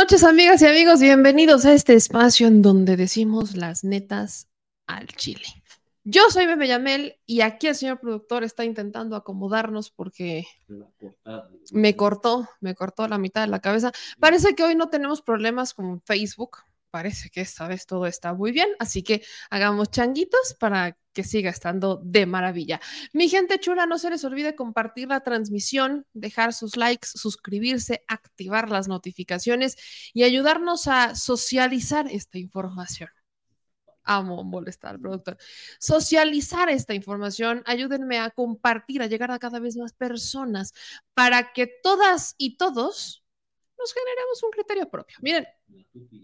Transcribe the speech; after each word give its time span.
Buenas 0.00 0.12
noches, 0.12 0.24
amigas 0.24 0.62
y 0.62 0.66
amigos. 0.66 1.00
Bienvenidos 1.00 1.66
a 1.66 1.74
este 1.74 1.92
espacio 1.92 2.46
en 2.46 2.62
donde 2.62 2.96
decimos 2.96 3.54
las 3.54 3.84
netas 3.84 4.48
al 4.86 5.08
chile. 5.08 5.44
Yo 6.04 6.22
soy 6.30 6.46
Bebe 6.46 6.66
Yamel 6.68 7.18
y 7.26 7.42
aquí 7.42 7.66
el 7.66 7.74
señor 7.74 8.00
productor 8.00 8.42
está 8.42 8.64
intentando 8.64 9.14
acomodarnos 9.14 9.90
porque 9.90 10.46
me 11.72 11.96
cortó, 11.96 12.48
me 12.62 12.74
cortó 12.74 13.08
la 13.08 13.18
mitad 13.18 13.42
de 13.42 13.48
la 13.48 13.60
cabeza. 13.60 13.92
Parece 14.18 14.54
que 14.54 14.62
hoy 14.62 14.74
no 14.74 14.88
tenemos 14.88 15.20
problemas 15.20 15.74
con 15.74 16.00
Facebook. 16.00 16.56
Parece 16.90 17.28
que 17.28 17.42
esta 17.42 17.68
vez 17.68 17.84
todo 17.84 18.06
está 18.06 18.32
muy 18.32 18.52
bien, 18.52 18.70
así 18.78 19.02
que 19.02 19.22
hagamos 19.50 19.90
changuitos 19.90 20.56
para 20.58 20.96
que 21.12 21.24
siga 21.24 21.50
estando 21.50 22.00
de 22.04 22.26
maravilla. 22.26 22.80
Mi 23.12 23.28
gente 23.28 23.58
chula, 23.58 23.86
no 23.86 23.98
se 23.98 24.10
les 24.10 24.24
olvide 24.24 24.54
compartir 24.54 25.08
la 25.08 25.20
transmisión, 25.20 26.06
dejar 26.12 26.52
sus 26.52 26.76
likes, 26.76 27.08
suscribirse, 27.14 28.04
activar 28.08 28.70
las 28.70 28.88
notificaciones 28.88 29.76
y 30.12 30.24
ayudarnos 30.24 30.86
a 30.86 31.14
socializar 31.14 32.06
esta 32.10 32.38
información. 32.38 33.10
Amo 34.02 34.42
molestar 34.44 34.98
productor. 34.98 35.36
Socializar 35.78 36.68
esta 36.70 36.94
información, 36.94 37.62
ayúdenme 37.66 38.18
a 38.18 38.30
compartir, 38.30 39.02
a 39.02 39.06
llegar 39.06 39.30
a 39.30 39.38
cada 39.38 39.60
vez 39.60 39.76
más 39.76 39.92
personas 39.92 40.72
para 41.14 41.52
que 41.52 41.68
todas 41.82 42.34
y 42.38 42.56
todos 42.56 43.19
nos 43.80 43.92
generemos 43.92 44.42
un 44.42 44.50
criterio 44.50 44.88
propio. 44.88 45.16
Miren, 45.22 45.46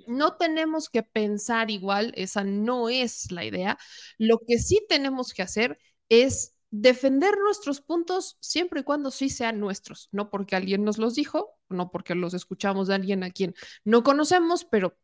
no 0.07 0.37
tenemos 0.37 0.89
que 0.89 1.03
pensar 1.03 1.71
igual, 1.71 2.13
esa 2.17 2.45
no 2.45 2.89
es 2.89 3.33
la 3.33 3.45
idea. 3.45 3.79
Lo 4.19 4.39
que 4.47 4.59
sí 4.59 4.85
tenemos 4.89 5.33
que 5.33 5.43
hacer 5.43 5.79
es 6.09 6.57
defender 6.71 7.37
nuestros 7.39 7.81
puntos 7.81 8.37
siempre 8.41 8.81
y 8.81 8.85
cuando 8.85 9.11
sí 9.11 9.31
sean 9.31 9.61
nuestros, 9.61 10.09
no 10.13 10.31
porque 10.31 10.57
alguien 10.57 10.85
nos 10.85 10.99
los 10.99 11.15
dijo, 11.15 11.59
no 11.69 11.91
porque 11.91 12.15
los 12.15 12.35
escuchamos 12.35 12.89
de 12.89 12.95
alguien 12.95 13.23
a 13.23 13.31
quien 13.31 13.55
no 13.85 14.03
conocemos, 14.03 14.65
pero 14.65 14.97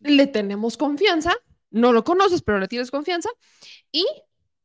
le 0.00 0.26
tenemos 0.26 0.76
confianza, 0.76 1.32
no 1.70 1.92
lo 1.92 2.04
conoces, 2.04 2.42
pero 2.42 2.58
le 2.58 2.68
tienes 2.68 2.90
confianza 2.90 3.30
y 3.90 4.06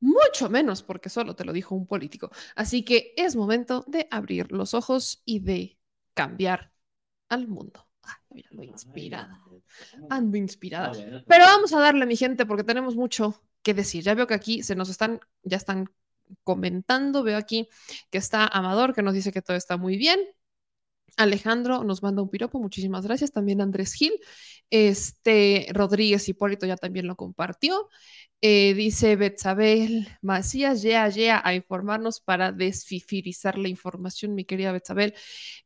mucho 0.04 0.50
menos 0.50 0.84
porque 0.84 1.09
solo 1.09 1.34
te 1.34 1.46
lo 1.46 1.54
dijo 1.54 1.76
un 1.76 1.88
político. 1.88 2.30
Así 2.56 2.84
que 2.84 3.14
es 3.16 3.36
momento 3.36 3.86
de 3.88 4.08
abrir 4.12 4.52
los 4.52 4.73
ojos 4.73 5.22
y 5.26 5.40
de 5.40 5.80
cambiar 6.14 6.73
al 7.30 7.48
mundo. 7.48 7.88
Ay, 8.04 8.44
lo 8.52 8.64
inspirada. 8.64 9.42
Ando 10.10 10.38
inspirada. 10.38 10.92
Pero 11.26 11.45
vamos 11.45 11.72
a 11.72 11.80
darle, 11.80 12.06
mi 12.06 12.18
gente, 12.18 12.45
porque 12.45 12.66
tenemos 12.66 12.95
mucho 12.95 13.42
que 13.62 13.73
decir. 13.73 14.04
Ya 14.04 14.14
veo 14.14 14.28
que 14.28 14.34
aquí 14.34 14.62
se 14.62 14.76
nos 14.76 14.90
están, 14.90 15.22
ya 15.42 15.56
están 15.56 15.90
comentando. 16.44 17.23
Veo 17.23 17.38
aquí 17.38 17.70
que 18.10 18.17
está 18.17 18.45
Amador, 18.45 18.94
que 18.94 19.04
nos 19.04 19.14
dice 19.14 19.32
que 19.32 19.42
todo 19.42 19.56
está 19.56 19.78
muy 19.78 19.95
bien. 19.95 20.20
Alejandro 21.17 21.83
nos 21.83 22.02
manda 22.04 22.21
un 22.21 22.30
piropo, 22.30 22.60
muchísimas 22.60 23.05
gracias. 23.05 23.32
También 23.32 23.61
Andrés 23.61 23.93
Gil. 23.93 24.14
Este 24.70 25.67
Rodríguez 25.73 26.27
Hipólito 26.27 26.65
ya 26.65 26.77
también 26.77 27.08
lo 27.08 27.15
compartió. 27.15 27.89
Eh, 28.42 28.73
dice 28.73 29.15
Betzabel 29.15 30.08
Macías, 30.21 30.82
ya, 30.82 31.08
ya, 31.08 31.42
a 31.43 31.54
informarnos 31.55 32.20
para 32.20 32.52
desfifirizar 32.52 33.58
la 33.58 33.70
información, 33.70 34.36
mi 34.36 34.45
querida 34.45 34.71
Betzabel. 34.71 35.14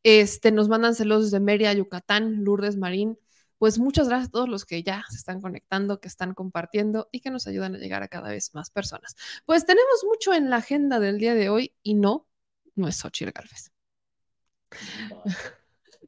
Este, 0.03 0.51
nos 0.51 0.69
mandan 0.69 0.94
celos 0.95 1.31
de 1.31 1.39
Meria, 1.39 1.73
Yucatán, 1.73 2.43
Lourdes 2.43 2.77
Marín. 2.77 3.17
Pues 3.57 3.79
muchas 3.79 4.07
gracias 4.07 4.29
a 4.29 4.31
todos 4.31 4.49
los 4.49 4.66
que 4.66 4.83
ya 4.83 5.03
se 5.09 5.17
están 5.17 5.41
conectando, 5.41 5.99
que 5.99 6.07
están 6.07 6.33
compartiendo 6.35 7.09
y 7.11 7.22
que 7.22 7.31
nos 7.31 7.47
ayudan 7.47 7.75
a 7.75 7.79
llegar 7.79 8.03
a 8.03 8.07
cada 8.07 8.29
vez 8.29 8.53
más 8.53 8.69
personas. 8.69 9.16
Pues 9.45 9.66
tenemos 9.66 10.03
mucho 10.05 10.33
en 10.33 10.49
la 10.49 10.57
agenda 10.57 10.99
del 10.99 11.17
día 11.17 11.33
de 11.33 11.49
hoy 11.49 11.73
y 11.81 11.95
no, 11.95 12.27
no 12.75 12.88
es 12.88 12.97
Xochitl 12.97 13.31
Galvez. 13.31 13.72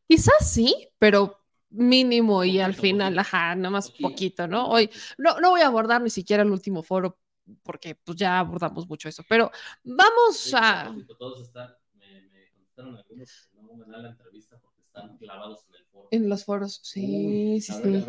Quizás 0.08 0.52
sí, 0.52 0.90
pero 0.97 1.38
mínimo 1.70 2.44
y 2.44 2.59
al 2.59 2.74
final, 2.74 3.18
ajá, 3.20 3.56
nada 3.56 3.70
más 3.70 3.92
poquito, 3.92 4.47
¿no? 4.47 4.68
Hoy 4.70 4.90
no, 5.18 5.40
no 5.40 5.52
voy 5.52 5.62
a 5.62 5.68
abordar 5.68 6.02
ni 6.02 6.09
siquiera 6.09 6.44
el 6.44 6.52
último 6.52 6.81
foro 6.84 7.20
porque 7.64 7.96
pues 7.96 8.18
ya 8.18 8.40
abordamos 8.40 8.88
mucho 8.88 9.09
eso, 9.09 9.24
pero 9.28 9.52
vamos 9.84 10.53
a... 10.53 10.96
Todos 11.18 11.42
están, 11.47 11.70
me, 11.96 12.50
contestaron 12.52 12.96
algunos 12.96 13.50
no 13.53 13.74
me 13.75 13.92
dan 13.92 14.03
la 14.03 14.09
entrevista 14.09 14.59
porque 14.59 14.81
están 14.81 15.18
clavados 15.18 15.66
en 15.70 15.76
el 15.76 15.86
foro. 15.86 16.08
En 16.12 16.30
los 16.30 16.46
foros, 16.46 16.80
sí, 16.84 17.59
sí, 17.62 17.74
sí. 17.74 18.06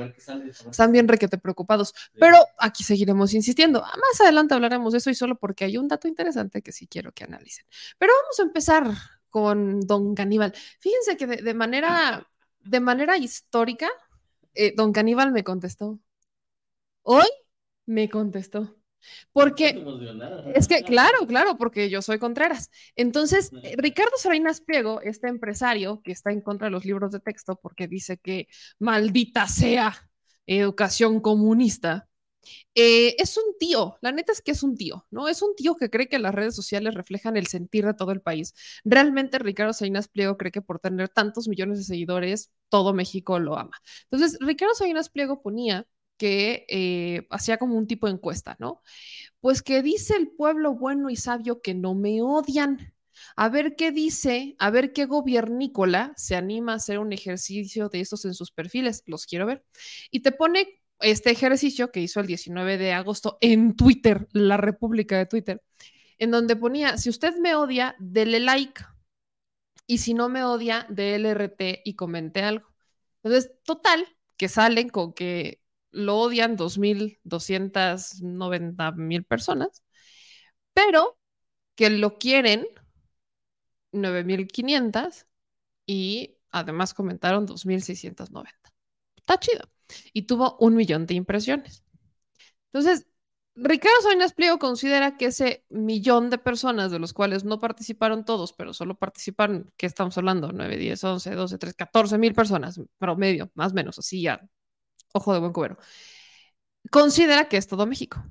Están 0.71 0.93
bien 0.93 1.09
requete 1.09 1.39
preocupados, 1.39 1.95
pero 2.19 2.39
aquí 2.59 2.83
seguiremos 2.83 3.35
insistiendo. 3.35 3.83
Ah, 3.85 3.97
más 3.97 4.21
adelante 4.21 4.55
hablaremos 4.55 4.93
de 4.93 4.99
eso 4.99 5.11
y 5.11 5.15
solo 5.15 5.37
porque 5.37 5.65
hay 5.65 5.77
un 5.77 5.89
dato 5.89 6.09
interesante 6.09 6.63
que 6.63 6.73
sí 6.73 6.87
quiero 6.87 7.13
que 7.13 7.25
analicen. 7.25 7.67
Pero 7.99 8.13
vamos 8.23 8.39
a 8.39 8.43
empezar 8.43 9.20
con 9.31 9.81
Don 9.81 10.15
Caníbal. 10.15 10.53
Fíjense 10.81 11.17
que 11.17 11.27
de 11.27 11.55
manera 11.55 12.27
de 12.63 12.81
manera 12.81 13.17
histórica, 13.17 13.89
eh, 14.55 14.75
don 14.77 14.93
Caníbal 14.93 15.33
me 15.33 15.45
contestó. 15.45 15.99
Hoy 17.03 17.27
me 17.87 18.09
contestó. 18.09 18.77
Porque 19.33 19.83
es 20.55 20.69
que, 20.69 20.83
claro, 20.83 21.27
claro, 21.27 21.57
porque 21.57 21.89
yo 21.89 22.03
soy 22.03 22.19
Contreras. 22.19 22.71
Entonces, 22.97 23.51
eh, 23.63 23.75
Ricardo 23.79 24.13
Salinas 24.19 24.61
Pliego, 24.61 25.01
este 25.01 25.29
empresario 25.29 26.03
que 26.03 26.13
está 26.13 26.33
en 26.33 26.43
contra 26.43 26.67
de 26.67 26.73
los 26.73 26.85
libros 26.85 27.11
de 27.11 27.21
texto 27.21 27.57
porque 27.57 27.89
dice 27.89 28.19
que 28.19 28.49
maldita 28.79 29.49
sea 29.49 30.11
educación 30.45 31.21
comunista, 31.21 32.10
eh, 32.75 33.17
es 33.19 33.37
un 33.37 33.57
tío, 33.59 33.97
la 34.01 34.13
neta 34.13 34.33
es 34.33 34.41
que 34.43 34.53
es 34.53 34.63
un 34.63 34.77
tío, 34.77 35.07
¿no? 35.11 35.29
Es 35.29 35.43
un 35.43 35.55
tío 35.57 35.77
que 35.77 35.91
cree 35.91 36.09
que 36.09 36.19
las 36.19 36.35
redes 36.35 36.55
sociales 36.55 36.95
reflejan 36.95 37.37
el 37.37 37.47
sentir 37.47 37.85
de 37.87 37.95
todo 37.95 38.13
el 38.13 38.21
país. 38.23 38.55
Realmente 38.85 39.39
Ricardo 39.39 39.73
Salinas 39.73 40.09
Pliego 40.09 40.37
cree 40.37 40.53
que 40.53 40.63
por 40.63 40.79
tener 40.79 41.09
tantos 41.09 41.49
millones 41.49 41.79
de 41.79 41.85
seguidores, 41.85 42.51
todo 42.69 42.95
México 42.95 43.39
lo 43.39 43.59
ama. 43.59 43.77
Entonces, 44.11 44.39
Ricardo 44.41 44.75
Salinas 44.75 45.11
Pliego 45.11 45.43
ponía 45.43 45.87
que 46.17 46.67
eh, 46.69 47.27
hacía 47.31 47.57
como 47.57 47.77
un 47.77 47.87
tipo 47.87 48.07
de 48.07 48.13
encuesta, 48.15 48.57
¿no? 48.59 48.83
Pues 49.41 49.63
que 49.63 49.83
dice 49.83 50.17
el 50.17 50.31
pueblo 50.31 50.75
bueno 50.75 51.11
y 51.11 51.17
sabio 51.17 51.63
que 51.63 51.75
no 51.75 51.95
me 51.95 52.23
odian. 52.23 52.95
A 53.37 53.49
ver 53.49 53.77
qué 53.77 53.93
dice, 53.93 54.57
a 54.59 54.71
ver 54.71 54.93
qué 54.93 55.05
gobiernícola 55.07 56.13
se 56.17 56.37
anima 56.37 56.73
a 56.73 56.77
hacer 56.77 56.99
un 56.99 57.13
ejercicio 57.13 57.89
de 57.89 58.01
estos 58.01 58.25
en 58.25 58.35
sus 58.35 58.51
perfiles. 58.51 59.03
Los 59.07 59.27
quiero 59.27 59.47
ver. 59.47 59.65
Y 60.11 60.21
te 60.21 60.33
pone 60.33 60.80
este 61.01 61.31
ejercicio 61.31 61.91
que 61.91 62.01
hizo 62.01 62.21
el 62.21 62.27
19 62.27 62.79
de 62.79 62.93
agosto 62.93 63.39
en 63.41 63.77
Twitter, 63.77 64.29
la 64.33 64.57
República 64.57 65.19
de 65.19 65.27
Twitter, 65.27 65.63
en 66.19 66.31
donde 66.31 66.57
ponía, 66.57 66.99
si 66.99 67.11
usted 67.11 67.37
me 67.37 67.55
odia, 67.55 67.97
dele 67.99 68.41
like. 68.41 68.83
Y 69.87 69.99
si 69.99 70.15
no 70.15 70.29
me 70.29 70.45
odia, 70.45 70.87
déle 70.89 71.31
RT 71.31 71.83
y 71.85 71.95
comente 71.95 72.43
algo. 72.43 72.69
Entonces, 73.23 73.53
total, 73.65 74.07
que 74.37 74.49
salen 74.49 74.89
con 74.89 75.13
que 75.13 75.61
lo 75.91 76.19
odian 76.19 76.57
2.290 76.57 78.97
mil 78.97 79.25
personas, 79.25 79.83
pero 80.73 81.19
que 81.75 81.91
lo 81.91 82.19
quieren 82.19 82.67
9.500 83.93 85.27
y 85.87 86.37
además 86.51 86.95
comentaron 86.95 87.47
2.690. 87.47 88.49
Está 89.17 89.39
chido 89.41 89.69
y 90.13 90.23
tuvo 90.23 90.57
un 90.61 90.75
millón 90.75 91.07
de 91.07 91.15
impresiones. 91.15 91.85
Entonces, 92.73 93.07
Ricardo 93.57 94.01
Salinas 94.03 94.33
Pliego 94.33 94.59
considera 94.59 95.17
que 95.17 95.27
ese 95.27 95.65
millón 95.69 96.31
de 96.31 96.39
personas, 96.39 96.91
de 96.91 96.99
los 96.99 97.13
cuales 97.13 97.45
no 97.45 97.59
participaron 97.59 98.25
todos, 98.25 98.53
pero 98.53 98.73
solo 98.73 98.97
participaron, 98.97 99.73
¿qué 99.77 99.87
estamos 99.87 100.17
hablando? 100.19 100.53
9, 100.53 100.77
10, 100.77 101.05
11, 101.05 101.35
12, 101.35 101.59
13, 101.59 101.77
14 101.77 102.19
mil 102.19 102.33
personas, 102.33 102.81
promedio, 102.99 103.51
más 103.55 103.73
o 103.73 103.75
menos, 103.75 103.99
así 103.99 104.23
ya, 104.23 104.41
ojo 105.13 105.35
de 105.35 105.41
buen 105.41 105.53
cubero. 105.53 105.79
Considera 106.91 107.49
que 107.49 107.57
es 107.57 107.67
todo 107.67 107.87
México. 107.87 108.25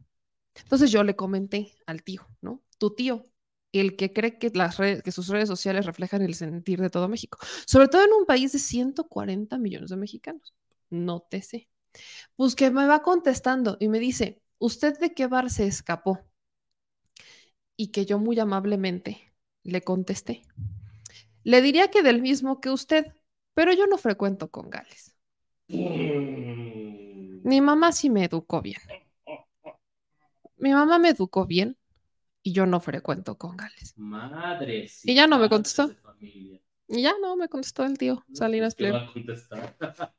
Entonces 0.55 0.91
yo 0.91 1.03
le 1.03 1.15
comenté 1.15 1.73
al 1.85 2.03
tío, 2.03 2.27
¿no? 2.41 2.63
Tu 2.77 2.95
tío, 2.95 3.23
el 3.71 3.95
que 3.95 4.13
cree 4.13 4.39
que, 4.39 4.51
las 4.53 4.77
redes, 4.77 5.03
que 5.03 5.11
sus 5.11 5.27
redes 5.27 5.47
sociales 5.47 5.85
reflejan 5.85 6.21
el 6.21 6.33
sentir 6.33 6.81
de 6.81 6.89
todo 6.89 7.07
México, 7.07 7.37
sobre 7.67 7.87
todo 7.87 8.03
en 8.03 8.13
un 8.13 8.25
país 8.25 8.51
de 8.51 8.59
140 8.59 9.57
millones 9.59 9.89
de 9.91 9.97
mexicanos 9.97 10.55
nótese. 10.89 11.69
Pues 12.35 12.55
que 12.55 12.71
me 12.71 12.85
va 12.85 13.01
contestando 13.01 13.77
y 13.79 13.87
me 13.87 13.99
dice, 13.99 14.41
¿usted 14.57 14.97
de 14.99 15.13
qué 15.13 15.27
bar 15.27 15.49
se 15.49 15.65
escapó? 15.67 16.19
Y 17.75 17.87
que 17.87 18.05
yo 18.05 18.19
muy 18.19 18.39
amablemente 18.39 19.33
le 19.63 19.81
contesté. 19.81 20.43
Le 21.43 21.61
diría 21.61 21.89
que 21.89 22.03
del 22.03 22.21
mismo 22.21 22.59
que 22.59 22.69
usted, 22.69 23.13
pero 23.53 23.73
yo 23.73 23.87
no 23.87 23.97
frecuento 23.97 24.51
con 24.51 24.69
Gales. 24.69 25.15
Mi 25.67 27.61
mamá 27.61 27.91
sí 27.91 28.09
me 28.09 28.25
educó 28.25 28.61
bien. 28.61 28.81
Mi 30.57 30.73
mamá 30.73 30.99
me 30.99 31.09
educó 31.09 31.45
bien 31.45 31.77
y 32.43 32.53
yo 32.53 32.65
no 32.65 32.79
frecuento 32.79 33.37
con 33.37 33.55
Gales. 33.55 33.93
Madre. 33.97 34.89
Y 35.03 35.15
ya 35.15 35.27
no 35.27 35.39
me 35.39 35.49
contestó. 35.49 35.89
Y 36.21 37.01
ya 37.03 37.13
no 37.21 37.35
me 37.35 37.47
contestó 37.47 37.85
el 37.85 37.97
tío 37.97 38.25
Salinas 38.33 38.75
Pliego. 38.75 38.99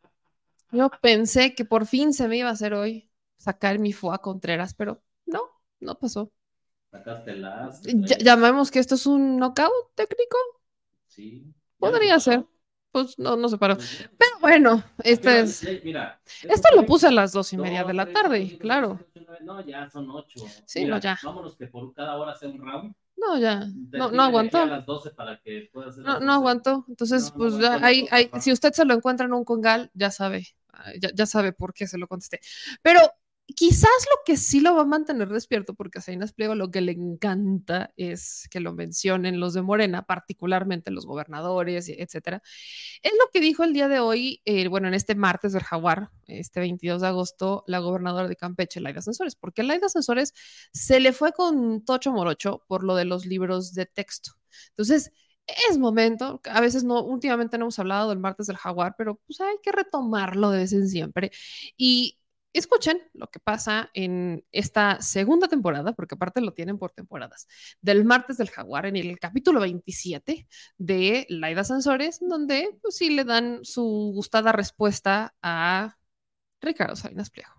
Yo 0.72 0.90
pensé 1.00 1.54
que 1.54 1.64
por 1.64 1.86
fin 1.86 2.12
se 2.12 2.28
me 2.28 2.36
iba 2.36 2.48
a 2.48 2.52
hacer 2.52 2.74
hoy 2.74 3.10
sacar 3.38 3.78
mi 3.78 3.92
FUA 3.92 4.18
Contreras, 4.18 4.74
pero 4.74 5.02
no, 5.26 5.42
no 5.80 5.98
pasó. 5.98 6.32
Sacaste 6.90 7.36
las. 7.36 7.82
llamemos 7.82 8.70
que 8.70 8.80
esto 8.80 8.96
es 8.96 9.06
un 9.06 9.38
knockout 9.38 9.94
técnico. 9.94 10.36
Sí. 11.06 11.54
Podría 11.78 12.18
ser. 12.18 12.44
pues 12.90 13.18
no, 13.18 13.36
no 13.36 13.48
se 13.48 13.58
paró. 13.58 13.76
Pero 13.76 14.32
bueno, 14.40 14.82
este 15.04 15.40
es. 15.40 15.62
Esto 15.62 16.68
lo 16.74 16.84
puse 16.84 17.06
a 17.06 17.12
las 17.12 17.32
dos 17.32 17.52
y 17.52 17.56
media 17.56 17.84
de 17.84 17.94
la 17.94 18.12
tarde, 18.12 18.58
claro. 18.58 18.98
No, 19.42 19.64
ya 19.64 19.88
son 19.88 20.10
ocho. 20.10 20.40
Sí, 20.66 20.84
no, 20.84 20.98
ya. 20.98 21.18
Vámonos 21.22 21.56
que 21.56 21.66
por 21.66 21.94
cada 21.94 22.16
hora 22.16 22.34
sea 22.34 22.48
un 22.48 22.58
round. 22.58 22.94
No, 23.16 23.38
ya. 23.38 23.66
No, 23.92 24.10
no 24.10 24.22
aguantó. 24.22 24.66
no, 24.66 26.20
no 26.20 26.32
aguantó. 26.32 26.84
Entonces, 26.88 27.32
pues 27.36 27.58
ya, 27.58 27.74
ahí, 27.84 28.08
ahí, 28.10 28.30
si 28.40 28.50
usted 28.50 28.72
se 28.72 28.84
lo 28.84 28.94
encuentra 28.94 29.26
en 29.26 29.34
un 29.34 29.44
congal, 29.44 29.90
ya 29.94 30.10
sabe. 30.10 30.46
Ya, 31.00 31.10
ya 31.14 31.26
sabe 31.26 31.52
por 31.52 31.74
qué 31.74 31.86
se 31.86 31.98
lo 31.98 32.08
contesté. 32.08 32.40
Pero 32.82 33.00
Quizás 33.56 33.90
lo 34.10 34.22
que 34.24 34.36
sí 34.36 34.60
lo 34.60 34.74
va 34.74 34.82
a 34.82 34.84
mantener 34.84 35.28
despierto, 35.28 35.74
porque 35.74 35.98
a 35.98 36.02
Salinas 36.02 36.32
Pliego 36.32 36.54
lo 36.54 36.70
que 36.70 36.80
le 36.80 36.92
encanta 36.92 37.92
es 37.96 38.46
que 38.50 38.60
lo 38.60 38.72
mencionen 38.72 39.40
los 39.40 39.54
de 39.54 39.62
Morena, 39.62 40.02
particularmente 40.02 40.90
los 40.90 41.06
gobernadores, 41.06 41.88
etcétera. 41.88 42.42
Es 43.02 43.12
lo 43.12 43.30
que 43.32 43.40
dijo 43.40 43.64
el 43.64 43.72
día 43.72 43.88
de 43.88 44.00
hoy, 44.00 44.40
eh, 44.44 44.68
bueno, 44.68 44.88
en 44.88 44.94
este 44.94 45.14
martes 45.14 45.52
del 45.52 45.62
Jaguar, 45.62 46.10
este 46.26 46.60
22 46.60 47.00
de 47.00 47.08
agosto, 47.08 47.64
la 47.66 47.78
gobernadora 47.80 48.28
de 48.28 48.36
Campeche, 48.36 48.80
Laida 48.80 49.02
Sensores, 49.02 49.34
porque 49.36 49.62
Laida 49.62 49.88
Sensores 49.88 50.32
se 50.72 51.00
le 51.00 51.12
fue 51.12 51.32
con 51.32 51.84
Tocho 51.84 52.12
Morocho 52.12 52.64
por 52.68 52.84
lo 52.84 52.94
de 52.94 53.04
los 53.04 53.26
libros 53.26 53.74
de 53.74 53.86
texto. 53.86 54.32
Entonces, 54.70 55.12
es 55.68 55.78
momento, 55.78 56.40
a 56.44 56.60
veces 56.60 56.84
no, 56.84 57.02
últimamente 57.02 57.58
no 57.58 57.64
hemos 57.64 57.78
hablado 57.78 58.10
del 58.10 58.18
martes 58.18 58.46
del 58.46 58.56
jaguar, 58.56 58.94
pero 58.96 59.16
pues 59.26 59.40
hay 59.40 59.56
que 59.62 59.72
retomarlo 59.72 60.50
de 60.50 60.58
vez 60.58 60.72
en 60.72 60.88
siempre. 60.88 61.30
Y 61.76 62.18
escuchen 62.52 63.00
lo 63.12 63.28
que 63.28 63.38
pasa 63.40 63.90
en 63.94 64.44
esta 64.52 65.00
segunda 65.00 65.48
temporada, 65.48 65.92
porque 65.92 66.14
aparte 66.14 66.40
lo 66.40 66.52
tienen 66.52 66.78
por 66.78 66.92
temporadas, 66.92 67.46
del 67.80 68.04
martes 68.04 68.36
del 68.38 68.50
jaguar, 68.50 68.86
en 68.86 68.96
el 68.96 69.18
capítulo 69.18 69.60
27 69.60 70.46
de 70.78 71.26
Laida 71.28 71.64
Sansores, 71.64 72.18
donde 72.20 72.76
pues, 72.82 72.96
sí 72.96 73.10
le 73.10 73.24
dan 73.24 73.64
su 73.64 74.12
gustada 74.14 74.52
respuesta 74.52 75.34
a 75.42 75.96
Ricardo 76.60 76.96
Salinas 76.96 77.30
Pliego. 77.30 77.52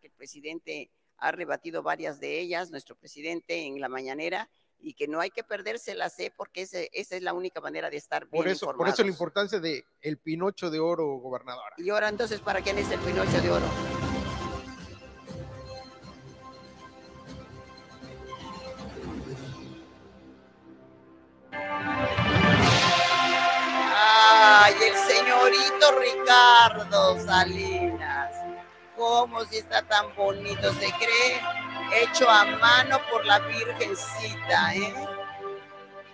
Que 0.00 0.08
el 0.08 0.12
presidente 0.12 0.90
ha 1.16 1.32
rebatido 1.32 1.82
varias 1.82 2.20
de 2.20 2.40
ellas, 2.40 2.70
nuestro 2.70 2.96
presidente 2.96 3.66
en 3.66 3.80
la 3.80 3.88
mañanera, 3.88 4.50
y 4.80 4.94
que 4.94 5.08
no 5.08 5.20
hay 5.20 5.30
que 5.30 5.42
perdérselas, 5.42 6.18
¿eh? 6.20 6.32
porque 6.36 6.62
ese, 6.62 6.90
esa 6.92 7.16
es 7.16 7.22
la 7.22 7.32
única 7.32 7.60
manera 7.60 7.90
de 7.90 7.96
estar 7.96 8.26
bien 8.28 8.42
por 8.42 8.48
eso, 8.48 8.72
Por 8.74 8.88
eso 8.88 9.02
la 9.02 9.10
importancia 9.10 9.58
de 9.60 9.84
el 10.00 10.18
Pinocho 10.18 10.70
de 10.70 10.78
Oro, 10.78 11.06
gobernadora. 11.18 11.74
Y 11.78 11.90
ahora 11.90 12.08
entonces, 12.08 12.40
¿para 12.40 12.60
quién 12.60 12.78
es 12.78 12.90
el 12.90 13.00
Pinocho 13.00 13.40
de 13.40 13.50
Oro? 13.50 13.66
Ay, 24.00 24.74
el 24.82 24.94
señorito 24.94 25.98
Ricardo 26.00 27.18
Salinas. 27.24 28.34
¿Cómo 28.96 29.44
si 29.44 29.58
está 29.58 29.82
tan 29.82 30.14
bonito? 30.16 30.72
¿Se 30.74 30.90
cree? 30.98 31.67
Hecho 31.94 32.28
a 32.28 32.44
mano 32.58 32.98
por 33.10 33.24
la 33.24 33.40
Virgencita, 33.40 34.74
¿eh? 34.74 34.94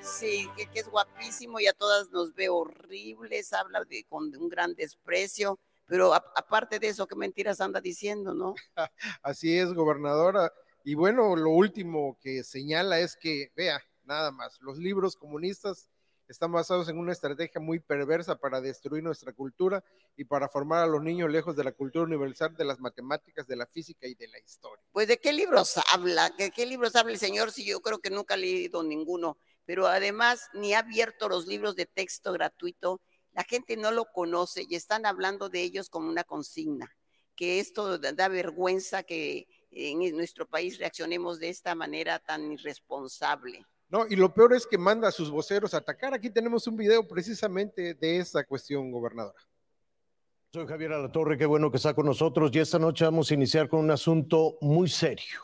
Sí, 0.00 0.48
que, 0.56 0.68
es 0.78 0.88
guapísimo 0.88 1.60
y 1.60 1.66
a 1.66 1.72
todas 1.72 2.10
nos 2.10 2.34
ve 2.34 2.48
horribles, 2.48 3.52
habla 3.52 3.84
con 4.08 4.34
un 4.36 4.48
gran 4.48 4.74
desprecio, 4.74 5.58
pero 5.86 6.14
aparte 6.14 6.78
de 6.78 6.88
eso, 6.88 7.06
qué 7.06 7.16
mentiras 7.16 7.60
anda 7.60 7.80
diciendo, 7.80 8.34
¿no? 8.34 8.54
Así 9.22 9.58
es, 9.58 9.72
gobernadora. 9.72 10.52
Y 10.84 10.94
bueno, 10.94 11.34
lo 11.36 11.50
último 11.50 12.18
que 12.20 12.44
señala 12.44 12.98
es 12.98 13.16
que, 13.16 13.50
vea, 13.56 13.80
nada 14.04 14.30
más, 14.30 14.60
los 14.60 14.76
libros 14.76 15.16
comunistas 15.16 15.88
están 16.28 16.52
basados 16.52 16.88
en 16.88 16.98
una 16.98 17.12
estrategia 17.12 17.60
muy 17.60 17.80
perversa 17.80 18.36
para 18.36 18.60
destruir 18.60 19.02
nuestra 19.02 19.32
cultura 19.32 19.84
y 20.16 20.24
para 20.24 20.48
formar 20.48 20.84
a 20.84 20.86
los 20.86 21.02
niños 21.02 21.30
lejos 21.30 21.56
de 21.56 21.64
la 21.64 21.72
cultura 21.72 22.04
universal, 22.04 22.56
de 22.56 22.64
las 22.64 22.80
matemáticas, 22.80 23.46
de 23.46 23.56
la 23.56 23.66
física 23.66 24.06
y 24.06 24.14
de 24.14 24.28
la 24.28 24.38
historia. 24.38 24.84
Pues 24.92 25.08
de 25.08 25.18
qué 25.18 25.32
libros 25.32 25.78
habla, 25.92 26.32
¿Qué, 26.36 26.50
qué 26.50 26.66
libros 26.66 26.96
habla 26.96 27.12
el 27.12 27.18
señor? 27.18 27.52
Si 27.52 27.64
yo 27.64 27.80
creo 27.80 27.98
que 27.98 28.10
nunca 28.10 28.34
he 28.34 28.38
leído 28.38 28.82
ninguno, 28.82 29.38
pero 29.64 29.86
además 29.86 30.48
ni 30.54 30.74
ha 30.74 30.80
abierto 30.80 31.28
los 31.28 31.46
libros 31.46 31.76
de 31.76 31.86
texto 31.86 32.32
gratuito, 32.32 33.00
la 33.32 33.44
gente 33.44 33.76
no 33.76 33.90
lo 33.90 34.06
conoce 34.06 34.64
y 34.68 34.76
están 34.76 35.06
hablando 35.06 35.48
de 35.48 35.62
ellos 35.62 35.90
como 35.90 36.08
una 36.08 36.24
consigna, 36.24 36.94
que 37.34 37.58
esto 37.58 37.98
da 37.98 38.28
vergüenza 38.28 39.02
que 39.02 39.48
en 39.70 40.16
nuestro 40.16 40.46
país 40.46 40.78
reaccionemos 40.78 41.40
de 41.40 41.48
esta 41.48 41.74
manera 41.74 42.20
tan 42.20 42.52
irresponsable. 42.52 43.66
No, 43.94 44.04
y 44.10 44.16
lo 44.16 44.34
peor 44.34 44.52
es 44.54 44.66
que 44.66 44.76
manda 44.76 45.06
a 45.06 45.12
sus 45.12 45.30
voceros 45.30 45.72
a 45.72 45.76
atacar. 45.76 46.14
Aquí 46.14 46.28
tenemos 46.28 46.66
un 46.66 46.76
video 46.76 47.06
precisamente 47.06 47.94
de 47.94 48.18
esa 48.18 48.42
cuestión, 48.42 48.90
gobernadora. 48.90 49.38
Soy 50.52 50.66
Javier 50.66 50.94
Alatorre, 50.94 51.38
qué 51.38 51.46
bueno 51.46 51.70
que 51.70 51.76
está 51.76 51.94
con 51.94 52.06
nosotros 52.06 52.50
y 52.52 52.58
esta 52.58 52.80
noche 52.80 53.04
vamos 53.04 53.30
a 53.30 53.34
iniciar 53.34 53.68
con 53.68 53.78
un 53.78 53.92
asunto 53.92 54.58
muy 54.60 54.88
serio, 54.88 55.42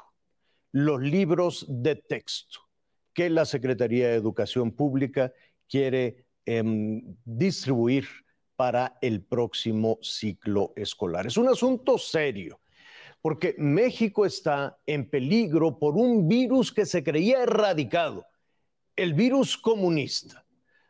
los 0.73 1.01
libros 1.01 1.65
de 1.69 1.95
texto 1.95 2.59
que 3.13 3.31
la 3.31 3.45
Secretaría 3.45 4.09
de 4.09 4.15
Educación 4.15 4.73
Pública 4.73 5.33
quiere 5.69 6.27
em, 6.45 7.03
distribuir 7.25 8.09
para 8.57 8.99
el 9.01 9.23
próximo 9.23 10.01
ciclo 10.03 10.73
escolar. 10.75 11.25
Es 11.25 11.37
un 11.37 11.47
asunto 11.47 11.99
serio 11.99 12.61
porque 13.23 13.55
México 13.59 14.27
está 14.27 14.77
en 14.87 15.09
peligro 15.09 15.79
por 15.79 15.95
un 15.95 16.27
virus 16.27 16.73
que 16.73 16.85
se 16.85 17.05
creía 17.05 17.45
erradicado 17.45 18.27
el 19.03 19.15
virus 19.15 19.57
comunista, 19.57 20.45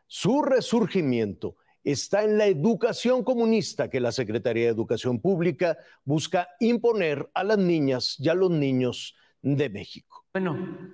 su 0.05 0.41
resurgimiento 0.41 1.55
está 1.81 2.23
en 2.23 2.37
la 2.37 2.45
educación 2.45 3.23
comunista 3.23 3.89
que 3.89 4.01
la 4.01 4.11
Secretaría 4.11 4.65
de 4.65 4.71
Educación 4.71 5.21
Pública 5.21 5.77
busca 6.03 6.49
imponer 6.59 7.29
a 7.33 7.45
las 7.45 7.57
niñas 7.57 8.17
y 8.19 8.27
a 8.27 8.33
los 8.33 8.51
niños 8.51 9.15
de 9.41 9.69
México. 9.69 10.25
Bueno, 10.33 10.93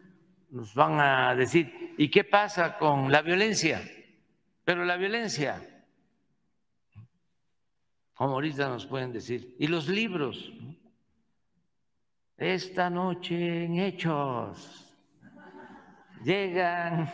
nos 0.51 0.75
van 0.75 0.99
a 0.99 1.35
decir, 1.35 1.95
¿y 1.97 2.11
qué 2.11 2.23
pasa 2.23 2.77
con 2.77 3.11
la 3.11 3.23
violencia? 3.23 3.81
Pero 4.63 4.85
la 4.85 4.95
violencia, 4.95 5.85
como 8.13 8.33
ahorita 8.33 8.69
nos 8.69 8.85
pueden 8.85 9.11
decir, 9.11 9.55
y 9.57 9.65
los 9.65 9.89
libros, 9.89 10.53
esta 12.37 12.91
noche 12.91 13.65
en 13.65 13.79
Hechos 13.79 14.86
llegan 16.23 17.09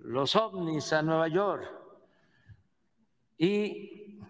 los 0.00 0.34
ovnis 0.36 0.92
a 0.92 1.02
Nueva 1.02 1.28
York 1.28 1.68
y 3.36 4.20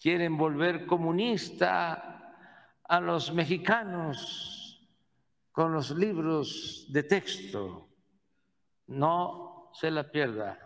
quieren 0.00 0.36
volver 0.36 0.86
comunista 0.86 2.34
a 2.84 3.00
los 3.00 3.32
mexicanos 3.32 4.88
con 5.52 5.72
los 5.72 5.90
libros 5.90 6.86
de 6.90 7.02
texto. 7.02 7.88
No 8.86 9.70
se 9.74 9.90
la 9.90 10.10
pierda. 10.10 10.58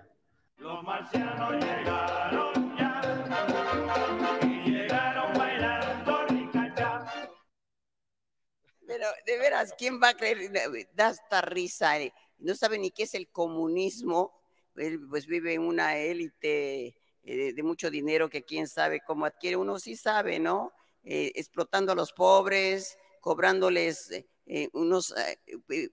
Los 0.59 0.83
marcianos 0.85 1.53
llegaron 1.53 2.82
De 9.27 9.39
veras, 9.39 9.75
¿quién 9.77 10.01
va 10.01 10.11
a 10.11 10.17
creer? 10.17 10.51
Da 10.95 11.11
esta 11.11 11.41
risa. 11.41 11.99
Eh, 12.01 12.13
no 12.39 12.55
sabe 12.55 12.79
ni 12.79 12.91
qué 12.91 13.05
es 13.05 13.15
el 13.15 13.29
comunismo. 13.29 14.33
Pues 14.75 15.27
vive 15.27 15.59
una 15.59 15.99
élite 15.99 16.95
eh, 17.25 17.53
de 17.53 17.63
mucho 17.63 17.91
dinero 17.91 18.31
que 18.31 18.45
quién 18.45 18.69
sabe 18.69 19.03
cómo 19.05 19.27
adquiere. 19.27 19.57
Uno 19.57 19.79
sí 19.79 19.97
sabe, 19.97 20.39
¿no? 20.39 20.73
Eh, 21.05 21.33
explotando 21.35 21.93
a 21.93 21.95
los 21.97 22.13
pobres, 22.13 22.97
cobrándoles 23.21 24.25
unos, 24.73 25.15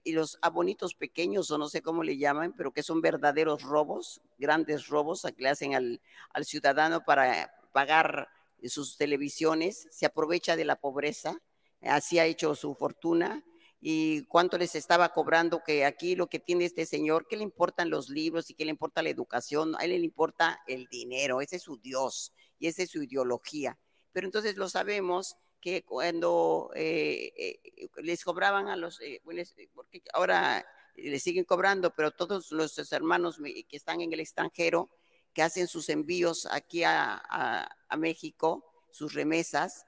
y 0.04 0.12
los 0.12 0.38
abonitos 0.42 0.94
pequeños, 0.94 1.50
o 1.50 1.58
no 1.58 1.68
sé 1.68 1.82
cómo 1.82 2.02
le 2.02 2.18
llaman, 2.18 2.52
pero 2.56 2.72
que 2.72 2.82
son 2.82 3.00
verdaderos 3.00 3.62
robos, 3.62 4.20
grandes 4.38 4.88
robos 4.88 5.22
que 5.22 5.42
le 5.42 5.48
hacen 5.48 5.74
al, 5.74 6.00
al 6.32 6.44
ciudadano 6.44 7.04
para 7.04 7.54
pagar 7.72 8.28
sus 8.64 8.96
televisiones, 8.96 9.88
se 9.90 10.04
aprovecha 10.04 10.56
de 10.56 10.64
la 10.64 10.76
pobreza 10.76 11.40
así 11.82 12.18
ha 12.18 12.26
hecho 12.26 12.54
su 12.54 12.74
fortuna 12.74 13.44
y 13.80 14.24
cuánto 14.26 14.58
les 14.58 14.74
estaba 14.74 15.08
cobrando, 15.10 15.62
que 15.64 15.86
aquí 15.86 16.14
lo 16.14 16.26
que 16.26 16.38
tiene 16.38 16.66
este 16.66 16.84
señor, 16.84 17.26
que 17.26 17.36
le 17.36 17.42
importan 17.42 17.88
los 17.88 18.10
libros 18.10 18.50
y 18.50 18.54
que 18.54 18.66
le 18.66 18.70
importa 18.70 19.02
la 19.02 19.08
educación, 19.08 19.74
a 19.78 19.84
él 19.84 19.92
le 19.92 19.96
importa 19.98 20.60
el 20.66 20.86
dinero, 20.88 21.40
ese 21.40 21.56
es 21.56 21.62
su 21.62 21.78
Dios 21.78 22.32
y 22.58 22.66
esa 22.66 22.82
es 22.82 22.90
su 22.90 23.02
ideología. 23.02 23.78
Pero 24.12 24.26
entonces 24.26 24.56
lo 24.56 24.68
sabemos 24.68 25.36
que 25.62 25.82
cuando 25.82 26.70
eh, 26.74 27.32
eh, 27.36 27.88
les 28.02 28.22
cobraban 28.22 28.68
a 28.68 28.76
los, 28.76 29.00
eh, 29.00 29.22
porque 29.74 30.02
ahora 30.12 30.66
les 30.96 31.22
siguen 31.22 31.44
cobrando, 31.44 31.94
pero 31.94 32.10
todos 32.10 32.52
los 32.52 32.92
hermanos 32.92 33.38
que 33.38 33.76
están 33.76 34.02
en 34.02 34.12
el 34.12 34.20
extranjero, 34.20 34.90
que 35.32 35.42
hacen 35.42 35.68
sus 35.68 35.88
envíos 35.88 36.46
aquí 36.50 36.82
a 36.84 37.70
México, 37.96 38.64
sus 38.90 39.14
remesas, 39.14 39.86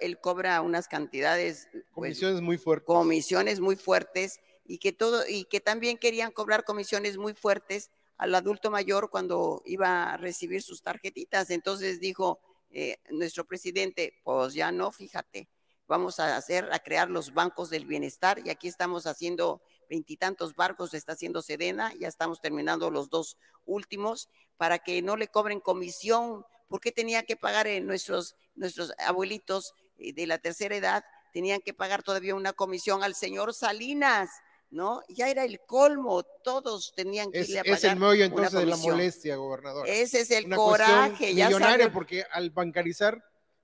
él 0.00 0.20
cobra 0.20 0.60
unas 0.60 0.88
cantidades. 0.88 1.68
Pues, 1.72 1.84
comisiones 1.92 2.40
muy 2.40 2.58
fuertes. 2.58 2.86
Comisiones 2.86 3.60
muy 3.60 3.76
fuertes 3.76 4.40
y 4.64 4.78
que 4.78 4.92
todo, 4.92 5.26
y 5.28 5.44
que 5.44 5.60
también 5.60 5.98
querían 5.98 6.30
cobrar 6.30 6.64
comisiones 6.64 7.16
muy 7.16 7.34
fuertes 7.34 7.90
al 8.16 8.34
adulto 8.34 8.70
mayor 8.70 9.10
cuando 9.10 9.62
iba 9.66 10.12
a 10.12 10.16
recibir 10.16 10.62
sus 10.62 10.82
tarjetitas. 10.82 11.50
Entonces 11.50 12.00
dijo 12.00 12.38
eh, 12.70 12.98
nuestro 13.10 13.44
presidente, 13.44 14.14
pues 14.22 14.54
ya 14.54 14.72
no, 14.72 14.90
fíjate, 14.92 15.48
vamos 15.86 16.20
a 16.20 16.36
hacer, 16.36 16.68
a 16.72 16.78
crear 16.78 17.10
los 17.10 17.34
bancos 17.34 17.70
del 17.70 17.86
bienestar 17.86 18.40
y 18.44 18.50
aquí 18.50 18.68
estamos 18.68 19.06
haciendo 19.06 19.60
veintitantos 19.90 20.54
barcos, 20.54 20.94
está 20.94 21.12
haciendo 21.12 21.42
Sedena, 21.42 21.92
ya 21.94 22.08
estamos 22.08 22.40
terminando 22.40 22.90
los 22.90 23.10
dos 23.10 23.36
últimos 23.66 24.28
para 24.56 24.78
que 24.78 25.02
no 25.02 25.16
le 25.16 25.28
cobren 25.28 25.60
comisión. 25.60 26.44
¿Por 26.68 26.80
qué 26.80 26.92
tenía 26.92 27.22
que 27.22 27.36
pagar 27.36 27.66
eh, 27.66 27.80
nuestros, 27.80 28.36
nuestros 28.54 28.92
abuelitos 28.98 29.72
eh, 29.98 30.12
de 30.12 30.26
la 30.26 30.38
tercera 30.38 30.76
edad? 30.76 31.04
Tenían 31.32 31.60
que 31.60 31.74
pagar 31.74 32.02
todavía 32.02 32.34
una 32.34 32.52
comisión 32.52 33.02
al 33.02 33.14
señor 33.14 33.54
Salinas, 33.54 34.30
¿no? 34.70 35.02
Ya 35.08 35.28
era 35.28 35.44
el 35.44 35.60
colmo, 35.60 36.22
todos 36.42 36.92
tenían 36.96 37.30
que 37.30 37.40
Es, 37.40 37.48
irle 37.48 37.60
a 37.60 37.62
es 37.62 37.80
pagar 37.80 37.92
el 37.94 38.00
meollo 38.00 38.16
una 38.26 38.26
entonces 38.26 38.60
de 38.60 38.66
la 38.66 38.76
molestia, 38.76 39.36
gobernador. 39.36 39.88
Ese 39.88 40.20
es 40.20 40.30
el 40.30 40.46
Una 40.46 40.56
coraje, 40.56 41.34
ya 41.34 41.46
millonaria 41.46 41.92
porque 41.92 42.24
al 42.30 42.50
bancarizar 42.50 43.14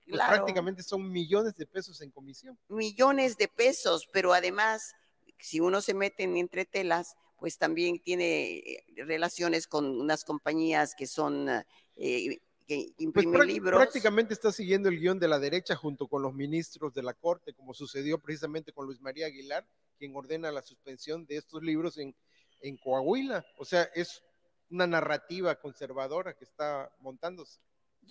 pues, 0.04 0.16
Claro. 0.16 0.35
prácticamente 0.37 0.83
son 0.83 1.11
millones 1.11 1.54
de 1.57 1.66
pesos 1.66 2.00
en 2.00 2.11
comisión. 2.11 2.59
millones 2.69 3.37
de 3.37 3.47
pesos, 3.49 4.09
pero 4.12 4.33
además, 4.33 4.92
si 5.38 5.61
uno 5.61 5.80
se 5.80 5.95
mete 5.95 6.25
en 6.25 6.37
entre 6.37 6.64
telas, 6.64 7.14
pues 7.38 7.57
también 7.59 8.00
tiene 8.00 8.59
eh, 8.59 8.85
relaciones 8.97 9.66
con 9.66 10.00
unas 10.00 10.25
compañías 10.25 10.95
que 10.97 11.07
son, 11.07 11.49
eh, 11.97 12.38
que 12.70 12.84
Pues 12.86 12.94
imprimen 12.98 13.40
prá- 13.40 13.46
libros. 13.46 13.76
prácticamente 13.80 14.32
está 14.32 14.52
siguiendo 14.52 14.88
el 14.88 15.00
guion 15.00 15.18
de 15.18 15.26
la 15.26 15.40
derecha 15.40 15.74
junto 15.74 16.06
con 16.06 16.22
los 16.22 16.32
ministros 16.32 16.94
de 16.94 17.02
la 17.02 17.14
Corte, 17.14 17.52
como 17.52 17.74
sucedió 17.74 18.20
precisamente 18.20 18.72
con 18.72 18.86
Luis 18.86 19.00
María 19.00 19.26
Aguilar, 19.26 19.66
quien 19.98 20.14
ordena 20.14 20.52
la 20.52 20.62
suspensión 20.62 21.26
de 21.26 21.36
estos 21.38 21.62
libros 21.64 21.98
en, 21.98 22.14
en 22.60 22.76
Coahuila. 22.76 23.44
O 23.58 23.64
sea, 23.64 23.82
es 23.92 24.22
una 24.70 24.86
narrativa 24.86 25.56
conservadora 25.56 26.36
que 26.36 26.44
está 26.44 26.88
montándose. 27.00 27.58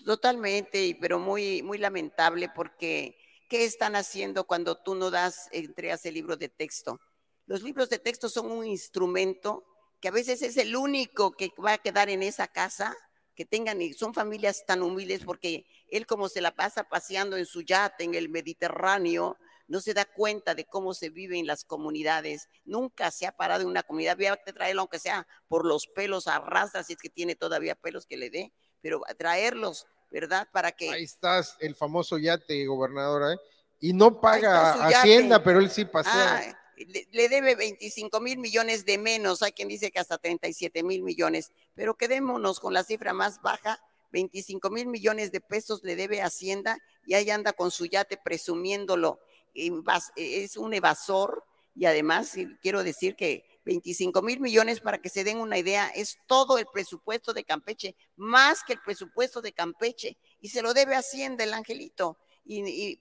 Totalmente, 0.04 0.98
pero 1.00 1.20
muy, 1.20 1.64
muy 1.64 1.78
lamentable 1.78 2.50
porque 2.54 3.16
¿qué 3.50 3.64
están 3.64 3.96
haciendo 3.96 4.44
cuando 4.46 4.76
tú 4.84 4.94
no 4.94 5.10
das, 5.10 5.48
entregas 5.54 6.06
el 6.06 6.16
libro 6.16 6.36
de 6.36 6.50
texto? 6.50 7.00
Los 7.46 7.64
libros 7.64 7.90
de 7.90 8.00
texto 8.00 8.28
son 8.28 8.52
un 8.52 8.66
instrumento 8.68 9.64
que 10.02 10.10
a 10.10 10.12
veces 10.12 10.42
es 10.42 10.58
el 10.58 10.76
único 10.76 11.32
que 11.32 11.52
va 11.64 11.74
a 11.74 11.78
quedar 11.78 12.10
en 12.10 12.24
esa 12.24 12.48
casa, 12.50 12.96
que 13.40 13.46
tengan, 13.46 13.82
y 13.82 13.94
son 13.94 14.14
familias 14.14 14.66
tan 14.68 14.82
humildes 14.82 15.24
porque 15.24 15.66
él 15.90 16.06
como 16.06 16.28
se 16.28 16.42
la 16.42 16.54
pasa 16.54 16.84
paseando 16.84 17.38
en 17.38 17.46
su 17.46 17.62
yate 17.62 18.04
en 18.04 18.14
el 18.14 18.28
Mediterráneo, 18.28 19.38
no 19.70 19.80
se 19.80 19.94
da 19.94 20.04
cuenta 20.04 20.56
de 20.56 20.66
cómo 20.66 20.94
se 20.94 21.10
vive 21.10 21.40
en 21.40 21.48
las 21.48 21.64
comunidades, 21.64 22.50
nunca 22.66 23.12
se 23.12 23.26
ha 23.28 23.32
parado 23.32 23.62
en 23.62 23.70
una 23.70 23.82
comunidad, 23.84 24.18
voy 24.18 24.26
a 24.26 24.36
traerlo 24.36 24.82
aunque 24.82 25.00
sea 25.00 25.26
por 25.48 25.66
los 25.66 25.88
pelos, 25.88 26.28
arrastra 26.28 26.84
si 26.84 26.92
es 26.92 27.00
que 27.00 27.08
tiene 27.08 27.38
todavía 27.38 27.76
pelos 27.76 28.06
que 28.06 28.18
le 28.18 28.30
dé, 28.30 28.52
pero 28.82 29.04
a 29.08 29.14
traerlos, 29.14 29.88
¿verdad? 30.12 30.46
Para 30.52 30.74
que 30.74 30.90
Ahí 30.90 31.06
estás, 31.06 31.56
el 31.62 31.76
famoso 31.76 32.18
yate, 32.18 32.66
gobernadora, 32.66 33.36
¿eh? 33.36 33.38
y 33.80 33.94
no 33.94 34.20
paga. 34.20 34.86
Hacienda, 34.86 35.42
pero 35.42 35.60
él 35.60 35.70
sí 35.70 35.86
pasea. 35.86 36.40
Ah, 36.40 36.60
le, 36.88 37.30
debe 37.30 37.56
25 37.56 38.20
mil 38.20 38.38
millones 38.38 38.86
de 38.86 38.98
menos, 38.98 39.42
hay 39.42 39.52
quien 39.52 39.68
dice 39.68 39.92
que 39.92 40.00
hasta 40.00 40.18
37 40.18 40.84
mil 40.84 41.04
millones, 41.04 41.52
pero 41.76 41.96
quedémonos 41.96 42.60
con 42.60 42.74
la 42.74 42.84
cifra 42.84 43.14
más 43.14 43.42
baja, 43.42 43.80
25 44.12 44.70
mil 44.70 44.88
millones 44.88 45.32
de 45.32 45.42
pesos 45.42 45.82
le 45.84 45.96
debe 45.96 46.22
Hacienda 46.22 46.78
y 47.06 47.14
ahí 47.14 47.30
anda 47.30 47.54
con 47.54 47.72
su 47.72 47.86
yate 47.86 48.18
presumiéndolo. 48.18 49.20
Es 49.54 50.58
un 50.58 50.74
evasor 50.74 51.44
y 51.76 51.86
además 51.86 52.34
quiero 52.62 52.84
decir 52.84 53.16
que 53.16 53.46
25 53.66 54.22
mil 54.22 54.40
millones, 54.40 54.80
para 54.80 55.00
que 55.00 55.10
se 55.10 55.24
den 55.24 55.38
una 55.38 55.58
idea, 55.58 55.90
es 55.90 56.18
todo 56.26 56.58
el 56.58 56.66
presupuesto 56.74 57.34
de 57.34 57.44
Campeche, 57.44 57.96
más 58.16 58.64
que 58.64 58.74
el 58.74 58.80
presupuesto 58.80 59.42
de 59.42 59.54
Campeche, 59.54 60.18
y 60.42 60.50
se 60.50 60.64
lo 60.64 60.74
debe 60.74 60.96
Hacienda 60.96 61.44
el 61.44 61.54
angelito 61.54 62.18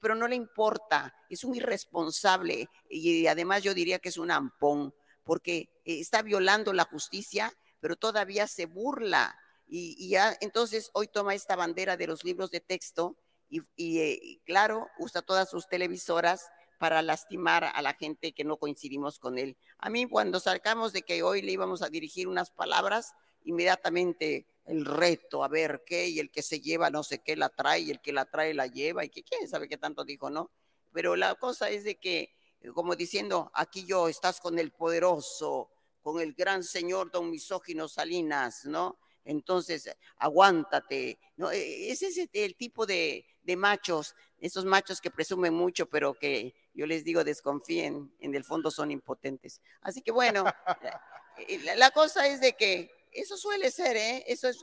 pero 0.01 0.15
no 0.15 0.29
le 0.29 0.37
importa, 0.37 1.15
es 1.31 1.45
un 1.45 1.55
irresponsable 1.55 2.69
y 2.91 3.27
además 3.27 3.63
yo 3.63 3.73
diría 3.75 3.99
que 3.99 4.11
es 4.11 4.19
un 4.19 4.31
ampón, 4.31 4.95
porque 5.25 5.71
eh, 5.85 6.01
está 6.01 6.23
violando 6.23 6.73
la 6.73 6.85
justicia, 6.85 7.53
pero 7.81 7.97
todavía 7.97 8.47
se 8.47 8.67
burla. 8.67 9.39
Y, 9.67 10.09
ya 10.09 10.37
entonces 10.41 10.91
hoy 10.95 11.09
toma 11.09 11.35
esta 11.35 11.57
bandera 11.57 11.97
de 11.97 12.07
los 12.07 12.25
libros 12.25 12.51
de 12.51 12.61
texto 12.61 13.17
y, 13.49 13.61
y, 13.77 14.01
eh, 14.01 14.19
y 14.23 14.39
claro, 14.41 14.89
usa 14.99 15.23
todas 15.23 15.49
sus 15.51 15.67
televisoras 15.69 16.43
para 16.79 17.03
lastimar 17.03 17.65
a 17.65 17.83
la 17.83 17.95
gente 17.95 18.33
que 18.33 18.45
no 18.45 18.57
coincidimos 18.57 19.19
con 19.19 19.39
él. 19.39 19.57
A 19.79 19.91
mí 19.91 20.07
cuando 20.07 20.41
sacamos 20.41 20.93
de 20.93 21.03
que 21.03 21.23
hoy 21.23 21.43
le 21.43 21.53
íbamos 21.53 21.83
a 21.83 21.89
dirigir 21.89 22.29
unas 22.29 22.51
palabras, 22.51 23.15
inmediatamente 23.45 24.47
el 24.69 24.85
reto, 24.85 25.43
a 25.45 25.49
ver 25.49 25.83
qué, 25.87 26.07
y 26.09 26.19
el 26.21 26.31
que 26.31 26.43
se 26.43 26.61
lleva 26.61 26.91
no 26.91 27.03
sé 27.03 27.21
qué 27.21 27.37
la 27.37 27.49
trae, 27.49 27.81
y 27.81 27.91
el 27.91 28.01
que 28.01 28.13
la 28.13 28.27
trae 28.27 28.55
la 28.55 28.67
lleva, 28.67 29.05
y 29.05 29.09
que 29.09 29.23
quién 29.25 29.49
sabe 29.49 29.69
qué 29.69 29.79
tanto 29.79 30.05
dijo, 30.05 30.31
¿no? 30.31 30.51
Pero 30.93 31.17
la 31.17 31.35
cosa 31.37 31.71
es 31.71 31.85
de 31.85 31.97
que, 31.97 32.35
eh, 32.61 32.69
como 32.75 32.97
diciendo, 32.97 33.51
aquí 33.55 33.85
yo 33.87 34.09
estás 34.09 34.41
con 34.41 34.59
el 34.59 34.73
poderoso, 34.73 35.71
con 36.03 36.21
el 36.21 36.35
gran 36.35 36.63
señor 36.65 37.11
don 37.11 37.31
misógino 37.31 37.89
Salinas, 37.89 38.65
¿no? 38.67 38.99
Entonces, 39.25 39.91
aguántate, 40.19 41.19
¿no? 41.37 41.51
E- 41.51 41.91
Ese 41.91 42.09
es 42.09 42.29
el 42.33 42.57
tipo 42.57 42.87
de, 42.87 43.27
de 43.43 43.57
machos, 43.57 44.15
esos 44.39 44.65
machos 44.65 45.01
que 45.01 45.11
presumen 45.11 45.53
mucho, 45.55 45.87
pero 45.89 46.15
que 46.15 46.55
yo 46.75 46.87
les 46.87 47.05
digo 47.05 47.25
desconfíen, 47.25 48.15
en 48.21 48.35
el 48.35 48.45
fondo 48.45 48.71
son 48.71 48.91
impotentes. 48.91 49.61
Así 49.83 50.03
que 50.03 50.13
bueno, 50.13 50.45
eh, 51.49 51.59
la, 51.65 51.77
la 51.77 51.91
cosa 51.91 52.27
es 52.27 52.41
de 52.41 52.55
que 52.55 52.91
eso 53.21 53.37
suele 53.37 53.71
ser, 53.71 53.97
¿eh? 53.97 54.25
Eso 54.27 54.49
es- 54.49 54.59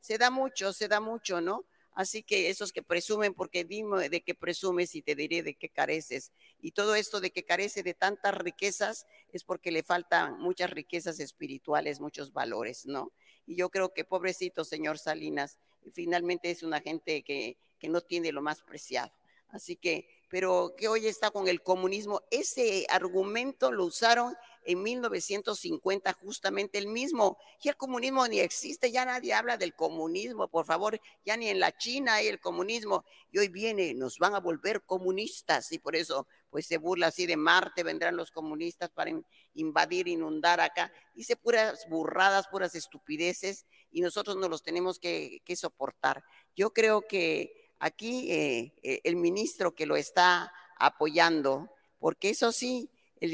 se 0.00 0.18
da 0.18 0.30
mucho, 0.30 0.72
se 0.72 0.88
da 0.88 1.00
mucho, 1.00 1.40
¿no? 1.40 1.64
Así 1.92 2.22
que 2.22 2.48
esos 2.50 2.72
que 2.72 2.82
presumen, 2.82 3.34
porque 3.34 3.64
dime 3.64 4.08
de 4.08 4.22
qué 4.22 4.34
presumes 4.34 4.94
y 4.94 5.02
te 5.02 5.14
diré 5.14 5.42
de 5.42 5.54
qué 5.54 5.68
careces. 5.68 6.32
Y 6.60 6.70
todo 6.72 6.94
esto 6.94 7.20
de 7.20 7.30
que 7.30 7.44
carece 7.44 7.82
de 7.82 7.94
tantas 7.94 8.34
riquezas 8.34 9.06
es 9.32 9.44
porque 9.44 9.70
le 9.72 9.82
faltan 9.82 10.38
muchas 10.38 10.70
riquezas 10.70 11.18
espirituales, 11.20 12.00
muchos 12.00 12.32
valores, 12.32 12.86
¿no? 12.86 13.12
Y 13.46 13.56
yo 13.56 13.70
creo 13.70 13.92
que 13.92 14.04
pobrecito 14.04 14.64
señor 14.64 14.98
Salinas, 14.98 15.58
finalmente 15.92 16.50
es 16.50 16.62
una 16.62 16.80
gente 16.80 17.22
que, 17.22 17.58
que 17.78 17.88
no 17.88 18.00
tiene 18.00 18.32
lo 18.32 18.40
más 18.40 18.62
preciado. 18.62 19.12
Así 19.48 19.74
que, 19.76 20.06
pero 20.28 20.74
que 20.78 20.86
hoy 20.86 21.06
está 21.08 21.30
con 21.32 21.48
el 21.48 21.60
comunismo, 21.60 22.22
ese 22.30 22.86
argumento 22.88 23.72
lo 23.72 23.84
usaron 23.84 24.36
en 24.64 24.82
1950 24.82 26.12
justamente 26.14 26.78
el 26.78 26.86
mismo. 26.88 27.38
Y 27.62 27.68
el 27.68 27.76
comunismo 27.76 28.26
ni 28.28 28.40
existe, 28.40 28.90
ya 28.92 29.04
nadie 29.04 29.32
habla 29.34 29.56
del 29.56 29.74
comunismo, 29.74 30.48
por 30.48 30.64
favor, 30.66 31.00
ya 31.24 31.36
ni 31.36 31.48
en 31.48 31.60
la 31.60 31.76
China 31.76 32.14
hay 32.14 32.28
el 32.28 32.40
comunismo. 32.40 33.04
Y 33.30 33.38
hoy 33.38 33.48
viene, 33.48 33.94
nos 33.94 34.18
van 34.18 34.34
a 34.34 34.40
volver 34.40 34.82
comunistas 34.84 35.72
y 35.72 35.78
por 35.78 35.96
eso 35.96 36.26
pues 36.50 36.66
se 36.66 36.78
burla 36.78 37.08
así 37.08 37.26
de 37.26 37.36
Marte, 37.36 37.84
vendrán 37.84 38.16
los 38.16 38.32
comunistas 38.32 38.90
para 38.90 39.10
in- 39.10 39.24
invadir, 39.54 40.08
inundar 40.08 40.60
acá. 40.60 40.92
Dice 41.14 41.36
puras 41.36 41.86
burradas, 41.88 42.48
puras 42.48 42.74
estupideces 42.74 43.66
y 43.92 44.00
nosotros 44.00 44.36
no 44.36 44.48
los 44.48 44.62
tenemos 44.62 44.98
que, 44.98 45.42
que 45.44 45.54
soportar. 45.56 46.24
Yo 46.56 46.72
creo 46.72 47.02
que 47.06 47.72
aquí 47.78 48.30
eh, 48.32 48.74
eh, 48.82 49.00
el 49.04 49.16
ministro 49.16 49.74
que 49.74 49.86
lo 49.86 49.96
está 49.96 50.52
apoyando, 50.76 51.70
porque 51.98 52.30
eso 52.30 52.50
sí, 52.52 52.90
el, 53.20 53.30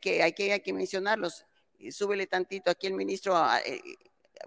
que, 0.00 0.22
hay, 0.22 0.32
que, 0.32 0.52
hay 0.52 0.60
que 0.60 0.72
mencionarlos, 0.72 1.44
eh, 1.78 1.92
súbele 1.92 2.26
tantito 2.26 2.70
aquí 2.70 2.86
el 2.86 2.94
ministro 2.94 3.36
ah, 3.36 3.60
eh, 3.64 3.80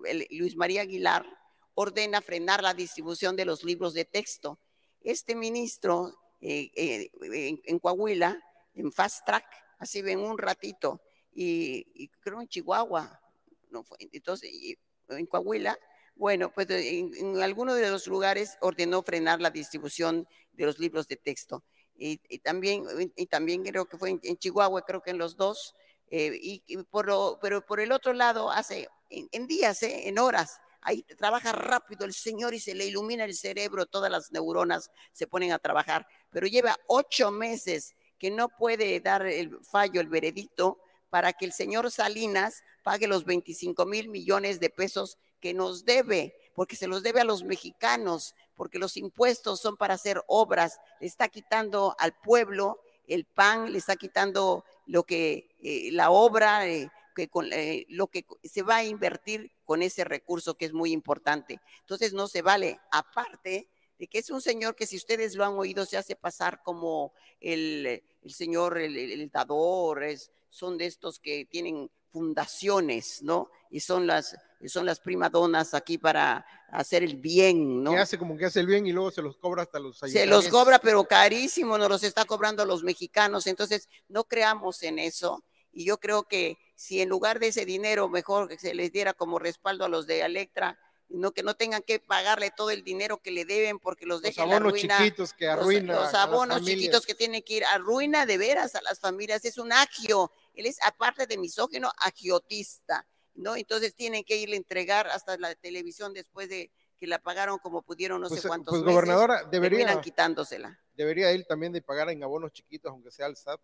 el- 0.06 0.28
Luis 0.32 0.56
María 0.56 0.82
Aguilar 0.82 1.26
ordena 1.74 2.22
frenar 2.22 2.62
la 2.62 2.74
distribución 2.74 3.36
de 3.36 3.46
los 3.46 3.64
libros 3.64 3.94
de 3.94 4.06
texto. 4.06 4.60
Este 5.02 5.36
ministro 5.36 6.14
eh, 6.42 6.70
eh, 6.76 7.12
en, 7.22 7.62
en 7.64 7.80
Coahuila, 7.80 8.42
en 8.76 8.92
Fast 8.92 9.26
Track, 9.26 9.46
así 9.80 10.02
ven 10.02 10.20
un 10.20 10.38
ratito, 10.38 11.02
y, 11.34 11.86
y 11.94 12.08
creo 12.20 12.42
en 12.42 12.48
Chihuahua, 12.48 13.20
no 13.70 13.84
fue, 13.84 13.98
entonces 14.12 14.52
y- 14.52 14.78
en 15.10 15.26
Coahuila, 15.26 15.78
bueno, 16.16 16.52
pues 16.54 16.70
en, 16.70 17.12
en 17.16 17.42
alguno 17.42 17.74
de 17.74 17.90
los 17.90 18.08
lugares 18.08 18.58
ordenó 18.62 19.02
frenar 19.02 19.42
la 19.42 19.50
distribución 19.50 20.28
de 20.52 20.66
los 20.66 20.78
libros 20.80 21.08
de 21.08 21.16
texto. 21.18 21.64
Y, 22.04 22.40
también, 22.40 22.84
y 23.16 23.28
también 23.28 23.64
creo 23.64 23.86
que 23.86 23.96
fue 23.96 24.10
en, 24.24 24.38
Chihuahua, 24.38 24.82
creo 24.82 25.04
que 25.04 25.12
en 25.12 25.20
los 25.20 25.38
dos, 25.38 25.76
eh, 26.10 26.36
y, 26.42 26.64
y 26.66 26.78
por 26.78 27.06
lo, 27.06 27.38
pero 27.40 27.64
por 27.64 27.80
el 27.80 27.92
otro 27.92 28.12
lado, 28.14 28.50
hace 28.50 28.88
en, 29.12 29.30
en 29.32 29.46
días, 29.46 29.84
eh, 29.84 30.08
en 30.08 30.18
horas, 30.18 30.60
ahí 30.82 31.04
trabaja 31.04 31.52
rápido 31.52 32.06
el 32.06 32.14
señor 32.14 32.56
y 32.56 32.60
se 32.60 32.74
le 32.74 32.88
ilumina 32.88 33.24
el 33.24 33.36
cerebro, 33.36 33.86
todas 33.86 34.10
las 34.10 34.32
neuronas 34.32 34.90
se 35.12 35.28
ponen 35.28 35.52
a 35.52 35.60
trabajar, 35.60 36.08
pero 36.32 36.48
lleva 36.48 36.76
ocho 36.88 37.30
meses 37.30 37.94
que 38.18 38.32
no 38.32 38.50
puede 38.50 39.00
dar 39.00 39.26
el 39.28 39.60
fallo, 39.64 40.02
el 40.02 40.08
veredicto, 40.08 40.80
para 41.12 41.34
que 41.34 41.46
el 41.46 41.54
señor 41.54 41.92
Salinas 41.92 42.64
pague 42.84 43.06
los 43.06 43.26
25 43.26 43.86
mil 43.86 44.10
millones 44.10 44.60
de 44.60 44.72
pesos 44.72 45.20
que 45.40 45.54
nos 45.54 45.86
debe, 45.86 46.36
porque 46.56 46.76
se 46.76 46.88
los 46.88 47.04
debe 47.04 47.22
a 47.22 47.26
los 47.26 47.44
mexicanos, 47.44 48.34
porque 48.56 48.80
los 48.80 48.98
impuestos 48.98 49.60
son 49.60 49.78
para 49.78 49.96
hacer 49.96 50.22
obras, 50.28 50.80
le 51.00 51.08
está 51.08 51.28
quitando 51.30 51.96
al 52.00 52.14
pueblo 52.14 52.80
el 53.08 53.26
pan, 53.26 53.72
le 53.72 53.78
está 53.78 53.96
quitando 53.96 54.64
lo 54.86 55.04
que 55.04 55.50
eh, 55.62 55.90
la 55.92 56.12
obra, 56.12 56.68
eh, 56.68 56.90
con, 57.30 57.52
eh, 57.52 57.86
lo 57.90 58.08
que 58.08 58.26
se 58.44 58.64
va 58.64 58.78
a 58.78 58.84
invertir 58.84 59.52
con 59.66 59.82
ese 59.82 60.04
recurso 60.04 60.56
que 60.56 60.66
es 60.66 60.74
muy 60.74 60.92
importante. 60.92 61.60
Entonces 61.82 62.14
no 62.14 62.28
se 62.28 62.42
vale. 62.42 62.80
Aparte 62.92 63.70
de 64.00 64.08
que 64.08 64.20
es 64.20 64.30
un 64.30 64.42
señor 64.42 64.76
que 64.76 64.88
si 64.88 64.98
ustedes 64.98 65.36
lo 65.36 65.46
han 65.46 65.54
oído 65.54 65.86
se 65.86 65.98
hace 65.98 66.16
pasar 66.16 66.62
como 66.64 67.14
el, 67.40 68.04
señor, 68.26 68.78
el 68.80 69.30
dador, 69.30 70.04
es, 70.04 70.32
son 70.50 70.78
de 70.78 70.86
estos 70.86 71.20
que 71.20 71.46
tienen 71.46 71.90
fundaciones, 72.12 73.22
¿no? 73.24 73.50
Y 73.70 73.80
son 73.80 74.08
las, 74.08 74.36
son 74.70 74.86
las 74.86 75.00
primadonas 75.00 75.74
aquí 75.74 75.98
para 75.98 76.46
hacer 76.70 77.04
el 77.04 77.16
bien, 77.16 77.84
¿no? 77.84 77.92
Que 77.92 77.98
hace 78.00 78.18
como 78.18 78.38
que 78.38 78.46
hace 78.46 78.60
el 78.60 78.68
bien 78.68 78.86
y 78.86 78.92
luego 78.92 79.12
se 79.12 79.22
los 79.22 79.38
cobra 79.38 79.64
hasta 79.64 79.80
los 79.80 79.98
Se 80.00 80.26
los 80.26 80.48
cobra, 80.48 80.80
pero 80.80 81.04
carísimo, 81.06 81.78
nos 81.78 81.90
los 81.90 82.04
está 82.04 82.26
cobrando 82.26 82.64
a 82.64 82.66
los 82.66 82.84
mexicanos. 82.84 83.48
Entonces, 83.48 83.90
no 84.08 84.24
creamos 84.26 84.84
en 84.84 85.00
eso. 85.00 85.44
Y 85.72 85.86
yo 85.86 85.98
creo 86.00 86.24
que 86.24 86.58
si 86.76 87.02
en 87.02 87.10
lugar 87.10 87.40
de 87.40 87.48
ese 87.48 87.66
dinero, 87.66 88.10
mejor 88.10 88.48
que 88.50 88.58
se 88.60 88.74
les 88.74 88.92
diera 88.92 89.14
como 89.14 89.40
respaldo 89.40 89.86
a 89.86 89.90
los 89.90 90.06
de 90.08 90.22
Electra, 90.22 90.78
no 91.08 91.32
que 91.34 91.44
no 91.44 91.56
tengan 91.56 91.82
que 91.82 92.00
pagarle 92.00 92.52
todo 92.56 92.70
el 92.72 92.84
dinero 92.84 93.18
que 93.22 93.32
le 93.32 93.44
deben 93.44 93.80
porque 93.80 94.06
los 94.06 94.18
Los 94.18 94.22
dejen 94.22 94.46
en 94.46 94.50
la 94.52 94.56
abonos 94.58 94.72
ruina. 94.74 94.98
chiquitos 94.98 95.34
que 95.34 95.46
Los- 95.46 95.56
arruinan. 95.60 95.96
Los, 95.96 95.98
a 96.10 96.12
las 96.12 96.16
abonos 96.16 96.64
chiquitos 96.64 97.06
que 97.06 97.16
tienen 97.16 97.42
que 97.42 97.56
ir 97.56 97.66
a 97.66 97.78
ruina 97.80 98.26
de 98.26 98.38
veras 98.38 98.76
a 98.76 98.82
las 98.82 99.00
familias. 99.00 99.44
Es 99.44 99.58
un 99.58 99.74
agio. 99.74 100.32
Él 100.54 100.66
es, 100.68 100.78
aparte 100.86 101.28
de 101.28 101.38
misógeno, 101.38 101.92
agiotista, 101.98 103.06
¿no? 103.36 103.56
Entonces 103.56 103.96
tienen 103.96 104.24
que 104.24 104.38
irle 104.38 104.56
a 104.56 104.58
entregar 104.58 105.08
hasta 105.08 105.38
la 105.38 105.56
televisión 105.56 106.14
después 106.14 106.50
de 106.50 106.72
que 107.00 107.08
la 107.08 107.20
pagaron 107.20 107.58
como 107.58 107.82
pudieron 107.82 108.22
no 108.22 108.28
Pues, 108.30 108.42
sé 108.42 108.48
cuántos 108.48 108.72
pues, 108.72 108.82
meses, 108.84 108.94
gobernadora, 108.96 109.44
debería, 109.52 110.00
quitándosela. 110.02 110.80
debería 110.94 111.32
él 111.32 111.46
también 111.48 111.74
de 111.74 111.82
pagar 111.82 112.10
en 112.10 112.24
abonos 112.24 112.52
chiquitos, 112.52 112.92
aunque 112.92 113.10
sea 113.12 113.26
al 113.26 113.36
SAT. 113.36 113.60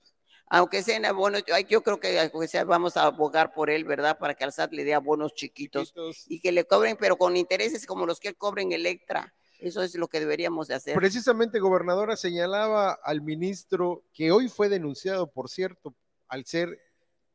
Aunque 0.49 0.81
sean 0.81 1.05
abonos, 1.05 1.43
yo, 1.45 1.57
yo 1.59 1.83
creo 1.83 1.99
que 1.99 2.19
aunque 2.19 2.47
sea, 2.47 2.63
vamos 2.63 2.95
a 2.97 3.03
abogar 3.03 3.53
por 3.53 3.69
él, 3.69 3.83
¿verdad? 3.83 4.17
Para 4.17 4.33
que 4.33 4.43
al 4.45 4.53
SAT 4.53 4.71
le 4.73 4.83
dé 4.85 4.93
abonos 4.93 5.33
chiquitos 5.33 5.89
chiquitos. 5.89 6.23
y 6.27 6.39
que 6.39 6.51
le 6.51 6.65
cobren, 6.65 6.97
pero 6.97 7.17
con 7.17 7.35
intereses 7.37 7.85
como 7.85 8.05
los 8.05 8.19
que 8.19 8.29
él 8.29 8.37
cobra 8.37 8.61
en 8.61 8.71
Electra. 8.71 9.33
Eso 9.59 9.81
es 9.83 9.93
lo 9.95 10.07
que 10.07 10.19
deberíamos 10.19 10.67
de 10.67 10.75
hacer. 10.75 10.95
Precisamente, 10.95 11.59
gobernadora, 11.59 12.15
señalaba 12.15 12.93
al 13.03 13.21
ministro 13.21 14.03
que 14.13 14.31
hoy 14.31 14.49
fue 14.49 14.69
denunciado, 14.69 15.31
por 15.31 15.49
cierto, 15.49 15.95
al 16.27 16.45
ser 16.45 16.79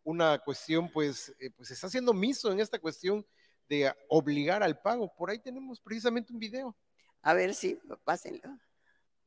una 0.05 0.39
cuestión, 0.39 0.91
pues, 0.91 1.35
eh, 1.41 1.51
pues 1.51 1.71
está 1.71 1.87
haciendo 1.87 2.13
miso 2.13 2.51
en 2.51 2.61
esta 2.61 2.79
cuestión 2.79 3.25
de 3.69 3.95
obligar 4.09 4.63
al 4.63 4.81
pago. 4.81 5.13
Por 5.15 5.31
ahí 5.31 5.39
tenemos 5.39 5.81
precisamente 5.81 6.33
un 6.33 6.39
video. 6.39 6.77
A 7.23 7.35
ver 7.35 7.55
si, 7.55 7.79
pásenlo. 8.05 8.59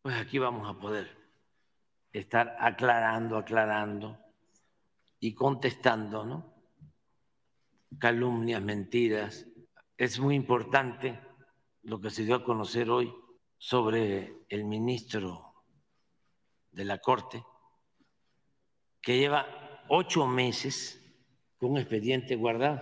Pues 0.02 0.16
aquí 0.18 0.38
vamos 0.38 0.70
a 0.70 0.80
poder 0.80 1.10
estar 2.12 2.56
aclarando, 2.60 3.38
aclarando 3.38 4.20
y 5.20 5.34
contestando, 5.34 6.26
¿no? 6.26 6.54
Calumnias, 7.98 8.62
mentiras. 8.62 9.48
Es 9.98 10.20
muy 10.20 10.36
importante 10.36 11.20
lo 11.84 12.00
que 12.00 12.10
se 12.10 12.24
dio 12.24 12.36
a 12.36 12.44
conocer 12.44 12.90
hoy 12.90 13.14
sobre 13.58 14.46
el 14.50 14.66
ministro 14.66 15.54
de 16.72 16.86
la 16.86 17.00
Corte, 17.00 17.44
que 19.02 19.18
lleva 19.18 19.65
ocho 19.90 20.28
meses 20.28 21.02
con 21.58 21.72
un 21.72 21.78
expediente 21.78 22.36
guardado, 22.36 22.82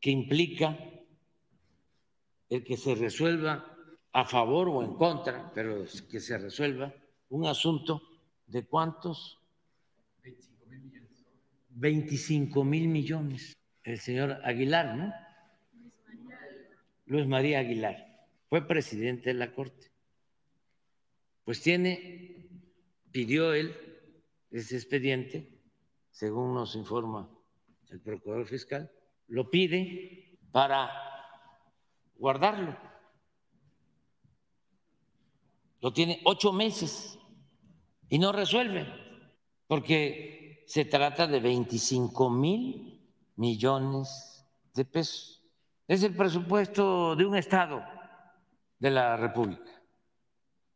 que 0.00 0.10
implica 0.10 0.78
el 2.48 2.64
que 2.64 2.76
se 2.76 2.94
resuelva 2.94 3.76
a 4.12 4.24
favor 4.24 4.68
o 4.68 4.82
en 4.82 4.94
contra, 4.94 5.50
pero 5.54 5.84
que 6.10 6.20
se 6.20 6.36
resuelva 6.38 6.92
un 7.30 7.46
asunto 7.46 8.02
de 8.46 8.64
cuántos 8.64 9.38
25 11.70 12.64
mil 12.64 12.88
millones. 12.88 13.56
El 13.82 13.98
señor 13.98 14.38
Aguilar, 14.44 14.96
¿no? 14.96 15.12
Luis 17.06 17.26
María 17.26 17.60
Aguilar 17.60 18.26
fue 18.48 18.66
presidente 18.66 19.30
de 19.30 19.34
la 19.34 19.52
Corte. 19.52 19.90
Pues 21.44 21.60
tiene, 21.60 22.46
pidió 23.10 23.54
él 23.54 23.74
ese 24.50 24.76
expediente, 24.76 25.51
según 26.12 26.54
nos 26.54 26.76
informa 26.76 27.28
el 27.88 28.00
procurador 28.00 28.46
fiscal, 28.46 28.90
lo 29.28 29.50
pide 29.50 30.38
para 30.52 30.90
guardarlo. 32.16 32.76
Lo 35.80 35.92
tiene 35.92 36.20
ocho 36.24 36.52
meses 36.52 37.18
y 38.08 38.18
no 38.18 38.30
resuelve, 38.30 38.86
porque 39.66 40.62
se 40.66 40.84
trata 40.84 41.26
de 41.26 41.40
25 41.40 42.30
mil 42.30 43.10
millones 43.36 44.46
de 44.74 44.84
pesos. 44.84 45.42
Es 45.88 46.02
el 46.02 46.14
presupuesto 46.14 47.16
de 47.16 47.24
un 47.24 47.36
Estado 47.36 47.82
de 48.78 48.90
la 48.90 49.16
República. 49.16 49.82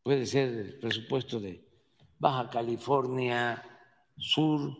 Puede 0.02 0.26
ser 0.26 0.48
el 0.48 0.78
presupuesto 0.78 1.38
de 1.38 1.64
Baja 2.18 2.50
California 2.50 3.62
Sur, 4.16 4.76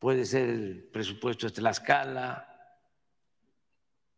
puede 0.00 0.24
ser 0.24 0.48
el 0.48 0.82
presupuesto 0.84 1.46
de 1.46 1.52
Tlaxcala, 1.52 2.46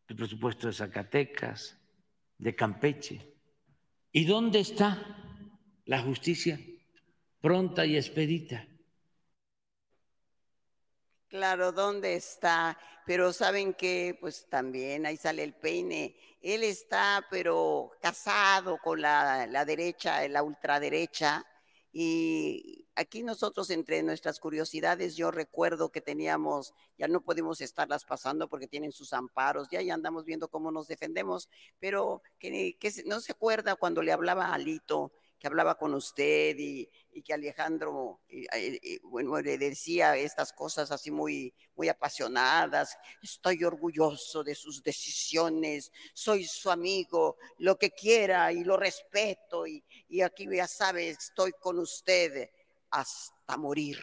el 0.08 0.16
presupuesto 0.16 0.68
de 0.68 0.72
Zacatecas, 0.72 1.76
de 2.38 2.54
Campeche. 2.54 3.34
¿Y 4.12 4.24
dónde 4.24 4.60
está 4.60 5.16
la 5.86 6.00
justicia 6.00 6.58
pronta 7.40 7.84
y 7.84 7.96
expedita? 7.96 8.66
Claro, 11.26 11.72
¿dónde 11.72 12.14
está? 12.14 12.78
Pero 13.04 13.32
saben 13.32 13.74
que, 13.74 14.16
pues 14.20 14.46
también 14.48 15.04
ahí 15.06 15.16
sale 15.16 15.42
el 15.42 15.54
peine. 15.54 16.14
Él 16.40 16.62
está, 16.62 17.26
pero 17.28 17.90
casado 18.00 18.78
con 18.78 19.00
la, 19.00 19.46
la 19.48 19.64
derecha, 19.64 20.28
la 20.28 20.44
ultraderecha. 20.44 21.44
Y 21.90 22.81
aquí 22.94 23.22
nosotros, 23.22 23.70
entre 23.70 24.02
nuestras 24.02 24.38
curiosidades, 24.40 25.16
yo 25.16 25.30
recuerdo 25.30 25.90
que 25.90 26.00
teníamos, 26.00 26.74
ya 26.98 27.08
no 27.08 27.22
podemos 27.22 27.60
estarlas 27.60 28.04
pasando 28.04 28.48
porque 28.48 28.68
tienen 28.68 28.92
sus 28.92 29.12
amparos, 29.12 29.68
ya, 29.70 29.80
ya 29.82 29.94
andamos 29.94 30.24
viendo 30.24 30.48
cómo 30.48 30.70
nos 30.70 30.88
defendemos, 30.88 31.48
pero 31.78 32.22
que, 32.38 32.76
que 32.78 32.92
no 33.06 33.20
se 33.20 33.32
acuerda 33.32 33.76
cuando 33.76 34.02
le 34.02 34.12
hablaba 34.12 34.46
a 34.46 34.54
Alito, 34.54 35.12
que 35.38 35.48
hablaba 35.48 35.76
con 35.76 35.92
usted 35.94 36.54
y, 36.56 36.88
y 37.12 37.22
que 37.22 37.34
Alejandro, 37.34 38.20
y- 38.28 38.42
y- 38.56 38.78
y, 38.94 38.98
bueno, 39.00 39.40
le 39.40 39.58
decía 39.58 40.16
estas 40.16 40.52
cosas 40.52 40.92
así 40.92 41.10
muy, 41.10 41.52
muy 41.74 41.88
apasionadas. 41.88 42.96
Estoy 43.20 43.64
orgulloso 43.64 44.44
de 44.44 44.54
sus 44.54 44.82
decisiones, 44.84 45.90
soy 46.14 46.44
su 46.44 46.70
amigo, 46.70 47.36
lo 47.58 47.76
que 47.76 47.90
quiera 47.90 48.52
y 48.52 48.62
lo 48.62 48.76
respeto 48.76 49.66
y, 49.66 49.82
y 50.08 50.20
aquí 50.22 50.46
ya 50.54 50.68
sabe, 50.68 51.08
estoy 51.10 51.50
con 51.60 51.78
usted 51.80 52.48
hasta 52.92 53.56
morir. 53.56 53.98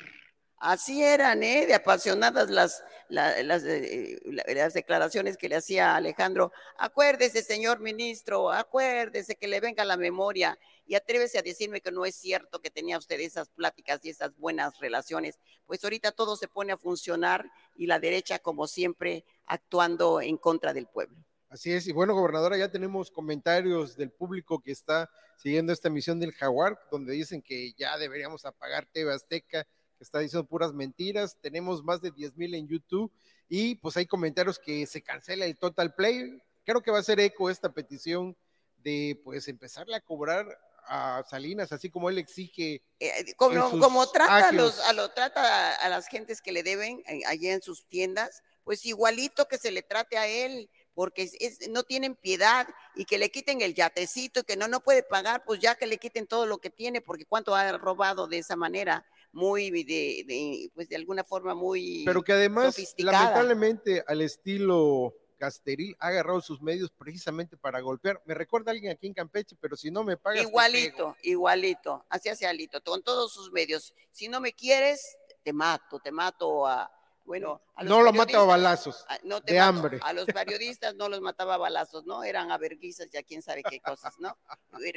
Así 0.61 1.01
eran, 1.01 1.41
¿eh? 1.41 1.65
De 1.65 1.73
apasionadas 1.73 2.49
las, 2.49 2.83
la- 3.07 3.41
las, 3.43 3.63
eh, 3.63 4.19
la- 4.25 4.43
las 4.53 4.73
declaraciones 4.73 5.37
que 5.37 5.47
le 5.47 5.55
hacía 5.55 5.95
Alejandro. 5.95 6.51
Acuérdese, 6.77 7.41
señor 7.43 7.79
ministro, 7.79 8.51
acuérdese 8.51 9.35
que 9.37 9.47
le 9.47 9.61
venga 9.61 9.85
la 9.85 9.95
memoria 9.95 10.59
y 10.85 10.95
atrévese 10.95 11.39
a 11.39 11.43
decirme 11.43 11.79
que 11.79 11.91
no 11.93 12.05
es 12.05 12.15
cierto 12.15 12.61
que 12.61 12.71
tenía 12.71 12.97
usted 12.97 13.21
esas 13.21 13.47
pláticas 13.49 14.01
y 14.03 14.09
esas 14.09 14.35
buenas 14.35 14.77
relaciones. 14.79 15.39
Pues 15.65 15.81
ahorita 15.83 16.11
todo 16.11 16.35
se 16.35 16.49
pone 16.49 16.73
a 16.73 16.77
funcionar 16.77 17.49
y 17.75 17.87
la 17.87 17.99
derecha, 17.99 18.39
como 18.39 18.67
siempre, 18.67 19.23
actuando 19.45 20.19
en 20.19 20.35
contra 20.37 20.73
del 20.73 20.87
pueblo. 20.87 21.23
Así 21.49 21.73
es, 21.73 21.87
y 21.87 21.91
bueno, 21.91 22.13
gobernadora, 22.13 22.57
ya 22.57 22.69
tenemos 22.69 23.09
comentarios 23.09 23.97
del 23.97 24.11
público 24.11 24.61
que 24.61 24.71
está 24.71 25.09
siguiendo 25.35 25.73
esta 25.73 25.87
emisión 25.87 26.19
del 26.19 26.31
Jaguar, 26.31 26.79
donde 26.91 27.13
dicen 27.13 27.41
que 27.41 27.73
ya 27.73 27.97
deberíamos 27.97 28.45
apagar 28.45 28.85
TV 28.85 29.11
Azteca, 29.11 29.63
que 29.63 30.03
está 30.03 30.19
diciendo 30.19 30.47
puras 30.47 30.73
mentiras. 30.73 31.37
Tenemos 31.41 31.83
más 31.83 32.01
de 32.01 32.11
10 32.11 32.37
mil 32.37 32.53
en 32.53 32.67
YouTube 32.67 33.11
y 33.47 33.75
pues 33.75 33.97
hay 33.97 34.05
comentarios 34.05 34.59
que 34.59 34.85
se 34.85 35.01
cancela 35.01 35.45
el 35.45 35.57
Total 35.57 35.95
Play. 35.95 36.39
Creo 36.63 36.83
que 36.83 36.91
va 36.91 36.99
a 36.99 37.03
ser 37.03 37.19
eco 37.19 37.49
esta 37.49 37.73
petición 37.73 38.37
de 38.77 39.19
pues 39.23 39.47
empezarle 39.47 39.95
a 39.95 40.01
cobrar 40.01 40.45
a 40.85 41.23
Salinas, 41.27 41.71
así 41.71 41.89
como 41.89 42.09
él 42.09 42.19
exige. 42.19 42.83
Eh, 42.99 43.33
como, 43.35 43.79
como 43.79 44.07
trata, 44.11 44.49
a, 44.49 44.51
los, 44.51 44.79
a, 44.79 44.93
lo, 44.93 45.09
trata 45.11 45.75
a 45.75 45.89
las 45.89 46.07
gentes 46.07 46.41
que 46.41 46.51
le 46.51 46.61
deben 46.61 47.03
eh, 47.07 47.21
allá 47.27 47.53
en 47.53 47.61
sus 47.61 47.87
tiendas, 47.87 48.43
pues 48.63 48.85
igualito 48.85 49.47
que 49.47 49.57
se 49.57 49.71
le 49.71 49.81
trate 49.81 50.17
a 50.17 50.27
él, 50.27 50.69
porque 50.99 51.21
es- 51.23 51.37
es- 51.39 51.69
no 51.69 51.83
tienen 51.83 52.13
piedad 52.13 52.67
y 52.93 53.05
que 53.05 53.17
le 53.17 53.31
quiten 53.31 53.61
el 53.61 53.73
yatecito 53.73 54.41
y 54.41 54.43
que 54.43 54.57
no, 54.57 54.67
no 54.67 54.81
puede 54.81 55.01
pagar, 55.01 55.45
pues 55.45 55.61
ya 55.61 55.75
que 55.75 55.87
le 55.87 55.97
quiten 55.97 56.27
todo 56.27 56.45
lo 56.45 56.57
que 56.57 56.69
tiene, 56.69 56.99
porque 56.99 57.23
cuánto 57.23 57.55
ha 57.55 57.77
robado 57.77 58.27
de 58.27 58.39
esa 58.39 58.57
manera, 58.57 59.05
muy, 59.31 59.71
de, 59.71 60.25
de, 60.27 60.69
pues 60.75 60.89
de 60.89 60.97
alguna 60.97 61.23
forma 61.23 61.55
muy 61.55 62.03
Pero 62.05 62.21
que 62.21 62.33
además, 62.33 62.77
lamentablemente, 62.97 64.03
al 64.07 64.19
estilo 64.19 65.15
Casteril, 65.37 65.95
ha 66.01 66.07
agarrado 66.07 66.41
sus 66.41 66.61
medios 66.61 66.91
precisamente 66.91 67.55
para 67.55 67.79
golpear. 67.79 68.21
Me 68.25 68.33
recuerda 68.33 68.71
a 68.71 68.73
alguien 68.73 68.91
aquí 68.91 69.07
en 69.07 69.13
Campeche, 69.13 69.55
pero 69.57 69.77
si 69.77 69.89
no 69.89 70.03
me 70.03 70.17
pagas. 70.17 70.41
Igualito, 70.41 71.15
igualito, 71.23 72.05
así 72.09 72.27
hace 72.27 72.45
Alito, 72.45 72.83
con 72.83 73.01
todos 73.03 73.31
sus 73.31 73.53
medios. 73.53 73.93
Si 74.11 74.27
no 74.27 74.41
me 74.41 74.51
quieres, 74.51 75.15
te 75.43 75.53
mato, 75.53 75.97
te 76.01 76.11
mato 76.11 76.67
a, 76.67 76.91
Bueno, 77.29 77.61
a 77.75 77.83
los 77.83 77.91
No 77.91 78.01
lo 78.01 78.11
mata 78.11 78.23
a 78.23 78.25
periodistas- 78.25 78.47
balazos. 78.47 79.05
Ah, 79.07 79.19
no 79.21 79.39
te 79.39 79.53
de 79.53 79.59
mato. 79.59 79.69
hambre. 79.69 79.99
A 80.01 80.13
los 80.13 80.25
periodistas 80.25 80.95
no 80.95 81.09
los 81.09 81.21
mataba 81.21 81.53
a 81.53 81.57
balazos, 81.57 82.03
¿no? 82.07 82.23
Eran 82.23 82.51
averguizas, 82.51 83.07
ya 83.11 83.21
quién 83.21 83.43
sabe 83.43 83.61
qué 83.69 83.79
cosas, 83.79 84.15
¿no? 84.17 84.35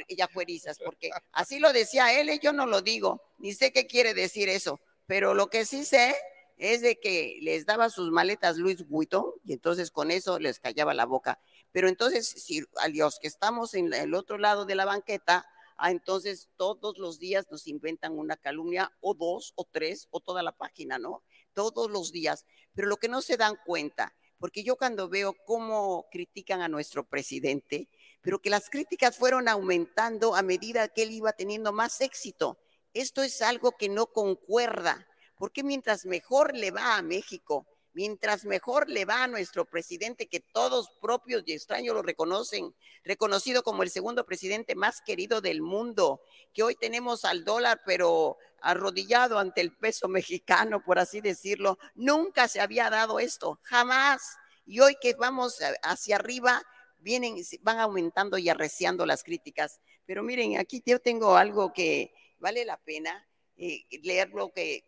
Ya 0.09 0.27
fuerizas, 0.27 0.79
porque 0.83 1.11
así 1.31 1.59
lo 1.59 1.71
decía 1.71 2.19
él, 2.19 2.31
y 2.31 2.39
yo 2.39 2.51
no 2.51 2.65
lo 2.65 2.81
digo, 2.81 3.21
ni 3.37 3.53
sé 3.53 3.71
qué 3.71 3.85
quiere 3.85 4.15
decir 4.15 4.49
eso, 4.49 4.79
pero 5.05 5.35
lo 5.35 5.45
que 5.51 5.63
sí 5.63 5.85
sé 5.85 6.15
es 6.57 6.81
de 6.81 6.99
que 6.99 7.37
les 7.43 7.67
daba 7.67 7.91
sus 7.91 8.09
maletas 8.09 8.57
Luis 8.57 8.87
Vuitton 8.87 9.25
y 9.45 9.53
entonces 9.53 9.91
con 9.91 10.09
eso 10.09 10.39
les 10.39 10.59
callaba 10.59 10.95
la 10.95 11.05
boca. 11.05 11.39
Pero 11.71 11.87
entonces, 11.87 12.27
si 12.27 12.63
a 12.81 12.87
los 12.87 13.19
que 13.19 13.27
estamos 13.27 13.75
en 13.75 13.93
el 13.93 14.15
otro 14.15 14.39
lado 14.39 14.65
de 14.65 14.73
la 14.73 14.85
banqueta, 14.85 15.45
ah, 15.77 15.91
entonces 15.91 16.49
todos 16.57 16.97
los 16.97 17.19
días 17.19 17.45
nos 17.51 17.67
inventan 17.67 18.17
una 18.17 18.37
calumnia 18.37 18.91
o 19.01 19.13
dos 19.13 19.53
o 19.55 19.67
tres 19.71 20.07
o 20.09 20.19
toda 20.19 20.41
la 20.41 20.51
página, 20.53 20.97
¿no? 20.97 21.21
Todos 21.53 21.89
los 21.89 22.11
días. 22.11 22.45
Pero 22.73 22.87
lo 22.87 22.97
que 22.97 23.07
no 23.07 23.21
se 23.21 23.37
dan 23.37 23.57
cuenta, 23.65 24.15
porque 24.39 24.63
yo 24.63 24.75
cuando 24.75 25.07
veo 25.07 25.35
cómo 25.45 26.07
critican 26.11 26.61
a 26.61 26.67
nuestro 26.67 27.07
presidente, 27.07 27.87
pero 28.21 28.39
que 28.39 28.49
las 28.49 28.69
críticas 28.69 29.17
fueron 29.17 29.47
aumentando 29.47 30.35
a 30.35 30.41
medida 30.41 30.87
que 30.87 31.03
él 31.03 31.11
iba 31.11 31.33
teniendo 31.33 31.71
más 31.71 32.01
éxito. 32.01 32.59
Esto 32.93 33.23
es 33.23 33.41
algo 33.41 33.71
que 33.71 33.89
no 33.89 34.07
concuerda, 34.07 35.07
porque 35.37 35.63
mientras 35.63 36.05
mejor 36.05 36.55
le 36.55 36.71
va 36.71 36.97
a 36.97 37.01
México, 37.01 37.67
mientras 37.93 38.45
mejor 38.45 38.89
le 38.89 39.05
va 39.05 39.23
a 39.23 39.27
nuestro 39.27 39.65
presidente, 39.65 40.27
que 40.27 40.39
todos 40.39 40.89
propios 41.01 41.43
y 41.45 41.53
extraños 41.53 41.95
lo 41.95 42.01
reconocen, 42.01 42.73
reconocido 43.03 43.63
como 43.63 43.83
el 43.83 43.89
segundo 43.89 44.25
presidente 44.25 44.75
más 44.75 45.01
querido 45.01 45.41
del 45.41 45.61
mundo, 45.61 46.21
que 46.53 46.63
hoy 46.63 46.75
tenemos 46.75 47.23
al 47.23 47.43
dólar, 47.43 47.81
pero 47.85 48.37
arrodillado 48.61 49.37
ante 49.37 49.61
el 49.61 49.75
peso 49.75 50.07
mexicano, 50.09 50.83
por 50.83 50.99
así 50.99 51.21
decirlo, 51.21 51.77
nunca 51.95 52.47
se 52.47 52.61
había 52.61 52.89
dado 52.89 53.19
esto, 53.19 53.59
jamás. 53.63 54.37
Y 54.65 54.79
hoy 54.79 54.95
que 55.01 55.13
vamos 55.13 55.59
hacia 55.83 56.15
arriba, 56.15 56.63
vienen, 56.99 57.35
van 57.61 57.79
aumentando 57.79 58.37
y 58.37 58.49
arreciando 58.49 59.05
las 59.05 59.23
críticas. 59.23 59.81
Pero 60.05 60.23
miren, 60.23 60.57
aquí 60.57 60.81
yo 60.85 60.99
tengo 60.99 61.35
algo 61.35 61.73
que 61.73 62.13
vale 62.39 62.65
la 62.65 62.77
pena 62.77 63.27
eh, 63.57 63.85
leerlo, 64.01 64.51
que, 64.51 64.85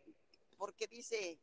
porque 0.58 0.88
dice 0.88 1.40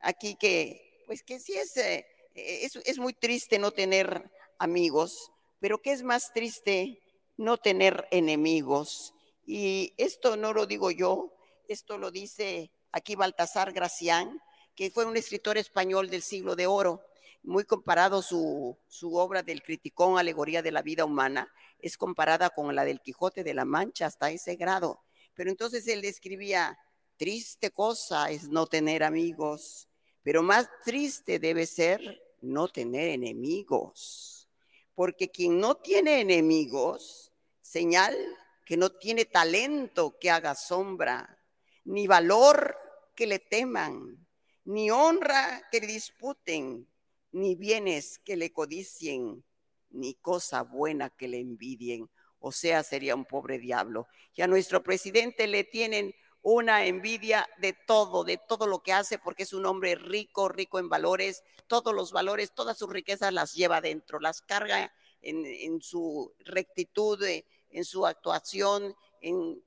aquí 0.00 0.36
que, 0.36 0.87
pues 1.08 1.22
que 1.22 1.40
sí 1.40 1.54
es, 1.54 1.74
eh, 1.78 2.06
es, 2.34 2.76
es 2.84 2.98
muy 2.98 3.14
triste 3.14 3.58
no 3.58 3.70
tener 3.70 4.30
amigos, 4.58 5.32
pero 5.58 5.80
que 5.80 5.92
es 5.92 6.02
más 6.02 6.34
triste 6.34 7.00
no 7.38 7.56
tener 7.56 8.06
enemigos. 8.10 9.14
Y 9.46 9.94
esto 9.96 10.36
no 10.36 10.52
lo 10.52 10.66
digo 10.66 10.90
yo, 10.90 11.32
esto 11.66 11.96
lo 11.96 12.10
dice 12.10 12.70
aquí 12.92 13.16
Baltasar 13.16 13.72
Gracián, 13.72 14.38
que 14.74 14.90
fue 14.90 15.06
un 15.06 15.16
escritor 15.16 15.56
español 15.56 16.10
del 16.10 16.20
siglo 16.20 16.54
de 16.56 16.66
oro, 16.66 17.02
muy 17.42 17.64
comparado 17.64 18.20
su, 18.20 18.76
su 18.86 19.16
obra 19.16 19.42
del 19.42 19.62
Criticón, 19.62 20.18
Alegoría 20.18 20.60
de 20.60 20.72
la 20.72 20.82
Vida 20.82 21.06
Humana, 21.06 21.50
es 21.78 21.96
comparada 21.96 22.50
con 22.50 22.74
la 22.76 22.84
del 22.84 23.00
Quijote 23.00 23.44
de 23.44 23.54
la 23.54 23.64
Mancha 23.64 24.04
hasta 24.04 24.30
ese 24.30 24.56
grado. 24.56 25.00
Pero 25.32 25.48
entonces 25.48 25.88
él 25.88 26.04
escribía, 26.04 26.78
triste 27.16 27.70
cosa 27.70 28.30
es 28.30 28.50
no 28.50 28.66
tener 28.66 29.02
amigos, 29.02 29.88
pero 30.22 30.42
más 30.42 30.68
triste 30.84 31.38
debe 31.38 31.66
ser 31.66 32.22
no 32.40 32.68
tener 32.68 33.08
enemigos, 33.08 34.48
porque 34.94 35.30
quien 35.30 35.58
no 35.58 35.76
tiene 35.76 36.20
enemigos, 36.20 37.32
señal 37.60 38.16
que 38.64 38.76
no 38.76 38.90
tiene 38.90 39.24
talento 39.24 40.18
que 40.18 40.30
haga 40.30 40.54
sombra, 40.54 41.38
ni 41.84 42.06
valor 42.06 42.76
que 43.14 43.26
le 43.26 43.38
teman, 43.38 44.26
ni 44.64 44.90
honra 44.90 45.66
que 45.72 45.80
le 45.80 45.86
disputen, 45.86 46.86
ni 47.32 47.54
bienes 47.54 48.18
que 48.18 48.36
le 48.36 48.52
codicien, 48.52 49.42
ni 49.90 50.14
cosa 50.14 50.62
buena 50.62 51.10
que 51.10 51.28
le 51.28 51.38
envidien. 51.38 52.10
O 52.40 52.52
sea, 52.52 52.82
sería 52.82 53.14
un 53.14 53.24
pobre 53.24 53.58
diablo. 53.58 54.06
Y 54.34 54.42
a 54.42 54.46
nuestro 54.46 54.82
presidente 54.82 55.46
le 55.46 55.64
tienen 55.64 56.14
una 56.50 56.86
envidia 56.86 57.46
de 57.58 57.74
todo, 57.74 58.24
de 58.24 58.38
todo 58.38 58.66
lo 58.66 58.82
que 58.82 58.92
hace, 58.92 59.18
porque 59.18 59.42
es 59.42 59.52
un 59.52 59.66
hombre 59.66 59.94
rico, 59.96 60.48
rico 60.48 60.78
en 60.78 60.88
valores, 60.88 61.42
todos 61.66 61.94
los 61.94 62.10
valores, 62.10 62.52
todas 62.54 62.78
sus 62.78 62.88
riquezas 62.88 63.32
las 63.34 63.52
lleva 63.54 63.80
dentro, 63.82 64.18
las 64.18 64.40
carga 64.40 64.92
en, 65.20 65.82
su 65.82 66.32
rectitud, 66.40 67.22
eh, 67.22 67.44
en 67.70 67.84
su 67.84 68.06
actuación, 68.06 68.94
en, 69.20 69.62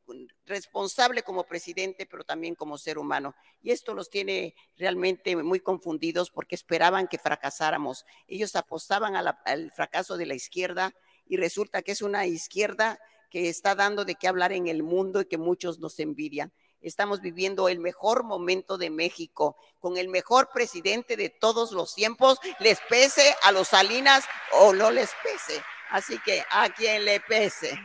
responsable 0.45 1.21
como 1.21 1.43
presidente, 1.43 2.07
pero 2.07 2.23
también 2.23 2.55
como 2.55 2.79
ser 2.79 2.97
humano. 2.97 3.35
Y 3.61 3.69
esto 3.69 3.93
los 3.93 4.09
tiene 4.09 4.55
realmente 4.77 5.35
muy 5.35 5.59
confundidos 5.59 6.31
porque 6.31 6.55
esperaban 6.55 7.07
que 7.07 7.19
fracasáramos. 7.19 8.05
Ellos 8.27 8.55
apostaban 8.55 9.13
la- 9.13 9.39
al 9.45 9.71
fracaso 9.71 10.17
de 10.17 10.25
la 10.25 10.33
izquierda 10.33 10.93
y 11.27 11.37
resulta 11.37 11.83
que 11.83 11.91
es 11.91 12.01
una 12.01 12.25
izquierda 12.25 12.99
que 13.29 13.49
está 13.49 13.75
dando 13.75 14.03
de 14.03 14.15
qué 14.15 14.27
hablar 14.27 14.51
en 14.51 14.67
el 14.67 14.83
mundo 14.83 15.21
y 15.21 15.25
que 15.25 15.37
muchos 15.37 15.79
nos 15.79 15.99
envidian. 15.99 16.51
Estamos 16.81 17.21
viviendo 17.21 17.69
el 17.69 17.79
mejor 17.79 18.23
momento 18.23 18.77
de 18.77 18.89
México, 18.89 19.55
con 19.79 19.97
el 19.97 20.07
mejor 20.07 20.49
presidente 20.51 21.15
de 21.15 21.29
todos 21.29 21.71
los 21.71 21.93
tiempos, 21.93 22.39
les 22.59 22.79
pese 22.89 23.35
a 23.43 23.51
los 23.51 23.67
Salinas 23.67 24.25
o 24.53 24.73
no 24.73 24.89
les 24.89 25.11
pese. 25.23 25.61
Así 25.91 26.17
que 26.25 26.43
a 26.49 26.69
quien 26.69 27.05
le 27.05 27.19
pese. 27.19 27.77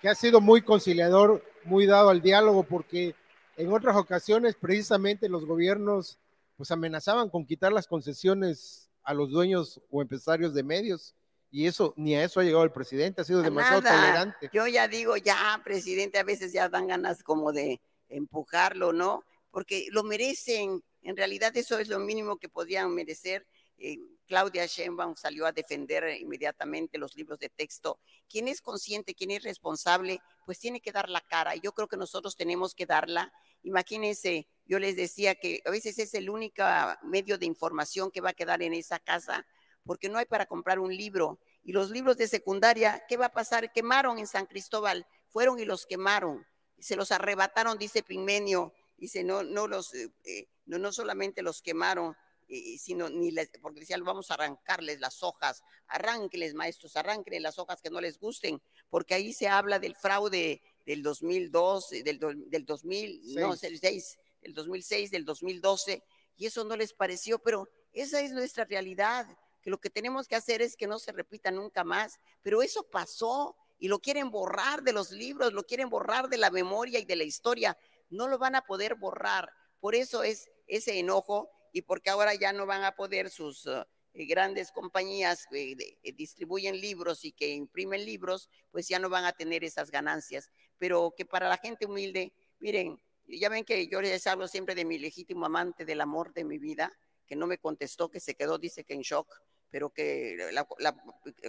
que 0.00 0.08
ha 0.08 0.14
sido 0.14 0.40
muy 0.40 0.62
conciliador, 0.62 1.44
muy 1.64 1.84
dado 1.84 2.08
al 2.08 2.22
diálogo, 2.22 2.62
porque 2.62 3.14
en 3.56 3.72
otras 3.72 3.96
ocasiones 3.96 4.54
precisamente 4.54 5.28
los 5.28 5.44
gobiernos 5.44 6.18
pues 6.56 6.70
amenazaban 6.70 7.28
con 7.28 7.44
quitar 7.44 7.72
las 7.72 7.86
concesiones 7.86 8.90
a 9.02 9.14
los 9.14 9.30
dueños 9.30 9.80
o 9.90 10.00
empresarios 10.00 10.54
de 10.54 10.62
medios 10.62 11.14
y 11.50 11.66
eso 11.66 11.94
ni 11.96 12.14
a 12.14 12.24
eso 12.24 12.40
ha 12.40 12.44
llegado 12.44 12.64
el 12.64 12.72
presidente, 12.72 13.20
ha 13.20 13.24
sido 13.24 13.40
A 13.40 13.42
demasiado 13.42 13.82
nada. 13.82 13.96
tolerante. 14.00 14.50
Yo 14.52 14.66
ya 14.66 14.88
digo, 14.88 15.16
ya, 15.16 15.60
presidente, 15.64 16.18
a 16.18 16.24
veces 16.24 16.52
ya 16.52 16.68
dan 16.68 16.86
ganas 16.86 17.22
como 17.22 17.52
de 17.52 17.80
empujarlo, 18.08 18.92
¿no? 18.92 19.24
Porque 19.50 19.86
lo 19.90 20.02
merecen. 20.02 20.82
En 21.02 21.16
realidad 21.16 21.56
eso 21.56 21.78
es 21.78 21.88
lo 21.88 21.98
mínimo 21.98 22.36
que 22.38 22.48
podían 22.48 22.94
merecer. 22.94 23.46
Eh, 23.78 23.98
Claudia 24.26 24.66
Sheinbaum 24.66 25.16
salió 25.16 25.46
a 25.46 25.52
defender 25.52 26.04
inmediatamente 26.20 26.98
los 26.98 27.16
libros 27.16 27.38
de 27.40 27.48
texto. 27.48 27.98
Quien 28.28 28.46
es 28.46 28.60
consciente, 28.60 29.14
quien 29.14 29.32
es 29.32 29.42
responsable, 29.42 30.20
pues 30.46 30.58
tiene 30.60 30.80
que 30.80 30.92
dar 30.92 31.08
la 31.08 31.20
cara. 31.20 31.56
Yo 31.56 31.72
creo 31.72 31.88
que 31.88 31.96
nosotros 31.96 32.36
tenemos 32.36 32.74
que 32.74 32.86
darla. 32.86 33.32
Imagínense, 33.64 34.46
yo 34.66 34.78
les 34.78 34.94
decía 34.94 35.34
que 35.34 35.62
a 35.64 35.70
veces 35.70 35.98
es 35.98 36.14
el 36.14 36.30
único 36.30 36.62
medio 37.02 37.38
de 37.38 37.46
información 37.46 38.10
que 38.10 38.20
va 38.20 38.30
a 38.30 38.34
quedar 38.34 38.62
en 38.62 38.74
esa 38.74 39.00
casa, 39.00 39.46
porque 39.84 40.08
no 40.08 40.18
hay 40.18 40.26
para 40.26 40.46
comprar 40.46 40.78
un 40.78 40.94
libro. 40.94 41.38
Y 41.62 41.72
los 41.72 41.90
libros 41.90 42.16
de 42.16 42.28
secundaria, 42.28 43.04
¿qué 43.08 43.16
va 43.16 43.26
a 43.26 43.32
pasar? 43.32 43.72
Quemaron 43.72 44.18
en 44.18 44.26
San 44.26 44.46
Cristóbal, 44.46 45.06
fueron 45.28 45.58
y 45.58 45.64
los 45.64 45.86
quemaron. 45.86 46.46
Y 46.76 46.82
se 46.82 46.96
los 46.96 47.12
arrebataron, 47.12 47.78
dice 47.78 48.02
Pigmenio. 48.02 48.72
Dice, 48.96 49.24
no, 49.24 49.42
no 49.42 49.66
los, 49.66 49.94
eh, 49.94 50.10
eh, 50.24 50.48
no, 50.66 50.78
no 50.78 50.92
solamente 50.92 51.42
los 51.42 51.62
quemaron, 51.62 52.14
eh, 52.52 52.78
sino 52.78 53.08
ni 53.08 53.30
les, 53.30 53.48
porque 53.62 53.78
decían, 53.78 54.02
vamos 54.02 54.30
a 54.30 54.34
arrancarles 54.34 54.98
las 54.98 55.22
hojas, 55.22 55.62
arránqueles 55.86 56.52
maestros, 56.52 56.96
arránquenles 56.96 57.42
las 57.42 57.60
hojas 57.60 57.80
que 57.80 57.90
no 57.90 58.00
les 58.00 58.18
gusten, 58.18 58.60
porque 58.88 59.14
ahí 59.14 59.32
se 59.32 59.46
habla 59.46 59.78
del 59.78 59.94
fraude 59.94 60.60
del 60.84 61.00
2002, 61.04 61.92
eh, 61.92 62.02
del, 62.02 62.18
del 62.50 62.66
2000, 62.66 63.34
no, 63.36 63.54
Seis. 63.54 63.72
el 63.72 63.78
6, 63.78 64.18
del 64.42 64.54
2006, 64.54 65.10
del 65.12 65.24
2012, 65.24 66.02
y 66.38 66.46
eso 66.46 66.64
no 66.64 66.76
les 66.76 66.92
pareció, 66.92 67.38
pero 67.38 67.68
esa 67.92 68.20
es 68.20 68.32
nuestra 68.32 68.64
realidad, 68.64 69.28
que 69.62 69.70
lo 69.70 69.78
que 69.78 69.90
tenemos 69.90 70.26
que 70.28 70.36
hacer 70.36 70.62
es 70.62 70.76
que 70.76 70.86
no 70.86 70.98
se 70.98 71.12
repita 71.12 71.50
nunca 71.50 71.84
más, 71.84 72.18
pero 72.42 72.62
eso 72.62 72.82
pasó 72.90 73.56
y 73.78 73.88
lo 73.88 73.98
quieren 73.98 74.30
borrar 74.30 74.82
de 74.82 74.92
los 74.92 75.10
libros, 75.10 75.52
lo 75.52 75.64
quieren 75.64 75.88
borrar 75.88 76.28
de 76.28 76.38
la 76.38 76.50
memoria 76.50 76.98
y 76.98 77.04
de 77.04 77.16
la 77.16 77.24
historia, 77.24 77.76
no 78.10 78.28
lo 78.28 78.38
van 78.38 78.54
a 78.54 78.62
poder 78.62 78.94
borrar, 78.94 79.50
por 79.80 79.94
eso 79.94 80.22
es 80.22 80.50
ese 80.66 80.98
enojo 80.98 81.50
y 81.72 81.82
porque 81.82 82.10
ahora 82.10 82.34
ya 82.34 82.52
no 82.52 82.66
van 82.66 82.84
a 82.84 82.94
poder 82.94 83.30
sus 83.30 83.64
uh, 83.66 83.84
eh, 84.12 84.26
grandes 84.26 84.72
compañías 84.72 85.46
que 85.50 85.76
de- 85.76 85.98
eh, 86.02 86.12
distribuyen 86.12 86.80
libros 86.80 87.24
y 87.24 87.32
que 87.32 87.48
imprimen 87.48 88.04
libros, 88.04 88.50
pues 88.70 88.88
ya 88.88 88.98
no 88.98 89.08
van 89.08 89.24
a 89.24 89.32
tener 89.32 89.62
esas 89.64 89.90
ganancias. 89.90 90.50
Pero 90.78 91.14
que 91.16 91.24
para 91.24 91.48
la 91.48 91.56
gente 91.56 91.86
humilde, 91.86 92.32
miren, 92.58 93.00
ya 93.26 93.48
ven 93.48 93.64
que 93.64 93.86
yo 93.86 94.00
les 94.00 94.26
hablo 94.26 94.48
siempre 94.48 94.74
de 94.74 94.84
mi 94.84 94.98
legítimo 94.98 95.46
amante 95.46 95.84
del 95.84 96.00
amor 96.00 96.32
de 96.34 96.44
mi 96.44 96.58
vida, 96.58 96.92
que 97.26 97.36
no 97.36 97.46
me 97.46 97.58
contestó, 97.58 98.10
que 98.10 98.18
se 98.18 98.34
quedó, 98.34 98.58
dice 98.58 98.82
que 98.82 98.94
en 98.94 99.02
shock, 99.02 99.32
pero 99.70 99.90
que 99.90 100.36
la, 100.52 100.66
la 100.78 100.96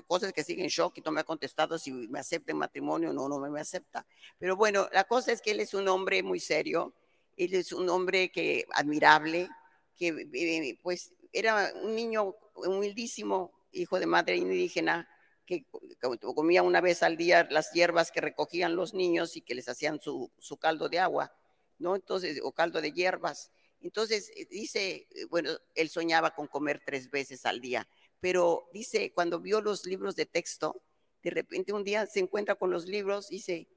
cosa 0.08 0.28
es 0.28 0.34
que 0.34 0.44
sigue 0.44 0.64
en 0.64 0.70
shock 0.70 0.98
y 0.98 1.02
no 1.02 1.12
me 1.12 1.22
ha 1.22 1.24
contestado 1.24 1.78
si 1.78 1.92
me 1.92 2.20
acepta 2.20 2.52
en 2.52 2.58
matrimonio 2.58 3.10
o 3.12 3.14
no, 3.14 3.28
no 3.28 3.40
me 3.40 3.60
acepta. 3.60 4.06
Pero 4.38 4.56
bueno, 4.56 4.88
la 4.94 5.04
cosa 5.06 5.32
es 5.32 5.42
que 5.42 5.52
él 5.52 5.60
es 5.60 5.74
un 5.74 5.88
hombre 5.88 6.24
muy 6.24 6.40
serio, 6.40 6.94
él 7.38 7.54
es 7.54 7.72
un 7.74 7.90
hombre 7.90 8.32
que 8.32 8.66
admirable, 8.74 9.50
que 9.98 10.28
eh, 10.34 10.78
pues 10.82 11.14
era 11.34 11.72
un 11.84 11.96
niño 11.96 12.36
humildísimo, 12.56 13.52
hijo 13.72 14.00
de 14.00 14.06
madre 14.06 14.36
indígena, 14.38 15.08
que 15.46 15.66
co- 16.00 16.34
comía 16.36 16.64
una 16.64 16.82
vez 16.82 17.04
al 17.04 17.18
día 17.18 17.48
las 17.50 17.72
hierbas 17.72 18.12
que 18.12 18.22
recogían 18.22 18.76
los 18.76 18.94
niños 18.94 19.36
y 19.38 19.42
que 19.42 19.56
les 19.56 19.68
hacían 19.70 20.00
su, 20.00 20.32
su 20.40 20.58
caldo 20.58 20.90
de 20.90 21.00
agua, 21.00 21.34
¿no? 21.80 21.96
Entonces, 21.96 22.40
o 22.44 22.52
caldo 22.52 22.82
de 22.82 22.92
hierbas. 22.92 23.52
Entonces 23.82 24.32
eh, 24.36 24.46
dice, 24.50 25.08
eh, 25.12 25.26
bueno, 25.30 25.52
él 25.76 25.90
soñaba 25.90 26.32
con 26.36 26.48
comer 26.48 26.82
tres 26.86 27.10
veces 27.10 27.46
al 27.46 27.60
día, 27.62 27.88
pero 28.22 28.70
dice, 28.72 29.12
cuando 29.14 29.40
vio 29.40 29.60
los 29.62 29.86
libros 29.86 30.16
de 30.16 30.26
texto, 30.26 30.82
de 31.24 31.32
repente 31.32 31.74
un 31.74 31.84
día 31.84 32.06
se 32.06 32.20
encuentra 32.20 32.56
con 32.56 32.72
los 32.72 32.86
libros, 32.86 33.28
dice, 33.28 33.68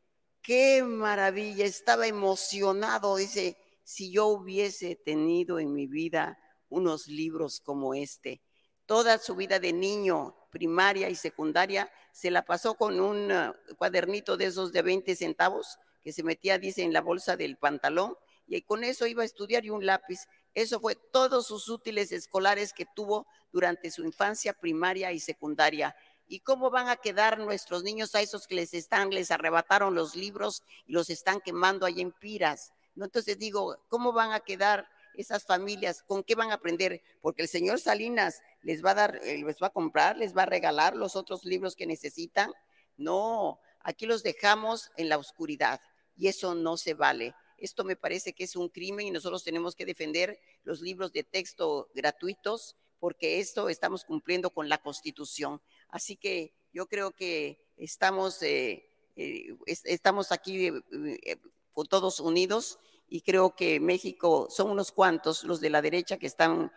qué 0.43 0.83
maravilla, 0.85 1.65
estaba 1.65 2.07
emocionado, 2.07 3.17
dice, 3.17 3.57
si 3.83 4.13
yo 4.13 4.27
hubiese 4.27 4.97
tenido 4.97 5.59
en 5.59 5.75
mi 5.75 5.87
vida 5.87 6.39
unos 6.69 7.09
libros 7.09 7.61
como 7.61 7.95
este. 7.95 8.43
Toda 8.87 9.19
su 9.19 9.35
vida 9.35 9.59
de 9.59 9.73
niño, 9.73 10.37
primaria 10.51 11.09
y 11.09 11.15
secundaria, 11.15 11.91
se 12.13 12.31
la 12.31 12.45
pasó 12.45 12.75
con 12.75 13.01
un 13.01 13.33
uh, 13.33 13.55
cuadernito 13.77 14.37
de 14.37 14.47
esos 14.47 14.73
de 14.73 14.83
20 14.83 15.17
centavos 15.17 15.79
que 16.03 16.13
se 16.13 16.23
metía, 16.23 16.59
dice, 16.59 16.83
en 16.83 16.93
la 16.93 17.01
bolsa 17.01 17.37
del 17.37 17.57
pantalón 17.57 18.15
y 18.47 18.61
con 18.63 18.85
eso 18.85 19.07
iba 19.07 19.23
a 19.23 19.27
estudiar 19.27 19.65
y 19.65 19.71
un 19.71 19.87
lápiz. 19.87 20.21
Eso 20.53 20.81
fue 20.81 20.95
todos 20.95 21.47
sus 21.47 21.69
útiles 21.69 22.13
escolares 22.13 22.73
que 22.73 22.87
tuvo 22.95 23.27
durante 23.55 23.89
su 23.93 24.05
infancia 24.05 24.53
primaria 24.53 25.13
y 25.13 25.21
secundaria. 25.21 25.95
¿Y 26.27 26.41
cómo 26.41 26.71
van 26.71 26.89
a 26.89 26.97
quedar 26.97 27.39
nuestros 27.39 27.85
niños 27.85 28.13
a 28.17 28.21
esos 28.21 28.49
que 28.49 28.57
les 28.57 28.75
están, 28.75 29.11
les 29.11 29.31
arrebataron 29.31 29.95
los 29.95 30.17
libros 30.17 30.65
y 30.87 30.93
los 30.93 31.09
están 31.09 31.41
quemando 31.41 31.87
ahí 31.87 32.01
en 32.01 32.11
Piras? 32.11 32.73
¿No? 32.97 33.05
Entonces 33.05 33.39
digo, 33.39 33.79
¿cómo 33.87 34.13
van 34.13 34.33
a 34.33 34.41
quedar 34.41 34.89
esas 35.15 35.45
familias? 35.45 36.03
¿Con 36.03 36.25
qué 36.25 36.35
van 36.35 36.51
a 36.51 36.55
aprender? 36.55 37.01
Porque 37.23 37.43
el 37.43 37.49
señor 37.49 37.79
Salinas 37.79 38.43
les 38.63 38.85
va 38.85 38.91
a 38.91 38.95
dar, 38.95 39.21
eh, 39.23 39.39
les 39.39 39.63
va 39.63 39.69
a 39.69 39.73
comprar, 39.73 40.17
les 40.17 40.37
va 40.37 40.43
a 40.43 40.47
regalar 40.47 40.97
los 40.97 41.15
otros 41.15 41.45
libros 41.45 41.77
que 41.77 41.87
necesitan. 41.87 42.53
No, 42.97 43.61
aquí 43.79 44.07
los 44.07 44.25
dejamos 44.25 44.91
en 44.97 45.09
la 45.09 45.17
oscuridad 45.17 45.81
y 46.17 46.27
eso 46.27 46.57
no 46.57 46.77
se 46.77 46.95
vale. 46.95 47.37
Esto 47.57 47.85
me 47.85 47.95
parece 47.95 48.33
que 48.33 48.43
es 48.43 48.57
un 48.57 48.69
crimen 48.69 49.07
y 49.07 49.11
nosotros 49.13 49.45
tenemos 49.45 49.77
que 49.77 49.87
defender 49.87 50.41
los 50.65 50.81
libros 50.81 51.13
de 51.13 51.23
texto 51.23 51.89
gratuitos 51.95 52.77
porque 53.05 53.39
esto 53.39 53.69
estamos 53.69 54.03
cumpliendo 54.03 54.49
con 54.49 54.71
la 54.71 54.79
Constitución. 54.79 55.61
Así 55.91 56.17
que 56.17 56.55
yo 56.73 56.87
creo 56.87 57.11
que 57.11 57.61
estamos, 57.77 58.43
eh, 58.43 58.89
eh, 59.15 59.55
estamos 59.67 60.33
aquí 60.33 60.69
eh, 60.69 61.37
todos 61.91 62.19
unidos 62.19 62.79
y 63.07 63.21
creo 63.21 63.55
que 63.55 63.79
México 63.79 64.49
son 64.49 64.71
unos 64.71 64.91
cuantos 64.91 65.45
los 65.45 65.61
de 65.61 65.69
la 65.69 65.83
derecha 65.83 66.17
que 66.17 66.27
están 66.27 66.73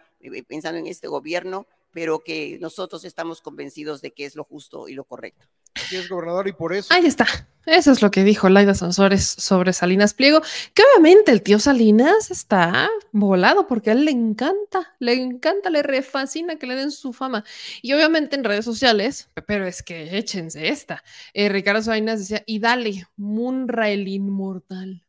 pensando 0.49 0.79
en 0.79 0.87
este 0.87 1.07
gobierno, 1.07 1.65
pero 1.97 2.23
que 2.23 2.60
nosotros 2.62 3.03
estamos 3.05 3.41
convencidos 3.41 4.03
de 4.03 4.13
que 4.13 4.25
es 4.25 4.36
lo 4.36 4.43
justo 4.43 4.88
y 4.88 4.93
lo 4.93 5.05
correcto. 5.05 5.47
Así 5.73 5.95
es, 5.95 6.07
gobernador, 6.07 6.47
y 6.47 6.51
por 6.51 6.75
eso. 6.75 6.93
Ahí 6.93 7.07
está. 7.07 7.25
Eso 7.65 7.91
es 7.91 8.03
lo 8.03 8.12
que 8.12 8.23
dijo 8.23 8.49
Laida 8.49 8.75
Sansores 8.75 9.25
sobre 9.25 9.73
Salinas 9.73 10.13
Pliego, 10.13 10.43
que 10.75 10.83
obviamente 10.83 11.31
el 11.31 11.41
tío 11.41 11.57
Salinas 11.57 12.29
está 12.29 12.88
volado 13.12 13.65
porque 13.65 13.89
a 13.89 13.93
él 13.93 14.05
le 14.05 14.12
encanta, 14.12 14.95
le 14.99 15.13
encanta, 15.13 15.71
le 15.71 15.81
refascina 15.81 16.57
que 16.57 16.67
le 16.67 16.75
den 16.75 16.91
su 16.91 17.13
fama. 17.13 17.43
Y 17.81 17.93
obviamente 17.93 18.36
en 18.36 18.43
redes 18.43 18.63
sociales, 18.63 19.31
pero 19.47 19.65
es 19.65 19.81
que 19.81 20.19
échense 20.19 20.67
esta. 20.67 21.03
Eh, 21.33 21.49
Ricardo 21.49 21.81
Salinas 21.81 22.19
decía, 22.19 22.43
y 22.45 22.60
dale, 22.60 23.07
Munra 23.15 23.89
el 23.89 24.07
inmortal. 24.07 25.03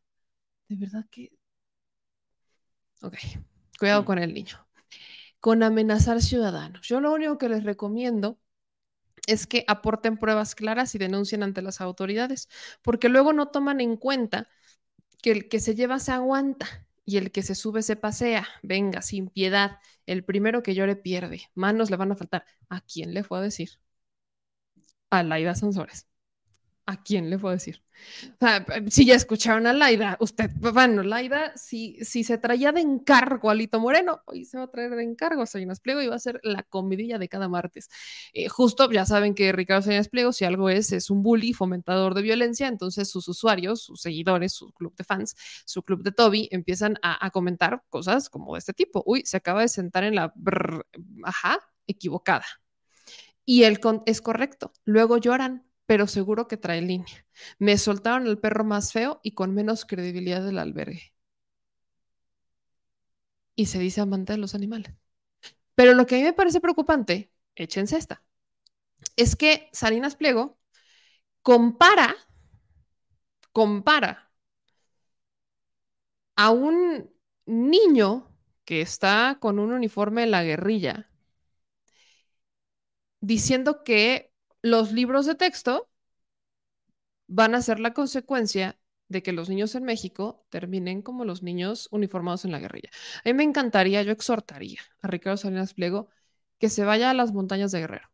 De 0.67 0.75
verdad 0.75 1.05
que... 1.11 1.37
Ok, 3.03 3.13
cuidado 3.77 4.03
con 4.03 4.17
el 4.17 4.33
niño. 4.33 4.68
Con 5.39 5.63
amenazar 5.63 6.21
ciudadanos. 6.21 6.87
Yo 6.87 6.99
lo 7.01 7.13
único 7.13 7.37
que 7.37 7.49
les 7.49 7.63
recomiendo 7.63 8.39
es 9.27 9.47
que 9.47 9.65
aporten 9.67 10.17
pruebas 10.17 10.55
claras 10.55 10.95
y 10.95 10.99
denuncien 10.99 11.43
ante 11.43 11.61
las 11.61 11.81
autoridades, 11.81 12.49
porque 12.83 13.09
luego 13.09 13.33
no 13.33 13.49
toman 13.49 13.81
en 13.81 13.97
cuenta 13.97 14.49
que 15.23 15.31
el 15.31 15.49
que 15.49 15.59
se 15.61 15.75
lleva 15.75 15.99
se 15.99 16.13
aguanta 16.13 16.67
y 17.05 17.17
el 17.17 17.31
que 17.31 17.43
se 17.43 17.55
sube 17.55 17.83
se 17.83 17.97
pasea. 17.97 18.47
Venga, 18.63 19.01
sin 19.03 19.29
piedad. 19.29 19.79
El 20.07 20.25
primero 20.25 20.63
que 20.63 20.75
llore 20.75 20.95
pierde. 20.97 21.43
Manos 21.55 21.91
le 21.91 21.97
van 21.97 22.13
a 22.13 22.17
faltar. 22.17 22.45
¿A 22.69 22.81
quién 22.81 23.13
le 23.15 23.23
fue 23.23 23.39
a 23.39 23.43
decir? 23.43 23.71
A 25.11 25.21
Laida 25.23 25.53
Sansores. 25.55 26.08
¿A 26.89 27.03
quién 27.03 27.29
le 27.29 27.37
puedo 27.37 27.53
decir? 27.53 27.83
si 28.87 29.05
ya 29.05 29.13
escucharon 29.13 29.67
a 29.67 29.73
Laida, 29.73 30.17
usted, 30.21 30.49
bueno, 30.59 31.03
Laida, 31.03 31.55
si, 31.55 32.03
si 32.03 32.23
se 32.23 32.39
traía 32.39 32.71
de 32.71 32.81
encargo 32.81 33.51
a 33.51 33.53
Lito 33.53 33.79
Moreno, 33.79 34.23
hoy 34.25 34.43
se 34.45 34.57
va 34.57 34.63
a 34.63 34.71
traer 34.71 34.95
de 34.95 35.03
encargo 35.03 35.43
a 35.43 35.45
Salinas 35.45 35.81
Pliego 35.81 36.01
y 36.01 36.07
va 36.07 36.15
a 36.15 36.19
ser 36.19 36.39
la 36.41 36.63
comidilla 36.63 37.19
de 37.19 37.29
cada 37.29 37.47
martes. 37.47 37.89
Eh, 38.33 38.49
justo, 38.49 38.89
ya 38.91 39.05
saben 39.05 39.35
que 39.35 39.51
Ricardo 39.51 39.83
Salinas 39.83 40.09
Pliego, 40.09 40.33
si 40.33 40.45
algo 40.45 40.67
es, 40.67 40.91
es 40.91 41.11
un 41.11 41.21
bully, 41.21 41.53
fomentador 41.53 42.15
de 42.15 42.23
violencia, 42.23 42.67
entonces 42.67 43.07
sus 43.07 43.27
usuarios, 43.27 43.83
sus 43.83 44.01
seguidores, 44.01 44.51
su 44.53 44.71
club 44.71 44.95
de 44.95 45.03
fans, 45.03 45.35
su 45.65 45.83
club 45.83 46.01
de 46.01 46.11
Toby, 46.11 46.49
empiezan 46.51 46.97
a, 47.03 47.29
comentar 47.29 47.83
cosas 47.89 48.31
como 48.31 48.53
de 48.53 48.59
este 48.59 48.73
tipo. 48.73 49.03
Uy, 49.05 49.21
se 49.25 49.37
acaba 49.37 49.61
de 49.61 49.67
sentar 49.67 50.03
en 50.05 50.15
la, 50.15 50.33
ajá, 51.23 51.59
equivocada. 51.85 52.45
Y 53.45 53.63
él 53.63 53.79
es 54.07 54.21
correcto. 54.21 54.71
Luego 54.85 55.17
lloran 55.17 55.68
pero 55.89 56.05
seguro 56.05 56.47
que 56.47 56.55
trae 56.55 56.83
línea. 56.83 57.25
Me 57.57 57.75
soltaron 57.79 58.27
el 58.27 58.37
perro 58.37 58.63
más 58.63 58.91
feo 58.91 59.19
y 59.23 59.31
con 59.31 59.55
menos 59.55 59.85
credibilidad 59.85 60.43
del 60.45 60.59
albergue. 60.59 61.15
Y 63.55 63.65
se 63.65 63.79
dice 63.79 63.99
amante 63.99 64.33
de 64.33 64.37
los 64.37 64.53
animales. 64.53 64.93
Pero 65.73 65.95
lo 65.95 66.05
que 66.05 66.13
a 66.13 66.17
mí 66.19 66.25
me 66.25 66.33
parece 66.33 66.61
preocupante, 66.61 67.31
échense 67.55 67.97
esta, 67.97 68.23
es 69.15 69.35
que 69.35 69.67
Salinas 69.73 70.15
Pliego 70.15 70.59
compara, 71.41 72.15
compara 73.51 74.31
a 76.35 76.51
un 76.51 77.09
niño 77.47 78.31
que 78.63 78.81
está 78.81 79.39
con 79.41 79.57
un 79.57 79.73
uniforme 79.73 80.21
de 80.21 80.27
la 80.27 80.43
guerrilla, 80.43 81.09
diciendo 83.21 83.83
que 83.83 84.28
los 84.61 84.91
libros 84.91 85.25
de 85.25 85.35
texto 85.35 85.89
van 87.27 87.55
a 87.55 87.61
ser 87.61 87.79
la 87.79 87.93
consecuencia 87.93 88.77
de 89.07 89.23
que 89.23 89.31
los 89.31 89.49
niños 89.49 89.73
en 89.75 89.83
México 89.83 90.45
terminen 90.49 91.01
como 91.01 91.25
los 91.25 91.41
niños 91.43 91.87
uniformados 91.91 92.45
en 92.45 92.51
la 92.51 92.59
guerrilla. 92.59 92.89
A 93.23 93.29
mí 93.29 93.33
me 93.33 93.43
encantaría, 93.43 94.03
yo 94.03 94.11
exhortaría 94.11 94.81
a 95.01 95.07
Ricardo 95.07 95.37
Salinas 95.37 95.73
Pliego 95.73 96.09
que 96.59 96.69
se 96.69 96.83
vaya 96.85 97.09
a 97.09 97.13
las 97.13 97.31
montañas 97.33 97.71
de 97.71 97.79
Guerrero, 97.79 98.09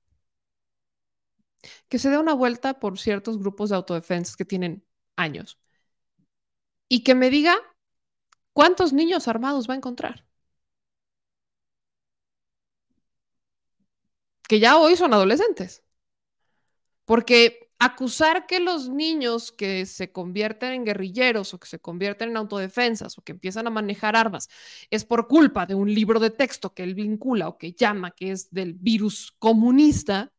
que 1.89 1.99
se 1.99 2.09
dé 2.09 2.17
una 2.17 2.33
vuelta 2.33 2.79
por 2.79 2.99
ciertos 2.99 3.39
grupos 3.39 3.69
de 3.69 3.75
autodefensa 3.77 4.35
que 4.37 4.45
tienen 4.45 4.85
años 5.15 5.59
y 6.89 7.03
que 7.03 7.15
me 7.15 7.29
diga 7.29 7.55
cuántos 8.53 8.93
niños 8.93 9.27
armados 9.27 9.69
va 9.69 9.75
a 9.75 9.77
encontrar. 9.77 10.25
Que 14.49 14.59
ya 14.59 14.77
hoy 14.77 14.95
son 14.95 15.13
adolescentes. 15.13 15.83
Porque 17.05 17.65
acusar 17.79 18.47
que 18.47 18.59
los 18.59 18.89
niños 18.89 19.51
que 19.51 19.85
se 19.85 20.11
convierten 20.11 20.73
en 20.73 20.85
guerrilleros 20.85 21.53
o 21.53 21.59
que 21.59 21.67
se 21.67 21.79
convierten 21.79 22.29
en 22.29 22.37
autodefensas 22.37 23.17
o 23.17 23.21
que 23.21 23.33
empiezan 23.33 23.67
a 23.67 23.69
manejar 23.69 24.15
armas 24.15 24.49
es 24.89 25.05
por 25.05 25.27
culpa 25.27 25.65
de 25.65 25.75
un 25.75 25.93
libro 25.93 26.19
de 26.19 26.29
texto 26.29 26.73
que 26.73 26.83
él 26.83 26.95
vincula 26.95 27.47
o 27.49 27.57
que 27.57 27.73
llama 27.73 28.11
que 28.11 28.31
es 28.31 28.51
del 28.51 28.73
virus 28.73 29.35
comunista, 29.39 30.31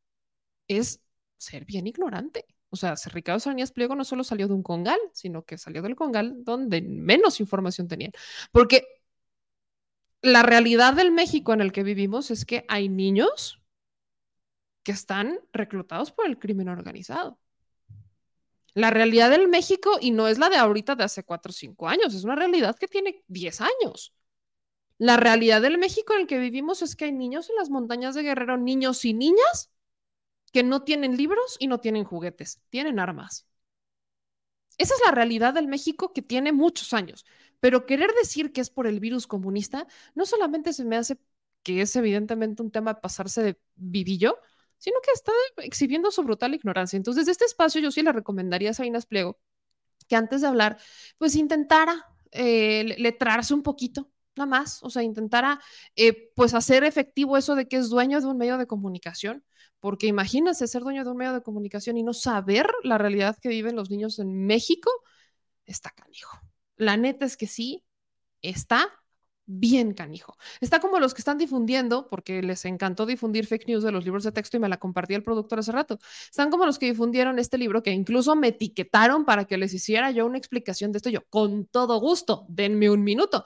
es 0.68 1.00
ser 1.36 1.64
bien 1.64 1.86
ignorante. 1.86 2.46
O 2.70 2.76
sea, 2.76 2.94
Ricardo 3.12 3.40
Salinas 3.40 3.72
Pliego 3.72 3.94
no 3.94 4.04
solo 4.04 4.24
salió 4.24 4.48
de 4.48 4.54
un 4.54 4.62
congal, 4.62 4.98
sino 5.12 5.44
que 5.44 5.58
salió 5.58 5.82
del 5.82 5.96
congal 5.96 6.44
donde 6.44 6.82
menos 6.82 7.40
información 7.40 7.88
tenían. 7.88 8.12
Porque 8.52 8.86
la 10.22 10.42
realidad 10.42 10.94
del 10.94 11.12
México 11.12 11.52
en 11.52 11.60
el 11.60 11.72
que 11.72 11.82
vivimos 11.82 12.30
es 12.30 12.44
que 12.44 12.64
hay 12.68 12.88
niños 12.88 13.62
que 14.86 14.92
están 14.92 15.40
reclutados 15.52 16.12
por 16.12 16.26
el 16.26 16.38
crimen 16.38 16.68
organizado. 16.68 17.40
La 18.72 18.90
realidad 18.90 19.30
del 19.30 19.48
México, 19.48 19.98
y 20.00 20.12
no 20.12 20.28
es 20.28 20.38
la 20.38 20.48
de 20.48 20.58
ahorita 20.58 20.94
de 20.94 21.02
hace 21.02 21.24
cuatro 21.24 21.50
o 21.50 21.52
cinco 21.52 21.88
años, 21.88 22.14
es 22.14 22.22
una 22.22 22.36
realidad 22.36 22.76
que 22.76 22.86
tiene 22.86 23.24
10 23.26 23.62
años. 23.62 24.14
La 24.98 25.16
realidad 25.16 25.60
del 25.60 25.76
México 25.76 26.14
en 26.14 26.20
el 26.20 26.26
que 26.28 26.38
vivimos 26.38 26.82
es 26.82 26.94
que 26.94 27.06
hay 27.06 27.10
niños 27.12 27.50
en 27.50 27.56
las 27.56 27.68
montañas 27.68 28.14
de 28.14 28.22
Guerrero, 28.22 28.58
niños 28.58 29.04
y 29.04 29.12
niñas 29.12 29.72
que 30.52 30.62
no 30.62 30.84
tienen 30.84 31.16
libros 31.16 31.56
y 31.58 31.66
no 31.66 31.80
tienen 31.80 32.04
juguetes, 32.04 32.60
tienen 32.70 33.00
armas. 33.00 33.44
Esa 34.78 34.94
es 34.94 35.00
la 35.04 35.10
realidad 35.10 35.52
del 35.52 35.66
México 35.66 36.12
que 36.12 36.22
tiene 36.22 36.52
muchos 36.52 36.92
años. 36.92 37.26
Pero 37.58 37.86
querer 37.86 38.12
decir 38.12 38.52
que 38.52 38.60
es 38.60 38.70
por 38.70 38.86
el 38.86 39.00
virus 39.00 39.26
comunista, 39.26 39.88
no 40.14 40.26
solamente 40.26 40.72
se 40.72 40.84
me 40.84 40.96
hace 40.96 41.18
que 41.64 41.80
es 41.80 41.96
evidentemente 41.96 42.62
un 42.62 42.70
tema 42.70 42.94
de 42.94 43.00
pasarse 43.00 43.42
de 43.42 43.60
vivillo, 43.74 44.38
sino 44.78 44.96
que 45.02 45.10
está 45.12 45.32
exhibiendo 45.58 46.10
su 46.10 46.22
brutal 46.22 46.54
ignorancia. 46.54 46.96
Entonces, 46.96 47.26
desde 47.26 47.32
este 47.32 47.44
espacio 47.44 47.80
yo 47.80 47.90
sí 47.90 48.02
le 48.02 48.12
recomendaría 48.12 48.70
a 48.70 48.74
Salinas 48.74 49.06
Pliego 49.06 49.38
que 50.08 50.16
antes 50.16 50.40
de 50.40 50.46
hablar, 50.46 50.78
pues 51.18 51.34
intentara 51.36 52.06
eh, 52.30 52.94
letrarse 52.98 53.54
un 53.54 53.62
poquito, 53.62 54.10
nada 54.36 54.46
más, 54.46 54.82
o 54.82 54.90
sea, 54.90 55.02
intentara 55.02 55.60
eh, 55.96 56.30
pues 56.34 56.54
hacer 56.54 56.84
efectivo 56.84 57.36
eso 57.36 57.54
de 57.54 57.66
que 57.68 57.76
es 57.76 57.88
dueño 57.88 58.20
de 58.20 58.26
un 58.26 58.36
medio 58.36 58.58
de 58.58 58.66
comunicación, 58.66 59.44
porque 59.80 60.06
imagínense 60.06 60.66
ser 60.66 60.82
dueño 60.82 61.04
de 61.04 61.10
un 61.10 61.16
medio 61.16 61.32
de 61.32 61.42
comunicación 61.42 61.96
y 61.96 62.02
no 62.02 62.14
saber 62.14 62.68
la 62.82 62.98
realidad 62.98 63.36
que 63.40 63.48
viven 63.48 63.76
los 63.76 63.90
niños 63.90 64.18
en 64.18 64.46
México, 64.46 64.90
está 65.64 65.90
canijo. 65.90 66.38
La 66.76 66.96
neta 66.96 67.24
es 67.24 67.36
que 67.36 67.46
sí, 67.46 67.84
está 68.42 68.88
bien 69.46 69.94
canijo. 69.94 70.36
Está 70.60 70.80
como 70.80 70.98
los 71.00 71.14
que 71.14 71.20
están 71.20 71.38
difundiendo, 71.38 72.08
porque 72.08 72.42
les 72.42 72.64
encantó 72.64 73.06
difundir 73.06 73.46
fake 73.46 73.68
news 73.68 73.82
de 73.84 73.92
los 73.92 74.04
libros 74.04 74.24
de 74.24 74.32
texto 74.32 74.56
y 74.56 74.60
me 74.60 74.68
la 74.68 74.76
compartía 74.76 75.16
el 75.16 75.22
productor 75.22 75.60
hace 75.60 75.72
rato. 75.72 75.98
Están 76.30 76.50
como 76.50 76.66
los 76.66 76.78
que 76.78 76.86
difundieron 76.86 77.38
este 77.38 77.58
libro 77.58 77.82
que 77.82 77.92
incluso 77.92 78.36
me 78.36 78.48
etiquetaron 78.48 79.24
para 79.24 79.44
que 79.44 79.56
les 79.56 79.72
hiciera 79.72 80.10
yo 80.10 80.26
una 80.26 80.38
explicación 80.38 80.92
de 80.92 80.98
esto. 80.98 81.10
Yo, 81.10 81.22
con 81.30 81.66
todo 81.66 81.98
gusto, 82.00 82.44
denme 82.48 82.90
un 82.90 83.04
minuto. 83.04 83.44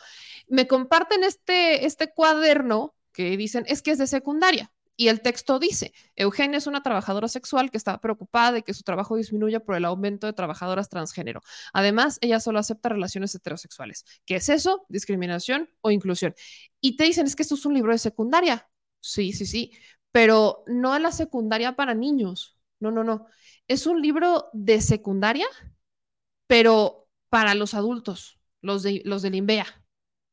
Me 0.48 0.66
comparten 0.66 1.24
este, 1.24 1.86
este 1.86 2.12
cuaderno 2.12 2.94
que 3.12 3.36
dicen, 3.36 3.64
es 3.68 3.82
que 3.82 3.92
es 3.92 3.98
de 3.98 4.06
secundaria. 4.06 4.72
Y 5.00 5.08
el 5.08 5.22
texto 5.22 5.58
dice, 5.58 5.94
Eugenia 6.14 6.58
es 6.58 6.66
una 6.66 6.82
trabajadora 6.82 7.26
sexual 7.26 7.70
que 7.70 7.78
está 7.78 7.98
preocupada 8.02 8.52
de 8.52 8.62
que 8.62 8.74
su 8.74 8.82
trabajo 8.82 9.16
disminuya 9.16 9.58
por 9.58 9.74
el 9.74 9.86
aumento 9.86 10.26
de 10.26 10.34
trabajadoras 10.34 10.90
transgénero. 10.90 11.40
Además, 11.72 12.18
ella 12.20 12.38
solo 12.38 12.58
acepta 12.58 12.90
relaciones 12.90 13.34
heterosexuales. 13.34 14.04
¿Qué 14.26 14.36
es 14.36 14.50
eso? 14.50 14.84
Discriminación 14.90 15.70
o 15.80 15.90
inclusión. 15.90 16.34
Y 16.82 16.98
te 16.98 17.04
dicen, 17.04 17.24
es 17.24 17.34
que 17.34 17.44
esto 17.44 17.54
es 17.54 17.64
un 17.64 17.72
libro 17.72 17.92
de 17.92 17.98
secundaria. 17.98 18.68
Sí, 19.00 19.32
sí, 19.32 19.46
sí, 19.46 19.72
pero 20.12 20.64
no 20.66 20.94
es 20.94 21.00
la 21.00 21.12
secundaria 21.12 21.76
para 21.76 21.94
niños. 21.94 22.58
No, 22.78 22.90
no, 22.90 23.02
no. 23.02 23.26
Es 23.68 23.86
un 23.86 24.02
libro 24.02 24.50
de 24.52 24.82
secundaria, 24.82 25.46
pero 26.46 27.08
para 27.30 27.54
los 27.54 27.72
adultos, 27.72 28.38
los 28.60 28.82
de, 28.82 29.00
los 29.06 29.22
del 29.22 29.36
INVEA. 29.36 29.64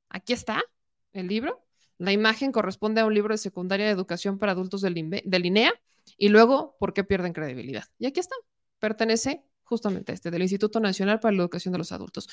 Aquí 0.10 0.34
está 0.34 0.62
el 1.14 1.28
libro 1.30 1.67
la 1.98 2.12
imagen 2.12 2.52
corresponde 2.52 3.02
a 3.02 3.06
un 3.06 3.14
libro 3.14 3.34
de 3.34 3.38
secundaria 3.38 3.86
de 3.86 3.92
educación 3.92 4.38
para 4.38 4.52
adultos 4.52 4.82
del, 4.82 4.98
INEA 4.98 5.74
y 6.18 6.30
luego, 6.30 6.76
¿por 6.80 6.94
qué 6.94 7.04
pierden 7.04 7.34
credibilidad? 7.34 7.86
Y 8.00 8.06
aquí 8.06 8.20
está, 8.20 8.36
pertenece 8.80 9.44
justamente 9.64 10.14
este, 10.14 10.32
del 10.32 10.42
Instituto 10.42 10.80
Nacional 10.80 11.20
para 11.20 11.36
la 11.36 11.42
Educación 11.42 11.74
de 11.74 11.78
los 11.80 11.92
Adultos. 11.92 12.30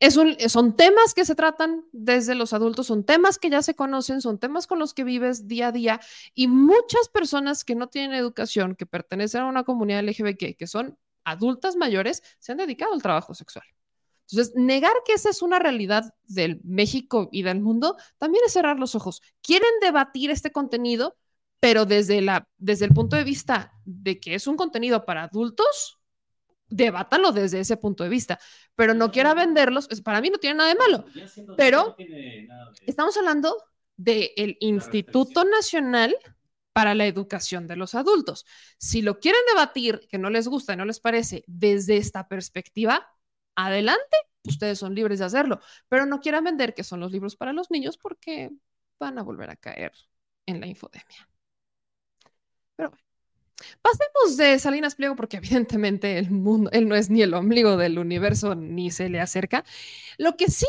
Es 0.00 0.16
un, 0.16 0.36
son 0.48 0.76
temas 0.76 1.14
que 1.14 1.24
se 1.24 1.34
tratan 1.34 1.84
desde 1.92 2.34
los 2.34 2.52
adultos, 2.52 2.88
son 2.88 3.04
temas 3.04 3.38
que 3.38 3.48
ya 3.48 3.62
se 3.62 3.74
conocen, 3.74 4.20
son 4.20 4.38
temas 4.38 4.66
con 4.66 4.78
los 4.78 4.92
que 4.92 5.04
vives 5.04 5.48
día 5.48 5.68
a 5.68 5.72
día 5.72 6.00
y 6.34 6.46
muchas 6.46 7.08
personas 7.08 7.64
que 7.64 7.74
no 7.74 7.88
tienen 7.88 8.12
educación, 8.12 8.74
que 8.74 8.84
pertenecen 8.84 9.42
a 9.42 9.46
una 9.46 9.64
comunidad 9.64 10.04
LGBT, 10.04 10.56
que 10.58 10.66
son 10.66 10.98
adultas 11.24 11.76
mayores, 11.76 12.22
se 12.38 12.52
han 12.52 12.58
dedicado 12.58 12.92
al 12.92 13.02
trabajo 13.02 13.34
sexual. 13.34 13.64
Entonces, 14.30 14.54
negar 14.56 14.94
que 15.04 15.12
esa 15.12 15.30
es 15.30 15.42
una 15.42 15.58
realidad 15.58 16.14
del 16.24 16.60
México 16.64 17.28
y 17.30 17.42
del 17.42 17.60
mundo 17.60 17.96
también 18.18 18.42
es 18.46 18.52
cerrar 18.52 18.78
los 18.78 18.94
ojos. 18.94 19.20
Quieren 19.42 19.68
debatir 19.80 20.30
este 20.30 20.50
contenido, 20.50 21.16
pero 21.60 21.84
desde, 21.86 22.20
la, 22.22 22.48
desde 22.56 22.86
el 22.86 22.92
punto 22.92 23.16
de 23.16 23.24
vista 23.24 23.72
de 23.84 24.20
que 24.20 24.34
es 24.34 24.46
un 24.46 24.56
contenido 24.56 25.04
para 25.04 25.24
adultos, 25.24 25.98
debátalo 26.68 27.32
desde 27.32 27.60
ese 27.60 27.76
punto 27.76 28.04
de 28.04 28.10
vista, 28.10 28.38
pero 28.74 28.94
no 28.94 29.10
quiera 29.10 29.34
venderlos, 29.34 29.88
para 30.02 30.20
mí 30.20 30.30
no 30.30 30.38
tiene 30.38 30.56
nada 30.56 30.70
de 30.70 30.74
malo, 30.74 31.04
pero 31.56 31.96
estamos 32.86 33.16
hablando 33.16 33.56
del 33.96 34.56
Instituto 34.60 35.44
Nacional 35.44 36.16
para 36.72 36.94
la 36.94 37.06
Educación 37.06 37.68
de 37.68 37.76
los 37.76 37.94
Adultos. 37.94 38.44
Si 38.78 39.02
lo 39.02 39.20
quieren 39.20 39.40
debatir, 39.48 40.00
que 40.08 40.18
no 40.18 40.30
les 40.30 40.48
gusta 40.48 40.74
no 40.74 40.84
les 40.84 40.98
parece 41.00 41.44
desde 41.46 41.96
esta 41.96 42.26
perspectiva, 42.26 43.13
adelante, 43.56 44.16
ustedes 44.44 44.78
son 44.78 44.94
libres 44.94 45.18
de 45.20 45.26
hacerlo, 45.26 45.60
pero 45.88 46.06
no 46.06 46.20
quieran 46.20 46.44
vender 46.44 46.74
que 46.74 46.84
son 46.84 47.00
los 47.00 47.12
libros 47.12 47.36
para 47.36 47.52
los 47.52 47.70
niños 47.70 47.98
porque 47.98 48.50
van 48.98 49.18
a 49.18 49.22
volver 49.22 49.50
a 49.50 49.56
caer 49.56 49.92
en 50.46 50.60
la 50.60 50.66
infodemia. 50.66 51.28
Pero 52.76 52.90
bueno, 52.90 53.02
pasemos 53.82 54.36
de 54.36 54.58
Salinas 54.58 54.94
Pliego 54.96 55.16
porque 55.16 55.38
evidentemente 55.38 56.18
el 56.18 56.30
mundo, 56.30 56.70
él 56.72 56.88
no 56.88 56.96
es 56.96 57.10
ni 57.10 57.22
el 57.22 57.34
ombligo 57.34 57.76
del 57.76 57.98
universo 57.98 58.54
ni 58.54 58.90
se 58.90 59.08
le 59.08 59.20
acerca. 59.20 59.64
Lo 60.18 60.36
que 60.36 60.48
sí 60.50 60.66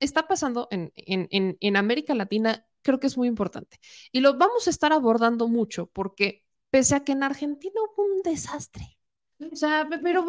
está 0.00 0.28
pasando 0.28 0.68
en, 0.70 0.92
en, 0.96 1.56
en 1.60 1.76
América 1.76 2.14
Latina 2.14 2.66
creo 2.82 3.00
que 3.00 3.08
es 3.08 3.16
muy 3.16 3.28
importante 3.28 3.78
y 4.12 4.20
lo 4.20 4.38
vamos 4.38 4.66
a 4.66 4.70
estar 4.70 4.92
abordando 4.92 5.48
mucho 5.48 5.86
porque 5.88 6.44
pese 6.70 6.94
a 6.96 7.04
que 7.04 7.12
en 7.12 7.22
Argentina 7.22 7.74
hubo 7.82 8.04
un 8.04 8.22
desastre, 8.22 8.95
o 9.38 9.56
sea, 9.56 9.86
pero, 10.02 10.24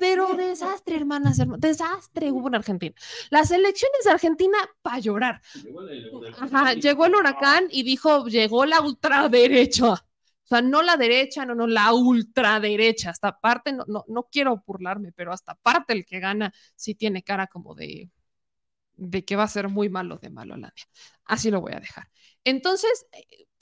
pero, 0.00 0.34
desastre, 0.36 0.96
hermanas, 0.96 1.40
desastre 1.58 2.30
hubo 2.30 2.48
en 2.48 2.56
Argentina. 2.56 2.94
Las 3.30 3.50
elecciones 3.50 4.04
de 4.04 4.10
Argentina 4.10 4.58
para 4.82 4.98
llorar. 4.98 5.40
Ajá, 6.38 6.74
llegó 6.74 7.06
el 7.06 7.14
huracán 7.14 7.68
y 7.70 7.82
dijo, 7.82 8.26
llegó 8.26 8.66
la 8.66 8.80
ultraderecha. 8.80 9.92
O 9.92 10.46
sea, 10.46 10.60
no 10.60 10.82
la 10.82 10.98
derecha, 10.98 11.46
no, 11.46 11.54
no, 11.54 11.66
la 11.66 11.94
ultraderecha. 11.94 13.10
Hasta 13.10 13.38
parte, 13.40 13.72
no, 13.72 13.84
no, 13.88 14.04
no 14.08 14.28
quiero 14.30 14.62
burlarme, 14.66 15.12
pero 15.12 15.32
hasta 15.32 15.54
parte 15.54 15.94
el 15.94 16.04
que 16.04 16.20
gana 16.20 16.52
sí 16.76 16.94
tiene 16.94 17.22
cara 17.22 17.46
como 17.46 17.74
de, 17.74 18.10
de 18.96 19.24
que 19.24 19.36
va 19.36 19.44
a 19.44 19.48
ser 19.48 19.68
muy 19.68 19.88
malo 19.88 20.18
de 20.18 20.30
malo 20.30 20.56
la 20.56 20.72
Así 21.24 21.50
lo 21.50 21.60
voy 21.60 21.72
a 21.72 21.80
dejar. 21.80 22.08
Entonces, 22.44 23.06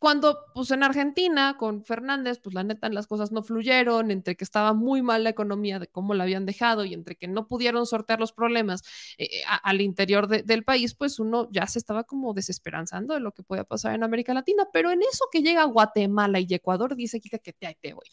cuando, 0.02 0.46
pues 0.52 0.68
en 0.72 0.82
Argentina, 0.82 1.56
con 1.56 1.84
Fernández, 1.84 2.40
pues 2.42 2.56
la 2.56 2.64
neta 2.64 2.88
las 2.88 3.06
cosas 3.06 3.30
no 3.30 3.44
fluyeron, 3.44 4.10
entre 4.10 4.34
que 4.34 4.42
estaba 4.42 4.72
muy 4.72 5.00
mal 5.00 5.22
la 5.22 5.30
economía 5.30 5.78
de 5.78 5.86
cómo 5.86 6.12
la 6.12 6.24
habían 6.24 6.44
dejado 6.44 6.84
y 6.84 6.92
entre 6.92 7.14
que 7.14 7.28
no 7.28 7.46
pudieron 7.46 7.86
sortear 7.86 8.18
los 8.18 8.32
problemas 8.32 8.82
eh, 9.16 9.28
al 9.62 9.80
interior 9.80 10.26
del 10.26 10.64
país, 10.64 10.96
pues 10.96 11.20
uno 11.20 11.48
ya 11.52 11.68
se 11.68 11.78
estaba 11.78 12.02
como 12.02 12.34
desesperanzando 12.34 13.14
de 13.14 13.20
lo 13.20 13.30
que 13.30 13.44
podía 13.44 13.62
pasar 13.62 13.94
en 13.94 14.02
América 14.02 14.34
Latina. 14.34 14.66
Pero 14.72 14.90
en 14.90 15.02
eso 15.02 15.26
que 15.30 15.40
llega 15.40 15.62
Guatemala 15.66 16.40
y 16.40 16.48
Ecuador, 16.50 16.96
dice 16.96 17.20
Kika 17.20 17.38
que 17.38 17.52
te, 17.52 17.78
te 17.80 17.94
voy. 17.94 18.06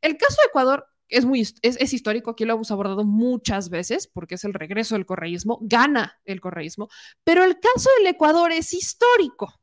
El 0.00 0.16
caso 0.16 0.36
de 0.44 0.48
Ecuador 0.48 0.86
es 1.08 1.24
muy 1.24 1.40
es, 1.40 1.56
es, 1.60 1.92
histórico, 1.92 2.30
aquí 2.30 2.44
lo 2.44 2.54
hemos 2.54 2.70
abordado 2.70 3.02
muchas 3.04 3.68
veces 3.68 4.06
porque 4.06 4.36
es 4.36 4.44
el 4.44 4.54
regreso 4.54 4.94
del 4.94 5.06
correísmo, 5.06 5.58
gana 5.60 6.20
el 6.24 6.40
correísmo, 6.40 6.88
pero 7.24 7.42
el 7.42 7.58
caso 7.58 7.90
del 7.98 8.06
Ecuador 8.06 8.52
es 8.52 8.72
histórico. 8.74 9.61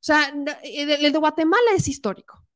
O 0.00 0.04
sea, 0.06 0.32
el 0.62 1.12
de 1.12 1.18
Guatemala 1.18 1.72
es 1.74 1.88
histórico, 1.88 2.46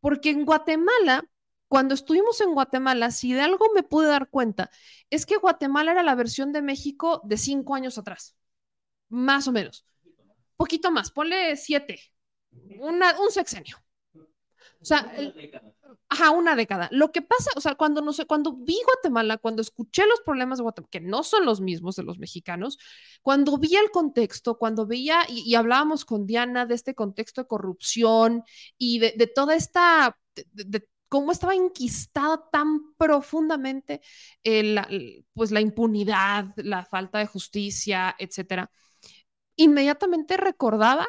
porque 0.00 0.30
en 0.30 0.44
Guatemala, 0.44 1.24
cuando 1.68 1.94
estuvimos 1.94 2.40
en 2.40 2.52
Guatemala, 2.52 3.10
si 3.10 3.32
de 3.32 3.40
algo 3.40 3.66
me 3.74 3.82
pude 3.82 4.08
dar 4.08 4.28
cuenta, 4.28 4.70
es 5.10 5.24
que 5.24 5.36
Guatemala 5.36 5.92
era 5.92 6.02
la 6.02 6.14
versión 6.14 6.52
de 6.52 6.62
México 6.62 7.22
de 7.24 7.36
cinco 7.36 7.74
años 7.74 7.98
atrás, 7.98 8.36
más 9.08 9.48
o 9.48 9.52
menos. 9.52 9.86
Poquito 10.56 10.90
más, 10.90 11.10
ponle 11.10 11.56
siete, 11.56 12.00
un 12.50 13.30
sexenio. 13.30 13.76
O 14.80 14.84
sea, 14.84 15.12
ajá, 16.08 16.30
una 16.30 16.54
década. 16.54 16.88
Lo 16.92 17.10
que 17.10 17.22
pasa, 17.22 17.50
o 17.56 17.60
sea, 17.60 17.74
cuando 17.74 18.00
no 18.00 18.12
sé, 18.12 18.26
cuando 18.26 18.52
vi 18.52 18.76
Guatemala, 18.84 19.38
cuando 19.38 19.62
escuché 19.62 20.06
los 20.06 20.20
problemas 20.20 20.58
de 20.58 20.62
Guatemala, 20.62 20.88
que 20.90 21.00
no 21.00 21.22
son 21.24 21.44
los 21.44 21.60
mismos 21.60 21.96
de 21.96 22.04
los 22.04 22.18
mexicanos, 22.18 22.78
cuando 23.22 23.58
vi 23.58 23.74
el 23.76 23.90
contexto, 23.90 24.56
cuando 24.56 24.86
veía 24.86 25.22
y, 25.28 25.54
hablábamos 25.54 26.04
con 26.04 26.26
Diana 26.26 26.66
de 26.66 26.74
este 26.74 26.94
contexto 26.94 27.42
de 27.42 27.48
corrupción 27.48 28.44
y 28.76 29.00
de, 29.00 29.32
toda 29.34 29.56
esta, 29.56 30.16
de, 30.52 30.88
cómo 31.08 31.32
estaba 31.32 31.54
enquistada 31.54 32.48
tan 32.52 32.94
profundamente 32.96 34.00
pues 35.34 35.50
la 35.50 35.60
impunidad, 35.60 36.46
la 36.56 36.84
falta 36.84 37.18
de 37.18 37.26
justicia, 37.26 38.14
etcétera. 38.18 38.70
Inmediatamente 39.56 40.36
recordaba 40.36 41.06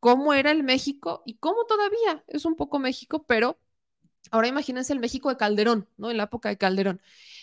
cómo 0.00 0.34
era 0.34 0.50
el 0.50 0.62
México 0.62 1.22
y 1.26 1.34
cómo 1.34 1.64
todavía 1.66 2.24
es 2.26 2.44
un 2.44 2.56
poco 2.56 2.78
México, 2.78 3.24
pero 3.26 3.58
ahora 4.30 4.48
imagínense 4.48 4.92
el 4.92 5.00
México 5.00 5.28
de 5.28 5.36
Calderón, 5.36 5.88
¿no? 5.96 6.10
En 6.10 6.16
la 6.16 6.24
época 6.24 6.48
de 6.48 6.58
Calderón, 6.58 7.00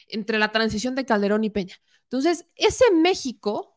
entre 0.08 0.40
la 0.40 0.52
transición 0.52 0.96
de 0.96 1.06
Calderón 1.06 1.44
y 1.44 1.50
Peña. 1.50 1.76
Entonces, 2.04 2.48
ese 2.56 2.92
México 2.92 3.76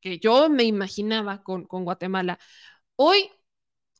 que 0.00 0.18
yo 0.18 0.48
me 0.48 0.64
imaginaba 0.64 1.42
con, 1.42 1.64
Guatemala, 1.64 2.38
hoy, 2.96 3.30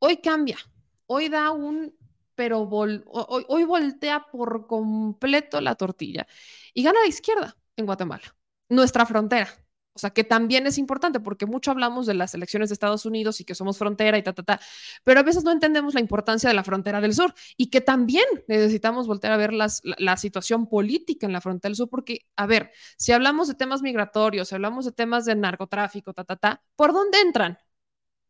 hoy 0.00 0.18
cambia, 0.18 0.58
hoy 1.06 1.28
da 1.28 1.50
un, 1.50 1.96
pero 2.34 2.60
hoy, 2.60 3.02
hoy 3.48 3.64
voltea 3.64 4.26
por 4.30 4.66
completo 4.66 5.60
la 5.60 5.74
tortilla 5.74 6.26
y 6.74 6.82
gana 6.82 7.00
la 7.00 7.08
izquierda 7.08 7.56
en 7.76 7.86
Guatemala, 7.86 8.36
nuestra 8.68 9.06
frontera, 9.06 9.48
o 9.96 9.98
sea, 9.98 10.10
que 10.10 10.24
también 10.24 10.66
es 10.66 10.76
importante 10.76 11.20
porque 11.20 11.46
mucho 11.46 11.70
hablamos 11.70 12.04
de 12.04 12.12
las 12.12 12.34
elecciones 12.34 12.68
de 12.68 12.74
Estados 12.74 13.06
Unidos 13.06 13.40
y 13.40 13.44
que 13.44 13.54
somos 13.54 13.78
frontera 13.78 14.18
y 14.18 14.22
ta, 14.22 14.34
ta, 14.34 14.42
ta, 14.42 14.60
pero 15.04 15.20
a 15.20 15.22
veces 15.22 15.42
no 15.42 15.50
entendemos 15.50 15.94
la 15.94 16.00
importancia 16.00 16.50
de 16.50 16.54
la 16.54 16.62
frontera 16.62 17.00
del 17.00 17.14
sur 17.14 17.32
y 17.56 17.70
que 17.70 17.80
también 17.80 18.26
necesitamos 18.46 19.06
volver 19.06 19.32
a 19.32 19.38
ver 19.38 19.54
las, 19.54 19.80
la, 19.82 20.18
situación 20.18 20.68
política 20.68 21.26
en 21.26 21.32
la 21.32 21.40
frontera 21.40 21.70
del 21.70 21.76
sur 21.76 21.88
porque, 21.88 22.26
a 22.36 22.44
ver, 22.46 22.72
si 22.98 23.12
hablamos 23.12 23.48
de 23.48 23.54
temas 23.54 23.80
migratorios, 23.80 24.48
si 24.48 24.54
hablamos 24.54 24.84
de 24.84 24.92
temas 24.92 25.24
de 25.24 25.34
narcotráfico, 25.34 26.12
ta, 26.12 26.24
ta, 26.24 26.36
ta, 26.36 26.62
¿por 26.76 26.92
dónde 26.92 27.18
entran? 27.20 27.58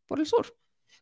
Por 0.05 0.19
el 0.19 0.25
sur. 0.25 0.55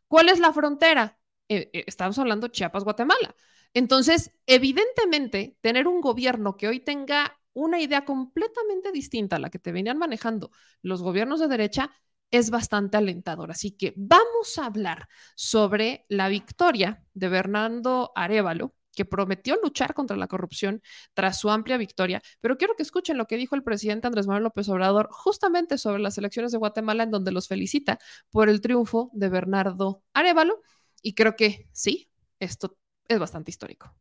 ¿Cuál 0.08 0.30
es 0.30 0.40
la 0.40 0.52
frontera? 0.52 1.16
Eh, 1.48 1.70
eh, 1.72 1.84
estamos 1.86 2.18
hablando 2.18 2.48
Chiapas, 2.48 2.82
Guatemala. 2.82 3.36
Entonces, 3.72 4.32
evidentemente, 4.46 5.56
tener 5.60 5.86
un 5.86 6.00
gobierno 6.00 6.56
que 6.56 6.66
hoy 6.66 6.80
tenga 6.80 7.38
una 7.56 7.80
idea 7.80 8.04
completamente 8.04 8.92
distinta 8.92 9.36
a 9.36 9.38
la 9.38 9.50
que 9.50 9.58
te 9.58 9.72
venían 9.72 9.98
manejando 9.98 10.50
los 10.82 11.02
gobiernos 11.02 11.40
de 11.40 11.48
derecha, 11.48 11.90
es 12.30 12.50
bastante 12.50 12.98
alentador. 12.98 13.50
Así 13.50 13.70
que 13.70 13.94
vamos 13.96 14.58
a 14.58 14.66
hablar 14.66 15.08
sobre 15.34 16.04
la 16.08 16.28
victoria 16.28 17.02
de 17.14 17.28
Bernardo 17.28 18.12
Arevalo 18.14 18.74
que 18.94 19.04
prometió 19.04 19.58
luchar 19.62 19.94
contra 19.94 20.16
la 20.16 20.26
corrupción 20.26 20.82
tras 21.14 21.38
su 21.38 21.50
amplia 21.50 21.76
victoria. 21.76 22.22
Pero 22.40 22.56
quiero 22.58 22.74
que 22.76 22.82
escuchen 22.82 23.16
lo 23.18 23.26
que 23.26 23.36
dijo 23.36 23.54
el 23.54 23.62
presidente 23.62 24.06
Andrés 24.06 24.26
Manuel 24.26 24.44
López 24.44 24.68
Obrador 24.68 25.08
justamente 25.10 25.78
sobre 25.78 26.02
las 26.02 26.18
elecciones 26.18 26.52
de 26.52 26.58
Guatemala, 26.58 27.04
en 27.04 27.10
donde 27.10 27.32
los 27.32 27.48
felicita 27.48 27.98
por 28.30 28.48
el 28.48 28.60
triunfo 28.60 29.10
de 29.12 29.28
Bernardo 29.28 30.02
Arevalo. 30.14 30.60
Y 31.02 31.14
creo 31.14 31.36
que 31.36 31.68
sí, 31.72 32.10
esto 32.38 32.78
es 33.08 33.18
bastante 33.18 33.50
histórico. 33.50 33.94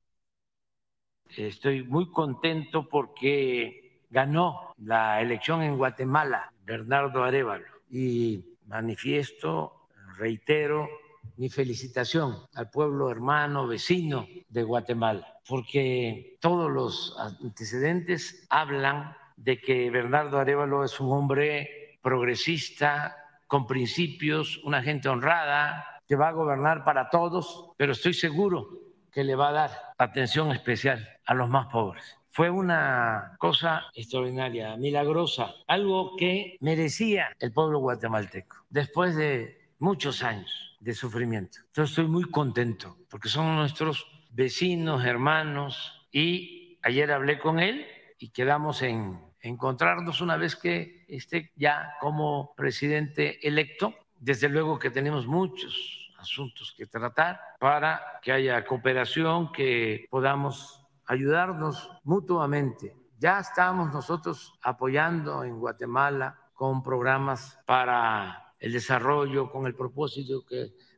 Estoy 1.30 1.84
muy 1.84 2.10
contento 2.12 2.88
porque 2.88 4.00
ganó 4.10 4.74
la 4.78 5.22
elección 5.22 5.62
en 5.62 5.78
Guatemala 5.78 6.52
Bernardo 6.66 7.24
Arevalo. 7.24 7.66
Y 7.90 8.44
manifiesto, 8.66 9.88
reitero, 10.18 10.90
mi 11.38 11.50
felicitación 11.50 12.38
al 12.54 12.70
pueblo 12.70 13.10
hermano, 13.10 13.68
vecino 13.68 14.26
de 14.50 14.64
Guatemala, 14.64 15.28
porque 15.48 16.38
todos 16.40 16.72
los 16.72 17.18
antecedentes 17.20 18.46
hablan 18.50 19.16
de 19.36 19.60
que 19.60 19.90
Bernardo 19.90 20.40
Arevalo 20.40 20.84
es 20.84 21.00
un 21.00 21.12
hombre 21.12 22.00
progresista, 22.02 23.16
con 23.48 23.68
principios, 23.68 24.60
una 24.64 24.82
gente 24.82 25.10
honrada, 25.10 26.02
que 26.08 26.16
va 26.16 26.30
a 26.30 26.34
gobernar 26.34 26.84
para 26.84 27.10
todos, 27.10 27.72
pero 27.78 27.92
estoy 27.92 28.14
seguro 28.14 28.70
que 29.12 29.24
le 29.24 29.36
va 29.36 29.50
a 29.50 29.54
dar 29.54 29.72
atención 29.98 30.52
especial 30.52 31.08
a 31.26 31.34
los 31.34 31.50
más 31.50 31.68
pobres. 31.68 32.18
Fue 32.30 32.50
una 32.50 33.36
cosa 33.40 33.86
extraordinaria, 33.94 34.76
milagrosa, 34.76 35.54
algo 35.68 36.18
que 36.18 36.58
merecía 36.60 37.30
el 37.40 37.54
pueblo 37.54 37.80
guatemalteco 37.80 38.58
después 38.70 39.16
de 39.16 39.70
muchos 39.80 40.22
años 40.22 40.78
de 40.82 40.94
sufrimiento. 40.94 41.60
Entonces 41.68 41.92
estoy 41.92 42.08
muy 42.08 42.30
contento 42.30 42.98
porque 43.10 43.30
son 43.30 43.56
nuestros 43.56 44.06
vecinos, 44.32 45.06
hermanos 45.06 46.08
y 46.12 46.78
ayer 46.82 47.12
hablé 47.12 47.40
con 47.40 47.60
él 47.60 47.86
y 48.20 48.30
quedamos 48.30 48.82
en 48.82 49.20
encontrarnos 49.40 50.20
una 50.22 50.36
vez 50.36 50.56
que 50.56 51.06
esté 51.08 51.52
ya 51.56 51.94
como 52.02 52.54
presidente 52.56 53.48
electo. 53.48 53.94
Desde 54.20 54.50
luego 54.50 54.80
que 54.80 54.90
tenemos 54.90 55.28
muchos 55.28 56.05
asuntos 56.26 56.74
que 56.76 56.86
tratar 56.86 57.40
para 57.60 58.20
que 58.22 58.32
haya 58.32 58.66
cooperación, 58.66 59.52
que 59.52 60.08
podamos 60.10 60.86
ayudarnos 61.06 61.90
mutuamente. 62.04 62.96
Ya 63.18 63.40
estamos 63.40 63.94
nosotros 63.94 64.60
apoyando 64.62 65.44
en 65.44 65.60
Guatemala 65.60 66.38
con 66.54 66.84
programas 66.84 67.60
para 67.66 68.54
el 68.60 68.74
desarrollo, 68.74 69.52
con 69.52 69.68
el 69.68 69.76
propósito 69.76 70.44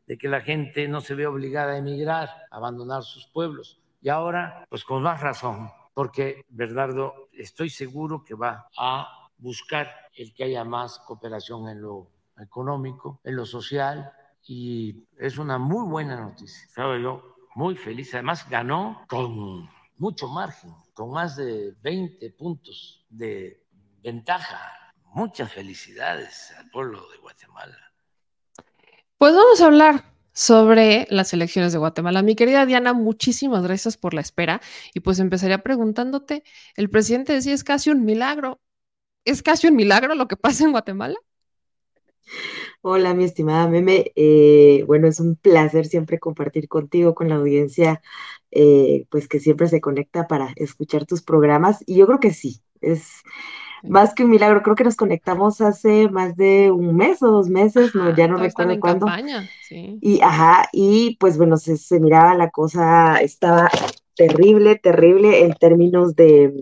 de 0.07 0.17
que 0.17 0.27
la 0.27 0.41
gente 0.41 0.87
no 0.87 1.01
se 1.01 1.15
vea 1.15 1.29
obligada 1.29 1.73
a 1.73 1.77
emigrar, 1.77 2.29
a 2.49 2.57
abandonar 2.57 3.03
sus 3.03 3.27
pueblos. 3.27 3.81
Y 4.01 4.09
ahora, 4.09 4.65
pues 4.69 4.83
con 4.83 5.03
más 5.03 5.21
razón, 5.21 5.69
porque 5.93 6.45
Bernardo, 6.49 7.29
estoy 7.33 7.69
seguro 7.69 8.23
que 8.23 8.35
va 8.35 8.69
a 8.77 9.29
buscar 9.37 9.91
el 10.15 10.33
que 10.33 10.45
haya 10.45 10.63
más 10.63 10.99
cooperación 10.99 11.67
en 11.69 11.81
lo 11.81 12.11
económico, 12.39 13.19
en 13.23 13.35
lo 13.35 13.45
social, 13.45 14.11
y 14.47 15.07
es 15.17 15.37
una 15.37 15.57
muy 15.57 15.87
buena 15.87 16.15
noticia. 16.15 16.63
Estaba 16.65 16.97
yo 16.97 17.35
muy 17.55 17.75
feliz. 17.75 18.13
Además, 18.13 18.47
ganó 18.49 19.05
con 19.07 19.69
mucho 19.97 20.27
margen, 20.27 20.73
con 20.93 21.11
más 21.11 21.35
de 21.35 21.73
20 21.81 22.31
puntos 22.31 23.05
de 23.09 23.61
ventaja. 24.01 24.93
Muchas 25.13 25.51
felicidades 25.51 26.53
al 26.57 26.69
pueblo 26.69 27.09
de 27.09 27.17
Guatemala. 27.17 27.77
Pues 29.17 29.33
vamos 29.33 29.61
a 29.61 29.65
hablar 29.65 30.03
sobre 30.31 31.07
las 31.09 31.33
elecciones 31.33 31.73
de 31.73 31.79
Guatemala. 31.79 32.21
Mi 32.21 32.35
querida 32.35 32.65
Diana, 32.65 32.93
muchísimas 32.93 33.63
gracias 33.63 33.97
por 33.97 34.13
la 34.13 34.21
espera. 34.21 34.61
Y 34.93 34.99
pues 34.99 35.19
empezaría 35.19 35.63
preguntándote, 35.63 36.43
el 36.75 36.89
presidente 36.89 37.33
decía, 37.33 37.53
es 37.53 37.63
casi 37.63 37.89
un 37.89 38.05
milagro. 38.05 38.61
¿Es 39.25 39.43
casi 39.43 39.67
un 39.67 39.75
milagro 39.75 40.15
lo 40.15 40.27
que 40.27 40.37
pasa 40.37 40.63
en 40.63 40.71
Guatemala? 40.71 41.17
Hola, 42.81 43.13
mi 43.13 43.25
estimada 43.25 43.67
Meme. 43.67 44.11
Eh, 44.15 44.83
bueno, 44.87 45.07
es 45.07 45.19
un 45.19 45.35
placer 45.35 45.85
siempre 45.85 46.19
compartir 46.19 46.67
contigo, 46.69 47.15
con 47.15 47.27
la 47.29 47.35
audiencia, 47.35 48.01
eh, 48.51 49.05
pues 49.09 49.27
que 49.27 49.39
siempre 49.39 49.67
se 49.67 49.81
conecta 49.81 50.27
para 50.27 50.53
escuchar 50.55 51.05
tus 51.05 51.21
programas. 51.21 51.83
Y 51.85 51.97
yo 51.97 52.07
creo 52.07 52.19
que 52.19 52.31
sí, 52.31 52.61
es 52.81 53.21
más 53.83 54.13
que 54.13 54.23
un 54.23 54.31
milagro. 54.31 54.63
Creo 54.63 54.75
que 54.75 54.83
nos 54.85 54.95
conectamos 54.95 55.61
hace 55.61 56.09
más 56.09 56.37
de 56.37 56.71
un 56.71 56.95
mes 56.95 57.21
o 57.23 57.27
dos 57.31 57.49
meses, 57.49 57.93
no, 57.95 58.15
ya 58.15 58.27
no 58.29 58.37
recuerdo 58.37 58.79
cuándo. 58.79 59.07
Y 59.99 60.21
ajá, 60.21 60.69
y 60.71 61.17
pues 61.19 61.37
bueno, 61.37 61.57
se, 61.57 61.77
se 61.77 61.99
miraba 61.99 62.35
la 62.35 62.49
cosa, 62.51 63.17
estaba 63.17 63.69
terrible, 64.15 64.75
terrible 64.77 65.43
en 65.43 65.53
términos 65.53 66.15
de, 66.15 66.53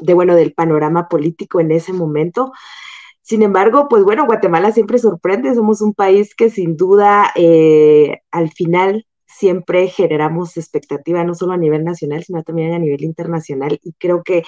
de, 0.00 0.14
bueno, 0.14 0.34
del 0.34 0.52
panorama 0.52 1.08
político 1.08 1.60
en 1.60 1.70
ese 1.72 1.92
momento. 1.92 2.52
Sin 3.22 3.42
embargo, 3.42 3.86
pues 3.88 4.02
bueno, 4.04 4.26
Guatemala 4.26 4.72
siempre 4.72 4.98
sorprende, 4.98 5.54
somos 5.54 5.80
un 5.80 5.94
país 5.94 6.34
que 6.34 6.50
sin 6.50 6.76
duda 6.76 7.30
eh, 7.36 8.20
al 8.32 8.50
final 8.50 9.06
siempre 9.26 9.88
generamos 9.88 10.56
expectativa, 10.56 11.24
no 11.24 11.34
solo 11.34 11.52
a 11.52 11.56
nivel 11.56 11.84
nacional, 11.84 12.24
sino 12.24 12.42
también 12.42 12.72
a 12.74 12.78
nivel 12.78 13.02
internacional, 13.04 13.78
y 13.82 13.92
creo 13.94 14.22
que 14.24 14.42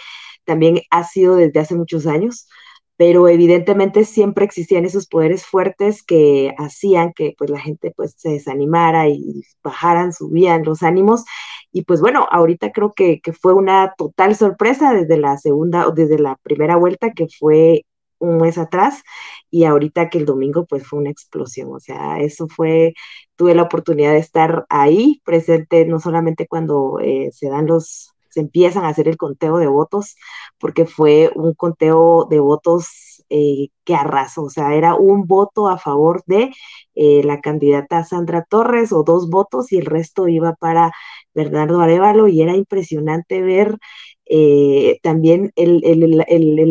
también 0.45 0.81
ha 0.91 1.05
sido 1.05 1.37
desde 1.37 1.61
hace 1.61 1.75
muchos 1.77 2.07
años, 2.07 2.49
pero 2.97 3.29
evidentemente 3.29 4.05
siempre 4.05 4.45
existían 4.45 4.85
esos 4.85 5.07
poderes 5.07 5.47
fuertes 5.47 6.03
que 6.03 6.53
hacían 6.59 7.13
que 7.13 7.35
pues 7.39 7.51
la 7.51 7.61
gente 7.61 7.93
pues 7.97 8.15
se 8.17 8.31
desanimara 8.31 9.09
y 9.09 9.43
bajaran, 9.63 10.13
subían 10.13 10.65
los 10.65 10.83
ánimos, 10.83 11.25
y 11.73 11.83
pues 11.85 12.01
bueno, 12.01 12.27
ahorita 12.31 12.73
creo 12.73 12.93
que, 12.93 13.21
que 13.21 13.33
fue 13.33 13.55
una 13.55 13.95
total 13.97 14.37
sorpresa 14.37 14.93
desde 14.93 15.17
la 15.17 15.39
segunda, 15.39 15.87
o 15.89 15.93
desde 15.93 16.19
la 16.19 16.37
primera 16.43 16.77
vuelta, 16.77 17.13
que 17.13 17.27
fue 17.29 17.85
un 18.19 18.39
mes 18.39 18.59
atrás 18.59 19.03
y 19.51 19.65
ahorita 19.65 20.09
que 20.11 20.19
el 20.19 20.27
domingo 20.27 20.67
pues 20.67 20.87
fue 20.87 20.99
una 21.01 21.11
explosión, 21.11 21.73
o 21.75 21.81
sea, 21.81 22.21
eso 22.21 22.49
fue, 22.49 22.95
tuve 23.37 23.55
la 23.55 23.63
oportunidad 23.63 24.13
de 24.13 24.19
estar 24.19 24.67
ahí 24.69 25.21
presente 25.25 25.85
no 25.87 26.01
solamente 26.01 26.47
cuando 26.47 26.99
eh, 27.01 27.31
se 27.33 27.49
dan 27.49 27.67
los, 27.67 28.13
se 28.31 28.41
empiezan 28.41 28.85
a 28.85 28.89
hacer 28.89 29.09
el 29.09 29.17
conteo 29.17 29.59
de 29.59 29.69
votos, 29.69 30.17
porque 30.59 30.87
fue 30.87 31.31
un 31.35 31.55
conteo 31.55 32.27
de 32.29 32.41
votos 32.41 33.25
eh, 33.31 33.69
que 33.85 33.95
arrasó, 33.95 34.45
o 34.45 34.51
sea, 34.51 34.75
era 34.75 34.95
un 34.97 35.27
voto 35.27 35.69
a 35.69 35.79
favor 35.79 36.23
de 36.27 36.51
eh, 36.95 37.23
la 37.25 37.41
candidata 37.41 38.05
Sandra 38.05 38.45
Torres 38.49 38.93
o 38.93 39.03
dos 39.05 39.31
votos 39.31 39.73
y 39.73 39.79
el 39.79 39.87
resto 39.87 40.29
iba 40.29 40.55
para 40.55 40.93
Bernardo 41.35 41.81
Arevalo 41.81 42.29
y 42.29 42.43
era 42.43 42.55
impresionante 42.55 43.43
ver 43.43 43.79
eh, 44.27 44.99
también 45.03 45.53
el, 45.57 45.81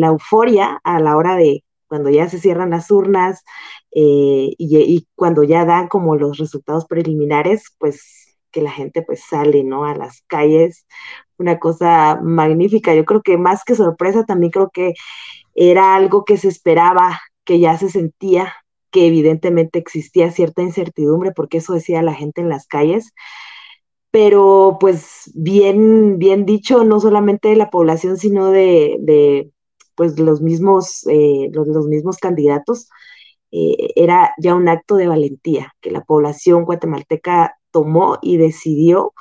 la 0.00 0.06
euforia 0.08 0.80
a 0.84 1.00
la 1.00 1.16
hora 1.16 1.36
de 1.36 1.64
cuando 1.86 2.10
ya 2.10 2.28
se 2.28 2.38
cierran 2.38 2.70
las 2.70 2.90
urnas 2.90 3.44
eh, 3.92 4.54
y, 4.58 5.06
cuando 5.14 5.44
ya 5.44 5.64
dan 5.64 5.88
como 5.88 6.16
los 6.16 6.38
resultados 6.38 6.86
preliminares, 6.86 7.64
pues 7.78 8.36
que 8.50 8.62
la 8.62 8.70
gente 8.70 9.02
pues 9.02 9.22
sale, 9.28 9.64
¿no? 9.64 9.84
A 9.84 9.94
las 9.94 10.22
calles, 10.26 10.86
una 11.38 11.58
cosa 11.58 12.20
magnífica. 12.22 12.94
Yo 12.94 13.04
creo 13.04 13.22
que 13.22 13.36
más 13.38 13.64
que 13.64 13.74
sorpresa, 13.74 14.24
también 14.24 14.50
creo 14.52 14.70
que 14.72 14.94
era 15.54 15.94
algo 15.94 16.24
que 16.24 16.36
se 16.36 16.48
esperaba, 16.48 17.20
que 17.44 17.60
ya 17.60 17.78
se 17.78 17.88
sentía, 17.90 18.52
que 18.90 19.06
evidentemente 19.06 19.78
existía 19.78 20.30
cierta 20.30 20.62
incertidumbre, 20.62 21.32
porque 21.32 21.58
eso 21.58 21.74
decía 21.74 22.02
la 22.02 22.14
gente 22.14 22.40
en 22.40 22.48
las 22.48 22.66
calles, 22.66 23.12
pero 24.14 24.76
pues 24.78 25.32
bien, 25.34 26.20
bien 26.20 26.46
dicho, 26.46 26.84
no 26.84 27.00
solamente 27.00 27.48
de 27.48 27.56
la 27.56 27.68
población, 27.68 28.16
sino 28.16 28.52
de, 28.52 28.96
de 29.00 29.50
pues 29.96 30.20
los 30.20 30.40
mismos, 30.40 31.04
eh, 31.08 31.50
los, 31.52 31.88
mismos 31.88 32.18
candidatos, 32.18 32.88
eh, 33.50 33.90
era 33.96 34.32
ya 34.38 34.54
un 34.54 34.68
acto 34.68 34.94
de 34.94 35.08
valentía 35.08 35.74
que 35.80 35.90
la 35.90 36.04
población 36.04 36.64
guatemalteca 36.64 37.56
tomó 37.72 38.18
y 38.22 38.36
decidió 38.36 39.14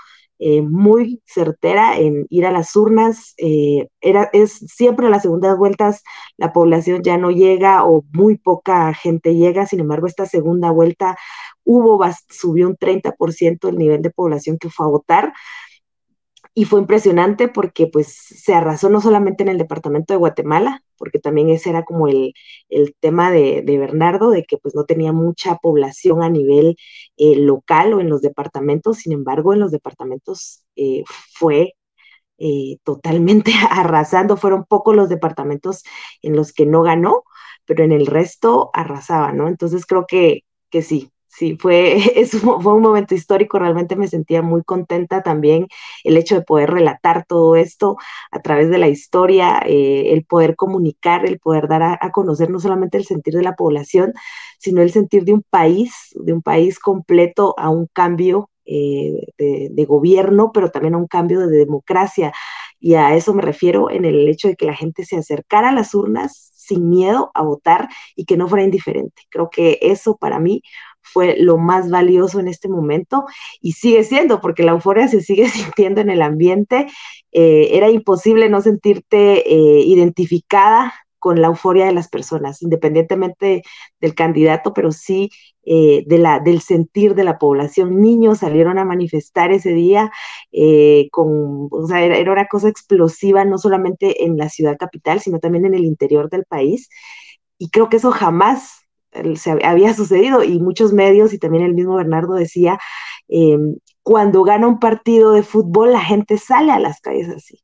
eh, 0.45 0.61
muy 0.61 1.21
certera 1.25 1.97
en 1.97 2.25
ir 2.29 2.45
a 2.45 2.51
las 2.51 2.75
urnas. 2.75 3.33
Eh, 3.37 3.87
era, 4.01 4.29
es 4.33 4.51
siempre 4.67 5.05
en 5.05 5.11
las 5.13 5.21
segundas 5.21 5.57
vueltas 5.57 6.03
la 6.37 6.51
población 6.51 7.01
ya 7.01 7.17
no 7.17 7.31
llega 7.31 7.85
o 7.85 8.03
muy 8.11 8.37
poca 8.37 8.93
gente 8.93 9.35
llega, 9.35 9.65
sin 9.65 9.79
embargo, 9.79 10.05
esta 10.07 10.25
segunda 10.25 10.69
vuelta 10.71 11.17
hubo, 11.63 12.03
subió 12.29 12.67
un 12.67 12.75
30% 12.75 13.69
el 13.69 13.77
nivel 13.77 14.01
de 14.01 14.09
población 14.09 14.57
que 14.57 14.69
fue 14.69 14.85
a 14.85 14.89
votar 14.89 15.33
y 16.55 16.65
fue 16.65 16.79
impresionante 16.79 17.47
porque 17.47 17.87
pues 17.87 18.07
se 18.15 18.53
arrasó 18.53 18.89
no 18.89 19.01
solamente 19.01 19.43
en 19.43 19.49
el 19.49 19.57
departamento 19.57 20.13
de 20.13 20.17
Guatemala, 20.19 20.83
porque 20.97 21.19
también 21.19 21.49
ese 21.49 21.69
era 21.71 21.83
como 21.83 22.07
el, 22.07 22.33
el 22.69 22.95
tema 22.99 23.31
de, 23.31 23.63
de, 23.63 23.77
Bernardo, 23.79 24.29
de 24.29 24.43
que 24.45 24.57
pues 24.57 24.75
no 24.75 24.85
tenía 24.85 25.13
mucha 25.13 25.55
población 25.57 26.21
a 26.23 26.29
nivel 26.29 26.77
eh, 27.17 27.35
local 27.37 27.93
o 27.93 28.01
en 28.01 28.09
los 28.09 28.21
departamentos, 28.21 28.97
sin 28.99 29.13
embargo 29.13 29.53
en 29.53 29.59
los 29.61 29.71
departamentos 29.71 30.63
eh, 30.75 31.03
fue 31.33 31.73
eh, 32.37 32.77
totalmente 32.83 33.53
arrasando, 33.71 34.37
fueron 34.37 34.65
pocos 34.65 34.95
los 34.95 35.09
departamentos 35.09 35.83
en 36.21 36.35
los 36.35 36.53
que 36.53 36.65
no 36.65 36.83
ganó, 36.83 37.23
pero 37.65 37.83
en 37.83 37.91
el 37.91 38.07
resto 38.07 38.69
arrasaba, 38.73 39.31
¿no? 39.33 39.47
Entonces 39.47 39.85
creo 39.85 40.05
que, 40.07 40.41
que 40.69 40.81
sí, 40.81 41.12
sí, 41.35 41.57
fue, 41.59 41.97
fue 42.61 42.73
un 42.73 42.81
momento 42.81 43.15
histórico, 43.15 43.59
realmente 43.59 43.95
me 43.95 44.07
sentía 44.07 44.41
muy 44.41 44.63
contenta 44.63 45.23
también 45.23 45.67
el 46.03 46.17
hecho 46.17 46.35
de 46.35 46.41
poder 46.41 46.71
relatar 46.71 47.25
todo 47.25 47.55
esto 47.55 47.97
a 48.31 48.41
través 48.41 48.69
de 48.69 48.77
la 48.77 48.87
historia, 48.87 49.61
eh, 49.65 50.13
el 50.13 50.25
poder 50.25 50.55
comunicar, 50.55 51.25
el 51.25 51.39
poder 51.39 51.67
dar 51.67 51.83
a, 51.83 52.11
conocer 52.11 52.49
no 52.49 52.59
solamente 52.59 52.97
el 52.97 53.05
sentir 53.05 53.33
de 53.33 53.43
la 53.43 53.55
población, 53.55 54.13
sino 54.59 54.81
el 54.81 54.91
sentir 54.91 55.23
de 55.25 55.33
un 55.33 55.43
país, 55.49 55.93
de 56.15 56.33
un 56.33 56.41
país 56.41 56.79
completo 56.79 57.55
a 57.57 57.69
un 57.69 57.87
cambio 57.91 58.49
eh, 58.65 59.25
de, 59.37 59.69
de, 59.71 59.85
gobierno, 59.85 60.51
pero 60.53 60.71
también 60.71 60.93
a 60.95 60.97
un 60.97 61.07
cambio 61.07 61.39
de 61.47 61.57
democracia. 61.57 62.31
Y 62.79 62.95
a 62.95 63.15
eso 63.15 63.33
me 63.33 63.41
refiero 63.41 63.89
en 63.89 64.05
el 64.05 64.27
hecho 64.29 64.47
de 64.47 64.55
que 64.55 64.65
la 64.65 64.75
gente 64.75 65.05
se 65.05 65.17
acercara 65.17 65.69
a 65.69 65.73
las 65.73 65.93
urnas 65.95 66.51
sin 66.53 66.89
miedo 66.89 67.31
a 67.33 67.43
votar 67.43 67.89
y 68.15 68.25
que 68.25 68.37
no 68.37 68.47
fuera 68.47 68.63
indiferente. 68.63 69.23
Creo 69.29 69.49
que 69.49 69.79
eso 69.81 70.17
para 70.17 70.39
mí 70.39 70.61
fue 71.03 71.35
lo 71.37 71.57
más 71.57 71.89
valioso 71.89 72.39
en 72.39 72.47
este 72.47 72.69
momento 72.69 73.25
y 73.61 73.73
sigue 73.73 74.03
siendo, 74.03 74.41
porque 74.41 74.63
la 74.63 74.71
euforia 74.71 75.07
se 75.07 75.21
sigue 75.21 75.47
sintiendo 75.49 76.01
en 76.01 76.09
el 76.09 76.21
ambiente. 76.21 76.87
Eh, 77.31 77.69
era 77.73 77.89
imposible 77.89 78.49
no 78.49 78.61
sentirte 78.61 79.49
eh, 79.51 79.81
identificada 79.81 80.93
con 81.19 81.41
la 81.41 81.47
euforia 81.47 81.85
de 81.85 81.93
las 81.93 82.09
personas, 82.09 82.61
independientemente 82.61 83.63
del 84.01 84.13
candidato, 84.13 84.73
pero 84.73 84.91
sí 84.91 85.29
eh, 85.65 86.03
de 86.05 86.17
la, 86.17 86.39
del 86.39 86.59
sentir 86.59 87.15
de 87.15 87.23
la 87.23 87.37
población. 87.37 88.01
Niños 88.01 88.39
salieron 88.39 88.77
a 88.77 88.83
manifestar 88.83 89.53
ese 89.53 89.71
día, 89.71 90.11
con, 91.11 91.69
o 91.71 91.87
sea, 91.87 92.03
era, 92.03 92.31
una 92.31 92.47
cosa 92.47 92.67
explosiva, 92.67 93.45
no 93.45 93.57
solamente 93.57 94.25
en 94.25 94.37
la 94.37 94.49
ciudad 94.49 94.75
capital, 94.77 95.21
sino 95.21 95.39
también 95.39 95.65
en 95.65 95.75
el 95.75 95.85
interior 95.85 96.29
del 96.29 96.43
país. 96.43 96.89
Y 97.57 97.69
creo 97.69 97.87
que 97.87 97.97
eso 97.97 98.11
jamás 98.11 98.82
se 99.35 99.51
había 99.65 99.93
sucedido 99.93 100.43
y 100.43 100.59
muchos 100.59 100.93
medios 100.93 101.33
y 101.33 101.39
también 101.39 101.63
el 101.63 101.73
mismo 101.73 101.95
Bernardo 101.95 102.33
decía, 102.33 102.79
em, 103.27 103.75
cuando 104.03 104.43
gana 104.43 104.67
un 104.67 104.79
partido 104.79 105.31
de 105.33 105.43
fútbol 105.43 105.93
la 105.93 106.01
gente 106.01 106.37
sale 106.37 106.71
a 106.71 106.79
las 106.79 106.99
calles 107.01 107.29
así. 107.29 107.63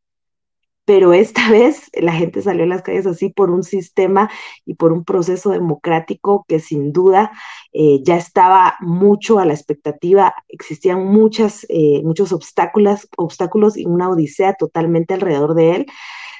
Pero 0.85 1.13
esta 1.13 1.41
vez 1.51 1.89
la 1.93 2.13
gente 2.13 2.41
salió 2.41 2.63
a 2.63 2.67
las 2.67 2.81
calles 2.81 3.05
así 3.05 3.29
por 3.29 3.51
un 3.51 3.63
sistema 3.63 4.29
y 4.65 4.75
por 4.75 4.91
un 4.93 5.03
proceso 5.05 5.51
democrático 5.51 6.45
que 6.47 6.59
sin 6.59 6.91
duda 6.93 7.31
eh, 7.73 7.99
ya 8.03 8.17
estaba 8.17 8.75
mucho 8.81 9.39
a 9.39 9.45
la 9.45 9.53
expectativa, 9.53 10.33
existían 10.47 11.05
muchas, 11.05 11.65
eh, 11.69 12.01
muchos 12.03 12.31
obstáculos, 12.31 13.07
obstáculos 13.17 13.77
y 13.77 13.85
una 13.85 14.09
odisea 14.09 14.55
totalmente 14.55 15.13
alrededor 15.13 15.53
de 15.55 15.75
él. 15.75 15.85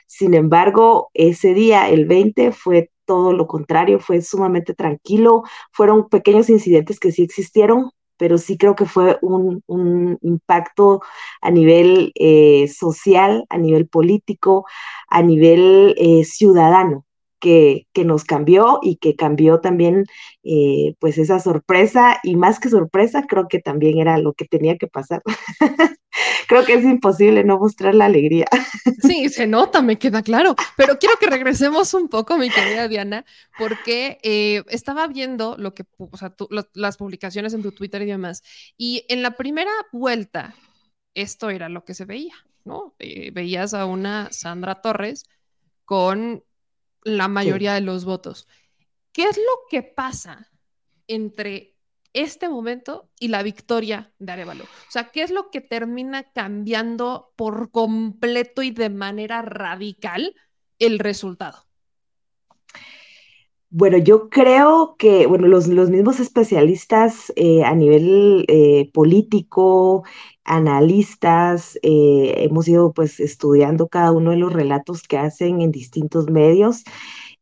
Sin 0.08 0.34
embargo, 0.34 1.12
ese 1.14 1.54
día, 1.54 1.88
el 1.88 2.06
20, 2.06 2.52
fue 2.52 2.90
todo 3.10 3.34
lo 3.34 3.48
contrario, 3.48 4.00
fue 4.00 4.22
sumamente 4.22 4.76
tranquilo, 4.76 5.42
fueron 5.72 6.10
pequeños 6.10 6.48
incidentes 6.48 7.00
que 7.00 7.12
sí 7.12 7.24
existieron, 7.24 7.90
pero 8.18 8.38
sí 8.38 8.56
creo 8.56 8.76
que 8.76 8.86
fue 8.86 9.18
un, 9.24 9.64
impacto 10.22 11.02
a 11.42 11.50
nivel 11.50 12.12
eh, 12.14 12.68
social, 12.68 13.46
a 13.50 13.58
nivel 13.58 13.88
político, 13.88 14.66
a 15.08 15.24
nivel 15.24 15.96
eh, 15.98 16.24
ciudadano. 16.24 17.06
Que, 17.40 17.88
nos 18.06 18.26
cambió 18.26 18.80
y 18.82 18.98
que 18.98 19.16
cambió 19.16 19.60
también 19.62 20.06
eh, 20.44 20.96
pues 21.00 21.18
esa 21.18 21.40
sorpresa 21.40 22.20
y 22.24 22.36
más 22.36 22.60
que 22.60 22.70
sorpresa 22.70 23.26
creo 23.28 23.48
que 23.48 23.60
también 23.60 23.98
era 24.00 24.18
lo 24.18 24.34
que 24.34 24.46
tenía 24.46 24.78
que 24.78 24.88
pasar. 24.88 25.22
creo 26.48 26.66
que 26.66 26.74
es 26.74 26.84
imposible 26.84 27.44
no 27.44 27.58
mostrar 27.58 27.96
la 27.96 28.06
alegría. 28.06 28.46
Sí, 29.02 29.30
se 29.30 29.48
nota, 29.48 29.82
me 29.82 29.98
queda 29.98 30.22
claro. 30.22 30.56
Pero 30.76 31.00
quiero 31.00 31.16
que 31.20 31.28
regresemos 31.28 31.94
un 31.94 32.10
poco, 32.10 32.38
mi 32.38 32.50
querida 32.50 32.88
Diana, 32.88 33.26
porque 33.58 34.18
eh, 34.24 34.64
estaba 34.68 35.08
viendo 35.08 35.56
lo 35.58 35.74
que, 35.74 35.86
o 35.98 36.18
sea, 36.18 36.36
las 36.74 36.98
publicaciones 36.98 37.54
en 37.54 37.62
tu 37.62 37.72
Twitter 37.72 38.02
y 38.02 38.08
demás. 38.08 38.44
Y 38.78 39.06
en 39.10 39.22
la 39.22 39.32
primera 39.32 39.72
vuelta, 39.92 40.54
esto 41.14 41.50
era 41.50 41.70
lo 41.70 41.86
que 41.86 41.94
se 41.94 42.06
veía, 42.06 42.36
¿no? 42.66 42.96
Eh, 43.00 43.32
veías 43.32 43.74
a 43.74 43.86
una 43.86 44.32
Sandra 44.32 44.82
Torres 44.82 45.26
con 45.86 46.44
la 47.04 47.28
mayoría 47.28 47.74
de 47.74 47.82
los 47.82 48.06
votos. 48.06 48.48
¿Qué 49.12 49.24
es 49.24 49.38
lo 49.38 49.68
que 49.70 49.82
pasa 49.84 50.52
entre 51.08 51.79
este 52.14 52.50
momento 52.50 53.10
y 53.20 53.28
la 53.30 53.44
victoria 53.44 54.12
de 54.20 54.32
Arevalo? 54.32 54.64
O 54.64 54.92
sea, 54.92 55.10
¿qué 55.12 55.24
es 55.24 55.32
lo 55.32 55.50
que 55.52 55.62
termina 55.62 56.24
cambiando 56.24 57.34
por 57.36 57.72
completo 57.72 58.62
y 58.62 58.72
de 58.72 58.90
manera 58.90 59.42
radical 59.42 60.36
el 60.80 61.00
resultado? 61.00 61.70
Bueno, 63.72 64.00
yo 64.00 64.30
creo 64.30 64.96
que, 64.98 65.28
bueno, 65.28 65.48
los, 65.48 65.68
mismos 65.68 66.20
especialistas 66.20 67.32
eh, 67.36 67.64
a 67.64 67.76
nivel 67.76 68.46
eh, 68.48 68.90
político, 68.94 70.04
analistas, 70.44 71.78
eh, 71.84 72.34
hemos 72.38 72.68
ido 72.68 72.94
pues 72.94 73.20
estudiando 73.20 73.88
cada 73.88 74.12
uno 74.12 74.32
de 74.32 74.38
los 74.38 74.52
relatos 74.52 75.04
que 75.04 75.20
hacen 75.20 75.62
en 75.62 75.72
distintos 75.72 76.32
medios 76.32 76.84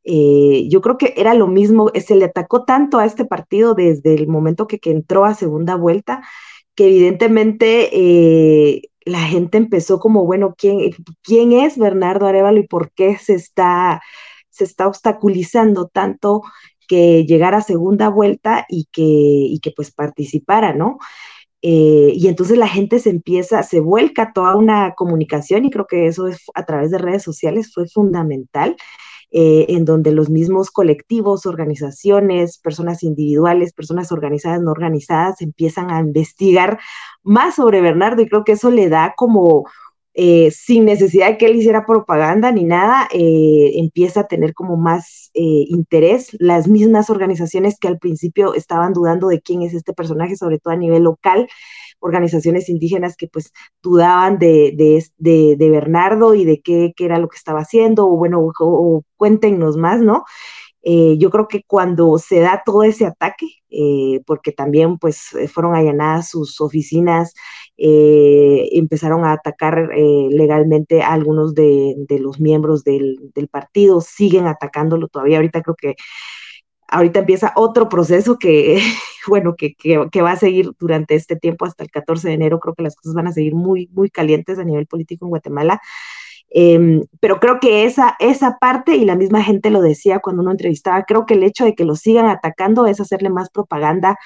eh, 0.09 0.69
yo 0.69 0.79
creo 0.79 0.97
que 0.97 1.13
era 1.17 1.33
lo 1.33 1.47
mismo, 1.47 1.91
se 1.93 2.15
le 2.15 2.25
atacó 2.25 2.63
tanto 2.63 2.97
a 2.97 3.05
este 3.05 3.25
partido 3.25 3.73
desde 3.75 4.13
el 4.13 4.27
momento 4.29 4.65
que, 4.65 4.79
entró 4.85 5.25
a 5.25 5.33
segunda 5.33 5.75
vuelta, 5.75 6.23
que 6.75 6.87
evidentemente 6.87 7.89
eh, 7.91 8.83
la 9.03 9.19
gente 9.19 9.57
empezó 9.57 9.99
como, 9.99 10.25
bueno, 10.25 10.55
¿quién, 10.57 10.91
¿quién 11.23 11.51
es 11.51 11.77
Bernardo 11.77 12.25
Arevalo 12.25 12.59
y 12.59 12.67
por 12.67 12.91
qué 12.93 13.17
se 13.17 13.33
está, 13.33 14.01
se 14.49 14.63
está 14.63 14.87
obstaculizando 14.87 15.87
tanto 15.89 16.41
que 16.87 17.25
llegara 17.25 17.57
a 17.57 17.61
segunda 17.61 18.07
vuelta 18.07 18.65
y 18.69 18.87
que, 18.93 19.03
y 19.03 19.59
que 19.59 19.71
pues 19.71 19.91
participara, 19.91 20.71
¿no? 20.73 20.99
Eh, 21.61 22.13
y 22.15 22.27
entonces 22.29 22.57
la 22.57 22.67
gente 22.69 22.99
se 22.99 23.09
empieza, 23.09 23.61
se 23.63 23.81
vuelca 23.81 24.31
toda 24.31 24.55
una 24.55 24.93
comunicación 24.95 25.65
y 25.65 25.69
creo 25.69 25.85
que 25.85 26.07
eso 26.07 26.27
es, 26.27 26.43
a 26.53 26.65
través 26.65 26.91
de 26.91 26.97
redes 26.97 27.23
sociales 27.23 27.73
fue 27.73 27.87
fundamental 27.89 28.77
eh, 29.31 29.65
en 29.69 29.83
donde 29.83 30.11
los 30.13 30.29
mismos 30.29 30.71
colectivos, 30.71 31.45
organizaciones, 31.45 32.59
personas 32.59 33.03
individuales, 33.03 33.73
personas 33.73 34.11
organizadas, 34.13 34.61
no 34.61 34.71
organizadas, 34.71 35.41
empiezan 35.41 35.91
a 35.91 35.99
investigar 35.99 36.79
más 37.23 37.55
sobre 37.55 37.81
Bernardo 37.81 38.21
y 38.21 38.29
creo 38.29 38.45
que 38.45 38.53
eso 38.53 38.71
le 38.71 38.87
da 38.87 39.15
como 39.17 39.65
eh, 40.13 40.49
sin 40.51 40.85
necesidad 40.85 41.27
de 41.27 41.37
que 41.37 41.45
él 41.47 41.57
hiciera 41.57 41.85
propaganda 41.85 42.51
ni 42.53 42.63
nada, 42.63 43.07
eh, 43.11 43.73
empieza 43.75 44.21
a 44.21 44.27
tener 44.27 44.53
como 44.53 44.77
más 44.77 45.29
interés. 45.33 46.35
Las 46.39 46.67
mismas 46.67 47.09
organizaciones 47.11 47.77
que 47.79 47.87
al 47.87 47.99
principio 47.99 48.53
estaban 48.55 48.93
dudando 48.93 49.27
de 49.27 49.41
quién 49.41 49.61
es 49.61 49.73
este 49.73 49.93
personaje, 49.93 50.35
sobre 50.35 50.57
todo 50.57 50.73
a 50.73 50.77
nivel 50.77 51.03
local, 51.03 51.47
organizaciones 51.99 52.69
indígenas 52.69 53.15
que 53.17 53.27
pues 53.27 53.51
dudaban 53.81 54.39
de, 54.39 54.73
de, 55.17 55.55
de, 55.57 55.69
Bernardo 55.69 56.35
y 56.35 56.45
de 56.45 56.61
qué, 56.61 56.93
qué, 56.95 57.05
era 57.05 57.19
lo 57.19 57.27
que 57.27 57.37
estaba 57.37 57.61
haciendo, 57.61 58.07
o 58.07 58.17
bueno, 58.17 58.39
o, 58.59 59.03
cuéntenos 59.17 59.77
más, 59.77 60.01
¿no? 60.01 60.23
Eh, 60.83 61.17
yo 61.17 61.29
creo 61.31 61.47
que 61.49 61.63
cuando 61.67 62.17
se 62.17 62.39
da 62.39 62.61
todo 62.65 62.83
ese 62.83 63.05
ataque, 63.05 63.47
eh, 63.69 64.21
porque 64.25 64.53
también 64.53 64.97
pues 64.97 65.33
eh, 65.33 65.49
fueron 65.49 65.75
allanadas 65.75 66.29
sus 66.29 66.61
oficinas, 66.61 67.33
empezaron 67.77 69.25
a 69.25 69.33
atacar 69.33 69.89
legalmente 70.31 71.01
a 71.03 71.13
algunos 71.13 71.53
de, 71.53 71.93
de 72.07 72.19
los 72.19 72.39
miembros 72.39 72.83
del, 72.83 73.17
del, 73.35 73.47
partido, 73.49 74.01
siguen 74.01 74.47
atacándolo 74.47 75.07
todavía. 75.09 75.37
Ahorita 75.37 75.61
creo 75.61 75.75
que 75.75 75.95
ahorita 76.87 77.19
empieza 77.19 77.53
otro 77.55 77.89
proceso 77.89 78.37
que, 78.37 78.81
bueno, 79.27 79.55
que, 79.55 79.75
que, 79.75 80.21
va 80.21 80.31
a 80.31 80.37
seguir 80.37 80.71
durante 80.79 81.15
este 81.15 81.35
tiempo 81.35 81.65
hasta 81.65 81.83
el 81.83 81.91
14 81.91 82.27
de 82.27 82.33
enero. 82.33 82.59
Creo 82.59 82.75
que 82.75 82.83
las 82.83 82.95
cosas 82.95 83.13
van 83.13 83.27
a 83.27 83.33
seguir 83.33 83.55
muy, 83.55 83.89
muy 83.93 84.09
calientes 84.09 84.59
a 84.59 84.63
nivel 84.63 84.87
político 84.87 85.25
en 85.25 85.29
Guatemala. 85.29 85.81
Em, 86.49 87.03
pero 87.19 87.39
creo 87.39 87.59
que 87.59 87.83
esa, 87.85 88.15
esa 88.19 88.57
parte, 88.57 88.95
y 88.95 89.05
la 89.05 89.15
misma 89.15 89.43
gente 89.43 89.69
lo 89.69 89.81
decía 89.81 90.19
cuando 90.19 90.41
uno 90.41 90.51
entrevistaba, 90.51 91.03
creo 91.03 91.25
que 91.25 91.33
el 91.33 91.43
hecho 91.43 91.65
de 91.65 91.75
que 91.75 91.83
lo 91.83 91.95
sigan 91.95 92.27
atacando 92.27 92.85
es 92.87 93.01
hacerle 93.01 93.29
más 93.29 93.49
propaganda 93.49 94.17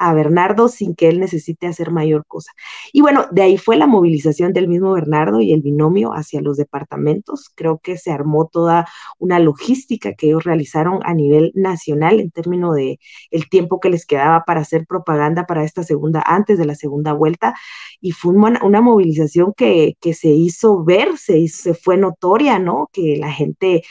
a 0.00 0.14
Bernardo 0.14 0.68
sin 0.68 0.94
que 0.94 1.08
él 1.08 1.20
necesite 1.20 1.66
hacer 1.66 1.90
mayor 1.90 2.24
cosa. 2.26 2.52
Y 2.92 3.02
bueno, 3.02 3.26
de 3.30 3.42
ahí 3.42 3.58
fue 3.58 3.76
la 3.76 3.86
movilización 3.86 4.52
del 4.54 4.66
mismo 4.66 4.92
Bernardo 4.92 5.40
y 5.40 5.52
el 5.52 5.60
binomio 5.60 6.12
hacia 6.12 6.40
los 6.40 6.56
departamentos. 6.56 7.50
Creo 7.54 7.78
que 7.82 7.98
se 7.98 8.10
armó 8.10 8.48
toda 8.48 8.88
una 9.18 9.38
logística 9.38 10.14
que 10.14 10.28
ellos 10.28 10.44
realizaron 10.44 11.00
a 11.04 11.12
nivel 11.12 11.52
nacional 11.54 12.18
en 12.18 12.30
términos 12.30 12.74
de 12.74 12.98
el 13.30 13.48
tiempo 13.50 13.78
que 13.78 13.90
les 13.90 14.06
quedaba 14.06 14.44
para 14.46 14.62
hacer 14.62 14.86
propaganda 14.86 15.46
para 15.46 15.64
esta 15.64 15.82
segunda, 15.82 16.22
antes 16.26 16.58
de 16.58 16.64
la 16.64 16.74
segunda 16.74 17.12
vuelta. 17.12 17.54
Y 18.00 18.12
fue 18.12 18.32
una, 18.32 18.80
movilización 18.80 19.52
que, 19.54 19.96
se 20.14 20.28
hizo 20.28 20.82
ver, 20.82 21.18
se, 21.18 21.46
se 21.48 21.74
fue 21.74 21.98
notoria, 21.98 22.58
¿no? 22.58 22.88
Que 22.92 23.18
la 23.18 23.30
gente 23.30 23.82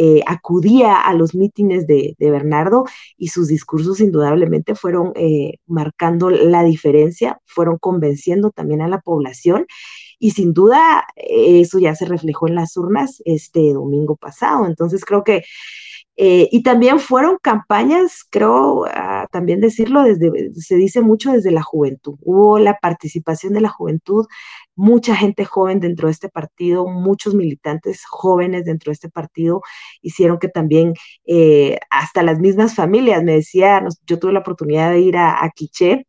eh, 0.00 0.22
acudía 0.26 0.94
a 1.00 1.12
los 1.12 1.34
mítines 1.34 1.86
de, 1.86 2.14
Bernardo 2.18 2.84
y 3.16 3.28
sus 3.28 3.48
discursos 3.48 4.00
indudablemente 4.00 4.76
fueron 4.76 5.12
eh, 5.16 5.57
marcando 5.66 6.30
la 6.30 6.62
diferencia, 6.64 7.40
fueron 7.44 7.78
convenciendo 7.78 8.50
también 8.50 8.82
a 8.82 8.88
la 8.88 9.00
población 9.00 9.66
y 10.18 10.32
sin 10.32 10.52
duda 10.52 11.06
eso 11.16 11.78
ya 11.78 11.94
se 11.94 12.06
reflejó 12.06 12.48
en 12.48 12.54
las 12.54 12.76
urnas 12.76 13.22
este 13.24 13.72
domingo 13.72 14.16
pasado. 14.16 14.66
Entonces 14.66 15.04
creo 15.04 15.24
que, 15.24 15.44
eh, 16.16 16.48
y 16.50 16.62
también 16.62 16.98
fueron 17.00 17.38
campañas, 17.40 18.24
creo, 18.28 18.84
ah, 18.86 19.17
también 19.38 19.60
decirlo, 19.60 20.02
desde, 20.02 20.52
se 20.54 20.74
dice 20.74 21.00
mucho 21.00 21.30
desde 21.30 21.52
la 21.52 21.62
juventud. 21.62 22.16
Hubo 22.22 22.58
la 22.58 22.76
participación 22.76 23.52
de 23.52 23.60
la 23.60 23.68
juventud, 23.68 24.26
mucha 24.74 25.14
gente 25.14 25.44
joven 25.44 25.78
dentro 25.78 26.08
de 26.08 26.12
este 26.12 26.28
partido, 26.28 26.88
muchos 26.88 27.36
militantes 27.36 28.02
jóvenes 28.04 28.64
dentro 28.64 28.90
de 28.90 28.94
este 28.94 29.08
partido 29.08 29.62
hicieron 30.02 30.40
que 30.40 30.48
también 30.48 30.94
eh, 31.24 31.78
hasta 31.88 32.24
las 32.24 32.40
mismas 32.40 32.74
familias, 32.74 33.22
me 33.22 33.34
decía, 33.34 33.80
yo 34.06 34.18
tuve 34.18 34.32
la 34.32 34.40
oportunidad 34.40 34.90
de 34.90 35.00
ir 35.02 35.16
a, 35.16 35.44
a 35.44 35.50
Quiché, 35.50 36.04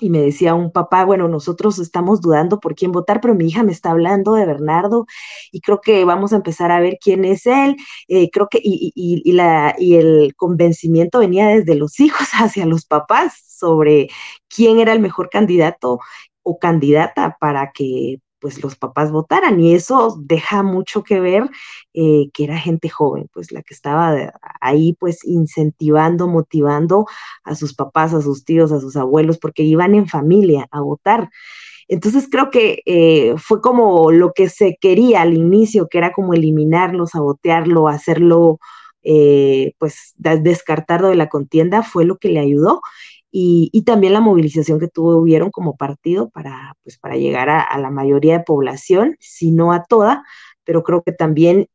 y 0.00 0.10
me 0.10 0.20
decía 0.20 0.54
un 0.54 0.72
papá, 0.72 1.04
bueno, 1.04 1.28
nosotros 1.28 1.78
estamos 1.78 2.20
dudando 2.20 2.60
por 2.60 2.74
quién 2.74 2.92
votar, 2.92 3.20
pero 3.20 3.34
mi 3.34 3.46
hija 3.46 3.62
me 3.62 3.72
está 3.72 3.90
hablando 3.90 4.34
de 4.34 4.46
Bernardo 4.46 5.06
y 5.52 5.60
creo 5.60 5.80
que 5.80 6.04
vamos 6.04 6.32
a 6.32 6.36
empezar 6.36 6.72
a 6.72 6.80
ver 6.80 6.98
quién 7.00 7.24
es 7.24 7.46
él. 7.46 7.76
Eh, 8.08 8.30
creo 8.30 8.48
que, 8.48 8.58
y, 8.62 8.92
y, 8.94 9.22
y, 9.24 9.32
la, 9.32 9.74
y 9.78 9.96
el 9.96 10.34
convencimiento 10.36 11.20
venía 11.20 11.48
desde 11.48 11.74
los 11.74 12.00
hijos 12.00 12.28
hacia 12.34 12.66
los 12.66 12.86
papás 12.86 13.34
sobre 13.46 14.08
quién 14.48 14.78
era 14.80 14.92
el 14.92 15.00
mejor 15.00 15.30
candidato 15.30 16.00
o 16.42 16.58
candidata 16.58 17.36
para 17.38 17.72
que 17.72 18.18
pues 18.40 18.62
los 18.62 18.76
papás 18.76 19.12
votaran 19.12 19.60
y 19.60 19.74
eso 19.74 20.16
deja 20.20 20.62
mucho 20.62 21.02
que 21.02 21.20
ver 21.20 21.48
eh, 21.94 22.30
que 22.32 22.44
era 22.44 22.58
gente 22.58 22.88
joven, 22.88 23.28
pues 23.32 23.52
la 23.52 23.62
que 23.62 23.74
estaba 23.74 24.32
ahí 24.60 24.96
pues 24.98 25.24
incentivando, 25.24 26.26
motivando 26.26 27.06
a 27.44 27.54
sus 27.54 27.74
papás, 27.74 28.14
a 28.14 28.22
sus 28.22 28.44
tíos, 28.44 28.72
a 28.72 28.80
sus 28.80 28.96
abuelos, 28.96 29.38
porque 29.38 29.62
iban 29.62 29.94
en 29.94 30.08
familia 30.08 30.66
a 30.70 30.80
votar. 30.80 31.30
Entonces 31.88 32.28
creo 32.30 32.50
que 32.50 32.82
eh, 32.86 33.34
fue 33.36 33.60
como 33.60 34.12
lo 34.12 34.32
que 34.32 34.48
se 34.48 34.78
quería 34.80 35.22
al 35.22 35.34
inicio, 35.34 35.88
que 35.88 35.98
era 35.98 36.12
como 36.12 36.34
eliminarlo, 36.34 37.06
sabotearlo, 37.06 37.88
hacerlo, 37.88 38.58
eh, 39.02 39.74
pues 39.78 40.14
descartarlo 40.16 41.08
de 41.08 41.16
la 41.16 41.28
contienda, 41.28 41.82
fue 41.82 42.04
lo 42.04 42.16
que 42.16 42.28
le 42.28 42.40
ayudó 42.40 42.80
y, 43.32 43.82
también 43.84 44.12
la 44.12 44.20
movilización 44.20 44.80
que 44.80 44.88
tuvieron 44.88 45.50
como 45.50 45.76
partido 45.76 46.30
para, 46.30 46.74
pues, 46.82 46.98
para 46.98 47.16
llegar 47.16 47.48
a, 47.48 47.78
la 47.78 47.90
mayoría 47.90 48.38
de 48.38 48.44
población, 48.44 49.16
si 49.20 49.50
no 49.52 49.72
a 49.72 49.84
toda, 49.84 50.24
pero 50.64 50.82
creo 50.82 51.02
que 51.02 51.12
también 51.12 51.68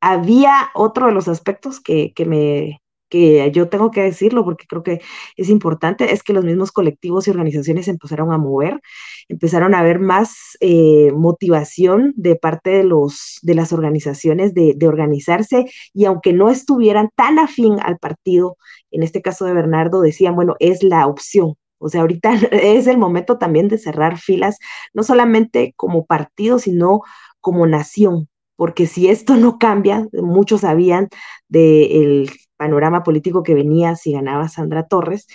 había 0.00 0.70
otro 0.74 1.06
de 1.06 1.12
los 1.12 1.28
aspectos 1.28 1.80
que, 1.80 2.12
que 2.14 2.26
me, 2.26 2.81
que 3.12 3.50
yo 3.52 3.68
tengo 3.68 3.90
que 3.90 4.00
decirlo 4.00 4.42
porque 4.42 4.64
creo 4.66 4.82
que 4.82 5.02
es 5.36 5.50
importante, 5.50 6.14
es 6.14 6.22
que 6.22 6.32
los 6.32 6.46
mismos 6.46 6.72
colectivos 6.72 7.28
y 7.28 7.30
organizaciones 7.30 7.86
empezaron 7.86 8.32
a 8.32 8.38
mover, 8.38 8.80
empezaron 9.28 9.74
a 9.74 9.80
haber 9.80 9.98
más 9.98 10.56
eh, 10.60 11.12
motivación 11.14 12.14
de 12.16 12.36
parte 12.36 12.70
de, 12.70 12.84
los, 12.84 13.38
de 13.42 13.54
las 13.54 13.74
organizaciones 13.74 14.54
de, 14.54 14.72
de, 14.74 14.88
organizarse 14.88 15.66
y 15.92 16.06
aunque 16.06 16.32
no 16.32 16.48
estuvieran 16.48 17.10
tan 17.14 17.38
afín 17.38 17.78
al 17.82 17.98
partido, 17.98 18.56
en 18.90 19.02
este 19.02 19.20
caso 19.20 19.44
de 19.44 19.52
Bernardo, 19.52 20.00
decían, 20.00 20.34
bueno, 20.34 20.56
es 20.58 20.82
la 20.82 21.06
opción, 21.06 21.56
o 21.76 21.90
sea, 21.90 22.00
ahorita 22.00 22.32
es 22.52 22.86
el 22.86 22.96
momento 22.96 23.36
también 23.36 23.68
de 23.68 23.76
cerrar 23.76 24.18
filas, 24.18 24.56
no 24.94 25.02
solamente 25.02 25.74
como 25.76 26.06
partido, 26.06 26.58
sino 26.58 27.02
como 27.40 27.66
nación, 27.66 28.30
porque 28.56 28.86
si 28.86 29.08
esto 29.08 29.36
no 29.36 29.58
cambia, 29.58 30.08
muchos 30.14 30.62
sabían 30.62 31.08
del 31.48 32.30
panorama 32.62 33.02
político 33.02 33.42
que 33.42 33.54
venía 33.54 33.96
si 33.96 34.12
ganaba 34.12 34.48
Sandra 34.48 34.86
Torres, 34.86 35.26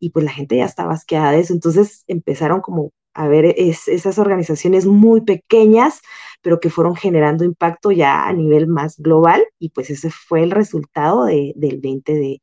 y 0.00 0.10
pues 0.10 0.24
la 0.24 0.32
gente 0.32 0.56
ya 0.56 0.64
estaba 0.64 0.94
asqueada 0.94 1.30
de 1.30 1.40
eso. 1.40 1.52
Entonces 1.52 2.02
empezaron 2.08 2.60
como 2.60 2.90
a 3.14 3.28
ver 3.28 3.54
esas 3.56 4.18
organizaciones 4.18 4.84
muy 4.86 5.20
pequeñas, 5.20 6.00
pero 6.40 6.58
que 6.58 6.70
fueron 6.70 6.96
generando 6.96 7.44
impacto 7.44 7.92
ya 7.92 8.26
a 8.26 8.32
nivel 8.32 8.66
más 8.66 8.96
global, 8.98 9.44
y 9.60 9.68
pues 9.68 9.90
ese 9.90 10.10
fue 10.10 10.42
el 10.42 10.50
resultado 10.50 11.26
del 11.26 11.80
20 11.80 12.14
de, 12.14 12.40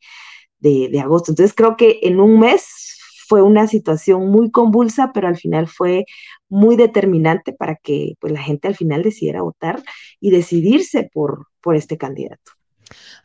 de 0.89 0.99
agosto. 1.01 1.31
Entonces 1.31 1.53
creo 1.53 1.75
que 1.75 1.99
en 2.03 2.21
un 2.21 2.39
mes 2.39 2.97
fue 3.27 3.41
una 3.41 3.67
situación 3.67 4.29
muy 4.29 4.51
convulsa, 4.51 5.11
pero 5.13 5.27
al 5.27 5.37
final 5.37 5.67
fue 5.67 6.05
muy 6.47 6.77
determinante 6.77 7.51
para 7.51 7.75
que 7.75 8.13
pues, 8.21 8.31
la 8.31 8.41
gente 8.41 8.69
al 8.69 8.75
final 8.75 9.03
decidiera 9.03 9.41
votar 9.41 9.83
y 10.21 10.31
decidirse 10.31 11.09
por, 11.13 11.47
por 11.61 11.75
este 11.75 11.97
candidato. 11.97 12.58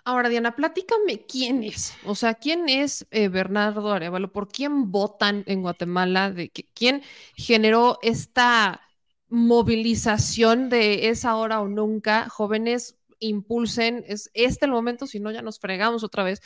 Ahora, 0.05 0.29
Diana, 0.29 0.55
platícame 0.57 1.25
quién 1.27 1.63
es, 1.65 1.95
o 2.05 2.15
sea, 2.15 2.35
quién 2.35 2.69
es 2.69 3.07
eh, 3.11 3.29
Bernardo 3.29 3.93
Arevalo, 3.93 4.33
por 4.33 4.49
quién 4.49 4.91
votan 4.91 5.45
en 5.47 5.63
Guatemala, 5.63 6.31
de 6.31 6.51
quién 6.51 7.03
generó 7.37 7.99
esta 8.03 8.81
movilización 9.29 10.69
de 10.69 11.09
esa 11.09 11.37
hora 11.37 11.61
o 11.61 11.69
nunca, 11.69 12.29
jóvenes 12.29 12.99
impulsen, 13.21 14.05
es 14.07 14.31
este 14.35 14.67
el 14.67 14.73
momento, 14.73 15.07
si 15.07 15.19
no 15.21 15.31
ya 15.31 15.43
nos 15.43 15.59
fregamos 15.59 16.05
otra 16.05 16.25
vez. 16.25 16.41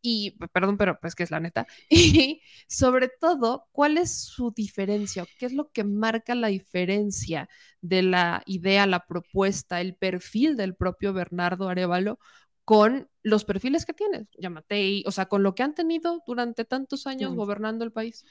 Y, 0.00 0.32
perdón, 0.52 0.76
pero 0.76 0.98
pues 1.00 1.14
que 1.14 1.22
es 1.22 1.30
la 1.30 1.40
neta. 1.40 1.66
Y 1.90 2.42
sobre 2.68 3.08
todo, 3.08 3.66
¿cuál 3.72 3.98
es 3.98 4.18
su 4.18 4.52
diferencia? 4.52 5.26
¿Qué 5.38 5.46
es 5.46 5.52
lo 5.52 5.70
que 5.70 5.84
marca 5.84 6.34
la 6.34 6.48
diferencia 6.48 7.48
de 7.80 8.02
la 8.02 8.42
idea, 8.46 8.86
la 8.86 9.06
propuesta, 9.06 9.80
el 9.80 9.94
perfil 9.96 10.56
del 10.56 10.74
propio 10.74 11.12
Bernardo 11.12 11.68
Arevalo 11.68 12.18
con 12.68 13.08
los 13.22 13.46
perfiles 13.46 13.86
que 13.86 13.94
tiene, 13.94 14.26
Yamatei, 14.36 15.02
o 15.06 15.10
sea, 15.10 15.24
con 15.24 15.42
lo 15.42 15.54
que 15.54 15.62
han 15.62 15.72
tenido 15.72 16.22
durante 16.26 16.66
tantos 16.66 17.06
años 17.06 17.34
gobernando 17.34 17.82
el 17.82 17.92
país? 17.92 18.26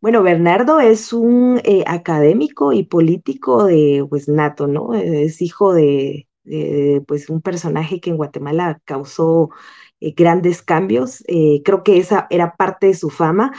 Bueno, 0.00 0.22
Bernardo 0.22 0.78
es 0.78 1.12
un 1.12 1.60
eh, 1.64 1.82
académico 1.88 2.72
y 2.72 2.84
político 2.84 3.64
de 3.64 4.06
pues 4.08 4.28
nato, 4.28 4.68
¿no? 4.68 4.94
Es 4.94 5.42
hijo 5.42 5.74
de, 5.74 6.28
pues 7.08 7.28
un 7.28 7.42
personaje 7.42 7.98
que 8.00 8.10
en 8.10 8.16
Guatemala 8.16 8.80
causó 8.84 9.50
eh, 9.98 10.12
grandes 10.16 10.62
cambios. 10.62 11.24
Eh, 11.26 11.62
creo 11.64 11.82
que 11.82 11.98
esa 11.98 12.28
era 12.30 12.54
parte 12.54 12.86
de 12.86 12.94
su 12.94 13.10
fama, 13.10 13.52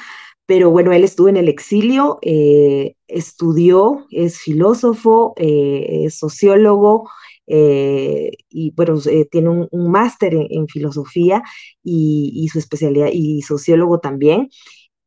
pero 0.45 0.71
bueno, 0.71 0.93
él 0.93 1.03
estuvo 1.03 1.27
en 1.27 1.35
el 1.35 1.49
exilio, 1.49 2.19
estudió, 2.21 4.07
es 4.11 4.39
filósofo, 4.39 5.33
es 5.35 6.17
sociólogo. 6.17 7.09
Y 7.47 8.71
bueno, 8.75 8.99
tiene 9.31 9.49
un, 9.71 9.91
máster 9.91 10.33
en, 10.35 10.67
filosofía 10.67 11.41
y, 11.83 12.31
y, 12.35 12.49
su 12.49 12.59
especialidad 12.59 13.09
y 13.11 13.41
sociólogo 13.41 13.99
también. 13.99 14.49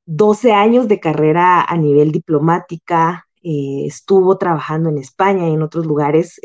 12 0.07 0.53
años 0.53 0.88
de 0.88 1.01
carrera 1.01 1.62
a 1.62 1.76
nivel 1.76 2.12
diplomática, 2.12 3.26
estuvo 3.43 4.38
trabajando 4.38 4.91
en 4.91 4.99
España 4.99 5.49
y 5.49 5.55
en 5.55 5.62
otros 5.62 5.86
lugares 5.86 6.41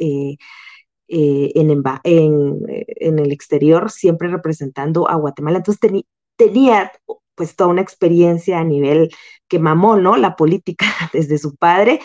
eh, 1.08 1.52
en, 1.56 1.70
eh, 2.04 2.86
en, 2.88 3.20
el 3.20 3.32
exterior, 3.32 3.92
siempre 3.92 4.28
representando 4.28 5.10
a 5.10 5.16
Guatemala. 5.16 5.58
Entonces 5.58 6.04
tenía 6.36 6.92
pues 7.36 7.56
toda 7.56 7.70
una 7.70 7.82
experiencia 7.82 8.60
a 8.60 8.64
nivel 8.64 9.10
que 9.48 9.60
mamó, 9.60 9.98
¿no? 9.98 10.16
La 10.18 10.36
política 10.36 10.86
desde 11.14 11.38
su 11.38 11.56
padre. 11.56 12.00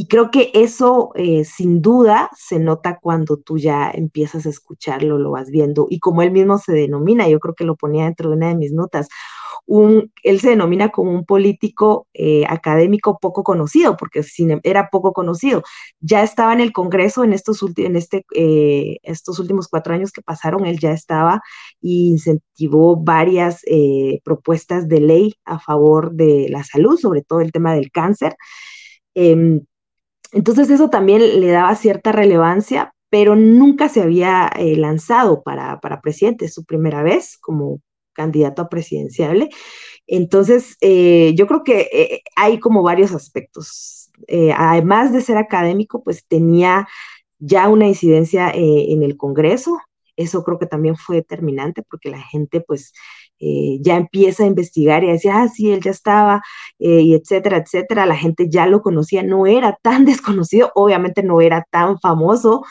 Y 0.00 0.06
creo 0.06 0.30
que 0.30 0.50
eso 0.54 1.10
eh, 1.14 1.44
sin 1.44 1.82
duda 1.82 2.30
se 2.34 2.58
nota 2.58 2.98
cuando 2.98 3.36
tú 3.36 3.58
ya 3.58 3.90
empiezas 3.92 4.46
a 4.46 4.48
escucharlo, 4.48 5.18
lo 5.18 5.32
vas 5.32 5.50
viendo. 5.50 5.88
Y 5.90 5.98
como 5.98 6.22
él 6.22 6.30
mismo 6.30 6.56
se 6.56 6.72
denomina, 6.72 7.28
yo 7.28 7.38
creo 7.38 7.54
que 7.54 7.64
lo 7.64 7.76
ponía 7.76 8.04
dentro 8.06 8.30
de 8.30 8.36
una 8.36 8.48
de 8.48 8.54
mis 8.54 8.72
notas, 8.72 9.08
él 10.22 10.40
se 10.40 10.48
denomina 10.48 10.88
como 10.88 11.12
un 11.12 11.26
político 11.26 12.08
eh, 12.14 12.44
académico 12.48 13.18
poco 13.20 13.44
conocido, 13.44 13.98
porque 13.98 14.24
era 14.62 14.88
poco 14.88 15.12
conocido. 15.12 15.62
Ya 16.00 16.22
estaba 16.22 16.54
en 16.54 16.60
el 16.60 16.72
Congreso 16.72 17.22
en 17.22 17.34
estos, 17.34 17.62
en 17.76 17.94
este, 17.94 18.24
eh, 18.34 18.96
últimos 19.38 19.68
cuatro 19.68 19.92
años 19.92 20.12
que 20.12 20.22
pasaron, 20.22 20.64
él 20.64 20.78
ya 20.80 20.92
estaba 20.92 21.42
y 21.78 22.08
incentivó 22.12 22.96
varias 22.96 23.60
eh, 23.66 24.20
propuestas 24.24 24.88
de 24.88 25.00
ley 25.00 25.34
a 25.44 25.58
favor 25.58 26.12
de 26.12 26.46
la 26.48 26.64
salud, 26.64 26.98
sobre 26.98 27.20
todo 27.20 27.42
el 27.42 27.52
tema 27.52 27.74
del 27.74 27.90
cáncer. 27.90 28.34
Em, 29.14 29.60
entonces 30.32 30.70
eso 30.70 30.90
también 30.90 31.40
le 31.40 31.48
daba 31.48 31.74
cierta 31.74 32.12
relevancia, 32.12 32.94
pero 33.10 33.36
nunca 33.36 33.88
se 33.88 34.02
había 34.02 34.50
lanzado 34.76 35.42
para, 35.42 35.80
para 35.80 36.00
presidente, 36.00 36.44
es 36.44 36.54
su 36.54 36.64
primera 36.64 37.02
vez 37.02 37.36
como 37.38 37.80
candidato 38.12 38.62
a 38.62 38.68
presidenciable. 38.68 39.48
Entonces, 40.06 40.76
eh, 40.80 41.32
yo 41.36 41.46
creo 41.46 41.62
que 41.62 41.88
eh, 41.92 42.22
hay 42.36 42.58
como 42.58 42.82
varios 42.82 43.12
aspectos. 43.12 44.10
Eh, 44.26 44.52
además 44.56 45.12
de 45.12 45.20
ser 45.22 45.38
académico, 45.38 46.02
pues 46.02 46.26
tenía 46.26 46.86
ya 47.38 47.68
una 47.68 47.86
incidencia 47.86 48.50
en 48.54 49.02
el 49.02 49.16
Congreso. 49.16 49.78
Eso 50.16 50.44
creo 50.44 50.58
que 50.58 50.66
también 50.66 50.96
fue 50.96 51.16
determinante 51.16 51.82
porque 51.88 52.10
la 52.10 52.20
gente 52.20 52.60
pues 52.60 52.92
ya 53.40 53.96
empieza 53.96 54.44
a 54.44 54.46
investigar 54.46 55.02
y 55.02 55.08
a 55.08 55.12
decir, 55.12 55.30
ah, 55.32 55.48
sí, 55.48 55.72
él 55.72 55.80
ya 55.80 55.90
estaba, 55.90 56.42
y 56.78 57.14
etcétera, 57.14 57.58
etcétera. 57.58 58.06
La 58.06 58.16
gente 58.16 58.48
ya 58.50 58.66
lo 58.66 58.82
conocía, 58.82 59.22
no 59.22 59.46
era 59.46 59.78
tan 59.82 60.04
desconocido, 60.06 60.70
obviamente 60.74 61.22
no 61.22 61.40
era 61.40 61.66
tan 61.70 61.98
famoso, 62.00 62.62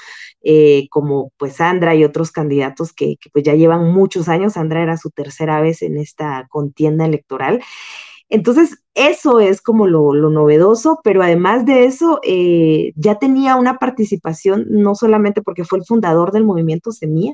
eh, 0.42 0.88
como 0.90 1.32
pues 1.38 1.58
Sandra 1.58 1.96
y 1.96 2.04
otros 2.06 2.32
candidatos 2.32 2.94
que, 2.94 3.18
pues 3.34 3.44
ya 3.44 3.56
llevan 3.56 3.92
muchos 3.92 4.30
años. 4.30 4.54
Sandra 4.54 4.82
era 4.82 4.98
su 4.98 5.10
tercera 5.12 5.62
vez 5.62 5.82
en 5.82 5.98
esta 5.98 6.48
contienda 6.50 7.06
electoral. 7.06 7.62
Entonces, 8.30 8.84
eso 8.94 9.40
es 9.40 9.62
como 9.62 9.88
lo, 9.88 10.14
novedoso, 10.14 11.00
pero 11.04 11.24
además 11.24 11.66
de 11.66 11.86
eso, 11.86 12.20
eh, 12.24 12.94
ya 12.96 13.16
tenía 13.18 13.56
una 13.56 13.80
participación, 13.80 14.66
no 14.70 14.94
solamente 14.94 15.42
porque 15.42 15.66
fue 15.66 15.80
el 15.80 15.86
fundador 15.86 16.32
del 16.32 16.46
movimiento 16.46 16.92
Semilla, 16.92 17.34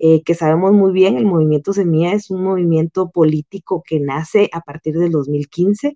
eh, 0.00 0.22
que 0.24 0.34
sabemos 0.34 0.72
muy 0.72 0.92
bien, 0.92 1.16
el 1.16 1.26
movimiento 1.26 1.72
Semilla 1.72 2.12
es 2.12 2.28
un 2.30 2.42
movimiento 2.42 3.10
político 3.10 3.84
que 3.86 4.00
nace 4.00 4.50
a 4.52 4.60
partir 4.62 4.98
del 4.98 5.12
2015 5.12 5.88
eh, 5.88 5.94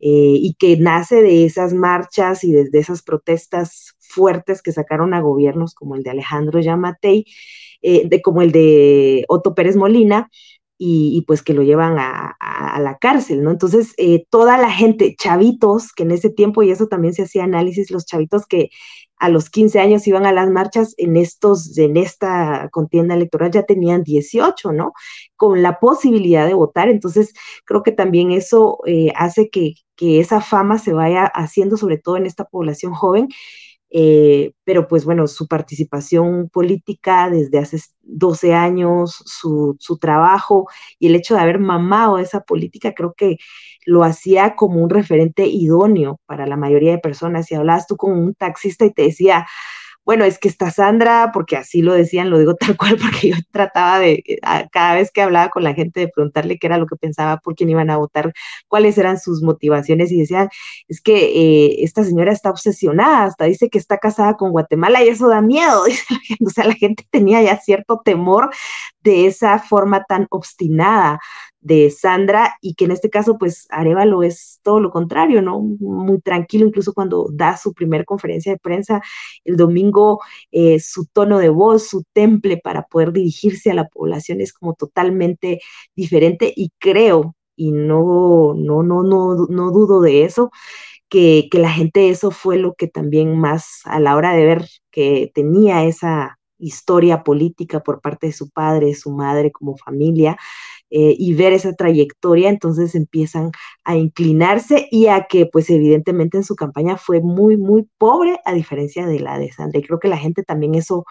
y 0.00 0.54
que 0.58 0.78
nace 0.78 1.22
de 1.22 1.44
esas 1.44 1.74
marchas 1.74 2.42
y 2.44 2.52
desde 2.52 2.78
esas 2.78 3.02
protestas 3.02 3.94
fuertes 3.98 4.62
que 4.62 4.72
sacaron 4.72 5.12
a 5.12 5.20
gobiernos 5.20 5.74
como 5.74 5.94
el 5.96 6.02
de 6.02 6.10
Alejandro 6.10 6.60
Yamatei, 6.60 7.26
de, 7.82 8.22
como 8.22 8.40
el 8.40 8.50
de 8.50 9.26
Otto 9.28 9.54
Pérez 9.54 9.76
Molina, 9.76 10.30
y, 10.78 11.22
pues 11.26 11.42
que 11.42 11.54
lo 11.54 11.62
llevan 11.62 11.98
a, 11.98 12.36
la 12.80 12.98
cárcel, 12.98 13.42
¿no? 13.42 13.50
Entonces, 13.52 13.94
eh, 13.98 14.26
toda 14.30 14.58
la 14.58 14.70
gente, 14.70 15.14
chavitos, 15.16 15.92
que 15.92 16.02
en 16.02 16.10
ese 16.10 16.30
tiempo, 16.30 16.62
y 16.62 16.70
eso 16.70 16.88
también 16.88 17.14
se 17.14 17.22
hacía 17.22 17.44
análisis, 17.44 17.90
los 17.90 18.04
chavitos 18.04 18.46
que 18.46 18.70
a 19.16 19.28
los 19.28 19.48
15 19.48 19.78
años 19.80 20.06
iban 20.08 20.26
a 20.26 20.32
las 20.32 20.50
marchas, 20.50 20.94
en, 20.98 21.16
estos, 21.16 21.78
en 21.78 21.96
esta 21.96 22.68
contienda 22.72 23.14
electoral 23.14 23.50
ya 23.52 23.62
tenían 23.62 24.02
18, 24.02 24.72
¿no? 24.72 24.92
Con 25.36 25.62
la 25.62 25.78
posibilidad 25.78 26.46
de 26.46 26.54
votar. 26.54 26.88
Entonces, 26.88 27.32
creo 27.64 27.82
que 27.82 27.92
también 27.92 28.32
eso 28.32 28.78
eh, 28.86 29.12
hace 29.16 29.50
que, 29.50 29.74
que 29.96 30.20
esa 30.20 30.40
fama 30.40 30.78
se 30.78 30.92
vaya 30.92 31.24
haciendo, 31.26 31.76
sobre 31.76 31.98
todo 31.98 32.16
en 32.16 32.26
esta 32.26 32.44
población 32.44 32.92
joven, 32.92 33.28
eh, 33.96 34.54
pero 34.64 34.88
pues 34.88 35.04
bueno, 35.04 35.28
su 35.28 35.46
participación 35.46 36.48
política 36.48 37.30
desde 37.30 37.58
hace 37.58 37.78
12 38.02 38.52
años, 38.52 39.22
su, 39.24 39.76
su, 39.78 39.98
trabajo 39.98 40.66
y 40.98 41.06
el 41.06 41.14
hecho 41.14 41.34
de 41.34 41.40
haber 41.42 41.60
mamado 41.60 42.18
esa 42.18 42.40
política, 42.40 42.92
creo 42.92 43.14
que 43.16 43.36
lo 43.86 44.02
hacía 44.02 44.56
como 44.56 44.82
un 44.82 44.90
referente 44.90 45.46
idóneo 45.46 46.18
para 46.26 46.44
la 46.44 46.56
mayoría 46.56 46.90
de 46.90 46.98
personas. 46.98 47.46
Si 47.46 47.54
hablabas 47.54 47.86
tú 47.86 47.96
con 47.96 48.18
un 48.18 48.34
taxista 48.34 48.84
y 48.84 48.92
te 48.92 49.02
decía, 49.02 49.46
bueno, 50.04 50.24
es 50.24 50.38
que 50.38 50.48
está 50.48 50.70
Sandra, 50.70 51.30
porque 51.32 51.56
así 51.56 51.80
lo 51.82 51.92
decían, 51.94 52.30
lo 52.30 52.38
digo 52.38 52.54
tal 52.60 52.76
cual, 52.76 52.96
porque 53.00 53.30
yo 53.30 53.36
trataba 53.50 53.98
de, 53.98 54.22
eh, 54.26 54.38
cada 54.72 54.94
vez 54.94 55.10
que 55.10 55.22
hablaba 55.22 55.48
con 55.50 55.64
la 55.64 55.74
gente, 55.74 56.00
de 56.00 56.08
preguntarle 56.08 56.58
qué 56.58 56.66
era 56.66 56.78
lo 56.78 56.86
que 56.86 56.96
pensaba, 56.96 57.38
por 57.38 57.54
quién 57.54 57.70
iban 57.70 57.90
a 57.90 57.96
votar, 57.96 58.32
cuáles 58.68 58.98
eran 58.98 59.18
sus 59.18 59.42
motivaciones, 59.42 60.12
y 60.12 60.18
decían, 60.18 60.48
es 60.88 61.00
que 61.00 61.14
eh, 61.14 61.84
esta 61.84 62.04
señora 62.04 62.32
está 62.32 62.50
obsesionada, 62.50 63.24
hasta 63.24 63.46
dice 63.46 63.68
que 63.70 63.78
está 63.78 63.98
casada 63.98 64.34
con 64.36 64.50
Guatemala, 64.52 65.02
y 65.02 65.08
eso 65.08 65.28
da 65.28 65.40
miedo, 65.40 65.84
dice 65.86 66.04
la 66.10 66.20
gente, 66.20 66.44
o 66.46 66.50
sea, 66.50 66.64
la 66.66 66.74
gente 66.74 67.04
tenía 67.10 67.42
ya 67.42 67.58
cierto 67.58 68.00
temor 68.04 68.50
de 69.00 69.26
esa 69.26 69.58
forma 69.58 70.04
tan 70.04 70.26
obstinada 70.30 71.20
de 71.64 71.90
Sandra 71.90 72.56
y 72.60 72.74
que 72.74 72.84
en 72.84 72.90
este 72.92 73.10
caso 73.10 73.38
pues 73.38 73.66
Arevalo 73.70 74.22
es 74.22 74.60
todo 74.62 74.80
lo 74.80 74.90
contrario, 74.90 75.42
¿no? 75.42 75.60
Muy 75.60 76.20
tranquilo, 76.20 76.66
incluso 76.66 76.92
cuando 76.92 77.28
da 77.32 77.56
su 77.56 77.72
primer 77.72 78.04
conferencia 78.04 78.52
de 78.52 78.58
prensa 78.58 79.00
el 79.44 79.56
domingo, 79.56 80.20
eh, 80.52 80.78
su 80.78 81.06
tono 81.06 81.38
de 81.38 81.48
voz, 81.48 81.88
su 81.88 82.04
temple 82.12 82.60
para 82.62 82.82
poder 82.84 83.12
dirigirse 83.12 83.70
a 83.70 83.74
la 83.74 83.88
población 83.88 84.40
es 84.42 84.52
como 84.52 84.74
totalmente 84.74 85.60
diferente 85.96 86.52
y 86.54 86.70
creo, 86.78 87.34
y 87.56 87.72
no, 87.72 88.52
no, 88.54 88.82
no, 88.82 89.02
no, 89.02 89.46
no 89.48 89.70
dudo 89.70 90.02
de 90.02 90.24
eso, 90.24 90.50
que, 91.08 91.48
que 91.50 91.58
la 91.58 91.70
gente 91.70 92.10
eso 92.10 92.30
fue 92.30 92.58
lo 92.58 92.74
que 92.74 92.88
también 92.88 93.38
más 93.38 93.80
a 93.84 94.00
la 94.00 94.16
hora 94.16 94.34
de 94.34 94.44
ver 94.44 94.68
que 94.90 95.30
tenía 95.34 95.84
esa 95.84 96.38
historia 96.58 97.22
política 97.22 97.80
por 97.80 98.00
parte 98.00 98.28
de 98.28 98.32
su 98.32 98.50
padre, 98.50 98.94
su 98.94 99.10
madre 99.10 99.52
como 99.52 99.76
familia, 99.76 100.36
eh, 100.96 101.16
y 101.18 101.34
ver 101.34 101.52
esa 101.52 101.72
trayectoria, 101.74 102.48
entonces 102.48 102.94
empiezan 102.94 103.50
a 103.82 103.96
inclinarse 103.96 104.86
y 104.92 105.08
a 105.08 105.26
que 105.28 105.46
pues 105.46 105.68
evidentemente 105.68 106.36
en 106.36 106.44
su 106.44 106.54
campaña 106.54 106.96
fue 106.96 107.20
muy, 107.20 107.56
muy 107.56 107.88
pobre 107.98 108.38
a 108.44 108.52
diferencia 108.54 109.04
de 109.04 109.18
la 109.18 109.36
de 109.40 109.50
Sandra. 109.50 109.80
Y 109.80 109.82
creo 109.82 109.98
que 109.98 110.06
la 110.06 110.18
gente 110.18 110.44
también 110.44 110.76
eso, 110.76 111.04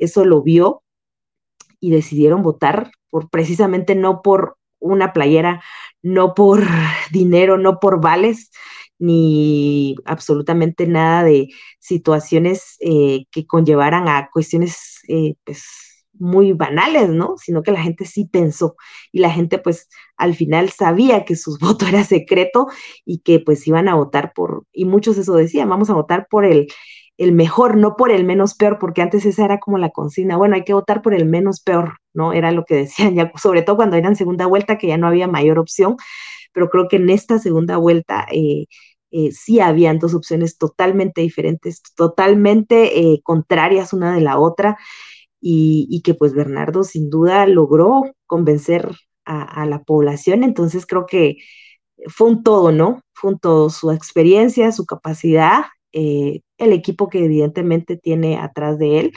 eso 0.00 0.24
lo 0.24 0.42
vio 0.42 0.82
y 1.78 1.92
decidieron 1.92 2.42
votar 2.42 2.90
por 3.10 3.30
precisamente 3.30 3.94
no 3.94 4.22
por 4.22 4.56
una 4.80 5.12
playera, 5.12 5.62
no 6.02 6.34
por 6.34 6.64
dinero, 7.12 7.58
no 7.58 7.78
por 7.78 8.00
vales, 8.00 8.50
ni 8.98 9.94
absolutamente 10.04 10.88
nada 10.88 11.22
de 11.22 11.48
situaciones 11.78 12.76
eh, 12.80 13.26
que 13.30 13.46
conllevaran 13.46 14.08
a 14.08 14.30
cuestiones 14.32 14.98
eh, 15.06 15.36
pues, 15.44 15.97
muy 16.18 16.52
banales, 16.52 17.08
¿no? 17.10 17.36
Sino 17.38 17.62
que 17.62 17.72
la 17.72 17.82
gente 17.82 18.04
sí 18.04 18.26
pensó 18.26 18.76
y 19.12 19.20
la 19.20 19.30
gente 19.30 19.58
pues 19.58 19.88
al 20.16 20.34
final 20.34 20.70
sabía 20.70 21.24
que 21.24 21.36
su 21.36 21.56
voto 21.60 21.86
era 21.86 22.04
secreto 22.04 22.68
y 23.04 23.20
que 23.20 23.40
pues 23.40 23.66
iban 23.66 23.88
a 23.88 23.94
votar 23.94 24.32
por, 24.34 24.64
y 24.72 24.84
muchos 24.84 25.18
eso 25.18 25.34
decían, 25.34 25.68
vamos 25.68 25.90
a 25.90 25.94
votar 25.94 26.26
por 26.30 26.44
el, 26.44 26.68
el 27.18 27.32
mejor, 27.32 27.76
no 27.76 27.96
por 27.96 28.10
el 28.12 28.24
menos 28.24 28.54
peor, 28.54 28.78
porque 28.78 29.02
antes 29.02 29.26
esa 29.26 29.44
era 29.44 29.58
como 29.58 29.78
la 29.78 29.90
consigna, 29.90 30.36
bueno, 30.36 30.54
hay 30.54 30.64
que 30.64 30.74
votar 30.74 31.02
por 31.02 31.14
el 31.14 31.26
menos 31.26 31.60
peor, 31.60 31.98
¿no? 32.14 32.32
Era 32.32 32.52
lo 32.52 32.64
que 32.64 32.74
decían 32.76 33.14
ya, 33.14 33.32
sobre 33.36 33.62
todo 33.62 33.76
cuando 33.76 33.96
eran 33.96 34.16
segunda 34.16 34.46
vuelta, 34.46 34.78
que 34.78 34.88
ya 34.88 34.96
no 34.98 35.08
había 35.08 35.28
mayor 35.28 35.58
opción, 35.58 35.96
pero 36.52 36.70
creo 36.70 36.88
que 36.88 36.96
en 36.96 37.10
esta 37.10 37.38
segunda 37.38 37.76
vuelta... 37.76 38.26
Eh, 38.32 38.66
eh, 39.10 39.32
sí 39.32 39.58
habían 39.60 39.98
dos 39.98 40.14
opciones 40.14 40.58
totalmente 40.58 41.22
diferentes, 41.22 41.82
totalmente 41.96 42.98
eh, 43.00 43.20
contrarias 43.22 43.94
una 43.94 44.14
de 44.14 44.20
la 44.20 44.38
otra, 44.38 44.76
y, 45.40 46.02
que 46.04 46.14
pues 46.14 46.34
Bernardo 46.34 46.84
sin 46.84 47.10
duda 47.10 47.46
logró 47.46 48.02
convencer 48.26 48.90
a, 49.24 49.66
la 49.66 49.82
población. 49.84 50.42
Entonces 50.44 50.86
creo 50.86 51.06
que 51.06 51.36
fue 52.08 52.28
un 52.28 52.42
todo, 52.42 52.72
¿no? 52.72 53.02
Fue 53.12 53.32
un 53.32 53.38
todo, 53.38 53.70
su 53.70 53.90
experiencia, 53.90 54.72
su 54.72 54.86
capacidad, 54.86 55.64
eh, 55.92 56.40
el 56.58 56.72
equipo 56.72 57.08
que 57.08 57.24
evidentemente 57.24 57.96
tiene 57.96 58.38
atrás 58.38 58.78
de 58.78 59.00
él 59.00 59.12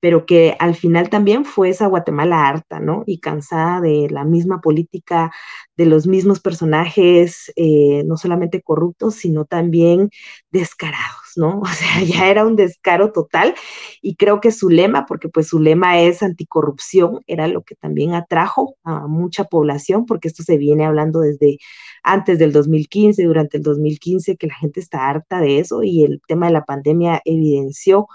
pero 0.00 0.26
que 0.26 0.56
al 0.58 0.74
final 0.74 1.10
también 1.10 1.44
fue 1.44 1.68
esa 1.68 1.86
Guatemala 1.86 2.48
harta, 2.48 2.80
¿no? 2.80 3.04
Y 3.06 3.20
cansada 3.20 3.80
de 3.80 4.08
la 4.10 4.24
misma 4.24 4.60
política, 4.60 5.30
de 5.80 5.86
los 5.86 6.06
mismos 6.06 6.40
personajes, 6.40 7.50
eh, 7.56 8.02
no 8.04 8.18
solamente 8.18 8.60
corruptos, 8.60 9.14
sino 9.14 9.46
también 9.46 10.10
descarados, 10.50 11.32
¿no? 11.36 11.62
O 11.62 11.66
sea, 11.68 12.02
ya 12.04 12.28
era 12.28 12.44
un 12.44 12.54
descaro 12.54 13.12
total 13.12 13.54
y 14.02 14.16
creo 14.16 14.42
que 14.42 14.50
su 14.50 14.68
lema, 14.68 15.06
porque 15.06 15.30
pues 15.30 15.48
su 15.48 15.58
lema 15.58 15.98
es 16.02 16.22
anticorrupción, 16.22 17.20
era 17.26 17.48
lo 17.48 17.62
que 17.62 17.76
también 17.76 18.12
atrajo 18.12 18.76
a 18.84 19.06
mucha 19.06 19.44
población, 19.44 20.04
porque 20.04 20.28
esto 20.28 20.42
se 20.42 20.58
viene 20.58 20.84
hablando 20.84 21.20
desde 21.20 21.56
antes 22.02 22.38
del 22.38 22.52
2015, 22.52 23.24
durante 23.24 23.56
el 23.56 23.62
2015, 23.62 24.36
que 24.36 24.48
la 24.48 24.56
gente 24.56 24.80
está 24.80 25.08
harta 25.08 25.40
de 25.40 25.60
eso 25.60 25.82
y 25.82 26.04
el 26.04 26.20
tema 26.28 26.48
de 26.48 26.52
la 26.52 26.66
pandemia 26.66 27.22
evidenció 27.24 28.06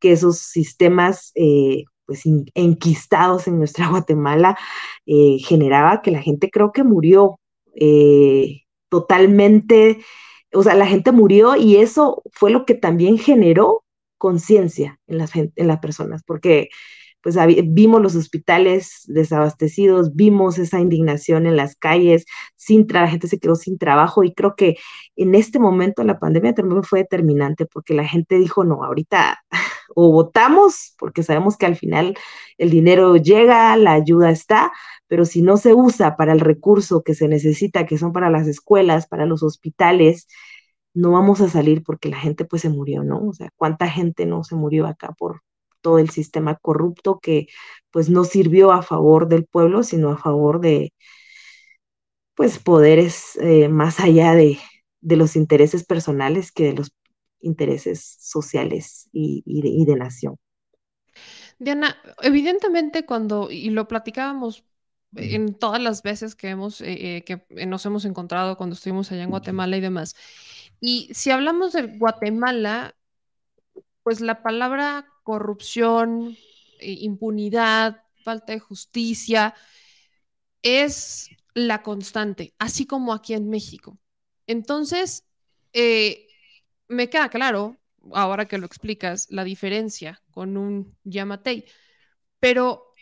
que 0.00 0.10
esos 0.10 0.38
sistemas 0.38 1.30
eh, 1.36 1.84
pues 2.12 2.24
enquistados 2.54 3.48
en 3.48 3.58
nuestra 3.58 3.88
Guatemala 3.90 4.58
eh, 5.06 5.38
generaba 5.40 6.02
que 6.02 6.10
la 6.10 6.20
gente 6.20 6.50
creo 6.50 6.72
que 6.72 6.84
murió 6.84 7.40
eh, 7.74 8.64
totalmente, 8.90 10.04
o 10.52 10.62
sea, 10.62 10.74
la 10.74 10.86
gente 10.86 11.10
murió 11.12 11.56
y 11.56 11.76
eso 11.76 12.22
fue 12.32 12.50
lo 12.50 12.66
que 12.66 12.74
también 12.74 13.16
generó 13.16 13.82
conciencia 14.18 15.00
en 15.06 15.18
las, 15.18 15.34
en 15.34 15.52
las 15.56 15.78
personas, 15.78 16.22
porque 16.26 16.68
pues 17.22 17.36
vimos 17.68 18.02
los 18.02 18.14
hospitales 18.16 19.02
desabastecidos, 19.06 20.14
vimos 20.14 20.58
esa 20.58 20.80
indignación 20.80 21.46
en 21.46 21.56
las 21.56 21.76
calles, 21.76 22.26
sin 22.56 22.86
la 22.90 23.08
gente 23.08 23.28
se 23.28 23.38
quedó 23.38 23.54
sin 23.54 23.78
trabajo 23.78 24.24
y 24.24 24.34
creo 24.34 24.54
que 24.56 24.76
en 25.16 25.34
este 25.34 25.58
momento 25.58 26.04
la 26.04 26.18
pandemia 26.18 26.52
también 26.52 26.82
fue 26.82 27.00
determinante 27.00 27.64
porque 27.64 27.94
la 27.94 28.06
gente 28.06 28.38
dijo, 28.38 28.64
no, 28.64 28.84
ahorita 28.84 29.38
o 29.94 30.12
votamos, 30.12 30.94
porque 30.98 31.22
sabemos 31.22 31.56
que 31.56 31.66
al 31.66 31.76
final 31.76 32.16
el 32.58 32.70
dinero 32.70 33.16
llega, 33.16 33.76
la 33.76 33.92
ayuda 33.92 34.30
está, 34.30 34.72
pero 35.08 35.24
si 35.24 35.42
no 35.42 35.56
se 35.56 35.74
usa 35.74 36.16
para 36.16 36.32
el 36.32 36.40
recurso 36.40 37.02
que 37.02 37.14
se 37.14 37.28
necesita, 37.28 37.86
que 37.86 37.98
son 37.98 38.12
para 38.12 38.30
las 38.30 38.46
escuelas, 38.48 39.06
para 39.06 39.26
los 39.26 39.42
hospitales, 39.42 40.26
no 40.94 41.12
vamos 41.12 41.40
a 41.40 41.48
salir 41.48 41.82
porque 41.82 42.08
la 42.08 42.18
gente 42.18 42.44
pues 42.44 42.62
se 42.62 42.68
murió, 42.70 43.04
¿no? 43.04 43.26
O 43.28 43.32
sea, 43.34 43.50
¿cuánta 43.56 43.88
gente 43.88 44.26
no 44.26 44.44
se 44.44 44.56
murió 44.56 44.86
acá 44.86 45.12
por, 45.18 45.42
todo 45.82 45.98
el 45.98 46.10
sistema 46.10 46.56
corrupto 46.56 47.20
que 47.20 47.48
pues 47.90 48.08
no 48.08 48.24
sirvió 48.24 48.72
a 48.72 48.82
favor 48.82 49.28
del 49.28 49.44
pueblo, 49.46 49.82
sino 49.82 50.10
a 50.10 50.18
favor 50.18 50.60
de 50.60 50.94
pues 52.34 52.58
poderes 52.58 53.36
eh, 53.40 53.68
más 53.68 54.00
allá 54.00 54.34
de, 54.34 54.58
los 55.02 55.36
intereses 55.36 55.84
personales 55.84 56.52
que 56.52 56.64
de 56.64 56.74
los 56.74 56.92
intereses 57.42 58.16
sociales 58.20 59.08
y, 59.12 59.84
de, 59.84 59.96
nación. 59.96 60.36
Diana, 61.58 61.96
evidentemente 62.22 63.04
cuando, 63.04 63.50
y 63.50 63.70
lo 63.70 63.86
platicábamos 63.86 64.64
en 65.14 65.54
todas 65.54 65.82
las 65.82 66.02
veces 66.02 66.34
que 66.34 66.48
hemos 66.48 66.80
eh, 66.80 67.18
eh, 67.18 67.24
que 67.24 67.44
nos 67.66 67.84
hemos 67.84 68.06
encontrado 68.06 68.56
cuando 68.56 68.74
estuvimos 68.74 69.12
allá 69.12 69.24
en 69.24 69.30
Guatemala 69.30 69.76
y 69.76 69.80
demás. 69.80 70.16
Y 70.80 71.10
si 71.12 71.30
hablamos 71.30 71.74
de 71.74 71.82
Guatemala, 71.98 72.94
pues 74.02 74.20
la 74.20 74.42
palabra 74.42 75.06
corrupción, 75.22 76.36
eh, 76.80 76.96
impunidad, 77.00 78.04
falta 78.24 78.52
de 78.52 78.60
justicia, 78.60 79.54
es 80.62 81.30
la 81.54 81.82
constante, 81.82 82.54
así 82.58 82.86
como 82.86 83.12
aquí 83.12 83.34
en 83.34 83.48
México. 83.50 83.98
Entonces, 84.46 85.24
eh, 85.72 86.28
me 86.92 87.08
queda 87.10 87.28
claro, 87.28 87.76
ahora 88.12 88.46
que 88.46 88.58
lo 88.58 88.66
explicas, 88.66 89.26
la 89.30 89.44
diferencia 89.44 90.22
con 90.30 90.56
un 90.56 90.96
Yamatei. 91.04 91.66
Pero, 92.40 92.92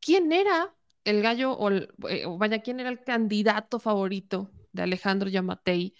¿quién 0.00 0.32
era 0.32 0.74
el 1.04 1.22
gallo, 1.22 1.52
o, 1.52 1.70
eh, 1.70 2.24
vaya, 2.38 2.60
quién 2.62 2.80
era 2.80 2.90
el 2.90 3.02
candidato 3.04 3.78
favorito 3.80 4.50
de 4.72 4.82
Alejandro 4.82 5.28
Yamatei? 5.28 5.94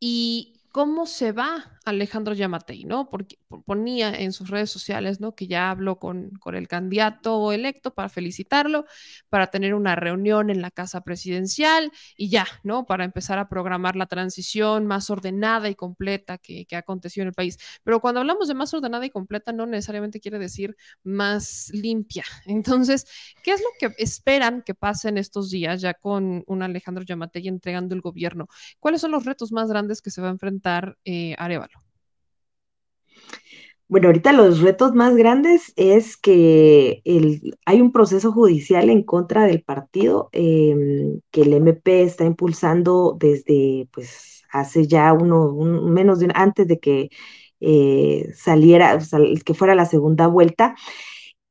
Y 0.00 0.62
cómo 0.72 1.06
se 1.06 1.32
va 1.32 1.79
Alejandro 1.90 2.34
Yamatei, 2.34 2.84
¿no? 2.84 3.10
Porque 3.10 3.38
ponía 3.66 4.12
en 4.14 4.32
sus 4.32 4.50
redes 4.50 4.70
sociales, 4.70 5.20
¿no? 5.20 5.34
Que 5.34 5.46
ya 5.46 5.70
habló 5.70 5.98
con, 5.98 6.30
con, 6.40 6.54
el 6.54 6.68
candidato 6.68 7.52
electo 7.52 7.94
para 7.94 8.08
felicitarlo, 8.08 8.86
para 9.28 9.48
tener 9.48 9.74
una 9.74 9.96
reunión 9.96 10.50
en 10.50 10.62
la 10.62 10.70
casa 10.70 11.02
presidencial 11.02 11.92
y 12.16 12.30
ya, 12.30 12.46
¿no? 12.64 12.86
Para 12.86 13.04
empezar 13.04 13.38
a 13.38 13.48
programar 13.48 13.96
la 13.96 14.06
transición 14.06 14.86
más 14.86 15.10
ordenada 15.10 15.68
y 15.68 15.74
completa 15.74 16.38
que, 16.38 16.66
que 16.66 16.76
aconteció 16.76 17.22
en 17.22 17.28
el 17.28 17.34
país. 17.34 17.58
Pero 17.84 18.00
cuando 18.00 18.20
hablamos 18.20 18.48
de 18.48 18.54
más 18.54 18.72
ordenada 18.74 19.04
y 19.06 19.10
completa, 19.10 19.52
no 19.52 19.66
necesariamente 19.66 20.20
quiere 20.20 20.38
decir 20.38 20.76
más 21.02 21.70
limpia. 21.72 22.24
Entonces, 22.46 23.06
¿qué 23.42 23.52
es 23.52 23.60
lo 23.60 23.68
que 23.78 23.94
esperan 24.02 24.62
que 24.62 24.74
pasen 24.74 25.18
estos 25.18 25.50
días 25.50 25.80
ya 25.80 25.94
con 25.94 26.44
un 26.46 26.62
Alejandro 26.62 27.04
Yamatei 27.04 27.48
entregando 27.48 27.94
el 27.94 28.00
gobierno? 28.00 28.48
¿Cuáles 28.78 29.00
son 29.00 29.10
los 29.12 29.24
retos 29.24 29.52
más 29.52 29.68
grandes 29.68 30.02
que 30.02 30.10
se 30.10 30.20
va 30.20 30.28
a 30.28 30.32
enfrentar 30.32 30.98
eh, 31.04 31.34
Arevalo? 31.38 31.79
Bueno, 33.90 34.06
ahorita 34.06 34.32
los 34.32 34.60
retos 34.60 34.94
más 34.94 35.16
grandes 35.16 35.72
es 35.74 36.16
que 36.16 37.02
el, 37.04 37.56
hay 37.66 37.80
un 37.80 37.90
proceso 37.90 38.30
judicial 38.30 38.88
en 38.88 39.02
contra 39.02 39.44
del 39.46 39.64
partido 39.64 40.28
eh, 40.32 40.76
que 41.32 41.42
el 41.42 41.52
MP 41.54 42.02
está 42.02 42.24
impulsando 42.24 43.16
desde, 43.18 43.88
pues, 43.92 44.44
hace 44.52 44.86
ya 44.86 45.12
uno, 45.12 45.48
un, 45.52 45.92
menos 45.92 46.20
de 46.20 46.26
un, 46.26 46.32
antes 46.36 46.68
de 46.68 46.78
que 46.78 47.10
eh, 47.58 48.28
saliera, 48.32 49.00
sal, 49.00 49.42
que 49.44 49.54
fuera 49.54 49.74
la 49.74 49.86
segunda 49.86 50.28
vuelta 50.28 50.76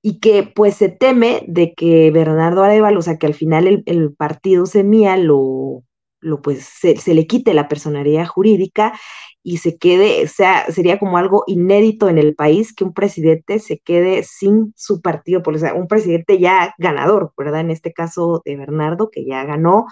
y 0.02 0.20
que 0.20 0.44
pues 0.44 0.76
se 0.76 0.90
teme 0.90 1.44
de 1.48 1.74
que 1.74 2.12
Bernardo 2.12 2.64
Arevalo, 2.64 3.00
o 3.00 3.02
sea, 3.02 3.18
que 3.18 3.28
al 3.28 3.34
final 3.34 3.68
el, 3.68 3.84
el 3.86 4.14
partido 4.14 4.66
Semilla 4.66 5.18
lo, 5.18 5.84
lo 6.22 6.42
pues 6.42 6.64
se, 6.66 6.98
se, 6.98 7.14
le 7.14 7.28
quite 7.28 7.54
la 7.54 7.68
personalidad 7.68 8.26
jurídica 8.28 8.94
y 9.50 9.58
se 9.58 9.78
quede, 9.80 10.26
o 10.26 10.28
sea, 10.28 10.66
sería 10.72 11.00
como 11.00 11.18
algo 11.18 11.44
inédito 11.48 12.08
en 12.08 12.20
el 12.20 12.36
país 12.36 12.72
que 12.72 12.84
un 12.84 12.94
presidente 12.94 13.58
se 13.58 13.80
quede 13.80 14.22
sin 14.22 14.74
su 14.78 15.02
partido, 15.02 15.42
o 15.44 15.58
sea, 15.58 15.74
un 15.74 15.88
presidente 15.88 16.38
ya 16.38 16.76
ganador, 16.78 17.34
¿verdad? 17.36 17.62
En 17.62 17.72
este 17.72 17.92
caso 17.92 18.44
de 18.46 18.56
Bernardo, 18.58 19.10
que 19.10 19.26
ya 19.26 19.44
ganó, 19.46 19.88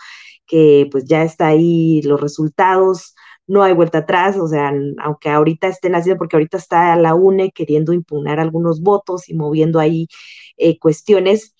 que 0.45 0.87
pues 0.91 1.05
ya 1.05 1.23
está 1.23 1.47
ahí 1.47 2.03
los 2.03 2.21
resultados, 2.21 3.15
no 3.47 3.63
hay 3.63 3.73
vuelta 3.73 3.99
atrás, 3.99 4.37
o 4.37 4.47
sea, 4.47 4.71
aunque 4.99 5.29
ahorita 5.29 5.67
estén 5.67 5.95
haciendo, 5.95 6.19
porque 6.19 6.35
ahorita 6.35 6.57
está 6.57 6.95
la 6.95 7.15
UNE 7.15 7.51
queriendo 7.51 7.93
impugnar 7.93 8.39
algunos 8.39 8.81
votos 8.81 9.27
y 9.27 9.33
moviendo 9.33 9.79
ahí 9.79 10.07
eh, 10.57 10.77
cuestiones, 10.77 11.55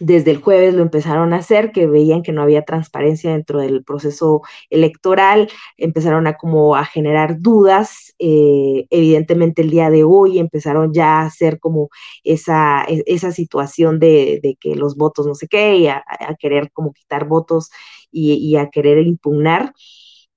desde 0.00 0.30
el 0.30 0.38
jueves 0.42 0.74
lo 0.74 0.82
empezaron 0.82 1.32
a 1.32 1.38
hacer, 1.38 1.72
que 1.72 1.86
veían 1.86 2.22
que 2.22 2.32
no 2.32 2.42
había 2.42 2.64
transparencia 2.64 3.32
dentro 3.32 3.60
del 3.60 3.84
proceso 3.84 4.42
electoral, 4.70 5.48
empezaron 5.76 6.26
a 6.26 6.34
como 6.34 6.76
a 6.76 6.84
generar 6.84 7.40
dudas, 7.40 8.14
eh, 8.18 8.86
evidentemente 8.90 9.62
el 9.62 9.70
día 9.70 9.90
de 9.90 10.04
hoy 10.04 10.38
empezaron 10.38 10.92
ya 10.92 11.20
a 11.20 11.26
hacer 11.26 11.58
como 11.60 11.88
esa, 12.24 12.84
e, 12.88 13.02
esa 13.06 13.32
situación 13.32 13.98
de, 13.98 14.40
de 14.42 14.56
que 14.60 14.74
los 14.74 14.96
votos 14.96 15.26
no 15.26 15.34
sé 15.34 15.48
qué, 15.48 15.76
y 15.76 15.86
a, 15.88 16.04
querer 16.38 16.70
como 16.72 16.92
quitar 16.92 17.26
votos 17.26 17.70
y, 18.10 18.34
y 18.34 18.56
a 18.56 18.68
querer 18.70 18.98
impugnar. 19.06 19.72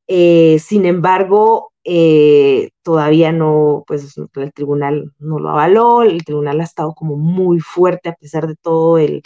Eh, 0.07 0.57
sin 0.59 0.85
embargo, 0.85 1.68
eh, 1.83 2.71
todavía 2.83 3.31
no, 3.31 3.83
pues 3.87 4.15
el 4.17 4.53
tribunal 4.53 5.13
no 5.19 5.39
lo 5.39 5.49
avaló, 5.49 6.03
el 6.03 6.23
tribunal 6.25 6.61
ha 6.61 6.63
estado 6.63 6.93
como 6.93 7.17
muy 7.17 7.59
fuerte 7.59 8.09
a 8.09 8.15
pesar 8.15 8.47
de 8.47 8.55
todo 8.55 8.97
el, 8.97 9.23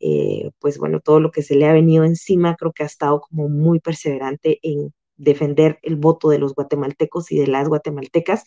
eh, 0.00 0.50
pues 0.60 0.78
bueno, 0.78 1.00
todo 1.00 1.20
lo 1.20 1.30
que 1.30 1.42
se 1.42 1.56
le 1.56 1.68
ha 1.68 1.72
venido 1.72 2.04
encima, 2.04 2.56
creo 2.56 2.72
que 2.72 2.82
ha 2.84 2.86
estado 2.86 3.20
como 3.20 3.48
muy 3.48 3.80
perseverante 3.80 4.58
en 4.62 4.92
defender 5.16 5.78
el 5.82 5.96
voto 5.96 6.30
de 6.30 6.38
los 6.38 6.54
guatemaltecos 6.54 7.30
y 7.32 7.38
de 7.38 7.46
las 7.46 7.68
guatemaltecas. 7.68 8.44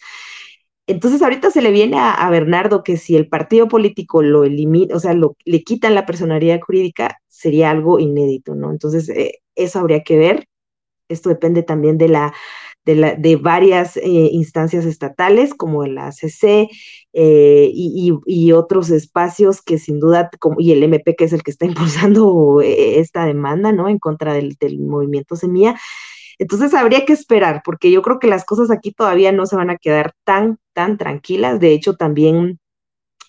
Entonces 0.88 1.22
ahorita 1.22 1.50
se 1.52 1.62
le 1.62 1.72
viene 1.72 1.98
a, 1.98 2.30
Bernardo 2.30 2.84
que 2.84 2.98
si 2.98 3.16
el 3.16 3.30
partido 3.30 3.68
político 3.70 4.22
lo 4.22 4.44
elimina, 4.44 4.96
o 4.96 5.00
sea, 5.00 5.14
lo, 5.14 5.38
le 5.46 5.64
quitan 5.64 5.96
la 5.96 6.06
personalidad 6.06 6.60
jurídica, 6.60 7.20
sería 7.30 7.72
algo 7.72 8.00
inédito, 8.00 8.56
¿no? 8.56 8.72
Entonces, 8.72 9.08
eh, 9.10 9.40
eso 9.56 9.80
habría 9.80 10.04
que 10.04 10.18
ver. 10.18 10.48
Esto 11.10 11.30
depende 11.30 11.64
también 11.64 11.98
de 11.98 12.10
la 12.10 12.34
de, 12.86 12.96
la, 12.96 13.16
de 13.16 13.36
varias 13.36 13.98
eh, 13.98 14.02
instancias 14.04 14.86
estatales 14.86 15.54
como 15.54 15.86
la 15.86 16.12
CC 16.12 16.70
eh, 17.14 17.72
y, 17.74 18.52
otros 18.52 18.90
espacios 18.90 19.62
que 19.62 19.78
sin 19.80 20.00
duda, 20.00 20.30
como, 20.40 20.60
y 20.60 20.72
el 20.72 20.84
MP 20.84 21.16
que 21.16 21.26
es 21.26 21.34
el 21.34 21.44
que 21.44 21.52
está 21.52 21.66
impulsando 21.66 22.62
eh, 22.62 23.00
esta 23.00 23.26
demanda, 23.26 23.72
¿no? 23.72 23.90
En 23.90 24.00
contra 24.00 24.34
del, 24.34 24.56
del 24.60 24.80
movimiento 24.80 25.36
Semilla. 25.36 25.80
Entonces 26.40 26.74
habría 26.74 27.06
que 27.06 27.14
esperar, 27.14 27.62
porque 27.64 27.92
yo 27.92 28.02
creo 28.02 28.20
que 28.20 28.28
las 28.28 28.46
cosas 28.46 28.72
aquí 28.72 28.92
todavía 28.92 29.32
no 29.32 29.46
se 29.46 29.56
van 29.56 29.70
a 29.70 29.78
quedar 29.78 30.14
tan, 30.24 30.58
tan 30.74 30.98
tranquilas. 30.98 31.60
De 31.60 31.74
hecho, 31.74 31.96
también 31.96 32.60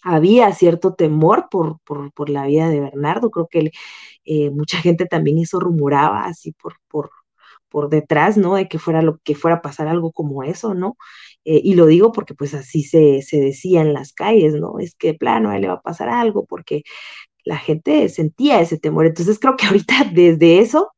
había 0.03 0.53
cierto 0.53 0.95
temor 0.95 1.49
por, 1.51 1.79
por, 1.85 2.13
por 2.13 2.31
la 2.31 2.47
vida 2.47 2.69
de 2.69 2.81
Bernardo. 2.81 3.31
Creo 3.31 3.49
que 3.49 3.73
eh, 4.25 4.51
mucha 4.51 4.79
gente 4.79 5.07
también 5.07 5.39
eso 5.39 5.61
rumoraba 5.61 6.25
así 6.25 6.53
por, 6.53 6.77
por, 6.89 7.11
por 7.75 7.89
detrás, 7.91 8.37
¿no? 8.37 8.55
De 8.55 8.69
que 8.69 8.79
fuera 8.79 9.03
lo 9.03 9.19
que 9.25 9.35
fuera 9.35 9.57
a 9.57 9.63
pasar 9.63 9.89
algo 9.89 10.13
como 10.13 10.45
eso, 10.45 10.75
¿no? 10.75 10.97
Eh, 11.45 11.61
y 11.65 11.75
lo 11.75 11.87
digo 11.87 12.13
porque 12.13 12.33
pues 12.33 12.55
así 12.55 12.85
se, 12.85 13.21
se, 13.23 13.41
decía 13.41 13.81
en 13.81 13.93
las 13.93 14.13
calles, 14.13 14.55
¿no? 14.55 14.79
Es 14.79 14.95
que 14.95 15.15
plano 15.15 15.51
a 15.51 15.57
él 15.57 15.63
le 15.63 15.69
va 15.69 15.75
a 15.75 15.83
pasar 15.83 16.09
algo 16.09 16.47
porque 16.47 16.85
la 17.45 17.59
gente 17.59 18.09
sentía 18.11 18.61
ese 18.61 18.79
temor. 18.79 19.07
Entonces 19.07 19.41
creo 19.41 19.57
que 19.57 19.67
ahorita 19.67 20.05
desde 20.15 20.61
eso 20.61 20.93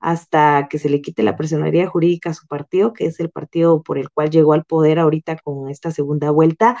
hasta 0.00 0.68
que 0.70 0.78
se 0.78 0.88
le 0.88 1.02
quite 1.02 1.22
la 1.22 1.36
personalidad 1.36 1.88
jurídica 1.88 2.30
a 2.30 2.34
su 2.34 2.46
partido, 2.46 2.94
que 2.94 3.06
es 3.06 3.20
el 3.20 3.30
partido 3.30 3.82
por 3.82 3.98
el 3.98 4.10
cual 4.10 4.30
llegó 4.30 4.54
al 4.54 4.64
poder 4.64 4.98
ahorita 4.98 5.36
con 5.44 5.68
esta 5.70 5.90
segunda 5.90 6.30
vuelta, 6.30 6.78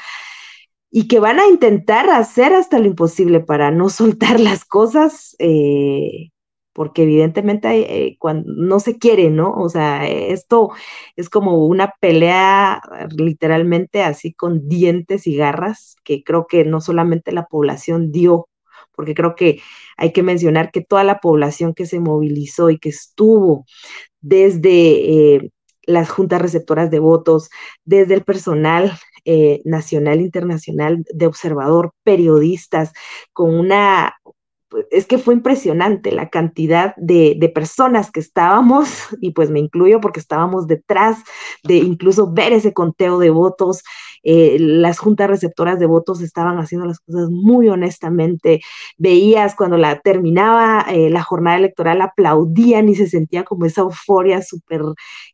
y 0.90 1.08
que 1.08 1.20
van 1.20 1.38
a 1.40 1.48
intentar 1.48 2.08
hacer 2.08 2.54
hasta 2.54 2.78
lo 2.78 2.86
imposible 2.86 3.40
para 3.40 3.70
no 3.70 3.90
soltar 3.90 4.40
las 4.40 4.64
cosas, 4.64 5.36
eh, 5.38 6.30
porque 6.74 7.04
evidentemente 7.04 7.68
eh, 8.06 8.16
cuando 8.18 8.52
no 8.52 8.80
se 8.80 8.98
quiere, 8.98 9.30
¿no? 9.30 9.52
O 9.52 9.68
sea, 9.70 10.06
esto 10.06 10.70
es 11.16 11.30
como 11.30 11.66
una 11.66 11.94
pelea 12.00 12.82
literalmente 13.16 14.02
así 14.02 14.34
con 14.34 14.68
dientes 14.68 15.26
y 15.26 15.36
garras, 15.36 15.96
que 16.04 16.22
creo 16.24 16.46
que 16.46 16.64
no 16.64 16.80
solamente 16.80 17.32
la 17.32 17.46
población 17.46 18.12
dio, 18.12 18.48
porque 18.94 19.14
creo 19.14 19.36
que 19.36 19.60
hay 19.96 20.12
que 20.12 20.22
mencionar 20.22 20.70
que 20.72 20.82
toda 20.82 21.04
la 21.04 21.20
población 21.20 21.74
que 21.74 21.86
se 21.86 22.00
movilizó 22.00 22.70
y 22.70 22.78
que 22.78 22.90
estuvo 22.90 23.64
desde 24.20 25.34
eh, 25.36 25.50
las 25.86 26.10
juntas 26.10 26.42
receptoras 26.42 26.90
de 26.90 26.98
votos, 26.98 27.50
desde 27.84 28.14
el 28.14 28.24
personal 28.24 28.98
eh, 29.26 29.62
nacional, 29.64 30.20
internacional, 30.20 31.04
de 31.12 31.26
observador, 31.26 31.92
periodistas, 32.02 32.92
con 33.32 33.54
una 33.54 34.14
es 34.90 35.06
que 35.06 35.18
fue 35.18 35.34
impresionante 35.34 36.12
la 36.12 36.30
cantidad 36.30 36.94
de, 36.96 37.36
de, 37.38 37.48
personas 37.48 38.10
que 38.10 38.20
estábamos, 38.20 38.88
y 39.20 39.32
pues 39.32 39.50
me 39.50 39.60
incluyo 39.60 40.00
porque 40.00 40.20
estábamos 40.20 40.66
detrás 40.66 41.18
de 41.62 41.76
incluso 41.76 42.32
ver 42.32 42.52
ese 42.52 42.72
conteo 42.72 43.18
de 43.18 43.30
votos. 43.30 43.82
Eh, 44.24 44.56
las 44.58 44.98
juntas 44.98 45.28
receptoras 45.28 45.78
de 45.78 45.86
votos 45.86 46.20
estaban 46.22 46.58
haciendo 46.58 46.86
las 46.86 47.00
cosas 47.00 47.30
muy 47.30 47.68
honestamente. 47.68 48.60
Veías 48.98 49.54
cuando 49.54 49.76
la 49.76 50.00
terminaba 50.00 50.86
eh, 50.88 51.10
la 51.10 51.22
jornada 51.22 51.58
electoral, 51.58 52.00
aplaudían 52.00 52.88
y 52.88 52.94
se 52.94 53.06
sentía 53.06 53.44
como 53.44 53.66
esa 53.66 53.82
euforia 53.82 54.42
súper 54.42 54.82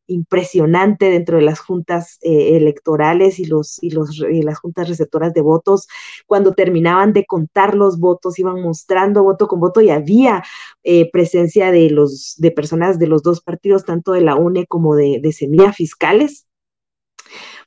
impresionante 0.06 1.10
dentro 1.10 1.36
de 1.36 1.42
las 1.42 1.60
juntas 1.60 2.18
eh, 2.22 2.56
electorales 2.56 3.38
y, 3.38 3.44
los, 3.44 3.82
y, 3.82 3.90
los, 3.90 4.18
y 4.18 4.42
las 4.42 4.58
juntas 4.58 4.88
receptoras 4.88 5.32
de 5.34 5.40
votos. 5.40 5.86
Cuando 6.26 6.52
terminaban 6.52 7.12
de 7.12 7.24
contar 7.26 7.74
los 7.74 7.98
votos, 7.98 8.38
iban 8.38 8.60
mostrando 8.60 9.22
voto 9.22 9.48
con 9.48 9.60
voto 9.60 9.80
y 9.80 9.90
había 9.90 10.42
eh, 10.82 11.10
presencia 11.10 11.70
de 11.70 11.90
los 11.90 12.34
de 12.38 12.50
personas 12.50 12.98
de 12.98 13.06
los 13.06 13.22
dos 13.22 13.40
partidos, 13.40 13.84
tanto 13.84 14.12
de 14.12 14.22
la 14.22 14.36
UNE 14.36 14.66
como 14.66 14.96
de, 14.96 15.20
de 15.22 15.32
Semilla 15.32 15.72
fiscales 15.72 16.46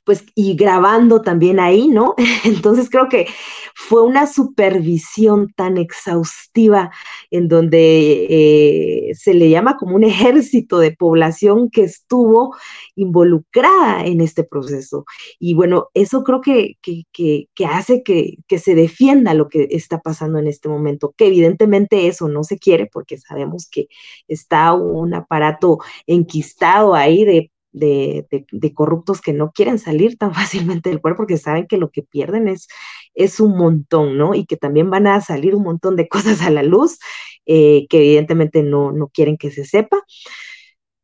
pues, 0.04 0.24
y 0.34 0.54
grabando 0.54 1.22
también 1.22 1.58
ahí, 1.58 1.88
¿no? 1.88 2.14
Entonces 2.44 2.90
creo 2.90 3.08
que 3.08 3.26
fue 3.74 4.02
una 4.02 4.26
supervisión 4.26 5.52
tan 5.56 5.78
exhaustiva 5.78 6.90
en 7.30 7.48
donde 7.48 8.26
eh, 8.28 9.14
se 9.14 9.34
le 9.34 9.50
llama 9.50 9.76
como 9.76 9.96
un 9.96 10.04
ejército 10.04 10.78
de 10.78 10.92
población 10.92 11.70
que 11.70 11.82
estuvo 11.82 12.54
involucrada 12.94 14.04
en 14.04 14.20
este 14.20 14.44
proceso. 14.44 15.04
Y 15.38 15.54
bueno, 15.54 15.88
eso 15.94 16.22
creo 16.22 16.40
que, 16.40 16.76
que, 16.82 17.66
hace 17.66 18.02
que, 18.02 18.36
que 18.46 18.58
se 18.58 18.74
defienda 18.74 19.34
lo 19.34 19.48
que 19.48 19.68
está 19.70 20.00
pasando 20.00 20.38
en 20.38 20.46
este 20.46 20.68
momento, 20.68 21.14
que 21.16 21.26
evidentemente 21.26 22.06
eso 22.06 22.28
no 22.28 22.44
se 22.44 22.58
quiere 22.58 22.86
porque 22.92 23.18
sabemos 23.18 23.68
que 23.70 23.88
está 24.28 24.72
un 24.74 25.14
aparato 25.14 25.78
enquistado 26.06 26.94
ahí 26.94 27.24
de 27.24 27.50
de, 27.74 28.72
corruptos 28.74 29.20
que 29.20 29.32
no 29.32 29.52
quieren 29.52 29.78
salir 29.78 30.16
tan 30.16 30.32
fácilmente 30.34 30.90
del 30.90 31.00
cuerpo 31.00 31.18
porque 31.18 31.38
saben 31.38 31.66
que 31.66 31.76
lo 31.76 31.90
que 31.90 32.02
pierden 32.02 32.48
es, 32.48 32.68
es 33.14 33.40
un 33.40 33.56
montón, 33.56 34.16
¿no? 34.16 34.34
Y 34.34 34.46
que 34.46 34.56
también 34.56 34.90
van 34.90 35.06
a 35.06 35.20
salir 35.20 35.54
un 35.54 35.64
montón 35.64 35.96
de 35.96 36.08
cosas 36.08 36.42
a 36.42 36.50
la 36.50 36.62
luz 36.62 36.98
eh, 37.46 37.86
que 37.88 37.98
evidentemente 37.98 38.62
no, 38.62 38.92
no 38.92 39.08
quieren 39.08 39.36
que 39.36 39.50
se 39.50 39.64
sepa, 39.64 40.02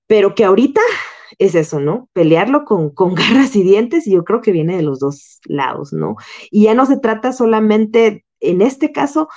pero 0.06 0.34
que 0.34 0.44
ahorita 0.44 0.80
es 1.38 1.54
eso, 1.54 1.80
¿no? 1.80 2.08
Pelearlo 2.12 2.64
con, 2.64 2.90
con 2.90 3.14
garras 3.14 3.54
y 3.56 3.62
dientes 3.62 4.06
y 4.06 4.12
yo 4.12 4.24
creo 4.24 4.40
que 4.40 4.52
viene 4.52 4.76
de 4.76 4.82
los 4.82 5.00
dos 5.00 5.40
lados, 5.44 5.92
¿no? 5.92 6.16
Y 6.50 6.64
ya 6.64 6.74
no 6.74 6.86
se 6.86 6.98
trata 6.98 7.32
solamente, 7.32 8.24
en 8.40 8.62
este 8.62 8.92
caso, 8.92 9.28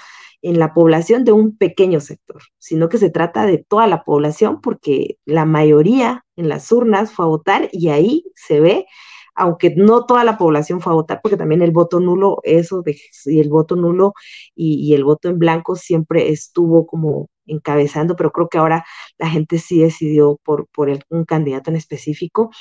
en 0.43 0.59
la 0.59 0.73
población 0.73 1.23
de 1.23 1.31
un 1.31 1.57
pequeño 1.57 2.01
sector, 2.01 2.41
sino 2.59 2.89
que 2.89 2.97
se 2.97 3.09
trata 3.09 3.45
de 3.45 3.59
toda 3.59 3.87
la 3.87 4.03
población 4.03 4.59
porque 4.61 5.17
la 5.25 5.45
mayoría 5.45 6.25
en 6.35 6.49
las 6.49 6.71
urnas 6.71 7.13
fue 7.13 7.25
a 7.25 7.29
votar 7.29 7.69
y 7.71 7.89
ahí 7.89 8.25
se 8.35 8.59
ve, 8.59 8.85
aunque 9.35 9.73
no 9.75 10.05
toda 10.05 10.23
la 10.25 10.37
población 10.37 10.81
fue 10.81 10.91
a 10.91 10.95
votar, 10.95 11.21
porque 11.23 11.37
también 11.37 11.61
el 11.61 11.71
voto 11.71 11.99
nulo, 12.01 12.39
eso 12.43 12.81
de 12.81 12.97
y 13.25 13.39
el 13.39 13.49
voto 13.49 13.75
nulo 13.77 14.13
y, 14.53 14.93
el 14.93 15.05
voto 15.05 15.29
en 15.29 15.39
blanco 15.39 15.75
siempre 15.77 16.29
estuvo 16.29 16.85
como 16.85 17.29
encabezando, 17.45 18.15
pero 18.15 18.31
creo 18.31 18.49
que 18.49 18.57
ahora 18.57 18.85
la 19.17 19.29
gente 19.29 19.59
sí 19.59 19.79
decidió 19.79 20.39
por, 20.43 20.67
por 20.67 20.89
un 21.09 21.25
candidato 21.25 21.71
en 21.71 21.77
específico. 21.77 22.51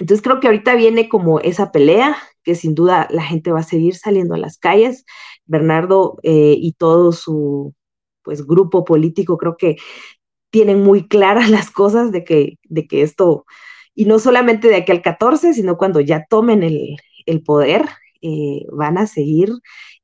Entonces 0.00 0.22
creo 0.22 0.40
que 0.40 0.48
ahorita 0.48 0.74
viene 0.74 1.08
como 1.08 1.40
esa 1.40 1.70
pelea, 1.70 2.16
que 2.42 2.54
sin 2.54 2.74
duda 2.74 3.06
la 3.10 3.22
gente 3.22 3.52
va 3.52 3.60
a 3.60 3.64
seguir 3.64 3.94
saliendo 3.94 4.34
a 4.34 4.38
las 4.38 4.58
calles. 4.58 5.04
Bernardo 5.44 6.18
eh, 6.22 6.54
y 6.56 6.72
todo 6.72 7.12
su 7.12 7.74
pues 8.22 8.46
grupo 8.46 8.84
político 8.84 9.36
creo 9.36 9.56
que 9.56 9.76
tienen 10.50 10.82
muy 10.82 11.06
claras 11.06 11.50
las 11.50 11.70
cosas 11.70 12.12
de 12.12 12.24
que, 12.24 12.58
de 12.64 12.86
que 12.86 13.02
esto, 13.02 13.44
y 13.94 14.06
no 14.06 14.18
solamente 14.18 14.68
de 14.68 14.76
aquí 14.76 14.92
al 14.92 15.02
14, 15.02 15.54
sino 15.54 15.76
cuando 15.76 16.00
ya 16.00 16.26
tomen 16.28 16.62
el, 16.62 17.42
poder, 17.44 17.84
eh, 18.22 18.64
van 18.72 18.98
a 18.98 19.06
seguir 19.06 19.50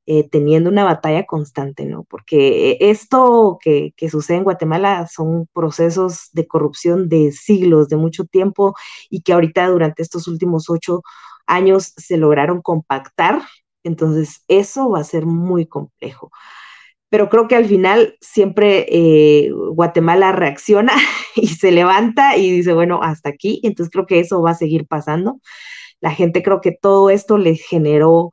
eh, 0.07 0.27
teniendo 0.29 0.69
una 0.69 0.85
batalla 0.85 1.25
constante, 1.25 1.85
¿no? 1.85 2.03
Porque 2.05 2.77
esto 2.79 3.59
que, 3.61 3.93
que, 3.97 4.09
sucede 4.09 4.37
en 4.37 4.43
Guatemala 4.45 5.05
son 5.07 5.47
procesos 5.53 6.29
de 6.31 6.47
corrupción 6.47 7.09
de 7.09 7.33
siglos, 7.33 7.89
de 7.89 7.97
mucho 7.97 8.25
tiempo, 8.25 8.73
y 9.09 9.21
que 9.21 9.33
ahorita 9.33 9.67
durante 9.67 10.01
estos 10.01 10.27
últimos 10.29 10.69
ocho 10.69 11.01
años 11.45 11.93
se 11.97 12.17
lograron 12.17 12.61
compactar, 12.61 13.41
entonces 13.83 14.43
eso 14.47 14.89
va 14.89 14.99
a 15.01 15.03
ser 15.03 15.25
muy 15.25 15.65
complejo. 15.65 16.31
Pero 17.09 17.29
creo 17.29 17.47
que 17.47 17.55
al 17.55 17.65
final 17.65 18.17
siempre 18.21 18.85
eh, 18.89 19.51
Guatemala 19.51 20.31
reacciona 20.31 20.93
y 21.35 21.47
se 21.47 21.71
levanta 21.71 22.37
y 22.37 22.51
dice, 22.51 22.73
bueno, 22.73 23.01
hasta 23.03 23.29
aquí, 23.29 23.59
entonces 23.63 23.91
creo 23.91 24.05
que 24.05 24.19
eso 24.19 24.41
va 24.41 24.51
a 24.51 24.55
seguir 24.55 24.87
pasando. 24.87 25.39
La 25.99 26.11
gente 26.11 26.43
creo 26.43 26.61
que 26.61 26.71
todo 26.71 27.09
esto 27.09 27.37
le 27.37 27.55
generó 27.55 28.31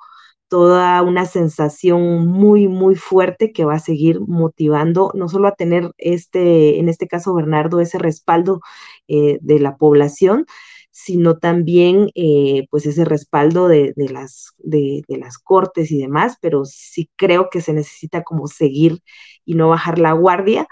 toda 0.54 1.02
una 1.02 1.26
sensación 1.26 2.28
muy, 2.28 2.68
muy 2.68 2.94
fuerte 2.94 3.52
que 3.52 3.64
va 3.64 3.74
a 3.74 3.80
seguir 3.80 4.20
motivando, 4.20 5.10
no 5.12 5.28
solo 5.28 5.48
a 5.48 5.56
tener 5.56 5.90
este, 5.98 6.78
en 6.78 6.88
este 6.88 7.08
caso 7.08 7.34
Bernardo, 7.34 7.80
ese 7.80 7.98
respaldo 7.98 8.60
eh, 9.08 9.38
de 9.42 9.58
la 9.58 9.76
población, 9.76 10.46
sino 10.92 11.38
también 11.38 12.08
eh, 12.14 12.68
pues 12.70 12.86
ese 12.86 13.04
respaldo 13.04 13.66
de, 13.66 13.94
las, 13.96 14.52
de, 14.58 15.02
las 15.08 15.38
cortes 15.38 15.90
y 15.90 15.98
demás, 15.98 16.38
pero 16.40 16.64
sí 16.64 17.10
creo 17.16 17.50
que 17.50 17.60
se 17.60 17.72
necesita 17.72 18.22
como 18.22 18.46
seguir 18.46 19.00
y 19.44 19.54
no 19.56 19.70
bajar 19.70 19.98
la 19.98 20.12
guardia, 20.12 20.68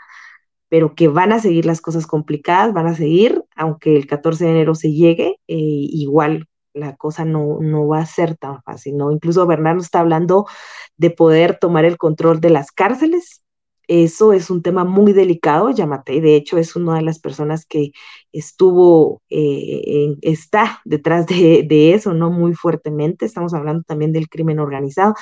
pero 0.69 0.95
que 0.95 1.09
van 1.09 1.33
a 1.33 1.41
seguir 1.41 1.67
las 1.67 1.81
cosas 1.81 2.07
complicadas, 2.07 2.73
van 2.73 2.87
a 2.87 2.95
seguir, 2.95 3.43
aunque 3.57 3.97
el 3.97 4.07
14 4.07 4.45
de 4.45 4.51
enero 4.53 4.77
se 4.77 4.93
llegue, 4.93 5.41
eh, 5.49 5.57
igual 5.59 6.47
la 6.75 6.97
cosa 6.97 7.25
no, 7.25 7.59
no 7.61 7.87
va 7.87 8.01
a 8.01 8.07
ser 8.07 8.37
tan 8.37 8.63
fácil, 8.63 8.97
¿no? 8.97 9.13
Incluso 9.13 9.47
Bernardo 9.47 9.81
está 9.83 10.01
hablando 10.01 10.47
de 10.97 11.11
poder 11.11 11.59
tomar 11.59 11.85
el 11.85 11.99
control 11.99 12.41
de 12.41 12.51
las 12.51 12.73
cárceles, 12.73 13.43
eso 13.89 14.33
es 14.33 14.49
un 14.51 14.63
tema 14.63 14.85
muy 14.85 15.13
delicado, 15.13 15.71
Yamate, 15.71 16.21
de 16.21 16.37
hecho 16.37 16.57
es 16.57 16.77
una 16.77 16.97
de 16.97 17.03
las 17.03 17.19
personas 17.19 17.67
que 17.67 17.93
estuvo, 18.33 19.23
eh, 19.29 20.17
está 20.23 20.81
detrás 20.85 21.27
de, 21.27 21.93
eso, 21.95 22.15
¿no? 22.15 22.31
Muy 22.31 22.55
fuertemente, 22.55 23.27
estamos 23.27 23.55
hablando 23.55 23.83
también 23.83 24.13
del 24.13 24.29
crimen 24.29 24.61
organizado. 24.61 25.15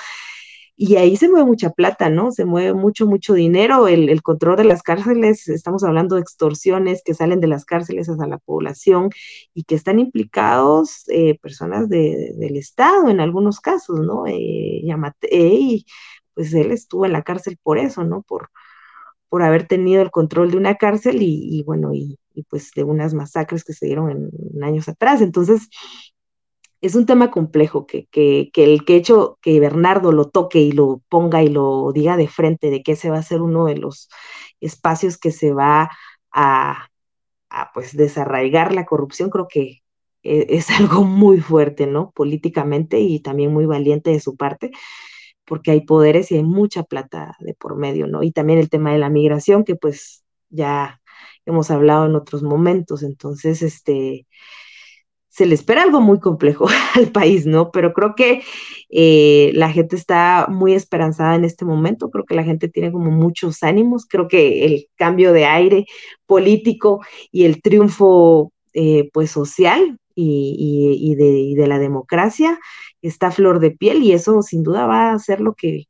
Y 0.83 0.97
ahí 0.97 1.15
se 1.19 1.29
mueve 1.29 1.45
mucha 1.45 1.69
plata, 1.69 2.09
¿no? 2.09 2.33
Se 2.33 2.47
mueve 2.47 2.73
mucho, 2.73 3.07
mucho 3.07 3.35
dinero. 3.35 3.87
El, 3.87 4.23
control 4.23 4.57
de 4.57 4.65
las 4.65 4.83
cárceles, 4.83 5.47
estamos 5.47 5.85
hablando 5.85 6.15
de 6.15 6.23
extorsiones 6.23 7.03
que 7.05 7.13
salen 7.13 7.39
de 7.41 7.49
las 7.49 7.67
cárceles 7.67 8.09
hacia 8.09 8.27
la 8.27 8.39
población 8.39 9.11
y 9.53 9.65
que 9.65 9.75
están 9.75 9.99
implicados 9.99 11.05
eh, 11.09 11.39
personas 11.39 11.91
del 11.91 12.57
Estado 12.57 13.11
en 13.11 13.21
algunos 13.21 13.61
casos, 13.61 14.01
¿no? 14.01 14.27
Eh, 14.27 14.81
y 15.31 15.87
pues 16.33 16.55
él 16.55 16.71
estuvo 16.71 17.05
en 17.05 17.13
la 17.13 17.25
cárcel 17.25 17.59
por 17.63 17.77
eso, 17.77 18.05
¿no? 18.05 18.23
Por, 18.23 18.49
por 19.29 19.43
haber 19.43 19.67
tenido 19.67 20.01
el 20.01 20.11
control 20.11 20.51
de 20.51 20.57
una 20.57 20.77
cárcel 20.77 21.19
y, 21.21 21.63
bueno, 21.65 21.93
y, 21.93 22.19
pues 22.49 22.71
de 22.75 22.85
unas 22.85 23.13
masacres 23.13 23.65
que 23.65 23.75
se 23.75 23.85
dieron 23.85 24.11
en, 24.11 24.65
años 24.65 24.89
atrás. 24.89 25.21
Entonces, 25.21 25.69
es 26.81 26.95
un 26.95 27.07
tema 27.07 27.31
complejo 27.31 27.87
que, 27.87 28.07
que, 28.11 28.51
que, 28.53 28.65
el 28.65 28.85
que 28.85 28.97
hecho 28.97 29.39
que 29.43 29.61
Bernardo 29.61 30.13
lo 30.13 30.29
toque 30.29 30.61
y 30.61 30.73
lo 30.73 31.03
ponga 31.09 31.43
y 31.43 31.49
lo 31.49 31.93
diga 31.93 32.17
de 32.17 32.29
frente 32.29 32.71
de 32.71 32.83
que 32.83 32.93
ese 32.93 33.11
va 33.11 33.19
a 33.19 33.23
ser 33.23 33.43
uno 33.43 33.67
de 33.67 33.77
los 33.77 34.09
espacios 34.61 35.19
que 35.19 35.31
se 35.33 35.53
va 35.53 35.91
a, 36.33 36.89
a 37.51 37.73
pues 37.75 37.97
desarraigar 37.97 38.75
la 38.75 38.87
corrupción, 38.87 39.31
creo 39.31 39.49
que 39.49 39.83
e, 40.23 40.47
es 40.51 40.71
algo 40.81 41.05
muy 41.05 41.41
fuerte, 41.41 41.87
¿no? 41.87 42.13
Políticamente 42.13 43.01
y 43.01 43.21
también 43.21 43.53
muy 43.53 43.67
valiente 43.67 44.11
de 44.11 44.21
su 44.21 44.37
parte 44.37 44.71
porque 45.51 45.73
hay 45.73 45.81
poderes 45.81 46.31
y 46.31 46.37
hay 46.37 46.45
mucha 46.45 46.85
plata 46.85 47.37
de 47.41 47.55
por 47.55 47.77
medio, 47.77 48.07
¿no? 48.07 48.23
Y 48.23 48.31
también 48.31 48.61
el 48.61 48.71
tema 48.71 48.93
de 48.93 48.99
la 48.99 49.11
migración, 49.11 49.65
que 49.65 49.75
pues 49.75 50.25
ya 50.49 51.01
hemos 51.45 51.73
hablado 51.73 52.07
en 52.07 52.15
otros 52.15 52.45
momentos, 52.45 53.03
entonces, 53.03 53.61
este, 53.63 54.29
se 55.41 55.47
le 55.47 55.55
espera 55.55 55.85
algo 55.85 56.03
muy 56.03 56.21
complejo 56.21 56.67
al 56.95 57.11
país, 57.13 57.47
¿no? 57.47 57.71
Pero 57.71 57.95
creo 57.95 58.15
que 58.15 58.43
eh, 58.91 59.53
la 59.55 59.73
gente 59.73 59.97
está 59.97 60.47
muy 60.51 60.75
esperanzada 60.75 61.35
en 61.35 61.47
este 61.47 61.65
momento, 61.65 62.11
creo 62.11 62.27
que 62.27 62.35
la 62.35 62.45
gente 62.45 62.69
tiene 62.69 62.93
como 62.93 63.11
muchos 63.11 63.63
ánimos, 63.63 64.05
creo 64.05 64.29
que 64.29 64.67
el 64.67 64.89
cambio 64.97 65.33
de 65.33 65.47
aire 65.47 65.87
político 66.27 67.01
y 67.33 67.45
el 67.45 67.63
triunfo, 67.63 68.53
eh, 68.75 69.09
pues, 69.15 69.31
social 69.31 69.99
y, 70.15 71.15
de, 71.15 71.25
y 71.25 71.55
de 71.55 71.67
la 71.67 71.79
democracia 71.79 72.59
está 73.01 73.31
flor 73.31 73.61
de 73.61 73.71
piel 73.71 74.03
y 74.03 74.13
eso 74.13 74.43
sin 74.43 74.63
duda 74.63 74.87
va 74.87 75.13
a 75.13 75.19
ser 75.19 75.41
lo 75.41 75.55
que 75.55 75.87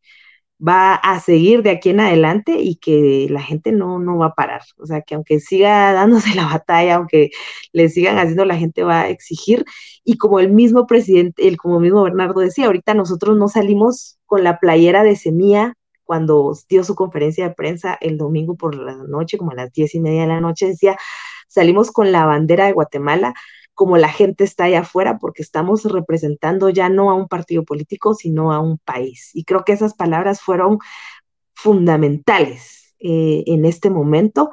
va 0.66 0.94
a 0.94 1.20
seguir 1.20 1.62
de 1.62 1.70
aquí 1.70 1.90
en 1.90 2.00
adelante 2.00 2.60
y 2.60 2.76
que 2.76 3.26
la 3.30 3.42
gente 3.42 3.72
no, 3.72 3.98
no 3.98 4.18
va 4.18 4.26
a 4.26 4.34
parar. 4.34 4.62
O 4.78 4.86
sea, 4.86 5.02
que 5.02 5.14
aunque 5.14 5.40
siga 5.40 5.92
dándose 5.94 6.34
la 6.34 6.46
batalla, 6.46 6.96
aunque 6.96 7.30
le 7.72 7.88
sigan 7.88 8.18
haciendo, 8.18 8.44
la 8.44 8.56
gente 8.56 8.82
va 8.82 9.02
a 9.02 9.08
exigir. 9.08 9.64
Y 10.04 10.18
como 10.18 10.40
el 10.40 10.52
mismo 10.52 10.86
presidente, 10.86 11.48
el 11.48 11.56
como 11.56 11.80
mismo 11.80 12.02
Bernardo 12.02 12.40
decía, 12.40 12.66
ahorita 12.66 12.94
nosotros 12.94 13.36
no 13.36 13.48
salimos 13.48 14.18
con 14.26 14.44
la 14.44 14.58
playera 14.58 15.02
de 15.02 15.16
semilla 15.16 15.74
cuando 16.04 16.56
dio 16.68 16.82
su 16.84 16.94
conferencia 16.96 17.48
de 17.48 17.54
prensa 17.54 17.96
el 18.00 18.18
domingo 18.18 18.56
por 18.56 18.74
la 18.74 18.96
noche, 18.96 19.38
como 19.38 19.52
a 19.52 19.54
las 19.54 19.72
diez 19.72 19.94
y 19.94 20.00
media 20.00 20.22
de 20.22 20.26
la 20.28 20.40
noche, 20.40 20.66
decía, 20.66 20.96
salimos 21.46 21.92
con 21.92 22.10
la 22.10 22.26
bandera 22.26 22.66
de 22.66 22.72
Guatemala 22.72 23.34
como 23.74 23.96
la 23.96 24.08
gente 24.08 24.44
está 24.44 24.64
allá 24.64 24.80
afuera, 24.80 25.18
porque 25.18 25.42
estamos 25.42 25.84
representando 25.84 26.68
ya 26.68 26.88
no 26.88 27.10
a 27.10 27.14
un 27.14 27.28
partido 27.28 27.64
político, 27.64 28.14
sino 28.14 28.52
a 28.52 28.60
un 28.60 28.78
país. 28.78 29.30
Y 29.34 29.44
creo 29.44 29.64
que 29.64 29.72
esas 29.72 29.94
palabras 29.94 30.40
fueron 30.40 30.78
fundamentales 31.54 32.94
eh, 33.00 33.44
en 33.46 33.64
este 33.64 33.90
momento, 33.90 34.50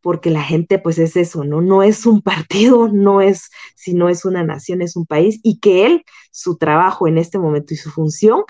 porque 0.00 0.30
la 0.30 0.42
gente 0.42 0.78
pues 0.78 0.98
es 0.98 1.16
eso, 1.16 1.44
¿no? 1.44 1.60
No 1.60 1.82
es 1.82 2.06
un 2.06 2.22
partido, 2.22 2.88
no 2.88 3.20
es, 3.20 3.50
sino 3.76 4.08
es 4.08 4.24
una 4.24 4.42
nación, 4.44 4.82
es 4.82 4.96
un 4.96 5.06
país, 5.06 5.40
y 5.42 5.60
que 5.60 5.86
él, 5.86 6.04
su 6.30 6.56
trabajo 6.56 7.08
en 7.08 7.18
este 7.18 7.38
momento 7.38 7.74
y 7.74 7.76
su 7.76 7.90
función 7.90 8.44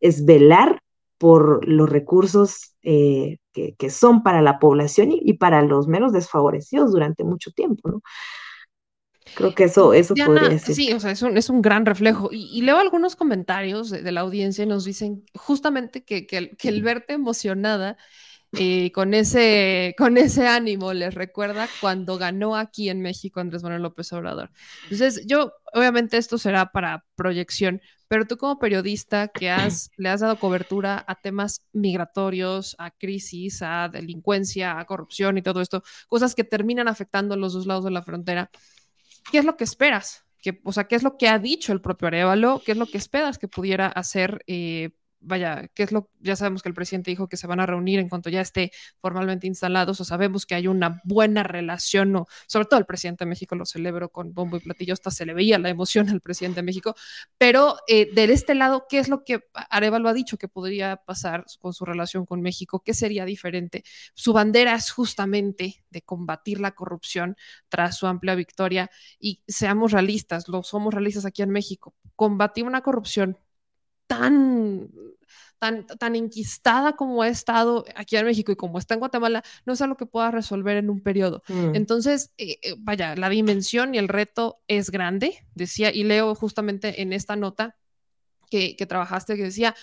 es 0.00 0.24
velar 0.24 0.82
por 1.18 1.66
los 1.66 1.88
recursos 1.88 2.74
eh, 2.82 3.38
que, 3.52 3.90
son 3.90 4.22
para 4.22 4.42
la 4.42 4.58
población 4.58 5.12
y, 5.12 5.20
y, 5.22 5.34
para 5.34 5.62
los 5.62 5.88
menos 5.88 6.12
desfavorecidos 6.12 6.92
durante 6.92 7.24
mucho 7.24 7.52
tiempo, 7.52 7.88
¿no? 7.88 8.02
Creo 9.34 9.54
que 9.54 9.64
eso, 9.64 9.92
eso 9.92 10.14
Diana, 10.14 10.40
podría 10.40 10.58
ser. 10.58 10.76
sí, 10.76 10.92
o 10.92 11.00
sea, 11.00 11.10
es 11.10 11.22
un, 11.22 11.36
es 11.36 11.50
un 11.50 11.62
gran 11.62 11.84
reflejo. 11.86 12.30
Y, 12.32 12.48
y 12.58 12.62
leo 12.62 12.78
algunos 12.78 13.16
comentarios 13.16 13.90
de, 13.90 14.02
de 14.02 14.12
la 14.12 14.22
audiencia 14.22 14.64
y 14.64 14.66
nos 14.66 14.84
dicen 14.84 15.24
justamente 15.34 16.04
que, 16.04 16.26
que 16.26 16.38
el, 16.38 16.56
que 16.56 16.68
el 16.68 16.82
verte 16.82 17.14
emocionada 17.14 17.96
eh, 18.52 18.92
con, 18.92 19.14
ese, 19.14 19.94
con 19.98 20.16
ese 20.16 20.46
ánimo 20.48 20.92
les 20.94 21.14
recuerda 21.14 21.68
cuando 21.80 22.18
ganó 22.18 22.56
aquí 22.56 22.88
en 22.88 23.02
México 23.02 23.40
Andrés 23.40 23.62
Manuel 23.62 23.82
López 23.82 24.12
Obrador. 24.12 24.50
Entonces, 24.84 25.26
yo, 25.26 25.52
obviamente 25.74 26.16
esto 26.16 26.38
será 26.38 26.72
para 26.72 27.04
proyección, 27.16 27.82
pero 28.08 28.26
tú 28.26 28.36
como 28.38 28.58
periodista 28.58 29.28
que 29.28 29.50
has, 29.50 29.90
le 29.96 30.08
has 30.08 30.20
dado 30.20 30.38
cobertura 30.38 31.04
a 31.06 31.16
temas 31.16 31.66
migratorios, 31.72 32.76
a 32.78 32.90
crisis, 32.92 33.62
a 33.62 33.88
delincuencia, 33.92 34.78
a 34.78 34.86
corrupción 34.86 35.38
y 35.38 35.42
todo 35.42 35.60
esto, 35.60 35.82
cosas 36.08 36.34
que 36.34 36.44
terminan 36.44 36.88
afectando 36.88 37.34
a 37.34 37.36
los 37.38 37.52
dos 37.52 37.66
lados 37.66 37.84
de 37.84 37.90
la 37.90 38.02
frontera, 38.02 38.50
¿qué 39.30 39.38
es 39.38 39.44
lo 39.44 39.56
que 39.56 39.64
esperas? 39.64 40.24
¿Qué, 40.40 40.60
o 40.64 40.72
sea, 40.72 40.84
¿qué 40.84 40.94
es 40.96 41.02
lo 41.02 41.16
que 41.16 41.28
ha 41.28 41.38
dicho 41.38 41.72
el 41.72 41.80
propio 41.80 42.08
Arevalo? 42.08 42.62
¿Qué 42.64 42.72
es 42.72 42.78
lo 42.78 42.86
que 42.86 42.98
esperas 42.98 43.38
que 43.38 43.48
pudiera 43.48 43.86
hacer 43.86 44.44
eh, 44.46 44.90
vaya, 45.26 45.68
¿qué 45.74 45.82
es 45.82 45.92
lo? 45.92 46.10
Ya 46.20 46.36
sabemos 46.36 46.62
que 46.62 46.68
el 46.68 46.74
presidente 46.74 47.10
dijo 47.10 47.28
que 47.28 47.36
se 47.36 47.46
van 47.46 47.60
a 47.60 47.66
reunir 47.66 47.98
en 47.98 48.08
cuanto 48.08 48.30
ya 48.30 48.40
esté 48.40 48.72
formalmente 49.00 49.46
instalados, 49.46 50.00
o 50.00 50.04
sabemos 50.04 50.46
que 50.46 50.54
hay 50.54 50.68
una 50.68 51.00
buena 51.04 51.42
relación, 51.42 52.14
o 52.16 52.26
sobre 52.46 52.66
todo 52.66 52.80
el 52.80 52.86
presidente 52.86 53.24
de 53.24 53.28
México 53.28 53.54
lo 53.56 53.66
celebro 53.66 54.10
con 54.10 54.32
bombo 54.32 54.56
y 54.56 54.60
platillo, 54.60 54.94
hasta 54.94 55.10
se 55.10 55.26
le 55.26 55.34
veía 55.34 55.58
la 55.58 55.68
emoción 55.68 56.08
al 56.08 56.20
presidente 56.20 56.60
de 56.60 56.62
México, 56.62 56.94
pero 57.38 57.76
eh, 57.88 58.12
de 58.14 58.24
este 58.32 58.54
lado, 58.54 58.86
¿qué 58.88 58.98
es 58.98 59.08
lo 59.08 59.24
que 59.24 59.40
Arevalo 59.70 60.08
ha 60.08 60.14
dicho 60.14 60.38
que 60.38 60.48
podría 60.48 60.96
pasar 60.96 61.44
con 61.60 61.72
su 61.72 61.84
relación 61.84 62.26
con 62.26 62.40
México? 62.40 62.82
¿Qué 62.84 62.94
sería 62.94 63.24
diferente? 63.24 63.84
Su 64.14 64.32
bandera 64.32 64.74
es 64.74 64.90
justamente 64.90 65.84
de 65.90 66.02
combatir 66.02 66.60
la 66.60 66.72
corrupción 66.72 67.36
tras 67.68 67.96
su 67.96 68.06
amplia 68.06 68.34
victoria 68.34 68.90
y 69.18 69.42
seamos 69.48 69.92
realistas, 69.92 70.48
lo 70.48 70.62
somos 70.62 70.94
realistas 70.94 71.24
aquí 71.24 71.42
en 71.42 71.50
México, 71.50 71.94
combatir 72.14 72.64
una 72.64 72.82
corrupción 72.82 73.38
tan, 74.06 74.88
tan, 75.58 75.86
tan 75.86 76.16
enquistada 76.16 76.94
como 76.94 77.22
ha 77.22 77.28
estado 77.28 77.84
aquí 77.94 78.16
en 78.16 78.26
México 78.26 78.52
y 78.52 78.56
como 78.56 78.78
está 78.78 78.94
en 78.94 79.00
Guatemala, 79.00 79.42
no 79.64 79.72
es 79.72 79.82
algo 79.82 79.96
que 79.96 80.06
pueda 80.06 80.30
resolver 80.30 80.76
en 80.76 80.90
un 80.90 81.00
periodo. 81.00 81.42
Mm. 81.48 81.74
Entonces, 81.74 82.32
eh, 82.38 82.58
eh, 82.62 82.74
vaya, 82.78 83.14
la 83.16 83.28
dimensión 83.28 83.94
y 83.94 83.98
el 83.98 84.08
reto 84.08 84.60
es 84.68 84.90
grande, 84.90 85.44
decía, 85.54 85.92
y 85.92 86.04
leo 86.04 86.34
justamente 86.34 87.02
en 87.02 87.12
esta 87.12 87.36
nota 87.36 87.76
que, 88.50 88.76
que 88.76 88.86
trabajaste, 88.86 89.36
que 89.36 89.44
decía, 89.44 89.74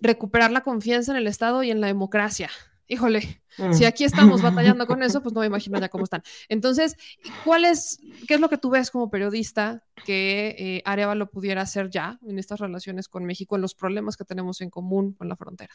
recuperar 0.00 0.50
la 0.50 0.62
confianza 0.62 1.12
en 1.12 1.18
el 1.18 1.26
Estado 1.26 1.62
y 1.62 1.70
en 1.70 1.80
la 1.80 1.88
democracia 1.88 2.50
híjole, 2.88 3.42
Mm. 3.58 3.72
si 3.72 3.84
aquí 3.84 4.04
estamos 4.04 4.40
batallando 4.40 4.86
con 4.86 5.02
eso, 5.02 5.20
pues 5.20 5.34
no 5.34 5.40
me 5.40 5.46
imagino 5.46 5.78
ya 5.80 5.88
cómo 5.88 6.04
están. 6.04 6.22
Entonces, 6.48 6.96
¿cuál 7.44 7.64
es, 7.64 8.00
qué 8.26 8.34
es 8.34 8.40
lo 8.40 8.48
que 8.48 8.58
tú 8.58 8.70
ves 8.70 8.90
como 8.90 9.10
periodista 9.10 9.84
que 10.04 10.54
eh, 10.58 10.82
Arevalo 10.84 11.30
pudiera 11.30 11.62
hacer 11.62 11.90
ya 11.90 12.18
en 12.26 12.38
estas 12.38 12.60
relaciones 12.60 13.08
con 13.08 13.24
México, 13.24 13.56
en 13.56 13.62
los 13.62 13.74
problemas 13.74 14.16
que 14.16 14.24
tenemos 14.24 14.60
en 14.60 14.70
común 14.70 15.12
con 15.14 15.28
la 15.28 15.36
frontera? 15.36 15.74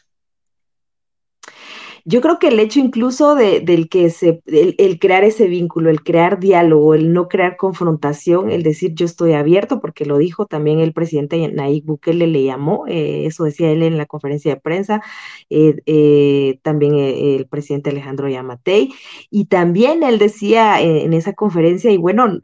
Yo 2.06 2.20
creo 2.20 2.38
que 2.38 2.48
el 2.48 2.60
hecho 2.60 2.80
incluso 2.80 3.34
de, 3.34 3.60
del 3.60 3.88
que 3.88 4.10
se, 4.10 4.42
el, 4.44 4.74
el, 4.76 4.98
crear 4.98 5.24
ese 5.24 5.46
vínculo, 5.46 5.88
el 5.88 6.02
crear 6.02 6.38
diálogo, 6.38 6.94
el 6.94 7.14
no 7.14 7.28
crear 7.28 7.56
confrontación, 7.56 8.50
el 8.50 8.62
decir 8.62 8.92
yo 8.94 9.06
estoy 9.06 9.32
abierto, 9.32 9.80
porque 9.80 10.04
lo 10.04 10.18
dijo 10.18 10.44
también 10.44 10.80
el 10.80 10.92
presidente 10.92 11.48
Nayib 11.48 11.84
Bukele 11.86 12.26
le 12.26 12.44
llamó, 12.44 12.86
eh, 12.88 13.24
eso 13.24 13.44
decía 13.44 13.70
él 13.70 13.82
en 13.82 13.96
la 13.96 14.04
conferencia 14.04 14.54
de 14.54 14.60
prensa, 14.60 15.02
eh, 15.48 15.76
eh, 15.86 16.58
también 16.62 16.94
el 16.94 17.46
presidente 17.46 17.88
Alejandro 17.88 18.28
Yamatei, 18.28 18.92
y 19.30 19.46
también 19.46 20.02
él 20.02 20.18
decía 20.18 20.82
en 20.82 21.14
esa 21.14 21.32
conferencia, 21.32 21.90
y 21.90 21.96
bueno, 21.96 22.38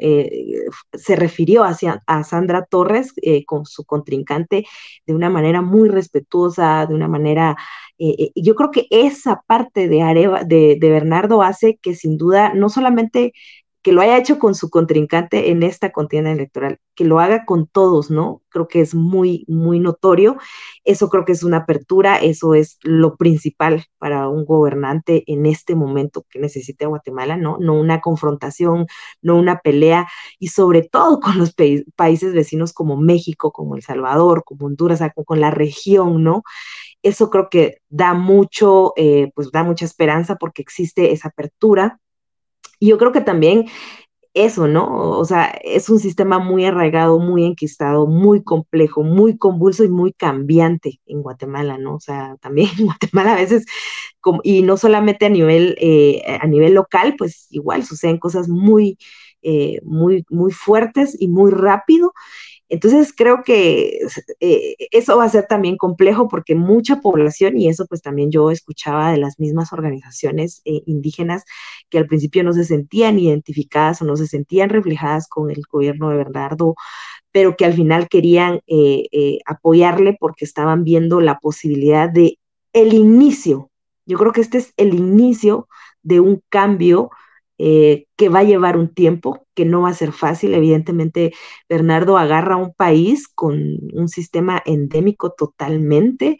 se 0.95 1.17
refirió 1.17 1.65
hacia, 1.65 2.03
a 2.07 2.25
Sandra 2.25 2.65
Torres 2.65 3.13
con 3.47 3.67
su 3.67 3.85
contrincante 3.85 4.65
de 5.07 5.15
una 5.15 5.29
manera 5.29 5.61
muy 5.61 5.91
respetuosa, 5.91 6.87
de 6.87 6.95
una 6.95 7.09
manera 7.09 7.57
eh, 8.01 8.33
yo 8.35 8.55
creo 8.55 8.71
que 8.71 8.87
esa 8.91 9.43
parte 9.47 9.89
de, 9.89 10.03
Areva, 10.03 10.45
de, 10.45 10.77
de, 10.81 10.91
Bernardo 10.91 11.43
hace 11.43 11.79
que 11.83 11.95
sin 11.95 12.17
duda 12.17 12.55
no 12.55 12.69
solamente 12.69 13.33
que 13.83 13.93
lo 13.93 14.03
haya 14.03 14.19
hecho 14.19 14.39
con 14.39 14.55
su 14.55 14.69
contrincante 14.69 15.51
en 15.51 15.63
esta 15.63 15.91
contienda 15.91 16.31
electoral, 16.31 16.79
que 16.95 17.05
lo 17.05 17.19
haga 17.19 17.47
con 17.47 17.67
todos, 17.67 18.11
¿no? 18.11 18.43
Creo 18.51 18.69
que 18.69 18.81
es 18.83 18.95
muy, 18.95 19.45
muy 19.49 19.81
notorio. 19.81 20.37
Eso 20.85 21.09
creo 21.09 21.25
que 21.25 21.33
es 21.33 21.43
una 21.43 21.59
apertura, 21.59 22.19
eso 22.19 22.55
es 22.55 22.79
lo 22.83 23.17
principal 23.17 23.87
para 23.99 24.29
un 24.29 24.45
gobernante 24.45 25.25
en 25.27 25.47
este 25.47 25.75
momento 25.75 26.27
que 26.29 26.39
necesita 26.41 26.87
Guatemala, 26.89 27.39
¿no? 27.39 27.57
No 27.59 27.75
una 27.75 28.01
confrontación, 28.03 28.87
no 29.23 29.37
una 29.37 29.61
pelea, 29.61 30.09
y 30.39 30.49
sobre 30.49 30.83
todo 30.83 31.21
con 31.21 31.39
los 31.39 31.55
países 31.97 32.35
vecinos 32.35 32.75
como 32.75 32.99
México, 32.99 33.51
como 33.51 33.77
El 33.77 33.83
Salvador, 33.83 34.45
como 34.45 34.67
Honduras, 34.67 35.01
con 35.25 35.41
la 35.41 35.51
región, 35.51 36.23
¿no? 36.23 36.43
Eso 37.03 37.31
creo 37.31 37.49
que 37.51 37.79
da 37.89 38.15
mucho, 38.15 38.93
eh, 38.97 39.31
pues 39.35 39.51
da 39.53 39.63
mucha 39.63 39.85
esperanza 39.85 40.37
porque 40.37 40.63
existe 40.63 41.13
esa 41.13 41.29
apertura. 41.29 41.99
Y 42.79 42.89
yo 42.89 42.99
creo 42.99 43.13
que 43.13 43.21
también 43.21 43.67
eso, 44.35 44.69
¿no? 44.69 45.19
O 45.19 45.25
sea, 45.25 45.47
es 45.65 45.91
un 45.91 45.99
sistema 45.99 46.39
muy 46.39 46.65
arraigado, 46.65 47.19
muy 47.19 47.45
enquistado, 47.45 48.07
muy 48.07 48.43
complejo, 48.45 49.03
muy 49.03 49.37
convulso 49.37 49.83
y 49.85 49.89
muy 49.89 50.13
cambiante 50.13 51.01
en 51.07 51.23
Guatemala, 51.23 51.79
¿no? 51.79 51.97
O 51.97 52.01
sea, 52.01 52.37
también 52.41 52.69
en 52.79 52.87
Guatemala 52.87 53.33
a 53.33 53.37
veces, 53.37 53.65
y 54.45 54.63
no 54.63 54.77
solamente 54.77 55.27
a 55.27 55.31
nivel, 55.31 55.77
eh, 55.81 56.23
a 56.41 56.47
nivel 56.47 56.75
local, 56.75 57.17
pues 57.19 57.47
igual 57.51 57.85
suceden 57.85 58.19
cosas 58.19 58.49
muy, 58.49 58.99
eh, 59.43 59.81
muy, 59.85 60.25
muy 60.31 60.53
fuertes 60.53 61.17
y 61.19 61.29
muy 61.29 61.51
rápido. 61.51 62.13
Entonces 62.71 63.13
creo 63.15 63.43
que 63.45 63.99
eh, 64.39 64.77
eso 64.93 65.17
va 65.19 65.25
a 65.25 65.29
ser 65.29 65.47
también 65.47 65.77
complejo 65.77 66.29
porque 66.29 66.55
mucha 66.55 67.01
población, 67.01 67.59
y 67.59 67.69
eso 67.69 67.85
pues 67.87 68.01
también 68.01 68.31
yo 68.31 68.51
escuchaba 68.51 69.11
de 69.11 69.19
las 69.19 69.41
mismas 69.41 69.73
organizaciones 69.73 70.63
eh, 70.65 70.83
indígenas 70.87 71.45
que 71.91 71.99
al 71.99 72.07
principio 72.07 72.45
no 72.45 72.53
se 72.53 72.65
sentían 72.65 73.19
identificadas 73.19 74.01
o 74.03 74.05
no 74.05 74.17
se 74.17 74.29
sentían 74.29 74.71
reflejadas 74.71 75.29
con 75.29 75.51
el 75.51 75.63
gobierno 75.71 76.11
de 76.11 76.17
Bernardo, 76.17 76.77
pero 77.33 77.57
que 77.57 77.65
al 77.65 77.75
final 77.75 78.09
querían 78.09 78.61
eh, 78.69 79.41
apoyarle 79.47 80.17
porque 80.19 80.45
estaban 80.45 80.85
viendo 80.85 81.21
la 81.21 81.39
posibilidad 81.41 82.09
de 82.09 82.39
el 82.73 82.95
inicio. 82.95 83.71
Yo 84.07 84.17
creo 84.19 84.33
que 84.33 84.43
este 84.43 84.59
es 84.59 84.73
el 84.77 84.95
inicio 84.95 85.69
de 86.03 86.21
un 86.21 86.43
cambio 86.49 87.11
eh, 87.63 88.07
que 88.17 88.31
va 88.31 88.39
a 88.39 88.45
llevar 88.45 88.79
un 88.79 88.95
tiempo, 88.95 89.47
que 89.55 89.67
no 89.67 89.83
va 89.83 89.91
a 89.91 89.95
ser 89.95 90.13
fácil. 90.13 90.55
Evidentemente, 90.55 91.35
Bernardo 91.69 92.17
agarra 92.17 92.57
un 92.57 92.73
país 92.73 93.29
con 93.29 93.79
un 93.93 94.09
sistema 94.09 94.63
endémico 94.65 95.33
totalmente, 95.33 96.39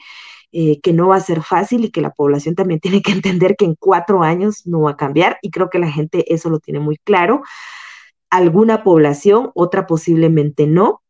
eh, 0.53 0.81
que 0.81 0.95
no 0.95 1.09
va 1.09 1.17
a 1.17 1.21
ser 1.21 1.43
fácil 1.43 1.85
y 1.85 1.91
que 1.91 2.01
la 2.01 2.13
población 2.13 2.55
también 2.55 2.81
tiene 2.81 3.03
que 3.03 3.13
entender 3.13 3.57
que 3.57 3.67
en 3.67 3.75
cuatro 3.79 4.23
años 4.23 4.67
no 4.67 4.83
va 4.83 4.93
a 4.93 4.97
cambiar 4.97 5.39
y 5.43 5.51
creo 5.51 5.69
que 5.69 5.79
la 5.79 5.91
gente 5.93 6.33
eso 6.33 6.49
lo 6.49 6.59
tiene 6.59 6.81
muy 6.81 6.97
claro. 6.97 7.43
Alguna 8.31 8.83
población, 8.83 9.51
otra 9.55 9.87
posiblemente 9.87 10.67
no, 10.67 11.03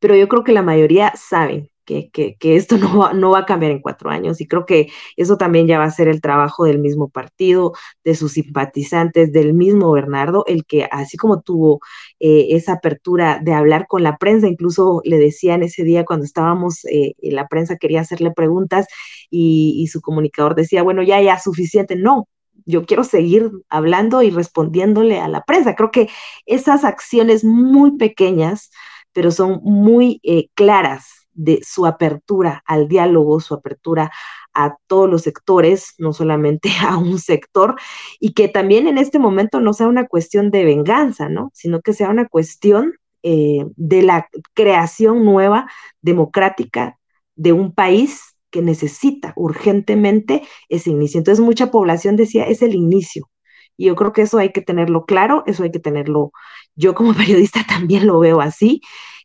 pero 0.00 0.16
yo 0.16 0.28
creo 0.28 0.44
que 0.44 0.52
la 0.52 0.62
mayoría 0.62 1.12
saben 1.16 1.70
que, 1.84 2.10
que, 2.10 2.36
que, 2.36 2.56
esto 2.56 2.78
no 2.78 2.98
va, 2.98 3.12
no 3.12 3.30
va 3.30 3.40
a 3.40 3.46
cambiar 3.46 3.72
en 3.72 3.80
cuatro 3.80 4.10
años 4.10 4.40
y 4.40 4.46
creo 4.46 4.66
que 4.66 4.88
eso 5.16 5.36
también 5.36 5.66
ya 5.66 5.78
va 5.78 5.84
a 5.84 5.90
ser 5.90 6.08
el 6.08 6.20
trabajo 6.20 6.64
del 6.64 6.78
mismo 6.78 7.08
partido, 7.08 7.72
de 8.04 8.14
sus 8.14 8.32
simpatizantes, 8.32 9.32
del 9.32 9.54
mismo 9.54 9.92
Bernardo, 9.92 10.44
el 10.46 10.64
que 10.64 10.88
así 10.90 11.16
como 11.16 11.42
tuvo 11.42 11.80
eh, 12.20 12.48
esa 12.50 12.74
apertura 12.74 13.40
de 13.42 13.52
hablar 13.54 13.86
con 13.88 14.02
la 14.02 14.16
prensa, 14.16 14.48
incluso 14.48 15.00
le 15.04 15.18
decían 15.18 15.62
ese 15.62 15.84
día 15.84 16.04
cuando 16.04 16.24
estábamos, 16.24 16.84
eh, 16.86 17.14
la 17.22 17.48
prensa 17.48 17.76
quería 17.76 18.00
hacerle 18.00 18.30
preguntas 18.32 18.86
y, 19.30 19.88
su 19.92 20.00
comunicador 20.00 20.54
decía, 20.54 20.82
bueno, 20.82 21.02
ya, 21.02 21.20
ya, 21.20 21.38
suficiente, 21.38 21.96
no, 21.96 22.28
yo 22.66 22.86
quiero 22.86 23.04
seguir 23.04 23.50
hablando 23.68 24.22
y 24.22 24.30
respondiéndole 24.30 25.20
a 25.20 25.28
la 25.28 25.42
prensa. 25.44 25.74
Creo 25.74 25.90
que 25.90 26.08
esas 26.46 26.84
acciones 26.84 27.44
muy 27.44 27.96
pequeñas, 27.98 28.70
pero 29.12 29.30
son 29.30 29.60
muy 29.62 30.20
eh, 30.22 30.48
claras 30.54 31.23
de 31.34 31.60
su 31.64 31.86
apertura 31.86 32.62
al 32.66 32.88
diálogo, 32.88 33.40
su 33.40 33.54
apertura 33.54 34.10
a 34.54 34.76
todos 34.86 35.10
los 35.10 35.22
sectores, 35.22 35.94
no 35.98 36.12
solamente 36.12 36.70
a 36.86 36.96
un 36.96 37.18
sector, 37.18 37.76
y 38.20 38.32
que 38.32 38.48
también 38.48 38.86
en 38.86 38.98
este 38.98 39.18
momento 39.18 39.60
no 39.60 39.72
sea 39.74 39.88
una 39.88 40.06
cuestión 40.06 40.50
de 40.50 40.64
venganza, 40.64 41.28
¿no? 41.28 41.50
Sino 41.54 41.80
que 41.80 41.92
sea 41.92 42.08
una 42.10 42.28
cuestión 42.28 42.94
eh, 43.22 43.64
de 43.76 44.02
la 44.02 44.28
creación 44.54 45.24
nueva, 45.24 45.68
democrática, 46.02 46.98
de 47.36 47.52
un 47.52 47.74
país 47.74 48.36
que 48.50 48.62
necesita 48.62 49.32
urgentemente 49.36 50.42
ese 50.68 50.90
inicio. 50.90 51.18
Entonces 51.18 51.44
mucha 51.44 51.70
población 51.70 52.16
decía, 52.16 52.44
es 52.44 52.62
el 52.62 52.74
inicio. 52.74 53.28
Y 53.76 53.86
yo 53.86 53.96
creo 53.96 54.12
que 54.12 54.22
eso 54.22 54.38
hay 54.38 54.52
que 54.52 54.60
tenerlo 54.62 55.04
claro, 55.06 55.42
eso 55.46 55.64
hay 55.64 55.70
que 55.72 55.80
tenerlo, 55.80 56.32
yo 56.76 56.94
como 56.94 57.14
periodista 57.14 57.64
también 57.66 58.06
lo 58.06 58.18
veo 58.20 58.40
así, 58.40 58.80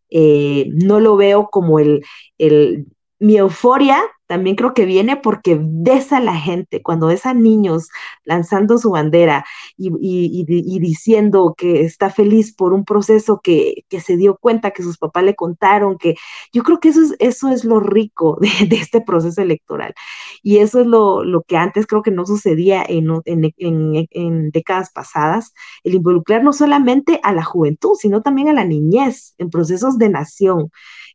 eh, 0.10 0.68
no 0.74 1.00
lo 1.00 1.16
veo 1.16 1.50
como 1.50 1.80
el, 1.80 2.04
el, 2.38 2.88
mi 3.20 3.38
euforia 3.38 4.02
también 4.30 4.56
creo 4.56 4.76
que 4.76 4.86
viene 4.86 5.18
porque 5.18 5.58
ves 5.60 6.14
a 6.14 6.20
la 6.20 6.36
gente, 6.36 6.84
cuando 6.84 7.08
ves 7.08 7.26
a 7.26 7.34
niños 7.34 7.90
lanzando 8.24 8.78
su 8.78 8.92
bandera 8.92 9.44
y, 9.76 10.46
diciendo 10.80 11.56
que 11.58 11.82
está 11.82 12.12
feliz 12.12 12.54
por 12.56 12.74
un 12.74 12.86
proceso 12.86 13.42
que, 13.44 13.86
se 13.90 14.18
dio 14.18 14.38
cuenta, 14.38 14.70
que 14.70 14.84
sus 14.84 15.00
papás 15.00 15.24
le 15.24 15.36
contaron, 15.36 15.98
que 15.98 16.16
yo 16.54 16.62
creo 16.62 16.80
que 16.80 16.90
eso 16.90 17.02
es, 17.02 17.16
eso 17.18 17.50
es 17.50 17.66
lo 17.66 17.80
rico 17.80 18.38
de, 18.70 18.76
este 18.76 19.02
proceso 19.02 19.42
electoral. 19.42 19.96
Y 20.44 20.58
eso 20.58 20.82
es 20.82 20.86
lo, 20.86 21.24
que 21.48 21.58
antes 21.58 21.88
creo 21.88 22.04
que 22.04 22.12
no 22.12 22.28
sucedía 22.28 22.86
en, 22.88 23.10
en 23.26 24.52
décadas 24.52 24.92
pasadas, 24.94 25.54
el 25.84 25.96
involucrar 25.96 26.44
no 26.44 26.54
solamente 26.54 27.20
a 27.24 27.34
la 27.34 27.44
juventud, 27.44 27.96
sino 28.00 28.22
también 28.22 28.50
a 28.50 28.54
la 28.54 28.64
niñez 28.64 29.34
en 29.40 29.50
procesos 29.50 29.98
de 29.98 30.10
nación. 30.10 30.70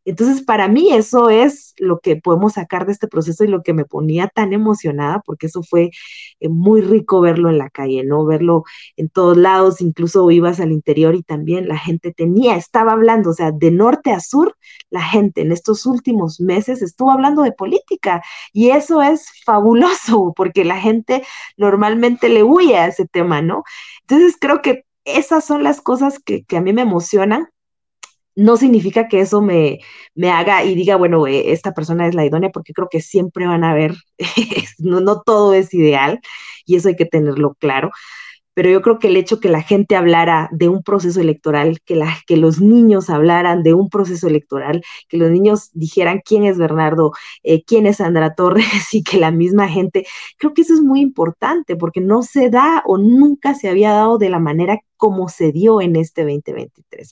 Entonces, 0.05 0.43
para 0.43 0.69
mí 0.69 0.93
eso 0.93 1.31
es 1.31 1.75
lo 1.79 1.99
que 2.01 2.17
podemos 2.17 2.55
sacar 2.55 2.87
de 2.87 2.93
este 2.93 3.04
proceso 3.09 3.45
y 3.45 3.49
lo 3.49 3.63
que 3.63 3.73
me 3.73 3.85
ponía 3.85 4.29
tan 4.29 4.53
emocionada, 4.53 5.21
porque 5.25 5.47
eso 5.47 5.63
fue 5.63 5.91
eh, 6.41 6.49
muy 6.49 6.81
rico 6.81 7.21
verlo 7.21 7.51
en 7.51 7.59
la 7.59 7.71
calle, 7.71 8.05
¿no? 8.05 8.25
Verlo 8.27 8.65
en 8.97 9.09
todos 9.09 9.37
lados, 9.37 9.81
incluso 9.81 10.31
ibas 10.31 10.61
al 10.61 10.73
interior 10.73 11.15
y 11.15 11.23
también 11.23 11.69
la 11.69 11.79
gente 11.79 12.13
tenía, 12.13 12.57
estaba 12.57 12.93
hablando, 12.93 13.31
o 13.31 13.35
sea, 13.35 13.53
de 13.53 13.71
norte 13.71 14.13
a 14.13 14.21
sur, 14.21 14.57
la 14.91 15.03
gente 15.03 15.43
en 15.43 15.53
estos 15.53 15.87
últimos 15.87 16.41
meses 16.41 16.83
estuvo 16.83 17.11
hablando 17.11 17.43
de 17.43 17.53
política 17.53 18.23
y 18.53 18.71
eso 18.71 19.03
es 19.03 19.27
fabuloso, 19.45 20.33
porque 20.37 20.65
la 20.65 20.81
gente 20.81 21.25
normalmente 21.57 22.29
le 22.29 22.43
huye 22.43 22.77
a 22.77 22.87
ese 22.89 23.07
tema, 23.07 23.43
¿no? 23.43 23.65
Entonces, 24.03 24.37
creo 24.41 24.63
que 24.63 24.85
esas 25.05 25.45
son 25.45 25.63
las 25.63 25.81
cosas 25.83 26.19
que 26.19 26.45
a 26.57 26.61
mí 26.61 26.73
me 26.73 26.83
emocionan 26.83 27.49
no 28.37 28.57
significa 28.57 29.09
que 29.09 29.21
eso 29.21 29.41
me, 29.43 29.81
me 30.15 30.31
haga 30.31 30.65
y 30.65 30.75
diga, 30.75 30.97
bueno, 30.97 31.27
eh, 31.27 31.53
esta 31.53 31.73
persona 31.73 32.07
es 32.07 32.15
la 32.15 32.25
idónea, 32.25 32.51
porque 32.51 32.73
creo 32.73 32.89
que 32.91 33.01
siempre 33.01 33.47
van 33.47 33.65
a 33.65 33.73
haber, 33.73 33.95
no, 34.79 35.01
no 35.01 35.23
todo 35.23 35.55
es 35.55 35.73
ideal 35.75 36.21
y 36.67 36.77
eso 36.77 36.89
hay 36.89 36.97
que 36.97 37.07
tenerlo 37.07 37.55
claro 37.55 37.91
pero 38.55 38.71
yo 38.71 38.83
creo 38.83 38.99
que 38.99 39.09
el 39.09 39.17
hecho 39.17 39.41
que 39.41 39.49
la 39.49 39.63
gente 39.63 39.97
hablara 39.97 40.49
de 40.53 40.69
un 40.69 40.83
proceso 40.83 41.21
electoral, 41.21 41.81
que, 41.85 42.01
que 42.27 42.37
los 42.37 42.61
niños 42.61 43.11
hablaran 43.11 43.63
de 43.63 43.75
un 43.75 43.91
proceso 43.91 44.29
electoral, 44.29 44.83
que 45.09 45.17
los 45.17 45.31
niños 45.31 45.71
dijeran 45.73 46.23
quién 46.25 46.45
es 46.45 46.57
Bernardo, 46.57 47.13
eh, 47.43 47.65
quién 47.65 47.87
es 47.87 47.97
Sandra 47.99 48.35
Torres 48.35 48.65
y 48.95 49.03
que 49.03 49.19
la 49.19 49.31
misma 49.33 49.69
gente, 49.69 50.07
creo 50.39 50.55
que 50.55 50.63
eso 50.63 50.75
es 50.75 50.81
muy 50.81 51.01
importante 51.01 51.77
porque 51.77 52.01
no 52.01 52.23
se 52.23 52.49
da 52.49 52.83
o 52.87 52.97
nunca 52.97 53.55
se 53.55 53.69
había 53.69 53.93
dado 53.93 54.19
de 54.19 54.31
la 54.31 54.39
manera 54.39 54.79
como 54.97 55.29
se 55.29 55.53
dio 55.53 55.81
en 55.81 55.97
este 55.97 56.23
2023. 56.23 57.11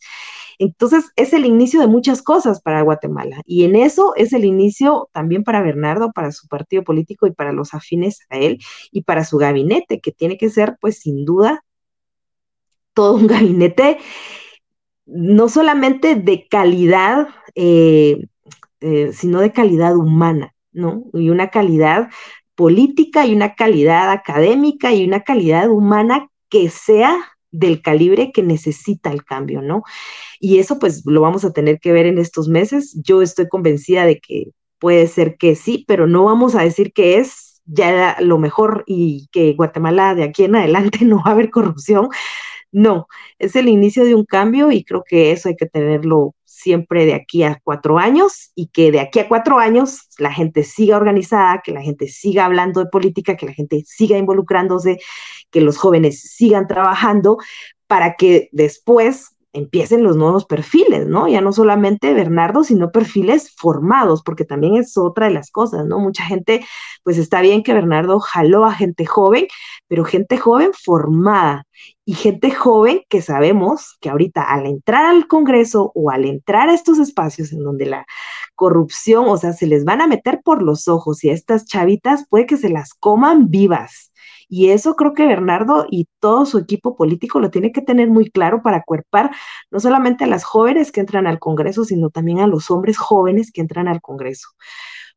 Entonces, 0.63 1.11
es 1.17 1.33
el 1.33 1.45
inicio 1.45 1.81
de 1.81 1.89
muchas 1.89 2.23
cosas 2.23 2.63
para 2.63 2.83
Guatemala 2.83 3.43
y 3.47 3.65
en 3.65 3.75
eso 3.75 4.15
es 4.15 4.33
el 4.33 4.45
inicio 4.45 5.09
también 5.13 5.43
para 5.43 5.61
Bernardo, 5.61 6.13
para 6.13 6.31
su 6.31 6.47
partido 6.47 6.85
político 6.85 7.27
y 7.27 7.33
para 7.33 7.53
los 7.53 7.75
afines 7.75 8.21
a 8.31 8.39
él 8.39 8.61
y 8.93 9.03
para 9.03 9.25
su 9.25 9.39
gabinete, 9.39 10.01
que 10.01 10.13
tiene 10.13 10.39
que 10.39 10.51
ser, 10.51 10.77
pues, 10.81 11.01
sin 11.01 11.25
duda, 11.25 11.65
todo 12.95 13.15
un 13.17 13.27
gabinete 13.35 13.99
no 15.05 15.49
solamente 15.49 16.15
de 16.15 16.47
calidad, 16.49 17.27
eh, 17.57 18.29
eh, 18.81 19.11
sino 19.13 19.41
de 19.41 19.51
calidad 19.51 19.97
humana, 19.97 20.55
¿no? 20.71 21.07
Y 21.13 21.31
una 21.31 21.51
calidad 21.51 22.09
política 22.55 23.27
y 23.27 23.35
una 23.35 23.57
calidad 23.57 24.13
académica 24.13 24.93
y 24.93 25.05
una 25.05 25.23
calidad 25.23 25.69
humana 25.69 26.29
que 26.49 26.71
sea 26.71 27.32
del 27.53 27.83
calibre 27.83 28.33
que 28.33 28.43
necesita 28.43 29.13
el 29.13 29.25
cambio, 29.25 29.63
¿no? 29.63 29.83
Y 30.41 30.59
eso 30.59 30.79
pues 30.79 31.03
lo 31.07 31.21
vamos 31.21 31.45
a 31.45 31.53
tener 31.53 31.79
que 31.79 31.93
ver 31.93 32.07
en 32.07 32.19
estos 32.19 32.49
meses. 32.49 32.99
Yo 33.05 33.23
estoy 33.23 33.49
convencida 33.49 34.07
de 34.07 34.19
que 34.21 34.47
puede 34.79 35.07
ser 35.07 35.37
que 35.37 35.55
sí, 35.55 35.85
pero 35.87 36.07
no 36.09 36.25
vamos 36.25 36.57
a 36.57 36.63
decir 36.63 36.93
que 36.93 37.19
es 37.19 37.63
ya 37.65 38.17
lo 38.21 38.39
mejor 38.39 38.85
y 38.87 39.29
que 39.31 39.53
Guatemala 39.55 40.15
de 40.15 40.25
aquí 40.25 40.45
en 40.45 40.57
adelante 40.57 41.05
no 41.05 41.19
va 41.19 41.31
a 41.31 41.31
haber 41.33 41.51
corrupción. 41.51 42.09
No, 42.73 43.07
es 43.39 43.55
el 43.57 43.69
inicio 43.69 44.05
de 44.05 44.15
un 44.15 44.25
cambio 44.25 44.73
y 44.73 44.85
creo 44.85 45.05
que 45.07 45.33
eso 45.33 45.49
hay 45.49 45.57
que 45.57 45.67
tenerlo 45.67 46.35
siempre 46.63 47.05
de 47.05 47.15
aquí 47.15 47.43
a 47.43 47.61
cuatro 47.63 47.99
años 47.99 48.53
y 48.55 48.69
que 48.69 48.93
de 48.93 49.01
aquí 49.01 49.19
a 49.19 49.29
cuatro 49.29 49.59
años 49.59 50.09
la 50.19 50.33
gente 50.33 50.65
siga 50.65 50.97
organizada, 50.97 51.61
que 51.63 51.73
la 51.73 51.83
gente 51.83 52.09
siga 52.09 52.45
hablando 52.47 52.81
de 52.81 52.91
política, 52.91 53.37
que 53.37 53.47
la 53.47 53.53
gente 53.53 53.83
siga 53.87 54.17
involucrándose, 54.17 54.99
que 55.51 55.61
los 55.61 55.77
jóvenes 55.77 56.21
sigan 56.21 56.67
trabajando 56.67 57.39
para 57.87 58.15
que 58.15 58.49
después 58.53 59.37
empiecen 59.53 60.03
los 60.03 60.17
nuevos 60.17 60.47
perfiles, 60.47 61.07
¿no? 61.07 61.29
Ya 61.29 61.41
no 61.41 61.53
solamente 61.53 62.15
Bernardo, 62.15 62.65
sino 62.65 62.91
perfiles 62.91 63.55
formados, 63.55 64.23
porque 64.23 64.45
también 64.45 64.77
es 64.77 64.97
otra 64.97 65.27
de 65.27 65.35
las 65.35 65.51
cosas, 65.51 65.85
¿no? 65.87 65.99
Mucha 65.99 66.25
gente, 66.25 66.65
pues 67.03 67.19
está 67.19 67.41
bien 67.43 67.63
que 67.63 67.75
Bernardo 67.75 68.19
jaló 68.19 68.65
a 68.65 68.73
gente 68.73 69.05
joven, 69.05 69.47
pero 69.89 70.05
gente 70.05 70.39
joven 70.39 70.71
formada 70.73 71.67
y 72.05 72.15
gente 72.15 72.51
joven 72.51 73.03
que 73.09 73.23
sabemos 73.23 73.97
que 74.01 74.11
ahorita 74.11 74.43
al 74.43 74.67
entrar 74.67 75.07
al 75.07 75.27
Congreso 75.29 75.93
o 75.95 76.11
al 76.11 76.25
entrar 76.25 76.69
a 76.69 76.75
estos 76.75 76.99
espacios 76.99 77.53
en 77.53 77.63
donde 77.63 77.87
la 77.87 78.07
corrupción, 78.55 79.27
o 79.29 79.37
sea, 79.37 79.53
se 79.53 79.67
les 79.67 79.85
van 79.85 80.01
a 80.01 80.07
meter 80.07 80.41
por 80.45 80.63
los 80.63 80.89
ojos 80.89 81.23
y 81.25 81.31
a 81.31 81.33
estas 81.35 81.67
chavitas 81.67 82.27
puede 82.29 82.47
que 82.47 82.57
se 82.57 82.69
las 82.69 82.95
coman 82.95 83.51
vivas 83.51 84.13
y 84.53 84.69
eso 84.69 84.97
creo 84.97 85.15
que 85.15 85.27
Bernardo 85.27 85.87
y 85.91 86.09
todo 86.21 86.45
su 86.45 86.59
equipo 86.59 86.95
político 86.95 87.41
lo 87.41 87.51
tiene 87.51 87.73
que 87.73 87.81
tener 87.81 88.11
muy 88.11 88.31
claro 88.31 88.61
para 88.61 88.83
cuerpar 88.83 89.31
no 89.71 89.81
solamente 89.81 90.25
a 90.25 90.27
las 90.27 90.45
jóvenes 90.45 90.93
que 90.93 91.01
entran 91.01 91.27
al 91.27 91.39
Congreso, 91.39 91.87
sino 91.87 92.11
también 92.11 92.39
a 92.39 92.47
los 92.47 92.71
hombres 92.71 92.99
jóvenes 92.99 93.51
que 93.51 93.63
entran 93.63 93.89
al 93.89 94.03
Congreso. 94.03 94.49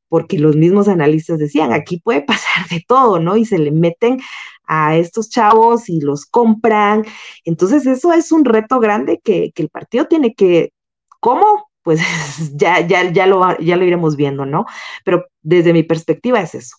Porque 0.07 0.39
los 0.39 0.55
mismos 0.55 0.87
analistas 0.87 1.37
decían, 1.37 1.73
aquí 1.73 1.99
puede 1.99 2.21
pasar 2.21 2.69
de 2.69 2.81
todo, 2.87 3.19
¿no? 3.19 3.35
Y 3.35 3.43
se 3.43 3.57
le 3.59 3.71
meten 3.71 4.19
a 4.67 4.95
estos 4.95 5.29
chavos 5.29 5.89
y 5.89 6.01
los 6.01 6.25
compran. 6.25 7.05
Entonces 7.45 7.85
eso 7.85 8.13
es 8.13 8.31
un 8.31 8.45
reto 8.45 8.79
grande 8.79 9.19
que, 9.23 9.51
el 9.55 9.69
partido 9.69 10.05
tiene 10.05 10.33
que, 10.33 10.73
¿cómo? 11.19 11.69
Pues 11.83 11.99
ya, 12.55 12.85
ya, 12.85 13.11
ya, 13.11 13.27
lo, 13.27 13.57
ya 13.59 13.77
lo 13.77 13.85
iremos 13.85 14.15
viendo, 14.15 14.45
¿no? 14.45 14.65
Pero 15.03 15.25
desde 15.41 15.73
mi 15.73 15.83
perspectiva 15.83 16.41
es 16.41 16.55
eso. 16.55 16.75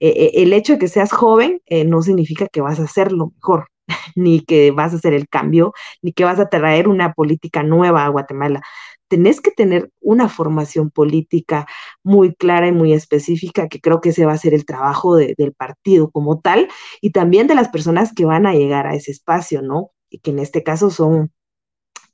Eh, 0.00 0.08
eh, 0.08 0.42
el 0.42 0.52
hecho 0.52 0.74
de 0.74 0.78
que 0.78 0.88
seas 0.88 1.12
joven 1.12 1.60
eh, 1.66 1.84
no 1.84 2.02
significa 2.02 2.48
que 2.48 2.60
vas 2.60 2.80
a 2.80 2.84
hacer 2.84 3.12
lo 3.12 3.28
mejor, 3.28 3.68
ni 4.16 4.40
que 4.40 4.70
vas 4.70 4.92
a 4.92 4.96
hacer 4.96 5.14
el 5.14 5.28
cambio, 5.28 5.72
ni 6.02 6.12
que 6.12 6.24
vas 6.24 6.40
a 6.40 6.48
traer 6.48 6.88
una 6.88 7.12
política 7.12 7.62
nueva 7.62 8.04
a 8.04 8.08
Guatemala. 8.08 8.62
Tenés 9.08 9.40
que 9.40 9.50
tener 9.50 9.90
una 10.00 10.28
formación 10.28 10.90
política 10.90 11.66
muy 12.02 12.34
clara 12.34 12.68
y 12.68 12.72
muy 12.72 12.92
específica, 12.92 13.68
que 13.68 13.80
creo 13.80 14.00
que 14.00 14.10
ese 14.10 14.26
va 14.26 14.32
a 14.32 14.38
ser 14.38 14.54
el 14.54 14.64
trabajo 14.64 15.16
del 15.16 15.52
partido 15.56 16.10
como 16.10 16.40
tal, 16.40 16.68
y 17.00 17.10
también 17.10 17.46
de 17.46 17.54
las 17.54 17.68
personas 17.68 18.12
que 18.14 18.24
van 18.24 18.46
a 18.46 18.54
llegar 18.54 18.86
a 18.86 18.94
ese 18.94 19.12
espacio, 19.12 19.62
¿no? 19.62 19.90
Y 20.10 20.18
que 20.20 20.30
en 20.30 20.38
este 20.38 20.62
caso 20.62 20.90
son 20.90 21.32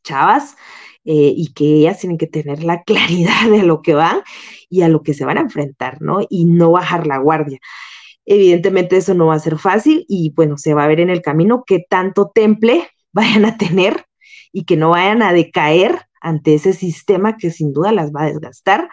chavas 0.02 0.56
eh, 1.04 1.32
y 1.34 1.52
que 1.54 1.64
ellas 1.64 1.98
tienen 1.98 2.18
que 2.18 2.26
tener 2.26 2.62
la 2.62 2.82
claridad 2.84 3.50
de 3.50 3.62
lo 3.62 3.82
que 3.82 3.94
van 3.94 4.22
y 4.68 4.82
a 4.82 4.88
lo 4.88 5.02
que 5.02 5.14
se 5.14 5.24
van 5.24 5.38
a 5.38 5.42
enfrentar, 5.42 6.00
¿no? 6.02 6.20
Y 6.28 6.44
no 6.44 6.72
bajar 6.72 7.06
la 7.06 7.18
guardia. 7.18 7.58
Evidentemente 8.26 8.96
eso 8.96 9.14
no 9.14 9.26
va 9.26 9.34
a 9.34 9.40
ser 9.40 9.58
fácil 9.58 10.04
y 10.08 10.30
bueno, 10.34 10.58
se 10.58 10.74
va 10.74 10.84
a 10.84 10.88
ver 10.88 11.00
en 11.00 11.10
el 11.10 11.22
camino 11.22 11.64
que 11.66 11.84
tanto 11.88 12.30
temple 12.34 12.86
vayan 13.12 13.44
a 13.44 13.56
tener 13.58 14.04
y 14.52 14.64
que 14.64 14.76
no 14.76 14.90
vayan 14.90 15.22
a 15.22 15.32
decaer 15.32 16.06
ante 16.20 16.54
ese 16.54 16.72
sistema 16.72 17.36
que 17.36 17.50
sin 17.50 17.72
duda 17.72 17.92
las 17.92 18.12
va 18.12 18.22
a 18.22 18.26
desgastar, 18.26 18.88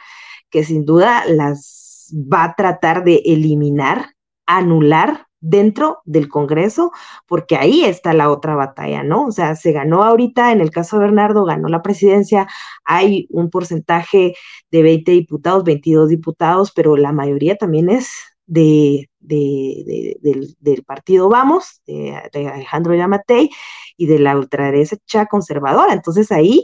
que 0.49 0.63
sin 0.63 0.85
duda 0.85 1.23
las 1.27 2.13
va 2.13 2.45
a 2.45 2.55
tratar 2.55 3.03
de 3.03 3.21
eliminar, 3.25 4.13
anular 4.45 5.27
dentro 5.39 5.99
del 6.05 6.29
Congreso, 6.29 6.91
porque 7.27 7.55
ahí 7.57 7.83
está 7.83 8.13
la 8.13 8.31
otra 8.31 8.55
batalla, 8.55 9.03
¿no? 9.03 9.25
O 9.25 9.31
sea, 9.31 9.55
se 9.55 9.71
ganó 9.71 10.03
ahorita, 10.03 10.51
en 10.51 10.61
el 10.61 10.71
caso 10.71 10.97
de 10.97 11.03
Bernardo, 11.05 11.45
ganó 11.45 11.67
la 11.67 11.83
presidencia, 11.83 12.47
hay 12.83 13.27
un 13.29 13.49
porcentaje 13.49 14.33
de 14.71 14.81
20 14.81 15.11
diputados, 15.11 15.63
22 15.63 16.09
diputados, 16.09 16.71
pero 16.71 16.97
la 16.97 17.11
mayoría 17.11 17.55
también 17.55 17.89
es 17.89 18.09
de, 18.45 19.09
del, 19.27 20.83
partido 20.85 21.29
Vamos, 21.29 21.81
de, 21.85 22.13
Alejandro 22.33 22.95
Yamatei, 22.95 23.49
y 23.97 24.05
de 24.07 24.19
la 24.19 24.37
ultraderecha 24.37 25.25
conservadora. 25.27 25.93
Entonces 25.93 26.31
ahí 26.31 26.63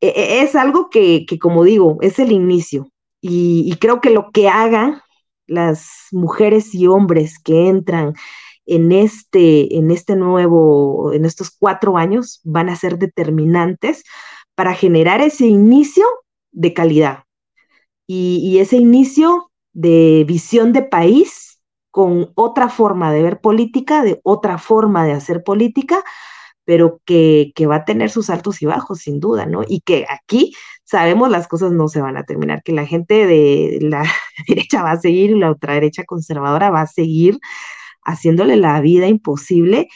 e, 0.00 0.08
e, 0.08 0.42
es 0.42 0.54
algo 0.54 0.90
que, 0.90 1.26
como 1.40 1.64
digo, 1.64 1.98
es 2.00 2.18
el 2.18 2.32
inicio. 2.32 2.88
Y, 3.20 3.74
creo 3.80 4.00
que 4.00 4.10
lo 4.10 4.30
que 4.30 4.48
haga 4.48 5.04
las 5.46 6.08
mujeres 6.12 6.74
y 6.74 6.86
hombres 6.86 7.38
que 7.38 7.68
entran 7.68 8.14
en 8.66 8.92
este, 8.92 9.76
en 9.76 9.90
este 9.90 10.16
nuevo, 10.16 11.12
en 11.12 11.24
estos 11.24 11.50
cuatro 11.50 11.96
años, 11.98 12.40
van 12.44 12.68
a 12.68 12.76
ser 12.76 12.98
determinantes 12.98 14.04
para 14.54 14.74
generar 14.74 15.20
ese 15.22 15.46
inicio 15.46 16.06
de 16.52 16.72
calidad 16.72 17.26
y, 18.06 18.58
ese 18.58 18.76
inicio 18.76 19.50
de 19.76 20.24
visión 20.26 20.72
de 20.72 20.82
país 20.82 21.60
con 21.90 22.32
otra 22.34 22.70
forma 22.70 23.12
de 23.12 23.22
ver 23.22 23.40
política, 23.40 24.02
de 24.02 24.20
otra 24.24 24.56
forma 24.56 25.04
de 25.04 25.12
hacer 25.12 25.42
política, 25.44 26.02
pero 26.64 27.00
que, 27.04 27.52
que 27.54 27.66
va 27.66 27.76
a 27.76 27.84
tener 27.84 28.10
sus 28.10 28.30
altos 28.30 28.62
y 28.62 28.66
bajos, 28.66 29.00
sin 29.00 29.20
duda, 29.20 29.44
¿no? 29.44 29.62
Y 29.68 29.80
que 29.82 30.06
aquí 30.08 30.54
sabemos 30.82 31.30
las 31.30 31.46
cosas 31.46 31.72
no 31.72 31.88
se 31.88 32.00
van 32.00 32.16
a 32.16 32.24
terminar, 32.24 32.62
que 32.62 32.72
la 32.72 32.86
gente 32.86 33.26
de 33.26 33.78
la 33.82 34.04
derecha 34.48 34.82
va 34.82 34.92
a 34.92 35.00
seguir 35.00 35.30
y 35.30 35.38
la 35.38 35.50
ultraderecha 35.50 36.04
conservadora 36.04 36.70
va 36.70 36.80
a 36.82 36.86
seguir 36.86 37.38
haciéndole 38.02 38.56
la 38.56 38.80
vida 38.80 39.08
imposible 39.08 39.88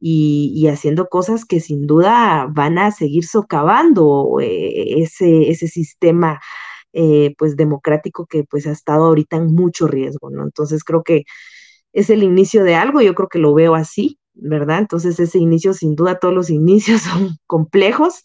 y, 0.00 0.66
haciendo 0.66 1.08
cosas 1.08 1.44
que 1.44 1.60
sin 1.60 1.86
duda 1.86 2.48
van 2.50 2.78
a 2.78 2.90
seguir 2.90 3.24
socavando 3.26 4.38
eh, 4.40 5.02
ese, 5.02 5.50
ese 5.50 5.68
sistema 5.68 6.40
eh, 6.92 7.34
pues 7.38 7.56
democrático 7.56 8.26
que 8.26 8.44
pues 8.44 8.66
ha 8.66 8.72
estado 8.72 9.04
ahorita 9.06 9.36
en 9.36 9.54
mucho 9.54 9.86
riesgo, 9.86 10.30
¿no? 10.30 10.44
Entonces 10.44 10.84
creo 10.84 11.02
que 11.02 11.24
es 11.92 12.10
el 12.10 12.22
inicio 12.22 12.64
de 12.64 12.74
algo, 12.76 13.00
yo 13.02 13.14
creo 13.14 13.28
que 13.28 13.38
lo 13.38 13.54
veo 13.54 13.74
así, 13.74 14.18
¿verdad? 14.34 14.78
Entonces 14.78 15.20
ese 15.20 15.38
inicio, 15.38 15.74
sin 15.74 15.96
duda 15.96 16.18
todos 16.18 16.34
los 16.34 16.50
inicios 16.50 17.02
son 17.02 17.36
complejos, 17.46 18.24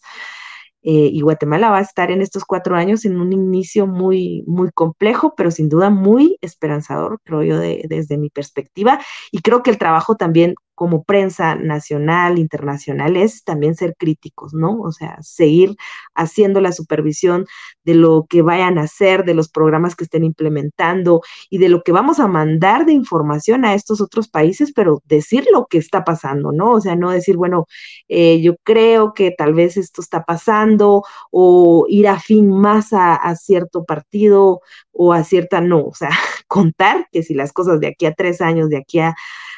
eh, 0.88 1.10
y 1.12 1.20
Guatemala 1.20 1.70
va 1.70 1.78
a 1.78 1.80
estar 1.80 2.12
en 2.12 2.22
estos 2.22 2.44
cuatro 2.44 2.76
años 2.76 3.04
en 3.04 3.20
un 3.20 3.32
inicio 3.32 3.88
muy, 3.88 4.44
muy 4.46 4.70
complejo, 4.70 5.34
pero 5.36 5.50
sin 5.50 5.68
duda 5.68 5.90
muy 5.90 6.38
esperanzador, 6.42 7.18
creo 7.24 7.42
yo, 7.42 7.58
desde 7.58 8.16
mi 8.16 8.30
perspectiva. 8.30 9.00
Y 9.32 9.40
creo 9.40 9.64
que 9.64 9.70
el 9.70 9.78
trabajo 9.78 10.14
también 10.14 10.54
como 10.76 11.04
prensa 11.04 11.56
nacional, 11.56 12.38
internacional, 12.38 13.16
es 13.16 13.42
también 13.44 13.74
ser 13.74 13.96
críticos, 13.98 14.54
¿no? 14.54 14.78
O 14.82 14.92
sea, 14.92 15.16
seguir 15.22 15.74
haciendo 16.14 16.60
la 16.60 16.70
supervisión 16.70 17.46
de 17.82 17.94
lo 17.94 18.26
que 18.28 18.42
vayan 18.42 18.78
a 18.78 18.82
hacer, 18.82 19.24
de 19.24 19.34
los 19.34 19.48
programas 19.48 19.96
que 19.96 20.04
estén 20.04 20.22
implementando 20.22 21.22
y 21.50 21.58
de 21.58 21.70
lo 21.70 21.82
que 21.82 21.92
vamos 21.92 22.20
a 22.20 22.28
mandar 22.28 22.84
de 22.84 22.92
información 22.92 23.64
a 23.64 23.74
estos 23.74 24.02
otros 24.02 24.28
países, 24.28 24.72
pero 24.74 25.02
decir 25.06 25.46
lo 25.50 25.66
que 25.66 25.78
está 25.78 26.04
pasando, 26.04 26.52
¿no? 26.52 26.72
O 26.72 26.80
sea, 26.80 26.94
no 26.94 27.10
decir, 27.10 27.36
bueno, 27.36 27.66
eh, 28.08 28.40
yo 28.42 28.56
creo 28.62 29.14
que 29.14 29.30
tal 29.30 29.54
vez 29.54 29.78
esto 29.78 30.02
está 30.02 30.24
pasando 30.24 31.02
o 31.30 31.86
ir 31.88 32.06
a 32.08 32.20
fin 32.20 32.50
más 32.50 32.92
a, 32.92 33.14
a 33.14 33.34
cierto 33.34 33.84
partido 33.84 34.60
o 34.92 35.12
a 35.14 35.24
cierta, 35.24 35.60
no, 35.62 35.86
o 35.86 35.94
sea, 35.94 36.10
contar 36.48 37.08
que 37.12 37.22
si 37.22 37.34
las 37.34 37.52
cosas 37.52 37.80
de 37.80 37.88
aquí 37.88 38.06
a 38.06 38.12
tres 38.14 38.40
años, 38.40 38.68
de 38.68 38.78
aquí 38.78 38.98
a 38.98 39.14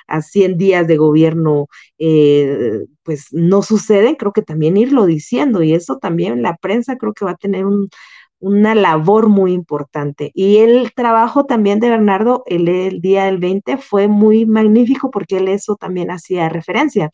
a 0.09 0.23
100 0.23 0.59
días 0.59 0.87
de 0.89 0.97
gobierno, 0.97 1.69
eh, 1.99 2.85
pues 3.03 3.29
no 3.33 3.63
suceden, 3.63 4.17
creo 4.17 4.33
que 4.33 4.43
también 4.43 4.77
irlo 4.77 5.07
diciendo 5.07 5.63
y 5.63 5.75
eso 5.75 5.99
también 5.99 6.43
la 6.43 6.57
prensa 6.57 6.97
creo 6.97 7.13
que 7.15 7.25
va 7.25 7.33
a 7.33 7.37
tener 7.37 7.65
una 8.41 8.75
labor 8.75 9.29
muy 9.29 9.53
importante. 9.53 10.31
Y 10.35 10.59
el 10.59 10.93
trabajo 10.95 11.45
también 11.47 11.81
de 11.81 11.91
Bernardo 11.91 12.43
el, 12.47 12.69
el 12.69 13.01
día 13.01 13.25
del 13.27 13.39
20 13.39 13.77
fue 13.79 14.09
muy 14.09 14.47
magnífico 14.47 15.11
porque 15.11 15.39
él 15.39 15.49
eso 15.49 15.77
también 15.77 16.11
hacía 16.11 16.49
referencia, 16.49 17.11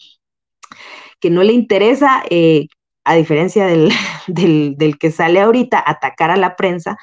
que 1.21 1.31
no 1.31 1.43
le 1.43 1.53
interesa, 1.53 2.23
eh, 2.31 2.67
a 3.05 3.15
diferencia 3.15 3.67
del, 3.67 3.91
del, 4.27 4.77
del 4.77 4.99
que 4.99 5.11
sale 5.11 5.41
ahorita, 5.41 5.83
atacar 5.85 6.31
a 6.31 6.37
la 6.37 6.57
prensa, 6.57 6.97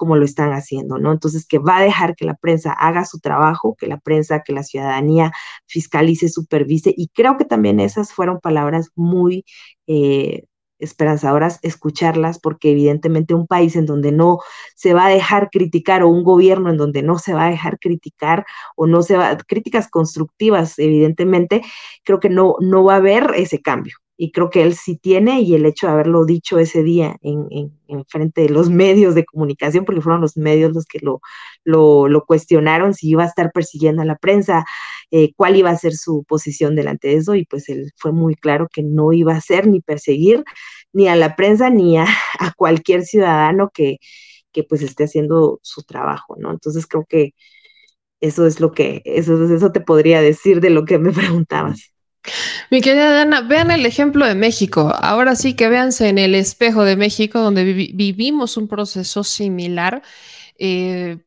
como 0.00 0.16
lo 0.16 0.24
están 0.24 0.52
haciendo, 0.54 0.96
¿no? 0.98 1.12
Entonces, 1.12 1.46
que 1.46 1.58
va 1.58 1.76
a 1.76 1.82
dejar 1.82 2.16
que 2.16 2.24
la 2.24 2.34
prensa 2.34 2.72
haga 2.72 3.04
su 3.04 3.20
trabajo, 3.20 3.76
que 3.78 3.86
la 3.86 3.98
prensa, 3.98 4.42
que 4.42 4.54
la 4.54 4.62
ciudadanía 4.62 5.30
fiscalice, 5.66 6.30
supervise, 6.30 6.94
y 6.96 7.08
creo 7.08 7.36
que 7.36 7.44
también 7.44 7.80
esas 7.80 8.14
fueron 8.14 8.40
palabras 8.40 8.92
muy 8.94 9.44
eh, 9.86 10.44
esperanzadoras 10.78 11.58
escucharlas, 11.62 12.38
porque 12.40 12.70
evidentemente 12.70 13.34
un 13.34 13.46
país 13.46 13.76
en 13.76 13.84
donde 13.84 14.10
no 14.10 14.38
se 14.74 14.94
va 14.94 15.04
a 15.06 15.10
dejar 15.10 15.50
criticar 15.50 16.02
o 16.02 16.08
un 16.08 16.24
gobierno 16.24 16.70
en 16.70 16.78
donde 16.78 17.02
no 17.02 17.18
se 17.18 17.34
va 17.34 17.44
a 17.46 17.50
dejar 17.50 17.78
criticar 17.78 18.46
o 18.76 18.86
no 18.86 19.02
se 19.02 19.18
va, 19.18 19.36
críticas 19.36 19.90
constructivas, 19.90 20.78
evidentemente, 20.78 21.60
creo 22.04 22.20
que 22.20 22.30
no, 22.30 22.56
no 22.60 22.84
va 22.84 22.94
a 22.94 22.96
haber 22.96 23.32
ese 23.36 23.60
cambio 23.60 23.96
y 24.22 24.32
creo 24.32 24.50
que 24.50 24.62
él 24.62 24.74
sí 24.74 24.98
tiene 24.98 25.40
y 25.40 25.54
el 25.54 25.64
hecho 25.64 25.86
de 25.86 25.94
haberlo 25.94 26.26
dicho 26.26 26.58
ese 26.58 26.82
día 26.82 27.16
en, 27.22 27.48
en, 27.88 28.04
frente 28.04 28.42
de 28.42 28.50
los 28.50 28.68
medios 28.70 29.14
de 29.14 29.24
comunicación, 29.24 29.86
porque 29.86 30.02
fueron 30.02 30.20
los 30.20 30.36
medios 30.36 30.74
los 30.74 30.84
que 30.84 30.98
lo, 31.00 31.20
lo, 31.64 32.24
cuestionaron 32.26 32.92
si 32.92 33.08
iba 33.08 33.22
a 33.24 33.26
estar 33.26 33.50
persiguiendo 33.50 34.02
a 34.02 34.04
la 34.04 34.16
prensa, 34.16 34.66
eh, 35.10 35.32
cuál 35.36 35.56
iba 35.56 35.70
a 35.70 35.76
ser 35.78 35.94
su 35.94 36.22
posición 36.24 36.76
delante 36.76 37.08
de 37.08 37.14
eso 37.14 37.34
y 37.34 37.46
pues 37.46 37.70
él 37.70 37.92
fue 37.96 38.12
muy 38.12 38.34
claro 38.34 38.68
que 38.70 38.82
no 38.82 39.14
iba 39.14 39.34
a 39.34 39.40
ser 39.40 39.66
ni 39.66 39.80
perseguir 39.80 40.44
ni 40.92 41.08
a 41.08 41.16
la 41.16 41.34
prensa 41.34 41.70
ni 41.70 41.96
a, 41.96 42.04
cualquier 42.58 43.04
ciudadano 43.04 43.70
que, 43.72 43.96
que 44.52 44.64
pues 44.64 44.82
esté 44.82 45.04
haciendo 45.04 45.60
su 45.62 45.82
trabajo, 45.84 46.36
¿no? 46.38 46.50
Entonces 46.50 46.86
creo 46.86 47.06
que 47.08 47.32
eso 48.20 48.46
es 48.46 48.60
lo 48.60 48.72
que, 48.72 49.02
eso, 49.06 49.42
eso 49.54 49.72
te 49.72 49.80
podría 49.80 50.20
decir 50.20 50.60
de 50.60 50.70
lo 50.70 50.84
que 50.84 50.98
me 50.98 51.12
preguntabas. 51.12 51.92
Mi 52.70 52.80
querida 52.80 53.10
Dana, 53.10 53.40
vean 53.40 53.70
el 53.70 53.86
ejemplo 53.86 54.26
de 54.26 54.34
México. 54.34 54.94
Ahora 55.00 55.36
sí 55.36 55.54
que 55.54 55.68
véanse 55.68 56.08
en 56.08 56.18
el 56.18 56.34
espejo 56.34 56.84
de 56.84 56.96
México, 56.96 57.40
donde 57.40 57.64
vivimos 57.64 58.56
un 58.56 58.68
proceso 58.68 59.24
similar 59.24 60.02
eh, 60.58 61.18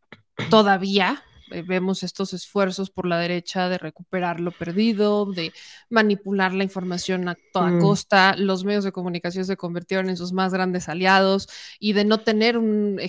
todavía 0.49 1.23
vemos 1.61 2.03
estos 2.03 2.33
esfuerzos 2.33 2.89
por 2.89 3.05
la 3.07 3.19
derecha 3.19 3.69
de 3.69 3.77
recuperar 3.77 4.39
lo 4.39 4.51
perdido, 4.51 5.25
de 5.25 5.53
manipular 5.89 6.53
la 6.53 6.63
información 6.63 7.27
a 7.27 7.37
toda 7.51 7.69
mm. 7.69 7.79
costa, 7.81 8.35
los 8.37 8.63
medios 8.63 8.83
de 8.83 8.91
comunicación 8.91 9.45
se 9.45 9.57
convirtieron 9.57 10.09
en 10.09 10.17
sus 10.17 10.33
más 10.33 10.53
grandes 10.53 10.89
aliados 10.89 11.47
y 11.79 11.93
de 11.93 12.05
no 12.05 12.19
tener 12.19 12.57
un, 12.57 12.99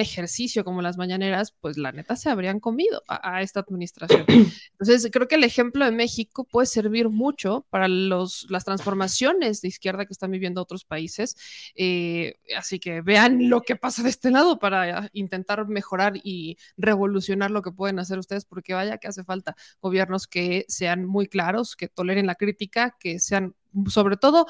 ejercicio 0.00 0.64
como 0.64 0.82
las 0.82 0.98
mañaneras, 0.98 1.54
pues 1.60 1.78
la 1.78 1.92
neta 1.92 2.16
se 2.16 2.28
habrían 2.28 2.60
comido 2.60 3.02
a, 3.08 3.42
esta 3.42 3.60
administración. 3.60 4.24
Entonces, 4.78 5.08
creo 5.12 5.28
que 5.28 5.36
el 5.36 5.44
ejemplo 5.44 5.84
de 5.84 5.90
México 5.90 6.44
puede 6.44 6.66
servir 6.66 7.08
mucho 7.08 7.66
para 7.70 7.88
los, 7.88 8.46
las 8.50 8.64
transformaciones 8.64 9.62
de 9.62 9.68
izquierda 9.68 10.06
que 10.06 10.12
están 10.12 10.30
viviendo 10.30 10.60
otros 10.62 10.84
países. 10.84 11.36
Eh, 11.74 12.34
así 12.56 12.78
que 12.78 13.00
vean 13.00 13.48
lo 13.48 13.62
que 13.62 13.76
pasa 13.76 14.02
de 14.02 14.10
este 14.10 14.30
lado 14.30 14.58
para 14.58 15.10
intentar 15.12 15.66
mejorar 15.68 16.14
y 16.22 16.58
revolucionar 16.76 17.50
lo 17.50 17.62
que 17.62 17.72
pueden 17.76 17.98
hacer 17.98 18.18
ustedes, 18.18 18.44
porque 18.44 18.74
vaya 18.74 18.98
que 18.98 19.08
hace 19.08 19.24
falta 19.24 19.54
gobiernos 19.80 20.26
que 20.26 20.64
sean 20.68 21.04
muy 21.04 21.26
claros, 21.28 21.76
que 21.76 21.88
toleren 21.88 22.26
la 22.26 22.34
crítica, 22.34 22.96
que 22.98 23.18
sean 23.18 23.54
sobre 23.86 24.16
todo 24.16 24.46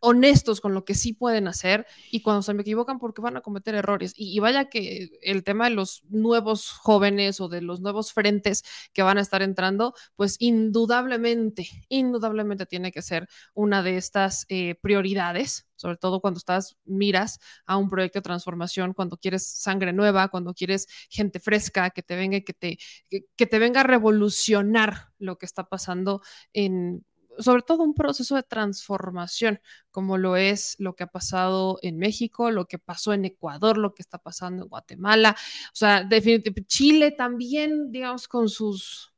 honestos 0.00 0.60
con 0.60 0.74
lo 0.74 0.84
que 0.84 0.94
sí 0.94 1.12
pueden 1.12 1.48
hacer 1.48 1.86
y 2.10 2.22
cuando 2.22 2.42
se 2.42 2.54
me 2.54 2.62
equivocan 2.62 2.98
porque 2.98 3.20
van 3.20 3.36
a 3.36 3.40
cometer 3.40 3.74
errores. 3.74 4.12
Y, 4.16 4.38
vaya 4.40 4.68
que 4.70 5.10
el 5.22 5.44
tema 5.44 5.68
de 5.68 5.74
los 5.74 6.02
nuevos 6.08 6.70
jóvenes 6.70 7.40
o 7.40 7.48
de 7.48 7.60
los 7.60 7.80
nuevos 7.80 8.12
frentes 8.12 8.62
que 8.92 9.02
van 9.02 9.18
a 9.18 9.20
estar 9.20 9.42
entrando, 9.42 9.94
pues 10.16 10.36
indudablemente, 10.38 11.68
indudablemente 11.88 12.66
tiene 12.66 12.90
que 12.92 13.02
ser 13.02 13.28
una 13.54 13.82
de 13.82 13.96
estas 13.96 14.46
eh, 14.48 14.74
prioridades, 14.80 15.68
sobre 15.76 15.96
todo 15.96 16.20
cuando 16.20 16.38
estás, 16.38 16.76
miras 16.84 17.38
a 17.66 17.76
un 17.76 17.88
proyecto 17.88 18.18
de 18.18 18.22
transformación, 18.22 18.94
cuando 18.94 19.16
quieres 19.18 19.46
sangre 19.46 19.92
nueva, 19.92 20.28
cuando 20.28 20.54
quieres 20.54 20.86
gente 21.08 21.40
fresca 21.40 21.90
que 21.90 22.02
te 22.02 22.16
venga 22.16 22.40
que 22.40 22.54
te, 22.54 22.78
que 23.08 23.46
te 23.46 23.58
venga 23.58 23.80
a 23.80 23.84
revolucionar 23.84 25.10
lo 25.18 25.36
que 25.36 25.46
está 25.46 25.68
pasando 25.68 26.22
en 26.52 27.04
sobre 27.40 27.62
todo 27.62 27.82
un 27.82 27.94
proceso 27.94 28.36
de 28.36 28.42
transformación, 28.42 29.60
como 29.90 30.18
lo 30.18 30.36
es 30.36 30.76
lo 30.78 30.94
que 30.96 31.04
ha 31.04 31.06
pasado 31.08 31.78
en 31.82 31.98
México, 31.98 32.50
lo 32.50 32.66
que 32.66 32.78
pasó 32.78 33.12
en 33.12 33.24
Ecuador, 33.24 33.78
lo 33.78 33.94
que 33.94 34.02
está 34.02 34.18
pasando 34.18 34.64
en 34.64 34.68
Guatemala, 34.68 35.36
o 35.72 35.76
sea, 35.76 36.04
definitivamente 36.04 36.64
Chile 36.66 37.10
también, 37.12 37.92
digamos, 37.92 38.28
con 38.28 38.48
sus 38.48 39.14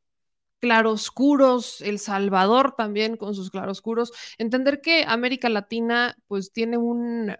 claroscuros, 0.60 1.80
El 1.80 1.98
Salvador 1.98 2.74
también 2.76 3.16
con 3.16 3.34
sus 3.34 3.50
claroscuros, 3.50 4.12
entender 4.38 4.80
que 4.80 5.04
América 5.06 5.48
Latina 5.48 6.16
pues 6.28 6.52
tiene 6.52 6.78
un 6.78 7.36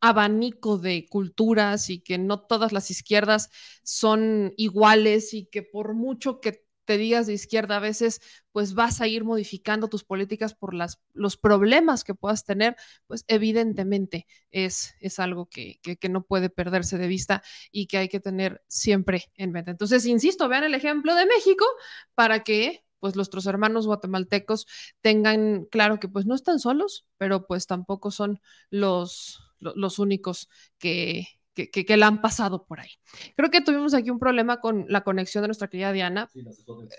abanico 0.00 0.78
de 0.78 1.06
culturas 1.08 1.90
y 1.90 2.00
que 2.00 2.18
no 2.18 2.40
todas 2.40 2.72
las 2.72 2.90
izquierdas 2.90 3.50
son 3.82 4.54
iguales 4.56 5.34
y 5.34 5.46
que 5.46 5.62
por 5.62 5.94
mucho 5.94 6.40
que 6.40 6.64
te 6.88 6.96
digas 6.96 7.26
de 7.26 7.34
izquierda, 7.34 7.76
a 7.76 7.80
veces 7.80 8.22
pues 8.50 8.72
vas 8.72 9.02
a 9.02 9.06
ir 9.06 9.22
modificando 9.22 9.88
tus 9.88 10.04
políticas 10.04 10.54
por 10.54 10.72
las, 10.72 11.02
los 11.12 11.36
problemas 11.36 12.02
que 12.02 12.14
puedas 12.14 12.46
tener, 12.46 12.76
pues 13.06 13.26
evidentemente 13.28 14.26
es, 14.50 14.94
es 14.98 15.18
algo 15.18 15.50
que, 15.50 15.80
que, 15.82 16.08
no 16.08 16.22
puede 16.22 16.48
perderse 16.48 16.96
de 16.96 17.06
vista 17.06 17.42
y 17.70 17.88
que 17.88 17.98
hay 17.98 18.08
que 18.08 18.20
tener 18.20 18.62
siempre 18.68 19.24
en 19.34 19.52
mente. 19.52 19.70
Entonces, 19.70 20.06
insisto, 20.06 20.48
vean 20.48 20.64
el 20.64 20.74
ejemplo 20.74 21.14
de 21.14 21.26
México 21.26 21.66
para 22.14 22.42
que 22.42 22.82
pues 23.00 23.16
nuestros 23.16 23.44
hermanos 23.44 23.86
guatemaltecos 23.86 24.66
tengan 25.02 25.66
claro 25.66 26.00
que 26.00 26.08
pues 26.08 26.24
no 26.24 26.34
están 26.34 26.58
solos, 26.58 27.06
pero 27.18 27.46
pues 27.46 27.66
tampoco 27.66 28.10
son 28.10 28.40
los, 28.70 29.42
los 29.58 29.98
únicos 29.98 30.48
que, 30.78 31.37
que, 31.66 31.96
la 31.96 32.06
han 32.06 32.20
pasado 32.20 32.64
por 32.64 32.80
ahí. 32.80 32.90
Creo 33.36 33.50
que 33.50 33.60
tuvimos 33.60 33.94
aquí 33.94 34.10
un 34.10 34.18
problema 34.18 34.60
con 34.60 34.86
la 34.88 35.02
conexión 35.02 35.42
de 35.42 35.48
nuestra 35.48 35.68
querida 35.68 35.92
Diana. 35.92 36.28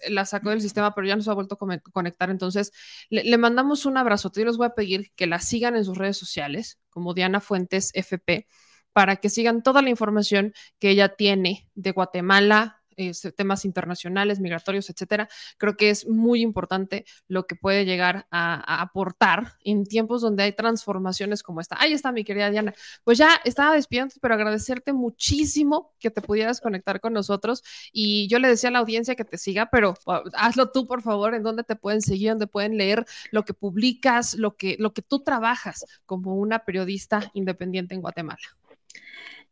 la, 0.10 0.26
sacó 0.26 0.50
del 0.50 0.62
sistema, 0.62 0.94
pero 0.94 1.08
ya 1.08 1.16
nos 1.16 1.28
ha 1.28 1.34
vuelto 1.34 1.56
a 1.56 1.80
conectar. 1.92 2.30
Entonces, 2.30 2.72
le, 3.10 3.38
mandamos 3.38 3.86
un 3.86 3.98
abrazo. 3.98 4.32
Yo 4.36 4.46
les 4.46 4.58
voy 4.58 4.68
a 4.68 4.76
pedir 4.76 5.12
que 5.16 5.28
la 5.28 5.40
sigan 5.40 5.76
en 5.76 5.86
sus 5.86 5.98
redes 5.98 6.18
sociales, 6.18 6.80
como 6.90 7.14
Diana 7.14 7.40
Fuentes 7.40 7.92
FP, 7.94 8.48
para 8.92 9.18
que 9.18 9.30
sigan 9.30 9.64
toda 9.64 9.82
la 9.82 9.90
información 9.90 10.54
que 10.80 10.90
ella 10.90 11.16
tiene 11.16 11.70
de 11.76 11.92
Guatemala, 11.92 12.79
eh, 13.00 13.14
temas 13.32 13.64
internacionales, 13.64 14.42
migratorios, 14.42 14.90
etcétera. 14.90 15.30
Creo 15.58 15.78
que 15.78 15.90
es 15.90 16.06
muy 16.06 16.42
importante 16.42 17.06
lo 17.30 17.48
que 17.48 17.56
puede 17.56 17.86
llegar 17.86 18.28
a, 18.30 18.82
aportar 18.82 19.54
en 19.64 19.86
tiempos 19.86 20.22
donde 20.22 20.44
hay 20.44 20.52
transformaciones 20.52 21.42
como 21.42 21.62
esta. 21.62 21.78
Ahí 21.80 21.94
está 21.94 22.12
mi 22.12 22.26
querida 22.26 22.50
Diana. 22.50 22.74
Pues 23.06 23.18
ya 23.18 23.40
estaba 23.46 23.74
despidiendo, 23.74 24.16
pero 24.22 24.34
agradecerte 24.34 24.92
muchísimo 24.92 25.94
que 25.98 26.12
te 26.12 26.22
pudieras 26.22 26.60
conectar 26.60 27.00
con 27.00 27.14
nosotros. 27.14 27.64
Y 27.94 28.28
yo 28.28 28.38
le 28.38 28.50
decía 28.50 28.68
a 28.68 28.74
la 28.74 28.80
audiencia 28.80 29.16
que 29.16 29.24
te 29.24 29.38
siga, 29.38 29.70
pero 29.72 29.94
uh, 30.06 30.30
hazlo 30.34 30.70
tú, 30.72 30.86
por 30.86 31.02
favor, 31.02 31.36
en 31.36 31.44
dónde 31.44 31.64
te 31.64 31.78
pueden 31.78 32.02
seguir, 32.02 32.32
dónde 32.32 32.48
pueden 32.48 32.78
leer 32.78 33.06
lo 33.32 33.46
que 33.46 33.54
publicas, 33.54 34.34
lo 34.34 34.58
que, 34.58 34.76
lo 34.78 34.94
que 34.94 35.02
tú 35.02 35.24
trabajas 35.24 35.86
como 36.06 36.36
una 36.36 36.60
periodista 36.66 37.32
independiente 37.34 37.96
en 37.96 38.02
Guatemala. 38.02 38.59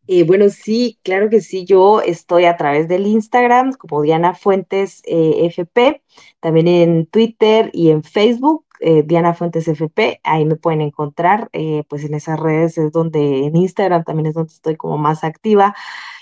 Eh, 0.07 0.23
bueno, 0.23 0.49
sí, 0.49 0.99
claro 1.03 1.29
que 1.29 1.41
sí. 1.41 1.65
Yo 1.65 2.01
estoy 2.01 2.45
a 2.45 2.55
través 2.57 2.87
del 2.87 3.05
Instagram 3.07 3.73
como 3.73 4.01
Diana 4.01 4.33
Fuentes 4.33 5.01
eh, 5.05 5.45
FP, 5.47 6.01
también 6.39 6.67
en 6.67 7.05
Twitter 7.07 7.69
y 7.73 7.89
en 7.89 8.03
Facebook, 8.03 8.65
eh, 8.79 9.03
Diana 9.03 9.33
Fuentes 9.33 9.67
FP. 9.67 10.21
Ahí 10.23 10.45
me 10.45 10.55
pueden 10.55 10.81
encontrar, 10.81 11.49
pues 11.89 12.03
en 12.05 12.13
esas 12.13 12.39
redes 12.39 12.77
es 12.77 12.91
donde, 12.91 13.45
en 13.45 13.55
Instagram 13.57 14.03
también 14.05 14.27
es 14.27 14.33
donde 14.35 14.53
estoy 14.53 14.75
como 14.77 14.97
más 14.97 15.23
activa. 15.23 15.75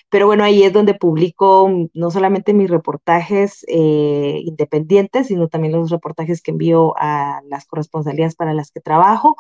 Pero 0.10 0.28
bueno, 0.28 0.44
ahí 0.44 0.64
es 0.64 0.74
donde 0.74 0.94
publico 0.94 1.70
no 1.94 2.12
solamente 2.12 2.54
mis 2.54 2.70
reportajes 2.70 3.66
independientes, 3.68 5.28
sino 5.28 5.48
también 5.50 5.74
los 5.74 5.90
reportajes 5.92 6.42
que 6.42 6.52
envío 6.52 6.94
a 6.98 7.42
las 7.50 7.66
corresponsalías 7.66 8.36
para 8.36 8.54
las 8.54 8.72
que 8.72 8.80
trabajo. 8.82 9.36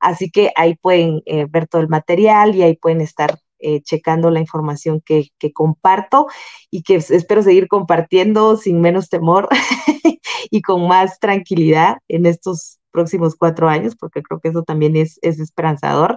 Así 0.00 0.30
que 0.30 0.52
ahí 0.56 0.76
pueden 0.76 1.22
ver 1.50 1.66
todo 1.68 1.82
el 1.82 1.88
material 1.88 2.54
y 2.54 2.62
ahí 2.62 2.76
pueden 2.76 3.00
estar 3.00 3.38
eh, 3.62 3.80
checando 3.82 4.30
la 4.30 4.40
información 4.40 5.00
que, 5.04 5.30
comparto 5.54 6.26
y 6.70 6.82
que 6.82 6.96
espero 6.96 7.42
seguir 7.42 7.68
compartiendo 7.68 8.56
sin 8.56 8.80
menos 8.80 9.08
temor 9.08 9.48
y 10.50 10.62
con 10.62 10.88
más 10.88 11.18
tranquilidad 11.20 11.98
en 12.08 12.26
estos 12.26 12.78
próximos 12.90 13.36
cuatro 13.36 13.68
años, 13.68 13.96
porque 13.96 14.22
creo 14.22 14.40
que 14.40 14.48
eso 14.48 14.62
también 14.62 14.96
es, 14.96 15.18
es 15.22 15.40
esperanzador, 15.40 16.16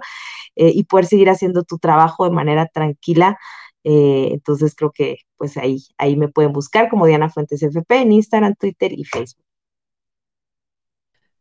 eh, 0.56 0.72
y 0.74 0.84
poder 0.84 1.06
seguir 1.06 1.30
haciendo 1.30 1.64
tu 1.64 1.78
trabajo 1.78 2.24
de 2.24 2.30
manera 2.30 2.66
tranquila. 2.66 3.38
Eh, 3.84 4.30
entonces 4.32 4.74
creo 4.74 4.90
que 4.92 5.18
pues 5.36 5.56
ahí, 5.56 5.84
ahí 5.98 6.16
me 6.16 6.28
pueden 6.28 6.52
buscar 6.52 6.88
como 6.90 7.06
Diana 7.06 7.30
Fuentes 7.30 7.62
FP 7.62 8.02
en 8.02 8.12
Instagram, 8.12 8.54
Twitter 8.58 8.92
y 8.92 9.04
Facebook. 9.04 9.45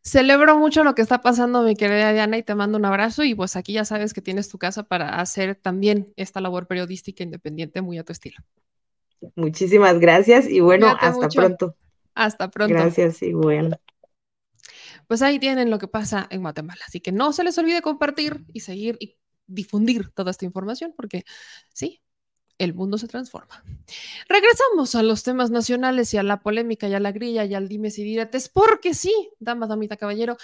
Celebro 0.07 0.59
mucho 0.59 0.83
lo 0.83 0.93
que 0.93 1.01
está 1.01 1.21
pasando, 1.21 1.63
mi 1.63 1.75
querida 1.75 2.13
Diana, 2.13 2.37
y 2.37 2.43
te 2.43 2.53
mando 2.53 2.77
un 2.77 2.85
abrazo. 2.85 3.23
Y 3.23 3.33
pues 3.33 3.55
aquí 3.55 3.73
ya 3.73 3.85
sabes 3.85 4.13
que 4.13 4.21
tienes 4.21 4.49
tu 4.49 4.59
casa 4.59 4.83
para 4.83 5.19
hacer 5.19 5.55
también 5.55 6.13
esta 6.15 6.41
labor 6.41 6.67
periodística 6.67 7.23
independiente 7.23 7.81
muy 7.81 7.97
a 7.97 8.03
tu 8.03 8.13
estilo. 8.13 8.37
Muchísimas 9.35 9.99
gracias 9.99 10.47
y 10.47 10.59
bueno, 10.59 10.85
Cuídate 10.85 11.05
hasta 11.07 11.25
mucho. 11.25 11.39
pronto. 11.39 11.75
Hasta 12.13 12.51
pronto. 12.51 12.75
Gracias 12.75 13.23
y 13.23 13.33
bueno. 13.33 13.77
Pues 15.07 15.23
ahí 15.23 15.39
tienen 15.39 15.71
lo 15.71 15.79
que 15.79 15.87
pasa 15.87 16.27
en 16.29 16.41
Guatemala. 16.43 16.81
Así 16.87 16.99
que 16.99 17.11
no 17.11 17.33
se 17.33 17.43
les 17.43 17.57
olvide 17.57 17.81
compartir 17.81 18.45
y 18.53 18.59
seguir 18.59 18.97
y 18.99 19.17
difundir 19.47 20.11
toda 20.11 20.29
esta 20.29 20.45
información, 20.45 20.93
porque 20.95 21.25
sí, 21.73 22.01
el 22.57 22.73
mundo 22.73 22.97
se 22.97 23.07
transforma. 23.07 23.63
Regresamos 24.29 24.95
a 24.95 25.03
los 25.03 25.23
temas 25.23 25.51
nacionales 25.51 26.13
y 26.13 26.17
a 26.17 26.23
la 26.23 26.41
polémica 26.41 26.87
y 26.87 26.93
a 26.93 26.99
la 26.99 27.11
grilla 27.11 27.45
y 27.45 27.53
al 27.53 27.67
dimes 27.67 27.99
y 27.99 28.03
diretes, 28.03 28.49
porque 28.49 28.93
sí, 28.93 29.13
dama, 29.39 29.67
damita, 29.67 29.97
caballero, 29.97 30.37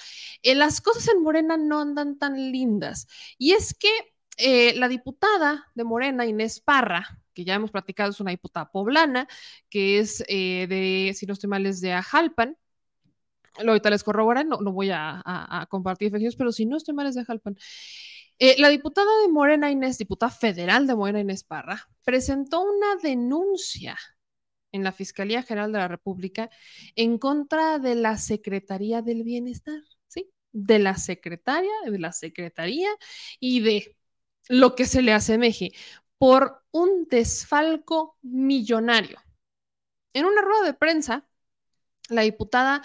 eh, 0.43 0.55
las 0.55 0.81
cosas 0.81 1.07
en 1.09 1.21
Morena 1.21 1.57
no 1.57 1.79
andan 1.79 2.17
tan 2.17 2.35
lindas. 2.51 3.07
Y 3.37 3.53
es 3.53 3.73
que 3.73 3.89
eh, 4.37 4.73
la 4.75 4.87
diputada 4.87 5.67
de 5.75 5.83
Morena, 5.83 6.25
Inés 6.25 6.59
Parra, 6.59 7.21
que 7.33 7.45
ya 7.45 7.55
hemos 7.55 7.71
platicado, 7.71 8.11
es 8.11 8.19
una 8.19 8.31
diputada 8.31 8.69
poblana, 8.71 9.27
que 9.69 9.99
es 9.99 10.23
eh, 10.27 10.67
de, 10.67 11.13
si 11.15 11.25
no 11.25 11.33
estoy 11.33 11.49
mal, 11.49 11.65
es 11.65 11.79
de 11.79 11.93
Ajalpan, 11.93 12.57
ahorita 13.57 13.89
les 13.89 14.03
corroboran, 14.03 14.49
no, 14.49 14.57
no 14.61 14.71
voy 14.71 14.89
a 14.91 15.67
compartir 15.69 16.07
efectos, 16.07 16.35
pero 16.35 16.51
si 16.51 16.65
no 16.65 16.77
estoy 16.77 16.93
mal 16.93 17.07
es 17.07 17.15
de 17.15 17.21
Ajalpan. 17.21 17.57
Eh, 18.43 18.55
la 18.57 18.69
diputada 18.69 19.07
de 19.21 19.27
Morena 19.27 19.69
Inés, 19.69 19.99
diputada 19.99 20.31
federal 20.31 20.87
de 20.87 20.95
Morena 20.95 21.19
Inés 21.19 21.43
Parra, 21.43 21.87
presentó 22.03 22.61
una 22.61 22.95
denuncia 22.95 23.95
en 24.71 24.83
la 24.83 24.91
Fiscalía 24.91 25.43
General 25.43 25.71
de 25.71 25.77
la 25.77 25.87
República 25.87 26.49
en 26.95 27.19
contra 27.19 27.77
de 27.77 27.93
la 27.93 28.17
Secretaría 28.17 29.03
del 29.03 29.21
Bienestar, 29.21 29.79
¿sí? 30.07 30.31
De 30.51 30.79
la 30.79 30.95
secretaria, 30.95 31.69
de 31.85 31.99
la 31.99 32.13
Secretaría 32.13 32.89
y 33.39 33.59
de 33.59 33.95
lo 34.49 34.73
que 34.73 34.87
se 34.87 35.03
le 35.03 35.13
asemeje 35.13 35.73
por 36.17 36.63
un 36.71 37.05
desfalco 37.11 38.17
millonario. 38.23 39.19
En 40.13 40.25
una 40.25 40.41
rueda 40.41 40.63
de 40.65 40.73
prensa, 40.73 41.27
la 42.09 42.23
diputada 42.23 42.81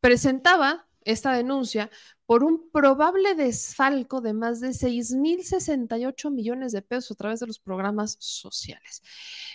presentaba 0.00 0.89
esta 1.04 1.32
denuncia 1.32 1.90
por 2.26 2.44
un 2.44 2.70
probable 2.70 3.34
desfalco 3.34 4.20
de 4.20 4.32
más 4.32 4.60
de 4.60 4.68
6.068 4.68 6.30
millones 6.30 6.72
de 6.72 6.82
pesos 6.82 7.12
a 7.12 7.14
través 7.16 7.40
de 7.40 7.46
los 7.46 7.58
programas 7.58 8.16
sociales. 8.20 9.02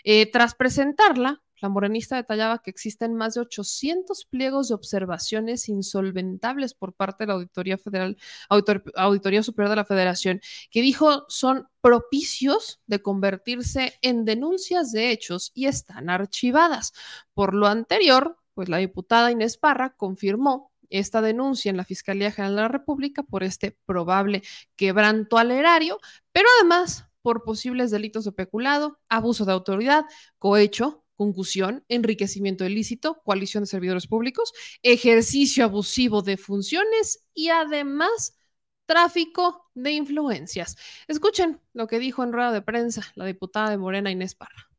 Eh, 0.04 0.30
tras 0.30 0.56
presentarla, 0.56 1.42
la 1.62 1.70
morenista 1.70 2.18
detallaba 2.18 2.60
que 2.60 2.70
existen 2.70 3.16
más 3.16 3.36
de 3.36 3.42
800 3.42 4.26
pliegos 4.26 4.68
de 4.68 4.76
observaciones 4.76 5.70
insolventables 5.70 6.74
por 6.74 6.94
parte 6.94 7.24
de 7.24 7.28
la 7.28 7.34
Auditoría 7.36 7.78
Federal, 7.78 8.18
Auditor, 8.50 8.84
Auditoría 8.96 9.42
Superior 9.42 9.70
de 9.70 9.76
la 9.78 9.86
Federación, 9.86 10.42
que 10.70 10.82
dijo 10.82 11.26
son 11.30 11.68
propicios 11.82 12.82
de 12.88 13.02
convertirse 13.02 13.94
en 14.02 14.26
denuncias 14.26 14.92
de 14.92 15.12
hechos 15.12 15.52
y 15.54 15.68
están 15.68 16.10
archivadas. 16.10 16.94
Por 17.34 17.54
lo 17.54 17.68
anterior, 17.68 18.38
pues 18.54 18.70
la 18.70 18.78
diputada 18.78 19.32
Inés 19.32 19.58
Parra 19.58 19.96
confirmó 19.96 20.72
esta 20.90 21.22
denuncia 21.22 21.70
en 21.70 21.78
la 21.78 21.86
Fiscalía 21.86 22.32
General 22.32 22.56
de 22.56 22.62
la 22.64 22.68
República 22.68 23.24
por 23.24 23.44
este 23.44 23.78
probable 23.86 24.44
quebranto 24.76 25.38
al 25.38 25.52
erario, 25.52 26.00
pero 26.32 26.48
además 26.60 27.06
por 27.22 27.44
posibles 27.44 27.92
delitos 27.92 28.26
de 28.26 28.32
peculado, 28.32 29.00
abuso 29.10 29.46
de 29.46 29.52
autoridad, 29.52 30.06
cohecho, 30.38 31.04
concusión, 31.16 31.84
enriquecimiento 31.88 32.66
ilícito, 32.66 33.22
coalición 33.24 33.64
de 33.64 33.68
servidores 33.68 34.08
públicos, 34.08 34.54
ejercicio 34.84 35.64
abusivo 35.64 36.22
de 36.22 36.38
funciones 36.38 37.28
y 37.34 37.50
además 37.50 38.38
tráfico 38.86 39.72
de 39.74 39.92
influencias. 39.94 40.76
Escuchen 41.08 41.60
lo 41.74 41.88
que 41.88 42.00
dijo 42.00 42.24
en 42.24 42.34
rueda 42.34 42.52
de 42.52 42.62
prensa 42.62 43.02
la 43.16 43.26
diputada 43.26 43.72
de 43.72 43.78
Morena 43.78 44.12
Inés 44.12 44.36
Parra. 44.36 44.75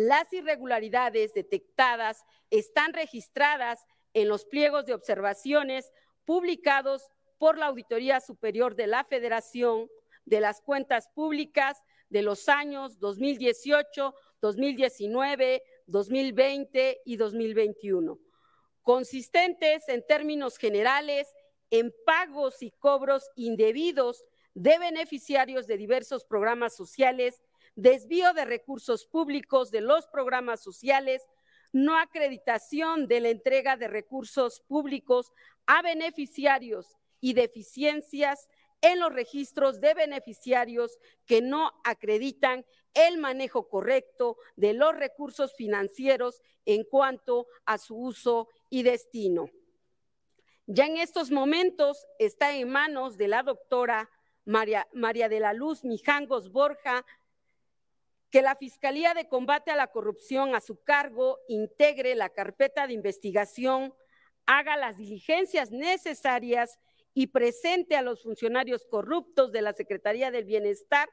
Las 0.00 0.32
irregularidades 0.32 1.34
detectadas 1.34 2.24
están 2.50 2.92
registradas 2.92 3.84
en 4.14 4.28
los 4.28 4.44
pliegos 4.44 4.86
de 4.86 4.94
observaciones 4.94 5.90
publicados 6.24 7.10
por 7.36 7.58
la 7.58 7.66
Auditoría 7.66 8.20
Superior 8.20 8.76
de 8.76 8.86
la 8.86 9.02
Federación 9.02 9.88
de 10.24 10.40
las 10.40 10.60
Cuentas 10.60 11.08
Públicas 11.16 11.82
de 12.10 12.22
los 12.22 12.48
años 12.48 13.00
2018, 13.00 14.14
2019, 14.40 15.64
2020 15.86 17.00
y 17.04 17.16
2021, 17.16 18.20
consistentes 18.82 19.88
en 19.88 20.06
términos 20.06 20.58
generales 20.58 21.26
en 21.70 21.92
pagos 22.06 22.62
y 22.62 22.70
cobros 22.70 23.28
indebidos 23.34 24.24
de 24.54 24.78
beneficiarios 24.78 25.66
de 25.66 25.76
diversos 25.76 26.24
programas 26.24 26.76
sociales 26.76 27.42
desvío 27.78 28.32
de 28.32 28.44
recursos 28.44 29.06
públicos 29.06 29.70
de 29.70 29.80
los 29.80 30.08
programas 30.08 30.60
sociales, 30.60 31.22
no 31.72 31.96
acreditación 31.96 33.06
de 33.06 33.20
la 33.20 33.28
entrega 33.28 33.76
de 33.76 33.86
recursos 33.86 34.60
públicos 34.66 35.32
a 35.66 35.80
beneficiarios 35.82 36.96
y 37.20 37.34
deficiencias 37.34 38.48
en 38.80 38.98
los 38.98 39.12
registros 39.12 39.80
de 39.80 39.94
beneficiarios 39.94 40.98
que 41.24 41.40
no 41.40 41.70
acreditan 41.84 42.66
el 42.94 43.18
manejo 43.18 43.68
correcto 43.68 44.38
de 44.56 44.72
los 44.72 44.96
recursos 44.96 45.54
financieros 45.54 46.40
en 46.64 46.82
cuanto 46.82 47.46
a 47.64 47.78
su 47.78 47.96
uso 47.96 48.48
y 48.70 48.82
destino. 48.82 49.50
Ya 50.66 50.86
en 50.86 50.96
estos 50.96 51.30
momentos 51.30 52.08
está 52.18 52.56
en 52.56 52.70
manos 52.70 53.16
de 53.16 53.28
la 53.28 53.44
doctora 53.44 54.10
María, 54.44 54.88
María 54.94 55.28
de 55.28 55.40
la 55.40 55.52
Luz 55.52 55.84
Mijangos 55.84 56.50
Borja, 56.50 57.04
que 58.30 58.42
la 58.42 58.56
Fiscalía 58.56 59.14
de 59.14 59.28
Combate 59.28 59.70
a 59.70 59.76
la 59.76 59.88
Corrupción 59.88 60.54
a 60.54 60.60
su 60.60 60.82
cargo 60.82 61.38
integre 61.48 62.14
la 62.14 62.28
carpeta 62.28 62.86
de 62.86 62.92
investigación, 62.92 63.94
haga 64.46 64.76
las 64.76 64.96
diligencias 64.96 65.70
necesarias 65.70 66.78
y 67.14 67.28
presente 67.28 67.96
a 67.96 68.02
los 68.02 68.22
funcionarios 68.22 68.86
corruptos 68.86 69.50
de 69.52 69.62
la 69.62 69.72
Secretaría 69.72 70.30
del 70.30 70.44
Bienestar 70.44 71.08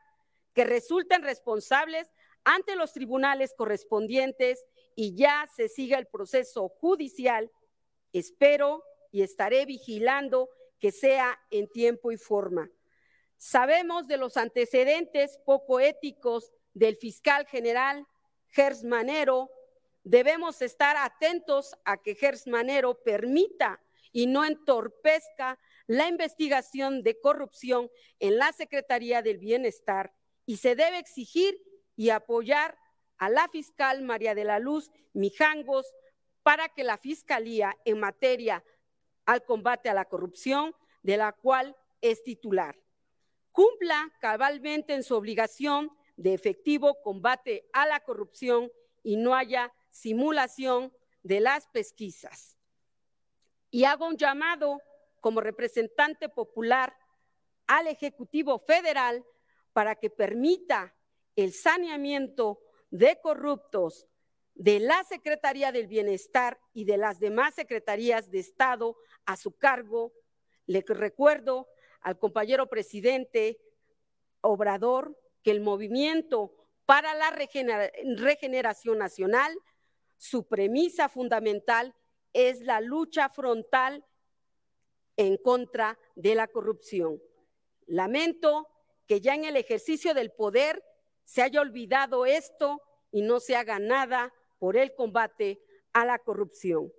que 0.53 0.65
resulten 0.65 1.23
responsables 1.23 2.11
ante 2.43 2.75
los 2.75 2.93
tribunales 2.93 3.53
correspondientes 3.57 4.65
y 4.95 5.15
ya 5.15 5.49
se 5.55 5.67
siga 5.67 5.97
el 5.97 6.07
proceso 6.07 6.69
judicial. 6.69 7.51
Espero 8.13 8.83
y 9.11 9.23
estaré 9.23 9.65
vigilando 9.65 10.49
que 10.79 10.91
sea 10.91 11.39
en 11.49 11.67
tiempo 11.67 12.11
y 12.11 12.17
forma. 12.17 12.69
Sabemos 13.37 14.07
de 14.07 14.17
los 14.17 14.37
antecedentes 14.37 15.39
poco 15.45 15.79
éticos 15.79 16.53
del 16.75 16.97
fiscal 16.97 17.47
general 17.47 18.05
Gers 18.49 18.83
Manero, 18.83 19.49
debemos 20.03 20.61
estar 20.61 20.95
atentos 20.97 21.75
a 21.83 21.97
que 21.97 22.13
Gers 22.13 22.45
Manero 22.45 23.01
permita 23.03 23.81
y 24.11 24.27
no 24.27 24.45
entorpezca 24.45 25.57
la 25.87 26.07
investigación 26.07 27.01
de 27.01 27.19
corrupción 27.19 27.89
en 28.19 28.37
la 28.37 28.51
Secretaría 28.51 29.21
del 29.21 29.39
Bienestar. 29.39 30.13
Y 30.45 30.57
se 30.57 30.75
debe 30.75 30.99
exigir 30.99 31.59
y 31.95 32.11
apoyar 32.11 32.77
a 33.17 33.29
la 33.29 33.47
fiscal 33.47 34.03
María 34.03 34.35
de 34.35 34.43
la 34.43 34.59
Luz 34.59 34.91
Mijangos 35.13 35.85
para 36.43 36.69
que 36.69 36.83
la 36.83 36.97
Fiscalía 36.97 37.75
en 37.85 37.99
materia 37.99 38.63
al 39.25 39.43
combate 39.43 39.89
a 39.89 39.93
la 39.93 40.05
corrupción, 40.05 40.75
de 41.01 41.17
la 41.17 41.31
cual 41.31 41.75
es 42.01 42.23
titular, 42.23 42.77
cumpla 43.51 44.11
cabalmente 44.19 44.93
en 44.93 45.03
su 45.03 45.15
obligación 45.15 45.91
de 46.17 46.33
efectivo 46.33 47.01
combate 47.01 47.67
a 47.73 47.85
la 47.87 47.99
corrupción 47.99 48.71
y 49.03 49.17
no 49.17 49.35
haya 49.35 49.73
simulación 49.89 50.93
de 51.23 51.39
las 51.39 51.67
pesquisas. 51.67 52.57
Y 53.71 53.83
hago 53.83 54.07
un 54.07 54.17
llamado 54.17 54.81
como 55.19 55.41
representante 55.41 56.29
popular 56.29 56.95
al 57.67 57.87
Ejecutivo 57.87 58.59
Federal 58.59 59.25
para 59.73 59.95
que 59.95 60.09
permita 60.09 60.95
el 61.35 61.51
saneamiento 61.51 62.61
de 62.91 63.19
corruptos 63.21 64.07
de 64.53 64.79
la 64.79 65.03
Secretaría 65.03 65.71
del 65.71 65.87
Bienestar 65.87 66.59
y 66.73 66.85
de 66.85 66.97
las 66.97 67.19
demás 67.19 67.55
secretarías 67.55 68.31
de 68.31 68.39
Estado 68.39 68.95
a 69.25 69.35
su 69.35 69.51
cargo. 69.57 70.13
Le 70.65 70.83
recuerdo 70.87 71.67
al 72.01 72.17
compañero 72.17 72.67
presidente 72.69 73.59
Obrador 74.41 75.17
que 75.45 75.51
el 75.51 75.61
movimiento 75.61 76.55
para 76.87 77.13
la 77.13 77.29
regeneración 77.29 78.97
nacional, 78.97 79.55
su 80.17 80.47
premisa 80.47 81.07
fundamental 81.07 81.93
es 82.33 82.61
la 82.61 82.81
lucha 82.81 83.29
frontal 83.29 84.03
en 85.17 85.37
contra 85.37 85.99
de 86.15 86.33
la 86.33 86.47
corrupción. 86.47 87.21
Lamento 87.85 88.67
que 89.05 89.21
ya 89.21 89.35
en 89.35 89.45
el 89.45 89.55
ejercicio 89.55 90.15
del 90.15 90.31
poder 90.31 90.83
se 91.25 91.43
haya 91.43 91.61
olvidado 91.61 92.25
esto 92.25 92.81
y 93.11 93.21
no 93.21 93.39
se 93.39 93.55
haga 93.55 93.77
nada 93.77 94.33
por 94.57 94.77
el 94.77 94.95
combate 94.95 95.61
a 95.93 96.05
la 96.05 96.17
corrupción. 96.17 96.91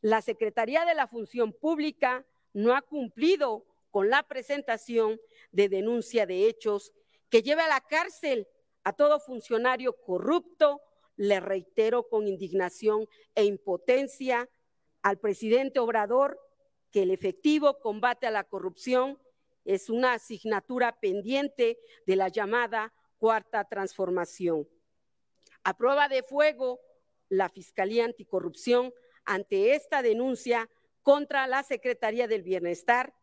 La 0.00 0.22
Secretaría 0.22 0.86
de 0.86 0.94
la 0.94 1.06
Función 1.06 1.52
Pública 1.52 2.24
no 2.54 2.74
ha 2.74 2.80
cumplido 2.80 3.66
con 3.90 4.08
la 4.08 4.22
presentación 4.22 5.20
de 5.52 5.68
denuncia 5.68 6.24
de 6.24 6.48
hechos 6.48 6.94
que 7.30 7.42
lleve 7.42 7.62
a 7.62 7.68
la 7.68 7.80
cárcel 7.80 8.46
a 8.84 8.92
todo 8.92 9.20
funcionario 9.20 9.96
corrupto. 10.02 10.82
Le 11.16 11.38
reitero 11.38 12.08
con 12.08 12.26
indignación 12.26 13.06
e 13.34 13.44
impotencia 13.44 14.48
al 15.02 15.18
presidente 15.18 15.78
Obrador 15.78 16.38
que 16.90 17.02
el 17.02 17.10
efectivo 17.10 17.78
combate 17.80 18.26
a 18.26 18.30
la 18.30 18.44
corrupción 18.44 19.18
es 19.64 19.90
una 19.90 20.14
asignatura 20.14 20.98
pendiente 20.98 21.78
de 22.06 22.16
la 22.16 22.28
llamada 22.28 22.92
cuarta 23.18 23.64
transformación. 23.64 24.66
A 25.62 25.76
prueba 25.76 26.08
de 26.08 26.22
fuego, 26.22 26.80
la 27.28 27.48
Fiscalía 27.48 28.06
Anticorrupción 28.06 28.92
ante 29.24 29.74
esta 29.74 30.02
denuncia 30.02 30.70
contra 31.02 31.46
la 31.46 31.62
Secretaría 31.62 32.26
del 32.26 32.42
Bienestar. 32.42 33.14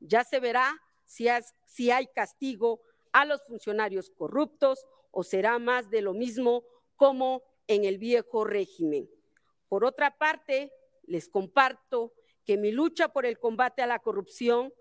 Ya 0.00 0.24
se 0.24 0.40
verá 0.40 0.80
si, 1.04 1.28
si 1.66 1.90
hay 1.90 2.06
castigo 2.08 2.80
a 3.12 3.24
los 3.24 3.42
funcionarios 3.44 4.10
corruptos 4.10 4.86
o 5.10 5.22
será 5.22 5.58
más 5.58 5.90
de 5.90 6.02
lo 6.02 6.14
mismo 6.14 6.64
como 6.96 7.42
en 7.66 7.84
el 7.84 7.98
viejo 7.98 8.44
régimen. 8.44 9.08
Por 9.68 9.84
otra 9.84 10.16
parte, 10.18 10.72
les 11.04 11.28
comparto 11.28 12.12
que 12.44 12.56
mi 12.56 12.72
lucha 12.72 13.08
por 13.08 13.26
el 13.26 13.38
combate 13.38 13.82
a 13.82 13.86
la 13.86 14.00
corrupción 14.00 14.72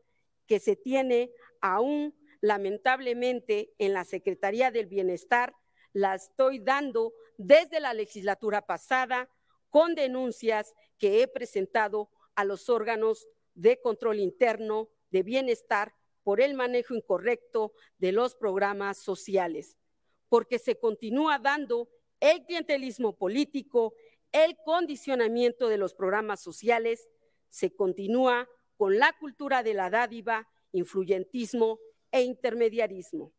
que 0.48 0.60
se 0.60 0.76
tiene 0.76 1.32
aún 1.62 2.16
lamentablemente 2.41 3.74
en 3.78 3.94
la 3.94 4.03
Secretaría 4.03 4.72
del 4.72 4.88
Bienestar 4.88 5.56
la 5.94 6.16
estoy 6.16 6.60
dando 6.60 7.14
desde 7.38 7.80
la 7.80 7.94
legislatura 7.94 8.66
pasada 8.66 9.30
con 9.70 9.95
denuncias 9.95 10.74
que 10.98 11.22
he 11.22 11.28
presentado 11.28 12.10
a 12.36 12.45
los 12.45 12.70
órganos 12.70 13.28
de 13.53 13.80
control 13.80 14.20
interno 14.20 14.90
de 15.12 15.24
bienestar 15.24 15.94
por 16.23 16.41
el 16.41 16.53
manejo 16.53 16.95
incorrecto 16.95 17.73
de 17.98 18.11
los 18.11 18.35
programas 18.35 18.98
sociales, 18.98 19.77
porque 20.30 20.60
se 20.60 20.80
continúa 20.80 21.39
dando 21.39 21.89
el 22.19 22.45
clientelismo 22.45 23.18
político, 23.18 23.93
el 24.31 24.56
condicionamiento 24.64 25.68
de 25.68 25.77
los 25.77 25.93
programas 25.93 26.41
sociales, 26.41 27.10
se 27.49 27.76
continúa 27.76 28.48
con 28.77 28.98
la 28.98 29.14
cultura 29.19 29.64
de 29.64 29.73
la 29.73 29.89
dádiva, 29.89 30.48
influyentismo 30.72 31.80
e 32.11 32.22
intermediarismo. 32.22 33.34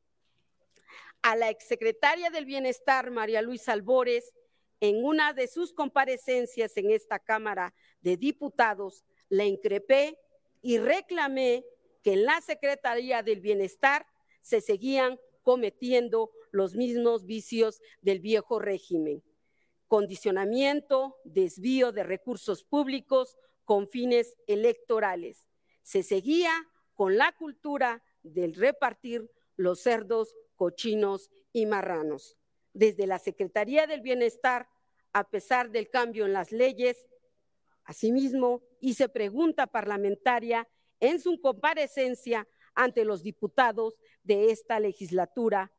A 1.22 1.36
la 1.36 1.50
exsecretaria 1.50 2.30
del 2.30 2.44
Bienestar, 2.44 3.10
María 3.10 3.42
Luisa 3.42 3.72
Albores, 3.72 4.34
en 4.80 5.04
una 5.04 5.32
de 5.32 5.46
sus 5.46 5.72
comparecencias 5.72 6.76
en 6.76 6.90
esta 6.90 7.20
Cámara 7.20 7.72
de 8.00 8.16
Diputados, 8.16 9.04
le 9.28 9.46
increpé 9.46 10.18
y 10.60 10.78
reclamé 10.78 11.64
que 12.02 12.14
en 12.14 12.24
la 12.24 12.40
Secretaría 12.40 13.22
del 13.22 13.40
Bienestar 13.40 14.06
se 14.40 14.60
seguían 14.60 15.18
cometiendo 15.42 16.30
los 16.50 16.74
mismos 16.74 17.24
vicios 17.24 17.80
del 18.00 18.20
viejo 18.20 18.58
régimen. 18.58 19.22
Condicionamiento, 19.88 21.16
desvío 21.24 21.92
de 21.92 22.02
recursos 22.02 22.64
públicos 22.64 23.36
con 23.64 23.88
fines 23.88 24.36
electorales. 24.46 25.46
Se 25.82 26.02
seguía 26.02 26.52
con 26.94 27.16
la 27.16 27.32
cultura 27.32 28.02
del 28.22 28.54
repartir 28.54 29.30
los 29.56 29.80
cerdos 29.80 30.34
cochinos 30.56 31.30
y 31.52 31.66
marranos. 31.66 32.36
Desde 32.72 33.06
la 33.06 33.18
Secretaría 33.18 33.86
del 33.86 34.00
Bienestar, 34.00 34.68
a 35.12 35.28
pesar 35.28 35.70
del 35.70 35.90
cambio 35.90 36.24
en 36.24 36.32
las 36.32 36.52
leyes, 36.52 37.06
asimismo 37.84 38.62
hice 38.80 39.08
pregunta 39.08 39.66
parlamentaria 39.66 40.68
en 41.02 41.20
su 41.20 41.38
comparecencia 41.40 42.48
ante 42.74 43.04
los 43.04 43.22
diputados 43.22 44.00
de 44.22 44.50
esta 44.50 44.80
legislatura 44.80 45.72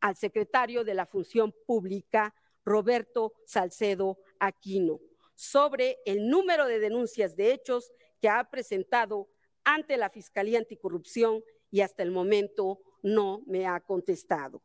al 0.00 0.16
secretario 0.16 0.82
de 0.84 0.94
la 0.94 1.04
Función 1.04 1.54
Pública, 1.66 2.34
Roberto 2.64 3.34
Salcedo 3.44 4.18
Aquino, 4.40 4.98
sobre 5.34 5.98
el 6.06 6.28
número 6.28 6.66
de 6.66 6.80
denuncias 6.80 7.36
de 7.36 7.52
hechos 7.52 7.92
que 8.22 8.30
ha 8.30 8.42
presentado 8.50 9.28
ante 9.64 9.98
la 9.98 10.08
Fiscalía 10.08 10.58
Anticorrupción 10.58 11.44
y 11.70 11.82
hasta 11.82 12.02
el 12.02 12.10
momento 12.10 12.80
no 13.02 13.42
me 13.46 13.66
ha 13.66 13.80
contestado. 13.80 14.62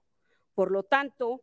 Por 0.54 0.72
lo 0.72 0.84
tanto, 0.84 1.42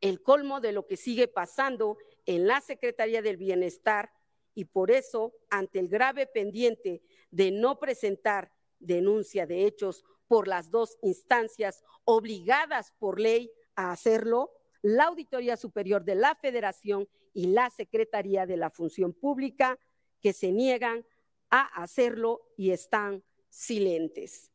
el 0.00 0.22
colmo 0.22 0.60
de 0.62 0.72
lo 0.72 0.86
que 0.86 0.96
sigue 0.96 1.28
pasando 1.28 1.98
en 2.24 2.46
la 2.46 2.62
Secretaría 2.62 3.20
del 3.20 3.36
Bienestar 3.36 4.10
y 4.54 4.66
por 4.66 4.90
eso, 4.90 5.34
ante 5.50 5.80
el 5.80 5.88
grave 5.88 6.26
pendiente 6.26 7.02
de 7.34 7.50
no 7.50 7.80
presentar 7.80 8.52
denuncia 8.78 9.44
de 9.44 9.66
hechos 9.66 10.04
por 10.28 10.46
las 10.46 10.70
dos 10.70 10.96
instancias 11.02 11.82
obligadas 12.04 12.92
por 12.98 13.18
ley 13.20 13.50
a 13.74 13.90
hacerlo, 13.90 14.52
la 14.82 15.06
Auditoría 15.06 15.56
Superior 15.56 16.04
de 16.04 16.14
la 16.14 16.36
Federación 16.36 17.08
y 17.32 17.48
la 17.48 17.70
Secretaría 17.70 18.46
de 18.46 18.56
la 18.56 18.70
Función 18.70 19.12
Pública, 19.12 19.78
que 20.20 20.32
se 20.32 20.52
niegan 20.52 21.04
a 21.50 21.62
hacerlo 21.82 22.52
y 22.56 22.70
están 22.70 23.24
silentes. 23.48 24.52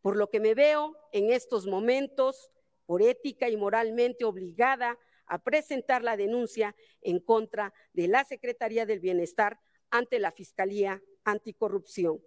Por 0.00 0.16
lo 0.16 0.28
que 0.28 0.40
me 0.40 0.54
veo 0.54 0.96
en 1.12 1.30
estos 1.30 1.66
momentos, 1.66 2.50
por 2.86 3.02
ética 3.02 3.48
y 3.48 3.56
moralmente 3.56 4.24
obligada 4.24 4.98
a 5.26 5.42
presentar 5.44 6.02
la 6.02 6.16
denuncia 6.16 6.74
en 7.02 7.20
contra 7.20 7.72
de 7.92 8.08
la 8.08 8.24
Secretaría 8.24 8.84
del 8.84 8.98
Bienestar 8.98 9.60
ante 9.90 10.18
la 10.18 10.32
Fiscalía 10.32 11.00
Anticorrupción. 11.26 12.22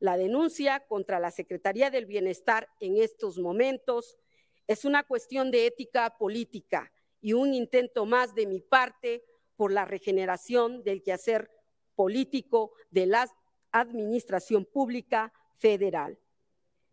La 0.00 0.16
denuncia 0.16 0.80
contra 0.88 1.20
la 1.20 1.30
Secretaría 1.30 1.90
del 1.90 2.06
Bienestar 2.06 2.68
en 2.80 2.96
estos 2.96 3.38
momentos 3.38 4.18
es 4.66 4.84
una 4.84 5.04
cuestión 5.04 5.50
de 5.50 5.66
ética 5.66 6.16
política 6.18 6.90
y 7.20 7.34
un 7.34 7.54
intento 7.54 8.04
más 8.06 8.34
de 8.34 8.46
mi 8.46 8.60
parte 8.60 9.24
por 9.54 9.70
la 9.70 9.84
regeneración 9.84 10.82
del 10.82 11.02
quehacer 11.02 11.50
político 11.94 12.72
de 12.90 13.06
la 13.06 13.30
Administración 13.70 14.64
Pública 14.64 15.32
Federal. 15.56 16.18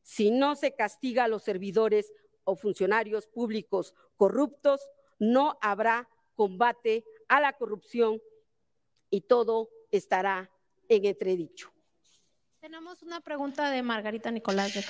Si 0.03 0.29
no 0.29 0.55
se 0.55 0.75
castiga 0.75 1.23
a 1.23 1.27
los 1.29 1.43
servidores 1.43 2.11
o 2.43 2.55
funcionarios 2.55 3.27
públicos 3.27 3.95
corruptos, 4.17 4.81
no 5.17 5.57
habrá 5.61 6.09
combate 6.35 7.05
a 7.27 7.39
la 7.41 7.53
corrupción 7.53 8.21
y 9.09 9.21
todo 9.21 9.69
estará 9.91 10.51
en 10.89 11.05
entredicho. 11.05 11.71
Tenemos 12.59 13.01
una 13.03 13.21
pregunta 13.21 13.69
de 13.69 13.81
Margarita 13.83 14.31
Nicolás 14.31 14.73
de 14.73 14.83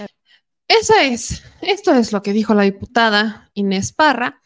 Esa 0.67 1.03
es, 1.03 1.43
esto 1.61 1.93
es 1.93 2.11
lo 2.11 2.23
que 2.23 2.33
dijo 2.33 2.53
la 2.53 2.63
diputada 2.63 3.51
Inés 3.53 3.91
Parra. 3.91 4.41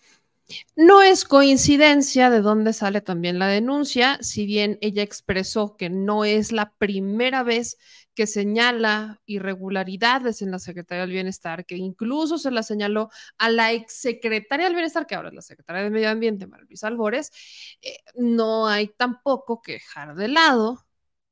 No 0.76 1.02
es 1.02 1.24
coincidencia 1.24 2.30
de 2.30 2.42
dónde 2.42 2.74
sale 2.74 3.00
también 3.00 3.40
la 3.40 3.48
denuncia, 3.48 4.18
si 4.22 4.46
bien 4.46 4.78
ella 4.82 5.02
expresó 5.02 5.78
que 5.78 5.90
no 5.90 6.26
es 6.26 6.52
la 6.52 6.74
primera 6.74 7.44
vez 7.44 7.78
que 8.14 8.28
señala 8.28 9.22
irregularidades 9.26 10.42
en 10.42 10.52
la 10.52 10.60
Secretaría 10.60 11.04
del 11.04 11.12
Bienestar, 11.12 11.66
que 11.66 11.78
incluso 11.78 12.38
se 12.38 12.52
la 12.52 12.62
señaló 12.62 13.10
a 13.38 13.50
la 13.50 13.72
exsecretaria 13.72 14.66
del 14.66 14.76
Bienestar, 14.76 15.08
que 15.08 15.16
ahora 15.16 15.30
es 15.30 15.36
la 15.36 15.42
secretaria 15.42 15.84
de 15.84 15.90
Medio 15.90 16.10
Ambiente, 16.10 16.46
María 16.46 16.66
Luisa 16.68 16.88
Albores, 16.88 17.32
eh, 17.82 18.00
no 18.16 18.68
hay 18.68 18.90
tampoco 18.90 19.62
que 19.62 19.74
dejar 19.74 20.14
de 20.16 20.28
lado 20.28 20.86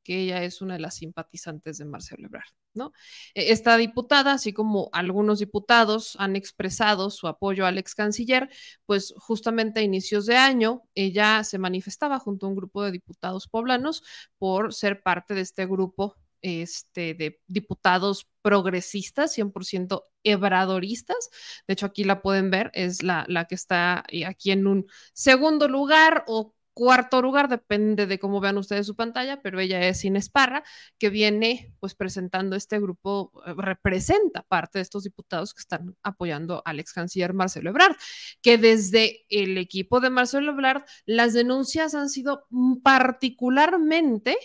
que 0.04 0.22
ella 0.22 0.44
es 0.44 0.62
una 0.62 0.76
de 0.76 0.80
las 0.80 0.96
simpatizantes 0.96 1.78
de 1.78 1.86
Marcelo 1.86 2.28
Ebrard, 2.28 2.50
¿no? 2.74 2.94
E, 3.34 3.52
Esta 3.52 3.78
diputada, 3.78 4.34
así 4.34 4.54
como 4.54 4.90
algunos 4.94 5.40
diputados 5.40 6.16
han 6.20 6.36
expresado 6.36 7.10
su 7.10 7.28
apoyo 7.28 7.66
al 7.66 7.78
ex 7.78 7.96
canciller, 7.96 8.50
pues 8.86 9.14
justamente 9.18 9.80
a 9.80 9.84
inicios 9.84 10.26
de 10.26 10.38
año 10.38 10.84
ella 10.96 11.44
se 11.44 11.58
manifestaba 11.58 12.20
junto 12.20 12.46
a 12.46 12.50
un 12.50 12.56
grupo 12.56 12.84
de 12.84 12.92
diputados 12.92 13.48
poblanos 13.48 14.04
por 14.38 14.74
ser 14.74 15.02
parte 15.04 15.34
de 15.34 15.42
este 15.42 15.66
grupo 15.66 16.18
este, 16.42 17.14
de 17.14 17.40
diputados 17.48 18.28
progresistas, 18.42 19.38
100% 19.38 20.06
ebradoristas. 20.24 21.30
De 21.68 21.74
hecho, 21.74 21.86
aquí 21.86 22.04
la 22.04 22.22
pueden 22.22 22.50
ver, 22.50 22.72
es 22.74 23.04
la, 23.04 23.26
la 23.28 23.46
que 23.46 23.56
está 23.56 24.04
eh, 24.10 24.26
aquí 24.26 24.52
en 24.52 24.68
un 24.68 24.88
segundo 25.14 25.68
lugar 25.68 26.24
o 26.28 26.56
cuarto 26.74 27.22
lugar, 27.22 27.50
depende 27.50 28.08
de 28.08 28.20
cómo 28.20 28.40
vean 28.40 28.58
ustedes 28.58 28.88
su 28.88 28.96
pantalla, 28.96 29.42
pero 29.42 29.60
ella 29.60 29.88
es 29.88 30.04
Inés 30.06 30.30
Parra, 30.30 30.64
que 30.98 31.10
viene 31.10 31.74
pues 31.80 31.96
presentando 31.96 32.56
este 32.56 32.80
grupo, 32.80 33.32
eh, 33.46 33.54
representa 33.58 34.44
parte 34.44 34.80
de 34.80 34.84
estos 34.84 35.04
diputados 35.04 35.54
que 35.54 35.62
están 35.62 35.96
apoyando 36.04 36.62
al 36.66 36.80
ex 36.80 36.94
canciller 36.94 37.34
Marcelo 37.34 37.70
Ebrard, 37.70 37.96
que 38.42 38.58
desde 38.58 39.26
el 39.30 39.58
equipo 39.58 40.00
de 40.00 40.10
Marcelo 40.10 40.52
Ebrard 40.52 40.84
las 41.06 41.34
denuncias 41.34 41.96
han 41.96 42.10
sido 42.10 42.48
particularmente 42.84 44.38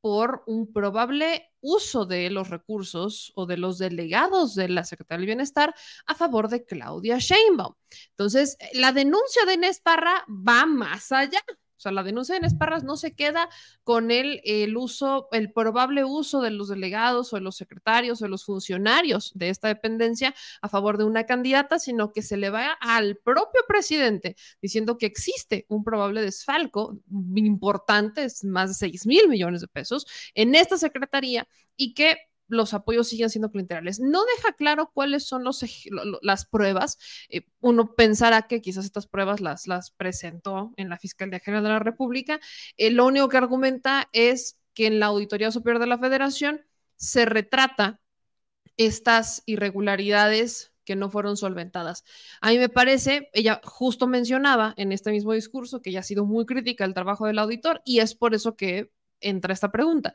por 0.00 0.42
un 0.46 0.72
probable 0.72 1.52
uso 1.60 2.06
de 2.06 2.30
los 2.30 2.50
recursos 2.50 3.32
o 3.34 3.46
de 3.46 3.56
los 3.56 3.78
delegados 3.78 4.54
de 4.54 4.68
la 4.68 4.84
Secretaría 4.84 5.20
del 5.20 5.26
Bienestar 5.26 5.74
a 6.06 6.14
favor 6.14 6.48
de 6.48 6.64
Claudia 6.64 7.18
Sheinbaum. 7.18 7.74
Entonces, 8.10 8.56
la 8.74 8.92
denuncia 8.92 9.44
de 9.44 9.54
Inés 9.54 9.80
Parra 9.80 10.24
va 10.28 10.66
más 10.66 11.12
allá. 11.12 11.42
O 11.78 11.80
sea, 11.80 11.92
la 11.92 12.02
denuncia 12.02 12.34
de 12.34 12.40
Inés 12.40 12.54
Parras 12.54 12.82
no 12.82 12.96
se 12.96 13.14
queda 13.14 13.48
con 13.84 14.10
el, 14.10 14.40
el 14.44 14.76
uso, 14.76 15.28
el 15.30 15.52
probable 15.52 16.04
uso 16.04 16.40
de 16.40 16.50
los 16.50 16.68
delegados 16.68 17.32
o 17.32 17.36
de 17.36 17.42
los 17.42 17.56
secretarios 17.56 18.20
o 18.20 18.24
de 18.24 18.30
los 18.30 18.44
funcionarios 18.44 19.32
de 19.34 19.48
esta 19.48 19.68
dependencia 19.68 20.34
a 20.60 20.68
favor 20.68 20.98
de 20.98 21.04
una 21.04 21.24
candidata, 21.24 21.78
sino 21.78 22.12
que 22.12 22.22
se 22.22 22.36
le 22.36 22.50
va 22.50 22.72
al 22.80 23.16
propio 23.16 23.62
presidente 23.68 24.36
diciendo 24.60 24.98
que 24.98 25.06
existe 25.06 25.66
un 25.68 25.84
probable 25.84 26.20
desfalco 26.20 26.98
importante, 27.36 28.24
es 28.24 28.44
más 28.44 28.70
de 28.70 28.74
6 28.74 29.06
mil 29.06 29.28
millones 29.28 29.60
de 29.60 29.68
pesos, 29.68 30.06
en 30.34 30.54
esta 30.56 30.76
secretaría 30.78 31.46
y 31.76 31.94
que 31.94 32.16
los 32.48 32.74
apoyos 32.74 33.08
siguen 33.08 33.30
siendo 33.30 33.50
clientelares. 33.50 34.00
No 34.00 34.24
deja 34.36 34.52
claro 34.54 34.90
cuáles 34.92 35.26
son 35.26 35.44
las 36.22 36.46
pruebas. 36.46 36.98
Eh, 37.28 37.42
uno 37.60 37.94
pensará 37.94 38.42
que 38.42 38.60
quizás 38.60 38.84
estas 38.84 39.06
pruebas 39.06 39.40
las, 39.40 39.66
las 39.66 39.90
presentó 39.90 40.72
en 40.76 40.88
la 40.88 40.98
Fiscalía 40.98 41.40
General 41.40 41.62
de 41.62 41.70
la 41.70 41.78
República. 41.78 42.40
Eh, 42.76 42.90
lo 42.90 43.06
único 43.06 43.28
que 43.28 43.36
argumenta 43.36 44.08
es 44.12 44.58
que 44.74 44.86
en 44.86 45.00
la 45.00 45.06
Auditoría 45.06 45.50
Superior 45.50 45.80
de 45.80 45.86
la 45.86 45.98
Federación 45.98 46.64
se 46.96 47.24
retrata 47.24 48.00
estas 48.76 49.42
irregularidades 49.46 50.72
que 50.84 50.96
no 50.96 51.10
fueron 51.10 51.36
solventadas. 51.36 52.02
A 52.40 52.50
mí 52.50 52.58
me 52.58 52.70
parece, 52.70 53.28
ella 53.34 53.60
justo 53.62 54.06
mencionaba 54.06 54.72
en 54.78 54.90
este 54.90 55.10
mismo 55.10 55.34
discurso 55.34 55.82
que 55.82 55.90
ella 55.90 56.00
ha 56.00 56.04
sido 56.04 56.24
muy 56.24 56.46
crítica 56.46 56.84
del 56.84 56.94
trabajo 56.94 57.26
del 57.26 57.38
auditor 57.38 57.82
y 57.84 57.98
es 57.98 58.14
por 58.14 58.34
eso 58.34 58.56
que 58.56 58.90
entra 59.20 59.52
esta 59.52 59.70
pregunta. 59.70 60.14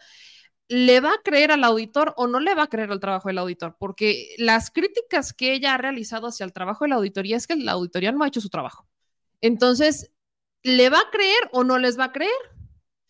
¿Le 0.76 1.02
va 1.02 1.10
a 1.14 1.22
creer 1.24 1.52
al 1.52 1.64
auditor 1.66 2.16
o 2.18 2.26
no 2.26 2.40
le 2.40 2.56
va 2.56 2.64
a 2.64 2.68
creer 2.68 2.92
al 2.92 3.00
trabajo 3.00 3.28
del 3.28 3.38
auditor? 3.38 3.76
Porque 3.78 4.34
las 4.40 4.72
críticas 4.72 5.32
que 5.32 5.54
ella 5.54 5.76
ha 5.76 5.78
realizado 5.78 6.26
hacia 6.26 6.46
el 6.46 6.52
trabajo 6.52 6.84
de 6.84 6.90
la 6.90 6.96
auditoría 6.96 7.38
es 7.38 7.46
que 7.46 7.56
la 7.56 7.74
auditoría 7.74 8.12
no 8.12 8.24
ha 8.24 8.28
hecho 8.28 8.42
su 8.42 8.50
trabajo. 8.50 8.88
Entonces, 9.40 10.12
¿le 10.64 10.90
va 10.90 10.98
a 10.98 11.12
creer 11.12 11.48
o 11.52 11.64
no 11.64 11.78
les 11.78 12.00
va 12.00 12.06
a 12.06 12.12
creer? 12.12 12.32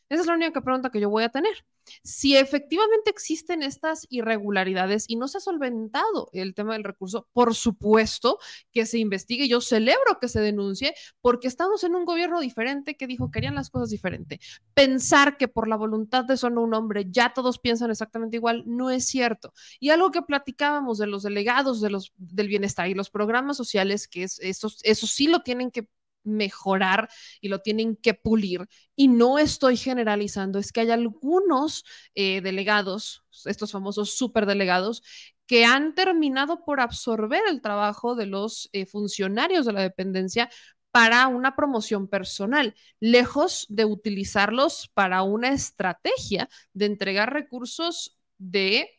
Esa 0.10 0.20
es 0.20 0.28
la 0.28 0.34
única 0.34 0.60
pregunta 0.60 0.90
que 0.90 1.00
yo 1.00 1.10
voy 1.10 1.24
a 1.24 1.30
tener. 1.30 1.64
Si 2.04 2.36
efectivamente 2.36 3.10
existen 3.10 3.64
estas 3.64 4.08
irregularidades 4.10 5.06
y 5.08 5.16
no 5.16 5.28
se 5.28 5.38
ha 5.38 5.42
solventado 5.42 6.30
el 6.34 6.54
tema 6.54 6.74
del 6.74 6.84
recurso, 6.84 7.28
por 7.34 7.56
supuesto 7.56 8.40
que 8.72 8.86
se 8.86 9.00
investigue. 9.00 9.48
Yo 9.48 9.62
celebro 9.62 10.20
que 10.20 10.28
se 10.28 10.40
denuncie 10.40 10.96
porque 11.22 11.48
estamos 11.48 11.84
en 11.84 11.96
un 11.96 12.06
gobierno 12.06 12.40
diferente 12.40 12.96
que 12.96 13.08
dijo 13.08 13.32
que 13.32 13.40
harían 13.40 13.56
las 13.56 13.70
cosas 13.70 13.90
diferente. 13.90 14.40
Pensar 14.74 15.38
que 15.38 15.48
por 15.48 15.68
la 15.68 15.76
voluntad 15.76 16.26
de 16.26 16.38
solo 16.38 16.62
un 16.62 16.74
hombre 16.74 17.06
ya 17.10 17.34
todos 17.34 17.60
piensan 17.60 17.92
exactamente 17.92 18.38
igual 18.38 18.64
no 18.66 18.90
es 18.90 19.06
cierto. 19.06 19.54
Y 19.80 19.90
algo 19.90 20.12
que 20.12 20.22
platicábamos 20.22 20.98
de 20.98 21.08
los 21.08 21.24
delegados 21.24 21.82
de 21.82 21.90
los, 21.90 22.14
del 22.18 22.48
bienestar 22.48 22.88
y 22.90 22.94
los 22.94 23.10
programas 23.10 23.58
sociales, 23.58 24.08
que 24.08 24.24
es, 24.24 24.40
eso, 24.40 24.70
eso 24.84 25.08
sí 25.08 25.28
lo 25.28 25.42
tienen 25.42 25.72
que 25.72 25.88
mejorar 26.24 27.10
y 27.42 27.50
lo 27.50 27.60
tienen 27.60 27.96
que 27.96 28.14
pulir. 28.14 28.68
Y 28.96 29.08
no 29.08 29.40
estoy 29.40 29.78
generalizando, 29.78 30.60
es 30.60 30.72
que 30.72 30.82
hay 30.82 30.92
algunos 30.92 31.84
eh, 32.16 32.42
delegados, 32.42 33.24
estos 33.46 33.72
famosos 33.72 34.16
superdelegados, 34.18 35.04
que 35.48 35.66
han 35.66 35.94
terminado 35.94 36.64
por 36.64 36.80
absorber 36.80 37.42
el 37.50 37.62
trabajo 37.62 38.16
de 38.16 38.26
los 38.28 38.70
eh, 38.74 38.86
funcionarios 38.86 39.66
de 39.66 39.74
la 39.74 39.82
dependencia 39.82 40.50
para 40.92 41.28
una 41.28 41.56
promoción 41.56 42.08
personal, 42.08 42.76
lejos 43.00 43.66
de 43.68 43.86
utilizarlos 43.86 44.92
para 44.94 45.24
una 45.24 45.50
estrategia 45.50 46.50
de 46.74 46.86
entregar 46.86 47.34
recursos 47.34 48.18
de 48.38 48.90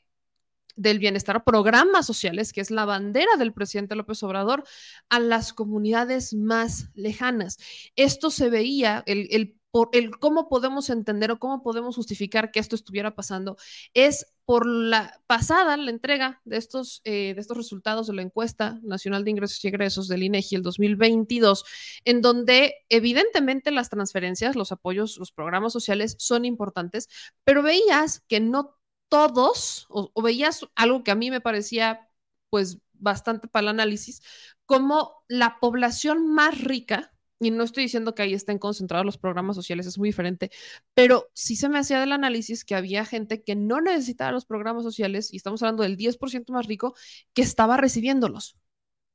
del 0.76 0.98
bienestar, 0.98 1.44
programas 1.44 2.06
sociales, 2.06 2.52
que 2.52 2.60
es 2.60 2.70
la 2.70 2.84
bandera 2.84 3.36
del 3.38 3.52
presidente 3.52 3.94
López 3.94 4.22
Obrador, 4.22 4.64
a 5.09 5.20
las 5.20 5.52
comunidades 5.52 6.34
más 6.34 6.90
lejanas. 6.94 7.59
Esto 7.96 8.30
se 8.30 8.51
veía, 8.51 9.02
el, 9.06 9.28
el, 9.30 9.56
por, 9.70 9.88
el 9.92 10.12
cómo 10.18 10.48
podemos 10.48 10.88
entender 10.88 11.32
o 11.32 11.38
cómo 11.38 11.62
podemos 11.62 11.96
justificar 11.96 12.52
que 12.52 12.60
esto 12.60 12.76
estuviera 12.76 13.14
pasando, 13.14 13.56
es 13.92 14.26
por 14.44 14.66
la 14.66 15.20
pasada, 15.26 15.76
la 15.76 15.90
entrega 15.90 16.40
de 16.44 16.59
estos, 16.59 17.01
eh, 17.05 17.32
de 17.34 17.40
estos 17.40 17.56
resultados 17.56 18.06
de 18.06 18.14
la 18.14 18.22
encuesta 18.22 18.78
nacional 18.82 19.24
de 19.24 19.30
ingresos 19.30 19.64
y 19.64 19.68
egresos 19.68 20.06
del 20.06 20.22
INEGI 20.22 20.56
el 20.56 20.62
2022, 20.62 21.64
en 22.05 22.20
donde 22.20 22.74
evidentemente 22.88 23.70
las 23.70 23.90
transferencias, 23.90 24.55
los 24.55 24.70
apoyos, 24.70 25.16
los 25.18 25.32
programas 25.32 25.72
sociales 25.72 26.14
son 26.18 26.44
importantes, 26.44 27.09
pero 27.42 27.62
veías 27.62 28.20
que 28.28 28.40
no 28.40 28.76
todos, 29.14 29.86
o, 29.90 30.10
veías 30.22 30.66
algo 30.74 31.04
que 31.04 31.12
a 31.12 31.14
mí 31.14 31.30
me 31.30 31.40
parecía 31.40 32.10
pues 32.50 32.78
bastante 32.94 33.46
para 33.46 33.62
el 33.62 33.68
análisis, 33.68 34.20
como 34.66 35.24
la 35.28 35.60
población 35.60 36.26
más 36.34 36.60
rica, 36.60 37.12
y 37.38 37.52
no 37.52 37.62
estoy 37.62 37.84
diciendo 37.84 38.16
que 38.16 38.22
ahí 38.22 38.34
estén 38.34 38.58
concentrados 38.58 39.06
los 39.06 39.16
programas 39.16 39.54
sociales, 39.54 39.86
es 39.86 39.98
muy 39.98 40.08
diferente, 40.08 40.50
pero 40.94 41.30
sí 41.32 41.54
se 41.54 41.68
me 41.68 41.78
hacía 41.78 42.00
del 42.00 42.10
análisis 42.10 42.64
que 42.64 42.74
había 42.74 43.04
gente 43.04 43.44
que 43.44 43.54
no 43.54 43.80
necesitaba 43.80 44.32
los 44.32 44.46
programas 44.46 44.82
sociales, 44.82 45.32
y 45.32 45.36
estamos 45.36 45.62
hablando 45.62 45.84
del 45.84 45.96
10% 45.96 46.52
más 46.52 46.66
rico, 46.66 46.96
que 47.34 47.42
estaba 47.42 47.76
recibiéndolos. 47.76 48.56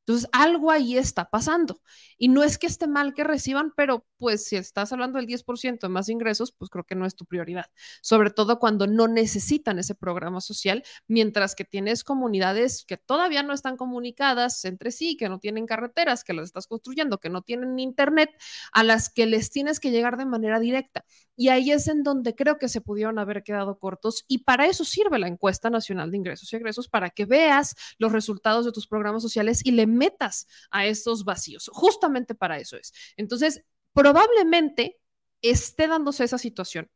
Entonces, 0.05 0.27
algo 0.31 0.71
ahí 0.71 0.97
está 0.97 1.29
pasando. 1.29 1.81
Y 2.17 2.29
no 2.29 2.43
es 2.43 2.57
que 2.57 2.67
esté 2.67 2.87
mal 2.87 3.13
que 3.13 3.23
reciban, 3.23 3.71
pero 3.75 4.05
pues 4.17 4.45
si 4.45 4.55
estás 4.55 4.91
hablando 4.91 5.17
del 5.17 5.27
10% 5.27 5.87
de 5.87 5.93
más 5.93 6.09
ingresos, 6.09 6.51
pues 6.51 6.69
creo 6.69 6.83
que 6.83 6.95
no 6.95 7.05
es 7.05 7.15
tu 7.15 7.25
prioridad. 7.25 7.65
Sobre 8.01 8.31
todo 8.31 8.59
cuando 8.59 8.87
no 8.87 9.07
necesitan 9.07 9.77
ese 9.79 9.95
programa 9.95 10.41
social, 10.41 10.83
mientras 11.07 11.55
que 11.55 11.63
tienes 11.65 12.03
comunidades 12.03 12.85
que 12.85 12.97
todavía 12.97 13.43
no 13.43 13.53
están 13.53 13.77
comunicadas 13.77 14.65
entre 14.65 14.91
sí, 14.91 15.15
que 15.17 15.29
no 15.29 15.39
tienen 15.39 15.65
carreteras, 15.65 16.23
que 16.23 16.33
las 16.33 16.45
estás 16.45 16.67
construyendo, 16.67 17.19
que 17.19 17.29
no 17.29 17.41
tienen 17.43 17.77
internet, 17.79 18.31
a 18.71 18.83
las 18.83 19.09
que 19.09 19.25
les 19.25 19.49
tienes 19.51 19.79
que 19.79 19.91
llegar 19.91 20.17
de 20.17 20.25
manera 20.25 20.59
directa. 20.59 21.05
Y 21.39 21.47
ahí 21.47 21.71
es 21.71 21.87
en 21.87 22.03
donde 22.03 22.35
creo 22.35 22.57
que 22.57 22.67
se 22.67 22.81
pudieron 22.81 23.17
haber 23.17 23.43
quedado 23.43 23.79
cortos. 23.79 24.25
Y 24.27 24.39
para 24.39 24.65
eso 24.65 24.83
sirve 24.83 25.19
la 25.19 25.29
encuesta 25.29 25.69
nacional 25.69 26.11
de 26.11 26.17
ingresos 26.17 26.51
y 26.51 26.57
egresos, 26.57 26.89
para 26.89 27.11
que 27.11 27.23
veas 27.23 27.77
los 27.97 28.11
resultados 28.11 28.65
de 28.65 28.73
tus 28.73 28.87
programas 28.87 29.21
sociales 29.21 29.61
y 29.63 29.71
le 29.71 29.87
metas 29.87 30.47
a 30.69 30.85
estos 30.85 31.23
vacíos. 31.23 31.69
Justamente 31.71 32.35
para 32.35 32.57
eso 32.57 32.75
es. 32.75 32.91
Entonces, 33.15 33.63
probablemente 33.93 34.99
esté 35.41 35.87
dándose 35.87 36.25
esa 36.25 36.37
situación, 36.37 36.91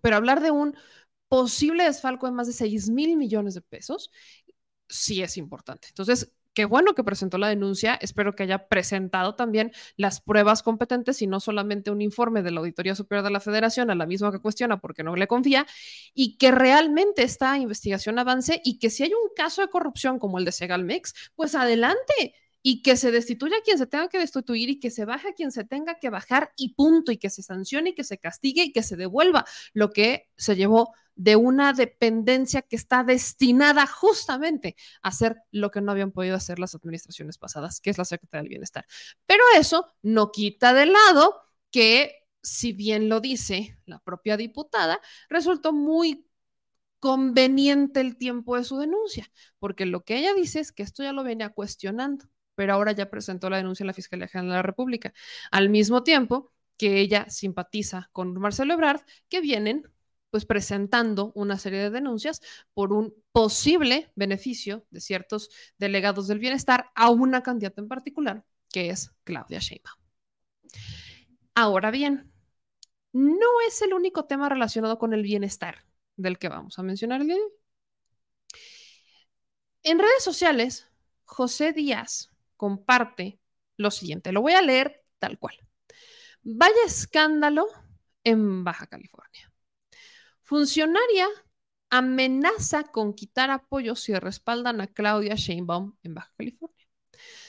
pero 0.00 0.16
hablar 0.16 0.40
de 0.40 0.52
un 0.52 0.74
posible 1.28 1.84
desfalco 1.84 2.24
de 2.24 2.32
más 2.32 2.46
de 2.46 2.54
6 2.54 2.88
mil 2.88 3.18
millones 3.18 3.52
de 3.52 3.60
pesos 3.60 4.10
sí 4.88 5.22
es 5.22 5.36
importante. 5.36 5.88
Entonces, 5.88 6.32
qué 6.56 6.64
bueno 6.64 6.94
que 6.94 7.04
presentó 7.04 7.36
la 7.36 7.48
denuncia. 7.48 7.98
Espero 8.00 8.34
que 8.34 8.44
haya 8.44 8.66
presentado 8.66 9.34
también 9.34 9.72
las 9.96 10.22
pruebas 10.22 10.62
competentes 10.62 11.20
y 11.20 11.26
no 11.26 11.38
solamente 11.38 11.90
un 11.90 12.00
informe 12.00 12.42
de 12.42 12.50
la 12.50 12.60
Auditoría 12.60 12.94
Superior 12.94 13.22
de 13.22 13.30
la 13.30 13.40
Federación, 13.40 13.90
a 13.90 13.94
la 13.94 14.06
misma 14.06 14.32
que 14.32 14.38
cuestiona 14.38 14.80
porque 14.80 15.04
no 15.04 15.14
le 15.16 15.28
confía, 15.28 15.66
y 16.14 16.38
que 16.38 16.50
realmente 16.50 17.22
esta 17.24 17.58
investigación 17.58 18.18
avance 18.18 18.62
y 18.64 18.78
que 18.78 18.88
si 18.88 19.02
hay 19.02 19.12
un 19.12 19.34
caso 19.36 19.60
de 19.60 19.68
corrupción 19.68 20.18
como 20.18 20.38
el 20.38 20.46
de 20.46 20.52
Segalmex, 20.52 21.30
pues 21.34 21.54
adelante 21.54 22.34
y 22.68 22.82
que 22.82 22.96
se 22.96 23.12
destituya 23.12 23.58
a 23.58 23.60
quien 23.60 23.78
se 23.78 23.86
tenga 23.86 24.08
que 24.08 24.18
destituir 24.18 24.68
y 24.70 24.80
que 24.80 24.90
se 24.90 25.04
baje 25.04 25.28
a 25.28 25.34
quien 25.34 25.52
se 25.52 25.62
tenga 25.62 26.00
que 26.00 26.10
bajar 26.10 26.50
y 26.56 26.74
punto, 26.74 27.12
y 27.12 27.16
que 27.16 27.30
se 27.30 27.40
sancione 27.44 27.90
y 27.90 27.94
que 27.94 28.02
se 28.02 28.18
castigue 28.18 28.64
y 28.64 28.72
que 28.72 28.82
se 28.82 28.96
devuelva 28.96 29.44
lo 29.72 29.92
que 29.92 30.32
se 30.36 30.56
llevó 30.56 30.92
de 31.14 31.36
una 31.36 31.74
dependencia 31.74 32.62
que 32.62 32.74
está 32.74 33.04
destinada 33.04 33.86
justamente 33.86 34.74
a 35.00 35.10
hacer 35.10 35.36
lo 35.52 35.70
que 35.70 35.80
no 35.80 35.92
habían 35.92 36.10
podido 36.10 36.34
hacer 36.34 36.58
las 36.58 36.74
administraciones 36.74 37.38
pasadas, 37.38 37.80
que 37.80 37.90
es 37.90 37.98
la 37.98 38.04
Secretaría 38.04 38.42
del 38.42 38.48
Bienestar. 38.48 38.84
Pero 39.26 39.44
eso 39.56 39.86
no 40.02 40.32
quita 40.32 40.74
de 40.74 40.86
lado 40.86 41.36
que, 41.70 42.16
si 42.42 42.72
bien 42.72 43.08
lo 43.08 43.20
dice 43.20 43.78
la 43.86 44.00
propia 44.00 44.36
diputada, 44.36 45.00
resultó 45.28 45.72
muy 45.72 46.26
conveniente 46.98 48.00
el 48.00 48.16
tiempo 48.16 48.56
de 48.56 48.64
su 48.64 48.76
denuncia, 48.78 49.30
porque 49.60 49.86
lo 49.86 50.02
que 50.02 50.18
ella 50.18 50.34
dice 50.34 50.58
es 50.58 50.72
que 50.72 50.82
esto 50.82 51.04
ya 51.04 51.12
lo 51.12 51.22
venía 51.22 51.50
cuestionando, 51.50 52.28
pero 52.56 52.74
ahora 52.74 52.92
ya 52.92 53.08
presentó 53.08 53.48
la 53.48 53.58
denuncia 53.58 53.84
en 53.84 53.88
la 53.88 53.92
Fiscalía 53.92 54.26
General 54.26 54.50
de 54.50 54.56
la 54.56 54.62
República, 54.62 55.14
al 55.52 55.70
mismo 55.70 56.02
tiempo 56.02 56.52
que 56.76 56.98
ella 57.00 57.30
simpatiza 57.30 58.10
con 58.12 58.34
Marcelo 58.34 58.74
Ebrard, 58.74 59.02
que 59.28 59.40
vienen 59.40 59.88
pues 60.30 60.44
presentando 60.44 61.32
una 61.34 61.56
serie 61.58 61.78
de 61.78 61.90
denuncias 61.90 62.42
por 62.74 62.92
un 62.92 63.14
posible 63.32 64.12
beneficio 64.16 64.84
de 64.90 65.00
ciertos 65.00 65.50
delegados 65.78 66.26
del 66.26 66.40
bienestar 66.40 66.90
a 66.94 67.10
una 67.10 67.42
candidata 67.42 67.80
en 67.80 67.88
particular, 67.88 68.44
que 68.70 68.90
es 68.90 69.12
Claudia 69.24 69.60
Sheinbaum. 69.60 69.98
Ahora 71.54 71.90
bien, 71.90 72.30
no 73.12 73.46
es 73.66 73.80
el 73.80 73.94
único 73.94 74.26
tema 74.26 74.48
relacionado 74.48 74.98
con 74.98 75.14
el 75.14 75.22
bienestar 75.22 75.86
del 76.16 76.38
que 76.38 76.48
vamos 76.50 76.78
a 76.78 76.82
mencionar 76.82 77.22
el 77.22 77.28
día 77.28 77.36
de 77.36 77.42
hoy. 77.42 77.52
En 79.82 79.98
redes 79.98 80.22
sociales, 80.22 80.90
José 81.24 81.72
Díaz 81.72 82.30
comparte 82.56 83.40
lo 83.76 83.90
siguiente, 83.90 84.32
lo 84.32 84.42
voy 84.42 84.52
a 84.52 84.62
leer 84.62 85.02
tal 85.18 85.38
cual. 85.38 85.56
Vaya 86.42 86.76
escándalo 86.86 87.66
en 88.24 88.64
Baja 88.64 88.86
California. 88.86 89.52
Funcionaria 90.42 91.28
amenaza 91.90 92.84
con 92.84 93.14
quitar 93.14 93.50
apoyos 93.50 94.00
si 94.00 94.14
respaldan 94.14 94.80
a 94.80 94.86
Claudia 94.86 95.34
Sheinbaum 95.34 95.96
en 96.02 96.14
Baja 96.14 96.32
California. 96.36 96.86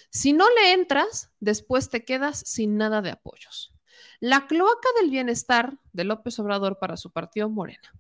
Si 0.10 0.34
no 0.34 0.46
le 0.50 0.74
entras, 0.74 1.32
después 1.40 1.90
te 1.90 2.06
quedas 2.06 2.40
sin 2.46 2.78
nada 2.78 3.02
de 3.02 3.12
apoyos. 3.12 3.74
La 4.20 4.48
cloaca 4.48 4.90
del 5.00 5.10
bienestar 5.10 5.78
de 5.92 6.04
López 6.04 6.40
Obrador 6.40 6.80
para 6.80 6.98
su 6.98 7.12
partido 7.12 7.50
Morena. 7.50 7.94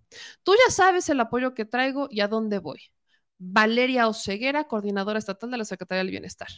Tú 0.43 0.53
ya 0.53 0.71
sabes 0.71 1.09
el 1.09 1.19
apoyo 1.19 1.53
que 1.53 1.65
traigo 1.65 2.07
y 2.09 2.21
a 2.21 2.27
dónde 2.27 2.59
voy. 2.59 2.81
Valeria 3.37 4.07
Oceguera, 4.07 4.67
coordinadora 4.67 5.19
estatal 5.19 5.51
de 5.51 5.57
la 5.57 5.65
Secretaría 5.65 5.99
del 5.99 6.11
Bienestar 6.11 6.49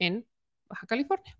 en 0.00 0.26
Baja 0.68 0.86
California. 0.88 1.38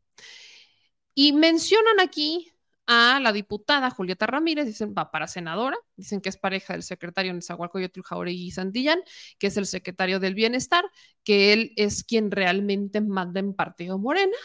Y 1.15 1.33
mencionan 1.33 1.99
aquí 2.01 2.53
a 2.87 3.21
la 3.21 3.33
diputada 3.33 3.91
Julieta 3.91 4.27
Ramírez, 4.27 4.67
dicen 4.67 4.95
va 4.99 5.13
para 5.13 5.29
senadora, 5.29 5.77
dicen 5.97 6.21
que 6.21 6.29
es 6.29 6.37
pareja 6.37 6.73
del 6.73 6.83
secretario 6.83 7.33
Nezahualcóyotl 7.33 8.03
Jauregui 8.03 8.51
Santillán, 8.51 9.01
que 9.39 9.47
es 9.47 9.57
el 9.57 9.67
secretario 9.67 10.19
del 10.19 10.35
Bienestar, 10.35 10.85
que 11.23 11.53
él 11.53 11.73
es 11.77 12.03
quien 12.03 12.33
realmente 12.33 13.01
manda 13.01 13.39
en 13.39 13.55
Partido 13.55 13.99
Morena. 13.99 14.37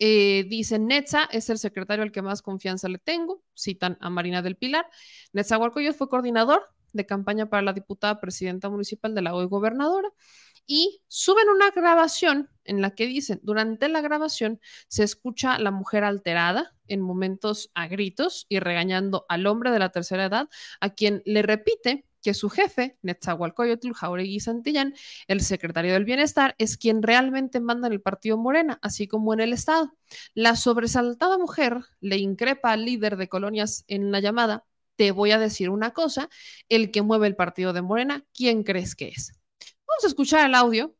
Eh, 0.00 0.46
dicen 0.48 0.88
Netza 0.88 1.28
es 1.30 1.48
el 1.48 1.58
secretario 1.58 2.02
al 2.02 2.10
que 2.10 2.22
más 2.22 2.42
confianza 2.42 2.88
le 2.88 2.98
tengo, 2.98 3.44
citan 3.56 3.98
a 4.00 4.10
Marina 4.10 4.42
del 4.42 4.56
Pilar. 4.56 4.86
Nezahualcóyotl 5.32 5.96
fue 5.96 6.08
coordinador 6.08 6.62
de 6.92 7.06
campaña 7.06 7.48
para 7.48 7.62
la 7.62 7.72
diputada 7.72 8.20
presidenta 8.20 8.68
municipal 8.68 9.14
de 9.14 9.22
la 9.22 9.34
hoy 9.34 9.46
gobernadora 9.46 10.08
y 10.70 11.02
suben 11.08 11.48
una 11.48 11.72
grabación 11.72 12.48
en 12.64 12.80
la 12.80 12.94
que 12.94 13.08
dicen, 13.08 13.40
durante 13.42 13.88
la 13.88 14.02
grabación 14.02 14.60
se 14.86 15.02
escucha 15.02 15.58
la 15.58 15.72
mujer 15.72 16.04
alterada 16.04 16.76
en 16.86 17.00
momentos 17.00 17.72
a 17.74 17.88
gritos 17.88 18.46
y 18.48 18.60
regañando 18.60 19.26
al 19.28 19.48
hombre 19.48 19.72
de 19.72 19.80
la 19.80 19.88
tercera 19.90 20.26
edad, 20.26 20.48
a 20.80 20.90
quien 20.90 21.22
le 21.26 21.42
repite 21.42 22.06
que 22.22 22.34
su 22.34 22.50
jefe, 22.50 22.96
Netzahualcoyotl 23.02 23.94
Jauregui 23.94 24.38
Santillán, 24.38 24.94
el 25.26 25.40
secretario 25.40 25.92
del 25.92 26.04
Bienestar, 26.04 26.54
es 26.58 26.76
quien 26.76 27.02
realmente 27.02 27.58
manda 27.58 27.88
en 27.88 27.94
el 27.94 28.00
partido 28.00 28.38
Morena, 28.38 28.78
así 28.80 29.08
como 29.08 29.34
en 29.34 29.40
el 29.40 29.52
Estado. 29.52 29.96
La 30.34 30.54
sobresaltada 30.54 31.36
mujer 31.36 31.78
le 31.98 32.18
increpa 32.18 32.70
al 32.70 32.84
líder 32.84 33.16
de 33.16 33.28
colonias 33.28 33.84
en 33.88 34.12
la 34.12 34.20
llamada, 34.20 34.64
te 34.94 35.10
voy 35.10 35.32
a 35.32 35.40
decir 35.40 35.68
una 35.68 35.90
cosa, 35.90 36.28
el 36.68 36.92
que 36.92 37.02
mueve 37.02 37.26
el 37.26 37.34
partido 37.34 37.72
de 37.72 37.82
Morena, 37.82 38.24
¿quién 38.32 38.62
crees 38.62 38.94
que 38.94 39.08
es? 39.08 39.39
Vamos 40.00 40.12
a 40.12 40.14
escuchar 40.14 40.46
el 40.46 40.54
audio. 40.54 40.96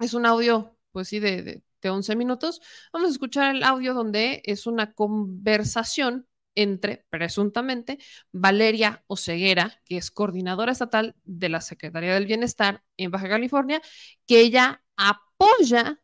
Es 0.00 0.12
un 0.12 0.26
audio, 0.26 0.76
pues 0.90 1.06
sí, 1.06 1.20
de, 1.20 1.44
de, 1.44 1.62
de 1.80 1.90
11 1.90 2.16
minutos. 2.16 2.60
Vamos 2.92 3.10
a 3.10 3.12
escuchar 3.12 3.54
el 3.54 3.62
audio 3.62 3.94
donde 3.94 4.42
es 4.46 4.66
una 4.66 4.94
conversación 4.94 6.26
entre, 6.56 7.06
presuntamente, 7.08 8.00
Valeria 8.32 9.04
Oceguera, 9.06 9.80
que 9.84 9.96
es 9.98 10.10
coordinadora 10.10 10.72
estatal 10.72 11.14
de 11.22 11.48
la 11.50 11.60
Secretaría 11.60 12.14
del 12.14 12.26
Bienestar 12.26 12.82
en 12.96 13.12
Baja 13.12 13.28
California, 13.28 13.80
que 14.26 14.40
ella 14.40 14.82
apoya 14.96 16.02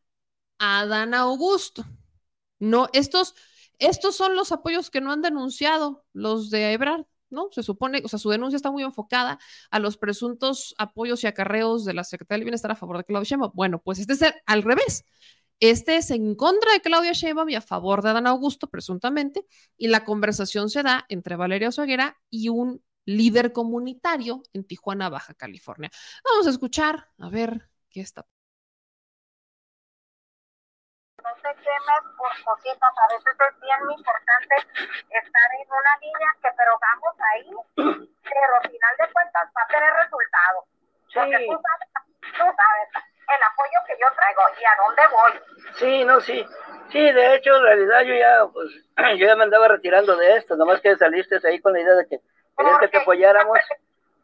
a 0.60 0.80
Adán 0.82 1.14
Augusto. 1.14 1.84
No, 2.60 2.88
estos, 2.92 3.34
estos 3.80 4.14
son 4.16 4.36
los 4.36 4.52
apoyos 4.52 4.90
que 4.90 5.00
no 5.00 5.10
han 5.10 5.22
denunciado 5.22 6.06
los 6.12 6.50
de 6.50 6.72
Ebrard. 6.72 7.04
¿No? 7.32 7.48
Se 7.50 7.62
supone, 7.62 8.02
o 8.04 8.08
sea, 8.08 8.18
su 8.18 8.30
denuncia 8.30 8.56
está 8.56 8.70
muy 8.70 8.82
enfocada 8.82 9.38
a 9.70 9.78
los 9.78 9.96
presuntos 9.96 10.74
apoyos 10.78 11.24
y 11.24 11.26
acarreos 11.26 11.84
de 11.84 11.94
la 11.94 12.04
Secretaría 12.04 12.38
del 12.38 12.44
Bienestar 12.44 12.70
a 12.70 12.76
favor 12.76 12.98
de 12.98 13.04
Claudia 13.04 13.28
Sheinbaum. 13.28 13.52
Bueno, 13.54 13.80
pues 13.80 13.98
este 13.98 14.12
es 14.12 14.22
al 14.46 14.62
revés. 14.62 15.04
Este 15.60 15.96
es 15.96 16.10
en 16.10 16.34
contra 16.34 16.72
de 16.72 16.80
Claudia 16.80 17.12
Sheinbaum 17.12 17.48
y 17.48 17.54
a 17.54 17.60
favor 17.60 18.02
de 18.02 18.10
Adán 18.10 18.26
Augusto, 18.26 18.66
presuntamente, 18.68 19.46
y 19.76 19.88
la 19.88 20.04
conversación 20.04 20.70
se 20.70 20.82
da 20.82 21.06
entre 21.08 21.36
Valeria 21.36 21.68
Oseguera 21.68 22.16
y 22.30 22.48
un 22.48 22.82
líder 23.04 23.52
comunitario 23.52 24.42
en 24.52 24.64
Tijuana, 24.64 25.08
Baja 25.08 25.34
California. 25.34 25.90
Vamos 26.24 26.46
a 26.46 26.50
escuchar, 26.50 27.08
a 27.18 27.28
ver 27.30 27.68
qué 27.90 28.00
está. 28.00 28.26
No 31.22 31.32
te 31.42 31.54
quemes 31.62 32.02
por 32.16 32.30
cositas, 32.44 32.92
a 32.98 33.08
veces 33.08 33.34
es 33.48 33.60
bien 33.60 33.90
importante 33.90 34.54
estar 35.10 35.48
en 35.60 35.68
una 35.70 35.96
línea 36.00 36.28
que 36.42 36.48
pero 36.56 36.72
vamos 36.80 37.14
ahí, 37.32 37.50
pero 37.76 38.56
al 38.62 38.70
final 38.70 38.96
de 38.98 39.12
cuentas 39.12 39.48
va 39.56 39.62
a 39.62 39.66
tener 39.68 39.92
resultados. 39.94 40.64
Porque 41.14 41.46
tú 41.46 41.60
sabes, 41.62 41.88
tú 42.32 42.44
sabes 42.56 42.88
el 43.28 43.42
apoyo 43.42 43.78
que 43.86 43.96
yo 44.00 44.06
traigo 44.14 44.42
y 44.60 44.64
a 44.64 44.76
dónde 44.84 45.02
voy. 45.08 45.32
Sí, 45.78 46.04
no, 46.04 46.20
sí. 46.20 46.44
Sí, 46.90 47.12
de 47.12 47.34
hecho, 47.36 47.56
en 47.56 47.62
realidad 47.62 48.00
yo 48.02 48.14
ya, 48.14 48.46
pues, 48.52 48.68
yo 49.18 49.26
ya 49.26 49.36
me 49.36 49.44
andaba 49.44 49.68
retirando 49.68 50.16
de 50.16 50.36
esto, 50.36 50.56
nomás 50.56 50.80
que 50.80 50.96
saliste 50.96 51.38
ahí 51.46 51.60
con 51.60 51.72
la 51.72 51.80
idea 51.80 51.94
de 51.94 52.08
que 52.08 52.18
querías 52.56 52.78
que 52.78 52.88
te 52.88 52.98
apoyáramos 52.98 53.58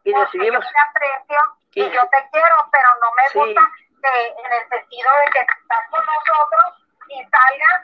y 0.04 0.12
decidimos. 0.12 0.64
Yo 0.64 0.70
te 0.70 0.78
aprecio 0.90 1.38
y 1.74 1.82
Y- 1.84 1.90
yo 1.94 2.00
te 2.08 2.28
quiero, 2.32 2.56
pero 2.72 2.88
no 3.00 3.12
me 3.14 3.28
Sí. 3.30 3.38
gusta 3.38 3.60
que 4.02 4.26
en 4.28 4.52
el 4.52 4.68
sentido 4.68 5.10
de 5.24 5.30
que 5.32 5.40
estás 5.40 5.90
con 5.90 6.04
nosotros 6.06 6.77
y 7.08 7.24
salgas. 7.24 7.80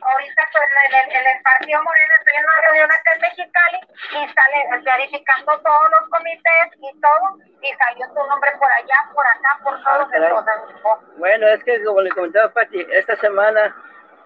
Ahorita 0.00 0.42
estoy 0.42 0.62
en 0.62 0.94
el, 0.94 1.16
en 1.16 1.26
el 1.26 1.42
Partido 1.42 1.82
Moreno, 1.82 2.12
estoy 2.20 2.34
en 2.36 2.44
una 2.44 2.60
reunión 2.68 2.90
acá 2.92 3.10
en 3.14 3.20
Mexicali 3.22 3.80
y 4.10 4.34
sale 4.34 4.82
verificando 4.84 5.58
todos 5.62 5.90
los 5.90 6.08
comités 6.10 6.66
y 6.78 7.00
todo, 7.00 7.38
y 7.62 7.74
salió 7.74 8.06
tu 8.08 8.26
nombre 8.28 8.50
por 8.58 8.70
allá, 8.70 9.10
por 9.12 9.26
acá, 9.26 9.58
por 9.64 9.82
todos. 9.82 10.08
caray. 10.10 10.28
Entonces, 10.28 10.76
oh, 10.84 11.00
Bueno, 11.16 11.48
es 11.48 11.64
que 11.64 11.82
como 11.82 12.02
le 12.02 12.10
comentaba 12.10 12.52
Pati, 12.52 12.86
esta 12.92 13.16
semana 13.16 13.74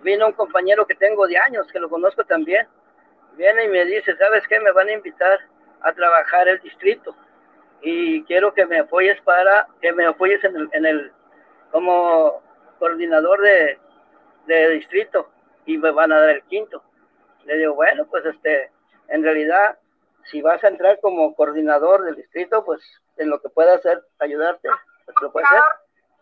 vino 0.01 0.27
un 0.27 0.33
compañero 0.33 0.87
que 0.87 0.97
tengo 0.97 1.27
de 1.27 1.39
años, 1.39 1.67
que 1.73 1.79
lo 1.79 1.89
conozco 1.89 2.25
también. 2.25 2.69
Viene 3.35 3.65
y 3.65 3.69
me 3.69 3.85
dice, 3.85 4.17
¿sabes 4.17 4.47
qué? 4.49 4.59
Me 4.61 4.73
van 4.73 4.89
a 4.89 4.93
invitar 4.93 5.39
a 5.83 5.93
trabajar 5.93 6.49
el 6.49 6.61
distrito 6.61 7.15
y 7.81 8.23
quiero 8.25 8.53
que 8.53 8.67
me 8.67 8.81
apoyes 8.81 9.21
para, 9.23 9.67
que 9.81 9.93
me 9.93 10.05
apoyes 10.05 10.43
en 10.45 10.57
el, 10.57 10.69
en 10.73 10.87
el 10.87 11.13
como 11.71 12.43
coordinador 12.79 13.41
de, 13.41 13.79
de 14.47 14.69
distrito 14.71 15.31
y 15.67 15.79
me 15.79 15.91
van 15.91 16.13
a 16.13 16.21
dar 16.21 16.31
el 16.31 16.43
quinto. 16.45 16.83
Le 17.45 17.57
digo, 17.57 17.75
bueno, 17.75 18.07
pues 18.07 18.25
este, 18.27 18.71
en 19.09 19.23
realidad, 19.23 19.79
si 20.31 20.43
vas 20.43 20.63
a 20.65 20.69
entrar 20.69 21.01
como 21.01 21.35
coordinador 21.35 22.03
del 22.05 22.17
distrito, 22.17 22.65
pues 22.65 22.81
en 23.17 23.31
lo 23.31 23.41
que 23.41 23.49
pueda 23.49 23.75
hacer, 23.75 24.03
ayudarte, 24.19 24.69
pues 25.05 25.17
lo 25.21 25.33
puedes 25.33 25.49
hacer. 25.51 25.63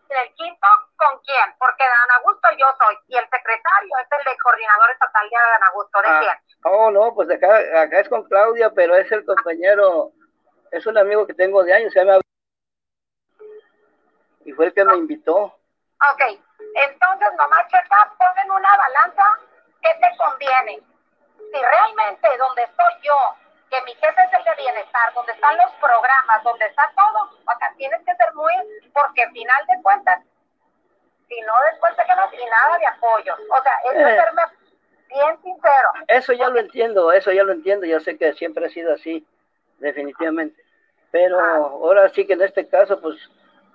¿El 0.09 0.33
quinto 0.33 0.67
con 0.97 1.19
quién? 1.19 1.53
Porque 1.59 1.83
Dan 1.83 2.17
Augusto 2.17 2.47
yo 2.57 2.65
soy, 2.79 2.97
y 3.09 3.15
el 3.15 3.25
secretario 3.25 3.91
es 4.01 4.07
el 4.17 4.25
de 4.25 4.37
coordinador 4.39 4.89
estatal 4.91 5.29
de 5.29 5.35
Dan 5.35 5.63
Augusto. 5.63 6.01
¿De 6.01 6.07
Ah, 6.07 6.19
quién? 6.19 6.33
Oh, 6.63 6.89
no, 6.91 7.13
pues 7.13 7.29
acá, 7.29 7.81
acá 7.81 7.99
es 7.99 8.09
con 8.09 8.23
Claudia, 8.23 8.71
pero 8.71 8.95
es 8.95 9.11
el 9.11 9.23
compañero, 9.23 10.11
es 10.71 10.85
un 10.87 10.97
amigo 10.97 11.27
que 11.27 11.35
tengo 11.35 11.63
de 11.63 11.73
años, 11.73 11.93
se 11.93 12.03
llama... 12.03 12.19
Y 14.45 14.51
fue 14.53 14.65
el 14.65 14.73
que 14.73 14.83
me 14.83 14.95
invitó. 14.95 15.35
Ok, 15.43 16.39
entonces 16.75 17.29
nomás 17.37 17.67
checa, 17.67 18.11
pon 18.17 18.37
en 18.43 18.51
una 18.51 18.77
balanza 18.77 19.23
qué 19.81 19.89
te 20.01 20.17
conviene. 20.17 20.81
Si 21.37 21.61
realmente 21.61 22.37
donde 22.37 22.63
estoy 22.63 22.93
yo, 23.03 23.35
que 23.69 23.81
mi 23.83 23.93
jefe 23.95 24.21
es 24.23 24.33
el 24.33 24.43
de 24.43 24.55
bienestar, 24.55 25.13
donde 25.13 25.31
están 25.31 25.55
los 25.57 25.71
programas, 25.75 26.43
donde 26.43 26.65
está 26.65 26.91
todo, 26.95 27.29
acá 27.47 27.71
tienes 27.77 27.99
que 28.05 28.15
ser 28.15 28.33
muy, 28.33 28.53
porque 28.93 29.23
al 29.23 29.31
final 29.31 29.65
de 29.67 29.81
cuentas, 29.81 30.19
Si 31.29 31.39
no, 31.41 31.53
después 31.71 31.95
te 31.95 32.03
quedas 32.05 32.27
sin 32.31 32.49
nada 32.49 32.77
de 32.79 32.87
apoyo. 32.87 33.35
O 33.35 33.61
sea, 33.61 33.73
es 33.91 33.97
Eh. 33.99 34.19
serme 34.19 34.41
bien 35.09 35.41
sincero. 35.43 35.89
Eso 36.07 36.33
ya 36.33 36.49
lo 36.49 36.59
entiendo, 36.59 37.11
eso 37.11 37.31
ya 37.31 37.43
lo 37.43 37.51
entiendo, 37.51 37.85
yo 37.85 37.99
sé 37.99 38.17
que 38.17 38.33
siempre 38.33 38.65
ha 38.65 38.69
sido 38.69 38.95
así, 38.95 39.23
definitivamente. 39.77 40.59
Pero 41.11 41.39
ahora 41.39 42.09
sí 42.09 42.25
que 42.25 42.33
en 42.33 42.41
este 42.41 42.67
caso, 42.67 42.99
pues 42.99 43.15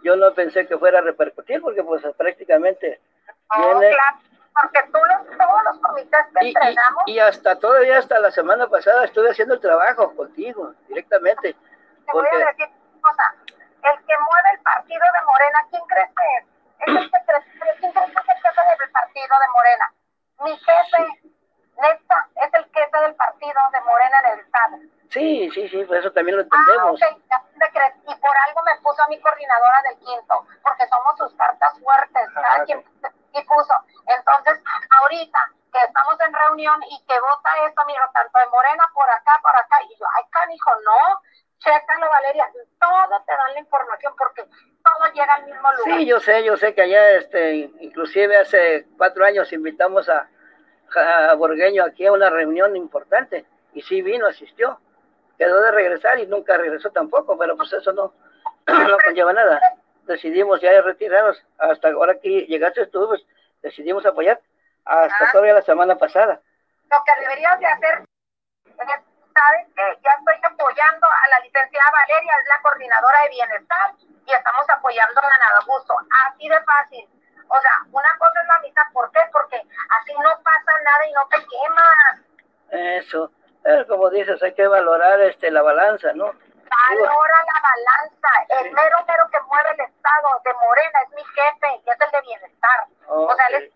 yo 0.05 0.15
no 0.17 0.33
pensé 0.35 0.67
que 0.69 0.79
fuera 0.79 0.99
a 1.01 1.03
repercutir, 1.03 1.61
porque 1.61 1.83
pues 1.83 2.03
prácticamente 2.17 3.01
viene... 3.57 3.89
claro, 3.91 4.19
porque 4.63 4.81
tú 4.93 4.99
los, 4.99 5.39
todos 5.39 5.65
los 5.65 5.79
comités 5.81 6.21
que 6.39 6.47
Y, 6.47 6.49
y- 6.49 6.55
entregamos, 6.55 7.03
y 7.07 7.19
hasta 7.19 7.59
todavía 7.59 7.99
hasta 7.99 8.19
la 8.21 8.31
semana 8.31 8.69
pasada 8.69 9.05
estuve 9.07 9.31
haciendo 9.31 9.55
el 9.55 9.61
trabajo 9.61 10.15
contigo 10.15 10.73
directamente. 10.89 11.55
te 12.07 12.13
voy 12.13 12.27
a 12.33 12.39
decir 12.47 12.69
una 12.69 13.01
cosa. 13.01 13.35
El 13.83 13.99
que 14.07 14.15
mueve 14.17 14.49
el 14.55 14.61
partido 14.63 15.01
de 15.01 15.25
Morena, 15.27 15.59
¿quién 15.71 15.83
crees 15.87 16.09
que 16.09 16.25
es? 16.39 16.45
Es 16.87 16.97
el 16.97 17.11
secretario, 17.11 17.43
¿quién 17.81 17.93
crees 17.93 18.21
que 18.21 18.27
es 18.29 18.31
el 18.45 18.55
jefe 18.55 18.79
del 18.79 18.91
partido 18.93 19.35
de 19.41 19.49
Morena? 19.57 19.93
Mi 20.45 20.57
jefe, 20.57 21.33
neta, 21.83 22.29
es 22.45 22.55
el 22.55 22.65
jefe 22.65 22.99
del 23.03 23.15
partido 23.15 23.61
de 23.73 23.81
Morena 23.81 24.17
en 24.21 24.33
el 24.33 24.41
estado. 24.41 24.77
Sí, 25.15 25.51
sí, 25.55 25.69
sí, 25.69 25.85
pues 25.85 26.01
eso 26.01 26.13
también 26.13 26.37
lo 26.37 26.43
Ah, 26.43 26.47
entendemos. 26.51 27.01
ok, 27.01 27.23
ya 27.31 27.43
te 27.59 27.73
crees. 27.73 27.95
Y 28.07 28.15
por 28.21 28.37
algo 28.47 28.61
me 28.65 28.77
puso 28.83 29.03
a 29.03 29.09
mi 29.09 29.19
coordinadora 29.21 29.83
del 29.89 29.99
quinto, 29.99 30.47
porque 30.63 30.87
somos 30.89 31.17
sus 31.17 31.33
cartas 31.35 31.79
fuertes, 31.81 32.29
cada 32.35 32.55
Ah, 32.61 32.65
quien 32.65 32.85
y 33.33 33.43
puso. 33.45 33.75
Entonces, 34.07 34.63
ahorita 35.01 35.39
que 35.73 35.79
estamos 35.81 36.21
en 36.21 36.33
reunión 36.33 36.81
y 36.85 37.03
que 37.07 37.19
vota 37.19 37.51
esto, 37.67 37.83
mira, 37.87 38.09
tanto 38.15 38.39
de 38.39 38.47
Morena 38.47 38.85
por 38.95 39.09
acá, 39.11 39.33
por 39.43 39.57
acá, 39.57 39.77
y 39.83 39.99
yo, 39.99 40.07
ay, 40.17 40.25
canijo, 40.31 40.71
no, 40.85 41.21
chécalo, 41.59 42.09
Valeria, 42.11 42.47
todo 42.81 43.23
te 43.27 43.33
dan 43.33 43.55
la 43.55 43.61
información 43.61 44.15
porque 44.17 44.43
todo 44.45 45.13
llega 45.13 45.35
al 45.35 45.45
mismo 45.47 45.73
lugar. 45.73 45.99
Sí, 45.99 46.07
yo 46.07 46.21
sé, 46.21 46.45
yo 46.45 46.57
sé 46.57 46.75
que 46.75 46.83
allá, 46.83 47.11
este, 47.17 47.55
inclusive 47.81 48.37
hace 48.37 48.87
cuatro 48.97 49.25
años 49.25 49.53
invitamos 49.53 50.09
a, 50.09 50.29
a 51.31 51.35
Borgueño 51.35 51.83
aquí 51.85 52.07
a 52.07 52.13
una 52.13 52.31
reunión 52.31 52.77
importante 52.77 53.45
y 53.73 53.83
sí 53.83 54.01
vino, 54.03 54.29
asistió. 54.29 54.79
Quedó 55.39 55.61
de 55.63 55.71
regresar 55.73 56.19
y 56.19 56.27
nunca 56.27 56.57
regresó 56.57 56.91
tampoco, 56.91 57.37
pero 57.39 57.57
pues 57.57 57.73
eso 57.73 57.93
no, 57.93 58.13
no 58.67 58.97
conlleva 59.05 59.33
nada. 59.33 59.61
Decidimos 60.05 60.61
ya 60.61 60.81
retirarnos. 60.83 61.43
Hasta 61.59 61.89
ahora 61.89 62.19
que 62.21 62.47
llegaste 62.47 62.87
tú, 62.87 63.09
pues 63.09 63.23
decidimos 63.63 64.05
apoyar 64.07 64.41
hasta 64.85 65.25
Ah. 65.25 65.29
todavía 65.33 65.55
la 65.55 65.63
semana 65.63 65.97
pasada. 65.97 66.41
Lo 66.91 66.97
que 67.05 67.21
deberías 67.23 67.59
de 67.59 67.67
hacer 67.67 67.99
es, 68.67 68.77
sabes 68.77 69.67
que 69.75 69.99
ya 70.03 70.11
estoy 70.19 70.35
apoyando 70.43 71.07
a 71.07 71.29
la 71.31 71.41
licenciada 71.41 71.91
Valeria, 71.91 72.33
es 72.41 72.49
la 72.49 72.63
coordinadora 72.63 73.23
de 73.23 73.29
bienestar, 73.31 73.91
y 74.27 74.33
estamos 74.33 74.71
apoyando 74.71 75.21
a 75.21 75.39
Nada 75.39 75.61
Gusto. 75.67 75.97
Así 76.27 76.49
de 76.49 76.61
fácil. 76.63 77.09
O 77.49 77.61
sea, 77.61 77.73
una 77.91 78.09
cosa 78.19 78.41
es 78.43 78.47
la 78.49 78.59
mitad, 78.61 78.83
¿por 78.93 79.11
qué? 79.11 79.21
Porque 79.33 79.57
así 79.57 80.13
no 80.15 80.31
pasa 80.43 80.73
nada 80.85 81.07
y 81.09 81.13
no 81.13 81.27
te 81.29 81.37
quemas. 81.39 82.21
Eso. 83.05 83.31
Como 83.89 84.11
dices, 84.11 84.43
hay 84.43 84.53
que 84.55 84.67
valorar 84.67 85.21
este 85.23 85.51
la 85.51 85.63
balanza, 85.63 86.13
¿no? 86.15 86.27
Valora 86.27 87.39
la 87.47 87.61
balanza. 87.63 88.29
El 88.61 88.73
mero 88.73 88.97
mero 89.07 89.25
que 89.31 89.41
mueve 89.41 89.71
el 89.71 89.81
Estado 89.81 90.29
de 90.45 90.53
Morena 90.55 91.01
es 91.03 91.11
mi 91.15 91.25
jefe 91.25 91.81
y 91.85 91.91
es 91.91 92.01
el 92.01 92.11
de 92.11 92.21
bienestar. 92.23 92.87
O 93.09 93.35
sea, 93.35 93.47
él 93.49 93.55
es, 93.65 93.73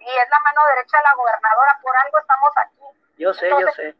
y 0.00 0.08
es 0.08 0.30
la 0.30 0.38
mano 0.40 0.60
derecha 0.74 0.96
de 0.98 1.02
la 1.04 1.14
gobernadora. 1.14 1.78
Por 1.82 1.96
algo 1.96 2.18
estamos 2.18 2.50
aquí. 2.56 2.84
Yo 3.18 3.32
sé, 3.34 3.48
yo 3.50 3.68
sé. 3.72 3.94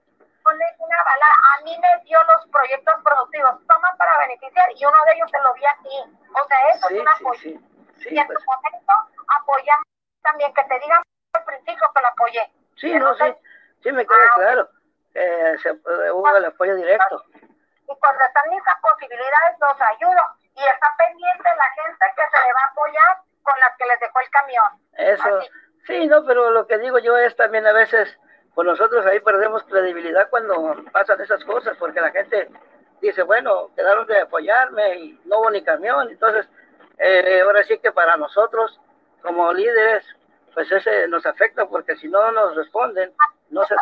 Una 0.45 1.05
bala. 1.05 1.27
A 1.57 1.63
mí 1.63 1.79
me 1.79 2.05
dio 2.05 2.19
los 2.25 2.47
proyectos 2.51 2.95
productivos. 3.05 3.67
Toma 3.69 3.95
para 3.99 4.19
beneficiar 4.19 4.71
y 4.75 4.85
uno 4.85 4.97
de 5.07 5.13
ellos 5.15 5.31
te 5.31 5.39
lo 5.41 5.53
di 5.55 5.67
aquí. 5.67 6.19
O 6.35 6.47
sea, 6.49 6.69
eso 6.71 6.89
Sí, 6.89 6.95
es 6.97 7.01
un 7.03 7.09
apoyo. 7.09 7.41
sí. 7.41 7.61
Sí, 8.03 8.09
y 8.15 8.19
en 8.19 8.27
pues. 8.27 8.39
tu 8.39 8.45
momento 8.45 8.93
apoyamos 9.41 9.85
también. 10.23 10.53
Que 10.55 10.65
te 10.65 10.79
digan 10.81 11.03
al 11.35 11.45
principio 11.45 11.87
que 11.95 12.01
lo 12.01 12.09
apoyé. 12.09 12.51
Sí, 12.77 12.95
no, 12.95 13.15
sí, 13.15 13.35
sí 13.83 13.93
me 13.93 14.07
queda 14.07 14.31
claro. 14.37 14.69
Eh, 15.15 15.57
se, 15.63 15.71
eh, 15.71 16.11
hubo 16.13 16.37
el 16.37 16.45
apoyo 16.45 16.77
directo. 16.77 17.23
y 17.35 17.99
cuando 17.99 18.25
están 18.25 18.51
mis 18.51 18.63
posibilidades 18.83 19.59
los 19.61 19.81
ayudo 19.81 20.21
y 20.55 20.61
está 20.61 20.95
pendiente 20.99 21.49
la 21.57 21.83
gente 21.83 22.05
que 22.15 22.23
se 22.31 22.47
le 22.47 22.53
va 22.53 22.61
a 22.61 22.71
apoyar 22.71 23.19
con 23.43 23.61
las 23.61 23.77
que 23.77 23.87
les 23.87 24.01
dejó 24.01 24.21
el 24.21 24.31
camión. 24.31 24.65
Eso, 24.93 25.41
sí, 25.87 26.07
no, 26.07 26.25
pero 26.27 26.51
lo 26.51 26.67
que 26.67 26.79
digo 26.79 26.99
yo 26.99 27.17
es 27.17 27.35
también 27.37 27.67
a 27.67 27.73
veces, 27.73 28.19
pues 28.55 28.67
nosotros 28.67 29.07
ahí 29.07 29.21
perdemos 29.21 29.65
credibilidad 29.65 30.29
cuando 30.29 30.77
pasan 30.93 31.21
esas 31.21 31.43
cosas, 31.45 31.77
porque 31.79 32.01
la 32.01 32.11
gente 32.11 32.51
dice, 33.01 33.23
bueno, 33.23 33.71
quedaron 33.75 34.07
de 34.07 34.21
apoyarme 34.21 34.97
y 34.97 35.21
no 35.25 35.39
hubo 35.39 35.51
ni 35.51 35.63
camión, 35.63 36.09
entonces 36.11 36.49
eh, 36.99 37.41
ahora 37.43 37.63
sí 37.65 37.79
que 37.79 37.93
para 37.93 38.17
nosotros 38.17 38.81
como 39.23 39.53
líderes, 39.53 40.05
pues 40.55 40.71
ese 40.71 41.09
nos 41.09 41.25
afecta 41.27 41.67
porque 41.67 41.97
si 41.97 42.09
no 42.09 42.33
nos 42.33 42.57
responden, 42.57 43.13
no 43.51 43.65
se... 43.65 43.75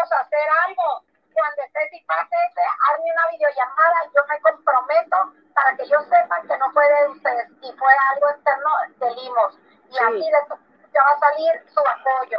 Cosa, 0.00 0.20
hacer 0.20 0.48
algo. 0.66 1.02
Cuando 1.32 1.62
y 1.92 2.00
pase 2.04 2.34
ese, 2.48 2.60
hazme 2.88 3.12
una 3.12 3.28
videollamada, 3.30 3.96
yo 4.14 4.22
me 4.26 4.40
comprometo 4.40 5.34
para 5.54 5.76
que 5.76 5.86
yo 5.86 6.00
sepa 6.04 6.40
que 6.40 6.56
no 6.56 6.70
fue 6.72 6.84
de 6.88 7.08
ustedes 7.10 7.48
y 7.60 7.72
fue 7.76 7.92
algo 8.14 8.30
externo 8.30 8.70
de 8.96 9.14
Limos. 9.22 9.58
Y 9.90 9.92
Sí. 9.92 9.98
así 10.02 10.30
de 10.30 10.38
tu- 10.48 10.92
ya 10.94 11.02
va 11.04 11.10
a 11.10 11.18
salir 11.18 11.52
su 11.74 11.80
apoyo. 11.80 12.38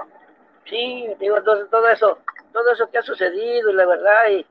Sí, 0.66 1.16
digo, 1.20 1.38
entonces 1.38 1.70
todo 1.70 1.88
eso, 1.90 2.18
todo 2.52 2.72
eso 2.72 2.90
que 2.90 2.98
ha 2.98 3.04
sucedido 3.04 3.70
y 3.70 3.74
la 3.74 3.86
verdad 3.86 4.28
y 4.30 4.48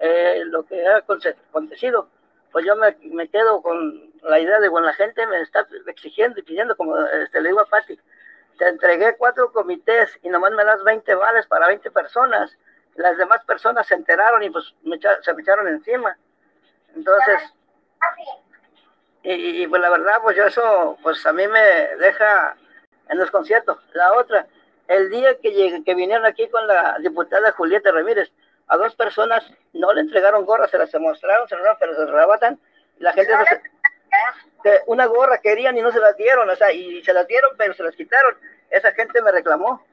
eh, 0.00 0.42
lo 0.46 0.64
que 0.64 0.86
ha 0.88 0.96
aconte- 0.96 1.36
acontecido, 1.50 2.08
pues 2.52 2.64
yo 2.64 2.74
me, 2.76 2.96
me 3.02 3.28
quedo 3.28 3.60
con 3.60 4.10
la 4.22 4.38
idea 4.38 4.58
de, 4.60 4.68
bueno, 4.70 4.86
la 4.86 4.94
gente 4.94 5.26
me 5.26 5.42
está 5.42 5.66
exigiendo 5.88 6.40
y 6.40 6.42
pidiendo, 6.42 6.74
como 6.74 6.96
este, 6.96 7.42
le 7.42 7.50
digo 7.50 7.60
a 7.60 7.66
Pati, 7.66 8.00
te 8.60 8.68
entregué 8.68 9.16
cuatro 9.16 9.50
comités 9.52 10.18
y 10.22 10.28
nomás 10.28 10.52
me 10.52 10.64
das 10.66 10.84
20 10.84 11.14
vales 11.14 11.46
para 11.46 11.66
20 11.66 11.90
personas. 11.90 12.54
Las 12.94 13.16
demás 13.16 13.42
personas 13.46 13.86
se 13.86 13.94
enteraron 13.94 14.42
y 14.42 14.50
pues 14.50 14.74
me 14.82 14.96
echa- 14.96 15.18
se 15.22 15.32
me 15.32 15.40
echaron 15.40 15.66
encima. 15.66 16.14
Entonces, 16.94 17.40
y, 19.22 19.62
y, 19.62 19.66
pues 19.66 19.80
la 19.80 19.88
verdad, 19.88 20.18
pues 20.22 20.36
yo 20.36 20.44
eso, 20.44 20.98
pues 21.02 21.24
a 21.24 21.32
mí 21.32 21.48
me 21.48 21.60
deja 21.96 22.54
en 23.08 23.18
desconcierto. 23.18 23.80
La 23.94 24.12
otra, 24.12 24.46
el 24.88 25.08
día 25.08 25.38
que, 25.40 25.52
llegué, 25.52 25.82
que 25.82 25.94
vinieron 25.94 26.26
aquí 26.26 26.46
con 26.50 26.66
la 26.66 26.96
diputada 27.00 27.52
Julieta 27.52 27.90
Ramírez, 27.92 28.30
a 28.66 28.76
dos 28.76 28.94
personas 28.94 29.50
no 29.72 29.94
le 29.94 30.02
entregaron 30.02 30.44
gorras, 30.44 30.70
se 30.70 30.76
las 30.76 30.94
mostraron, 30.96 31.48
se 31.48 31.56
las 31.56 31.76
pero 31.78 31.94
se 31.94 32.04
la 32.98 33.12
gente 33.14 33.32
se- 33.48 33.62
una 34.86 35.06
gorra 35.06 35.38
querían 35.38 35.76
y 35.76 35.82
no 35.82 35.90
se 35.92 35.98
las 36.00 36.16
dieron, 36.16 36.48
o 36.48 36.56
sea, 36.56 36.72
y 36.72 37.02
se 37.02 37.12
las 37.12 37.26
dieron, 37.26 37.50
pero 37.56 37.74
se 37.74 37.82
las 37.82 37.94
quitaron. 37.94 38.36
Esa 38.70 38.92
gente 38.92 39.20
me 39.22 39.32
reclamó. 39.32 39.84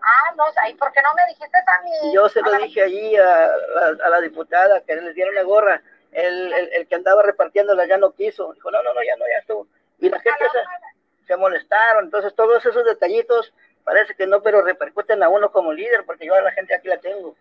Ah, 0.00 0.34
no, 0.36 0.44
¿y 0.68 0.74
por 0.74 0.92
qué 0.92 1.00
no 1.02 1.08
me 1.14 1.26
dijiste 1.32 1.56
a 1.58 1.82
mí? 1.82 1.90
Y 2.10 2.14
yo 2.14 2.28
se 2.28 2.40
lo 2.40 2.52
dije 2.52 2.82
allí 2.82 3.16
a, 3.16 3.44
a- 3.46 3.96
a 4.04 4.08
la 4.10 4.20
diputada 4.20 4.80
que 4.82 4.94
les 4.96 5.14
dieron 5.14 5.34
la 5.34 5.42
gorra. 5.42 5.82
El, 6.12 6.52
el, 6.52 6.72
el 6.72 6.86
que 6.88 6.94
andaba 6.94 7.22
repartiéndola 7.22 7.86
ya 7.86 7.98
no 7.98 8.12
quiso. 8.12 8.52
Dijo, 8.54 8.70
no, 8.70 8.82
no, 8.82 8.94
no, 8.94 9.02
ya 9.02 9.16
no, 9.16 9.24
ya 9.26 9.38
estuvo. 9.40 9.66
Y 9.98 10.08
la 10.08 10.20
gente 10.20 10.44
se, 10.52 11.26
se 11.26 11.36
molestaron. 11.36 12.04
Entonces, 12.04 12.34
todos 12.34 12.64
esos 12.64 12.84
detallitos 12.84 13.52
parece 13.84 14.14
que 14.14 14.26
no, 14.26 14.42
pero 14.42 14.62
repercuten 14.62 15.22
a 15.22 15.28
uno 15.28 15.50
como 15.50 15.72
líder, 15.72 16.04
porque 16.06 16.26
yo 16.26 16.34
a 16.34 16.40
la 16.42 16.52
gente 16.52 16.74
aquí 16.74 16.88
la 16.88 16.98
tengo. 16.98 17.34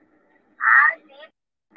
Ay, 0.59 0.96
sí, 0.96 0.96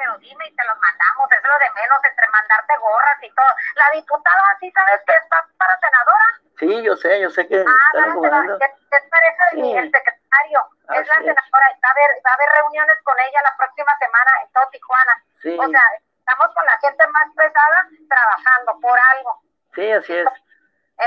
pero 0.01 0.16
dime 0.16 0.48
y 0.48 0.56
te 0.56 0.64
los 0.64 0.78
mandamos, 0.81 1.28
es 1.31 1.44
lo 1.44 1.59
de 1.59 1.70
menos 1.77 2.01
entre 2.02 2.28
mandarte 2.28 2.72
gorras 2.78 3.18
y 3.20 3.31
todo. 3.35 3.52
La 3.77 3.90
diputada, 3.93 4.56
¿sí 4.59 4.72
sabes 4.72 5.01
que 5.06 5.12
está 5.12 5.44
para 5.59 5.78
senadora? 5.78 6.27
Sí, 6.59 6.82
yo 6.82 6.97
sé, 6.97 7.20
yo 7.20 7.28
sé 7.28 7.47
que 7.47 7.60
Ah, 7.60 7.74
están 7.93 8.24
es, 8.24 8.72
es 8.97 9.10
pareja 9.10 9.44
de 9.52 9.60
Sí. 9.60 9.90
secretario, 9.93 10.60
es 10.97 11.06
la 11.06 11.14
senadora, 11.20 11.66
y 11.68 11.81
va 11.85 11.89
a, 11.89 11.93
haber, 11.93 12.10
va 12.24 12.31
a 12.31 12.35
haber 12.35 12.48
reuniones 12.56 12.97
con 13.05 13.16
ella 13.20 13.40
la 13.44 13.56
próxima 13.59 13.93
semana 13.98 14.31
en 14.43 14.52
todo 14.52 14.68
Tijuana. 14.72 15.14
Sí. 15.43 15.56
O 15.60 15.68
sea, 15.68 15.85
estamos 16.16 16.55
con 16.55 16.64
la 16.64 16.78
gente 16.81 17.06
más 17.09 17.28
pesada 17.36 17.89
trabajando 18.09 18.81
por 18.81 18.98
algo. 19.12 19.43
Sí, 19.74 19.93
así 19.93 20.16
es. 20.16 20.27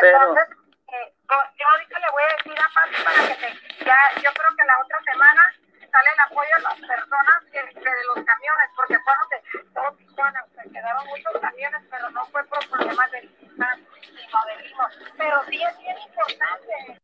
Pero, 0.01 0.17
Entonces, 0.21 0.57
eh, 0.93 1.13
yo, 1.29 1.35
yo 1.57 1.67
ahorita 1.67 1.99
le 1.99 2.11
voy 2.11 2.23
a 2.23 2.27
decir 2.37 2.57
a 2.61 2.69
Pati 2.77 3.03
para 3.03 3.27
que 3.27 3.35
te, 3.41 3.85
ya, 3.85 3.97
yo 4.21 4.29
creo 4.33 4.55
que 4.55 4.63
la 4.65 4.79
otra 4.79 4.99
semana 5.01 5.53
sale 5.93 6.09
el 6.09 6.19
apoyo 6.25 6.53
a 6.57 6.61
las 6.73 6.79
personas 6.81 7.37
que, 7.53 7.61
que 7.69 7.89
de 7.93 8.03
los 8.09 8.25
camiones, 8.25 8.67
porque 8.75 8.97
fueron 9.05 9.25
de 9.29 9.37
todo 9.73 9.91
Tijuana, 9.93 10.45
se 10.57 10.69
quedaron 10.71 11.05
muchos 11.05 11.33
camiones, 11.39 11.81
pero 11.89 12.09
no 12.09 12.25
fue 12.25 12.43
por 12.45 12.67
problemas 12.67 13.11
de 13.11 13.21
digital, 13.21 13.77
sino 14.01 14.37
de 14.49 14.53
Limos. 14.63 14.91
Pero 15.17 15.43
sí 15.45 15.61
es 15.61 15.77
bien 15.77 15.97
importante 16.01 16.99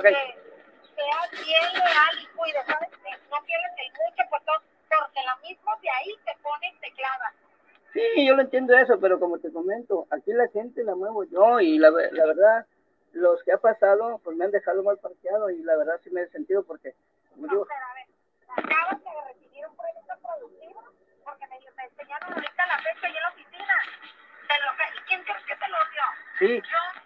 que 0.00 0.12
seas 0.94 1.30
bien 1.32 1.72
leal 1.72 2.14
y 2.20 2.26
cuides, 2.36 2.66
¿sabes? 2.66 2.88
Que 2.90 3.10
no 3.30 3.38
pierdes 3.44 3.72
el 3.80 3.92
mucho 3.92 4.22
por 4.28 4.40
todo, 4.44 4.60
porque 4.88 5.20
lo 5.24 5.48
mismo 5.48 5.70
de 5.80 5.90
ahí 5.90 6.12
te 6.24 6.36
ponen, 6.42 6.78
te 6.80 6.92
clavan. 6.92 7.32
Sí, 7.92 8.26
yo 8.26 8.34
lo 8.34 8.42
entiendo 8.42 8.76
eso, 8.76 9.00
pero 9.00 9.20
como 9.20 9.38
te 9.38 9.52
comento, 9.52 10.06
aquí 10.10 10.32
la 10.32 10.48
gente 10.48 10.84
la 10.84 10.94
muevo 10.94 11.24
yo 11.24 11.60
y 11.60 11.78
la, 11.78 11.90
la 11.90 12.26
verdad, 12.26 12.66
los 13.12 13.42
que 13.42 13.52
ha 13.52 13.58
pasado, 13.58 14.20
pues 14.24 14.36
me 14.36 14.44
han 14.44 14.50
dejado 14.50 14.82
mal 14.82 14.98
parqueado 14.98 15.50
y 15.50 15.62
la 15.62 15.76
verdad 15.76 16.00
sí 16.02 16.10
me 16.10 16.22
he 16.22 16.28
sentido 16.28 16.62
porque, 16.62 16.94
digo, 17.36 17.66
Acabas 18.54 19.02
de 19.02 19.10
recibir 19.32 19.66
un 19.66 19.76
proyecto 19.76 20.14
productivo, 20.22 20.84
porque 21.24 21.46
me, 21.46 21.58
me 21.76 21.84
enseñaron 21.84 22.32
ahorita 22.34 22.66
la 22.66 22.78
fecha 22.78 23.08
y 23.08 23.16
en 23.16 23.22
la 23.22 23.28
oficina. 23.30 23.74
Te 24.48 24.54
lo, 24.60 25.00
¿y 25.00 25.04
¿Quién 25.08 25.22
crees 25.24 25.42
que 25.44 25.54
te 25.56 25.68
lo 25.68 25.78
dio? 25.90 26.02
sí, 26.38 26.62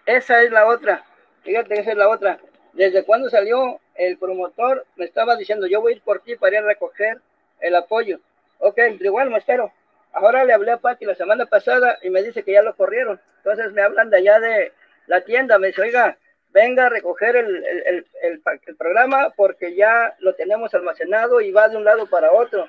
esa 0.06 0.42
es 0.42 0.50
la 0.50 0.66
otra, 0.66 1.04
fíjate 1.44 1.74
que 1.74 1.80
esa 1.80 1.92
es 1.92 1.96
la 1.96 2.08
otra. 2.08 2.38
Desde 2.72 3.04
cuando 3.04 3.30
salió 3.30 3.80
el 3.94 4.18
promotor, 4.18 4.84
me 4.96 5.04
estaba 5.04 5.36
diciendo, 5.36 5.66
yo 5.66 5.80
voy 5.80 5.92
a 5.92 5.96
ir 5.96 6.02
por 6.02 6.20
ti 6.20 6.36
para 6.36 6.56
ir 6.56 6.64
a 6.64 6.66
recoger 6.66 7.20
el 7.60 7.74
apoyo. 7.76 8.18
Ok, 8.58 8.78
igual 9.00 9.30
me 9.30 9.38
espero. 9.38 9.72
Ahora 10.12 10.44
le 10.44 10.52
hablé 10.52 10.72
a 10.72 10.78
Pati 10.78 11.04
la 11.04 11.14
semana 11.14 11.46
pasada 11.46 11.98
y 12.02 12.10
me 12.10 12.22
dice 12.22 12.42
que 12.42 12.52
ya 12.52 12.62
lo 12.62 12.74
corrieron. 12.76 13.20
Entonces 13.38 13.72
me 13.72 13.82
hablan 13.82 14.10
de 14.10 14.18
allá 14.18 14.40
de 14.40 14.72
la 15.06 15.20
tienda, 15.22 15.58
me 15.58 15.68
dice, 15.68 15.82
oiga, 15.82 16.18
venga 16.56 16.86
a 16.86 16.88
recoger 16.88 17.36
el, 17.36 17.64
el, 17.66 18.06
el, 18.22 18.42
el 18.66 18.76
programa 18.76 19.28
porque 19.36 19.74
ya 19.74 20.16
lo 20.20 20.34
tenemos 20.34 20.72
almacenado 20.72 21.42
y 21.42 21.52
va 21.52 21.68
de 21.68 21.76
un 21.76 21.84
lado 21.84 22.08
para 22.08 22.32
otro. 22.32 22.66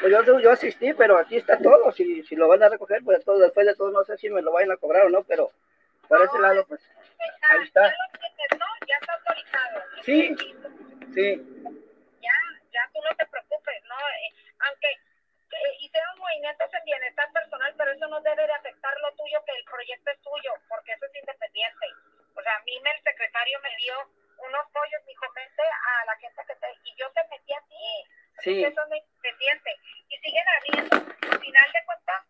Pues 0.00 0.10
yo, 0.10 0.40
yo 0.40 0.50
asistí, 0.50 0.92
pero 0.94 1.16
aquí 1.16 1.36
está 1.36 1.56
todo. 1.58 1.92
Si, 1.92 2.24
si 2.24 2.34
lo 2.34 2.48
van 2.48 2.62
a 2.64 2.68
recoger, 2.68 3.04
pues 3.04 3.24
todo, 3.24 3.38
después 3.38 3.66
de 3.68 3.76
todo, 3.76 3.92
no 3.92 4.02
sé 4.02 4.16
si 4.16 4.28
me 4.30 4.42
lo 4.42 4.50
vayan 4.50 4.72
a 4.72 4.76
cobrar 4.78 5.06
o 5.06 5.10
no, 5.10 5.22
pero 5.22 5.52
por 6.08 6.20
ese 6.20 6.38
lado, 6.40 6.66
pues 6.66 6.80
ahí 7.50 7.62
está. 7.62 7.94
Ya 8.88 8.96
está 9.00 9.12
autorizado. 9.14 9.80
Sí, 10.02 10.34
sí. 11.14 11.26
Ya, 12.20 12.36
ya 12.72 12.82
tú 12.92 12.98
no 12.98 13.14
te 13.16 13.26
preocupes, 13.26 13.78
¿no? 13.86 13.94
Eh, 13.94 14.34
aunque 14.66 14.88
hicieron 15.78 16.18
movimientos 16.18 16.66
en 16.74 16.84
bienestar 16.84 17.30
personal, 17.30 17.72
pero 17.78 17.92
eso 17.92 18.08
no 18.08 18.20
debe 18.22 18.44
de 18.44 18.52
afectar 18.54 18.92
lo 19.02 19.14
tuyo, 19.14 19.38
que 19.46 19.52
el 19.52 19.64
proyecto 19.70 20.10
es 20.10 20.18
tuyo, 20.18 20.52
porque 20.68 20.92
eso 20.94 21.06
es 21.06 21.14
independiente. 21.14 21.86
O 22.34 22.42
sea, 22.42 22.54
a 22.56 22.62
mí 22.62 22.80
me, 22.80 22.90
el 22.90 23.02
secretario 23.02 23.58
me 23.60 23.76
dio 23.76 23.94
unos 24.38 24.64
pollos, 24.72 25.04
dijo, 25.06 25.26
vente 25.34 25.62
a 25.62 26.04
la 26.06 26.16
gente 26.16 26.42
que 26.46 26.54
te... 26.56 26.66
Y 26.84 26.94
yo 26.96 27.10
te 27.12 27.20
metí 27.30 27.52
a 27.52 27.60
ti. 27.68 28.08
Así 28.38 28.54
Sí. 28.54 28.64
eso 28.64 28.80
es 28.80 29.02
independiente. 29.04 29.70
Y 30.08 30.16
siguen 30.18 30.44
habiendo, 30.48 30.96
al 30.96 31.38
final 31.40 31.68
de 31.72 31.84
cuentas, 31.84 32.22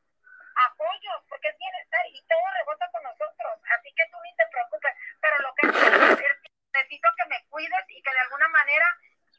apoyos, 0.57 1.23
porque 1.29 1.49
es 1.49 1.57
bienestar 1.59 2.03
y 2.11 2.21
todo 2.27 2.43
rebota 2.59 2.89
con 2.91 3.03
nosotros. 3.05 3.53
Así 3.79 3.93
que 3.95 4.05
tú 4.11 4.19
ni 4.25 4.35
te 4.35 4.45
preocupes. 4.51 4.93
Pero 5.21 5.37
lo 5.39 5.55
que 5.55 5.67
necesito 5.69 7.09
que 7.17 7.29
me 7.29 7.45
cuides 7.49 7.85
y 7.89 8.03
que 8.03 8.11
de 8.13 8.21
alguna 8.21 8.49
manera, 8.49 8.87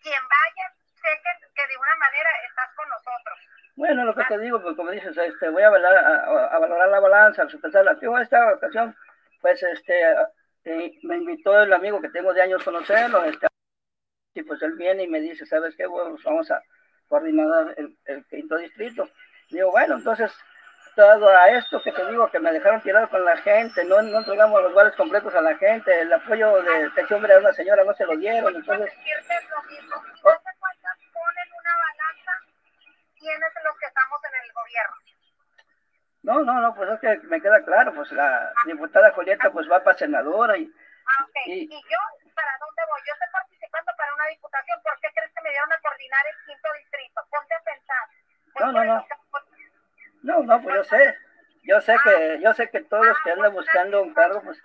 quien 0.01 0.21
vaya, 0.27 0.65
sé 0.95 1.09
que, 1.21 1.47
que 1.53 1.67
de 1.67 1.77
una 1.77 1.95
manera 1.95 2.29
estás 2.47 2.69
con 2.75 2.87
nosotros. 2.89 3.39
Bueno, 3.75 4.05
lo 4.05 4.15
que 4.15 4.23
te 4.25 4.37
digo, 4.39 4.61
pues 4.61 4.75
como 4.75 4.91
dices, 4.91 5.17
este, 5.17 5.49
voy 5.49 5.63
a, 5.63 5.69
valorar, 5.69 6.05
a, 6.05 6.55
a 6.55 6.59
valorar 6.59 6.89
la 6.89 6.99
balanza, 6.99 7.43
a 7.43 7.49
sopesarla. 7.49 7.97
Yo 8.01 8.17
esta 8.17 8.53
ocasión, 8.53 8.95
pues, 9.41 9.61
este, 9.63 10.15
eh, 10.63 10.91
me 11.03 11.17
invitó 11.17 11.59
el 11.61 11.73
amigo 11.73 12.01
que 12.01 12.09
tengo 12.09 12.33
de 12.33 12.41
años 12.41 12.63
conocerlo, 12.63 13.23
este, 13.25 13.47
y 14.33 14.43
pues 14.43 14.61
él 14.61 14.73
viene 14.73 15.03
y 15.03 15.07
me 15.07 15.19
dice, 15.19 15.45
¿sabes 15.45 15.75
qué? 15.75 15.85
Bueno, 15.85 16.11
pues 16.11 16.23
vamos 16.23 16.49
a 16.51 16.61
coordinar 17.07 17.73
el, 17.77 17.97
el 18.05 18.25
quinto 18.27 18.57
distrito. 18.57 19.09
Digo, 19.49 19.71
bueno, 19.71 19.95
entonces, 19.95 20.31
todo 20.95 21.29
a 21.29 21.49
esto 21.49 21.81
que 21.83 21.91
te 21.91 22.05
digo, 22.09 22.29
que 22.31 22.39
me 22.39 22.51
dejaron 22.51 22.81
tirado 22.81 23.09
con 23.09 23.25
la 23.25 23.37
gente, 23.37 23.83
no, 23.85 24.01
no 24.01 24.19
entregamos 24.19 24.61
los 24.61 24.73
vales 24.73 24.95
completos 24.95 25.33
a 25.35 25.41
la 25.41 25.57
gente, 25.57 26.01
el 26.01 26.13
apoyo 26.13 26.61
de 26.61 26.85
este 26.85 27.13
hombre 27.13 27.33
a 27.33 27.39
una 27.39 27.53
señora 27.53 27.83
no 27.83 27.93
se 27.93 28.05
lo 28.05 28.15
dieron, 28.15 28.55
entonces, 28.55 28.93
ponen 30.21 31.47
una 31.59 31.71
los 33.63 33.77
que 33.77 33.85
estamos 33.85 34.19
en 34.23 34.35
el 34.43 34.53
gobierno. 34.53 34.95
No, 36.23 36.39
no, 36.43 36.53
no, 36.61 36.75
pues 36.75 36.89
es 36.91 36.99
que 36.99 37.17
me 37.27 37.41
queda 37.41 37.63
claro, 37.63 37.93
pues 37.93 38.11
la 38.11 38.53
diputada 38.65 39.11
Julieta 39.11 39.51
pues 39.51 39.69
va 39.69 39.83
para 39.83 39.97
senadora 39.97 40.57
y, 40.57 40.69
Ah, 41.07 41.23
ok. 41.25 41.35
Y- 41.47 41.63
Y, 41.65 41.81
yo, 41.89 41.97
¿para 42.35 42.53
dónde 42.59 42.81
voy? 42.87 43.01
Yo 43.07 43.13
estoy 43.13 43.27
participando 43.33 43.91
para 43.97 44.13
una 44.13 44.27
diputación. 44.27 44.79
¿Por 44.83 44.99
qué 45.01 45.09
crees 45.13 45.31
que 45.33 45.41
me 45.41 45.49
dieron 45.49 45.73
a 45.73 45.79
coordinar 45.81 46.23
el 46.27 46.45
quinto 46.45 46.69
distrito? 46.77 47.21
Ponte 47.29 47.53
a 47.55 47.59
pensar. 47.61 48.05
No, 48.59 48.71
no, 48.71 48.83
no. 48.85 49.07
No, 50.21 50.43
no, 50.43 50.61
pues 50.61 50.75
yo 50.75 50.83
sé. 50.85 51.17
Yo 51.63 51.81
sé 51.81 51.95
que, 52.03 52.39
yo 52.39 52.53
sé 52.53 52.69
que 52.69 52.81
todos 52.85 53.05
los 53.07 53.17
que 53.23 53.31
andan 53.31 53.51
buscando 53.53 54.01
un 54.03 54.13
cargo, 54.13 54.41
pues, 54.43 54.57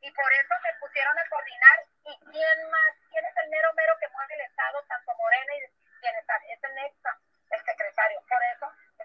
Y 0.00 0.10
por 0.12 0.32
eso 0.32 0.54
me 0.62 0.72
pusieron 0.80 1.18
a 1.18 1.28
coordinar. 1.28 1.78
¿Y 2.06 2.14
quién 2.30 2.58
más? 2.70 2.90
¿Quién 3.10 3.24
es 3.26 3.36
el 3.44 3.50
mero 3.50 3.68
mero 3.76 3.92
que 4.00 4.08
mueve 4.08 4.34
el 4.34 4.40
Estado, 4.42 4.78
tanto 4.88 5.12
Morena 5.18 5.52
y 5.56 5.60
Bienestar? 6.00 6.40
Es 6.48 6.62
el 6.64 6.74
Nexa, 6.74 7.10
el 7.50 7.60
secretario. 7.64 8.18
Por 8.28 8.42
eso 8.54 8.59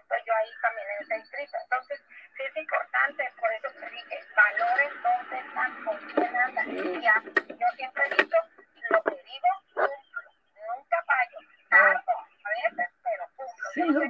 estoy 0.06 0.18
yo 0.24 0.34
ahí 0.34 0.50
también 0.62 0.86
en 0.86 1.02
ese 1.02 1.14
distrito. 1.16 1.56
Entonces, 1.62 2.00
sí 2.36 2.42
es 2.42 2.56
importante, 2.56 3.32
por 3.40 3.52
eso 3.52 3.68
te 3.80 3.90
dije, 3.90 4.20
valores 4.36 4.92
dónde 5.02 5.38
están, 5.38 5.84
con 5.84 5.96
quién 5.98 6.36
andan. 6.36 6.70
Y 6.70 7.02
ya, 7.02 7.22
yo 7.24 7.66
siempre 7.76 8.04
he 8.06 8.22
dicho, 8.22 8.36
lo 8.90 9.02
que 9.02 9.22
digo, 9.22 9.50
cumplo. 9.74 10.30
Nunca 10.54 11.02
fallo. 11.06 11.38
Tardo, 11.70 12.12
a 12.44 12.50
veces, 12.54 12.88
pero 13.02 13.24
cumplo. 13.36 13.70
Sí, 13.74 13.80
no 13.82 14.00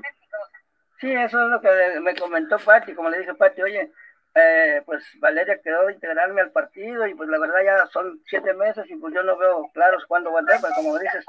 sí, 1.00 1.12
eso 1.12 1.42
es 1.42 1.48
lo 1.48 1.60
que 1.60 2.00
me 2.00 2.14
comentó 2.14 2.58
Pati, 2.58 2.94
como 2.94 3.08
le 3.08 3.18
dije 3.18 3.34
Pati, 3.34 3.62
oye, 3.62 3.90
eh, 4.34 4.82
pues 4.84 5.02
Valeria 5.18 5.60
quedó 5.62 5.86
de 5.86 5.94
integrarme 5.94 6.42
al 6.42 6.52
partido 6.52 7.06
y 7.06 7.14
pues 7.14 7.28
la 7.30 7.38
verdad 7.38 7.62
ya 7.64 7.86
son 7.86 8.20
siete 8.26 8.52
meses 8.52 8.84
y 8.90 8.96
pues 8.96 9.14
yo 9.14 9.22
no 9.22 9.36
veo 9.38 9.70
claros 9.72 10.04
cuándo 10.06 10.30
voy 10.30 10.38
a 10.38 10.40
entrar, 10.40 10.60
pero 10.60 10.74
como 10.74 10.98
dices, 10.98 11.24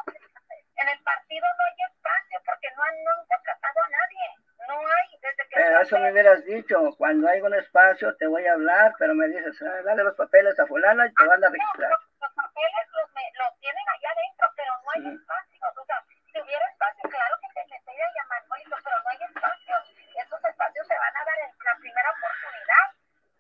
En 0.76 0.90
el 0.90 1.00
partido 1.04 1.46
no 1.58 1.64
hay 1.64 1.88
espacio 1.90 2.40
porque 2.46 2.68
no 2.76 2.84
han, 2.84 3.04
no 3.06 3.12
han 3.12 3.28
contratado 3.28 3.80
a 3.86 3.90
nadie. 3.90 4.47
No 4.68 4.76
hay, 4.80 5.08
desde 5.22 5.44
que... 5.50 5.56
pero 5.56 5.80
eso 5.82 5.98
me 6.00 6.12
hubieras 6.12 6.44
dicho, 6.46 6.96
cuando 6.98 7.28
hay 7.30 7.42
un 7.42 7.54
espacio 7.56 8.16
te 8.18 8.28
voy 8.28 8.46
a 8.46 8.54
hablar, 8.54 8.94
pero 9.00 9.16
me 9.16 9.28
dices, 9.28 9.56
ah, 9.64 9.82
dale 9.84 10.04
los 10.04 10.16
papeles 10.16 10.60
a 10.60 10.66
fulana 10.68 11.08
y 11.08 11.14
te 11.14 11.26
van 11.26 11.44
a 11.44 11.48
No, 11.48 11.54
registrar. 11.54 11.90
los, 11.92 12.02
los 12.22 12.34
papeles 12.36 12.86
los, 12.92 13.14
me- 13.14 13.32
los 13.40 13.60
tienen 13.60 13.86
allá 13.90 14.10
adentro, 14.12 14.48
pero 14.56 14.72
no 14.84 14.90
hay 14.96 15.02
Sí. 15.04 15.16
espacios. 15.16 15.78
O 15.78 15.86
sea, 15.86 16.04
si 16.08 16.42
hubiera 16.42 16.66
espacio, 16.68 17.04
claro 17.10 17.36
que 17.42 17.48
te 17.56 17.68
metería 17.72 18.06
a 18.06 18.14
llamar, 18.14 18.42
pero 18.48 19.00
no 19.04 19.10
hay 19.10 19.20
espacios. 19.24 19.82
Esos 20.18 20.44
espacios 20.44 20.88
se 20.88 20.98
van 20.98 21.16
a 21.18 21.24
dar 21.26 21.40
en 21.48 21.52
la 21.64 21.76
primera 21.80 22.10
oportunidad. 22.12 22.86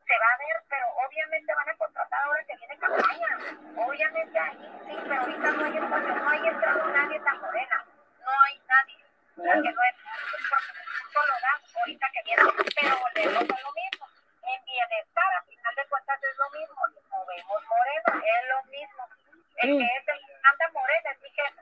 Se 0.07 0.15
va 0.17 0.27
a 0.31 0.37
ver, 0.37 0.55
pero 0.69 0.87
obviamente 1.03 1.53
van 1.53 1.69
a 1.69 1.75
contratar 1.77 2.19
ahora 2.23 2.43
que 2.47 2.55
viene 2.55 2.77
campaña. 2.79 3.31
Obviamente 3.75 4.39
ahí 4.39 4.71
sí, 4.87 4.95
pero 5.03 5.21
ahorita 5.21 5.51
no 5.51 5.63
hay 5.65 5.77
espacio. 5.77 6.15
No 6.15 6.29
hay 6.29 6.47
entrado 6.47 6.87
nadie 6.87 7.19
tan 7.19 7.41
morena. 7.41 7.85
No 8.23 8.31
hay 8.47 8.55
nadie. 8.67 8.97
Porque 9.35 9.71
no 9.73 9.81
es 9.83 9.95
porque 10.49 10.86
justo 11.07 11.19
lo 11.25 11.33
dan 11.41 11.61
ahorita 11.79 12.07
que 12.13 12.23
viene. 12.23 12.43
Pero 12.75 12.95
volvemos 12.99 13.43
a 13.43 13.61
lo 13.61 13.71
mismo. 13.73 14.05
En 14.43 14.65
bienestar, 14.65 15.33
a 15.37 15.41
final 15.43 15.75
de 15.75 15.85
cuentas, 15.87 16.23
es 16.23 16.37
lo 16.37 16.49
mismo. 16.59 16.81
Movemos 17.09 17.63
morena, 17.67 18.23
es 18.25 18.49
lo 18.49 18.71
mismo. 18.71 19.03
El 19.57 19.69
Sí. 19.69 19.77
que 19.77 19.83
es 19.85 20.07
el 20.07 20.19
anda 20.51 20.69
morena 20.73 21.09
es 21.11 21.21
mi 21.21 21.29
jefe. 21.29 21.61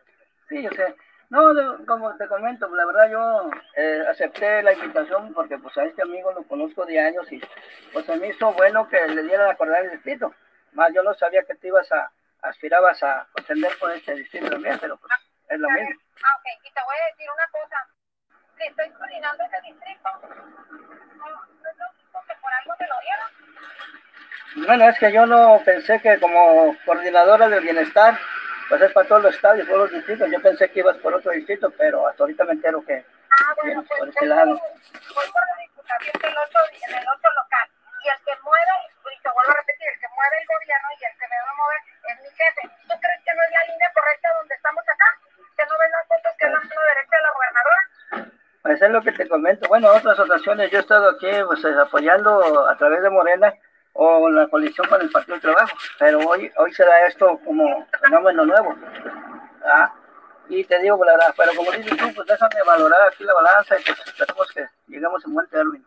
Sí, 0.50 0.62
yo 0.64 0.70
sé. 0.72 0.96
No, 1.30 1.86
como 1.88 2.16
te 2.18 2.28
comento, 2.28 2.68
la 2.68 2.86
verdad 2.86 3.10
yo 3.10 3.50
eh, 3.76 4.06
acepté 4.10 4.62
la 4.62 4.74
invitación 4.74 5.34
porque 5.34 5.58
pues 5.58 5.76
a 5.78 5.84
este 5.84 6.04
amigo 6.04 6.32
lo 6.32 6.44
conozco 6.48 6.86
de 6.86 7.00
años 7.00 7.30
y 7.32 7.42
pues 7.92 8.08
a 8.10 8.16
mí 8.16 8.28
hizo 8.28 8.54
bueno 8.54 8.88
que 8.88 9.08
le 9.08 9.24
dieran 9.24 9.48
a 9.48 9.52
acordar 9.54 9.84
el 9.86 9.92
distrito. 9.92 10.34
Más 10.74 10.94
yo 10.94 11.02
no 11.02 11.14
sabía 11.16 11.44
que 11.44 11.56
te 11.56 11.68
ibas 11.68 11.92
a, 11.92 12.12
aspirabas 12.44 13.02
a 13.02 13.28
contender 13.34 13.72
por 13.80 13.92
este 13.92 14.14
distrito 14.14 14.50
también, 14.52 14.78
pero 14.80 14.98
pues 14.98 15.12
es 15.50 15.60
lo 15.60 15.68
mismo. 15.70 16.00
Ah, 16.24 16.36
ok. 16.38 16.46
Y 16.64 16.72
te 16.72 16.82
voy 16.86 16.96
a 16.96 17.06
decir 17.12 17.28
una 17.32 17.48
cosa. 17.52 17.88
Si 18.58 18.64
estoy 18.68 18.90
coordinando 18.92 19.44
ese 19.44 19.62
distrito, 19.62 20.10
no, 20.22 21.26
no 21.28 21.42
es 21.70 21.96
mismo 21.98 22.24
que 22.28 22.36
por 22.42 22.54
algo 22.54 22.74
me 22.80 22.88
lo 22.88 22.96
dieron. 23.02 24.68
Bueno, 24.68 24.90
es 24.90 24.98
que 25.00 25.12
yo 25.12 25.26
no 25.26 25.62
pensé 25.66 26.00
que 26.02 26.20
como 26.20 26.76
coordinadora 26.86 27.50
del 27.50 27.64
bienestar, 27.64 28.18
pues 28.70 28.82
es 28.82 28.92
para 28.94 29.08
todos 29.08 29.24
los 29.24 29.36
estadios, 29.36 29.68
todos 29.68 29.80
los 29.82 29.92
distritos. 29.92 30.30
Yo 30.32 30.42
pensé 30.42 30.70
que 30.72 30.80
ibas 30.80 30.98
por 30.98 31.14
otro 31.14 31.32
distrito, 31.32 31.70
pero 31.78 32.08
hasta 32.08 32.24
ahorita 32.24 32.44
me 32.46 32.54
entero 32.54 32.84
que 32.86 33.06
Ah, 33.36 33.54
bueno, 33.62 33.84
pues 33.84 34.16
por 34.16 34.28
lado. 34.28 34.56
por, 34.56 34.64
voy 35.14 35.28
por 35.28 35.44
la 35.44 35.56
diputación 35.60 36.16
del 36.24 36.38
otro, 36.40 36.60
en 36.72 36.96
el 36.96 37.04
otro 37.10 37.30
local. 37.36 37.68
Y 38.00 38.08
el 38.08 38.20
que 38.24 38.32
mueve, 38.42 38.76
y 39.12 39.20
te 39.22 39.30
vuelvo 39.30 39.52
a 39.52 39.56
repetir, 39.60 39.90
el 39.92 40.00
que 40.00 40.08
mueve 40.16 40.36
el 40.40 40.48
gobierno 40.48 40.88
y 40.96 41.04
el 41.04 41.16
que 41.20 41.28
me 41.28 41.36
va 41.36 41.52
a 41.52 41.56
mover 41.60 41.82
es 42.08 42.16
mi 42.24 42.30
jefe. 42.32 42.62
¿Tú 42.88 42.96
crees 42.96 43.22
que 43.28 43.34
no 43.36 43.42
es 43.44 43.52
la 43.52 43.64
línea 43.68 43.92
correcta 43.92 44.30
donde 44.40 44.56
estamos 44.56 44.84
acá? 44.88 45.10
¿Que 45.36 45.64
no 45.68 45.74
ves 45.78 45.92
las 45.92 46.08
fotos 46.08 46.34
que 46.40 46.46
es 46.48 46.52
la 46.56 46.60
mano 46.64 46.82
derecha 46.96 47.16
de 47.20 47.24
la 47.28 47.32
gobernadora? 47.36 47.82
Pues 48.66 48.82
es 48.82 48.90
lo 48.90 49.00
que 49.04 49.12
te 49.12 49.30
comento. 49.30 49.68
Bueno, 49.68 49.92
en 49.92 50.00
otras 50.00 50.18
ocasiones 50.18 50.72
yo 50.72 50.80
he 50.80 50.82
estado 50.82 51.08
aquí 51.12 51.30
pues, 51.46 51.64
eh, 51.66 51.76
apoyando 51.80 52.68
a 52.68 52.76
través 52.76 53.04
de 53.04 53.12
Morena 53.12 53.54
o 53.94 54.28
la 54.28 54.48
coalición 54.48 54.88
con 54.88 55.00
el 55.00 55.12
Partido 55.12 55.36
del 55.36 55.42
Trabajo, 55.44 55.78
pero 56.00 56.18
hoy 56.28 56.52
hoy 56.58 56.74
se 56.74 56.84
da 56.84 57.06
esto 57.06 57.40
como 57.46 57.88
fenómeno 58.02 58.44
nuevo. 58.44 58.76
¿ah? 59.66 59.94
Y 60.50 60.64
te 60.64 60.80
digo 60.80 60.98
verdad, 60.98 61.32
pero 61.38 61.52
como 61.56 61.72
dices 61.74 61.96
tú, 61.96 62.12
pues 62.16 62.28
déjame 62.28 62.64
valorar 62.66 63.08
aquí 63.08 63.24
la 63.24 63.36
balanza 63.36 63.78
y 63.78 63.84
pues 63.84 64.00
esperemos 64.04 64.52
que 64.52 64.68
lleguemos 64.88 65.24
en 65.26 65.34
buen 65.36 65.48
término. 65.50 65.86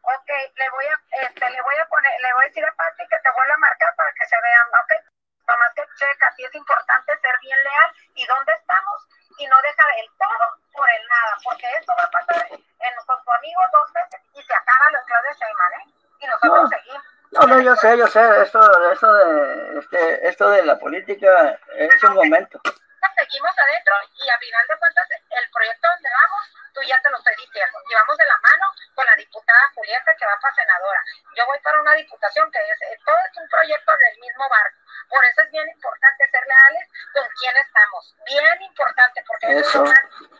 Ok, 0.00 0.30
le 0.56 0.70
voy 0.70 0.86
a, 0.86 1.26
este, 1.26 1.50
le 1.50 1.60
voy 1.60 1.74
a 1.84 1.84
poner, 1.86 2.12
le 2.22 2.32
voy 2.32 2.44
a 2.44 2.48
decir 2.48 2.64
a 2.64 2.72
Pati 2.76 3.02
que 3.10 3.16
te 3.22 3.28
vuelva 3.36 3.54
a 3.54 3.58
marcar 3.58 3.94
para 3.94 4.10
que 4.12 4.24
se 4.24 4.36
vean, 4.40 4.68
ok. 4.72 5.19
Nomás 5.50 5.74
que 5.74 5.82
checa, 5.98 6.30
sí 6.36 6.44
es 6.44 6.54
importante 6.54 7.10
ser 7.18 7.34
bien 7.42 7.58
leal 7.64 7.90
y 8.14 8.24
dónde 8.26 8.52
estamos 8.54 8.98
y 9.36 9.46
no 9.48 9.56
dejar 9.62 9.88
el 9.98 10.06
todo 10.14 10.46
por 10.72 10.86
el 10.90 11.02
nada, 11.08 11.34
porque 11.42 11.66
esto 11.78 11.92
va 11.98 12.04
a 12.04 12.10
pasar 12.10 12.46
en, 12.52 12.94
con 13.06 13.24
tu 13.24 13.32
amigo 13.32 13.60
dos 13.72 13.92
veces 13.92 14.20
y 14.34 14.42
se 14.42 14.54
acaba 14.54 14.90
la 14.92 15.02
Claudia 15.02 15.32
Sheinbaum, 15.32 15.72
¿eh? 15.74 15.94
Y 16.20 16.26
nosotros 16.26 16.62
No. 16.62 16.68
seguimos. 16.68 17.04
No, 17.32 17.40
no, 17.46 17.60
yo 17.60 17.76
sé, 17.76 17.96
yo 17.96 18.06
sé, 18.08 18.42
esto, 18.42 18.90
esto, 18.92 19.12
de, 19.14 19.78
este, 19.78 20.28
esto 20.28 20.50
de 20.50 20.64
la 20.64 20.78
política 20.78 21.58
es 21.74 22.02
un 22.04 22.14
momento. 22.14 22.60
Seguimos 23.16 23.52
adentro 23.56 23.94
y 24.16 24.28
a 24.28 24.38
final 24.38 24.64
de 24.68 24.78
cuentas 24.78 25.06
el 25.10 25.50
proyecto 25.50 25.88
donde 25.88 26.08
vamos, 26.10 26.42
tú 26.74 26.80
ya 26.82 27.00
te 27.00 27.10
lo 27.10 27.18
estoy 27.18 27.36
diciendo, 27.36 27.78
y 27.88 27.94
vamos 27.94 28.16
de 28.16 28.26
la 28.26 28.38
mano 28.42 28.66
con 28.94 29.06
la 29.06 29.14
diputada 29.16 29.70
Julieta 29.74 30.14
que 30.16 30.26
va 30.26 30.36
para 30.40 30.54
senadora. 30.54 31.00
Yo 31.36 31.46
voy 31.46 31.58
para 31.60 31.80
una 31.80 31.94
diputación 31.94 32.50
que 32.50 32.58
es, 32.58 32.80
eh, 32.82 32.98
todo 33.04 33.16
es 33.16 33.36
un 33.36 33.48
proyecto 33.48 33.92
del 33.92 34.16
mismo 34.20 34.44
barco. 34.48 34.78
Por 35.08 35.24
eso 35.24 35.40
es 35.42 35.50
bien 35.50 35.68
importante 35.68 36.28
ser 36.30 36.42
leales 36.42 36.86
con 37.14 37.26
quién 37.38 37.56
estamos. 37.56 38.02
Bien 38.26 38.62
importante, 38.62 39.24
porque 39.26 39.46
Eso. 39.58 39.84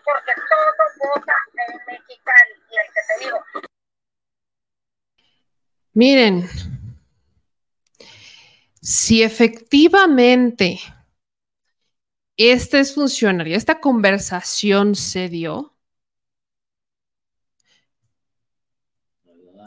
porque 0.05 0.35
todo 0.35 0.67
vota 1.15 1.37
en 1.57 1.77
Mexicali. 1.87 2.55
Y 2.71 2.77
el 2.79 2.89
que 2.93 3.03
te 3.07 3.15
digo, 3.25 3.45
Miren, 5.93 6.49
si 8.81 9.23
efectivamente 9.23 10.79
este 12.49 12.81
es 12.81 12.95
funcionario, 12.95 13.57
esta 13.57 13.81
conversación 13.81 14.95
se 14.95 15.29
dio, 15.29 15.77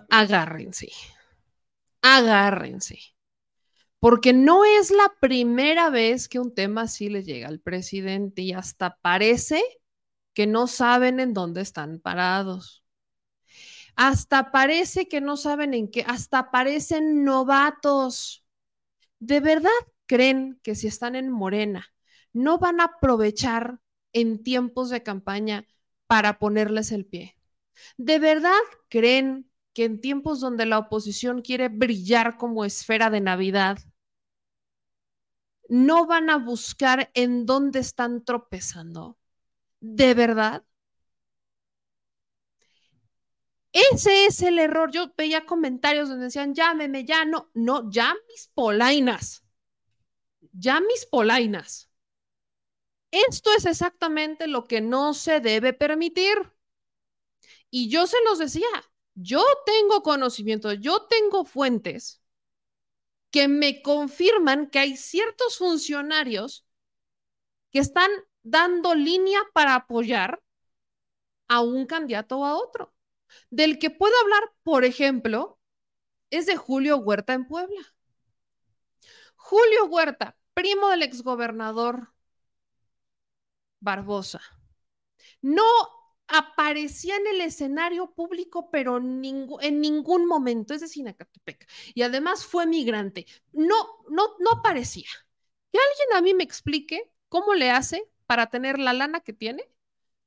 agárrense, 0.10 0.90
agárrense, 2.02 3.00
porque 4.00 4.34
no 4.34 4.66
es 4.66 4.91
la 4.91 5.14
primera 5.22 5.90
vez 5.91 6.28
que 6.28 6.40
un 6.40 6.54
tema 6.54 6.84
así 6.84 7.10
le 7.10 7.24
llega 7.24 7.48
al 7.48 7.60
presidente 7.60 8.41
y 8.41 8.54
hasta 8.54 8.98
parece 9.02 9.62
que 10.34 10.48
no 10.48 10.68
saben 10.68 11.20
en 11.20 11.34
dónde 11.34 11.62
están 11.62 12.00
parados. 12.00 12.84
Hasta 13.95 14.52
parece 14.52 15.08
que 15.08 15.22
no 15.22 15.38
saben 15.38 15.76
en 15.76 15.91
qué, 15.91 16.04
hasta 16.08 16.50
parecen 16.50 17.24
novatos. 17.24 18.44
¿De 19.20 19.40
verdad 19.40 19.70
creen 20.08 20.60
que 20.64 20.76
si 20.76 20.88
están 20.88 21.16
en 21.16 21.30
Morena 21.30 21.93
no 22.34 22.58
van 22.58 22.82
a 22.82 22.86
aprovechar 22.86 23.80
en 24.12 24.44
tiempos 24.44 24.90
de 24.90 25.04
campaña 25.04 25.68
para 26.08 26.40
ponerles 26.40 26.92
el 26.92 27.06
pie? 27.06 27.38
¿De 27.98 28.20
verdad 28.20 28.60
creen 28.90 29.46
que 29.74 29.86
en 29.86 30.02
tiempos 30.02 30.40
donde 30.40 30.66
la 30.66 30.80
oposición 30.80 31.42
quiere 31.42 31.70
brillar 31.70 32.38
como 32.38 32.66
esfera 32.66 33.10
de 33.10 33.22
Navidad, 33.22 33.80
no 35.70 36.06
van 36.06 36.30
a 36.30 36.38
buscar 36.38 37.10
en 37.14 37.46
dónde 37.46 37.80
están 37.80 38.24
tropezando? 38.24 39.18
¿De 39.80 40.14
verdad? 40.14 40.64
Ese 43.72 44.26
es 44.26 44.42
el 44.42 44.60
error. 44.60 44.92
Yo 44.92 45.14
veía 45.18 45.46
comentarios 45.46 46.08
donde 46.10 46.26
decían, 46.26 46.54
llámeme, 46.54 47.06
ya 47.06 47.26
no, 47.26 47.50
no, 47.54 47.90
ya 47.92 48.14
mis 48.30 48.48
polainas, 48.54 49.44
ya 50.52 50.80
mis 50.80 51.06
polainas. 51.06 51.90
Esto 53.14 53.52
es 53.56 53.68
exactamente 53.68 54.48
lo 54.48 54.64
que 54.65 54.81
no 54.81 55.14
se 55.14 55.40
debe 55.40 55.72
permitir. 55.72 56.52
Y 57.69 57.88
yo 57.88 58.07
se 58.07 58.18
los 58.26 58.40
decía, 58.40 58.65
yo 59.14 59.45
tengo 59.68 60.02
conocimiento, 60.02 60.73
yo 60.73 61.06
tengo 61.06 61.45
fuentes 61.45 62.23
que 63.30 63.48
me 63.48 63.84
confirman 63.84 64.68
que 64.68 64.80
hay 64.80 64.98
ciertos 64.98 65.60
funcionarios 65.60 66.65
que 67.69 67.77
están 67.77 68.10
dando 68.41 68.95
línea 68.95 69.41
para 69.53 69.76
apoyar 69.76 70.41
a 71.48 71.61
un 71.61 71.85
candidato 71.85 72.40
o 72.40 72.45
a 72.45 72.57
otro. 72.57 72.95
Del 73.52 73.77
que 73.77 73.91
puedo 73.91 74.14
hablar, 74.22 74.53
por 74.64 74.85
ejemplo, 74.85 75.60
es 76.31 76.48
de 76.48 76.56
Julio 76.56 76.98
Huerta 76.98 77.34
en 77.34 77.48
Puebla. 77.48 77.94
Julio 79.35 79.85
Huerta, 79.85 80.35
primo 80.56 80.90
del 80.90 81.03
exgobernador 81.03 82.12
Barbosa, 83.84 84.42
no 85.42 85.64
aparecía 86.28 87.18
en 87.18 87.28
el 87.28 87.42
escenario 87.42 88.14
público, 88.14 88.72
pero 88.72 88.98
en 88.98 89.22
ningún 89.82 90.26
momento, 90.26 90.74
es 90.74 90.82
de 90.82 90.88
Sinacatepec, 90.88 91.70
y 91.94 92.02
además 92.02 92.46
fue 92.46 92.66
migrante. 92.66 93.26
No, 93.52 93.76
no, 94.10 94.36
no 94.40 94.52
aparecía. 94.60 95.10
Que 95.72 95.80
alguien 95.80 96.18
a 96.18 96.22
mí 96.22 96.34
me 96.34 96.44
explique 96.44 97.12
cómo 97.30 97.54
le 97.56 97.72
hace 97.72 98.10
para 98.26 98.48
tener 98.48 98.80
la 98.80 98.94
lana 98.94 99.20
que 99.20 99.34
tiene, 99.34 99.70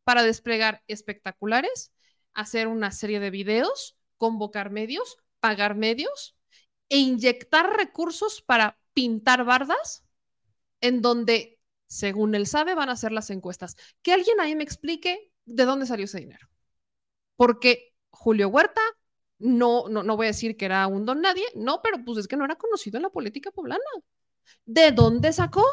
para 0.05 0.23
desplegar 0.23 0.85
espectaculares, 0.87 1.93
hacer 2.35 2.69
una 2.69 2.93
serie 2.93 3.19
de 3.19 3.31
videos, 3.31 3.97
convocar 4.19 4.71
medios, 4.71 5.17
pagar 5.41 5.75
medios 5.75 6.37
e 6.89 6.99
inyectar 6.99 7.77
recursos 7.77 8.43
para 8.43 8.79
pintar 8.93 9.45
bardas 9.45 10.05
en 10.81 11.01
donde, 11.03 11.56
según 11.87 12.35
él 12.35 12.47
sabe, 12.47 12.75
van 12.75 12.89
a 12.89 12.93
hacer 12.93 13.13
las 13.13 13.31
encuestas. 13.31 13.77
Que 14.03 14.13
alguien 14.13 14.41
ahí 14.41 14.55
me 14.57 14.65
explique 14.65 15.33
de 15.45 15.65
dónde 15.65 15.87
salió 15.87 16.05
ese 16.05 16.19
dinero. 16.21 16.49
Porque 17.37 17.95
Julio 18.11 18.49
Huerta, 18.49 18.81
no, 19.39 19.89
no, 19.89 20.03
no 20.03 20.17
voy 20.17 20.27
a 20.27 20.31
decir 20.31 20.57
que 20.57 20.65
era 20.65 20.87
un 20.87 21.05
don 21.05 21.21
nadie, 21.21 21.45
no, 21.55 21.81
pero 21.83 22.05
pues 22.05 22.19
es 22.19 22.29
que 22.29 22.37
no 22.37 22.45
era 22.45 22.57
conocido 22.57 22.97
en 22.97 23.03
la 23.03 23.11
política 23.11 23.51
poblana. 23.51 23.83
¿De 24.65 24.93
dónde 24.93 25.33
sacó? 25.33 25.65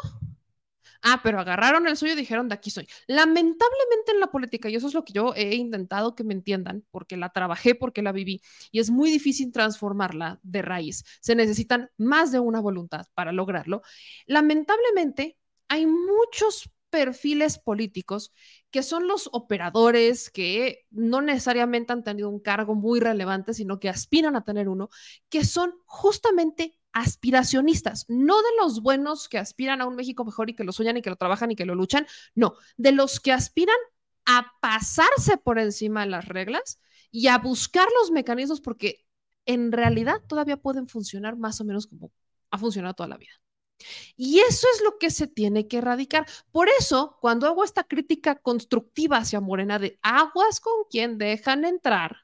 Ah, 1.06 1.20
pero 1.22 1.38
agarraron 1.38 1.86
el 1.86 1.98
suyo 1.98 2.14
y 2.14 2.16
dijeron, 2.16 2.48
de 2.48 2.54
aquí 2.54 2.70
soy. 2.70 2.88
Lamentablemente 3.06 4.12
en 4.12 4.20
la 4.20 4.28
política, 4.28 4.70
y 4.70 4.76
eso 4.76 4.88
es 4.88 4.94
lo 4.94 5.04
que 5.04 5.12
yo 5.12 5.34
he 5.36 5.54
intentado 5.54 6.14
que 6.14 6.24
me 6.24 6.32
entiendan, 6.32 6.82
porque 6.90 7.18
la 7.18 7.28
trabajé, 7.30 7.74
porque 7.74 8.00
la 8.00 8.10
viví, 8.10 8.40
y 8.72 8.80
es 8.80 8.90
muy 8.90 9.10
difícil 9.10 9.52
transformarla 9.52 10.40
de 10.42 10.62
raíz. 10.62 11.04
Se 11.20 11.34
necesitan 11.34 11.90
más 11.98 12.32
de 12.32 12.40
una 12.40 12.60
voluntad 12.60 13.06
para 13.14 13.32
lograrlo. 13.32 13.82
Lamentablemente, 14.26 15.36
hay 15.74 15.86
muchos 15.86 16.70
perfiles 16.88 17.58
políticos 17.58 18.32
que 18.70 18.84
son 18.84 19.08
los 19.08 19.28
operadores 19.32 20.30
que 20.30 20.86
no 20.90 21.20
necesariamente 21.20 21.92
han 21.92 22.04
tenido 22.04 22.28
un 22.28 22.38
cargo 22.38 22.76
muy 22.76 23.00
relevante, 23.00 23.52
sino 23.54 23.80
que 23.80 23.88
aspiran 23.88 24.36
a 24.36 24.44
tener 24.44 24.68
uno, 24.68 24.88
que 25.28 25.44
son 25.44 25.74
justamente 25.84 26.78
aspiracionistas, 26.92 28.04
no 28.06 28.36
de 28.36 28.48
los 28.60 28.82
buenos 28.82 29.28
que 29.28 29.38
aspiran 29.38 29.80
a 29.80 29.86
un 29.88 29.96
México 29.96 30.24
mejor 30.24 30.48
y 30.48 30.54
que 30.54 30.62
lo 30.62 30.70
sueñan 30.70 30.96
y 30.96 31.02
que 31.02 31.10
lo 31.10 31.16
trabajan 31.16 31.50
y 31.50 31.56
que 31.56 31.66
lo 31.66 31.74
luchan, 31.74 32.06
no, 32.36 32.54
de 32.76 32.92
los 32.92 33.18
que 33.18 33.32
aspiran 33.32 33.74
a 34.26 34.52
pasarse 34.60 35.38
por 35.38 35.58
encima 35.58 36.02
de 36.02 36.10
las 36.10 36.28
reglas 36.28 36.78
y 37.10 37.26
a 37.26 37.38
buscar 37.38 37.88
los 38.00 38.12
mecanismos 38.12 38.60
porque 38.60 39.04
en 39.44 39.72
realidad 39.72 40.22
todavía 40.28 40.56
pueden 40.56 40.86
funcionar 40.86 41.36
más 41.36 41.60
o 41.60 41.64
menos 41.64 41.88
como 41.88 42.12
ha 42.52 42.58
funcionado 42.58 42.94
toda 42.94 43.08
la 43.08 43.16
vida. 43.16 43.32
Y 44.16 44.40
eso 44.40 44.66
es 44.74 44.82
lo 44.82 44.98
que 44.98 45.10
se 45.10 45.26
tiene 45.26 45.68
que 45.68 45.78
erradicar. 45.78 46.26
Por 46.52 46.68
eso, 46.68 47.18
cuando 47.20 47.46
hago 47.46 47.64
esta 47.64 47.84
crítica 47.84 48.36
constructiva 48.36 49.18
hacia 49.18 49.40
Morena 49.40 49.78
de 49.78 49.98
aguas 50.02 50.60
con 50.60 50.84
quien 50.90 51.18
dejan 51.18 51.64
entrar, 51.64 52.18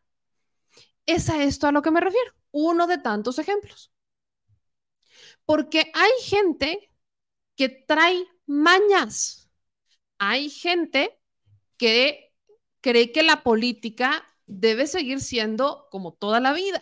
es 1.07 1.29
a 1.29 1.43
esto 1.43 1.67
a 1.67 1.73
lo 1.73 1.83
que 1.83 1.91
me 1.91 2.01
refiero. 2.01 2.33
Uno 2.53 2.87
de 2.87 2.99
tantos 2.99 3.39
ejemplos. 3.39 3.93
Porque 5.45 5.91
hay 5.95 6.11
gente 6.23 6.91
que 7.57 7.69
trae 7.69 8.27
mañas. 8.47 9.51
Hay 10.19 10.51
gente 10.51 11.19
que 11.77 12.33
cree 12.81 13.13
que 13.13 13.23
la 13.23 13.43
política 13.43 14.25
debe 14.47 14.87
seguir 14.87 15.21
siendo 15.21 15.89
como 15.91 16.13
toda 16.13 16.41
la 16.41 16.53
vida, 16.53 16.81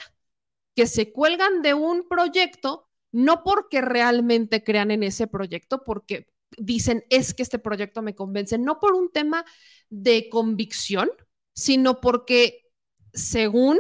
que 0.75 0.87
se 0.87 1.13
cuelgan 1.13 1.63
de 1.63 1.75
un 1.75 2.09
proyecto 2.09 2.88
no 3.13 3.43
porque 3.43 3.81
realmente 3.81 4.63
crean 4.65 4.91
en 4.91 5.03
ese 5.03 5.27
proyecto, 5.27 5.85
porque 5.85 6.29
dicen 6.57 7.05
es 7.11 7.35
que 7.35 7.43
este 7.43 7.59
proyecto 7.59 8.03
me 8.03 8.15
convence, 8.15 8.59
no 8.59 8.79
por 8.79 8.95
un 8.95 9.11
tema 9.11 9.45
de 9.91 10.29
convicción, 10.29 11.11
sino 11.55 12.01
porque 12.01 12.71
según 13.13 13.79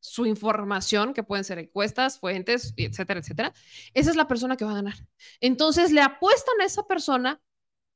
su 0.00 0.26
información, 0.26 1.14
que 1.14 1.24
pueden 1.24 1.44
ser 1.44 1.58
encuestas, 1.58 2.18
fuentes, 2.20 2.74
etcétera, 2.76 3.20
etcétera, 3.20 3.54
esa 3.92 4.10
es 4.10 4.16
la 4.16 4.28
persona 4.28 4.56
que 4.56 4.64
va 4.64 4.72
a 4.72 4.76
ganar. 4.76 4.94
Entonces 5.40 5.90
le 5.90 6.00
apuestan 6.00 6.60
a 6.60 6.64
esa 6.64 6.86
persona 6.86 7.40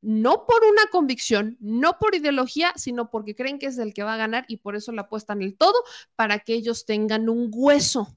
no 0.03 0.47
por 0.47 0.65
una 0.65 0.87
convicción, 0.91 1.57
no 1.61 1.99
por 1.99 2.15
ideología, 2.15 2.73
sino 2.77 3.11
porque 3.11 3.35
creen 3.37 3.59
que 3.59 3.67
es 3.67 3.79
el 3.79 3.93
que 3.95 4.03
va 4.03 4.15
a 4.15 4.19
ganar 4.19 4.45
y 4.49 4.57
por 4.59 4.75
eso 4.75 4.93
le 4.93 5.01
apuestan 5.03 5.43
el 5.43 5.57
todo 5.57 5.75
para 6.17 6.41
que 6.41 6.55
ellos 6.55 6.87
tengan 6.87 7.29
un 7.29 7.51
hueso. 7.53 8.17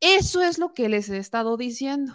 Eso 0.00 0.42
es 0.42 0.58
lo 0.58 0.74
que 0.74 0.88
les 0.88 1.08
he 1.08 1.18
estado 1.18 1.56
diciendo. 1.56 2.14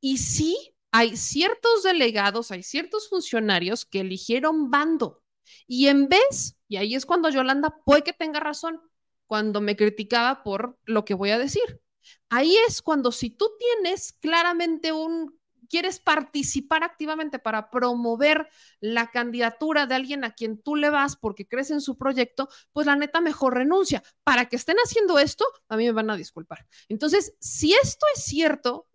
Y 0.00 0.18
sí, 0.18 0.74
hay 0.90 1.16
ciertos 1.16 1.82
delegados, 1.82 2.50
hay 2.50 2.62
ciertos 2.62 3.08
funcionarios 3.08 3.84
que 3.84 4.00
eligieron 4.00 4.70
bando. 4.70 5.22
Y 5.66 5.88
en 5.88 6.08
vez, 6.08 6.56
y 6.68 6.76
ahí 6.76 6.94
es 6.94 7.06
cuando 7.06 7.30
Yolanda 7.30 7.80
puede 7.84 8.02
que 8.02 8.12
tenga 8.12 8.40
razón, 8.40 8.80
cuando 9.26 9.60
me 9.60 9.76
criticaba 9.76 10.42
por 10.42 10.78
lo 10.84 11.04
que 11.04 11.14
voy 11.14 11.30
a 11.30 11.38
decir. 11.38 11.80
Ahí 12.28 12.56
es 12.68 12.82
cuando 12.82 13.12
si 13.12 13.30
tú 13.30 13.50
tienes 13.58 14.12
claramente 14.12 14.92
un, 14.92 15.38
quieres 15.72 16.00
participar 16.00 16.84
activamente 16.84 17.38
para 17.38 17.70
promover 17.70 18.46
la 18.78 19.10
candidatura 19.10 19.86
de 19.86 19.94
alguien 19.94 20.22
a 20.22 20.32
quien 20.32 20.60
tú 20.60 20.76
le 20.76 20.90
vas 20.90 21.16
porque 21.16 21.48
crees 21.48 21.70
en 21.70 21.80
su 21.80 21.96
proyecto, 21.96 22.50
pues 22.74 22.86
la 22.86 22.94
neta 22.94 23.22
mejor 23.22 23.54
renuncia. 23.54 24.02
Para 24.22 24.50
que 24.50 24.56
estén 24.56 24.76
haciendo 24.84 25.18
esto, 25.18 25.46
a 25.70 25.78
mí 25.78 25.86
me 25.86 25.92
van 25.92 26.10
a 26.10 26.16
disculpar. 26.18 26.66
Entonces, 26.90 27.34
si 27.40 27.72
esto 27.72 28.04
es 28.14 28.22
cierto, 28.22 28.86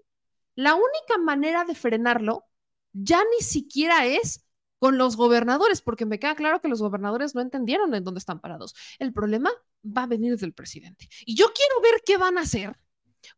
la 0.53 0.75
única 0.75 1.17
manera 1.19 1.65
de 1.65 1.73
frenarlo 1.73 2.45
ya 2.93 3.23
ni 3.23 3.43
siquiera 3.43 4.05
es 4.05 4.45
con 4.77 4.99
los 4.99 5.17
gobernadores, 5.17 5.81
porque 5.81 6.05
me 6.05 6.19
queda 6.19 6.35
claro 6.35 6.61
que 6.61 6.67
los 6.67 6.83
gobernadores 6.83 7.33
no 7.33 7.41
entendieron 7.41 7.95
en 7.95 8.03
dónde 8.03 8.19
están 8.19 8.39
parados. 8.39 8.75
El 8.99 9.13
problema 9.13 9.49
va 9.83 10.03
a 10.03 10.07
venir 10.07 10.37
del 10.37 10.53
presidente. 10.53 11.09
Y 11.25 11.33
yo 11.33 11.47
quiero 11.55 11.81
ver 11.81 12.03
qué 12.05 12.17
van 12.17 12.37
a 12.37 12.41
hacer 12.41 12.77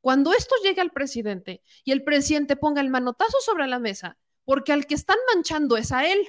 cuando 0.01 0.33
esto 0.33 0.55
llegue 0.63 0.81
al 0.81 0.91
presidente 0.91 1.61
y 1.83 1.91
el 1.91 2.03
presidente 2.03 2.55
ponga 2.55 2.81
el 2.81 2.89
manotazo 2.89 3.39
sobre 3.41 3.67
la 3.67 3.79
mesa, 3.79 4.17
porque 4.45 4.73
al 4.73 4.87
que 4.87 4.95
están 4.95 5.17
manchando 5.33 5.77
es 5.77 5.91
a 5.91 6.05
él. 6.05 6.19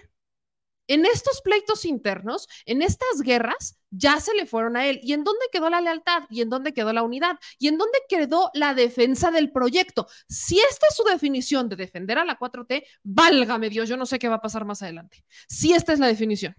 En 0.86 1.06
estos 1.06 1.40
pleitos 1.40 1.84
internos, 1.84 2.48
en 2.66 2.82
estas 2.82 3.22
guerras, 3.22 3.78
ya 3.90 4.18
se 4.18 4.34
le 4.34 4.44
fueron 4.44 4.76
a 4.76 4.88
él. 4.88 4.98
¿Y 5.04 5.12
en 5.12 5.22
dónde 5.22 5.46
quedó 5.52 5.70
la 5.70 5.80
lealtad? 5.80 6.24
¿Y 6.30 6.40
en 6.40 6.50
dónde 6.50 6.72
quedó 6.74 6.92
la 6.92 7.04
unidad? 7.04 7.38
¿Y 7.60 7.68
en 7.68 7.78
dónde 7.78 7.98
quedó 8.08 8.50
la 8.54 8.74
defensa 8.74 9.30
del 9.30 9.52
proyecto? 9.52 10.08
Si 10.28 10.58
esta 10.58 10.86
es 10.88 10.96
su 10.96 11.04
definición 11.04 11.68
de 11.68 11.76
defender 11.76 12.18
a 12.18 12.24
la 12.24 12.36
4T, 12.36 12.84
válgame 13.04 13.70
Dios, 13.70 13.88
yo 13.88 13.96
no 13.96 14.04
sé 14.04 14.18
qué 14.18 14.28
va 14.28 14.36
a 14.36 14.40
pasar 14.40 14.64
más 14.64 14.82
adelante. 14.82 15.24
Si 15.46 15.72
esta 15.72 15.92
es 15.92 16.00
la 16.00 16.08
definición. 16.08 16.56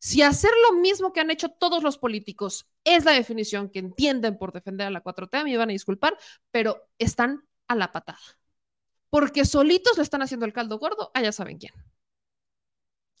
Si 0.00 0.22
hacer 0.22 0.50
lo 0.68 0.80
mismo 0.80 1.12
que 1.12 1.20
han 1.20 1.30
hecho 1.30 1.50
todos 1.50 1.82
los 1.82 1.98
políticos 1.98 2.66
es 2.84 3.04
la 3.04 3.12
definición 3.12 3.68
que 3.70 3.78
entienden 3.78 4.38
por 4.38 4.52
defender 4.52 4.86
a 4.86 4.90
la 4.90 5.04
4T, 5.04 5.44
me 5.44 5.56
van 5.56 5.68
a 5.68 5.72
disculpar, 5.72 6.16
pero 6.50 6.88
están 6.98 7.46
a 7.68 7.76
la 7.76 7.92
patada. 7.92 8.18
Porque 9.10 9.44
solitos 9.44 9.98
le 9.98 10.02
están 10.02 10.22
haciendo 10.22 10.46
el 10.46 10.52
caldo 10.52 10.78
gordo, 10.78 11.10
allá 11.14 11.32
saben 11.32 11.58
quién 11.58 11.74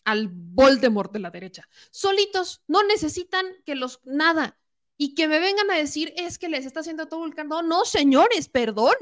al 0.04 0.28
Voldemort 0.28 1.12
de 1.12 1.20
la 1.20 1.30
derecha. 1.30 1.68
Solitos, 1.90 2.62
no 2.66 2.82
necesitan 2.84 3.46
que 3.64 3.74
los 3.74 4.00
nada 4.04 4.58
y 4.96 5.14
que 5.14 5.28
me 5.28 5.40
vengan 5.40 5.70
a 5.70 5.76
decir 5.76 6.12
es 6.16 6.38
que 6.38 6.48
les 6.48 6.66
está 6.66 6.80
haciendo 6.80 7.06
todo 7.06 7.24
el 7.26 7.34
caldo. 7.34 7.62
No, 7.62 7.84
señores, 7.84 8.48
perdón. 8.48 8.94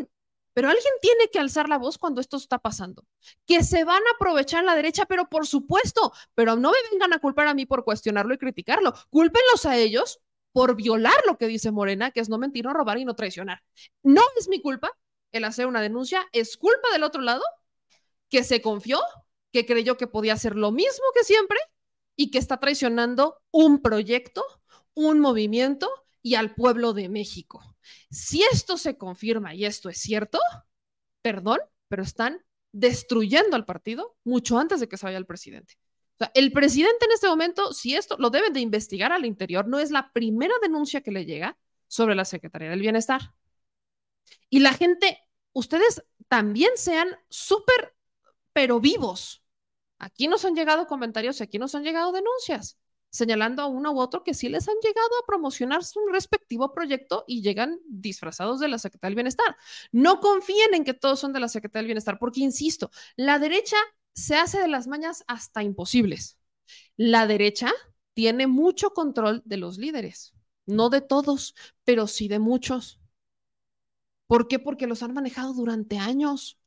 Pero 0.58 0.70
alguien 0.70 0.92
tiene 1.00 1.28
que 1.28 1.38
alzar 1.38 1.68
la 1.68 1.78
voz 1.78 1.98
cuando 1.98 2.20
esto 2.20 2.36
está 2.36 2.58
pasando. 2.58 3.04
Que 3.46 3.62
se 3.62 3.84
van 3.84 4.02
a 4.02 4.14
aprovechar 4.16 4.64
la 4.64 4.74
derecha, 4.74 5.06
pero 5.06 5.28
por 5.28 5.46
supuesto, 5.46 6.12
pero 6.34 6.56
no 6.56 6.72
me 6.72 6.78
vengan 6.90 7.12
a 7.12 7.20
culpar 7.20 7.46
a 7.46 7.54
mí 7.54 7.64
por 7.64 7.84
cuestionarlo 7.84 8.34
y 8.34 8.38
criticarlo. 8.38 8.92
Cúlpenlos 9.08 9.66
a 9.66 9.76
ellos 9.76 10.18
por 10.50 10.74
violar 10.74 11.14
lo 11.28 11.38
que 11.38 11.46
dice 11.46 11.70
Morena, 11.70 12.10
que 12.10 12.18
es 12.18 12.28
no 12.28 12.38
mentir, 12.38 12.64
no 12.64 12.72
robar 12.72 12.98
y 12.98 13.04
no 13.04 13.14
traicionar. 13.14 13.62
No 14.02 14.20
es 14.36 14.48
mi 14.48 14.60
culpa 14.60 14.90
el 15.30 15.44
hacer 15.44 15.68
una 15.68 15.80
denuncia, 15.80 16.26
es 16.32 16.56
culpa 16.56 16.90
del 16.92 17.04
otro 17.04 17.22
lado 17.22 17.44
que 18.28 18.42
se 18.42 18.60
confió 18.60 19.00
que 19.52 19.64
creyó 19.64 19.96
que 19.96 20.08
podía 20.08 20.32
hacer 20.32 20.56
lo 20.56 20.72
mismo 20.72 21.04
que 21.14 21.22
siempre 21.22 21.58
y 22.16 22.32
que 22.32 22.38
está 22.38 22.58
traicionando 22.58 23.40
un 23.52 23.80
proyecto, 23.80 24.44
un 24.94 25.20
movimiento 25.20 25.88
y 26.20 26.34
al 26.34 26.56
pueblo 26.56 26.94
de 26.94 27.08
México. 27.08 27.62
Si 28.10 28.42
esto 28.42 28.76
se 28.76 28.96
confirma 28.96 29.54
y 29.54 29.64
esto 29.64 29.88
es 29.88 29.98
cierto, 29.98 30.38
perdón, 31.22 31.58
pero 31.88 32.02
están 32.02 32.44
destruyendo 32.72 33.56
al 33.56 33.64
partido 33.64 34.16
mucho 34.24 34.58
antes 34.58 34.80
de 34.80 34.88
que 34.88 34.96
se 34.96 35.06
vaya 35.06 35.18
el 35.18 35.26
presidente. 35.26 35.74
El 36.34 36.52
presidente 36.52 37.04
en 37.04 37.12
este 37.12 37.28
momento, 37.28 37.72
si 37.72 37.94
esto 37.94 38.16
lo 38.18 38.30
deben 38.30 38.52
de 38.52 38.60
investigar 38.60 39.12
al 39.12 39.24
interior, 39.24 39.68
no 39.68 39.78
es 39.78 39.90
la 39.90 40.12
primera 40.12 40.54
denuncia 40.60 41.00
que 41.00 41.12
le 41.12 41.24
llega 41.24 41.56
sobre 41.86 42.14
la 42.14 42.24
Secretaría 42.24 42.70
del 42.70 42.80
Bienestar. 42.80 43.34
Y 44.50 44.60
la 44.60 44.72
gente, 44.72 45.18
ustedes 45.52 46.04
también 46.28 46.70
sean 46.76 47.08
súper 47.28 47.94
pero 48.52 48.80
vivos. 48.80 49.44
Aquí 49.98 50.26
nos 50.26 50.44
han 50.44 50.54
llegado 50.54 50.86
comentarios 50.86 51.38
y 51.38 51.44
aquí 51.44 51.58
nos 51.58 51.74
han 51.74 51.84
llegado 51.84 52.10
denuncias, 52.12 52.78
señalando 53.10 53.62
a 53.62 53.66
uno 53.66 53.92
u 53.92 54.00
otro 54.00 54.22
que 54.22 54.34
sí 54.34 54.48
les 54.48 54.68
han 54.68 54.76
llegado 54.82 55.08
a 55.22 55.26
promocionar 55.26 55.84
su 55.84 56.00
respectivo 56.08 56.72
proyecto 56.72 57.24
y 57.26 57.42
llegan 57.42 57.80
disfrazados 57.86 58.60
de 58.60 58.68
la 58.68 58.78
Secretaría 58.78 59.10
del 59.10 59.16
Bienestar. 59.16 59.56
No 59.92 60.20
confíen 60.20 60.74
en 60.74 60.84
que 60.84 60.94
todos 60.94 61.20
son 61.20 61.32
de 61.32 61.40
la 61.40 61.48
Secretaría 61.48 61.80
del 61.82 61.88
Bienestar, 61.88 62.18
porque, 62.18 62.40
insisto, 62.40 62.90
la 63.16 63.38
derecha 63.38 63.76
se 64.14 64.36
hace 64.36 64.60
de 64.60 64.68
las 64.68 64.86
mañas 64.86 65.24
hasta 65.26 65.62
imposibles. 65.62 66.38
La 66.96 67.26
derecha 67.26 67.72
tiene 68.14 68.46
mucho 68.46 68.90
control 68.90 69.42
de 69.44 69.56
los 69.56 69.78
líderes, 69.78 70.34
no 70.66 70.90
de 70.90 71.00
todos, 71.00 71.54
pero 71.84 72.06
sí 72.06 72.28
de 72.28 72.38
muchos. 72.38 73.00
¿Por 74.26 74.48
qué? 74.48 74.58
Porque 74.58 74.86
los 74.86 75.02
han 75.02 75.14
manejado 75.14 75.54
durante 75.54 75.98
años. 75.98 76.60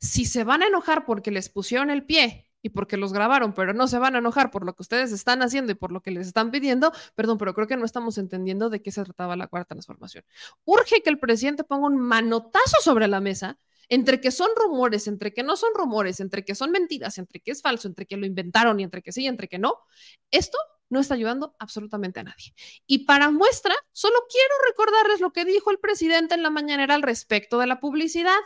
Si 0.00 0.24
se 0.24 0.44
van 0.44 0.62
a 0.62 0.66
enojar 0.66 1.04
porque 1.06 1.30
les 1.30 1.48
pusieron 1.48 1.90
el 1.90 2.04
pie 2.04 2.45
y 2.62 2.70
porque 2.70 2.96
los 2.96 3.12
grabaron, 3.12 3.52
pero 3.52 3.74
no 3.74 3.86
se 3.88 3.98
van 3.98 4.14
a 4.16 4.18
enojar 4.18 4.50
por 4.50 4.64
lo 4.64 4.74
que 4.74 4.82
ustedes 4.82 5.12
están 5.12 5.42
haciendo 5.42 5.72
y 5.72 5.74
por 5.74 5.92
lo 5.92 6.00
que 6.00 6.10
les 6.10 6.26
están 6.26 6.50
pidiendo, 6.50 6.92
perdón, 7.14 7.38
pero 7.38 7.54
creo 7.54 7.66
que 7.66 7.76
no 7.76 7.84
estamos 7.84 8.18
entendiendo 8.18 8.70
de 8.70 8.82
qué 8.82 8.90
se 8.90 9.04
trataba 9.04 9.36
la 9.36 9.46
cuarta 9.46 9.74
transformación. 9.74 10.24
Urge 10.64 11.02
que 11.02 11.10
el 11.10 11.18
presidente 11.18 11.64
ponga 11.64 11.86
un 11.86 11.98
manotazo 11.98 12.76
sobre 12.82 13.08
la 13.08 13.20
mesa 13.20 13.58
entre 13.88 14.20
que 14.20 14.30
son 14.30 14.48
rumores, 14.56 15.06
entre 15.06 15.32
que 15.32 15.42
no 15.42 15.56
son 15.56 15.70
rumores, 15.74 16.20
entre 16.20 16.44
que 16.44 16.54
son 16.54 16.72
mentiras, 16.72 17.18
entre 17.18 17.40
que 17.40 17.52
es 17.52 17.62
falso, 17.62 17.86
entre 17.88 18.06
que 18.06 18.16
lo 18.16 18.26
inventaron 18.26 18.80
y 18.80 18.82
entre 18.82 19.02
que 19.02 19.12
sí 19.12 19.22
y 19.22 19.26
entre 19.28 19.48
que 19.48 19.58
no, 19.58 19.74
esto 20.30 20.58
no 20.88 21.00
está 21.00 21.14
ayudando 21.14 21.56
absolutamente 21.58 22.20
a 22.20 22.24
nadie. 22.24 22.54
Y 22.86 23.06
para 23.06 23.30
muestra, 23.30 23.74
solo 23.92 24.16
quiero 24.30 24.54
recordarles 24.68 25.20
lo 25.20 25.32
que 25.32 25.44
dijo 25.44 25.70
el 25.70 25.78
presidente 25.78 26.34
en 26.34 26.42
la 26.42 26.50
mañanera 26.50 26.94
al 26.94 27.02
respecto 27.02 27.58
de 27.58 27.66
la 27.66 27.80
publicidad 27.80 28.36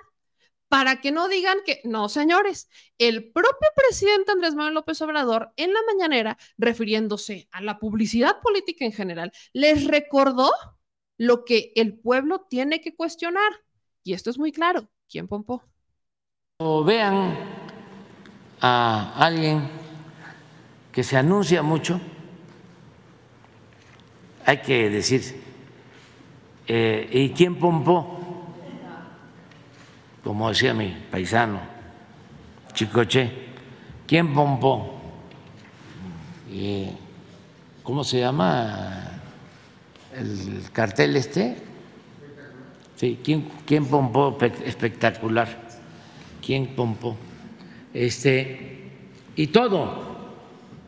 para 0.71 1.01
que 1.01 1.11
no 1.11 1.27
digan 1.27 1.59
que, 1.67 1.81
no, 1.83 2.09
señores, 2.09 2.71
el 2.97 3.33
propio 3.33 3.69
presidente 3.75 4.31
Andrés 4.31 4.55
Manuel 4.55 4.75
López 4.75 5.03
Obrador 5.03 5.53
en 5.57 5.75
la 5.75 5.81
mañanera, 5.85 6.39
refiriéndose 6.59 7.49
a 7.51 7.61
la 7.61 7.81
publicidad 7.81 8.41
política 8.41 8.85
en 8.85 8.93
general, 8.93 9.33
les 9.53 9.85
recordó 9.89 10.53
lo 11.19 11.45
que 11.45 11.73
el 11.75 11.99
pueblo 11.99 12.47
tiene 12.49 12.81
que 12.81 12.95
cuestionar. 12.95 13.51
Y 14.05 14.13
esto 14.13 14.31
es 14.31 14.39
muy 14.39 14.53
claro. 14.53 14.89
¿Quién 15.09 15.27
pompó? 15.27 15.65
O 16.59 16.85
vean 16.85 17.37
a 18.61 19.13
alguien 19.17 19.69
que 20.93 21.03
se 21.03 21.17
anuncia 21.17 21.63
mucho, 21.63 22.01
hay 24.47 24.59
que 24.59 24.89
decir, 24.89 25.43
eh, 26.69 27.09
¿y 27.11 27.31
quién 27.31 27.59
pompó? 27.59 28.20
Como 30.23 30.49
decía 30.49 30.75
mi 30.75 30.97
paisano 31.11 31.61
Chicoche, 32.73 33.31
¿quién 34.07 34.33
pompó? 34.33 35.01
¿Cómo 37.83 38.05
se 38.05 38.21
llama 38.21 39.21
el 40.17 40.71
cartel 40.73 41.17
este? 41.17 41.57
Sí, 42.97 43.19
¿quién, 43.25 43.49
quién 43.67 43.87
pompó 43.87 44.37
espectacular? 44.65 45.49
¿Quién 46.45 46.75
pompó? 46.75 47.17
Este, 47.95 48.91
y 49.37 49.47
todo 49.49 50.33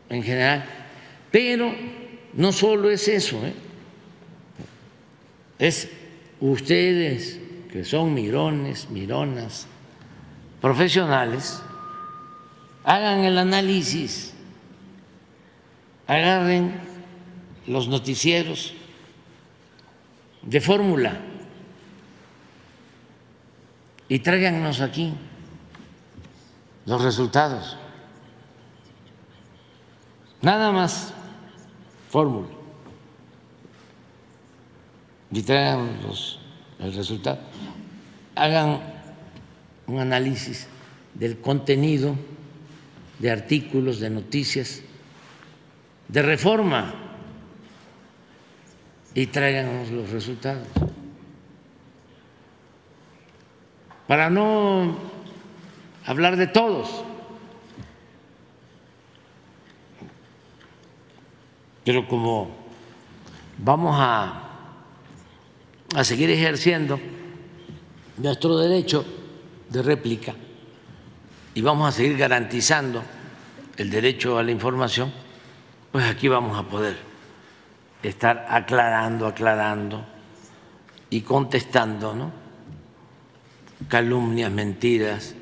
en 0.09 0.23
general. 0.23 0.65
Pero 1.31 1.73
no 2.33 2.51
solo 2.51 2.89
es 2.89 3.07
eso, 3.07 3.45
¿eh? 3.45 3.53
es 5.59 5.89
ustedes 6.39 7.39
que 7.73 7.83
son 7.83 8.13
mirones, 8.13 8.91
mironas, 8.91 9.65
profesionales, 10.61 11.59
hagan 12.83 13.21
el 13.21 13.35
análisis, 13.35 14.35
agarren 16.05 16.79
los 17.65 17.87
noticieros 17.87 18.75
de 20.43 20.61
fórmula 20.61 21.19
y 24.07 24.19
tráiganos 24.19 24.79
aquí 24.79 25.11
los 26.85 27.01
resultados. 27.01 27.75
Nada 30.43 30.71
más 30.71 31.11
fórmula. 32.11 32.49
Y 35.31 35.41
traigan 35.41 36.03
los 36.03 36.42
el 36.83 36.93
resultado. 36.93 37.39
Hagan 38.35 38.79
un 39.87 39.99
análisis 39.99 40.67
del 41.13 41.39
contenido 41.39 42.15
de 43.19 43.31
artículos, 43.31 43.99
de 43.99 44.09
noticias, 44.09 44.81
de 46.07 46.21
reforma 46.21 46.93
y 49.13 49.27
traigan 49.27 49.95
los 49.95 50.09
resultados. 50.09 50.67
Para 54.07 54.29
no 54.29 54.97
hablar 56.05 56.35
de 56.35 56.47
todos, 56.47 57.05
pero 61.85 62.07
como 62.07 62.49
vamos 63.57 63.95
a 63.97 64.42
a 65.95 66.03
seguir 66.03 66.29
ejerciendo 66.29 66.99
nuestro 68.17 68.57
derecho 68.57 69.05
de 69.69 69.81
réplica 69.81 70.33
y 71.53 71.61
vamos 71.61 71.89
a 71.89 71.91
seguir 71.91 72.17
garantizando 72.17 73.03
el 73.77 73.89
derecho 73.89 74.37
a 74.37 74.43
la 74.43 74.51
información, 74.51 75.11
pues 75.91 76.05
aquí 76.05 76.27
vamos 76.27 76.57
a 76.57 76.63
poder 76.63 76.97
estar 78.01 78.47
aclarando, 78.49 79.27
aclarando 79.27 80.05
y 81.09 81.21
contestando, 81.21 82.15
¿no? 82.15 82.31
Calumnias, 83.87 84.51
mentiras. 84.51 85.35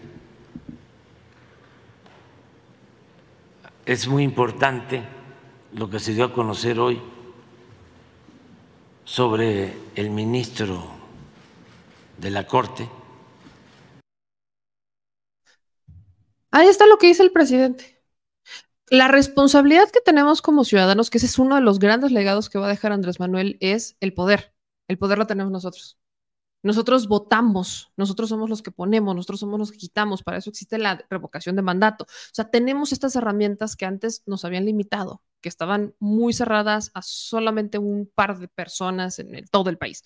Es 3.85 4.07
muy 4.07 4.23
importante 4.23 5.01
lo 5.73 5.89
que 5.89 5.99
se 5.99 6.13
dio 6.13 6.25
a 6.25 6.33
conocer 6.33 6.79
hoy 6.79 7.01
sobre 9.11 9.73
el 9.95 10.09
ministro 10.09 10.85
de 12.17 12.31
la 12.31 12.47
Corte. 12.47 12.89
Ahí 16.49 16.69
está 16.69 16.87
lo 16.87 16.97
que 16.97 17.07
dice 17.07 17.21
el 17.21 17.33
presidente. 17.33 18.01
La 18.89 19.09
responsabilidad 19.09 19.89
que 19.91 19.99
tenemos 19.99 20.41
como 20.41 20.63
ciudadanos, 20.63 21.09
que 21.09 21.17
ese 21.17 21.27
es 21.27 21.37
uno 21.39 21.55
de 21.55 21.61
los 21.61 21.79
grandes 21.79 22.13
legados 22.13 22.49
que 22.49 22.57
va 22.57 22.67
a 22.67 22.69
dejar 22.69 22.93
Andrés 22.93 23.19
Manuel, 23.19 23.57
es 23.59 23.97
el 23.99 24.13
poder. 24.13 24.53
El 24.87 24.97
poder 24.97 25.17
lo 25.17 25.27
tenemos 25.27 25.51
nosotros. 25.51 26.00
Nosotros 26.63 27.07
votamos, 27.07 27.89
nosotros 27.97 28.29
somos 28.29 28.49
los 28.49 28.61
que 28.61 28.71
ponemos, 28.71 29.15
nosotros 29.15 29.39
somos 29.39 29.59
los 29.59 29.71
que 29.71 29.77
quitamos, 29.79 30.21
para 30.23 30.37
eso 30.37 30.49
existe 30.51 30.77
la 30.77 31.03
revocación 31.09 31.55
de 31.55 31.63
mandato. 31.63 32.03
O 32.05 32.33
sea, 32.33 32.49
tenemos 32.51 32.91
estas 32.91 33.15
herramientas 33.15 33.75
que 33.75 33.85
antes 33.85 34.21
nos 34.27 34.45
habían 34.45 34.65
limitado, 34.65 35.23
que 35.41 35.49
estaban 35.49 35.95
muy 35.99 36.33
cerradas 36.33 36.91
a 36.93 37.01
solamente 37.01 37.79
un 37.79 38.11
par 38.13 38.37
de 38.37 38.47
personas 38.47 39.17
en 39.19 39.33
el- 39.35 39.49
todo 39.49 39.69
el 39.71 39.77
país. 39.79 40.03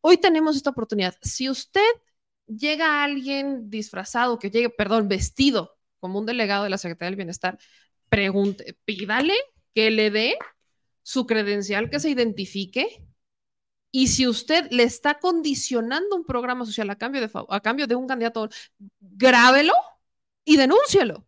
Hoy 0.00 0.16
tenemos 0.18 0.56
esta 0.56 0.70
oportunidad. 0.70 1.16
Si 1.22 1.50
usted 1.50 1.82
llega 2.46 3.00
a 3.00 3.04
alguien 3.04 3.70
disfrazado, 3.70 4.38
que 4.38 4.50
llegue, 4.50 4.70
perdón, 4.70 5.08
vestido 5.08 5.76
como 5.98 6.18
un 6.20 6.26
delegado 6.26 6.64
de 6.64 6.70
la 6.70 6.78
Secretaría 6.78 7.10
del 7.10 7.16
Bienestar, 7.16 7.58
pregunte, 8.08 8.78
pídale 8.84 9.34
que 9.74 9.90
le 9.90 10.10
dé 10.10 10.36
su 11.02 11.26
credencial, 11.26 11.90
que 11.90 12.00
se 12.00 12.10
identifique. 12.10 13.02
Y 13.98 14.08
si 14.08 14.28
usted 14.28 14.70
le 14.72 14.82
está 14.82 15.18
condicionando 15.18 16.16
un 16.16 16.26
programa 16.26 16.66
social 16.66 16.90
a 16.90 16.96
cambio 16.96 17.22
de, 17.22 17.30
a 17.48 17.60
cambio 17.60 17.86
de 17.86 17.94
un 17.94 18.06
candidato, 18.06 18.46
grábelo 19.00 19.72
y 20.44 20.58
denúncielo. 20.58 21.26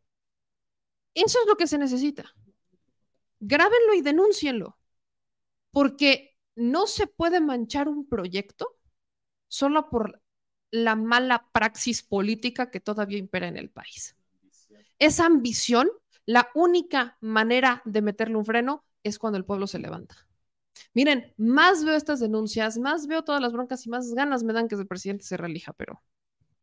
Eso 1.15 1.39
es 1.41 1.47
lo 1.47 1.57
que 1.57 1.67
se 1.67 1.79
necesita. 1.79 2.31
Grábenlo 3.41 3.95
y 3.95 4.03
denúncienlo. 4.03 4.77
Porque 5.71 6.37
no 6.57 6.87
se 6.87 7.07
puede 7.07 7.41
manchar 7.41 7.89
un 7.89 8.07
proyecto 8.07 8.77
solo 9.47 9.89
por 9.89 10.21
la 10.71 10.95
mala 10.95 11.49
praxis 11.51 12.03
política 12.03 12.71
que 12.71 12.81
todavía 12.81 13.17
impera 13.17 13.49
en 13.49 13.57
el 13.57 13.71
país. 13.71 14.15
Esa 14.99 15.25
ambición, 15.25 15.89
la 16.27 16.51
única 16.55 17.17
manera 17.23 17.81
de 17.87 18.03
meterle 18.03 18.37
un 18.37 18.45
freno 18.45 18.85
es 19.03 19.19
cuando 19.19 19.39
el 19.39 19.47
pueblo 19.47 19.67
se 19.67 19.79
levanta. 19.79 20.28
Miren, 20.95 21.35
más 21.37 21.85
veo 21.85 21.97
estas 21.97 22.21
denuncias, 22.21 22.79
más 22.79 23.07
veo 23.07 23.23
todas 23.23 23.41
las 23.41 23.53
broncas 23.53 23.87
y 23.87 23.91
más 23.91 24.13
ganas 24.15 24.43
me 24.45 24.53
dan 24.53 24.69
que 24.69 24.75
el 24.75 24.87
presidente 24.87 25.25
se 25.25 25.37
relija, 25.37 25.73
pero 25.73 26.03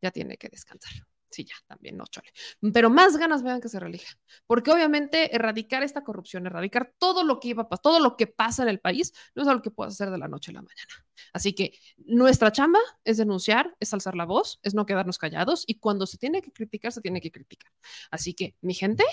ya 0.02 0.12
tiene 0.12 0.38
que 0.38 0.50
descansar. 0.50 0.94
Sí, 1.36 1.44
ya, 1.44 1.56
también 1.68 1.98
no, 1.98 2.06
chole. 2.06 2.32
Pero 2.74 2.90
más 2.90 3.18
ganas 3.18 3.44
me 3.44 3.50
dan 3.50 3.60
que 3.60 3.68
se 3.68 3.78
relija. 3.78 4.18
Porque 4.48 4.72
obviamente 4.72 5.36
erradicar 5.36 5.84
esta 5.84 6.02
corrupción, 6.02 6.46
erradicar 6.46 6.94
todo 6.98 7.26
lo 7.26 7.42
que 7.42 7.50
iba 7.50 7.68
todo 7.84 8.00
lo 8.00 8.16
que 8.16 8.28
pasa 8.28 8.64
en 8.64 8.70
el 8.70 8.80
país, 8.80 9.12
no 9.34 9.42
es 9.42 9.48
algo 9.50 9.62
que 9.62 9.70
puedas 9.70 9.96
hacer 9.96 10.12
de 10.12 10.18
la 10.18 10.30
noche 10.30 10.52
a 10.52 10.54
la 10.54 10.62
mañana. 10.62 11.06
Así 11.34 11.54
que 11.54 11.78
nuestra 11.98 12.54
chamba 12.54 12.80
es 13.04 13.18
denunciar, 13.18 13.76
es 13.82 13.94
alzar 13.94 14.16
la 14.16 14.26
voz, 14.26 14.60
es 14.64 14.74
no 14.76 14.86
quedarnos 14.86 15.18
callados 15.18 15.66
y 15.68 15.76
cuando 15.80 16.06
se 16.06 16.18
tiene 16.18 16.42
que 16.42 16.54
criticar, 16.54 16.94
se 16.94 17.02
tiene 17.02 17.20
que 17.20 17.32
criticar. 17.32 17.70
Así 18.12 18.34
que, 18.34 18.56
mi 18.62 18.74
gente, 18.74 19.04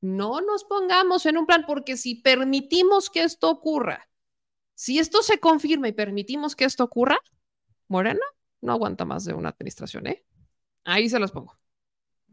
no 0.00 0.40
nos 0.42 0.62
pongamos 0.62 1.26
en 1.26 1.36
un 1.36 1.46
plan, 1.46 1.64
porque 1.66 1.96
si 1.96 2.14
permitimos 2.14 3.10
que 3.10 3.24
esto 3.24 3.50
ocurra, 3.50 4.08
si 4.76 4.98
esto 4.98 5.22
se 5.22 5.40
confirma 5.40 5.88
y 5.88 5.92
permitimos 5.92 6.54
que 6.54 6.64
esto 6.64 6.84
ocurra, 6.84 7.18
Morena 7.88 8.20
no 8.60 8.72
aguanta 8.72 9.04
más 9.04 9.24
de 9.24 9.32
una 9.34 9.48
administración, 9.48 10.06
¿eh? 10.06 10.24
Ahí 10.84 11.08
se 11.08 11.18
los 11.18 11.32
pongo. 11.32 11.58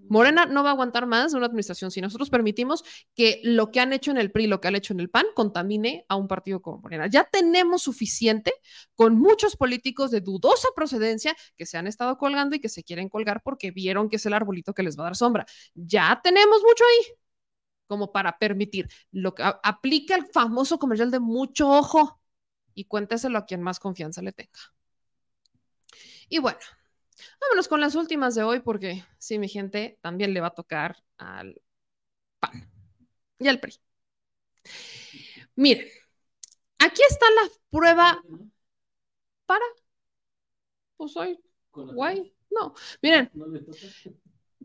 Morena 0.10 0.46
no 0.46 0.64
va 0.64 0.72
a 0.72 0.74
aguantar 0.74 1.08
más 1.08 1.32
de 1.32 1.38
una 1.38 1.46
administración 1.46 1.90
si 1.90 2.02
nosotros 2.02 2.30
permitimos 2.30 2.84
que 3.16 3.40
lo 3.44 3.72
que 3.72 3.80
han 3.80 3.94
hecho 3.94 4.12
en 4.12 4.18
el 4.18 4.32
PRI, 4.32 4.48
lo 4.48 4.60
que 4.60 4.68
han 4.68 4.76
hecho 4.76 4.92
en 4.92 5.00
el 5.00 5.10
PAN, 5.10 5.26
contamine 5.34 6.06
a 6.10 6.18
un 6.18 6.28
partido 6.28 6.62
como 6.62 6.80
Morena. 6.80 7.08
Ya 7.08 7.24
tenemos 7.24 7.84
suficiente 7.84 8.52
con 8.96 9.18
muchos 9.18 9.56
políticos 9.56 10.12
de 10.12 10.20
dudosa 10.20 10.68
procedencia 10.76 11.34
que 11.56 11.66
se 11.66 11.78
han 11.78 11.88
estado 11.88 12.18
colgando 12.18 12.56
y 12.56 12.60
que 12.60 12.68
se 12.68 12.84
quieren 12.84 13.08
colgar 13.08 13.42
porque 13.42 13.72
vieron 13.72 14.10
que 14.10 14.18
es 14.18 14.26
el 14.26 14.34
arbolito 14.34 14.74
que 14.74 14.84
les 14.84 14.98
va 14.98 15.04
a 15.04 15.06
dar 15.06 15.16
sombra. 15.16 15.46
Ya 15.74 16.20
tenemos 16.22 16.62
mucho 16.62 16.84
ahí 16.84 17.16
como 17.88 18.12
para 18.12 18.38
permitir. 18.38 18.90
Lo 19.12 19.34
que 19.34 19.44
aplica 19.44 20.16
el 20.16 20.26
famoso 20.26 20.80
comercial 20.80 21.12
de 21.12 21.20
mucho 21.20 21.70
ojo 21.70 22.20
y 22.74 22.86
cuénteselo 22.86 23.38
a 23.38 23.46
quien 23.46 23.62
más 23.62 23.80
confianza 23.80 24.22
le 24.22 24.32
tenga. 24.32 24.60
Y 26.30 26.40
bueno, 26.40 26.60
vámonos 27.42 27.68
con 27.68 27.80
las 27.80 27.96
últimas 27.96 28.36
de 28.36 28.44
hoy 28.44 28.60
porque 28.60 29.04
sí, 29.18 29.40
mi 29.40 29.50
gente, 29.50 30.00
también 30.02 30.34
le 30.34 30.42
va 30.42 30.48
a 30.48 30.56
tocar 30.56 31.04
al 31.18 31.62
PAN 32.40 32.70
y 33.40 33.48
al 33.48 33.60
PRI. 33.60 33.80
Miren, 35.56 35.88
aquí 36.80 37.02
está 37.10 37.26
la 37.30 37.50
prueba 37.70 38.24
para, 39.46 39.66
pues 40.98 41.16
hoy, 41.18 41.40
guay, 41.72 42.34
no, 42.50 42.74
miren, 43.02 43.32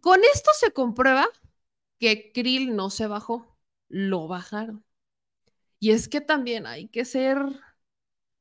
con 0.01 0.21
esto 0.33 0.51
se 0.55 0.73
comprueba 0.73 1.27
que 1.99 2.33
Krill 2.33 2.75
no 2.77 2.91
se 2.91 3.07
bajó, 3.07 3.59
lo 3.89 4.29
bajaron. 4.29 4.85
Y 5.81 5.91
es 5.93 6.09
que 6.09 6.21
también 6.21 6.67
hay 6.67 6.89
que 6.89 7.05
ser, 7.05 7.39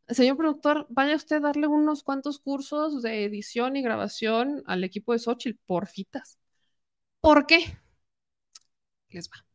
señor 0.10 0.38
productor, 0.38 0.88
vaya 0.90 1.16
usted 1.16 1.38
a 1.38 1.42
darle 1.42 1.68
unos 1.68 2.04
cuantos 2.04 2.40
cursos 2.40 3.02
de 3.02 3.26
edición 3.26 3.76
y 3.76 3.82
grabación 3.82 4.64
al 4.66 4.84
equipo 4.84 5.14
de 5.14 5.20
Xochitl, 5.20 5.60
porfitas. 5.66 6.40
¿Por 7.22 7.46
qué? 7.46 7.78
Les 9.10 9.30
va. 9.30 9.46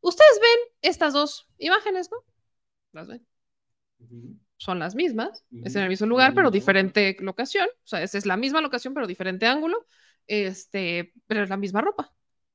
Ustedes 0.00 0.40
ven 0.40 0.74
estas 0.82 1.12
dos 1.12 1.48
imágenes, 1.58 2.10
¿no? 2.10 2.18
Las 2.92 3.08
ven. 3.08 3.26
Son 4.56 4.78
las 4.78 4.94
mismas, 4.94 5.44
es 5.64 5.76
en 5.76 5.82
el 5.82 5.88
mismo 5.88 6.06
lugar, 6.06 6.34
pero 6.34 6.50
diferente 6.50 7.16
locación. 7.20 7.68
O 7.68 7.86
sea, 7.86 8.02
esa 8.02 8.18
es 8.18 8.26
la 8.26 8.36
misma 8.36 8.60
locación, 8.60 8.94
pero 8.94 9.06
diferente 9.06 9.46
ángulo. 9.46 9.86
Este, 10.26 11.12
pero 11.26 11.42
es 11.42 11.50
la 11.50 11.56
misma 11.56 11.80
ropa, 11.80 12.12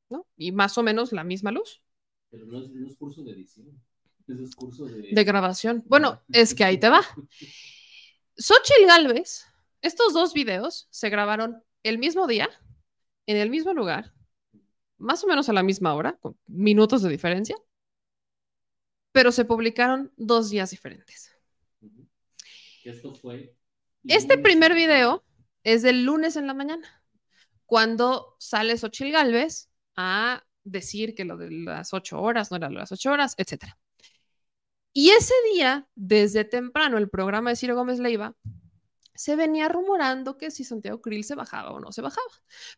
¿no? 0.09 0.27
Y 0.37 0.51
más 0.51 0.77
o 0.77 0.83
menos 0.83 1.11
la 1.11 1.25
misma 1.25 1.51
luz 1.51 1.81
Pero 2.29 2.45
no 2.45 2.61
es, 2.61 2.69
no 2.71 2.87
es 2.87 2.95
curso 2.95 3.23
de 3.23 3.33
edición. 3.33 3.81
Ese 4.27 4.43
es 4.43 4.55
curso 4.55 4.85
de... 4.85 5.09
de 5.11 5.23
grabación. 5.23 5.83
Bueno, 5.87 6.23
es 6.31 6.53
que 6.53 6.63
ahí 6.63 6.77
te 6.77 6.89
va. 6.89 7.01
Xochitl 8.37 8.85
Galvez, 8.85 9.45
estos 9.81 10.13
dos 10.13 10.33
videos 10.33 10.87
se 10.91 11.09
grabaron 11.09 11.63
el 11.83 11.97
mismo 11.97 12.27
día, 12.27 12.49
en 13.25 13.37
el 13.37 13.49
mismo 13.49 13.73
lugar, 13.73 14.13
más 14.97 15.23
o 15.23 15.27
menos 15.27 15.49
a 15.49 15.53
la 15.53 15.63
misma 15.63 15.93
hora, 15.95 16.17
con 16.17 16.37
minutos 16.47 17.01
de 17.01 17.09
diferencia, 17.09 17.55
pero 19.11 19.31
se 19.31 19.45
publicaron 19.45 20.11
dos 20.17 20.49
días 20.49 20.69
diferentes. 20.69 21.31
Esto 22.83 23.13
fue... 23.13 23.55
Este 24.03 24.37
primer 24.37 24.73
video 24.73 25.25
es 25.63 25.81
del 25.81 26.03
lunes 26.03 26.35
en 26.35 26.47
la 26.47 26.53
mañana, 26.53 27.03
cuando 27.65 28.35
sale 28.39 28.77
Xochitl 28.77 29.11
Galvez 29.11 29.69
a 29.95 30.45
decir 30.63 31.15
que 31.15 31.25
lo 31.25 31.37
de 31.37 31.51
las 31.51 31.93
ocho 31.93 32.21
horas 32.21 32.51
no 32.51 32.57
era 32.57 32.69
lo 32.69 32.75
de 32.75 32.81
las 32.81 32.91
ocho 32.91 33.11
horas, 33.11 33.33
etcétera. 33.37 33.77
Y 34.93 35.11
ese 35.11 35.33
día, 35.53 35.87
desde 35.95 36.43
temprano, 36.43 36.97
el 36.97 37.09
programa 37.09 37.51
de 37.51 37.55
Ciro 37.55 37.75
Gómez 37.75 37.99
Leiva 37.99 38.35
se 39.13 39.35
venía 39.35 39.67
rumorando 39.67 40.37
que 40.37 40.51
si 40.51 40.63
Santiago 40.63 41.01
Krill 41.01 41.23
se 41.23 41.35
bajaba 41.35 41.71
o 41.71 41.79
no 41.79 41.91
se 41.91 42.01
bajaba. 42.01 42.27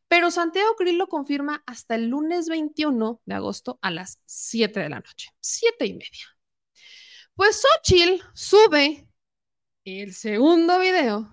Pero 0.07 0.31
Santiago 0.31 0.75
Krill 0.75 0.97
lo 0.97 1.07
confirma 1.07 1.63
hasta 1.65 1.95
el 1.95 2.07
lunes 2.07 2.47
21 2.47 3.21
de 3.25 3.35
agosto 3.35 3.77
a 3.81 3.91
las 3.91 4.19
7 4.25 4.79
de 4.79 4.89
la 4.89 4.99
noche, 4.99 5.29
siete 5.39 5.85
y 5.85 5.93
media. 5.93 6.37
Pues 7.35 7.61
Xochitl 7.61 8.23
sube 8.33 9.07
el 9.85 10.13
segundo 10.13 10.79
video 10.79 11.31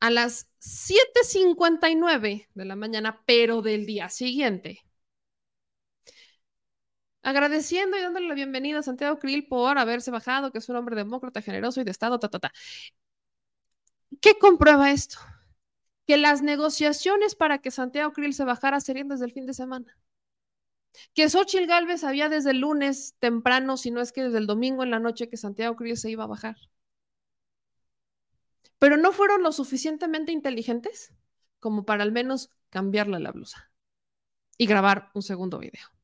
a 0.00 0.10
las 0.10 0.48
7.59 0.60 2.48
de 2.54 2.64
la 2.64 2.76
mañana, 2.76 3.22
pero 3.26 3.62
del 3.62 3.86
día 3.86 4.08
siguiente. 4.08 4.84
Agradeciendo 7.28 7.98
y 7.98 8.00
dándole 8.00 8.26
la 8.26 8.32
bienvenida 8.32 8.78
a 8.78 8.82
Santiago 8.82 9.18
Krill 9.18 9.46
por 9.46 9.76
haberse 9.76 10.10
bajado, 10.10 10.50
que 10.50 10.56
es 10.56 10.68
un 10.70 10.76
hombre 10.76 10.96
demócrata, 10.96 11.42
generoso 11.42 11.78
y 11.78 11.84
de 11.84 11.90
Estado, 11.90 12.18
ta, 12.18 12.30
ta, 12.30 12.38
ta. 12.38 12.52
¿Qué 14.22 14.38
comprueba 14.38 14.90
esto? 14.92 15.18
Que 16.06 16.16
las 16.16 16.40
negociaciones 16.40 17.34
para 17.34 17.58
que 17.58 17.70
Santiago 17.70 18.14
Krill 18.14 18.32
se 18.32 18.44
bajara 18.44 18.80
serían 18.80 19.08
desde 19.08 19.26
el 19.26 19.32
fin 19.32 19.44
de 19.44 19.52
semana. 19.52 19.98
Que 21.12 21.28
Xochitl 21.28 21.66
Galvez 21.66 22.00
sabía 22.00 22.30
desde 22.30 22.52
el 22.52 22.60
lunes 22.60 23.14
temprano, 23.18 23.76
si 23.76 23.90
no 23.90 24.00
es 24.00 24.10
que 24.10 24.22
desde 24.22 24.38
el 24.38 24.46
domingo 24.46 24.82
en 24.82 24.90
la 24.90 24.98
noche, 24.98 25.28
que 25.28 25.36
Santiago 25.36 25.76
Krill 25.76 25.98
se 25.98 26.10
iba 26.10 26.24
a 26.24 26.28
bajar. 26.28 26.56
Pero 28.78 28.96
no 28.96 29.12
fueron 29.12 29.42
lo 29.42 29.52
suficientemente 29.52 30.32
inteligentes 30.32 31.12
como 31.60 31.84
para 31.84 32.04
al 32.04 32.12
menos 32.12 32.48
cambiarle 32.70 33.20
la 33.20 33.32
blusa 33.32 33.70
y 34.56 34.64
grabar 34.64 35.10
un 35.12 35.22
segundo 35.22 35.58
video. 35.58 35.97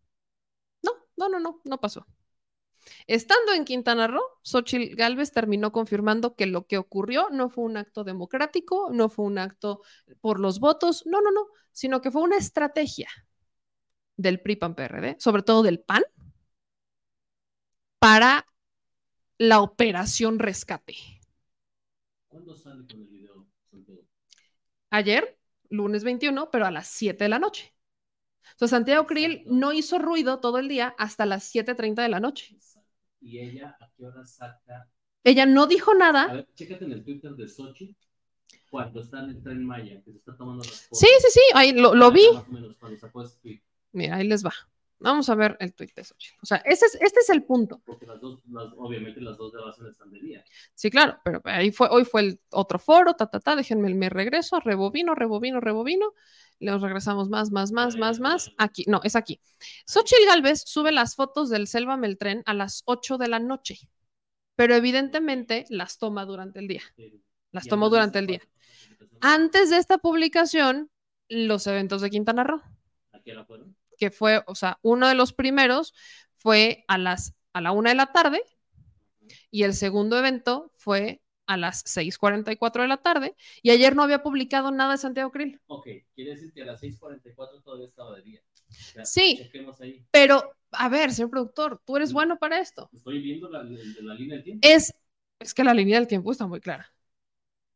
No, 1.17 1.29
no, 1.29 1.39
no, 1.41 1.61
no, 1.65 1.81
pasó. 1.81 2.07
Estando 3.07 3.53
en 3.53 3.65
Quintana 3.65 4.07
Roo, 4.07 4.23
Xochitl 4.43 4.95
Galvez 4.95 5.33
terminó 5.33 5.73
confirmando 5.73 6.35
que 6.37 6.47
lo 6.47 6.67
que 6.67 6.77
ocurrió 6.77 7.29
no 7.31 7.49
fue 7.49 7.65
un 7.65 7.77
acto 7.77 8.05
democrático, 8.05 8.91
no 8.93 9.09
fue 9.09 9.25
un 9.25 9.39
acto 9.39 9.83
por 10.21 10.39
los 10.39 10.61
votos, 10.61 11.07
no, 11.07 11.23
no, 11.23 11.31
no, 11.31 11.47
sino 11.73 12.01
que 12.01 12.11
fue 12.11 12.23
una 12.23 12.37
estrategia 12.37 13.09
del 14.17 14.41
PRI 14.41 14.57
PAN 14.57 14.75
PRD, 14.75 15.17
sobre 15.19 15.43
todo 15.43 15.63
del 15.63 15.81
PAN, 15.81 16.03
para 17.99 18.47
la 19.39 19.61
operación 19.61 20.39
rescate. 20.39 20.97
¿Cuándo 22.29 22.55
sale 22.57 22.87
con 22.87 23.01
el 23.01 23.09
video, 23.09 23.47
Santiago? 23.71 24.03
Ayer, 24.91 25.39
lunes 25.71 26.05
21, 26.05 26.51
pero 26.51 26.67
a 26.67 26.71
las 26.71 26.89
7 26.89 27.25
de 27.25 27.29
la 27.29 27.39
noche. 27.39 27.74
O 28.55 28.59
sea, 28.59 28.69
Santiago 28.69 29.07
Krill 29.07 29.43
no 29.47 29.73
hizo 29.73 29.99
ruido 29.99 30.41
todo 30.41 30.59
el 30.59 30.69
día 30.69 30.95
hasta 30.99 31.27
las 31.27 31.45
7.30 31.45 32.03
de 32.03 32.09
la 32.09 32.21
noche. 32.21 32.57
¿Y 33.21 33.39
ella 33.39 33.77
a 33.81 33.91
qué 33.97 34.07
hora 34.07 34.25
saca? 34.25 34.89
Ella 35.25 35.47
no 35.47 35.67
dijo 35.67 35.93
A 35.93 35.99
nada. 35.99 36.27
ver, 36.33 36.49
chécate 36.55 36.85
en 36.85 36.93
el 36.93 37.05
Twitter 37.05 37.33
de 37.35 37.49
Sochi 37.49 37.97
cuando 38.71 39.01
está 39.01 39.21
en 39.21 39.31
el 39.31 39.43
tren 39.43 39.65
Maya, 39.65 40.03
que 40.05 40.13
se 40.13 40.19
está 40.19 40.37
tomando 40.37 40.65
las 40.65 40.83
fotos. 40.83 40.99
Sí, 40.99 41.07
sí, 41.21 41.29
sí, 41.33 41.41
ahí 41.55 41.73
lo, 41.73 41.95
lo 41.95 42.07
Ah, 42.07 42.11
vi. 42.11 42.27
Más 42.35 42.49
o 42.49 42.53
menos, 42.53 42.77
cuando 42.77 42.99
sacó 42.99 43.23
ese 43.23 43.39
tweet. 43.41 43.61
Mira, 43.93 44.17
ahí 44.17 44.27
les 44.27 44.45
va. 44.45 44.53
Vamos 44.99 45.29
a 45.29 45.35
ver 45.35 45.57
el 45.61 45.75
tweet 45.75 45.91
de 45.95 46.03
Xochitl. 46.05 46.37
O 46.43 46.47
sea, 46.47 46.59
ese 46.59 46.87
es, 46.87 46.95
este 47.01 47.21
es 47.21 47.31
el 47.31 47.43
punto. 47.45 47.83
Porque 47.85 48.07
las 48.07 48.21
dos, 48.21 48.41
las- 48.51 48.73
obviamente 48.77 49.21
las 49.21 49.37
dos 49.37 49.53
grabaciones 49.53 49.93
están 49.93 50.11
de 50.11 50.21
día. 50.21 50.45
Sí, 50.75 50.91
claro, 50.91 51.19
pero 51.25 51.41
ahí 51.45 51.73
fue, 51.73 51.89
hoy 51.91 52.05
fue 52.05 52.21
el 52.23 52.41
otro 52.51 52.79
foro, 52.79 53.15
ta, 53.15 53.27
ta, 53.27 53.39
ta, 53.41 53.55
déjenme, 53.57 53.93
me 53.95 54.09
regreso, 54.09 54.61
rebobino, 54.61 55.15
rebobino, 55.15 55.61
rebobino, 55.61 56.15
nos 56.61 56.83
regresamos 56.83 57.29
más, 57.29 57.51
más, 57.51 57.73
más, 57.73 57.97
más, 57.97 58.21
más, 58.21 58.53
aquí, 58.59 58.85
no, 58.87 59.01
es 59.05 59.17
aquí. 59.17 59.41
Xochitl 59.87 60.27
Galvez 60.27 60.63
sube 60.67 60.93
las 60.93 61.15
fotos 61.15 61.51
del 61.51 61.67
Selva 61.67 61.97
Meltren 61.97 62.43
a 62.47 62.55
las 62.55 62.83
8 62.87 63.19
de 63.19 63.29
la 63.29 63.39
noche, 63.39 63.79
pero 64.57 64.75
evidentemente 64.75 65.65
las 65.69 65.99
toma 65.99 66.25
durante 66.25 66.61
el 66.61 66.69
día, 66.69 66.83
las 67.53 67.67
tomó 67.67 67.91
durante 67.91 68.19
el 68.19 68.27
día. 68.27 68.41
Antes 69.21 69.71
de 69.71 69.79
esta 69.79 69.99
publicación, 69.99 70.91
los 71.29 71.67
eventos 71.67 72.03
de 72.03 72.11
Quintana 72.11 72.45
Roo, 72.45 72.63
que 73.99 74.11
fue, 74.11 74.43
o 74.47 74.55
sea, 74.55 74.79
uno 74.83 75.09
de 75.09 75.15
los 75.15 75.33
primeros 75.33 75.95
fue 76.37 76.85
a 76.89 76.99
las, 76.99 77.35
a 77.53 77.61
la 77.61 77.73
una 77.73 77.91
de 77.91 77.97
la 77.97 78.13
tarde, 78.13 78.43
y 79.51 79.63
el 79.63 79.75
segundo 79.75 80.19
evento 80.19 80.71
fue 80.75 81.23
a 81.47 81.57
las 81.57 81.83
6:44 81.87 82.83
de 82.83 82.89
la 82.89 82.97
tarde 82.99 83.35
y 83.63 83.71
ayer 83.71 83.95
no 83.95 84.03
había 84.03 84.23
publicado 84.23 84.71
nada 84.71 84.93
de 84.93 84.99
Santiago 84.99 85.31
Krill. 85.31 85.61
Ok, 85.67 85.89
quiere 86.15 86.31
decir 86.31 86.53
que 86.53 86.63
a 86.63 86.67
las 86.67 86.81
6:44 86.81 87.63
todavía 87.63 87.87
estaba 87.87 88.15
de 88.17 88.23
día. 88.23 88.41
Sí. 89.05 89.51
Ahí. 89.81 90.05
Pero, 90.11 90.53
a 90.73 90.89
ver, 90.89 91.13
señor 91.13 91.31
productor, 91.31 91.81
tú 91.85 91.97
eres 91.97 92.13
bueno 92.13 92.39
para 92.39 92.61
esto. 92.61 92.89
Estoy 92.93 93.21
viendo 93.21 93.49
la, 93.49 93.63
la- 93.63 93.79
la 94.03 94.15
línea 94.15 94.37
del 94.37 94.45
tiempo. 94.45 94.67
Es, 94.67 94.95
es 95.39 95.55
que 95.55 95.65
la 95.65 95.75
línea 95.75 95.99
del 95.99 96.09
tiempo 96.09 96.33
está 96.33 96.47
muy 96.47 96.61
clara. 96.61 96.93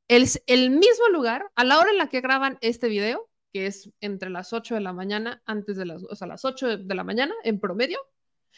El, 0.08 0.26
el 0.46 0.70
mismo 0.70 1.08
lugar, 1.12 1.44
a 1.54 1.64
la 1.64 1.78
hora 1.78 1.90
en 1.90 1.98
la 1.98 2.08
que 2.08 2.20
graban 2.20 2.58
este 2.62 2.88
video, 2.88 3.28
que 3.52 3.66
es 3.66 3.90
entre 4.00 4.30
las 4.30 4.52
8 4.52 4.74
de 4.74 4.80
la 4.80 4.92
mañana, 4.92 5.42
antes 5.46 5.76
de 5.76 5.84
las, 5.84 6.02
o 6.04 6.14
sea, 6.16 6.26
las 6.26 6.44
8 6.44 6.78
de 6.78 6.94
la 6.94 7.04
mañana 7.04 7.34
en 7.44 7.60
promedio, 7.60 7.98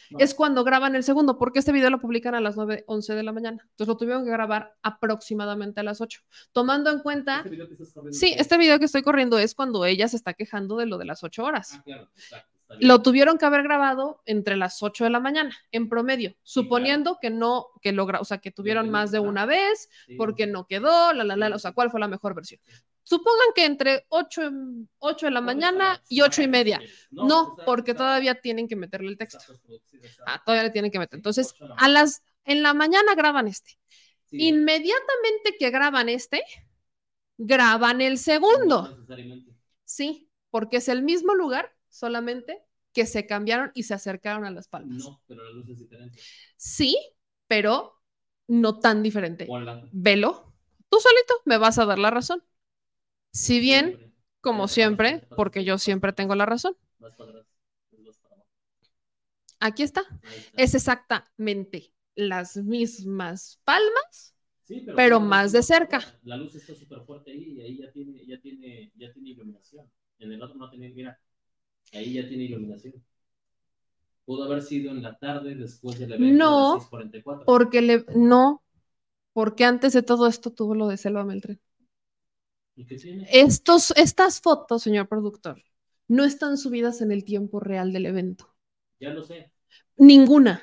No. 0.09 0.19
es 0.19 0.33
cuando 0.33 0.63
graban 0.63 0.95
el 0.95 1.03
segundo, 1.03 1.37
porque 1.37 1.59
este 1.59 1.71
video 1.71 1.89
lo 1.89 1.99
publican 1.99 2.35
a 2.35 2.41
las 2.41 2.55
9, 2.57 2.83
11 2.87 3.15
de 3.15 3.23
la 3.23 3.31
mañana. 3.31 3.57
Entonces 3.61 3.87
lo 3.87 3.97
tuvieron 3.97 4.23
que 4.25 4.31
grabar 4.31 4.75
aproximadamente 4.81 5.79
a 5.79 5.83
las 5.83 6.01
8. 6.01 6.21
Tomando 6.51 6.89
en 6.89 6.99
cuenta, 6.99 7.37
Este 7.37 7.49
video 7.49 7.67
que 7.67 7.73
estás 7.73 7.93
corriendo 7.93 8.17
sí, 8.19 8.35
este 8.37 8.57
video 8.57 8.79
que 8.79 8.85
estoy 8.85 9.01
corriendo 9.01 9.37
es 9.39 9.55
cuando 9.55 9.85
ella 9.85 10.07
se 10.07 10.15
está 10.17 10.33
quejando 10.33 10.77
de 10.77 10.85
lo 10.85 10.97
de 10.97 11.05
las 11.05 11.23
8 11.23 11.43
horas. 11.43 11.73
Ah, 11.75 11.81
claro, 11.83 12.09
está. 12.15 12.47
Lo 12.79 13.01
tuvieron 13.01 13.37
que 13.37 13.45
haber 13.45 13.63
grabado 13.63 14.21
entre 14.25 14.55
las 14.55 14.81
8 14.81 15.03
de 15.03 15.09
la 15.09 15.19
mañana, 15.19 15.53
en 15.73 15.89
promedio, 15.89 16.35
suponiendo 16.41 17.17
que 17.21 17.29
no, 17.29 17.65
que 17.81 17.91
logra, 17.91 18.21
o 18.21 18.23
sea, 18.25 18.37
que 18.37 18.49
tuvieron 18.51 18.89
más 18.89 19.11
de 19.11 19.19
una 19.19 19.45
vez, 19.45 19.89
Sí. 20.07 20.15
porque 20.15 20.47
no 20.47 20.67
quedó, 20.67 21.11
la, 21.11 21.25
la, 21.25 21.35
la, 21.35 21.53
o 21.53 21.59
sea, 21.59 21.73
cuál 21.73 21.91
fue 21.91 21.99
la 21.99 22.07
mejor 22.07 22.33
versión. 22.33 22.61
Supongan 23.03 23.47
que 23.55 23.65
entre 23.65 24.05
8, 24.09 24.43
en- 24.43 24.89
8 24.99 25.25
de 25.25 25.31
la 25.31 25.41
mañana 25.41 26.01
y 26.09 26.21
8 26.21 26.41
y 26.41 26.47
media. 26.47 26.79
No, 27.27 27.49
está- 27.51 27.65
porque 27.65 27.93
todavía 27.93 28.35
tienen 28.35 28.67
que 28.67 28.75
meterle 28.75 29.09
el 29.09 29.17
texto. 29.17 29.37
está- 29.39 29.53
Ah, 30.27 30.41
todavía 30.45 30.63
le 30.63 30.69
tienen 30.69 30.91
que 30.91 30.99
meter. 30.99 31.17
Entonces, 31.17 31.51
8 31.53 31.63
de 31.65 31.69
la 31.69 31.75
a 31.75 31.87
las, 31.89 32.23
en 32.45 32.61
la 32.63 32.73
mañana 32.73 33.15
graban 33.15 33.47
este. 33.47 33.77
Inmediatamente 34.39 35.55
que 35.59 35.69
graban 35.71 36.09
este, 36.09 36.41
graban 37.37 38.01
el 38.01 38.17
segundo. 38.17 38.83
Sí, 39.83 40.29
porque 40.49 40.77
es 40.77 40.87
el 40.87 41.01
mismo 41.03 41.33
lugar, 41.35 41.75
solamente 41.89 42.63
que 42.93 43.05
se 43.05 43.25
cambiaron 43.25 43.71
y 43.73 43.83
se 43.83 43.93
acercaron 43.93 44.45
a 44.45 44.51
las 44.51 44.67
palmas. 44.67 45.03
No, 45.03 45.21
pero 45.27 45.43
la 45.43 45.51
luz 45.51 45.67
es 45.69 45.79
diferente. 45.79 46.19
Sí, 46.57 46.97
pero 47.47 48.01
no 48.47 48.79
tan 48.79 49.01
diferente. 49.03 49.45
Velo, 49.91 50.53
tú 50.89 50.99
solito 50.99 51.35
me 51.45 51.57
vas 51.57 51.77
a 51.79 51.85
dar 51.85 51.99
la 51.99 52.09
razón. 52.11 52.43
Si 53.31 53.59
bien, 53.59 54.13
como 54.41 54.67
siempre, 54.67 55.23
porque 55.35 55.63
yo 55.63 55.77
siempre 55.77 56.13
tengo 56.13 56.35
la 56.35 56.45
razón. 56.45 56.75
Aquí 59.59 59.83
está. 59.83 60.01
Es 60.57 60.73
exactamente 60.73 61.93
las 62.15 62.57
mismas 62.57 63.59
palmas, 63.63 64.35
Sí, 64.63 64.83
pero 64.95 65.19
más 65.19 65.51
de 65.51 65.63
cerca. 65.63 66.01
La 66.23 66.37
luz 66.37 66.55
está 66.55 66.73
súper 66.73 67.01
fuerte 67.01 67.31
ahí 67.31 67.53
y 67.57 67.61
ahí 67.61 67.77
ya 67.77 67.91
tiene, 67.91 68.25
ya 68.25 68.39
tiene, 68.39 68.91
ya 68.95 69.11
tiene 69.13 69.29
iluminación. 69.29 69.89
En 70.19 70.31
el 70.31 70.41
otro 70.41 70.57
no 70.57 70.69
tiene, 70.69 70.89
mira, 70.89 71.19
ahí 71.93 72.13
ya 72.13 72.27
tiene 72.27 72.45
iluminación. 72.45 72.93
Pudo 74.25 74.43
haber 74.45 74.61
sido 74.61 74.91
en 74.91 75.03
la 75.03 75.17
tarde 75.17 75.55
después 75.55 75.99
del 75.99 76.13
evento 76.13 76.25
No, 76.37 76.73
las 76.73 76.83
6:44. 76.83 77.45
porque 77.45 77.81
le 77.81 78.05
no, 78.15 78.63
porque 79.33 79.65
antes 79.65 79.93
de 79.93 80.03
todo 80.03 80.27
esto 80.27 80.51
tuvo 80.51 80.75
lo 80.75 80.87
de 80.87 80.97
Selva 80.97 81.25
Meltren. 81.25 81.59
Estos, 83.31 83.91
estas 83.95 84.41
fotos, 84.41 84.83
señor 84.83 85.07
productor, 85.07 85.61
no 86.07 86.23
están 86.23 86.57
subidas 86.57 87.01
en 87.01 87.11
el 87.11 87.23
tiempo 87.23 87.59
real 87.59 87.93
del 87.93 88.05
evento. 88.05 88.53
Ya 88.99 89.09
lo 89.09 89.23
sé, 89.23 89.51
Ninguna. 89.97 90.61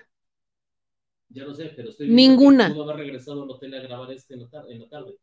ya 1.31 1.45
lo 1.45 1.55
sé, 1.55 1.73
pero 1.77 1.91
estoy 1.91 2.09
Ninguna. 2.09 2.69
pudo 2.69 2.85
haber 2.85 2.97
regresado 2.97 3.43
al 3.43 3.51
hotel 3.51 3.75
a 3.75 3.81
grabar 3.81 4.11
este 4.13 4.35
en 4.35 4.41
la, 4.41 4.49
tar- 4.49 4.71
en 4.71 4.81
la 4.81 4.89
tarde. 4.89 5.17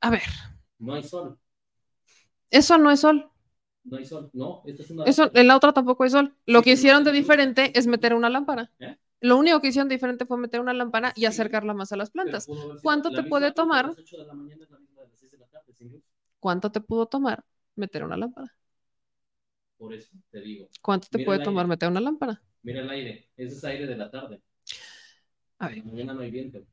A 0.00 0.10
ver, 0.10 0.22
No 0.78 0.94
hay 0.94 1.02
sol, 1.02 1.38
eso 2.50 2.78
no 2.78 2.90
es 2.90 3.00
sol. 3.00 3.30
no 3.84 3.96
hay 3.96 4.04
sol. 4.04 4.30
No, 4.32 4.62
esta 4.66 4.82
es 4.82 4.90
una. 4.90 5.04
Eso, 5.04 5.30
en 5.34 5.46
la 5.48 5.56
otra 5.56 5.72
tampoco 5.72 6.04
hay 6.04 6.10
sol. 6.10 6.34
Lo 6.46 6.60
Sí, 6.60 6.64
que 6.64 6.72
hicieron 6.72 7.04
de 7.04 7.12
diferente 7.12 7.72
es 7.78 7.86
meter 7.86 8.14
una 8.14 8.30
lámpara. 8.30 8.70
¿Eh? 8.78 8.96
Lo 9.20 9.36
único 9.38 9.60
que 9.60 9.68
hicieron 9.68 9.88
diferente 9.88 10.26
fue 10.26 10.36
meter 10.38 10.60
una 10.60 10.72
lámpara 10.74 11.12
y 11.16 11.20
Sí. 11.20 11.26
acercarla 11.26 11.72
más 11.74 11.92
a 11.92 11.96
las 11.96 12.10
plantas. 12.10 12.46
¿Cuánto 12.82 13.10
la 13.10 13.22
te 13.22 13.28
puede 13.28 13.46
de 13.46 13.52
tomar? 13.52 13.86
las 13.86 13.98
8 13.98 14.18
de 14.18 14.24
la 14.26 14.34
mañana 14.34 14.64
es 14.64 14.70
la 14.70 14.78
¿Cuánto 16.40 16.70
te 16.70 16.80
pudo 16.80 17.06
tomar 17.06 17.44
meter 17.76 18.04
una 18.04 18.16
lámpara? 18.16 18.52
Por 19.78 19.92
eso 19.94 20.10
te 20.30 20.40
digo. 20.40 20.68
¿Cuánto 20.82 21.08
te 21.10 21.18
Mira 21.18 21.26
puede 21.26 21.40
tomar 21.40 21.66
meter 21.66 21.88
una 21.88 22.00
lámpara? 22.00 22.42
Mira 22.62 22.80
el 22.82 22.90
aire, 22.90 23.28
ese 23.36 23.54
es 23.56 23.64
aire 23.64 23.86
de 23.86 23.96
la 23.96 24.10
tarde. 24.10 24.40
A 25.58 25.68
ver, 25.68 25.84
mañana 25.84 26.14
no 26.14 26.20
hay 26.20 26.30
viento. 26.30 26.64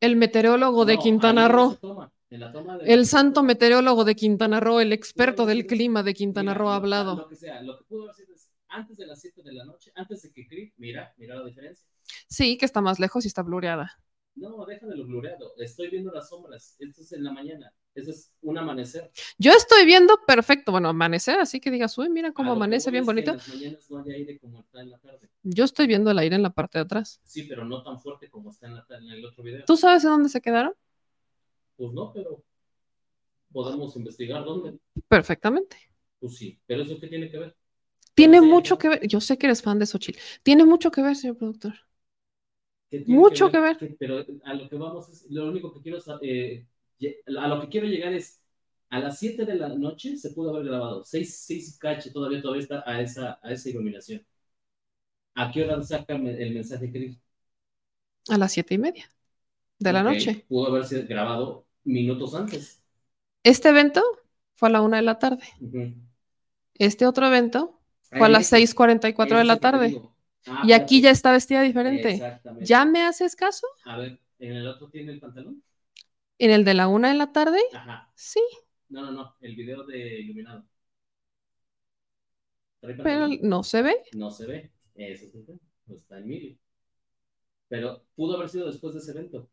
el 0.00 0.16
meteorólogo 0.16 0.84
de 0.84 0.94
No, 0.94 1.02
Quintana 1.02 1.48
Roo, 1.48 1.76
toma. 1.80 2.12
Toma 2.52 2.76
de- 2.78 2.92
el 2.92 3.06
santo 3.06 3.42
meteorólogo 3.42 4.04
de 4.04 4.14
Quintana 4.14 4.60
Roo, 4.60 4.80
el 4.80 4.92
experto 4.92 5.46
del 5.46 5.66
clima 5.66 6.02
de 6.02 6.14
Quintana 6.14 6.52
Mira, 6.52 6.58
Roo 6.58 6.68
ha 6.70 6.76
hablado. 6.76 7.16
Lo 7.16 7.28
que 7.28 7.36
sea, 7.36 7.62
lo 7.62 7.78
que 7.78 7.84
pudo 7.84 8.02
haber 8.04 8.14
sido 8.14 8.34
es 8.34 8.50
antes 8.68 8.96
de 8.98 9.06
las 9.06 9.20
7 9.20 9.42
de 9.42 9.52
la 9.52 9.64
noche, 9.64 9.90
antes 9.94 10.22
de 10.22 10.32
que 10.32 10.72
mira, 10.76 11.14
mira 11.16 11.36
la 11.36 11.44
diferencia. 11.44 11.86
Sí, 12.28 12.58
que 12.58 12.66
está 12.66 12.80
más 12.80 12.98
lejos 12.98 13.24
y 13.24 13.28
está 13.28 13.42
blureada. 13.42 13.98
No, 14.38 14.64
deja 14.66 14.86
de 14.86 14.96
lo 14.96 15.04
gloriado. 15.06 15.52
Estoy 15.58 15.90
viendo 15.90 16.12
las 16.12 16.28
sombras. 16.28 16.76
Esto 16.78 17.02
es 17.02 17.12
en 17.12 17.24
la 17.24 17.32
mañana. 17.32 17.72
Eso 17.94 18.12
es 18.12 18.32
un 18.42 18.56
amanecer. 18.56 19.10
Yo 19.38 19.52
estoy 19.52 19.84
viendo 19.84 20.20
perfecto, 20.24 20.70
bueno, 20.70 20.88
amanecer, 20.88 21.40
así 21.40 21.58
que 21.58 21.70
digas, 21.70 21.98
uy, 21.98 22.08
mira 22.10 22.32
cómo 22.32 22.52
A 22.52 22.54
lo 22.54 22.58
que 22.60 22.64
amanece 22.64 22.90
bien 22.92 23.04
bonito. 23.04 23.32
En 23.32 23.36
las 23.38 23.48
mañanas 23.48 23.90
no 23.90 23.98
hay 23.98 24.12
aire 24.12 24.38
como 24.38 24.60
está 24.60 24.80
en 24.80 24.90
la 24.90 24.98
tarde. 24.98 25.28
Yo 25.42 25.64
estoy 25.64 25.88
viendo 25.88 26.10
el 26.10 26.18
aire 26.18 26.36
en 26.36 26.42
la 26.42 26.50
parte 26.50 26.78
de 26.78 26.84
atrás. 26.84 27.20
Sí, 27.24 27.42
pero 27.44 27.64
no 27.64 27.82
tan 27.82 27.98
fuerte 27.98 28.30
como 28.30 28.50
está 28.50 28.68
en, 28.68 28.76
la, 28.76 28.86
en 28.90 29.10
el 29.10 29.24
otro 29.24 29.42
video. 29.42 29.64
¿Tú 29.66 29.76
sabes 29.76 30.04
en 30.04 30.10
dónde 30.10 30.28
se 30.28 30.40
quedaron? 30.40 30.74
Pues 31.76 31.92
no, 31.92 32.12
pero 32.12 32.44
podemos 33.50 33.96
investigar 33.96 34.44
dónde. 34.44 34.78
Perfectamente. 35.08 35.76
Pues 36.20 36.36
sí, 36.36 36.60
pero 36.66 36.82
eso 36.82 37.00
qué 37.00 37.08
tiene 37.08 37.30
que 37.30 37.38
ver. 37.38 37.56
Tiene 38.14 38.40
mucho 38.40 38.78
que 38.78 38.88
ver. 38.88 39.08
Yo 39.08 39.20
sé 39.20 39.38
que 39.38 39.46
eres 39.46 39.62
fan 39.62 39.78
de 39.78 39.86
Xochitl. 39.86 40.18
Tiene 40.42 40.64
mucho 40.64 40.90
que 40.90 41.02
ver, 41.02 41.16
señor 41.16 41.36
productor. 41.36 41.74
¿Qué 42.90 43.00
tiene 43.00 43.20
Mucho 43.20 43.50
que 43.50 43.60
ver. 43.60 43.76
Que- 43.76 43.96
pero 43.98 44.24
a 44.44 44.54
lo 44.54 44.68
que 44.68 44.76
vamos 44.76 45.08
es, 45.08 45.26
lo 45.30 45.48
único 45.48 45.72
que 45.74 45.80
quiero 45.82 46.00
sa- 46.00 46.18
eh, 46.22 46.66
a 47.38 47.48
lo 47.48 47.60
que 47.60 47.68
quiero 47.68 47.86
llegar 47.86 48.12
es 48.12 48.40
a 48.90 48.98
las 49.00 49.18
7 49.18 49.44
de 49.44 49.54
la 49.56 49.68
noche 49.68 50.16
se 50.16 50.30
pudo 50.30 50.50
haber 50.50 50.64
grabado. 50.66 51.04
6, 51.04 51.36
6 51.46 51.76
cache 51.78 52.10
todavía 52.10 52.40
todavía 52.40 52.62
está 52.62 52.82
a 52.86 53.00
esa, 53.00 53.38
a 53.42 53.52
esa 53.52 53.68
iluminación. 53.68 54.24
¿A 55.34 55.52
qué 55.52 55.62
hora 55.64 55.80
saca 55.82 56.14
el 56.16 56.54
mensaje 56.54 56.90
que 56.90 57.16
A 58.28 58.38
las 58.38 58.52
siete 58.52 58.74
y 58.74 58.78
media 58.78 59.08
de 59.78 59.92
la 59.92 60.02
noche. 60.02 60.44
Pudo 60.48 60.66
haber 60.68 60.84
sido 60.84 61.06
grabado 61.06 61.66
minutos 61.84 62.34
antes. 62.34 62.82
Este 63.44 63.68
evento 63.68 64.02
fue 64.54 64.68
a 64.68 64.72
la 64.72 64.80
una 64.82 64.96
de 64.96 65.02
la 65.02 65.18
tarde. 65.18 65.44
Este 66.74 67.06
otro 67.06 67.26
evento 67.26 67.78
fue 68.00 68.26
a 68.26 68.28
las 68.28 68.42
es- 68.52 68.74
6:44 68.74 69.36
de 69.36 69.42
ese 69.42 69.46
la 69.46 69.56
tarde. 69.58 69.88
digo. 69.88 70.17
Ah, 70.50 70.62
Y 70.64 70.72
aquí 70.72 71.00
ya 71.00 71.10
está 71.10 71.32
vestida 71.32 71.62
diferente. 71.62 72.10
Exactamente. 72.12 72.64
¿Ya 72.64 72.84
me 72.84 73.02
haces 73.02 73.36
caso? 73.36 73.66
A 73.84 73.96
ver, 73.98 74.20
¿en 74.38 74.52
el 74.52 74.66
otro 74.66 74.88
tiene 74.88 75.12
el 75.12 75.20
pantalón? 75.20 75.62
En 76.38 76.50
el 76.50 76.64
de 76.64 76.74
la 76.74 76.88
una 76.88 77.08
de 77.08 77.14
la 77.14 77.32
tarde, 77.32 77.58
Ajá. 77.74 78.10
sí, 78.14 78.40
No, 78.88 79.02
no, 79.02 79.10
no. 79.10 79.34
El 79.40 79.56
video 79.56 79.84
de 79.84 80.20
iluminado. 80.20 80.64
¿Trae 82.80 82.94
pero 82.94 83.28
no 83.42 83.62
se 83.62 83.82
ve. 83.82 83.96
No 84.12 84.30
se 84.30 84.46
ve. 84.46 84.70
Ese 84.94 85.26
es 85.26 85.34
el. 85.34 85.60
No 85.86 85.94
está 85.94 86.18
en 86.18 86.28
medio. 86.28 86.56
Pero 87.68 88.04
pudo 88.14 88.36
haber 88.36 88.48
sido 88.48 88.66
después 88.66 88.94
de 88.94 89.00
ese 89.00 89.10
evento. 89.12 89.48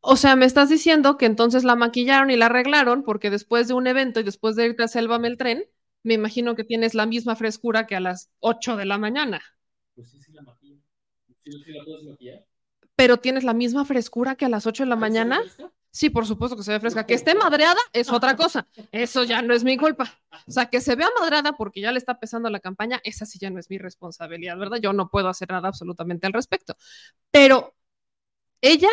O 0.00 0.16
sea, 0.16 0.36
me 0.36 0.46
estás 0.46 0.68
diciendo 0.68 1.16
que 1.16 1.26
entonces 1.26 1.64
la 1.64 1.74
maquillaron 1.76 2.30
y 2.30 2.36
la 2.36 2.46
arreglaron 2.46 3.02
porque 3.02 3.30
después 3.30 3.68
de 3.68 3.74
un 3.74 3.86
evento 3.86 4.20
y 4.20 4.22
después 4.22 4.56
de 4.56 4.66
irte 4.66 4.84
a 4.84 4.88
Selva 4.88 5.18
Meltren, 5.18 5.64
me 6.02 6.14
imagino 6.14 6.54
que 6.54 6.64
tienes 6.64 6.94
la 6.94 7.06
misma 7.06 7.34
frescura 7.36 7.86
que 7.86 7.96
a 7.96 8.00
las 8.00 8.30
8 8.40 8.76
de 8.76 8.84
la 8.84 8.98
mañana. 8.98 9.42
Pues 9.98 10.10
sí, 10.10 10.20
sí 10.20 10.30
la 10.30 10.42
maquillan. 10.42 10.80
¿Sí, 11.42 11.50
sí 11.50 11.72
la 11.72 11.84
puedes 11.84 12.04
maquillar? 12.04 12.46
Pero 12.94 13.16
tienes 13.16 13.42
la 13.42 13.52
misma 13.52 13.84
frescura 13.84 14.36
que 14.36 14.44
a 14.44 14.48
las 14.48 14.64
8 14.64 14.84
de 14.84 14.90
la 14.90 14.94
¿Ahí 14.94 15.00
se 15.00 15.04
ve 15.04 15.10
mañana. 15.10 15.40
Sí, 15.90 16.08
por 16.08 16.24
supuesto 16.24 16.56
que 16.56 16.62
se 16.62 16.70
ve 16.70 16.78
fresca. 16.78 17.04
Que 17.04 17.14
esté 17.14 17.34
madreada 17.34 17.80
es 17.92 18.12
otra 18.12 18.36
cosa. 18.36 18.68
Eso 18.92 19.24
ya 19.24 19.42
no 19.42 19.54
es 19.54 19.64
mi 19.64 19.76
culpa. 19.76 20.16
O 20.46 20.52
sea, 20.52 20.66
que 20.66 20.80
se 20.80 20.94
vea 20.94 21.08
madreada 21.18 21.54
porque 21.54 21.80
ya 21.80 21.90
le 21.90 21.98
está 21.98 22.20
pesando 22.20 22.48
la 22.48 22.60
campaña, 22.60 23.00
esa 23.02 23.26
sí 23.26 23.40
ya 23.40 23.50
no 23.50 23.58
es 23.58 23.70
mi 23.70 23.78
responsabilidad, 23.78 24.56
¿verdad? 24.56 24.78
Yo 24.80 24.92
no 24.92 25.10
puedo 25.10 25.28
hacer 25.28 25.50
nada 25.50 25.66
absolutamente 25.66 26.28
al 26.28 26.32
respecto. 26.32 26.76
Pero 27.32 27.74
ella 28.60 28.90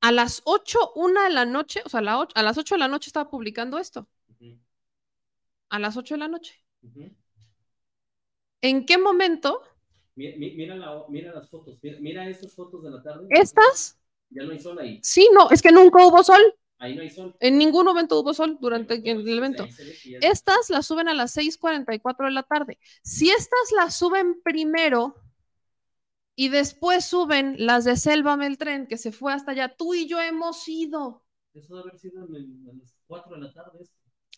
a 0.00 0.12
las 0.12 0.40
8, 0.46 0.92
una 0.94 1.24
de 1.24 1.30
la 1.34 1.44
noche, 1.44 1.82
o 1.84 1.90
sea, 1.90 2.00
a, 2.00 2.02
la 2.02 2.26
a 2.34 2.42
las 2.42 2.56
8 2.56 2.76
de 2.76 2.78
la 2.78 2.88
noche 2.88 3.10
estaba 3.10 3.28
publicando 3.28 3.78
esto. 3.78 4.08
A 5.68 5.78
las 5.78 5.98
8 5.98 6.14
de 6.14 6.18
la 6.20 6.28
noche. 6.28 6.64
¿En 8.62 8.86
qué 8.86 8.96
momento 8.96 9.62
Mi- 10.16 10.36
mi- 10.36 10.54
Mira, 10.56 10.74
la- 10.76 11.04
mira 11.08 11.32
las 11.34 11.48
fotos. 11.50 11.78
Mira, 11.82 11.98
mira 12.00 12.28
estas 12.28 12.54
fotos 12.54 12.82
de 12.82 12.90
la 12.90 13.02
tarde. 13.02 13.26
estas? 13.30 13.98
Ya 14.30 14.42
no 14.42 14.52
hay 14.52 14.58
sol 14.58 14.78
ahí. 14.78 14.98
Sí, 15.02 15.28
no, 15.32 15.50
es 15.50 15.62
que 15.62 15.70
nunca 15.70 16.04
hubo 16.04 16.22
sol. 16.24 16.40
Ahí 16.78 16.94
no 16.94 17.02
hay 17.02 17.10
sol. 17.10 17.34
En 17.40 17.58
ningún 17.58 17.84
momento 17.86 18.18
hubo 18.20 18.34
sol 18.34 18.58
durante 18.60 18.94
el 19.08 19.28
evento. 19.38 19.66
Estas 20.20 20.68
las 20.70 20.86
suben 20.86 21.08
a 21.08 21.14
las 21.14 21.32
6:44 21.32 22.26
de 22.26 22.32
la 22.32 22.42
tarde. 22.42 22.78
Si 23.02 23.30
estas 23.30 23.72
las 23.76 23.94
suben 23.96 24.40
primero 24.42 25.14
y 26.34 26.48
después 26.48 27.04
suben 27.04 27.54
las 27.58 27.84
de 27.84 27.96
Selva 27.96 28.36
Meltren, 28.36 28.86
que 28.86 28.98
se 28.98 29.12
fue 29.12 29.32
hasta 29.32 29.52
allá, 29.52 29.74
tú 29.74 29.94
y 29.94 30.06
yo 30.06 30.20
hemos 30.20 30.66
ido 30.68 31.24
Eso 31.54 31.76
debe 31.76 31.88
haber 31.88 31.98
sido 31.98 32.24
el- 32.26 32.68
a 32.70 32.74
las 32.74 32.94
4 33.06 33.34
de 33.36 33.42
la 33.42 33.52
tarde. 33.52 33.86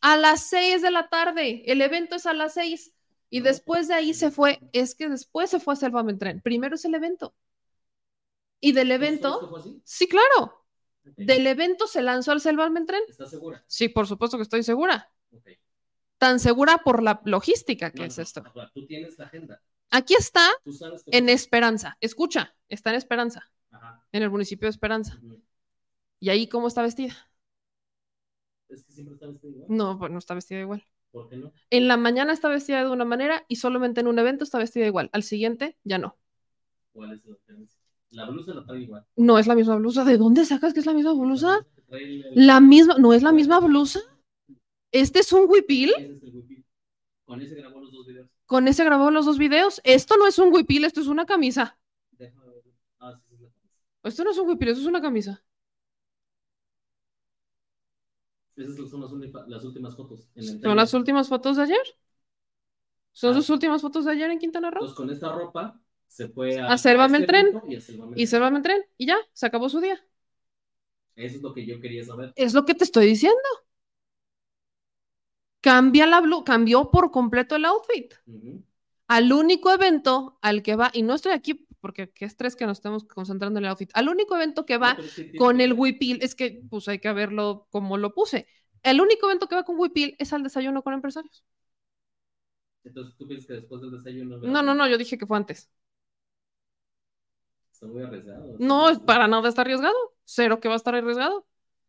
a 0.01 0.17
las 0.17 0.43
6 0.49 0.83
de 0.83 0.91
la 0.93 1.09
tarde. 1.09 1.63
El 1.67 1.83
evento 1.83 2.17
es 2.17 2.27
a 2.27 2.35
las 2.35 2.55
6 2.55 2.93
y 3.31 3.41
después 3.41 3.89
de 3.89 3.95
ahí 3.95 4.15
se 4.15 4.31
fue. 4.31 4.61
Es 4.73 4.95
que 4.95 5.09
después 5.09 5.51
se 5.51 5.61
fue 5.61 5.75
a 5.75 5.77
Selva 5.77 6.03
Meltren. 6.03 6.41
Primero 6.41 6.75
es 6.77 6.85
el 6.85 6.95
evento. 6.95 7.35
Y 8.61 8.73
del 8.73 8.91
¿Esto- 8.91 9.05
evento, 9.05 9.35
esto 9.35 9.49
fue 9.51 9.61
así? 9.61 9.81
sí, 9.85 10.09
claro. 10.09 10.65
Del 11.17 11.47
evento 11.47 11.87
se 11.87 12.03
lanzó 12.03 12.33
al 12.33 12.41
Selva 12.41 12.69
Meltren. 12.69 13.03
¿Estás 13.09 13.31
segura? 13.31 13.65
Sí, 13.67 13.89
por 13.89 14.07
supuesto 14.07 14.37
que 14.37 14.43
estoy 14.43 14.63
segura. 14.63 15.11
Tan 16.19 16.41
segura 16.41 16.79
por 16.79 17.03
la 17.03 17.21
logística 17.25 17.91
que 17.93 18.01
No, 18.01 18.05
es 18.07 18.17
no, 18.19 18.23
esto. 18.25 18.43
no, 18.43 18.71
Tú 18.73 18.87
tienes 18.87 19.17
la 19.19 19.27
agenda. 19.27 19.63
Aquí 19.91 20.15
está 20.19 20.51
en 21.07 21.29
Esperanza. 21.29 21.97
Escucha, 22.01 22.55
está 22.69 22.91
en 22.91 22.97
Esperanza, 22.97 23.51
Ajá. 23.71 24.05
en 24.13 24.23
el 24.23 24.29
municipio 24.31 24.67
de 24.67 24.71
Esperanza. 24.71 25.19
¿Y 26.21 26.29
ahí 26.31 26.49
cómo 26.49 26.69
está 26.69 26.83
vestida? 26.83 27.15
Es 28.69 28.85
que 28.85 28.93
siempre 28.93 29.15
está 29.15 29.29
vestido 29.29 29.53
igual. 29.55 29.67
No, 29.71 29.99
pues 29.99 30.11
no 30.13 30.19
está 30.19 30.35
vestida 30.35 30.61
igual. 30.61 30.85
¿Por 31.19 31.29
qué 31.29 31.37
no? 31.37 31.53
En 31.71 31.89
la 31.89 31.97
mañana 31.97 32.33
está 32.33 32.49
vestida 32.49 32.83
de 32.85 32.91
una 32.91 33.05
manera 33.05 33.45
y 33.49 33.57
solamente 33.57 34.01
en 34.01 34.07
un 34.07 34.19
evento 34.19 34.45
está 34.45 34.59
vestida 34.59 34.87
igual. 34.87 35.11
Al 35.13 35.23
siguiente 35.23 35.77
ya 35.85 35.99
no. 35.99 36.17
¿Cuál 36.93 37.13
es 37.13 37.25
la 37.25 37.33
diferencia? 37.35 37.81
La 38.11 38.25
blusa 38.27 38.55
la 38.55 38.65
trae 38.65 38.83
igual. 38.83 39.05
No 39.17 39.39
es 39.39 39.47
la 39.47 39.55
misma 39.55 39.77
blusa. 39.77 40.05
¿De 40.05 40.17
dónde 40.17 40.45
sacas 40.45 40.73
que 40.73 40.81
es 40.81 40.87
la 40.87 40.95
misma 40.95 41.13
blusa? 41.15 41.67
el- 41.91 42.25
La 42.35 42.61
misma, 42.61 42.95
no 42.99 43.13
es 43.13 43.23
la 43.23 43.33
misma 43.33 43.61
blusa. 43.61 44.01
Este 44.93 45.19
es 45.21 45.33
un 45.33 45.47
huipil. 45.49 45.91
Ese 45.99 46.13
es 46.17 46.23
el 46.23 46.35
huipil. 46.37 46.65
Con 47.27 47.43
ese 47.43 47.55
grabó 47.57 47.81
los 47.81 47.93
dos 47.93 48.07
videos. 48.07 48.29
Con 48.47 48.69
ese 48.69 48.85
grabó 48.85 49.11
los 49.11 49.27
dos 49.27 49.39
videos. 49.39 49.81
Esto 49.85 50.17
no 50.17 50.27
es 50.27 50.39
un 50.39 50.55
huipil, 50.55 50.85
esto 50.85 51.01
es 51.01 51.09
una 51.09 51.27
camisa. 51.27 51.79
Déjame 52.13 52.47
ver. 52.47 52.63
Ah, 53.01 53.13
sí, 53.29 53.37
sí, 53.37 53.43
la 53.43 53.51
camisa. 53.51 53.75
Esto 54.05 54.25
no 54.25 54.31
es 54.31 54.39
un 54.39 54.49
huipil, 54.49 54.69
esto 54.69 54.81
es 54.81 54.87
una 54.87 55.03
camisa. 55.03 55.43
Esas 58.59 58.91
son 58.91 59.01
las, 59.01 59.13
única- 59.13 59.45
las 59.49 59.65
últimas 59.65 59.97
fotos. 59.97 60.29
en 60.37 60.49
el 60.49 60.61
¿Son 60.63 60.77
las 60.77 60.95
últimas 60.95 61.29
fotos 61.29 61.57
de 61.57 61.63
ayer? 61.65 61.79
¿Son 63.13 63.33
Ah. 63.33 63.35
sus 63.35 63.51
últimas 63.51 63.83
fotos 63.83 64.05
de 64.05 64.13
ayer 64.13 64.31
en 64.31 64.39
Quintana 64.39 64.71
Roo? 64.71 64.81
Entonces, 64.81 64.97
con 64.97 65.11
esta 65.11 65.33
ropa 65.33 65.81
se 66.07 66.29
fue 66.29 66.59
a, 66.59 66.73
A 66.73 66.79
Selva 66.79 67.07
este 67.07 67.19
Meltren. 67.19 67.47
evento 67.49 67.63
Y 67.69 67.75
a 68.25 68.39
Y 68.39 68.57
a 68.57 68.63
tren 68.63 68.83
y 68.97 69.07
ya, 69.07 69.19
se 69.33 69.47
acabó 69.47 69.69
su 69.69 69.81
día. 69.81 70.01
Eso 71.17 71.37
es 71.37 71.43
lo 71.43 71.53
que 71.53 71.67
yo 71.67 71.81
quería 71.81 72.05
saber. 72.05 72.33
Es 72.37 72.55
lo 72.55 72.65
que 72.65 72.75
te 72.75 72.85
estoy 72.85 73.07
diciendo. 73.07 73.39
Cambia 75.61 76.07
la 76.07 76.21
blu, 76.21 76.45
cambió 76.45 76.91
por 76.91 77.11
completo 77.11 77.57
el 77.57 77.65
outfit. 77.65 78.15
Al 79.09 79.33
único 79.33 79.73
evento 79.73 80.39
al 80.43 80.63
que 80.63 80.77
va, 80.77 80.91
y 80.93 81.03
no 81.03 81.15
estoy 81.15 81.33
aquí 81.33 81.68
porque 81.81 82.11
qué 82.11 82.25
estrés 82.25 82.57
que 82.57 82.67
nos 82.67 82.79
estemos 82.79 83.05
concentrando 83.05 83.59
en 83.59 83.65
el 83.65 83.71
outfit, 83.71 83.91
al 83.95 84.09
único 84.09 84.37
evento 84.37 84.67
que 84.67 84.79
va 84.79 84.95
No, 84.95 85.39
con 85.39 85.61
el 85.61 85.73
huipil, 85.73 86.19
es 86.23 86.35
que 86.35 86.63
pues 86.69 86.89
hay 86.89 86.99
que 86.99 87.13
verlo 87.13 87.67
como 87.71 87.97
lo 87.97 88.15
puse. 88.15 88.47
El 88.83 89.01
único 89.01 89.27
evento 89.27 89.49
que 89.49 89.57
va 89.57 89.65
con 89.65 89.79
huipil 89.79 90.17
es 90.19 90.33
al 90.33 90.43
desayuno 90.43 90.83
con 90.83 90.95
empresarios. 90.95 91.45
Entonces, 92.85 93.17
¿tú 93.17 93.27
piensas 93.27 93.47
que 93.47 93.55
después 93.55 93.81
del 93.83 93.91
desayuno? 93.91 94.39
No, 94.39 94.63
no, 94.63 94.75
no, 94.75 94.89
yo 94.89 94.97
dije 94.97 95.19
que 95.19 95.27
fue 95.27 95.37
antes. 95.37 95.71
Está 97.73 97.87
muy 97.87 98.03
arriesgado. 98.03 98.57
No, 98.59 98.89
es 98.89 98.99
para 98.99 99.29
nada 99.29 99.49
está 99.49 99.63
arriesgado. 99.63 99.97
Cero 100.25 100.59
que 100.61 100.69
va 100.69 100.75
a 100.75 100.79
estar 100.79 100.95
arriesgado. 100.95 101.47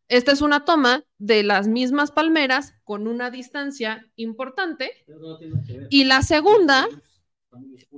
Esta 0.08 0.32
es 0.32 0.40
una 0.40 0.64
toma 0.64 1.04
de 1.18 1.42
las 1.42 1.68
mismas 1.68 2.10
palmeras 2.10 2.74
con 2.84 3.06
una 3.06 3.30
distancia 3.30 4.08
importante. 4.16 5.04
No 5.06 5.38
tiene 5.38 5.54
nada 5.54 5.66
que 5.66 5.78
ver. 5.78 5.86
Y 5.90 6.04
la 6.04 6.22
segunda. 6.22 6.88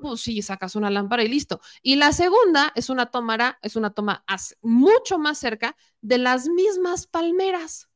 Pues 0.01 0.21
sí, 0.21 0.41
sacas 0.43 0.77
una 0.77 0.91
lámpara 0.91 1.23
y 1.25 1.29
listo. 1.29 1.61
Y 1.83 1.97
la 1.97 2.13
segunda 2.13 2.73
es 2.75 2.89
una 2.91 3.07
toma, 3.07 3.59
es 3.63 3.77
una 3.77 3.91
toma 3.93 4.25
mucho 4.63 5.19
más 5.19 5.39
cerca 5.39 5.77
de 6.01 6.19
las 6.19 6.49
mismas 6.49 7.07
palmeras, 7.07 7.89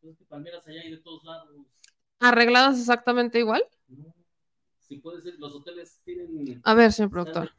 pues 0.00 0.12
es 0.12 0.18
que 0.18 0.24
palmeras 0.26 0.66
allá 0.66 0.80
hay 0.82 0.90
de 0.90 0.98
todos 0.98 1.24
lados. 1.24 1.50
arregladas 2.20 2.78
exactamente 2.78 3.38
igual. 3.38 3.62
Sí, 4.80 4.96
puede 5.00 5.20
ser. 5.20 5.34
Los 5.38 5.54
hoteles 5.54 6.00
tienen. 6.02 6.62
A 6.64 6.72
ver, 6.72 6.92
señor 6.94 7.10
productor. 7.10 7.52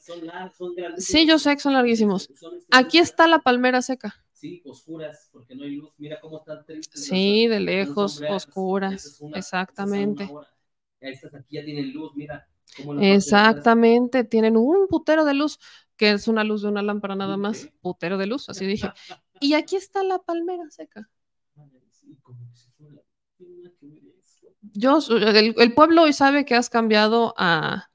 Son 0.00 0.24
largos, 0.24 0.56
son. 0.56 0.74
Sí, 0.98 1.26
yo 1.26 1.38
sé 1.40 1.54
que 1.54 1.60
son 1.60 1.72
larguísimos. 1.72 2.30
Este- 2.30 2.46
Aquí 2.70 2.98
está 2.98 3.26
la 3.26 3.40
palmera 3.40 3.82
seca. 3.82 4.24
Sí, 4.32 4.62
oscuras, 4.64 5.28
porque 5.32 5.56
no 5.56 5.64
hay 5.64 5.72
luz. 5.74 5.92
Mira 5.98 6.20
cómo 6.20 6.38
están 6.38 6.64
tristes. 6.64 7.04
Sí, 7.04 7.48
de 7.48 7.58
lejos, 7.58 8.22
oscuras. 8.30 8.92
Es 9.06 9.20
una- 9.20 9.38
Exactamente. 9.38 10.22
una 10.24 10.32
hora. 10.32 10.48
Estas 11.00 11.34
aquí 11.34 11.56
ya 11.56 11.64
tienen 11.64 11.92
luz, 11.92 12.12
mira. 12.14 12.48
Exactamente, 13.00 14.24
tienen 14.24 14.56
un 14.56 14.86
putero 14.88 15.24
de 15.24 15.34
luz, 15.34 15.58
que 15.96 16.12
es 16.12 16.28
una 16.28 16.44
luz 16.44 16.62
de 16.62 16.68
una 16.68 16.82
lámpara 16.82 17.16
nada 17.16 17.34
¿Un 17.34 17.42
más, 17.42 17.68
putero 17.80 18.18
de 18.18 18.26
luz, 18.26 18.48
así 18.48 18.66
dije. 18.66 18.90
Y 19.40 19.54
aquí 19.54 19.76
está 19.76 20.02
la 20.02 20.18
palmera 20.18 20.68
seca. 20.68 21.08
Yo, 24.72 24.98
el, 25.10 25.54
el 25.56 25.74
pueblo 25.74 26.02
hoy 26.02 26.12
sabe 26.12 26.44
que 26.44 26.56
has 26.56 26.68
cambiado 26.68 27.34
a, 27.36 27.88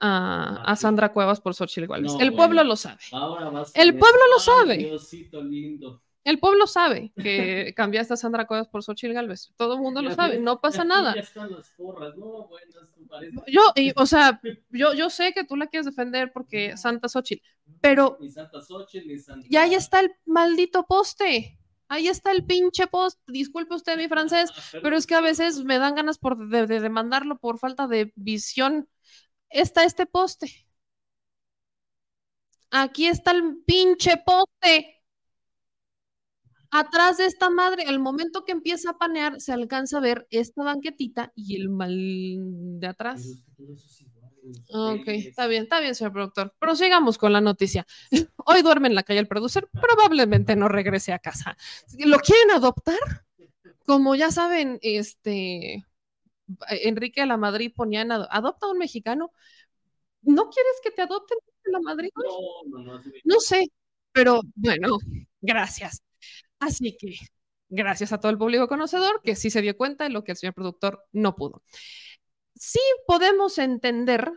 a, 0.00 0.62
Ah, 0.66 0.72
a. 0.72 0.76
Sandra 0.76 1.12
Cuevas 1.12 1.40
por 1.40 1.54
Xochitl 1.54 1.86
Gálvez. 1.86 2.12
No, 2.14 2.20
el 2.20 2.34
pueblo 2.34 2.62
lo 2.64 2.76
sabe. 2.76 3.00
Ahora 3.12 3.48
vas 3.50 3.72
El 3.74 3.96
pueblo 3.96 4.20
lo 4.32 4.38
sabe. 4.38 4.76
Diosito 4.78 5.42
lindo. 5.42 6.02
El 6.26 6.40
pueblo 6.40 6.66
sabe 6.66 7.12
que 7.16 7.72
cambiaste 7.76 8.14
a 8.14 8.16
Sandra 8.16 8.46
Cuevas 8.48 8.66
por 8.66 8.82
Xochitl 8.82 9.12
Gálvez. 9.14 9.52
Todo 9.56 9.74
el 9.74 9.80
mundo 9.80 10.02
lo 10.02 10.10
sabe, 10.12 10.38
no 10.40 10.60
pasa 10.60 10.84
nada. 10.84 11.14
Ya 11.14 11.20
están 11.20 11.52
las 11.52 11.70
porras, 11.70 12.16
no, 12.16 12.48
buenas, 12.48 12.92
tú 12.94 13.06
pareces- 13.06 13.40
Yo, 13.46 13.62
y, 13.76 13.92
o 13.94 14.06
sea, 14.06 14.40
yo, 14.70 14.92
yo 14.92 15.08
sé 15.08 15.32
que 15.32 15.44
tú 15.44 15.54
la 15.56 15.68
quieres 15.68 15.86
defender 15.86 16.32
porque 16.32 16.76
Santa 16.76 17.08
Xochitl, 17.08 17.44
pero 17.80 18.18
Ni 18.20 18.28
Santa 18.28 18.60
Xochitl, 18.60 19.06
ni 19.06 19.18
Santa. 19.20 19.46
y 19.48 19.54
ahí 19.56 19.74
está 19.74 20.00
el 20.00 20.10
maldito 20.24 20.84
poste. 20.86 21.58
Ahí 21.88 22.08
está 22.08 22.32
el 22.32 22.44
pinche 22.44 22.88
post. 22.88 23.20
Disculpe 23.28 23.76
usted 23.76 23.96
mi 23.96 24.08
francés, 24.08 24.50
pero 24.82 24.96
es 24.96 25.06
que 25.06 25.14
a 25.14 25.20
veces 25.20 25.62
me 25.62 25.78
dan 25.78 25.94
ganas 25.94 26.18
por 26.18 26.48
de, 26.48 26.66
de 26.66 26.80
demandarlo 26.80 27.38
por 27.38 27.60
falta 27.60 27.86
de 27.86 28.12
visión. 28.16 28.88
Está 29.48 29.84
este 29.84 30.04
poste. 30.06 30.66
Aquí 32.70 33.06
está 33.06 33.30
el 33.30 33.58
pinche 33.64 34.16
poste. 34.24 34.95
Atrás 36.78 37.16
de 37.16 37.26
esta 37.26 37.48
madre, 37.48 37.84
el 37.86 37.98
momento 37.98 38.44
que 38.44 38.52
empieza 38.52 38.90
a 38.90 38.98
panear, 38.98 39.40
se 39.40 39.52
alcanza 39.52 39.98
a 39.98 40.00
ver 40.00 40.26
esta 40.30 40.62
banquetita 40.62 41.32
y 41.34 41.56
el 41.56 41.70
mal 41.70 41.94
de 42.80 42.86
atrás. 42.86 43.44
Ok, 44.72 45.08
está 45.08 45.46
bien, 45.46 45.64
está 45.64 45.80
bien, 45.80 45.94
señor 45.94 46.12
productor. 46.12 46.54
Prosigamos 46.58 47.18
con 47.18 47.32
la 47.32 47.40
noticia. 47.40 47.86
Hoy 48.44 48.62
duerme 48.62 48.88
en 48.88 48.94
la 48.94 49.02
calle 49.02 49.20
el 49.20 49.26
producer, 49.28 49.68
probablemente 49.72 50.54
no 50.54 50.68
regrese 50.68 51.12
a 51.12 51.18
casa. 51.18 51.56
¿Lo 51.98 52.18
quieren 52.18 52.50
adoptar? 52.52 52.98
Como 53.86 54.14
ya 54.14 54.30
saben, 54.30 54.78
este 54.82 55.84
Enrique 56.68 57.22
de 57.22 57.26
la 57.26 57.36
Madrid 57.36 57.72
ponía 57.74 58.02
en 58.02 58.12
ado- 58.12 58.28
adopta 58.30 58.66
a 58.66 58.70
un 58.70 58.78
mexicano. 58.78 59.32
¿No 60.22 60.50
quieres 60.50 60.74
que 60.82 60.90
te 60.90 61.02
adopten 61.02 61.38
de 61.64 61.72
la 61.72 61.80
Madrid? 61.80 62.10
No, 62.16 62.78
no, 62.84 62.98
no. 62.98 63.02
No 63.24 63.40
sé, 63.40 63.66
pero 64.12 64.40
bueno, 64.54 64.98
gracias. 65.40 66.02
Así 66.58 66.96
que 66.96 67.16
gracias 67.68 68.12
a 68.12 68.20
todo 68.20 68.30
el 68.30 68.38
público 68.38 68.68
conocedor 68.68 69.20
que 69.22 69.36
sí 69.36 69.50
se 69.50 69.62
dio 69.62 69.76
cuenta 69.76 70.04
de 70.04 70.10
lo 70.10 70.24
que 70.24 70.32
el 70.32 70.38
señor 70.38 70.54
productor 70.54 71.04
no 71.12 71.34
pudo. 71.36 71.62
Sí 72.54 72.80
podemos 73.06 73.58
entender 73.58 74.30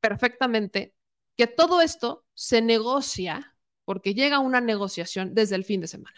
perfectamente 0.00 0.94
que 1.36 1.46
todo 1.46 1.80
esto 1.80 2.24
se 2.34 2.62
negocia 2.62 3.56
porque 3.84 4.14
llega 4.14 4.38
una 4.38 4.60
negociación 4.60 5.34
desde 5.34 5.56
el 5.56 5.64
fin 5.64 5.80
de 5.80 5.88
semana. 5.88 6.16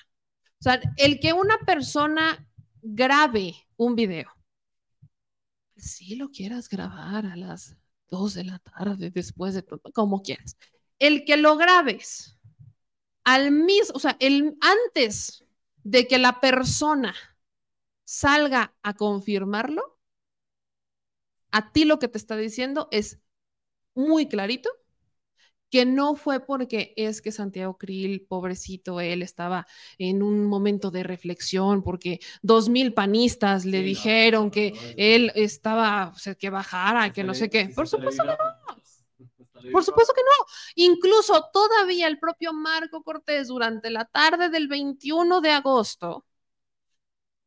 O 0.61 0.63
sea, 0.63 0.81
el 0.97 1.21
que 1.21 1.33
una 1.33 1.59
persona 1.59 2.47
grabe 2.83 3.55
un 3.77 3.95
video, 3.97 4.31
si 5.77 6.17
lo 6.17 6.31
quieras 6.31 6.69
grabar 6.69 7.27
a 7.27 7.37
las 7.37 7.77
2 8.09 8.35
de 8.35 8.45
la 8.45 8.59
tarde, 8.59 9.11
después 9.11 9.55
de 9.55 9.63
todo, 9.63 9.81
como 9.95 10.23
quieras. 10.23 10.57
El 10.99 11.25
que 11.25 11.37
lo 11.37 11.57
grabes 11.57 12.39
al 13.25 13.51
mismo, 13.51 13.95
o 13.95 13.99
sea, 13.99 14.17
el, 14.21 14.57
antes 14.61 15.45
de 15.85 16.07
que 16.07 16.19
la 16.19 16.41
persona 16.41 17.15
salga 18.05 18.75
a 18.83 18.95
confirmarlo, 18.95 19.99
a 21.51 21.73
ti 21.73 21.85
lo 21.85 21.99
que 21.99 22.09
te 22.09 22.19
está 22.19 22.37
diciendo 22.37 22.89
es 22.91 23.21
muy 23.95 24.29
clarito 24.29 24.71
que 25.73 25.87
no 25.87 26.17
fue 26.17 26.45
porque 26.45 26.93
es 26.97 27.23
que 27.23 27.33
Santiago 27.33 27.79
Krill, 27.79 28.27
pobrecito, 28.29 29.01
él 29.01 29.23
estaba 29.23 29.67
en 29.97 30.23
un 30.23 30.45
momento 30.45 30.91
de 30.91 31.03
reflexión, 31.03 31.83
porque 31.83 32.21
dos 32.43 32.69
mil 32.69 32.93
panistas 32.93 33.65
le 33.65 33.81
dijeron 33.81 34.51
que 34.51 34.75
él 34.99 35.33
estaba, 35.35 36.13
o 36.15 36.19
sea, 36.19 36.35
que 36.35 36.51
bajara, 36.51 37.11
que 37.11 37.25
no 37.25 37.33
sé 37.33 37.49
qué. 37.49 37.71
Por 37.75 37.89
supuesto 37.89 38.23
que 38.23 38.29
no. 38.29 38.62
Por 39.71 39.85
supuesto 39.85 40.13
que 40.15 40.23
no. 40.23 40.47
Incluso 40.75 41.51
todavía 41.53 42.07
el 42.09 42.19
propio 42.19 42.53
Marco 42.53 43.03
Cortés 43.03 43.49
durante 43.49 43.91
la 43.91 44.05
tarde 44.07 44.49
del 44.49 44.69
21 44.69 45.41
de 45.41 45.51
agosto 45.51 46.25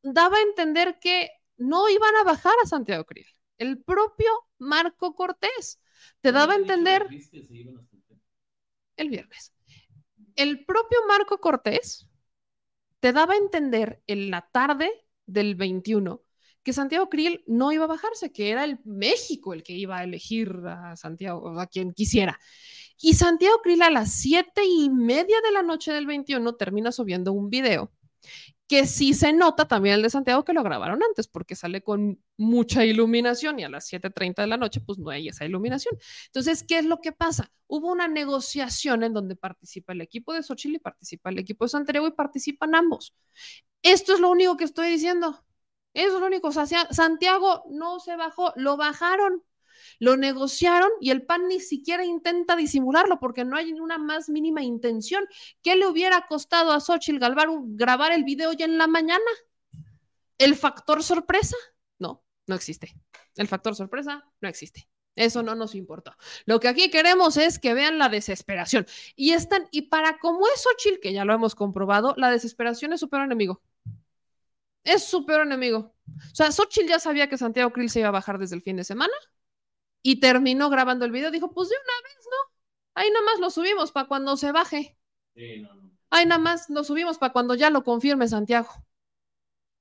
daba 0.02 0.38
a 0.38 0.42
entender 0.42 1.00
que 1.00 1.32
no 1.58 1.90
iban 1.90 2.16
a 2.16 2.24
bajar 2.24 2.54
a 2.64 2.68
Santiago 2.68 3.06
Krill. 3.06 3.28
El 3.58 3.82
propio 3.82 4.30
Marco 4.58 5.16
Cortés 5.16 5.80
te 6.22 6.32
daba 6.32 6.54
a 6.54 6.58
entender 6.58 7.08
el 8.98 9.10
viernes. 9.10 9.54
El 10.36 10.66
propio 10.66 11.00
Marco 11.08 11.40
Cortés 11.40 12.08
te 13.00 13.14
daba 13.14 13.34
a 13.34 13.38
entender 13.38 14.02
en 14.08 14.30
la 14.30 14.48
tarde 14.52 14.92
del 15.26 15.56
21 15.56 16.25
que 16.66 16.74
Santiago 16.74 17.08
Krill 17.10 17.44
no 17.46 17.72
iba 17.72 17.86
a 17.86 17.88
bajarse, 17.88 18.32
que 18.32 18.50
era 18.50 18.64
el 18.66 18.80
México 18.84 19.54
el 19.54 19.64
que 19.64 19.74
iba 19.74 20.00
a 20.00 20.04
elegir 20.04 20.52
a 20.68 20.98
Santiago, 20.98 21.60
a 21.60 21.68
quien 21.68 21.94
quisiera. 21.94 22.40
Y 23.00 23.14
Santiago 23.14 23.62
Krill 23.62 23.84
a 23.84 23.92
las 23.92 24.14
siete 24.14 24.64
y 24.66 24.90
media 24.90 25.38
de 25.46 25.52
la 25.52 25.62
noche 25.62 25.94
del 25.94 26.08
21 26.08 26.56
termina 26.56 26.92
subiendo 26.92 27.34
un 27.34 27.50
video 27.52 27.92
que 28.68 28.88
sí 28.88 29.14
se 29.14 29.32
nota 29.32 29.68
también 29.68 29.96
el 29.96 30.02
de 30.02 30.10
Santiago 30.10 30.44
que 30.44 30.54
lo 30.54 30.64
grabaron 30.64 31.04
antes, 31.04 31.28
porque 31.28 31.56
sale 31.56 31.84
con 31.84 32.20
mucha 32.36 32.84
iluminación 32.84 33.60
y 33.60 33.64
a 33.64 33.70
las 33.70 33.92
7.30 33.92 34.42
de 34.42 34.48
la 34.48 34.58
noche 34.58 34.82
pues 34.82 34.98
no 34.98 35.12
hay 35.12 35.28
esa 35.28 35.46
iluminación. 35.46 35.96
Entonces, 36.28 36.64
¿qué 36.68 36.80
es 36.80 36.86
lo 36.86 37.00
que 37.00 37.12
pasa? 37.12 37.52
Hubo 37.68 37.92
una 37.92 38.08
negociación 38.08 39.04
en 39.04 39.14
donde 39.14 39.36
participa 39.36 39.94
el 39.94 40.02
equipo 40.02 40.34
de 40.34 40.42
Xochitl 40.42 40.78
y 40.78 40.80
participa 40.80 41.30
el 41.30 41.38
equipo 41.38 41.66
de 41.66 41.70
Santiago 41.70 42.08
y 42.08 42.12
participan 42.12 42.74
ambos. 42.74 43.14
Esto 43.84 44.16
es 44.16 44.20
lo 44.20 44.32
único 44.32 44.58
que 44.58 44.64
estoy 44.64 44.90
diciendo. 44.90 45.46
Eso 45.96 46.16
es 46.16 46.20
lo 46.20 46.28
único. 46.28 46.50
O 46.50 46.52
sea, 46.52 46.66
Santiago 46.66 47.64
no 47.70 48.00
se 48.00 48.16
bajó, 48.16 48.54
lo 48.56 48.78
bajaron. 48.78 49.44
Lo 50.00 50.18
negociaron 50.18 50.90
y 51.00 51.12
el 51.12 51.26
PAN 51.26 51.48
ni 51.48 51.60
siquiera 51.60 52.04
intenta 52.04 52.56
disimularlo 52.56 53.20
porque 53.20 53.46
no 53.46 53.56
hay 53.56 53.72
una 53.74 53.98
más 53.98 54.30
mínima 54.30 54.62
intención. 54.62 55.26
¿Qué 55.62 55.76
le 55.76 55.88
hubiera 55.88 56.28
costado 56.28 56.72
a 56.72 56.82
Xochitl 56.82 57.20
Galvar 57.20 57.48
grabar 57.68 58.12
el 58.12 58.26
video 58.26 58.52
ya 58.52 58.66
en 58.66 58.78
la 58.78 58.88
mañana? 58.88 59.24
¿El 60.38 60.56
factor 60.56 61.02
sorpresa? 61.02 61.56
No, 61.98 62.24
no 62.46 62.56
existe. 62.56 62.94
El 63.38 63.48
factor 63.48 63.76
sorpresa 63.76 64.26
no 64.42 64.50
existe. 64.50 64.90
Eso 65.16 65.44
no 65.44 65.56
nos 65.56 65.76
importó. 65.76 66.14
Lo 66.46 66.60
que 66.60 66.68
aquí 66.68 66.90
queremos 66.90 67.38
es 67.38 67.58
que 67.58 67.74
vean 67.74 67.98
la 67.98 68.10
desesperación. 68.10 68.86
Y 69.16 69.32
están, 69.32 69.68
y 69.72 69.84
para 69.84 70.18
como 70.18 70.46
es 70.48 70.62
Xochitl, 70.62 71.00
que 71.00 71.14
ya 71.14 71.24
lo 71.24 71.34
hemos 71.34 71.56
comprobado, 71.56 72.16
la 72.18 72.30
desesperación 72.30 72.92
es 72.92 73.00
su 73.00 73.10
peor 73.10 73.24
enemigo. 73.24 73.62
Es 74.86 75.04
su 75.04 75.26
peor 75.26 75.42
enemigo. 75.42 75.94
O 76.08 76.36
sea, 76.36 76.52
Xochitl 76.52 76.88
ya 76.88 77.00
sabía 77.00 77.28
que 77.28 77.38
Santiago 77.38 77.74
Krill 77.74 77.90
se 77.90 78.00
iba 78.00 78.08
a 78.08 78.12
bajar 78.12 78.38
desde 78.38 78.56
el 78.56 78.62
fin 78.62 78.78
de 78.78 78.84
semana 78.84 79.14
y 80.02 80.20
terminó 80.20 80.70
grabando 80.70 81.04
el 81.04 81.12
video. 81.12 81.32
Dijo, 81.32 81.52
pues 81.52 81.68
de 81.68 81.76
una 81.76 82.10
vez, 82.10 82.26
¿no? 82.26 82.56
Ahí 82.94 83.10
nada 83.12 83.26
más 83.26 83.40
lo 83.40 83.50
subimos 83.50 83.92
para 83.92 84.08
cuando 84.08 84.38
se 84.38 84.52
baje. 84.52 84.98
Ahí 86.12 86.26
nada 86.26 86.40
más 86.40 86.70
lo 86.70 86.84
subimos 86.84 87.18
para 87.18 87.34
cuando 87.34 87.56
ya 87.56 87.70
lo 87.70 87.84
confirme 87.84 88.28
Santiago. 88.28 88.70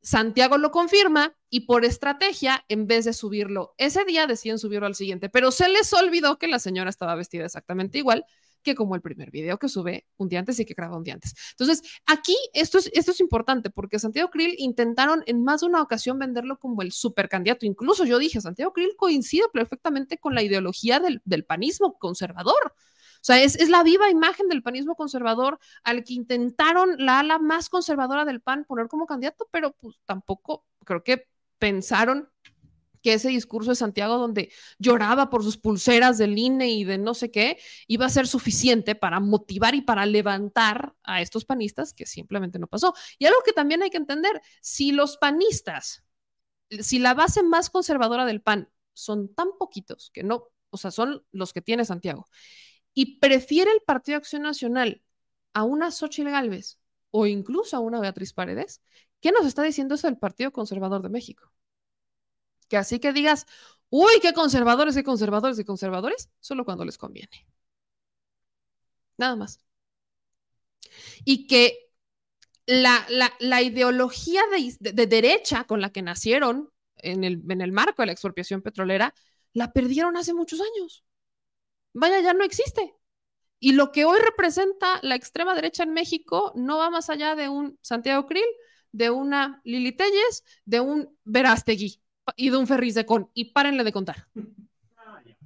Santiago 0.02 0.58
lo 0.58 0.70
confirma 0.70 1.36
y 1.48 1.60
por 1.60 1.84
estrategia, 1.84 2.64
en 2.68 2.86
vez 2.86 3.04
de 3.04 3.12
subirlo 3.12 3.74
ese 3.78 4.04
día, 4.04 4.26
deciden 4.26 4.58
subirlo 4.58 4.86
al 4.86 4.94
siguiente. 4.94 5.28
Pero 5.28 5.50
se 5.50 5.68
les 5.68 5.92
olvidó 5.92 6.38
que 6.38 6.48
la 6.48 6.58
señora 6.58 6.90
estaba 6.90 7.14
vestida 7.14 7.44
exactamente 7.44 7.98
igual 7.98 8.24
que 8.64 8.74
como 8.74 8.96
el 8.96 9.00
primer 9.00 9.30
video 9.30 9.58
que 9.58 9.68
sube 9.68 10.06
un 10.16 10.28
día 10.28 10.40
antes 10.40 10.58
y 10.58 10.64
que 10.64 10.74
graba 10.74 10.96
un 10.96 11.04
día 11.04 11.14
antes. 11.14 11.34
Entonces, 11.50 11.82
aquí 12.06 12.36
esto 12.52 12.78
es, 12.78 12.90
esto 12.92 13.12
es 13.12 13.20
importante 13.20 13.70
porque 13.70 14.00
Santiago 14.00 14.30
Krill 14.30 14.56
intentaron 14.58 15.22
en 15.26 15.44
más 15.44 15.60
de 15.60 15.66
una 15.66 15.82
ocasión 15.82 16.18
venderlo 16.18 16.58
como 16.58 16.82
el 16.82 16.90
supercandidato. 16.90 17.66
Incluso 17.66 18.04
yo 18.04 18.18
dije, 18.18 18.40
Santiago 18.40 18.72
Krill 18.72 18.96
coincide 18.96 19.44
perfectamente 19.52 20.18
con 20.18 20.34
la 20.34 20.42
ideología 20.42 20.98
del, 20.98 21.22
del 21.24 21.44
panismo 21.44 21.98
conservador. 21.98 22.74
O 23.24 23.26
sea, 23.26 23.42
es, 23.42 23.56
es, 23.56 23.70
la 23.70 23.82
viva 23.82 24.10
imagen 24.10 24.48
del 24.48 24.62
panismo 24.62 24.96
conservador 24.96 25.58
al 25.82 26.04
que 26.04 26.12
intentaron 26.12 26.96
la 26.98 27.20
ala 27.20 27.38
más 27.38 27.70
conservadora 27.70 28.24
del 28.24 28.42
PAN 28.42 28.64
poner 28.64 28.88
como 28.88 29.06
candidato, 29.06 29.48
pero 29.50 29.72
pues 29.72 30.00
tampoco 30.04 30.66
creo 30.84 31.02
que 31.02 31.26
pensaron 31.58 32.28
que 33.04 33.12
ese 33.12 33.28
discurso 33.28 33.70
de 33.70 33.76
Santiago 33.76 34.16
donde 34.16 34.50
lloraba 34.78 35.28
por 35.28 35.44
sus 35.44 35.58
pulseras 35.58 36.16
del 36.16 36.38
INE 36.38 36.70
y 36.70 36.84
de 36.84 36.96
no 36.96 37.12
sé 37.12 37.30
qué, 37.30 37.58
iba 37.86 38.06
a 38.06 38.08
ser 38.08 38.26
suficiente 38.26 38.94
para 38.94 39.20
motivar 39.20 39.74
y 39.74 39.82
para 39.82 40.06
levantar 40.06 40.94
a 41.02 41.20
estos 41.20 41.44
panistas, 41.44 41.92
que 41.92 42.06
simplemente 42.06 42.58
no 42.58 42.66
pasó. 42.66 42.94
Y 43.18 43.26
algo 43.26 43.38
que 43.44 43.52
también 43.52 43.82
hay 43.82 43.90
que 43.90 43.98
entender, 43.98 44.40
si 44.62 44.90
los 44.90 45.18
panistas, 45.18 46.02
si 46.80 46.98
la 46.98 47.12
base 47.12 47.42
más 47.42 47.68
conservadora 47.68 48.24
del 48.24 48.40
PAN 48.40 48.70
son 48.94 49.34
tan 49.34 49.48
poquitos 49.58 50.10
que 50.10 50.22
no, 50.22 50.44
o 50.70 50.78
sea, 50.78 50.90
son 50.90 51.26
los 51.30 51.52
que 51.52 51.60
tiene 51.60 51.84
Santiago, 51.84 52.26
y 52.94 53.18
prefiere 53.18 53.70
el 53.70 53.82
Partido 53.82 54.16
Acción 54.16 54.42
Nacional 54.42 55.02
a 55.52 55.64
una 55.64 55.90
Xochitl 55.90 56.30
Gálvez 56.30 56.78
o 57.10 57.26
incluso 57.26 57.76
a 57.76 57.80
una 57.80 58.00
Beatriz 58.00 58.32
Paredes, 58.32 58.82
¿qué 59.20 59.30
nos 59.30 59.44
está 59.44 59.62
diciendo 59.62 59.94
eso 59.94 60.06
del 60.06 60.16
Partido 60.16 60.52
Conservador 60.52 61.02
de 61.02 61.10
México? 61.10 61.52
Que 62.68 62.76
así 62.76 62.98
que 63.00 63.12
digas, 63.12 63.46
uy, 63.90 64.12
qué 64.22 64.32
conservadores, 64.32 64.94
qué 64.94 65.04
conservadores, 65.04 65.56
qué 65.56 65.64
conservadores, 65.64 66.30
solo 66.40 66.64
cuando 66.64 66.84
les 66.84 66.98
conviene. 66.98 67.46
Nada 69.16 69.36
más. 69.36 69.60
Y 71.24 71.46
que 71.46 71.90
la, 72.66 73.06
la, 73.40 73.62
ideología 73.62 74.42
de, 74.50 74.92
de, 74.92 75.06
derecha 75.06 75.64
con 75.64 75.80
la 75.80 75.90
que 75.90 76.02
nacieron 76.02 76.70
en 76.96 77.24
el, 77.24 77.42
en 77.48 77.60
el 77.60 77.72
marco 77.72 78.02
de 78.02 78.06
la 78.06 78.12
expropiación 78.12 78.62
petrolera, 78.62 79.14
la 79.52 79.72
perdieron 79.72 80.16
hace 80.16 80.34
muchos 80.34 80.60
años. 80.60 81.04
Vaya, 81.92 82.20
ya 82.20 82.34
no 82.34 82.44
existe. 82.44 82.94
Y 83.60 83.72
lo 83.72 83.92
que 83.92 84.04
hoy 84.04 84.18
representa 84.20 84.98
la 85.02 85.14
extrema 85.14 85.54
derecha 85.54 85.84
en 85.84 85.92
México 85.92 86.52
no 86.54 86.78
va 86.78 86.90
más 86.90 87.10
allá 87.10 87.34
de 87.34 87.48
un 87.48 87.78
Santiago 87.82 88.26
Krill, 88.26 88.44
de 88.92 89.10
una 89.10 89.60
Lili 89.64 89.92
Telles, 89.92 90.44
de 90.64 90.80
un 90.80 91.16
Verástegui 91.24 92.03
y 92.36 92.50
de 92.50 92.56
un 92.56 92.66
Ferris 92.66 92.94
de 92.94 93.06
con, 93.06 93.30
y 93.34 93.46
párenle 93.52 93.84
de 93.84 93.92
contar. 93.92 94.28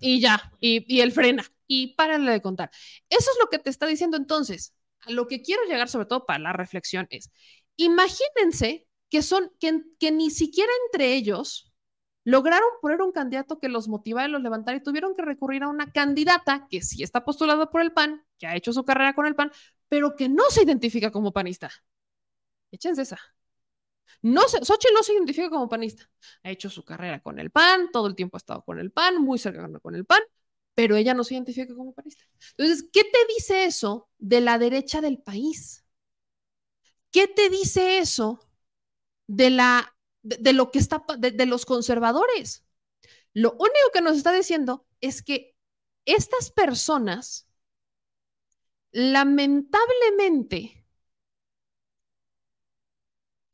Y 0.01 0.21
ya, 0.21 0.53
y, 0.61 0.85
y 0.93 1.01
él 1.01 1.11
frena, 1.11 1.45
y 1.67 1.95
párenle 1.97 2.31
de 2.31 2.41
contar. 2.41 2.71
Eso 3.11 3.31
es 3.33 3.37
lo 3.41 3.49
que 3.49 3.59
te 3.59 3.71
está 3.71 3.87
diciendo 3.87 4.17
entonces. 4.17 4.75
A 5.01 5.11
lo 5.11 5.27
que 5.27 5.43
quiero 5.43 5.63
llegar, 5.65 5.89
sobre 5.89 6.07
todo 6.07 6.25
para 6.27 6.39
la 6.39 6.53
reflexión, 6.53 7.07
es, 7.11 7.31
imagínense 7.77 8.87
que 9.11 9.23
son, 9.23 9.51
que, 9.59 9.83
que 9.99 10.13
ni 10.13 10.31
siquiera 10.31 10.71
entre 10.87 11.15
ellos 11.15 11.73
lograron 12.25 12.69
poner 12.83 13.01
un 13.03 13.13
candidato 13.13 13.59
que 13.59 13.69
los 13.69 13.89
motivara 13.89 14.29
y 14.29 14.31
los 14.31 14.43
levantara 14.43 14.77
y 14.77 14.83
tuvieron 14.83 15.15
que 15.17 15.23
recurrir 15.23 15.63
a 15.63 15.69
una 15.69 15.91
candidata 15.93 16.67
que 16.71 16.83
sí 16.83 17.03
está 17.03 17.25
postulada 17.25 17.71
por 17.71 17.81
el 17.81 17.93
PAN, 17.93 18.23
que 18.39 18.47
ha 18.47 18.55
hecho 18.57 18.73
su 18.73 18.85
carrera 18.85 19.15
con 19.15 19.27
el 19.27 19.35
PAN, 19.35 19.51
pero 19.89 20.15
que 20.15 20.29
no 20.29 20.45
se 20.51 20.63
identifica 20.63 21.11
como 21.11 21.33
panista. 21.33 21.71
Échense 22.71 23.03
esa. 23.03 23.19
No 24.23 24.49
se, 24.49 24.65
Xochitl 24.65 24.95
no 24.95 25.03
se 25.03 25.13
identifica 25.13 25.51
como 25.51 25.69
panista. 25.69 26.11
Ha 26.43 26.51
hecho 26.51 26.71
su 26.71 26.85
carrera 26.85 27.21
con 27.23 27.39
el 27.39 27.51
PAN, 27.51 27.91
todo 27.93 28.07
el 28.07 28.15
tiempo 28.15 28.37
ha 28.37 28.39
estado 28.39 28.63
con 28.65 28.79
el 28.79 28.91
PAN, 28.91 29.23
muy 29.23 29.39
cercano 29.39 29.81
con 29.81 29.95
el 29.95 30.05
PAN, 30.05 30.23
pero 30.75 30.97
ella 30.97 31.15
no 31.15 31.25
se 31.25 31.35
identifica 31.35 31.75
como 31.75 31.93
panista. 31.93 32.25
Entonces, 32.57 32.89
¿qué 32.93 33.05
te 33.05 33.19
dice 33.37 33.65
eso 33.65 34.09
de 34.19 34.41
la 34.41 34.59
derecha 34.59 35.01
del 35.01 35.19
país? 35.19 35.85
¿Qué 37.11 37.27
te 37.27 37.49
dice 37.49 37.99
eso 37.99 38.41
de 39.27 39.51
la 39.51 39.95
de, 40.23 40.53
lo 40.53 40.71
que 40.71 40.79
está 40.79 41.05
de, 41.19 41.31
de 41.31 41.47
los 41.47 41.65
conservadores? 41.67 42.65
Lo 43.35 43.53
único 43.53 43.91
que 43.93 44.01
nos 44.01 44.17
está 44.17 44.33
diciendo 44.33 44.87
es 45.01 45.23
que 45.23 45.55
estas 46.05 46.51
personas 46.51 47.49
lamentablemente 48.93 50.78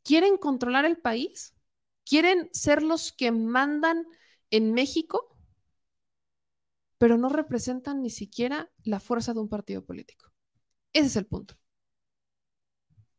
¿Quieren 0.04 0.36
controlar 0.38 0.84
el 0.84 0.98
país? 0.98 1.54
¿Quieren 2.04 2.48
ser 2.52 2.82
los 2.82 3.12
que 3.12 3.32
mandan 3.32 4.06
en 4.50 4.72
México? 4.72 5.36
pero 6.98 7.16
no 7.18 7.28
representan 7.28 8.02
ni 8.02 8.10
siquiera 8.10 8.70
la 8.84 9.00
fuerza 9.00 9.32
de 9.34 9.40
un 9.40 9.48
partido 9.48 9.84
político. 9.84 10.32
Ese 10.92 11.08
es 11.08 11.16
el 11.16 11.26
punto. 11.26 11.56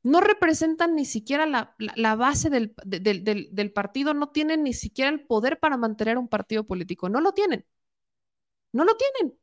No 0.03 0.21
representan 0.21 0.95
ni 0.95 1.03
siquiera 1.05 1.45
la, 1.47 1.75
base 2.15 2.49
del, 2.49 2.73
de- 2.85 2.99
del- 2.99 3.23
del- 3.23 3.49
del 3.51 3.71
partido, 3.73 4.13
no 4.13 4.29
tienen 4.29 4.63
ni 4.63 4.73
siquiera 4.73 5.09
el 5.09 5.25
poder 5.25 5.59
para 5.59 5.77
mantener 5.77 6.17
un 6.17 6.27
partido 6.27 6.65
político. 6.65 7.09
No 7.09 7.21
lo 7.21 7.31
tienen. 7.33 7.65
No 8.73 8.83
lo 8.85 8.95
tienen. 8.95 9.35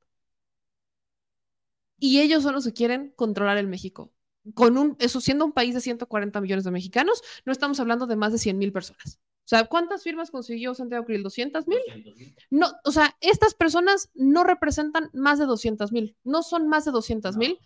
Y 1.98 2.20
ellos 2.20 2.42
son 2.42 2.54
los 2.54 2.64
que 2.66 2.74
quieren 2.74 3.12
controlar 3.16 3.56
el 3.56 3.66
México. 3.66 4.12
Con 4.54 4.76
un, 4.76 4.96
eso 4.98 5.20
siendo 5.20 5.44
un 5.44 5.52
país 5.52 5.74
de 5.74 5.80
140 5.80 6.40
millones 6.40 6.64
de 6.64 6.70
mexicanos, 6.70 7.22
no 7.44 7.52
estamos 7.52 7.78
hablando 7.80 8.06
de 8.06 8.16
más 8.16 8.32
de 8.32 8.38
100 8.38 8.58
mil 8.58 8.72
personas. 8.72 9.20
O 9.44 9.48
sea, 9.48 9.64
¿cuántas 9.66 10.02
firmas 10.02 10.30
consiguió 10.30 10.74
Santiago 10.74 11.04
Krill? 11.04 11.24
¿200 11.24 11.66
mil? 11.66 11.78
No, 12.50 12.72
o 12.84 12.92
sea, 12.92 13.16
estas 13.20 13.54
personas 13.54 14.10
no 14.14 14.44
representan 14.44 15.10
más 15.12 15.38
de 15.38 15.46
200 15.46 15.92
mil, 15.92 16.16
no 16.24 16.42
son 16.42 16.68
más 16.68 16.84
de 16.84 16.92
200 16.92 17.36
mil 17.36 17.58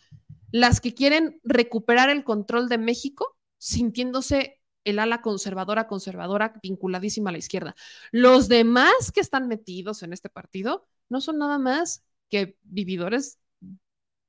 las 0.53 0.81
que 0.81 0.95
quieren 0.95 1.41
recuperar 1.45 2.09
el 2.09 2.25
control 2.25 2.69
de 2.69 2.79
México 2.79 3.37
sintiéndose 3.59 4.61
el 4.85 4.99
ala 5.01 5.21
conservadora, 5.21 5.89
conservadora, 5.89 6.59
vinculadísima 6.63 7.31
a 7.31 7.33
la 7.33 7.39
izquierda. 7.39 7.75
Los 8.13 8.49
demás 8.49 9.11
que 9.13 9.21
están 9.21 9.49
metidos 9.49 10.03
en 10.03 10.13
este 10.13 10.31
partido 10.31 10.87
no 11.09 11.21
son 11.21 11.39
nada 11.39 11.59
más 11.59 12.05
que 12.31 12.57
vividores 12.63 13.39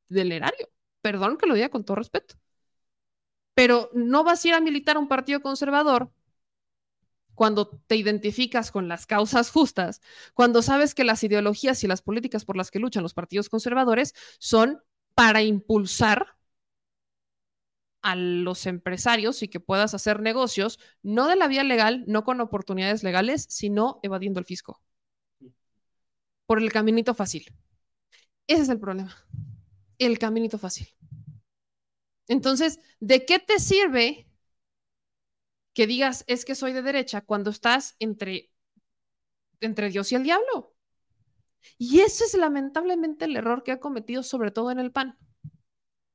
del 0.09 0.31
erario. 0.31 0.69
Perdón 1.07 1.37
que 1.37 1.47
lo 1.47 1.55
diga 1.55 1.69
con 1.69 1.85
todo 1.85 1.95
respeto. 1.95 2.35
Pero 3.53 3.89
no 3.93 4.23
vas 4.25 4.43
a 4.43 4.47
ir 4.49 4.53
a 4.55 4.59
militar 4.67 4.97
a 4.97 4.99
un 4.99 5.07
partido 5.07 5.41
conservador 5.41 6.11
cuando 7.33 7.69
te 7.87 7.95
identificas 7.95 8.71
con 8.71 8.89
las 8.89 9.05
causas 9.05 9.51
justas, 9.51 10.01
cuando 10.33 10.61
sabes 10.61 10.93
que 10.93 11.05
las 11.05 11.23
ideologías 11.23 11.81
y 11.83 11.87
las 11.87 12.01
políticas 12.01 12.43
por 12.43 12.57
las 12.57 12.71
que 12.71 12.79
luchan 12.79 13.03
los 13.03 13.13
partidos 13.13 13.47
conservadores 13.47 14.15
son 14.37 14.81
para 15.15 15.41
impulsar 15.43 16.35
a 18.01 18.15
los 18.17 18.65
empresarios 18.65 19.43
y 19.43 19.47
que 19.47 19.61
puedas 19.61 19.93
hacer 19.93 20.19
negocios, 20.19 20.77
no 21.03 21.27
de 21.27 21.37
la 21.37 21.47
vía 21.47 21.63
legal, 21.63 22.03
no 22.05 22.25
con 22.25 22.41
oportunidades 22.41 23.03
legales, 23.03 23.45
sino 23.49 24.01
evadiendo 24.03 24.41
el 24.41 24.45
fisco. 24.45 24.81
Por 26.47 26.59
el 26.61 26.71
caminito 26.71 27.13
fácil. 27.13 27.53
Ese 28.47 28.63
es 28.63 28.69
el 28.69 28.79
problema. 28.79 29.15
El 29.99 30.19
caminito 30.19 30.57
fácil. 30.57 30.96
Entonces, 32.27 32.79
¿de 32.99 33.25
qué 33.25 33.39
te 33.39 33.59
sirve 33.59 34.27
que 35.73 35.87
digas 35.87 36.23
es 36.27 36.45
que 36.45 36.55
soy 36.55 36.73
de 36.73 36.81
derecha 36.81 37.21
cuando 37.21 37.49
estás 37.49 37.95
entre, 37.99 38.51
entre 39.59 39.89
Dios 39.89 40.11
y 40.11 40.15
el 40.15 40.23
diablo? 40.23 40.75
Y 41.77 41.99
ese 41.99 42.25
es 42.25 42.33
lamentablemente 42.33 43.25
el 43.25 43.35
error 43.35 43.63
que 43.63 43.71
ha 43.71 43.79
cometido 43.79 44.23
sobre 44.23 44.51
todo 44.51 44.71
en 44.71 44.79
el 44.79 44.91
PAN. 44.91 45.17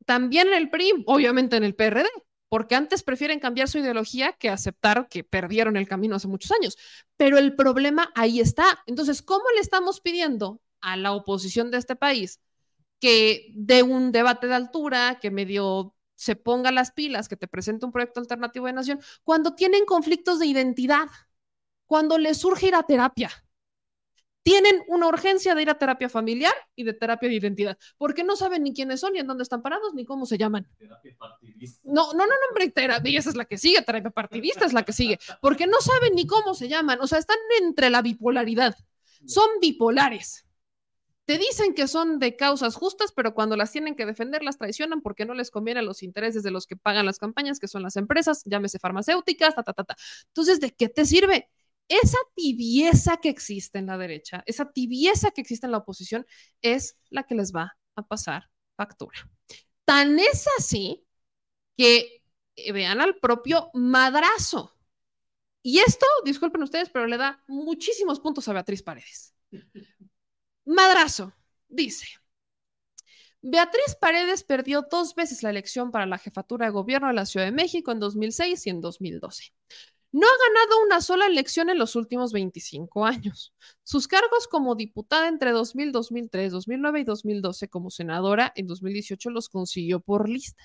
También 0.06 0.48
en 0.48 0.54
el 0.54 0.70
PRI, 0.70 1.04
obviamente 1.06 1.56
en 1.56 1.64
el 1.64 1.74
PRD, 1.74 2.08
porque 2.48 2.74
antes 2.74 3.02
prefieren 3.02 3.40
cambiar 3.40 3.68
su 3.68 3.78
ideología 3.78 4.32
que 4.32 4.50
aceptar 4.50 5.08
que 5.08 5.24
perdieron 5.24 5.76
el 5.76 5.88
camino 5.88 6.16
hace 6.16 6.28
muchos 6.28 6.52
años. 6.52 6.76
Pero 7.16 7.38
el 7.38 7.54
problema 7.54 8.12
ahí 8.14 8.40
está. 8.40 8.82
Entonces, 8.86 9.22
¿cómo 9.22 9.44
le 9.54 9.60
estamos 9.60 10.00
pidiendo 10.00 10.60
a 10.80 10.96
la 10.96 11.12
oposición 11.12 11.70
de 11.70 11.78
este 11.78 11.96
país 11.96 12.40
que 13.00 13.52
dé 13.54 13.82
un 13.82 14.12
debate 14.12 14.48
de 14.48 14.54
altura, 14.54 15.18
que 15.20 15.30
medio 15.30 15.94
se 16.22 16.36
ponga 16.36 16.70
las 16.70 16.92
pilas, 16.92 17.28
que 17.28 17.36
te 17.36 17.48
presente 17.48 17.84
un 17.84 17.92
proyecto 17.92 18.20
alternativo 18.20 18.66
de 18.66 18.72
nación, 18.72 19.00
cuando 19.24 19.54
tienen 19.54 19.84
conflictos 19.84 20.38
de 20.38 20.46
identidad, 20.46 21.08
cuando 21.86 22.18
les 22.18 22.38
surge 22.38 22.68
ir 22.68 22.74
a 22.74 22.84
terapia? 22.84 23.30
tienen 24.42 24.82
una 24.88 25.06
urgencia 25.06 25.54
de 25.54 25.62
ir 25.62 25.70
a 25.70 25.78
terapia 25.78 26.08
familiar 26.08 26.52
y 26.74 26.84
de 26.84 26.92
terapia 26.92 27.28
de 27.28 27.36
identidad, 27.36 27.78
porque 27.96 28.24
no 28.24 28.36
saben 28.36 28.64
ni 28.64 28.74
quiénes 28.74 29.00
son, 29.00 29.12
ni 29.12 29.20
en 29.20 29.26
dónde 29.26 29.42
están 29.42 29.62
parados, 29.62 29.94
ni 29.94 30.04
cómo 30.04 30.26
se 30.26 30.36
llaman. 30.36 30.66
No, 31.84 32.12
no, 32.12 32.12
no, 32.12 32.26
no, 32.26 32.32
hombre, 32.48 32.68
terapia, 32.70 33.18
esa 33.18 33.30
es 33.30 33.36
la 33.36 33.44
que 33.44 33.58
sigue, 33.58 33.82
terapia 33.82 34.10
partidista 34.10 34.66
es 34.66 34.72
la 34.72 34.82
que 34.82 34.92
sigue, 34.92 35.18
porque 35.40 35.66
no 35.66 35.80
saben 35.80 36.14
ni 36.14 36.26
cómo 36.26 36.54
se 36.54 36.68
llaman, 36.68 37.00
o 37.00 37.06
sea, 37.06 37.18
están 37.18 37.38
entre 37.60 37.90
la 37.90 38.02
bipolaridad, 38.02 38.76
son 39.26 39.48
bipolares. 39.60 40.44
Te 41.32 41.38
dicen 41.38 41.72
que 41.72 41.88
son 41.88 42.18
de 42.18 42.36
causas 42.36 42.74
justas, 42.74 43.10
pero 43.10 43.32
cuando 43.32 43.56
las 43.56 43.72
tienen 43.72 43.94
que 43.94 44.04
defender 44.04 44.42
las 44.42 44.58
traicionan 44.58 45.00
porque 45.00 45.24
no 45.24 45.32
les 45.32 45.50
conviene 45.50 45.80
los 45.80 46.02
intereses 46.02 46.42
de 46.42 46.50
los 46.50 46.66
que 46.66 46.76
pagan 46.76 47.06
las 47.06 47.18
campañas, 47.18 47.58
que 47.58 47.68
son 47.68 47.82
las 47.82 47.96
empresas, 47.96 48.42
llámese 48.44 48.78
farmacéuticas, 48.78 49.54
ta, 49.54 49.62
ta, 49.62 49.72
ta, 49.72 49.84
ta. 49.84 49.96
Entonces, 50.26 50.60
¿de 50.60 50.72
qué 50.72 50.90
te 50.90 51.06
sirve? 51.06 51.48
esa 51.88 52.18
tibieza 52.34 53.16
que 53.16 53.30
existe 53.30 53.78
en 53.78 53.86
la 53.86 53.96
derecha, 53.96 54.42
esa 54.44 54.70
tibieza 54.72 55.30
que 55.30 55.40
existe 55.40 55.64
en 55.64 55.72
la 55.72 55.78
oposición, 55.78 56.26
es 56.60 56.98
la 57.08 57.22
que 57.22 57.34
les 57.34 57.50
va 57.54 57.78
a 57.96 58.06
pasar 58.06 58.50
factura. 58.76 59.30
Tan 59.86 60.18
es 60.18 60.46
así 60.58 61.06
que 61.78 62.22
eh, 62.56 62.72
vean 62.72 63.00
al 63.00 63.16
propio 63.16 63.70
madrazo. 63.72 64.76
Y 65.62 65.78
esto, 65.78 66.04
disculpen 66.26 66.62
ustedes, 66.62 66.90
pero 66.90 67.06
le 67.06 67.16
da 67.16 67.42
muchísimos 67.48 68.20
puntos 68.20 68.46
a 68.48 68.52
Beatriz 68.52 68.82
Paredes. 68.82 69.34
Madrazo, 70.64 71.32
dice. 71.68 72.06
Beatriz 73.42 73.96
Paredes 74.00 74.44
perdió 74.44 74.86
dos 74.88 75.14
veces 75.16 75.42
la 75.42 75.50
elección 75.50 75.90
para 75.90 76.06
la 76.06 76.18
jefatura 76.18 76.66
de 76.66 76.72
gobierno 76.72 77.08
de 77.08 77.14
la 77.14 77.26
Ciudad 77.26 77.46
de 77.46 77.52
México 77.52 77.90
en 77.90 77.98
2006 77.98 78.66
y 78.66 78.70
en 78.70 78.80
2012. 78.80 79.52
No 80.12 80.26
ha 80.26 80.30
ganado 80.30 80.84
una 80.84 81.00
sola 81.00 81.26
elección 81.26 81.70
en 81.70 81.78
los 81.78 81.96
últimos 81.96 82.32
25 82.32 83.04
años. 83.06 83.52
Sus 83.82 84.06
cargos 84.06 84.46
como 84.46 84.74
diputada 84.76 85.26
entre 85.26 85.50
2000, 85.52 85.90
2003, 85.90 86.52
2009 86.52 87.00
y 87.00 87.04
2012 87.04 87.68
como 87.68 87.90
senadora 87.90 88.52
en 88.54 88.66
2018 88.66 89.30
los 89.30 89.48
consiguió 89.48 90.00
por 90.00 90.28
lista. 90.28 90.62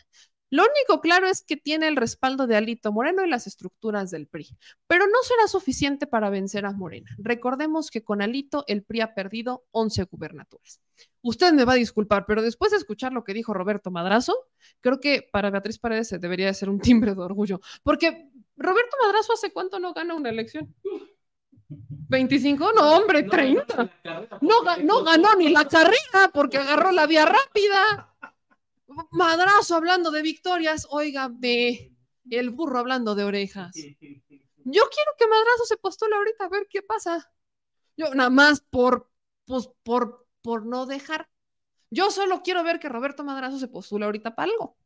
Lo 0.49 0.63
único 0.63 1.01
claro 1.01 1.27
es 1.27 1.43
que 1.43 1.57
tiene 1.57 1.87
el 1.87 1.97
respaldo 1.97 2.47
de 2.47 2.55
Alito 2.55 2.91
Moreno 2.91 3.25
y 3.25 3.29
las 3.29 3.47
estructuras 3.47 4.11
del 4.11 4.27
PRI, 4.27 4.55
pero 4.87 5.05
no 5.05 5.21
será 5.23 5.47
suficiente 5.47 6.07
para 6.07 6.29
vencer 6.29 6.65
a 6.65 6.71
Morena. 6.71 7.09
Recordemos 7.17 7.91
que 7.91 8.03
con 8.03 8.21
Alito 8.21 8.63
el 8.67 8.83
PRI 8.83 9.01
ha 9.01 9.13
perdido 9.13 9.65
11 9.71 10.03
gubernaturas. 10.03 10.79
Usted 11.21 11.51
me 11.53 11.65
va 11.65 11.73
a 11.73 11.75
disculpar, 11.75 12.25
pero 12.25 12.41
después 12.41 12.71
de 12.71 12.77
escuchar 12.77 13.11
lo 13.11 13.23
que 13.23 13.33
dijo 13.33 13.53
Roberto 13.53 13.91
Madrazo, 13.91 14.35
creo 14.79 14.99
que 14.99 15.27
para 15.31 15.49
Beatriz 15.49 15.79
Paredes 15.79 16.15
debería 16.19 16.47
de 16.47 16.53
ser 16.53 16.69
un 16.69 16.79
timbre 16.79 17.13
de 17.13 17.21
orgullo, 17.21 17.59
porque 17.83 18.29
Roberto 18.55 18.97
Madrazo 19.03 19.33
hace 19.33 19.51
cuánto 19.51 19.79
no 19.79 19.93
gana 19.93 20.15
una 20.15 20.29
elección. 20.29 20.73
25, 21.69 22.71
no, 22.73 22.95
hombre, 22.95 23.23
30. 23.23 23.91
No, 24.41 24.77
no 24.83 25.03
ganó 25.03 25.35
ni 25.35 25.49
la 25.49 25.67
carrera 25.67 26.31
porque 26.33 26.57
agarró 26.57 26.91
la 26.91 27.05
vía 27.05 27.25
rápida. 27.25 28.15
Madrazo 29.11 29.75
hablando 29.75 30.11
de 30.11 30.21
victorias, 30.21 30.87
óigame, 30.89 31.95
el 32.29 32.49
burro 32.49 32.79
hablando 32.79 33.15
de 33.15 33.23
orejas. 33.23 33.75
Yo 33.75 34.83
quiero 34.89 35.11
que 35.17 35.27
Madrazo 35.27 35.65
se 35.65 35.77
postule 35.77 36.15
ahorita 36.15 36.45
a 36.45 36.49
ver 36.49 36.67
qué 36.69 36.81
pasa. 36.81 37.31
Yo 37.95 38.13
nada 38.13 38.29
más 38.29 38.61
por, 38.61 39.09
pues, 39.45 39.69
por, 39.83 40.27
por 40.41 40.65
no 40.65 40.85
dejar. 40.85 41.29
Yo 41.89 42.11
solo 42.11 42.41
quiero 42.43 42.63
ver 42.63 42.79
que 42.79 42.89
Roberto 42.89 43.23
Madrazo 43.23 43.59
se 43.59 43.67
postule 43.67 44.05
ahorita 44.05 44.35
para 44.35 44.51
algo. 44.51 44.77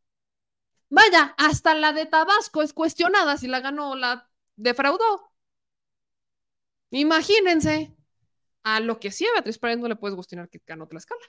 Vaya, 0.90 1.34
hasta 1.38 1.74
la 1.74 1.94
de 1.94 2.06
Tabasco 2.06 2.62
es 2.62 2.74
cuestionada 2.74 3.38
si 3.38 3.48
la 3.48 3.60
ganó 3.60 3.92
o 3.92 3.96
la 3.96 4.30
defraudó. 4.56 5.32
Imagínense. 6.92 7.96
A 8.64 8.80
lo 8.80 9.00
que 9.00 9.10
sí 9.10 9.26
a 9.26 9.32
Beatriz 9.32 9.58
Paredes 9.58 9.80
no 9.80 9.88
le 9.88 9.96
puedes 9.96 10.16
cuestionar 10.16 10.48
que 10.48 10.62
ganó 10.68 10.88
Tlaxcala. 10.88 11.22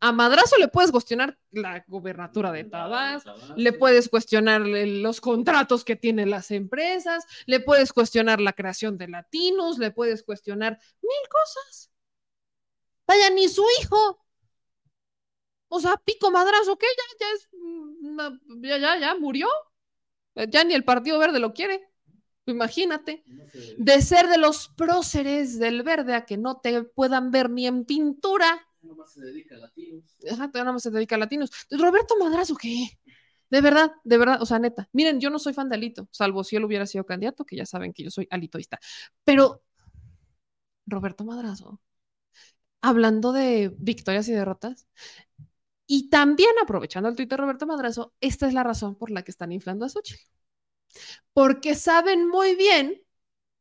A 0.00 0.12
Madrazo 0.12 0.56
le 0.58 0.68
puedes 0.68 0.90
cuestionar 0.90 1.38
la 1.52 1.84
gobernatura 1.86 2.50
de 2.50 2.64
Tabasco, 2.64 3.34
le 3.56 3.72
puedes 3.72 4.08
cuestionar 4.08 4.62
los 4.62 5.20
contratos 5.20 5.84
que 5.84 5.94
tienen 5.94 6.30
las 6.30 6.50
empresas, 6.50 7.24
le 7.46 7.60
puedes 7.60 7.92
cuestionar 7.92 8.40
la 8.40 8.52
creación 8.52 8.98
de 8.98 9.08
latinos, 9.08 9.78
le 9.78 9.92
puedes 9.92 10.24
cuestionar 10.24 10.78
mil 11.02 11.28
cosas. 11.28 11.90
Vaya, 13.06 13.30
ni 13.30 13.48
su 13.48 13.64
hijo. 13.80 14.24
O 15.68 15.80
sea, 15.80 15.96
pico 15.96 16.30
madrazo, 16.32 16.76
que 16.76 16.86
ya, 16.86 17.26
ya 17.26 17.32
es, 17.34 17.48
ya, 18.62 18.78
ya, 18.78 18.98
ya 18.98 19.14
murió. 19.14 19.48
Ya 20.34 20.64
ni 20.64 20.74
el 20.74 20.84
Partido 20.84 21.18
Verde 21.18 21.38
lo 21.38 21.52
quiere. 21.52 21.88
Imagínate. 22.46 23.22
De 23.78 24.02
ser 24.02 24.28
de 24.28 24.38
los 24.38 24.68
próceres 24.68 25.58
del 25.58 25.82
verde 25.82 26.14
a 26.14 26.24
que 26.24 26.36
no 26.36 26.60
te 26.60 26.82
puedan 26.82 27.30
ver 27.30 27.50
ni 27.50 27.66
en 27.66 27.84
pintura. 27.84 28.66
Nomás 28.82 29.12
se 29.12 29.20
dedica 29.20 29.56
a 29.56 29.58
latinos. 29.58 30.16
Ajá, 30.30 30.50
nada 30.54 30.72
más 30.72 30.82
se 30.82 30.90
dedica 30.90 31.16
a 31.16 31.18
latinos. 31.18 31.50
Roberto 31.70 32.16
Madrazo, 32.18 32.56
¿qué? 32.56 32.98
De 33.50 33.60
verdad, 33.60 33.92
de 34.04 34.18
verdad, 34.18 34.40
o 34.40 34.46
sea, 34.46 34.58
neta. 34.58 34.88
Miren, 34.92 35.20
yo 35.20 35.28
no 35.28 35.38
soy 35.38 35.52
fan 35.52 35.68
de 35.68 35.74
Alito, 35.74 36.08
salvo 36.12 36.44
si 36.44 36.56
él 36.56 36.64
hubiera 36.64 36.86
sido 36.86 37.04
candidato, 37.04 37.44
que 37.44 37.56
ya 37.56 37.66
saben 37.66 37.92
que 37.92 38.04
yo 38.04 38.10
soy 38.10 38.26
alitoísta. 38.30 38.78
Pero 39.24 39.62
Roberto 40.86 41.24
Madrazo, 41.24 41.80
hablando 42.80 43.32
de 43.32 43.74
victorias 43.78 44.28
y 44.28 44.32
derrotas, 44.32 44.86
y 45.86 46.08
también 46.08 46.50
aprovechando 46.62 47.08
el 47.08 47.16
tuit 47.16 47.28
de 47.28 47.36
Roberto 47.36 47.66
Madrazo, 47.66 48.14
esta 48.20 48.46
es 48.46 48.54
la 48.54 48.62
razón 48.62 48.94
por 48.96 49.10
la 49.10 49.22
que 49.22 49.32
están 49.32 49.52
inflando 49.52 49.84
a 49.84 49.88
Xochitl. 49.88 50.22
Porque 51.32 51.74
saben 51.74 52.28
muy 52.28 52.54
bien 52.54 53.02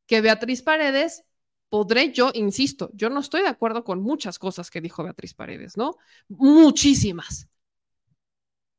que 0.05 0.21
Beatriz 0.21 0.61
Paredes 0.61 1.23
podré 1.69 2.11
yo, 2.11 2.31
insisto, 2.33 2.89
yo 2.93 3.09
no 3.09 3.19
estoy 3.19 3.41
de 3.41 3.47
acuerdo 3.49 3.83
con 3.83 4.01
muchas 4.01 4.39
cosas 4.39 4.69
que 4.71 4.81
dijo 4.81 5.03
Beatriz 5.03 5.33
Paredes, 5.33 5.77
¿no? 5.77 5.97
Muchísimas. 6.27 7.47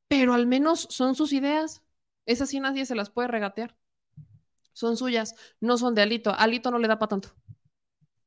Pero 0.09 0.35
al 0.35 0.47
menos 0.47 0.87
son 0.91 1.15
sus 1.15 1.33
ideas. 1.33 1.83
Esas 2.27 2.51
sí 2.51 2.61
nadie 2.61 2.85
se 2.87 2.95
las 2.95 3.11
puede 3.11 3.29
regatear. 3.29 3.77
Son 4.73 4.97
suyas, 4.97 5.35
no 5.61 5.79
son 5.79 5.95
de 5.95 6.03
Alito. 6.03 6.35
Alito 6.35 6.71
no 6.71 6.79
le 6.79 6.89
da 6.89 6.99
para 6.99 7.11
tanto. 7.11 7.31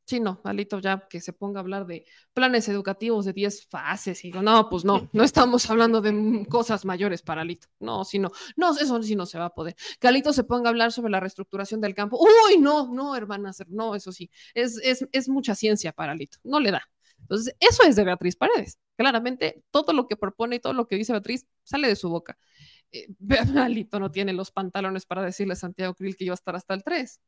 Sí, 0.06 0.20
no, 0.20 0.42
Alito 0.44 0.80
ya 0.80 1.08
que 1.08 1.22
se 1.22 1.32
ponga 1.32 1.60
a 1.60 1.62
hablar 1.62 1.86
de 1.86 2.06
planes 2.34 2.68
educativos 2.68 3.24
de 3.24 3.32
10 3.32 3.68
fases 3.68 4.24
y 4.26 4.28
digo, 4.28 4.42
no, 4.42 4.70
pues 4.70 4.84
no, 4.84 5.10
no 5.14 5.24
estamos 5.24 5.70
hablando 5.70 6.02
de 6.02 6.46
cosas 6.50 6.84
mayores 6.84 7.22
para 7.22 7.42
Alito. 7.42 7.68
No, 7.80 8.04
si 8.04 8.20
no, 8.20 8.30
no, 8.58 8.78
eso 8.78 9.02
sí 9.02 9.16
no 9.16 9.26
se 9.26 9.40
va 9.40 9.46
a 9.46 9.54
poder. 9.54 9.76
Que 10.02 10.10
Alito 10.10 10.34
se 10.34 10.44
ponga 10.44 10.68
a 10.68 10.72
hablar 10.72 10.92
sobre 10.92 11.10
la 11.12 11.22
reestructuración 11.22 11.80
del 11.80 11.96
campo. 11.96 12.20
Uy, 12.20 12.58
no, 12.60 12.94
no, 12.94 13.16
hermanas, 13.16 13.64
no, 13.70 13.96
eso 13.96 14.12
sí, 14.12 14.30
es, 14.54 14.78
es, 14.84 15.08
es 15.14 15.30
mucha 15.30 15.56
ciencia 15.56 15.94
para 15.94 16.12
Alito, 16.12 16.38
no 16.44 16.60
le 16.60 16.72
da. 16.72 16.84
Entonces, 17.24 17.56
eso 17.60 17.84
es 17.84 17.96
de 17.96 18.04
Beatriz 18.04 18.36
Paredes. 18.36 18.80
Claramente, 18.98 19.64
todo 19.72 19.94
lo 19.94 20.08
que 20.08 20.18
propone 20.18 20.58
y 20.58 20.60
todo 20.60 20.74
lo 20.74 20.88
que 20.88 20.98
dice 20.98 21.14
Beatriz 21.14 21.48
sale 21.64 21.88
de 21.88 21.96
su 21.96 22.10
boca. 22.10 22.38
Eh, 22.92 23.08
Alito 23.58 24.00
no 24.00 24.12
tiene 24.12 24.34
los 24.34 24.52
pantalones 24.52 25.06
para 25.06 25.24
decirle 25.24 25.54
a 25.54 25.56
Santiago 25.56 25.94
Krill 25.94 26.16
que 26.16 26.26
iba 26.26 26.34
a 26.34 26.36
estar 26.36 26.56
hasta 26.56 26.74
el 26.74 26.84
3. 26.84 27.22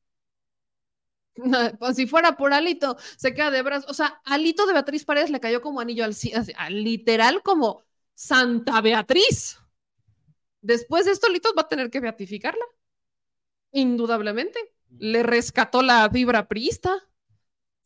Pues 1.80 1.96
si 1.96 2.08
fuera 2.08 2.38
por 2.38 2.54
Alito, 2.54 2.98
se 3.18 3.34
queda 3.34 3.52
de 3.52 3.62
brazos. 3.62 3.90
O 3.90 3.94
sea, 3.94 4.22
Alito 4.26 4.66
de 4.66 4.74
Beatriz 4.74 5.06
Paredes 5.06 5.30
le 5.30 5.40
cayó 5.40 5.62
como 5.62 5.80
anillo 5.80 6.06
al 6.06 6.16
cielo, 6.16 6.44
literal 6.70 7.42
como 7.44 7.84
Santa 8.14 8.82
Beatriz. 8.82 9.60
Después 10.62 11.06
de 11.06 11.12
esto, 11.12 11.28
Alito 11.28 11.54
va 11.56 11.64
a 11.64 11.68
tener 11.68 11.90
que 11.90 12.00
beatificarla. 12.00 12.66
Indudablemente. 13.72 14.60
Le 14.98 15.24
rescató 15.24 15.82
la 15.82 16.08
vibra 16.08 16.48
priista, 16.48 17.04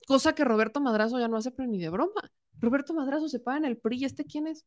cosa 0.06 0.36
que 0.36 0.44
Roberto 0.44 0.80
Madrazo 0.80 1.20
ya 1.20 1.28
no 1.28 1.38
hace, 1.38 1.50
pero 1.50 1.68
ni 1.68 1.80
de 1.80 1.90
broma. 1.90 2.32
Roberto 2.60 2.94
Madrazo 2.94 3.30
se 3.30 3.40
paga 3.40 3.58
en 3.58 3.66
el 3.66 3.78
PRI. 3.78 4.06
¿Este 4.06 4.26
quién 4.26 4.46
es? 4.48 4.66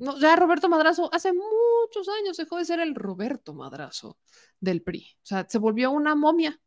No, 0.00 0.18
ya 0.18 0.34
Roberto 0.34 0.68
Madrazo 0.68 1.08
hace 1.12 1.32
muchos 1.32 2.08
años 2.08 2.36
dejó 2.36 2.56
de 2.56 2.64
ser 2.64 2.80
el 2.80 2.94
Roberto 2.94 3.54
Madrazo 3.54 4.18
del 4.60 4.82
PRI. 4.82 5.06
O 5.22 5.26
sea, 5.26 5.46
se 5.48 5.58
volvió 5.58 5.90
una 5.90 6.14
momia 6.14 6.58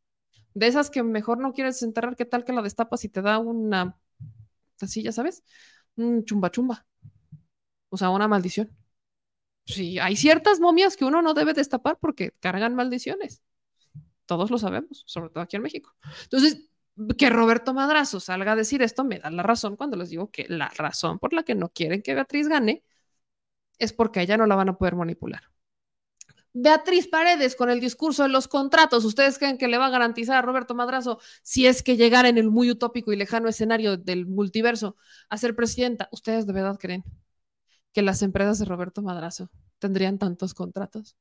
de 0.53 0.67
esas 0.67 0.89
que 0.89 1.03
mejor 1.03 1.39
no 1.39 1.53
quieres 1.53 1.81
enterrar, 1.83 2.15
¿qué 2.15 2.25
tal 2.25 2.43
que 2.45 2.53
la 2.53 2.61
destapas 2.61 3.03
y 3.05 3.09
te 3.09 3.21
da 3.21 3.39
una, 3.39 3.97
así, 4.81 5.03
ya 5.03 5.11
sabes? 5.11 5.43
Un 5.95 6.25
chumba 6.25 6.51
chumba. 6.51 6.85
O 7.89 7.97
sea, 7.97 8.09
una 8.09 8.27
maldición. 8.27 8.75
Sí, 9.65 9.99
hay 9.99 10.15
ciertas 10.15 10.59
momias 10.59 10.97
que 10.97 11.05
uno 11.05 11.21
no 11.21 11.33
debe 11.33 11.53
destapar 11.53 11.97
porque 11.99 12.31
cargan 12.39 12.75
maldiciones. 12.75 13.41
Todos 14.25 14.51
lo 14.51 14.57
sabemos, 14.57 15.03
sobre 15.07 15.29
todo 15.29 15.43
aquí 15.43 15.57
en 15.57 15.63
México. 15.63 15.95
Entonces, 16.23 16.69
que 17.17 17.29
Roberto 17.29 17.73
Madrazo 17.73 18.19
salga 18.19 18.53
a 18.53 18.55
decir 18.55 18.81
esto 18.81 19.03
me 19.03 19.19
da 19.19 19.29
la 19.31 19.43
razón 19.43 19.75
cuando 19.75 19.97
les 19.97 20.09
digo 20.09 20.29
que 20.29 20.45
la 20.49 20.69
razón 20.69 21.19
por 21.19 21.33
la 21.33 21.43
que 21.43 21.55
no 21.55 21.69
quieren 21.69 22.01
que 22.01 22.13
Beatriz 22.15 22.47
gane 22.47 22.83
es 23.79 23.93
porque 23.93 24.19
a 24.19 24.23
ella 24.23 24.37
no 24.37 24.45
la 24.45 24.55
van 24.55 24.69
a 24.69 24.77
poder 24.77 24.95
manipular. 24.95 25.43
Beatriz 26.53 27.07
Paredes 27.07 27.55
con 27.55 27.69
el 27.69 27.79
discurso 27.79 28.23
de 28.23 28.29
los 28.29 28.47
contratos, 28.47 29.05
¿ustedes 29.05 29.39
creen 29.39 29.57
que 29.57 29.67
le 29.69 29.77
va 29.77 29.85
a 29.87 29.89
garantizar 29.89 30.35
a 30.37 30.41
Roberto 30.41 30.75
Madrazo 30.75 31.19
si 31.43 31.65
es 31.65 31.81
que 31.81 31.95
llegara 31.95 32.27
en 32.29 32.37
el 32.37 32.49
muy 32.49 32.69
utópico 32.69 33.13
y 33.13 33.15
lejano 33.15 33.47
escenario 33.47 33.95
del 33.97 34.25
multiverso 34.25 34.97
a 35.29 35.37
ser 35.37 35.55
presidenta? 35.55 36.09
¿Ustedes 36.11 36.45
de 36.47 36.53
verdad 36.53 36.77
creen 36.79 37.03
que 37.93 38.01
las 38.01 38.21
empresas 38.21 38.59
de 38.59 38.65
Roberto 38.65 39.01
Madrazo 39.01 39.49
tendrían 39.79 40.19
tantos 40.19 40.53
contratos? 40.53 41.15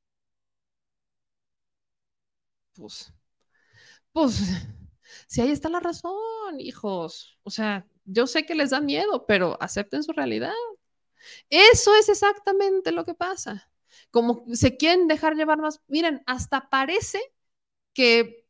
Pues, 2.73 3.13
pues, 4.11 4.41
si 5.27 5.41
ahí 5.41 5.51
está 5.51 5.69
la 5.69 5.79
razón, 5.79 6.13
hijos. 6.59 7.37
O 7.43 7.51
sea, 7.51 7.87
yo 8.05 8.27
sé 8.27 8.45
que 8.45 8.55
les 8.55 8.71
da 8.71 8.81
miedo, 8.81 9.25
pero 9.27 9.57
acepten 9.61 10.03
su 10.03 10.13
realidad. 10.13 10.53
Eso 11.49 11.95
es 11.95 12.09
exactamente 12.09 12.91
lo 12.91 13.05
que 13.05 13.13
pasa 13.13 13.70
como 14.11 14.45
se 14.53 14.77
quieren 14.77 15.07
dejar 15.07 15.35
llevar 15.35 15.59
más. 15.59 15.81
Miren, 15.87 16.21
hasta 16.25 16.69
parece 16.69 17.19
que 17.93 18.45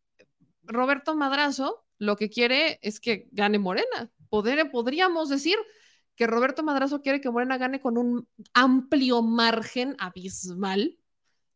Roberto 0.64 1.16
Madrazo 1.16 1.86
lo 1.98 2.16
que 2.16 2.30
quiere 2.30 2.80
es 2.82 3.00
que 3.00 3.30
gane 3.32 3.60
Morena. 3.60 4.12
Podríamos 4.30 5.30
decir 5.30 5.58
que 6.16 6.28
Roberto 6.28 6.64
Madrazo 6.64 7.02
quiere 7.02 7.22
que 7.22 7.30
Morena 7.30 7.58
gane 7.58 7.80
con 7.80 7.98
un 7.98 8.28
amplio 8.54 9.22
margen 9.22 9.96
abismal 10.00 10.98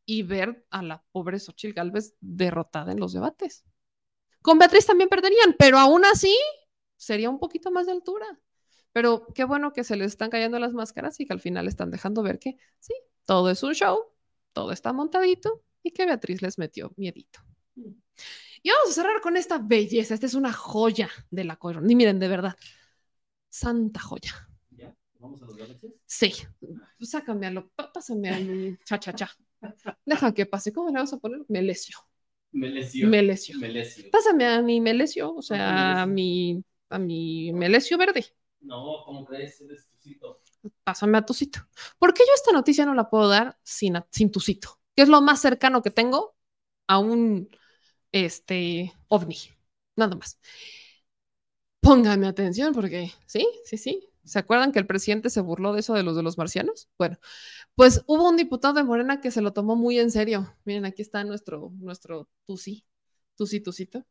y 0.06 0.24
ver 0.24 0.66
a 0.70 0.84
la 0.84 1.04
pobre 1.12 1.40
Xochitl 1.40 1.74
Galvez 1.74 2.16
derrotada 2.20 2.92
en 2.92 3.00
los 3.00 3.14
debates. 3.14 3.66
Con 4.42 4.60
Beatriz 4.60 4.86
también 4.86 5.10
perderían, 5.10 5.56
pero 5.58 5.80
aún 5.80 6.06
así 6.06 6.36
sería 6.98 7.30
un 7.30 7.40
poquito 7.40 7.72
más 7.72 7.88
de 7.88 7.94
altura. 7.94 8.40
Pero 8.92 9.28
qué 9.34 9.44
bueno 9.44 9.74
que 9.74 9.84
se 9.84 9.96
les 9.96 10.08
están 10.08 10.30
cayendo 10.30 10.60
las 10.60 10.74
máscaras 10.74 11.20
y 11.20 11.26
que 11.26 11.34
al 11.34 11.42
final 11.42 11.68
están 11.68 11.90
dejando 11.92 12.22
ver 12.22 12.40
que 12.40 12.58
sí, 12.80 12.94
todo 13.26 13.50
es 13.50 13.64
un 13.64 13.74
show, 13.74 14.00
todo 14.54 14.72
está 14.72 14.94
montadito 14.94 15.64
y 15.84 15.92
que 15.92 16.06
Beatriz 16.06 16.42
les 16.42 16.58
metió 16.58 16.94
miedito. 16.98 17.40
Y 17.76 18.70
vamos 18.72 18.90
a 18.90 18.94
cerrar 18.94 19.22
con 19.22 19.38
esta 19.38 19.60
belleza. 19.60 20.16
Esta 20.16 20.26
es 20.26 20.34
una 20.34 20.52
joya 20.52 21.10
de 21.30 21.44
la 21.44 21.58
corona. 21.58 21.92
Y 21.92 21.96
miren, 21.96 22.20
de 22.20 22.28
verdad, 22.28 22.56
santa 23.50 24.00
joya. 24.00 24.50
¿Ya? 24.72 24.96
¿Vamos 25.20 25.42
a 25.44 25.46
los 25.46 25.56
galaxias? 25.56 25.94
Sí, 26.06 26.34
sácame 27.00 27.48
a 27.48 27.52
lo, 27.52 27.70
pásame 27.70 28.30
a 28.30 28.40
mi 28.40 28.76
cha 28.84 29.00
cha 29.00 29.14
cha. 29.14 29.30
Deja 30.06 30.34
que 30.34 30.46
pase. 30.46 30.74
¿Cómo 30.74 30.90
le 30.90 31.00
vas 31.00 31.14
a 31.14 31.18
poner? 31.18 31.42
Melesio. 31.48 31.98
Melesio. 32.52 33.08
Melesio. 33.08 33.60
Melesio. 33.60 34.10
Pásame 34.12 34.46
a 34.46 34.62
mi 34.62 34.80
melesio, 34.80 35.36
o 35.36 35.42
sea, 35.42 36.02
a 36.02 36.06
mi, 36.06 36.64
a 36.90 36.98
mi 36.98 37.52
melesio 37.54 37.98
verde. 37.98 38.26
No, 38.62 39.04
¿cómo 39.06 39.26
crees? 39.26 39.62
Eres 39.62 39.90
tucito. 39.90 40.42
Pásame 40.84 41.18
a 41.18 41.26
Tucito. 41.26 41.60
¿Por 42.00 42.14
qué 42.14 42.24
yo 42.28 42.34
esta 42.36 42.52
noticia 42.52 42.86
no 42.86 42.94
la 42.94 43.10
puedo 43.10 43.28
dar 43.30 43.58
sin, 43.64 43.96
sin 44.12 44.32
Tucito? 44.32 44.80
Que 44.96 45.04
es 45.04 45.10
lo 45.10 45.22
más 45.22 45.42
cercano 45.42 45.82
que 45.82 45.92
tengo 45.92 46.36
a 46.88 47.00
un 47.00 47.50
este, 48.12 48.94
ovni. 49.10 49.38
Nada 49.96 50.16
más. 50.16 50.40
Póngame 51.82 52.28
atención 52.28 52.74
porque, 52.74 53.12
sí, 53.28 53.48
sí, 53.64 53.78
sí. 53.78 54.10
¿Se 54.24 54.40
acuerdan 54.40 54.72
que 54.72 54.80
el 54.80 54.88
presidente 54.88 55.30
se 55.30 55.42
burló 55.42 55.74
de 55.74 55.82
eso 55.82 55.94
de 55.94 56.02
los 56.04 56.16
de 56.16 56.24
los 56.24 56.38
marcianos? 56.38 56.90
Bueno, 56.98 57.18
pues 57.76 58.04
hubo 58.08 58.28
un 58.28 58.38
diputado 58.38 58.74
de 58.74 58.84
Morena 58.84 59.22
que 59.22 59.32
se 59.32 59.42
lo 59.42 59.54
tomó 59.54 59.76
muy 59.76 60.00
en 60.00 60.12
serio. 60.12 60.56
Miren, 60.66 60.86
aquí 60.86 61.04
está 61.04 61.24
nuestro, 61.24 61.72
nuestro 61.80 62.28
Tusi, 62.46 62.86
Tusi, 63.36 63.60
Tucito. 63.62 64.06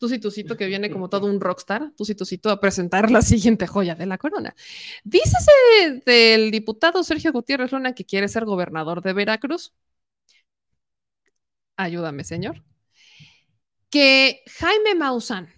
Tusi 0.00 0.18
Tucito 0.18 0.56
que 0.56 0.66
viene 0.66 0.90
como 0.90 1.08
todo 1.10 1.26
un 1.30 1.40
rockstar, 1.40 1.92
Tusi 1.96 2.14
Tucito 2.14 2.50
a 2.50 2.58
presentar 2.58 3.10
la 3.10 3.22
siguiente 3.22 3.66
joya 3.66 3.94
de 3.94 4.06
la 4.06 4.18
corona. 4.18 4.54
Dícese 5.04 6.02
del 6.06 6.50
diputado 6.50 7.04
Sergio 7.04 7.32
Gutiérrez 7.32 7.70
Luna 7.72 7.94
que 7.94 8.06
quiere 8.06 8.26
ser 8.28 8.46
gobernador 8.46 9.02
de 9.02 9.12
Veracruz. 9.12 9.74
Ayúdame, 11.76 12.24
señor. 12.24 12.64
Que 13.90 14.42
Jaime 14.58 14.94
Maussan, 14.94 15.48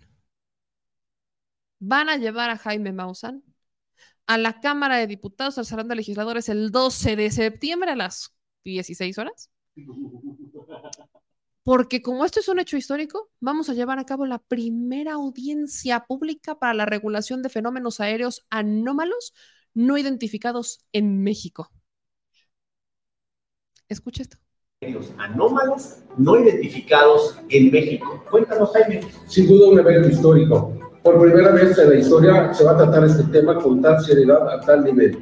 van 1.79 2.09
a 2.09 2.17
llevar 2.17 2.51
a 2.51 2.59
Jaime 2.59 2.93
Maussan 2.93 3.43
a 4.27 4.39
la 4.39 4.61
Cámara 4.61 4.97
de 4.97 5.07
Diputados, 5.07 5.59
al 5.59 5.67
Salón 5.67 5.89
de 5.89 5.97
Legisladores, 5.97 6.49
el 6.49 6.71
12 6.71 7.17
de 7.17 7.31
septiembre 7.31 7.93
a 7.93 7.97
las 7.97 8.35
16 8.65 9.19
horas 9.19 9.51
porque 11.65 12.03
como 12.03 12.25
esto 12.25 12.41
es 12.41 12.49
un 12.49 12.59
hecho 12.59 12.77
histórico, 12.77 13.31
vamos 13.41 13.69
a 13.69 13.75
llevar 13.75 13.99
a 13.99 14.07
cabo 14.07 14.27
la 14.27 14.39
primera 14.39 15.15
audiencia 15.15 16.05
pública 16.07 16.59
para 16.59 16.75
la 16.75 16.87
regulación 16.87 17.43
de 17.43 17.51
fenómenos 17.51 18.01
aéreos 18.01 18.47
anómalos 18.51 19.33
no 19.75 19.97
identificados 19.97 20.85
en 20.93 21.23
México. 21.23 21.71
Escucha 23.89 24.23
esto. 24.23 24.39
Anómalos 25.19 25.99
no 26.17 26.41
identificados 26.41 27.39
en 27.51 27.71
México. 27.71 28.25
Cuéntanos, 28.31 28.73
Jaime. 28.73 29.01
Sin 29.29 29.47
duda 29.47 29.69
un 29.69 29.79
evento 29.79 30.09
histórico. 30.09 30.73
Por 31.05 31.21
primera 31.21 31.53
vez 31.53 31.79
en 31.79 31.91
la 31.91 31.97
historia 31.97 32.53
se 32.53 32.65
va 32.65 32.73
a 32.73 32.77
tratar 32.79 33.05
este 33.05 33.23
tema 33.25 33.57
con 33.59 33.81
tal 33.81 34.03
seriedad 34.05 34.49
a 34.49 34.61
tal 34.61 34.85
nivel. 34.85 35.19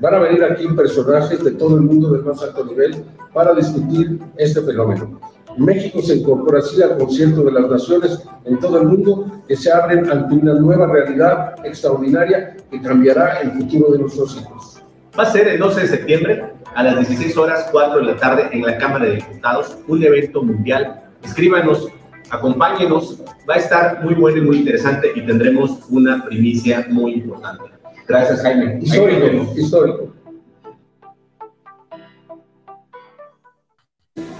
Van 0.00 0.14
a 0.14 0.18
venir 0.18 0.42
aquí 0.42 0.66
personajes 0.68 1.42
de 1.44 1.52
todo 1.52 1.76
el 1.76 1.82
mundo 1.82 2.10
del 2.10 2.24
más 2.24 2.42
alto 2.42 2.64
nivel 2.64 3.04
para 3.32 3.54
discutir 3.54 4.18
este 4.36 4.60
fenómeno. 4.62 5.20
México 5.56 6.02
se 6.02 6.16
incorpora 6.16 6.58
así 6.58 6.82
al 6.82 6.98
concierto 6.98 7.42
de 7.42 7.52
las 7.52 7.70
naciones 7.70 8.22
en 8.44 8.58
todo 8.58 8.80
el 8.80 8.88
mundo 8.88 9.42
que 9.48 9.56
se 9.56 9.72
abren 9.72 10.10
ante 10.10 10.34
una 10.34 10.54
nueva 10.54 10.86
realidad 10.86 11.54
extraordinaria 11.64 12.56
que 12.70 12.80
cambiará 12.80 13.40
el 13.40 13.52
futuro 13.52 13.92
de 13.92 13.98
nuestros 14.00 14.36
hijos. 14.36 14.82
Va 15.18 15.22
a 15.22 15.32
ser 15.32 15.48
el 15.48 15.58
12 15.58 15.80
de 15.80 15.86
septiembre 15.86 16.44
a 16.74 16.82
las 16.82 16.96
16 16.96 17.36
horas 17.38 17.68
4 17.72 18.00
de 18.00 18.04
la 18.04 18.16
tarde 18.16 18.48
en 18.52 18.62
la 18.62 18.76
Cámara 18.76 19.06
de 19.06 19.16
Diputados, 19.16 19.78
un 19.88 20.02
evento 20.02 20.42
mundial. 20.42 21.04
Escríbanos, 21.22 21.88
acompáñenos, 22.30 23.22
va 23.48 23.54
a 23.54 23.58
estar 23.58 24.04
muy 24.04 24.14
bueno 24.14 24.38
y 24.38 24.42
muy 24.42 24.58
interesante 24.58 25.10
y 25.14 25.24
tendremos 25.24 25.78
una 25.88 26.22
primicia 26.24 26.86
muy 26.90 27.14
importante. 27.14 27.64
Gracias, 28.06 28.42
Jaime. 28.42 28.78
Histórico, 28.82 29.54
histórico. 29.56 30.12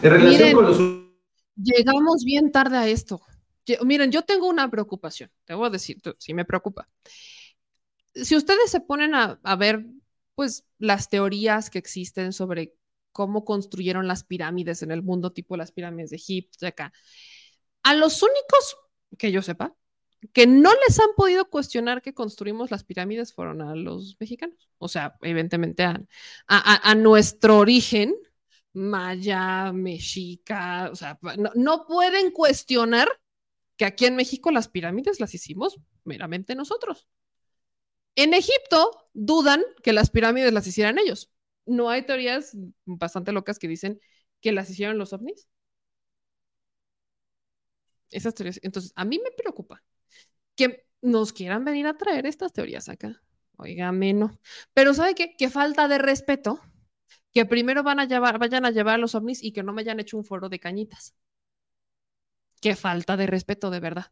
En 0.02 0.10
relación 0.10 0.52
con 0.52 0.66
los 0.66 1.05
Llegamos 1.56 2.24
bien 2.24 2.52
tarde 2.52 2.76
a 2.76 2.86
esto. 2.88 3.20
Ye- 3.66 3.78
Miren, 3.84 4.12
yo 4.12 4.22
tengo 4.22 4.48
una 4.48 4.70
preocupación, 4.70 5.30
te 5.44 5.54
voy 5.54 5.66
a 5.66 5.70
decir, 5.70 6.00
tú- 6.00 6.14
sí 6.18 6.34
me 6.34 6.44
preocupa. 6.44 6.88
Si 8.14 8.36
ustedes 8.36 8.70
se 8.70 8.80
ponen 8.80 9.14
a, 9.14 9.38
a 9.42 9.56
ver, 9.56 9.84
pues, 10.34 10.66
las 10.78 11.08
teorías 11.10 11.70
que 11.70 11.78
existen 11.78 12.32
sobre 12.32 12.74
cómo 13.12 13.44
construyeron 13.44 14.06
las 14.08 14.24
pirámides 14.24 14.82
en 14.82 14.90
el 14.90 15.02
mundo, 15.02 15.32
tipo 15.32 15.56
las 15.56 15.72
pirámides 15.72 16.10
de 16.10 16.16
Egipto, 16.16 16.66
acá, 16.66 16.92
a 17.82 17.94
los 17.94 18.22
únicos 18.22 18.76
que 19.18 19.32
yo 19.32 19.42
sepa, 19.42 19.74
que 20.32 20.46
no 20.46 20.70
les 20.88 20.98
han 21.00 21.08
podido 21.16 21.48
cuestionar 21.50 22.02
que 22.02 22.14
construimos 22.14 22.70
las 22.70 22.84
pirámides 22.84 23.34
fueron 23.34 23.62
a 23.62 23.74
los 23.76 24.16
mexicanos. 24.20 24.70
O 24.78 24.88
sea, 24.88 25.16
evidentemente 25.22 25.84
a- 25.84 26.00
a- 26.48 26.90
a 26.90 26.94
nuestro 26.94 27.58
origen, 27.58 28.14
maya, 28.76 29.72
mexica, 29.72 30.90
o 30.92 30.96
sea, 30.96 31.18
no, 31.54 31.86
pueden 31.86 32.30
cuestionar 32.30 33.08
que 33.76 33.86
aquí 33.86 34.04
en 34.04 34.16
México 34.16 34.50
las 34.50 34.68
pirámides 34.68 35.18
las 35.18 35.34
hicimos 35.34 35.80
meramente 36.04 36.54
nosotros. 36.54 37.08
En 38.16 38.34
Egipto 38.34 38.90
dudan 39.14 39.62
que 39.82 39.94
las 39.94 40.10
pirámides 40.10 40.52
las 40.52 40.66
hicieran 40.66 40.98
ellos. 40.98 41.32
No 41.64 41.88
hay 41.88 42.04
teorías 42.04 42.54
bastante 42.84 43.32
locas 43.32 43.58
que 43.58 43.66
dicen 43.66 43.98
que 44.42 44.52
las 44.52 44.68
hicieron 44.68 44.98
los 44.98 45.14
ovnis. 45.14 45.48
Esas 48.10 48.34
teorías. 48.34 48.60
Entonces, 48.62 48.92
a 48.94 49.06
mí 49.06 49.18
me 49.24 49.30
preocupa 49.30 49.82
que 50.54 50.86
nos 51.00 51.32
quieran 51.32 51.64
venir 51.64 51.86
a 51.86 51.96
traer 51.96 52.26
estas 52.26 52.52
teorías 52.52 52.90
acá. 52.90 53.22
Óigame, 53.56 54.12
no. 54.12 54.38
Pero 54.74 54.92
¿sabe 54.92 55.14
qué? 55.14 55.34
Que 55.36 55.48
falta 55.48 55.88
de 55.88 55.96
respeto. 55.96 56.60
Que 57.36 57.44
primero 57.44 57.82
van 57.82 58.00
a 58.00 58.06
llevar, 58.06 58.38
vayan 58.38 58.64
a 58.64 58.70
llevar 58.70 58.94
a 58.94 58.96
los 58.96 59.14
ovnis 59.14 59.44
y 59.44 59.52
que 59.52 59.62
no 59.62 59.74
me 59.74 59.82
hayan 59.82 60.00
hecho 60.00 60.16
un 60.16 60.24
foro 60.24 60.48
de 60.48 60.58
cañitas. 60.58 61.14
Qué 62.62 62.74
falta 62.74 63.14
de 63.18 63.26
respeto, 63.26 63.68
de 63.68 63.78
verdad. 63.78 64.06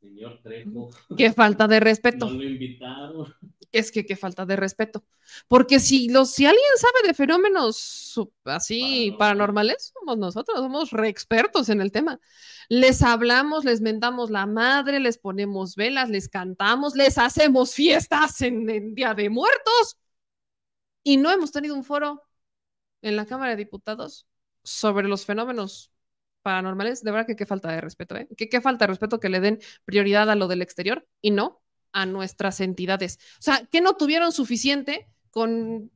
Señor 0.00 0.38
Trejo. 0.40 0.90
Qué 1.18 1.32
falta 1.32 1.66
de 1.66 1.80
respeto. 1.80 2.26
No 2.30 2.34
lo 2.34 2.44
invitaron. 2.44 3.34
Es 3.72 3.90
que 3.90 4.06
qué 4.06 4.14
falta 4.14 4.46
de 4.46 4.54
respeto. 4.54 5.04
Porque 5.48 5.80
si, 5.80 6.10
los, 6.10 6.30
si 6.30 6.46
alguien 6.46 6.64
sabe 6.76 7.08
de 7.08 7.14
fenómenos 7.14 8.20
así 8.44 9.16
paranormales, 9.18 9.92
somos 9.92 10.16
nosotros, 10.16 10.58
somos 10.58 10.92
re 10.92 11.08
expertos 11.08 11.70
en 11.70 11.80
el 11.80 11.90
tema. 11.90 12.20
Les 12.68 13.02
hablamos, 13.02 13.64
les 13.64 13.80
mentamos 13.80 14.30
la 14.30 14.46
madre, 14.46 15.00
les 15.00 15.18
ponemos 15.18 15.74
velas, 15.74 16.08
les 16.08 16.28
cantamos, 16.28 16.94
les 16.94 17.18
hacemos 17.18 17.74
fiestas 17.74 18.42
en 18.42 18.70
el 18.70 18.94
Día 18.94 19.12
de 19.12 19.28
Muertos. 19.28 19.98
Y 21.02 21.16
no 21.16 21.30
hemos 21.30 21.52
tenido 21.52 21.74
un 21.74 21.84
foro 21.84 22.22
en 23.02 23.16
la 23.16 23.26
Cámara 23.26 23.50
de 23.50 23.56
Diputados 23.56 24.26
sobre 24.62 25.08
los 25.08 25.24
fenómenos 25.26 25.92
paranormales. 26.42 27.02
De 27.02 27.10
verdad 27.10 27.26
que 27.26 27.36
qué 27.36 27.46
falta 27.46 27.70
de 27.72 27.80
respeto, 27.80 28.16
¿eh? 28.16 28.28
Que 28.36 28.48
qué 28.48 28.60
falta 28.60 28.84
de 28.84 28.88
respeto 28.88 29.20
que 29.20 29.28
le 29.28 29.40
den 29.40 29.58
prioridad 29.84 30.30
a 30.30 30.34
lo 30.36 30.48
del 30.48 30.62
exterior 30.62 31.06
y 31.20 31.30
no 31.32 31.60
a 31.92 32.06
nuestras 32.06 32.60
entidades. 32.60 33.18
O 33.38 33.42
sea, 33.42 33.66
que 33.70 33.80
no 33.80 33.96
tuvieron 33.96 34.32
suficiente 34.32 35.08
con 35.30 35.90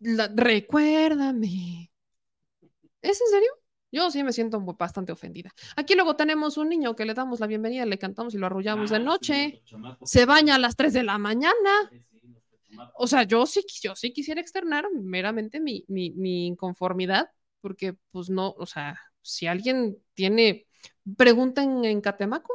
la- 0.00 0.30
recuérdame. 0.34 1.90
¿Es 3.02 3.20
en 3.20 3.26
serio? 3.28 3.50
Yo 3.92 4.10
sí 4.10 4.24
me 4.24 4.32
siento 4.32 4.60
bastante 4.60 5.12
ofendida. 5.12 5.50
Aquí 5.76 5.94
luego 5.94 6.16
tenemos 6.16 6.56
un 6.56 6.68
niño 6.68 6.96
que 6.96 7.04
le 7.04 7.14
damos 7.14 7.38
la 7.38 7.46
bienvenida, 7.46 7.86
le 7.86 7.98
cantamos 7.98 8.34
y 8.34 8.38
lo 8.38 8.46
arrullamos 8.46 8.90
de 8.90 8.98
noche. 8.98 9.62
Se 10.04 10.24
baña 10.26 10.56
a 10.56 10.58
las 10.58 10.74
3 10.76 10.92
de 10.92 11.02
la 11.04 11.18
mañana. 11.18 11.52
O 12.96 13.06
sea, 13.06 13.24
yo 13.24 13.46
sí, 13.46 13.62
yo 13.82 13.94
sí 13.96 14.12
quisiera 14.12 14.40
externar 14.40 14.86
meramente 14.92 15.60
mi, 15.60 15.84
mi, 15.88 16.10
mi 16.12 16.46
inconformidad, 16.46 17.30
porque 17.60 17.94
pues 18.10 18.30
no, 18.30 18.50
o 18.58 18.66
sea, 18.66 18.98
si 19.22 19.46
alguien 19.46 19.98
tiene, 20.14 20.66
pregunten 21.16 21.84
en 21.84 22.00
Catemaco, 22.00 22.52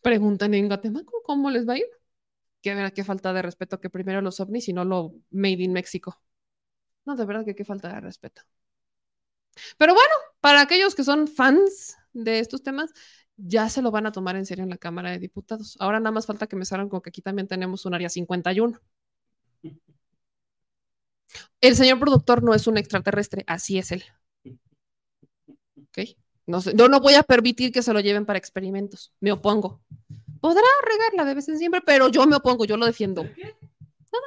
pregunten 0.00 0.54
en 0.54 0.68
Catemaco 0.68 1.22
cómo 1.24 1.50
les 1.50 1.66
va 1.68 1.74
a 1.74 1.78
ir. 1.78 1.86
Que 2.62 2.74
verá 2.74 2.90
qué 2.92 3.04
falta 3.04 3.32
de 3.32 3.42
respeto 3.42 3.80
que 3.80 3.90
primero 3.90 4.20
los 4.22 4.40
ovnis 4.40 4.68
y 4.68 4.72
no 4.72 4.84
lo 4.84 5.14
made 5.30 5.62
in 5.64 5.72
México. 5.72 6.20
No, 7.06 7.16
de 7.16 7.26
verdad 7.26 7.44
que 7.44 7.54
qué 7.56 7.64
falta 7.64 7.88
de 7.94 8.00
respeto. 8.00 8.42
Pero 9.78 9.94
bueno, 9.94 10.14
para 10.40 10.62
aquellos 10.62 10.94
que 10.94 11.04
son 11.04 11.28
fans 11.28 11.96
de 12.12 12.38
estos 12.38 12.62
temas, 12.62 12.92
ya 13.36 13.68
se 13.68 13.82
lo 13.82 13.90
van 13.90 14.06
a 14.06 14.12
tomar 14.12 14.36
en 14.36 14.46
serio 14.46 14.64
en 14.64 14.70
la 14.70 14.76
Cámara 14.76 15.10
de 15.10 15.18
Diputados. 15.18 15.76
Ahora 15.80 16.00
nada 16.00 16.12
más 16.12 16.26
falta 16.26 16.46
que 16.46 16.56
me 16.56 16.64
salgan 16.64 16.88
con 16.88 17.00
que 17.00 17.10
aquí 17.10 17.22
también 17.22 17.48
tenemos 17.48 17.84
un 17.86 17.94
área 17.94 18.08
51. 18.08 18.80
El 21.60 21.76
señor 21.76 21.98
productor 21.98 22.42
no 22.42 22.54
es 22.54 22.66
un 22.66 22.76
extraterrestre, 22.76 23.44
así 23.46 23.78
es 23.78 23.92
él. 23.92 24.04
¿Ok? 25.76 26.16
No 26.46 26.60
sé, 26.60 26.74
no 26.74 27.00
voy 27.00 27.14
a 27.14 27.22
permitir 27.22 27.72
que 27.72 27.82
se 27.82 27.92
lo 27.92 28.00
lleven 28.00 28.26
para 28.26 28.38
experimentos. 28.38 29.12
Me 29.20 29.32
opongo. 29.32 29.80
Podrá 30.40 30.62
regarla 30.84 31.24
de 31.24 31.34
vez 31.34 31.48
en 31.48 31.58
siempre, 31.58 31.80
pero 31.80 32.08
yo 32.08 32.26
me 32.26 32.36
opongo, 32.36 32.64
yo 32.64 32.76
lo 32.76 32.84
defiendo. 32.84 33.22
Nada. 33.22 34.26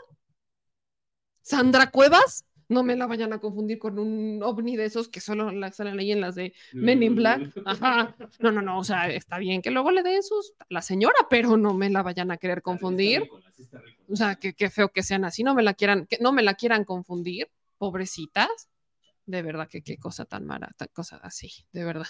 Sandra 1.41 1.91
Cuevas, 1.91 2.45
no 2.69 2.83
me 2.83 2.95
la 2.95 3.07
vayan 3.07 3.33
a 3.33 3.39
confundir 3.39 3.79
con 3.79 3.99
un 3.99 4.41
ovni 4.43 4.75
de 4.75 4.85
esos 4.85 5.07
que 5.07 5.21
solo 5.21 5.51
salen 5.71 5.99
ahí 5.99 6.11
en 6.11 6.21
las 6.21 6.35
de 6.35 6.53
Men 6.73 7.03
in 7.03 7.15
Black. 7.15 7.51
Ajá. 7.65 8.15
No, 8.39 8.51
no, 8.51 8.61
no, 8.61 8.79
o 8.79 8.83
sea, 8.83 9.09
está 9.09 9.37
bien 9.37 9.61
que 9.61 9.71
luego 9.71 9.91
le 9.91 10.03
den 10.03 10.23
sus 10.23 10.53
la 10.69 10.81
señora, 10.81 11.15
pero 11.29 11.57
no 11.57 11.73
me 11.73 11.89
la 11.89 12.03
vayan 12.03 12.31
a 12.31 12.37
querer 12.37 12.61
confundir. 12.61 13.29
O 14.09 14.15
sea, 14.15 14.35
que 14.35 14.53
qué 14.53 14.69
feo 14.69 14.89
que 14.89 15.03
sean 15.03 15.25
así, 15.25 15.43
no 15.43 15.55
me 15.55 15.63
la 15.63 15.73
quieran, 15.73 16.05
que 16.07 16.17
no 16.19 16.31
me 16.31 16.43
la 16.43 16.55
quieran 16.55 16.83
confundir, 16.83 17.49
pobrecitas. 17.77 18.69
De 19.25 19.41
verdad 19.41 19.67
que 19.67 19.81
qué 19.81 19.97
cosa 19.97 20.25
tan 20.25 20.45
mala, 20.45 20.69
tan 20.77 20.89
cosa 20.93 21.17
así, 21.17 21.49
de 21.71 21.83
verdad. 21.83 22.07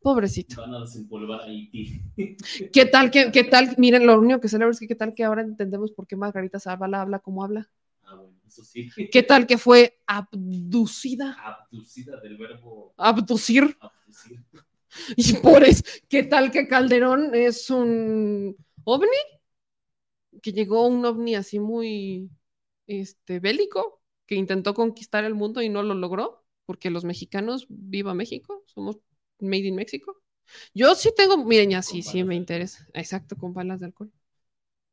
Pobrecito. 0.00 0.60
Van 0.60 0.74
a 0.74 0.80
desempolvar 0.80 1.42
a 1.42 1.44
Haití. 1.44 2.02
¿Qué 2.72 2.86
tal 2.86 3.10
que, 3.10 3.30
qué 3.32 3.44
tal? 3.44 3.74
Miren, 3.76 4.06
lo 4.06 4.18
único 4.18 4.40
que 4.40 4.48
celebro 4.48 4.72
es 4.72 4.80
que 4.80 4.88
qué 4.88 4.94
tal 4.94 5.14
que 5.14 5.24
ahora 5.24 5.42
entendemos 5.42 5.92
por 5.92 6.06
qué 6.06 6.16
Margarita 6.16 6.60
Zavala 6.60 7.02
habla 7.02 7.18
como 7.18 7.44
habla. 7.44 7.70
Ah, 8.14 8.20
bueno, 8.20 8.38
eso 8.46 8.64
sí. 8.64 8.90
¿Qué 9.10 9.22
tal 9.22 9.46
que 9.46 9.58
fue 9.58 9.98
abducida? 10.06 11.36
Abducida 11.42 12.20
del 12.20 12.36
verbo 12.36 12.94
Abducir. 12.96 13.76
abducir. 13.80 14.44
Y 15.16 15.32
por 15.34 15.64
eso, 15.64 15.82
¿qué 16.08 16.22
tal 16.22 16.52
que 16.52 16.68
Calderón 16.68 17.34
es 17.34 17.68
un 17.68 18.56
ovni? 18.84 19.08
Que 20.42 20.52
llegó 20.52 20.86
un 20.86 21.04
ovni 21.04 21.34
así 21.34 21.58
muy 21.58 22.30
este, 22.86 23.40
bélico, 23.40 24.02
que 24.26 24.34
intentó 24.36 24.74
conquistar 24.74 25.24
el 25.24 25.34
mundo 25.34 25.62
y 25.62 25.68
no 25.68 25.82
lo 25.82 25.94
logró, 25.94 26.44
porque 26.66 26.90
los 26.90 27.04
mexicanos, 27.04 27.66
viva 27.68 28.14
México, 28.14 28.62
somos 28.66 28.98
made 29.40 29.66
in 29.66 29.74
México. 29.74 30.22
Yo 30.74 30.94
sí 30.94 31.10
tengo, 31.16 31.44
miren, 31.44 31.70
ya 31.70 31.82
sí, 31.82 32.02
sí 32.02 32.22
me 32.24 32.36
interesa. 32.36 32.86
Exacto, 32.94 33.36
con 33.36 33.54
balas 33.54 33.80
de 33.80 33.86
alcohol. 33.86 34.12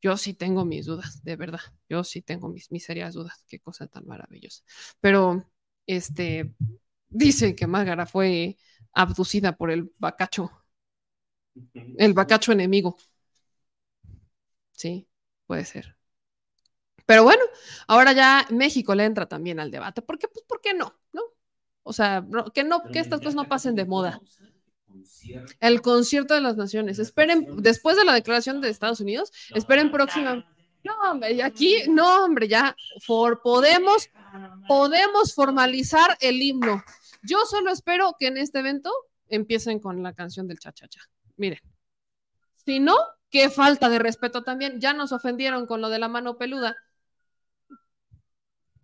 Yo 0.01 0.17
sí 0.17 0.33
tengo 0.33 0.65
mis 0.65 0.85
dudas, 0.87 1.23
de 1.23 1.35
verdad. 1.35 1.59
Yo 1.89 2.03
sí 2.03 2.21
tengo 2.21 2.49
mis, 2.49 2.71
mis 2.71 2.83
serias 2.85 3.13
dudas. 3.13 3.43
Qué 3.47 3.59
cosa 3.59 3.87
tan 3.87 4.05
maravillosa. 4.07 4.63
Pero, 4.99 5.45
este, 5.85 6.53
dicen 7.09 7.55
que 7.55 7.67
Márgara 7.67 8.05
fue 8.07 8.57
abducida 8.93 9.55
por 9.57 9.71
el 9.71 9.91
bacacho, 9.99 10.51
el 11.97 12.13
bacacho 12.13 12.51
enemigo. 12.51 12.97
Sí, 14.71 15.07
puede 15.47 15.63
ser. 15.65 15.95
Pero 17.05 17.23
bueno, 17.23 17.43
ahora 17.87 18.13
ya 18.13 18.45
México 18.51 18.95
le 18.95 19.05
entra 19.05 19.27
también 19.27 19.59
al 19.59 19.71
debate. 19.71 20.01
¿Por 20.01 20.17
qué? 20.17 20.27
Pues, 20.27 20.45
¿por 20.45 20.61
qué 20.61 20.73
no? 20.73 20.95
¿No? 21.11 21.21
O 21.83 21.93
sea, 21.93 22.21
no- 22.21 22.45
que 22.53 22.63
no, 22.63 22.89
que 22.91 22.99
estas 22.99 23.21
cosas 23.21 23.35
no 23.35 23.47
pasen 23.49 23.75
de 23.75 23.85
moda. 23.85 24.21
El 25.59 25.81
concierto 25.81 26.33
de 26.33 26.41
las 26.41 26.57
naciones. 26.57 26.99
Esperen, 26.99 27.47
después 27.57 27.95
de 27.97 28.05
la 28.05 28.13
declaración 28.13 28.61
de 28.61 28.69
Estados 28.69 28.99
Unidos, 28.99 29.31
esperen 29.53 29.91
próxima. 29.91 30.45
No, 30.83 30.93
hombre, 31.09 31.33
y 31.33 31.41
aquí, 31.41 31.83
no, 31.89 32.25
hombre, 32.25 32.47
ya 32.47 32.75
for, 33.05 33.41
podemos, 33.41 34.09
podemos 34.67 35.35
formalizar 35.35 36.17
el 36.21 36.41
himno. 36.41 36.83
Yo 37.21 37.45
solo 37.45 37.71
espero 37.71 38.15
que 38.17 38.27
en 38.27 38.37
este 38.37 38.59
evento 38.59 38.91
empiecen 39.27 39.79
con 39.79 40.01
la 40.01 40.13
canción 40.13 40.47
del 40.47 40.59
cha-cha-cha. 40.59 41.01
Miren, 41.37 41.59
si 42.53 42.79
no, 42.79 42.95
qué 43.29 43.49
falta 43.49 43.89
de 43.89 43.99
respeto 43.99 44.43
también. 44.43 44.79
Ya 44.79 44.93
nos 44.93 45.11
ofendieron 45.11 45.67
con 45.67 45.81
lo 45.81 45.89
de 45.89 45.99
la 45.99 46.07
mano 46.07 46.37
peluda. 46.37 46.75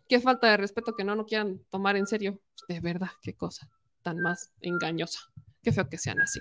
Qué 0.07 0.19
falta 0.21 0.49
de 0.51 0.57
respeto 0.57 0.95
que 0.95 1.03
no 1.03 1.15
nos 1.15 1.25
quieran 1.25 1.61
tomar 1.69 1.97
en 1.97 2.07
serio. 2.07 2.39
De 2.67 2.79
verdad, 2.79 3.09
qué 3.21 3.35
cosa 3.35 3.69
tan 4.07 4.21
más 4.21 4.53
engañosa. 4.61 5.19
Qué 5.67 5.73
feo 5.73 5.89
que 5.89 5.97
sean 5.97 6.21
así. 6.21 6.39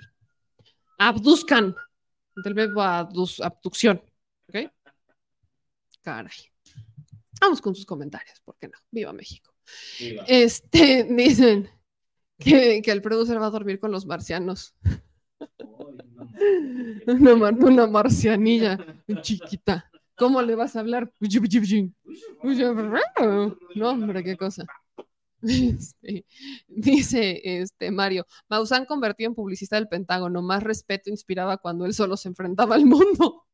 Abduzcan, 0.99 1.75
del 2.45 2.53
verbo 2.53 2.81
abducción. 2.81 4.01
¿Ok? 4.47 4.71
Caray. 6.01 6.31
Vamos 7.41 7.59
con 7.59 7.75
sus 7.75 7.85
comentarios, 7.85 8.39
¿por 8.45 8.55
qué 8.57 8.69
no? 8.69 8.77
Viva 8.89 9.11
México. 9.11 9.53
Viva. 9.99 10.23
Este, 10.29 11.03
dicen 11.09 11.69
que, 12.39 12.81
que 12.81 12.89
el 12.89 13.01
producer 13.01 13.37
va 13.41 13.47
a 13.47 13.49
dormir 13.49 13.81
con 13.81 13.91
los 13.91 14.05
marcianos. 14.05 14.73
Una, 17.07 17.35
mar- 17.35 17.55
una 17.55 17.85
marcianilla 17.85 18.77
chiquita. 19.21 19.91
¿Cómo 20.15 20.41
le 20.41 20.55
vas 20.55 20.77
a 20.77 20.79
hablar? 20.79 21.11
No, 23.75 23.89
hombre, 23.89 24.23
qué 24.23 24.37
cosa. 24.37 24.63
Este, 25.43 26.25
dice 26.67 27.41
este 27.43 27.91
Mario, 27.91 28.25
Maussan 28.49 28.85
convertido 28.85 29.29
en 29.29 29.35
publicista 29.35 29.75
del 29.75 29.87
Pentágono, 29.87 30.41
más 30.41 30.63
respeto 30.63 31.09
inspiraba 31.09 31.57
cuando 31.57 31.85
él 31.85 31.93
solo 31.93 32.17
se 32.17 32.29
enfrentaba 32.29 32.75
al 32.75 32.85
mundo. 32.85 33.45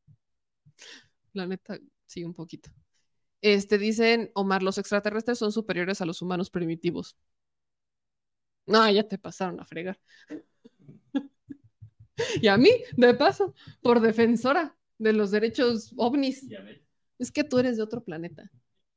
La 1.32 1.46
neta, 1.46 1.78
sí, 2.06 2.24
un 2.24 2.34
poquito. 2.34 2.70
Este, 3.42 3.76
dicen, 3.76 4.30
Omar, 4.34 4.62
los 4.62 4.78
extraterrestres 4.78 5.38
son 5.38 5.52
superiores 5.52 6.00
a 6.00 6.06
los 6.06 6.22
humanos 6.22 6.50
primitivos. 6.50 7.16
No, 8.66 8.90
ya 8.90 9.06
te 9.06 9.18
pasaron 9.18 9.60
a 9.60 9.64
fregar. 9.64 10.00
y 12.40 12.48
a 12.48 12.56
mí, 12.56 12.70
de 12.96 13.14
paso, 13.14 13.54
por 13.82 14.00
defensora 14.00 14.76
de 14.98 15.12
los 15.12 15.30
derechos 15.30 15.92
ovnis. 15.96 16.48
Es 17.18 17.30
que 17.30 17.44
tú 17.44 17.58
eres 17.58 17.76
de 17.76 17.82
otro 17.82 18.02
planeta. 18.02 18.50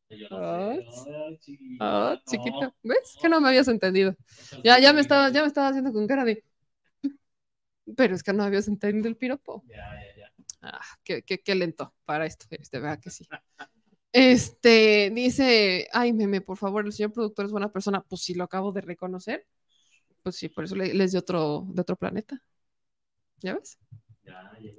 Yo 0.09 0.27
no 0.29 0.37
Ah, 0.39 0.75
sé. 1.05 1.11
Ay. 1.15 1.77
Ah. 1.79 2.21
No. 2.61 2.75
¿Ves? 2.83 3.17
Que 3.21 3.29
no 3.29 3.41
me 3.41 3.49
habías 3.49 3.67
entendido. 3.67 4.15
Ya, 4.63 4.79
ya 4.79 4.93
me 4.93 5.01
estaba, 5.01 5.29
ya 5.31 5.41
me 5.41 5.47
estaba 5.47 5.69
haciendo 5.69 5.91
con 5.91 6.07
cara 6.07 6.23
de. 6.25 6.43
Pero 7.97 8.15
es 8.15 8.23
que 8.23 8.33
no 8.33 8.43
habías 8.43 8.67
entendido 8.67 9.07
el 9.07 9.17
piropo. 9.17 9.63
Ya, 9.69 9.77
ya, 9.77 10.15
ya. 10.17 10.31
Ah, 10.61 10.81
qué, 11.03 11.23
qué- 11.23 11.39
qué 11.39 11.55
lento 11.55 11.93
para 12.05 12.25
esto. 12.25 12.45
Este, 12.49 12.79
vea 12.79 12.97
que 12.97 13.09
sí. 13.09 13.25
Este, 14.13 15.11
dice, 15.13 15.87
ay, 15.93 16.13
meme, 16.13 16.41
por 16.41 16.57
favor, 16.57 16.85
el 16.85 16.93
señor 16.93 17.13
productor 17.13 17.45
es 17.45 17.51
buena 17.51 17.71
persona. 17.71 18.01
Pues 18.01 18.21
sí, 18.21 18.33
lo 18.33 18.43
acabo 18.45 18.71
de 18.71 18.81
reconocer. 18.81 19.45
Pues 20.23 20.35
sí, 20.37 20.49
por 20.49 20.65
eso 20.65 20.75
le, 20.75 20.93
le 20.93 21.03
es 21.05 21.13
de 21.13 21.19
otro, 21.19 21.65
de 21.69 21.81
otro 21.81 21.95
planeta. 21.97 22.41
¿Ya 23.39 23.53
ves? 23.55 23.77
Ya, 24.25 24.51
ya. 24.59 24.71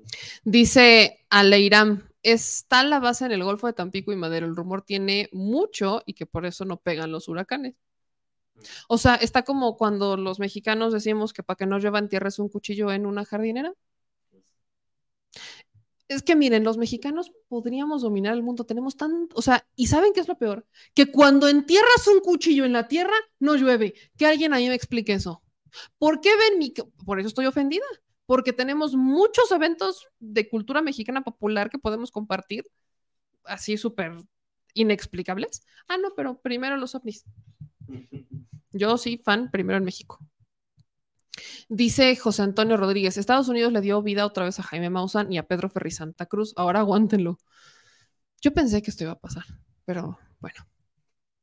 Dice 0.45 1.25
Aleiram, 1.31 2.03
está 2.23 2.83
la 2.85 3.01
base 3.01 3.25
en 3.25 3.33
el 3.33 3.45
Golfo 3.45 3.67
de 3.67 3.73
Tampico 3.73 4.13
y 4.13 4.17
Madero. 4.17 4.47
El 4.47 4.57
rumor 4.57 4.83
tiene 4.83 5.29
mucho 5.33 6.03
y 6.07 6.15
que 6.15 6.27
por 6.27 6.47
eso 6.47 6.65
no 6.65 6.79
pegan 6.79 7.13
los 7.13 7.29
huracanes. 7.29 7.75
O 8.89 8.99
sea, 8.99 9.15
está 9.15 9.45
como 9.45 9.77
cuando 9.77 10.17
los 10.17 10.39
mexicanos 10.39 10.93
decimos 10.93 11.33
que 11.33 11.43
para 11.43 11.57
que 11.57 11.67
no 11.67 11.79
llevan 11.79 12.09
tierra 12.09 12.29
es 12.29 12.39
un 12.39 12.49
cuchillo 12.49 12.91
en 12.93 13.07
una 13.07 13.25
jardinera. 13.25 13.73
Es 16.09 16.23
que 16.23 16.37
miren, 16.37 16.65
los 16.65 16.79
mexicanos 16.79 17.33
podríamos 17.49 18.01
dominar 18.03 18.33
el 18.33 18.43
mundo, 18.43 18.65
tenemos 18.65 18.97
tanto, 18.97 19.37
o 19.37 19.43
sea, 19.43 19.67
y 19.77 19.89
¿saben 19.89 20.15
qué 20.15 20.21
es 20.21 20.29
lo 20.29 20.39
peor? 20.39 20.67
Que 20.95 21.13
cuando 21.13 21.49
entierras 21.49 22.09
un 22.09 22.21
cuchillo 22.21 22.65
en 22.65 22.73
la 22.73 22.89
tierra, 22.89 23.13
no 23.39 23.57
llueve. 23.57 23.95
Que 24.17 24.27
alguien 24.27 24.55
ahí 24.55 24.69
me 24.69 24.75
explique 24.75 25.13
eso. 25.13 25.43
¿Por 25.99 26.21
qué 26.21 26.31
ven 26.31 26.59
mi... 26.59 26.73
Por 27.05 27.21
eso 27.21 27.29
estoy 27.29 27.45
ofendida, 27.47 27.85
porque 28.29 28.53
tenemos 28.53 28.95
muchos 28.95 29.51
eventos 29.53 30.07
de 30.19 30.51
cultura 30.51 30.83
mexicana 30.83 31.23
popular 31.23 31.71
que 31.71 31.79
podemos 31.79 32.11
compartir, 32.11 32.67
así 33.45 33.79
súper 33.79 34.19
inexplicables. 34.75 35.63
Ah, 35.89 35.97
no, 35.97 36.11
pero 36.15 36.39
primero 36.39 36.77
los 36.77 36.95
ovnis. 36.95 37.25
Yo 38.73 38.99
sí, 38.99 39.17
fan, 39.17 39.51
primero 39.51 39.79
en 39.79 39.85
México. 39.85 40.19
Dice 41.71 42.15
José 42.17 42.43
Antonio 42.43 42.77
Rodríguez, 42.77 43.17
Estados 43.17 43.49
Unidos 43.49 43.73
le 43.73 43.81
dio 43.81 44.03
vida 44.03 44.27
otra 44.27 44.45
vez 44.45 44.61
a 44.61 44.63
Jaime 44.63 44.91
Maussan 44.91 45.33
y 45.33 45.39
a 45.39 45.45
Pedro 45.47 45.71
Ferri 45.71 45.91
Santa 45.91 46.27
Cruz. 46.27 46.53
Ahora 46.59 46.81
aguántenlo. 46.81 47.39
Yo 48.43 48.53
pensé 48.53 48.83
que 48.83 48.91
esto 48.91 49.05
iba 49.05 49.13
a 49.13 49.19
pasar, 49.19 49.45
pero 49.87 50.19
bueno. 50.39 50.69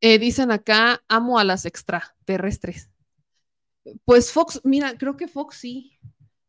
Eh, 0.02 0.20
dicen 0.20 0.52
acá, 0.52 1.04
amo 1.08 1.40
a 1.40 1.44
las 1.44 1.66
extraterrestres. 1.66 2.92
Pues 4.04 4.32
Fox, 4.32 4.62
mira, 4.64 4.96
creo 5.00 5.18
que 5.18 5.28
Fox 5.28 5.58
sí. 5.58 5.98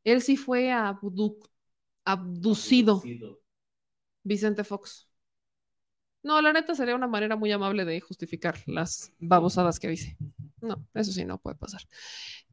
Él 0.06 0.22
sí 0.22 0.36
fue 0.36 0.70
abdu- 0.70 1.36
abducido. 2.04 3.02
Vicente 4.24 4.64
Fox. 4.64 5.08
No, 6.22 6.40
la 6.42 6.52
neta 6.52 6.74
sería 6.74 6.94
una 6.96 7.06
manera 7.06 7.36
muy 7.36 7.52
amable 7.52 7.84
de 7.84 8.00
justificar 8.00 8.56
las 8.66 9.12
babosadas 9.18 9.78
que 9.78 9.88
dice. 9.88 10.16
No, 10.60 10.84
eso 10.94 11.12
sí 11.12 11.24
no 11.24 11.38
puede 11.38 11.56
pasar. 11.56 11.82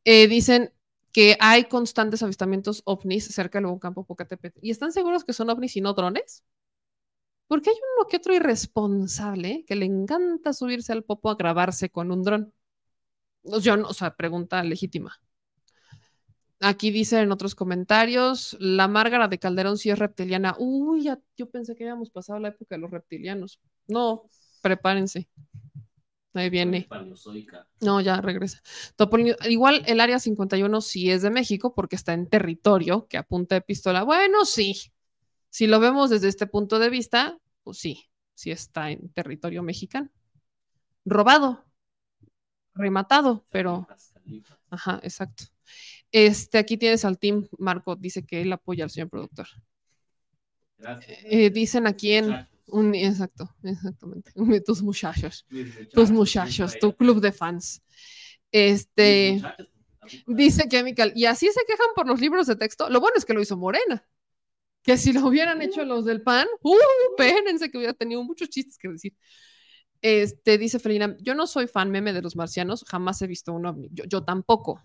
Eh, 0.03 0.27
dicen 0.27 0.73
que 1.11 1.37
hay 1.39 1.65
constantes 1.65 2.23
avistamientos 2.23 2.81
ovnis 2.85 3.25
cerca 3.25 3.61
del 3.61 3.79
campo 3.79 4.03
Popocatépetl. 4.03 4.59
¿Y 4.61 4.71
están 4.71 4.91
seguros 4.91 5.23
que 5.23 5.33
son 5.33 5.49
ovnis 5.49 5.75
y 5.77 5.81
no 5.81 5.93
drones? 5.93 6.43
Porque 7.47 7.69
hay 7.69 7.75
uno 7.97 8.07
que 8.07 8.17
otro 8.17 8.33
irresponsable 8.33 9.63
que 9.67 9.75
le 9.75 9.85
encanta 9.85 10.53
subirse 10.53 10.91
al 10.91 11.03
popo 11.03 11.29
a 11.29 11.35
grabarse 11.35 11.89
con 11.91 12.11
un 12.11 12.23
dron. 12.23 12.53
O 13.43 13.61
sea, 13.61 13.77
no- 13.77 13.87
o 13.89 13.93
sea, 13.93 14.15
pregunta 14.15 14.63
legítima. 14.63 15.19
Aquí 16.65 16.91
dice 16.91 17.19
en 17.19 17.31
otros 17.33 17.55
comentarios, 17.55 18.55
la 18.59 18.87
Márgara 18.87 19.27
de 19.27 19.37
Calderón 19.37 19.77
sí 19.77 19.89
es 19.89 19.99
reptiliana. 19.99 20.55
Uy, 20.57 21.03
ya, 21.03 21.19
yo 21.35 21.49
pensé 21.49 21.75
que 21.75 21.83
habíamos 21.83 22.09
pasado 22.09 22.39
la 22.39 22.49
época 22.49 22.75
de 22.75 22.79
los 22.81 22.89
reptilianos. 22.89 23.59
No, 23.85 24.23
prepárense. 24.61 25.27
Ahí 26.33 26.49
viene. 26.49 26.87
No, 27.81 27.99
ya 27.99 28.21
regresa. 28.21 28.61
Topolino- 28.95 29.35
igual 29.49 29.83
el 29.87 29.99
área 29.99 30.19
51 30.19 30.79
sí 30.79 31.11
es 31.11 31.21
de 31.21 31.29
México 31.29 31.73
porque 31.75 31.97
está 31.97 32.13
en 32.13 32.29
territorio 32.29 33.07
que 33.07 33.17
apunta 33.17 33.55
de 33.55 33.61
pistola. 33.61 34.03
Bueno, 34.03 34.45
sí. 34.45 34.73
Si 35.49 35.67
lo 35.67 35.81
vemos 35.81 36.09
desde 36.09 36.29
este 36.29 36.47
punto 36.47 36.79
de 36.79 36.89
vista, 36.89 37.37
pues 37.63 37.77
sí, 37.77 38.05
sí 38.35 38.51
está 38.51 38.89
en 38.89 39.09
territorio 39.09 39.63
mexicano. 39.63 40.09
Robado, 41.03 41.65
rematado, 42.73 43.45
pero 43.49 43.85
Ajá, 44.69 44.99
exacto. 45.03 45.43
Este, 46.13 46.59
aquí 46.59 46.77
tienes 46.77 47.03
al 47.05 47.17
team, 47.17 47.47
Marco, 47.57 47.95
dice 47.95 48.23
que 48.23 48.43
él 48.43 48.53
apoya 48.53 48.83
al 48.83 48.91
señor 48.91 49.09
productor. 49.09 49.47
Gracias. 50.77 51.17
Eh, 51.23 51.49
dicen 51.49 51.87
aquí 51.87 52.13
en 52.13 52.47
un, 52.67 52.93
exacto, 52.93 53.49
exactamente. 53.63 54.31
Tus 54.65 54.83
muchachos, 54.83 55.45
tus 55.91 56.11
muchachos, 56.11 56.77
tu 56.79 56.95
club 56.95 57.19
de 57.19 57.31
fans. 57.31 57.81
Este, 58.51 59.41
dice 60.27 60.67
Chemical, 60.69 61.13
y 61.15 61.25
así 61.25 61.47
se 61.47 61.65
quejan 61.65 61.87
por 61.95 62.07
los 62.07 62.21
libros 62.21 62.45
de 62.45 62.57
texto. 62.57 62.91
Lo 62.91 62.99
bueno 62.99 63.17
es 63.17 63.25
que 63.25 63.33
lo 63.33 63.41
hizo 63.41 63.57
Morena. 63.57 64.07
Que 64.83 64.97
si 64.97 65.13
lo 65.13 65.25
hubieran 65.25 65.63
hecho 65.63 65.83
los 65.83 66.05
del 66.05 66.21
PAN, 66.21 66.45
uh, 66.61 66.75
pérense 67.17 67.71
que 67.71 67.77
hubiera 67.79 67.93
tenido 67.93 68.21
muchos 68.23 68.49
chistes 68.49 68.77
que 68.77 68.89
decir. 68.89 69.15
Este, 69.99 70.59
dice 70.59 70.77
Felina, 70.77 71.17
yo 71.21 71.33
no 71.33 71.47
soy 71.47 71.65
fan 71.65 71.89
meme 71.89 72.13
de 72.13 72.21
los 72.21 72.35
marcianos, 72.35 72.85
jamás 72.87 73.19
he 73.23 73.27
visto 73.27 73.51
un 73.51 73.65
ovni. 73.65 73.89
Yo, 73.91 74.03
yo 74.03 74.23
tampoco. 74.23 74.79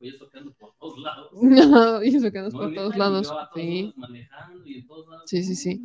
Y 0.00 0.08
eso 0.14 0.28
que 0.30 0.38
ando 0.38 0.52
por 0.54 0.74
todos 0.78 0.98
lados. 1.00 1.30
No, 1.42 2.02
y 2.02 2.16
eso 2.16 2.30
que 2.30 2.38
andas 2.38 2.54
No, 2.54 2.60
por 2.60 2.74
todos 2.74 2.96
lados. 2.96 3.26
yo 3.28 3.38
a 3.38 3.50
todos 3.50 3.62
Sí. 3.62 3.82
lados 3.82 3.96
manejando 3.98 4.66
y 4.66 4.74
en 4.78 4.86
todos 4.86 5.08
lados. 5.08 5.30
Sí, 5.30 5.42
sí, 5.44 5.56
sí. 5.56 5.82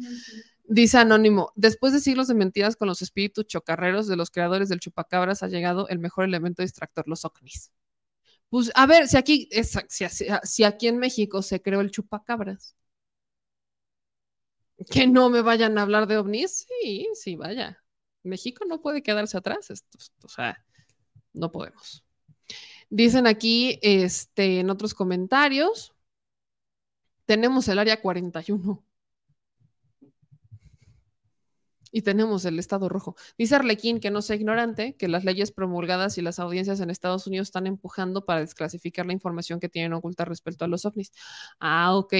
Dice 0.69 0.97
Anónimo, 0.97 1.51
después 1.55 1.93
de 1.93 1.99
siglos 1.99 2.27
de 2.27 2.33
mentiras 2.33 2.75
con 2.75 2.87
los 2.87 3.01
espíritus 3.01 3.47
chocarreros 3.47 4.07
de 4.07 4.17
los 4.17 4.29
creadores 4.31 4.69
del 4.69 4.79
chupacabras 4.79 5.41
ha 5.43 5.47
llegado 5.47 5.87
el 5.89 5.99
mejor 5.99 6.25
elemento 6.25 6.61
distractor, 6.61 7.07
los 7.07 7.23
ovnis. 7.25 7.71
Pues 8.49 8.71
a 8.75 8.85
ver, 8.87 9.07
si 9.07 9.17
aquí, 9.17 9.47
es- 9.51 9.77
si, 9.89 10.07
si- 10.09 10.27
si 10.43 10.63
aquí 10.63 10.87
en 10.87 10.97
México 10.99 11.41
se 11.41 11.61
creó 11.61 11.81
el 11.81 11.91
chupacabras, 11.91 12.75
que 14.91 15.07
no 15.07 15.29
me 15.29 15.41
vayan 15.41 15.77
a 15.77 15.81
hablar 15.83 16.07
de 16.07 16.17
ovnis, 16.17 16.65
sí, 16.81 17.07
sí, 17.13 17.35
vaya. 17.35 17.83
México 18.23 18.65
no 18.67 18.81
puede 18.81 19.01
quedarse 19.01 19.37
atrás, 19.37 19.69
esto- 19.71 19.97
o 20.23 20.29
sea, 20.29 20.63
no 21.33 21.51
podemos. 21.51 22.03
Dicen 22.89 23.27
aquí, 23.27 23.79
este, 23.81 24.59
en 24.59 24.69
otros 24.69 24.93
comentarios, 24.93 25.93
tenemos 27.25 27.67
el 27.67 27.79
área 27.79 28.01
41. 28.01 28.83
Y 31.91 32.01
tenemos 32.01 32.45
el 32.45 32.59
Estado 32.59 32.89
rojo. 32.89 33.15
Dice 33.37 33.55
Arlequín 33.55 33.99
que 33.99 34.11
no 34.11 34.21
sea 34.21 34.35
ignorante, 34.35 34.95
que 34.97 35.07
las 35.07 35.23
leyes 35.23 35.51
promulgadas 35.51 36.17
y 36.17 36.21
las 36.21 36.37
audiencias 36.39 36.79
en 36.79 36.89
Estados 36.89 37.27
Unidos 37.27 37.47
están 37.47 37.65
empujando 37.65 38.25
para 38.25 38.41
desclasificar 38.41 39.05
la 39.05 39.13
información 39.13 39.59
que 39.59 39.69
tienen 39.69 39.93
oculta 39.93 40.25
respecto 40.25 40.65
a 40.65 40.67
los 40.67 40.85
ovnis. 40.85 41.11
Ah, 41.59 41.95
ok. 41.95 42.13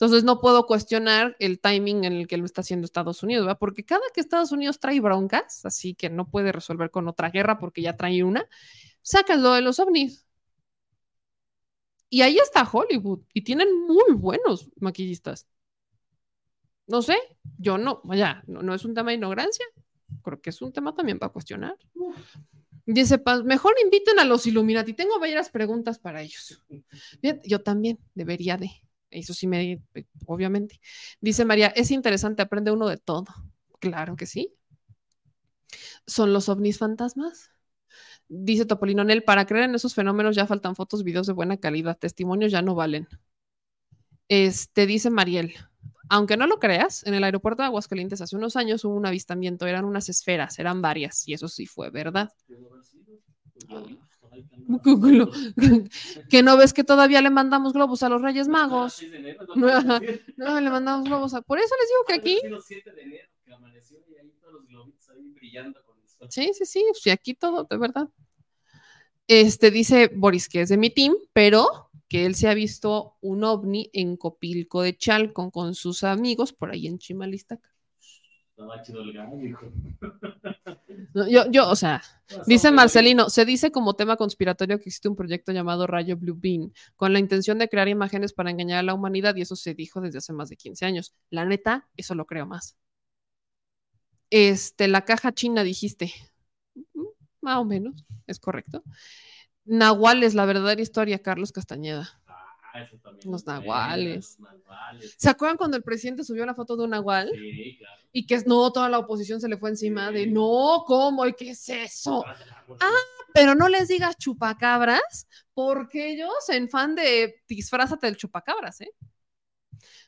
Entonces 0.00 0.24
no 0.24 0.40
puedo 0.40 0.66
cuestionar 0.66 1.36
el 1.40 1.60
timing 1.60 2.04
en 2.04 2.14
el 2.14 2.26
que 2.26 2.38
lo 2.38 2.46
está 2.46 2.62
haciendo 2.62 2.86
Estados 2.86 3.22
Unidos, 3.22 3.44
¿verdad? 3.44 3.58
Porque 3.58 3.84
cada 3.84 4.00
que 4.14 4.22
Estados 4.22 4.50
Unidos 4.50 4.80
trae 4.80 4.98
broncas, 4.98 5.66
así 5.66 5.92
que 5.92 6.08
no 6.08 6.26
puede 6.26 6.52
resolver 6.52 6.90
con 6.90 7.06
otra 7.06 7.28
guerra 7.28 7.58
porque 7.58 7.82
ya 7.82 7.98
trae 7.98 8.24
una, 8.24 8.48
sacan 9.02 9.42
lo 9.42 9.52
de 9.52 9.60
los 9.60 9.78
ovnis. 9.78 10.26
Y 12.08 12.22
ahí 12.22 12.38
está 12.38 12.62
Hollywood, 12.62 13.20
y 13.34 13.42
tienen 13.42 13.68
muy 13.86 14.14
buenos 14.14 14.70
maquillistas. 14.80 15.46
No 16.86 17.02
sé, 17.02 17.18
yo 17.58 17.76
no, 17.76 18.00
vaya, 18.04 18.42
no, 18.46 18.62
no 18.62 18.74
es 18.74 18.86
un 18.86 18.94
tema 18.94 19.10
de 19.10 19.16
ignorancia, 19.16 19.66
creo 20.22 20.40
que 20.40 20.48
es 20.48 20.62
un 20.62 20.72
tema 20.72 20.94
también 20.94 21.18
para 21.18 21.30
cuestionar. 21.30 21.76
Dice 22.86 23.22
mejor 23.44 23.74
inviten 23.84 24.18
a 24.18 24.24
los 24.24 24.46
Illuminati, 24.46 24.94
tengo 24.94 25.18
varias 25.20 25.50
preguntas 25.50 25.98
para 25.98 26.22
ellos. 26.22 26.64
Bien, 27.20 27.38
yo 27.44 27.62
también 27.62 27.98
debería 28.14 28.56
de, 28.56 28.70
eso 29.10 29.34
sí 29.34 29.46
me, 29.46 29.82
obviamente. 30.26 30.80
Dice 31.20 31.44
María, 31.44 31.68
es 31.68 31.90
interesante, 31.90 32.42
aprende 32.42 32.70
uno 32.70 32.88
de 32.88 32.96
todo. 32.96 33.26
Claro 33.78 34.16
que 34.16 34.26
sí. 34.26 34.54
¿Son 36.06 36.32
los 36.32 36.48
ovnis 36.48 36.78
fantasmas? 36.78 37.50
Dice 38.28 38.64
Topolino 38.64 39.04
Nel, 39.04 39.24
para 39.24 39.46
creer 39.46 39.64
en 39.64 39.74
esos 39.74 39.94
fenómenos 39.94 40.36
ya 40.36 40.46
faltan 40.46 40.76
fotos, 40.76 41.02
videos 41.02 41.26
de 41.26 41.32
buena 41.32 41.56
calidad, 41.56 41.98
testimonios 41.98 42.52
ya 42.52 42.62
no 42.62 42.74
valen. 42.74 43.08
Este, 44.28 44.86
dice 44.86 45.10
Mariel, 45.10 45.54
aunque 46.08 46.36
no 46.36 46.46
lo 46.46 46.60
creas, 46.60 47.04
en 47.06 47.14
el 47.14 47.24
aeropuerto 47.24 47.62
de 47.62 47.66
Aguascalientes 47.66 48.20
hace 48.20 48.36
unos 48.36 48.54
años 48.54 48.84
hubo 48.84 48.94
un 48.94 49.06
avistamiento, 49.06 49.66
eran 49.66 49.84
unas 49.84 50.08
esferas, 50.08 50.58
eran 50.58 50.80
varias, 50.80 51.26
y 51.26 51.34
eso 51.34 51.48
sí 51.48 51.66
fue 51.66 51.90
verdad. 51.90 52.32
Que 56.28 56.42
no 56.42 56.56
ves 56.56 56.72
que 56.72 56.84
todavía 56.84 57.20
le 57.20 57.30
mandamos 57.30 57.72
globos 57.72 58.02
a 58.02 58.08
los 58.08 58.22
Reyes 58.22 58.48
Magos. 58.48 58.94
6 58.94 59.10
de 59.10 59.18
enero, 59.18 59.46
No, 60.36 60.60
le 60.60 60.70
mandamos 60.70 61.06
globos 61.06 61.34
a... 61.34 61.42
Por 61.42 61.58
eso 61.58 61.74
les 61.80 61.88
digo 61.88 62.04
que 62.06 62.14
aquí... 62.14 62.40
sido 62.40 62.60
7 62.60 62.92
de 62.92 63.02
enero, 63.02 63.28
que 63.44 63.52
amaneció 63.52 63.98
y 64.08 64.16
ahí 64.16 64.32
todos 64.40 64.54
los 64.54 64.66
globitos 64.66 65.10
ahí 65.10 65.32
brillando 65.34 65.82
con 65.84 65.98
el 65.98 66.08
sol. 66.08 66.28
Sí, 66.30 66.52
sí, 66.54 66.64
sí, 66.64 66.84
sí, 66.94 67.10
aquí 67.10 67.34
todo, 67.34 67.64
de 67.64 67.76
verdad. 67.76 68.08
Este 69.26 69.70
dice 69.70 70.10
Boris 70.14 70.48
que 70.48 70.62
es 70.62 70.68
de 70.68 70.76
mi 70.76 70.90
team, 70.90 71.14
pero 71.32 71.90
que 72.08 72.26
él 72.26 72.34
se 72.34 72.48
ha 72.48 72.54
visto 72.54 73.16
un 73.20 73.44
ovni 73.44 73.88
en 73.92 74.16
Copilco 74.16 74.82
de 74.82 74.96
Chalco 74.96 75.50
con 75.52 75.76
sus 75.76 76.02
amigos 76.02 76.52
por 76.52 76.70
ahí 76.70 76.88
en 76.88 76.98
Chimalistaca. 76.98 77.70
Estaba 78.60 78.82
chido 78.82 79.00
el 79.00 79.12
gallo, 79.14 79.40
hijo. 79.40 79.66
No, 81.14 81.26
Yo, 81.28 81.50
yo, 81.50 81.68
o 81.68 81.74
sea, 81.74 82.02
dice 82.46 82.70
Marcelino, 82.70 83.30
se 83.30 83.44
dice 83.44 83.72
como 83.72 83.94
tema 83.94 84.16
conspiratorio 84.16 84.76
que 84.78 84.84
existe 84.84 85.08
un 85.08 85.16
proyecto 85.16 85.50
llamado 85.50 85.86
Rayo 85.86 86.16
Blue 86.16 86.36
Beam, 86.38 86.72
con 86.94 87.12
la 87.12 87.18
intención 87.18 87.58
de 87.58 87.68
crear 87.68 87.88
imágenes 87.88 88.32
para 88.32 88.50
engañar 88.50 88.78
a 88.80 88.82
la 88.82 88.94
humanidad, 88.94 89.34
y 89.34 89.40
eso 89.40 89.56
se 89.56 89.74
dijo 89.74 90.00
desde 90.00 90.18
hace 90.18 90.32
más 90.32 90.50
de 90.50 90.56
15 90.56 90.84
años. 90.84 91.14
La 91.30 91.44
neta, 91.44 91.88
eso 91.96 92.14
lo 92.14 92.26
creo 92.26 92.46
más. 92.46 92.76
Este, 94.30 94.88
la 94.88 95.04
caja 95.04 95.32
china 95.32 95.64
dijiste. 95.64 96.12
Mm, 96.94 97.04
Más 97.40 97.56
o 97.58 97.64
menos, 97.64 98.04
es 98.26 98.38
correcto. 98.38 98.84
Nahuales, 99.64 100.34
la 100.34 100.44
verdadera 100.44 100.82
historia, 100.82 101.20
Carlos 101.20 101.52
Castañeda. 101.52 102.19
Eso 102.74 102.96
también. 102.98 103.30
Los 103.30 103.40
es 103.40 103.44
bueno, 103.46 103.60
nahuales. 103.60 104.38
los 104.38 104.40
nahuales. 104.40 105.14
¿Se 105.18 105.28
acuerdan 105.30 105.56
cuando 105.56 105.76
el 105.76 105.82
presidente 105.82 106.24
subió 106.24 106.46
la 106.46 106.54
foto 106.54 106.76
de 106.76 106.84
un 106.84 106.90
nahual? 106.90 107.30
Sí, 107.32 107.76
claro. 107.78 108.02
Y 108.12 108.26
que 108.26 108.38
no, 108.46 108.72
toda 108.72 108.88
la 108.88 108.98
oposición 108.98 109.40
se 109.40 109.48
le 109.48 109.56
fue 109.56 109.70
encima 109.70 110.10
de 110.10 110.26
no, 110.26 110.84
¿cómo? 110.86 111.26
¿Y 111.26 111.34
qué 111.34 111.50
es 111.50 111.68
eso? 111.68 112.24
Ah, 112.80 112.90
pero 113.32 113.54
no 113.54 113.68
les 113.68 113.88
digas 113.88 114.16
chupacabras, 114.16 115.28
porque 115.54 116.10
ellos 116.10 116.48
en 116.48 116.68
fan 116.68 116.94
de 116.94 117.42
disfrázate 117.48 118.06
del 118.06 118.16
chupacabras, 118.16 118.80
¿eh? 118.80 118.90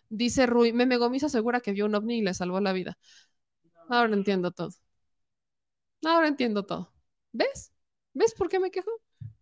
Dice 0.08 0.46
Rui, 0.46 0.72
Meme 0.72 0.96
Gomis 0.98 1.24
asegura 1.24 1.60
que 1.60 1.72
vio 1.72 1.86
un 1.86 1.94
ovni 1.94 2.18
y 2.18 2.22
le 2.22 2.34
salvó 2.34 2.60
la 2.60 2.72
vida. 2.72 2.98
Ahora 3.88 4.14
entiendo 4.14 4.50
todo. 4.50 4.70
Ahora 6.04 6.28
entiendo 6.28 6.64
todo. 6.64 6.92
¿Ves? 7.32 7.72
¿Ves 8.12 8.34
por 8.34 8.48
qué 8.48 8.60
me 8.60 8.70
quejo? 8.70 8.90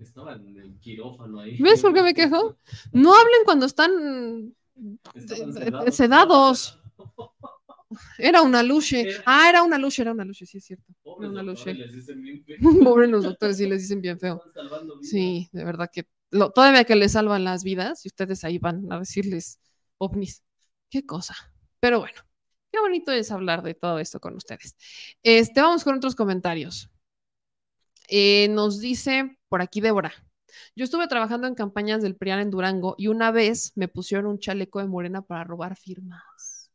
Estaba 0.00 0.34
en 0.34 0.56
el 0.56 0.78
quirófano 0.80 1.40
ahí. 1.40 1.56
¿Ves 1.58 1.82
por 1.82 1.92
qué 1.94 2.02
me 2.02 2.14
quejo? 2.14 2.56
No 2.92 3.14
hablen 3.14 3.40
cuando 3.44 3.66
están 3.66 4.54
de- 4.74 4.94
de- 5.14 5.92
sedados. 5.92 5.94
sedados. 5.96 6.78
Era 8.18 8.42
una 8.42 8.62
luche. 8.62 9.06
Ah, 9.26 9.48
era 9.48 9.62
una 9.62 9.76
luche, 9.78 10.02
era 10.02 10.12
una 10.12 10.24
luche, 10.24 10.46
sí 10.46 10.58
es 10.58 10.64
cierto. 10.64 10.92
Pobres 11.02 11.30
Era 11.30 11.42
una 11.42 11.42
luche. 11.42 11.74
les 11.74 11.92
dicen 11.92 12.22
bien 12.22 12.44
feo. 12.44 12.58
Pobre 12.94 13.06
los 13.08 13.24
doctores, 13.24 13.56
sí 13.56 13.66
les 13.66 13.82
dicen 13.82 14.00
bien 14.00 14.18
feo. 14.18 14.40
Sí, 15.02 15.48
de 15.52 15.64
verdad 15.64 15.90
que 15.92 16.06
lo- 16.30 16.50
todavía 16.50 16.84
que 16.84 16.94
les 16.96 17.12
salvan 17.12 17.44
las 17.44 17.64
vidas 17.64 18.04
y 18.04 18.08
ustedes 18.08 18.44
ahí 18.44 18.58
van 18.58 18.90
a 18.92 18.98
decirles 19.00 19.58
ovnis. 19.98 20.42
Qué 20.88 21.04
cosa. 21.04 21.34
Pero 21.80 21.98
bueno, 22.00 22.20
qué 22.70 22.78
bonito 22.80 23.10
es 23.12 23.30
hablar 23.32 23.62
de 23.62 23.74
todo 23.74 23.98
esto 23.98 24.20
con 24.20 24.36
ustedes. 24.36 24.76
Este, 25.22 25.60
vamos 25.60 25.82
con 25.84 25.96
otros 25.96 26.14
comentarios. 26.14 26.90
Eh, 28.08 28.48
nos 28.50 28.80
dice 28.80 29.38
por 29.50 29.60
aquí 29.60 29.82
Débora. 29.82 30.12
Yo 30.74 30.84
estuve 30.84 31.06
trabajando 31.08 31.46
en 31.46 31.54
campañas 31.54 32.02
del 32.02 32.16
PRIAN 32.16 32.40
en 32.40 32.50
Durango 32.50 32.94
y 32.96 33.08
una 33.08 33.30
vez 33.30 33.72
me 33.74 33.88
pusieron 33.88 34.26
un 34.26 34.38
chaleco 34.38 34.78
de 34.80 34.86
morena 34.86 35.20
para 35.22 35.44
robar 35.44 35.76
firmas. 35.76 36.70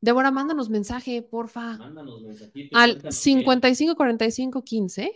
Débora, 0.00 0.30
mándanos 0.30 0.68
mensaje, 0.68 1.22
porfa. 1.22 1.76
Mándanos 1.78 2.22
mensajitos. 2.22 2.78
Al 2.78 2.90
cuéntanos 2.92 3.16
55 3.16 3.96
45 3.96 4.62
15 4.64 5.10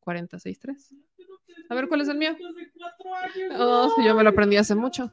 46 0.00 0.58
3. 0.58 0.94
A 1.68 1.74
ver 1.74 1.88
cuál 1.88 2.00
es 2.00 2.08
el 2.08 2.18
mío. 2.18 2.36
Oh, 3.58 3.94
yo 4.04 4.14
me 4.14 4.22
lo 4.24 4.30
aprendí 4.30 4.56
hace 4.56 4.74
mucho. 4.74 5.12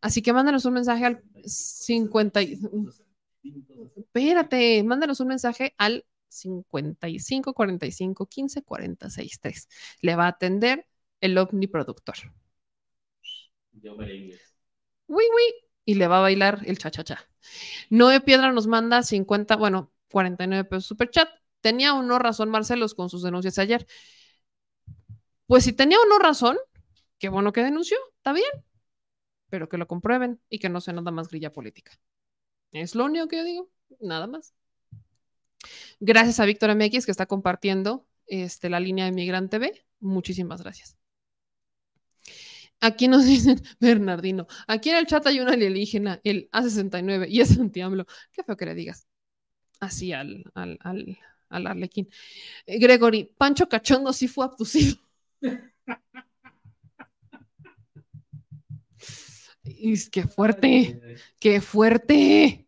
Así 0.00 0.22
que 0.22 0.32
mándanos 0.32 0.64
un 0.66 0.74
mensaje 0.74 1.04
al 1.06 1.22
50. 1.44 2.42
y- 2.42 2.58
Espérate, 3.96 4.82
mándanos 4.84 5.20
un 5.20 5.28
mensaje 5.28 5.74
al 5.78 6.04
55 6.34 7.54
45 7.54 8.26
15 8.26 8.62
46 8.62 9.40
3. 9.40 9.68
Le 10.00 10.16
va 10.16 10.24
a 10.26 10.28
atender 10.28 10.86
el 11.20 11.38
ovni 11.38 11.66
productor. 11.66 12.16
qué. 12.16 13.50
Yo 13.72 13.96
merengues. 13.96 14.40
Uy, 15.06 15.24
uy. 15.24 15.54
Y 15.84 15.94
le 15.94 16.06
va 16.06 16.18
a 16.18 16.22
bailar 16.22 16.60
el 16.66 16.78
cha-cha-cha. 16.78 17.28
Noé 17.90 18.20
Piedra 18.20 18.52
nos 18.52 18.66
manda 18.66 19.02
50, 19.02 19.56
bueno, 19.56 19.92
49 20.10 20.64
pesos 20.64 20.86
super 20.86 21.10
chat. 21.10 21.28
Tenía 21.60 21.94
o 21.94 22.02
no 22.02 22.18
razón 22.18 22.50
Marcelos 22.50 22.94
con 22.94 23.10
sus 23.10 23.22
denuncias 23.22 23.58
ayer. 23.58 23.86
Pues 25.46 25.64
si 25.64 25.72
tenía 25.72 25.98
o 25.98 26.06
no 26.06 26.18
razón, 26.18 26.56
qué 27.18 27.28
bueno 27.28 27.52
que 27.52 27.62
denunció, 27.62 27.98
está 28.16 28.32
bien, 28.32 28.50
pero 29.50 29.68
que 29.68 29.78
lo 29.78 29.86
comprueben 29.86 30.40
y 30.48 30.58
que 30.58 30.68
no 30.68 30.80
sea 30.80 30.94
nada 30.94 31.10
más 31.10 31.28
grilla 31.28 31.52
política. 31.52 31.92
Es 32.72 32.94
lo 32.94 33.04
único 33.04 33.28
que 33.28 33.36
yo 33.38 33.44
digo, 33.44 33.70
nada 34.00 34.26
más. 34.26 34.54
Gracias 36.00 36.40
a 36.40 36.44
Víctor 36.44 36.74
MX 36.74 37.04
que 37.06 37.10
está 37.10 37.26
compartiendo 37.26 38.06
este, 38.26 38.70
la 38.70 38.80
línea 38.80 39.04
de 39.04 39.12
Migrante 39.12 39.58
TV. 39.58 39.84
Muchísimas 40.00 40.62
gracias. 40.62 40.96
Aquí 42.80 43.08
nos 43.08 43.24
dicen, 43.26 43.62
Bernardino, 43.80 44.46
aquí 44.66 44.90
en 44.90 44.96
el 44.96 45.06
chat 45.06 45.26
hay 45.26 45.40
un 45.40 45.48
alienígena, 45.48 46.20
el 46.24 46.50
A69, 46.50 47.26
y 47.28 47.40
es 47.40 47.58
anti-AMLO. 47.58 48.06
Qué 48.32 48.42
feo 48.42 48.56
que 48.56 48.66
le 48.66 48.74
digas 48.74 49.06
así 49.80 50.12
al, 50.12 50.44
al, 50.54 50.78
al, 50.82 51.18
al 51.48 51.66
Arlequín. 51.66 52.08
Eh, 52.66 52.78
Gregory, 52.78 53.30
Pancho 53.36 53.68
Cachondo 53.68 54.12
sí 54.12 54.28
fue 54.28 54.44
abducido. 54.44 54.96
Es 59.64 60.10
que 60.10 60.24
fuerte, 60.24 61.00
qué 61.40 61.60
fuerte. 61.62 62.63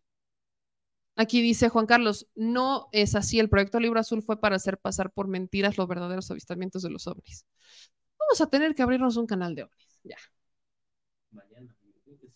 Aquí 1.17 1.41
dice 1.41 1.69
Juan 1.69 1.87
Carlos, 1.87 2.27
no 2.35 2.87
es 2.91 3.15
así, 3.15 3.39
el 3.39 3.49
proyecto 3.49 3.79
Libro 3.79 3.99
Azul 3.99 4.21
fue 4.21 4.39
para 4.39 4.55
hacer 4.55 4.77
pasar 4.77 5.11
por 5.11 5.27
mentiras 5.27 5.77
los 5.77 5.87
verdaderos 5.87 6.29
avistamientos 6.31 6.83
de 6.83 6.91
los 6.91 7.07
ovnis. 7.07 7.45
Vamos 8.19 8.39
a 8.41 8.49
tener 8.49 8.75
que 8.75 8.83
abrirnos 8.83 9.17
un 9.17 9.25
canal 9.25 9.55
de 9.55 9.63
ovnis, 9.63 9.99
ya. 10.03 10.17
Mañana. 11.31 11.75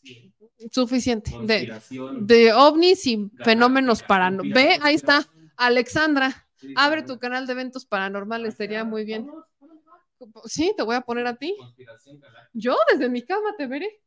sí, 0.03 0.33
¿eh? 0.39 0.67
Suficiente. 0.71 1.31
De, 1.43 1.79
de 2.21 2.53
ovnis 2.53 3.05
y 3.07 3.31
fenómenos 3.43 4.03
paranormales. 4.03 4.53
Ve, 4.53 4.79
ahí 4.81 4.95
está. 4.95 5.27
Alexandra, 5.57 6.47
Sí, 6.61 6.75
abre 6.77 7.01
tu 7.01 7.17
canal 7.17 7.47
de 7.47 7.53
eventos 7.53 7.85
paranormales, 7.85 8.53
sería 8.53 8.83
muy 8.83 9.03
bien. 9.03 9.27
Sí, 10.45 10.73
te 10.77 10.83
voy 10.83 10.95
a 10.95 11.01
poner 11.01 11.25
a 11.25 11.35
ti. 11.35 11.55
Yo 12.53 12.77
desde 12.91 13.09
mi 13.09 13.23
cama 13.23 13.55
te 13.57 13.65
veré. 13.65 14.01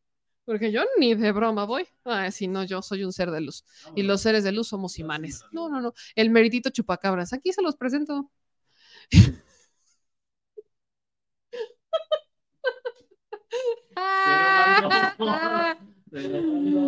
Porque 0.45 0.71
yo 0.71 0.83
ni 0.99 1.15
de 1.15 1.33
broma 1.33 1.65
voy. 1.65 1.87
Ay, 2.05 2.31
si 2.31 2.49
no, 2.49 2.65
yo 2.65 2.83
soy 2.83 3.05
un 3.05 3.13
ser 3.13 3.31
de 3.31 3.41
luz. 3.41 3.65
Y 3.95 4.03
los 4.03 4.21
seres 4.21 4.45
de 4.45 4.53
luz 4.53 4.69
somos 4.69 4.99
imanes. 4.99 5.43
No, 5.53 5.69
no, 5.69 5.81
no. 5.81 5.95
El 6.15 6.31
meritito 6.31 6.71
chupacabras. 6.71 7.33
Aquí 7.33 7.53
se 7.53 7.63
los 7.63 7.77
presento. 7.77 8.31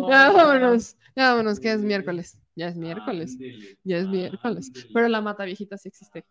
Ya 0.09 0.31
vámonos, 0.31 0.95
ya 1.15 1.31
vámonos, 1.31 1.59
que 1.59 1.71
es 1.71 1.81
miércoles. 1.81 2.39
Ya 2.55 2.67
es 2.67 2.75
miércoles. 2.75 3.37
Ya 3.83 3.97
es 3.97 4.07
miércoles. 4.07 4.71
Pero 4.93 5.07
la 5.07 5.21
mata 5.21 5.45
viejita 5.45 5.77
sí 5.77 5.89
existe. 5.89 6.25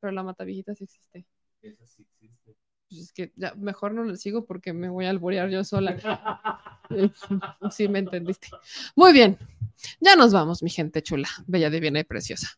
Pero 0.00 0.12
la 0.12 0.22
mata 0.22 0.44
viejita 0.44 0.74
sí 0.74 0.84
existe. 0.84 1.26
Pues 2.90 3.02
es 3.02 3.12
que 3.12 3.32
ya 3.36 3.54
mejor 3.54 3.94
no 3.94 4.04
le 4.04 4.16
sigo 4.16 4.44
porque 4.44 4.72
me 4.72 4.88
voy 4.88 5.06
a 5.06 5.10
alborear 5.10 5.48
yo 5.48 5.64
sola. 5.64 5.96
Sí, 7.70 7.86
me 7.86 8.00
entendiste. 8.00 8.48
Muy 8.96 9.12
bien. 9.12 9.38
Ya 10.00 10.16
nos 10.16 10.32
vamos, 10.32 10.60
mi 10.60 10.70
gente 10.70 11.04
chula, 11.04 11.28
bella, 11.46 11.70
divina 11.70 12.00
y 12.00 12.04
preciosa. 12.04 12.48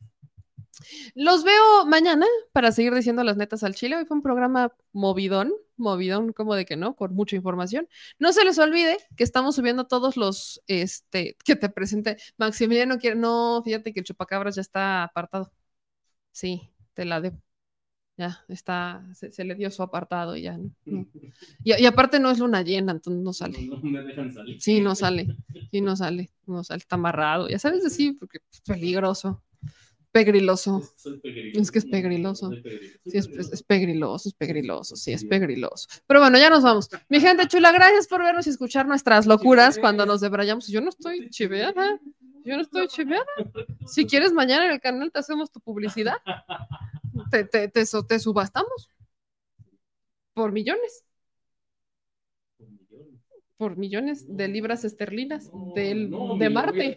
Los 1.14 1.44
veo 1.44 1.84
mañana 1.84 2.26
para 2.52 2.72
seguir 2.72 2.94
diciendo 2.94 3.24
las 3.24 3.36
netas 3.36 3.62
al 3.62 3.74
chile. 3.74 3.96
Hoy 3.96 4.06
fue 4.06 4.16
un 4.16 4.22
programa 4.22 4.72
movidón, 4.92 5.52
movidón, 5.76 6.32
como 6.32 6.54
de 6.54 6.64
que 6.64 6.76
no, 6.76 6.96
con 6.96 7.14
mucha 7.14 7.36
información. 7.36 7.88
No 8.18 8.32
se 8.32 8.42
les 8.44 8.58
olvide 8.58 8.96
que 9.16 9.24
estamos 9.24 9.54
subiendo 9.54 9.86
todos 9.86 10.16
los, 10.16 10.62
este, 10.66 11.36
que 11.44 11.54
te 11.54 11.68
presente. 11.68 12.16
Maximiliano 12.38 12.98
quiere, 12.98 13.16
no, 13.16 13.60
fíjate 13.62 13.92
que 13.92 14.00
el 14.00 14.06
chupacabras 14.06 14.54
ya 14.56 14.62
está 14.62 15.04
apartado. 15.04 15.52
Sí, 16.32 16.70
te 16.94 17.04
la 17.04 17.20
debo. 17.20 17.38
Ya 18.16 18.44
está, 18.48 19.02
se, 19.14 19.32
se 19.32 19.42
le 19.44 19.54
dio 19.54 19.70
su 19.70 19.82
apartado 19.82 20.36
y 20.36 20.42
ya. 20.42 20.58
no. 20.58 20.70
Y, 21.64 21.80
y 21.80 21.86
aparte 21.86 22.20
no 22.20 22.30
es 22.30 22.38
luna 22.38 22.62
llena, 22.62 22.92
entonces 22.92 23.22
no 23.22 23.32
sale. 23.32 23.66
No, 23.66 23.78
me 23.80 24.02
dejan 24.02 24.32
salir. 24.32 24.60
Sí, 24.60 24.80
no 24.80 24.94
sale. 24.94 25.36
Sí, 25.70 25.80
no 25.80 25.96
sale. 25.96 26.30
No 26.46 26.62
sale. 26.62 26.78
Está 26.78 26.96
amarrado. 26.96 27.48
Ya 27.48 27.58
sabes 27.58 27.82
decir, 27.82 28.18
porque 28.18 28.38
es 28.52 28.60
peligroso. 28.60 29.42
Pegriloso. 30.10 30.82
Es 31.54 31.70
que 31.70 31.78
es 31.78 31.86
pegriloso. 31.86 32.50
Sí, 33.06 33.16
es, 33.16 33.26
es, 33.28 33.50
es 33.50 33.62
pegriloso, 33.62 34.28
es 34.28 34.34
pegriloso, 34.34 34.94
sí, 34.94 35.12
es 35.12 35.24
pegriloso. 35.24 35.88
Pero 36.06 36.20
bueno, 36.20 36.36
ya 36.36 36.50
nos 36.50 36.62
vamos. 36.62 36.90
Mi 37.08 37.18
gente 37.18 37.48
chula, 37.48 37.72
gracias 37.72 38.06
por 38.08 38.22
vernos 38.22 38.46
y 38.46 38.50
escuchar 38.50 38.86
nuestras 38.86 39.24
locuras 39.24 39.78
cuando 39.78 40.04
nos 40.04 40.20
debrayamos. 40.20 40.68
Yo 40.68 40.82
no 40.82 40.90
estoy 40.90 41.30
chiveada. 41.30 41.98
Yo 42.44 42.56
no 42.56 42.62
estoy 42.62 42.88
chiveada. 42.88 43.24
Si 43.86 44.04
quieres, 44.04 44.34
mañana 44.34 44.66
en 44.66 44.72
el 44.72 44.80
canal 44.82 45.10
te 45.10 45.20
hacemos 45.20 45.50
tu 45.50 45.60
publicidad. 45.60 46.16
te, 47.32 47.44
te, 47.44 47.68
te, 47.68 47.84
te 47.84 48.18
subastamos. 48.18 48.88
Por 50.34 50.52
millones. 50.52 51.04
Por 53.56 53.76
millones 53.76 54.24
de 54.28 54.48
libras 54.48 54.84
esterlinas 54.84 55.50
del, 55.74 56.10
No, 56.10 56.36
de 56.36 56.50
Marte. 56.50 56.96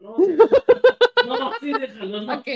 No, 0.00 0.16
no, 1.38 1.52
sí, 1.60 1.72
déjalo, 1.72 2.22
no. 2.22 2.34
Ok. 2.38 2.48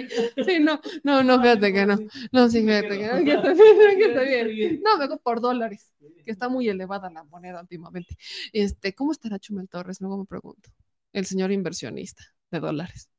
Sí, 0.47 0.59
no, 0.60 0.81
no, 1.02 1.23
no, 1.23 1.41
fíjate 1.41 1.73
que 1.73 1.86
no. 1.86 1.99
No, 2.33 2.49
sí, 2.49 2.60
fíjate 2.62 2.89
que, 2.89 3.25
que 3.25 3.33
está 3.34 3.52
bien, 3.52 3.99
que 3.99 4.05
está 4.07 4.23
bien. 4.23 4.81
No, 4.83 4.97
mejor 4.99 5.20
por 5.20 5.41
dólares, 5.41 5.93
que 6.25 6.31
está 6.31 6.49
muy 6.49 6.68
elevada 6.68 7.10
la 7.10 7.25
moneda 7.25 7.60
últimamente. 7.60 8.17
Este, 8.52 8.94
¿cómo 8.94 9.12
estará 9.12 9.39
Chumel 9.39 9.68
Torres? 9.68 10.01
Luego 10.01 10.18
me 10.18 10.25
pregunto. 10.25 10.70
El 11.12 11.26
señor 11.26 11.52
inversionista 11.52 12.25
de 12.51 12.60
dólares. 12.60 13.10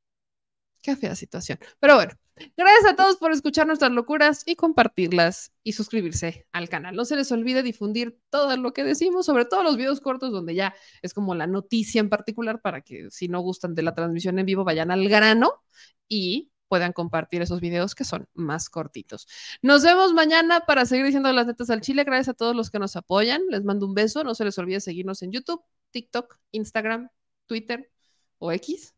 Qué 0.85 0.95
fea 0.95 1.15
situación. 1.15 1.57
Pero 1.79 1.95
bueno, 1.95 2.13
gracias 2.55 2.85
a 2.85 2.95
todos 2.95 3.17
por 3.17 3.31
escuchar 3.31 3.65
nuestras 3.65 3.91
locuras 3.91 4.43
y 4.45 4.55
compartirlas 4.55 5.51
y 5.63 5.71
suscribirse 5.73 6.45
al 6.51 6.69
canal. 6.69 6.95
No 6.95 7.05
se 7.05 7.15
les 7.15 7.31
olvide 7.31 7.63
difundir 7.63 8.19
todo 8.29 8.55
lo 8.55 8.71
que 8.71 8.83
decimos, 8.83 9.25
sobre 9.25 9.45
todo 9.45 9.63
los 9.63 9.77
videos 9.77 9.99
cortos 9.99 10.31
donde 10.31 10.53
ya 10.53 10.75
es 11.01 11.15
como 11.15 11.33
la 11.33 11.47
noticia 11.47 11.99
en 11.99 12.09
particular 12.09 12.61
para 12.61 12.81
que 12.81 13.09
si 13.09 13.27
no 13.27 13.39
gustan 13.39 13.73
de 13.73 13.81
la 13.81 13.95
transmisión 13.95 14.37
en 14.37 14.45
vivo 14.45 14.63
vayan 14.63 14.91
al 14.91 15.09
grano 15.09 15.63
y 16.07 16.51
puedan 16.67 16.93
compartir 16.93 17.41
esos 17.41 17.61
videos 17.61 17.95
que 17.95 18.03
son 18.03 18.27
más 18.35 18.69
cortitos. 18.69 19.27
Nos 19.63 19.81
vemos 19.81 20.13
mañana 20.13 20.67
para 20.67 20.85
seguir 20.85 21.07
diciendo 21.07 21.31
las 21.31 21.47
netas 21.47 21.71
al 21.71 21.81
chile. 21.81 22.03
Gracias 22.03 22.29
a 22.29 22.33
todos 22.35 22.55
los 22.55 22.69
que 22.69 22.77
nos 22.77 22.95
apoyan. 22.95 23.41
Les 23.49 23.63
mando 23.63 23.87
un 23.87 23.95
beso. 23.95 24.23
No 24.23 24.35
se 24.35 24.45
les 24.45 24.55
olvide 24.59 24.81
seguirnos 24.81 25.23
en 25.23 25.31
YouTube, 25.31 25.63
TikTok, 25.89 26.37
Instagram, 26.51 27.09
Twitter 27.47 27.91
o 28.37 28.51
X, 28.51 28.93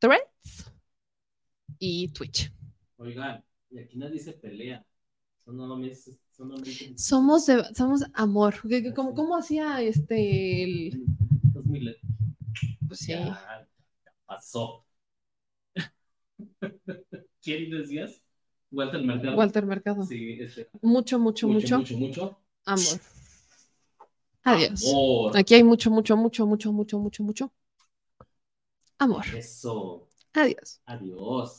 Threads 0.00 0.79
y 1.80 2.08
Twitch. 2.08 2.52
Oigan, 2.98 3.42
y 3.70 3.78
aquí 3.80 3.98
nadie 3.98 4.20
se 4.20 4.34
pelea. 4.34 4.84
Son 5.44 5.56
nombres, 5.56 6.20
son 6.30 6.48
nombres. 6.50 6.92
Somos, 6.96 7.46
de- 7.46 7.74
somos 7.74 8.04
amor. 8.14 8.54
¿Qué- 8.68 8.82
qué- 8.82 8.94
¿Cómo, 8.94 9.14
cómo 9.14 9.36
hacía 9.36 9.80
este 9.82 10.62
el... 10.62 11.02
Dos 11.52 11.66
mil- 11.66 11.96
Pues 12.86 13.00
sí. 13.00 13.12
Ya, 13.12 13.68
ya 14.04 14.12
pasó. 14.26 14.84
¿Quién 17.42 17.70
decías? 17.70 18.22
Walter 18.70 19.02
Mercado. 19.02 19.36
Walter 19.36 19.66
Mercado. 19.66 20.04
Sí, 20.04 20.38
este. 20.40 20.68
Mucho, 20.82 21.18
mucho, 21.18 21.48
mucho. 21.48 21.78
Mucho, 21.78 21.96
mucho. 21.96 22.38
Amor. 22.64 23.00
Adiós. 24.44 24.86
Amor. 24.92 25.36
Aquí 25.36 25.54
hay 25.54 25.64
mucho, 25.64 25.90
mucho, 25.90 26.16
mucho, 26.16 26.46
mucho, 26.46 26.72
mucho, 26.72 26.98
mucho, 26.98 27.22
mucho. 27.24 27.52
Amor. 28.98 29.24
Eso. 29.34 30.06
Adiós. 30.34 30.80
Adiós. 30.86 31.58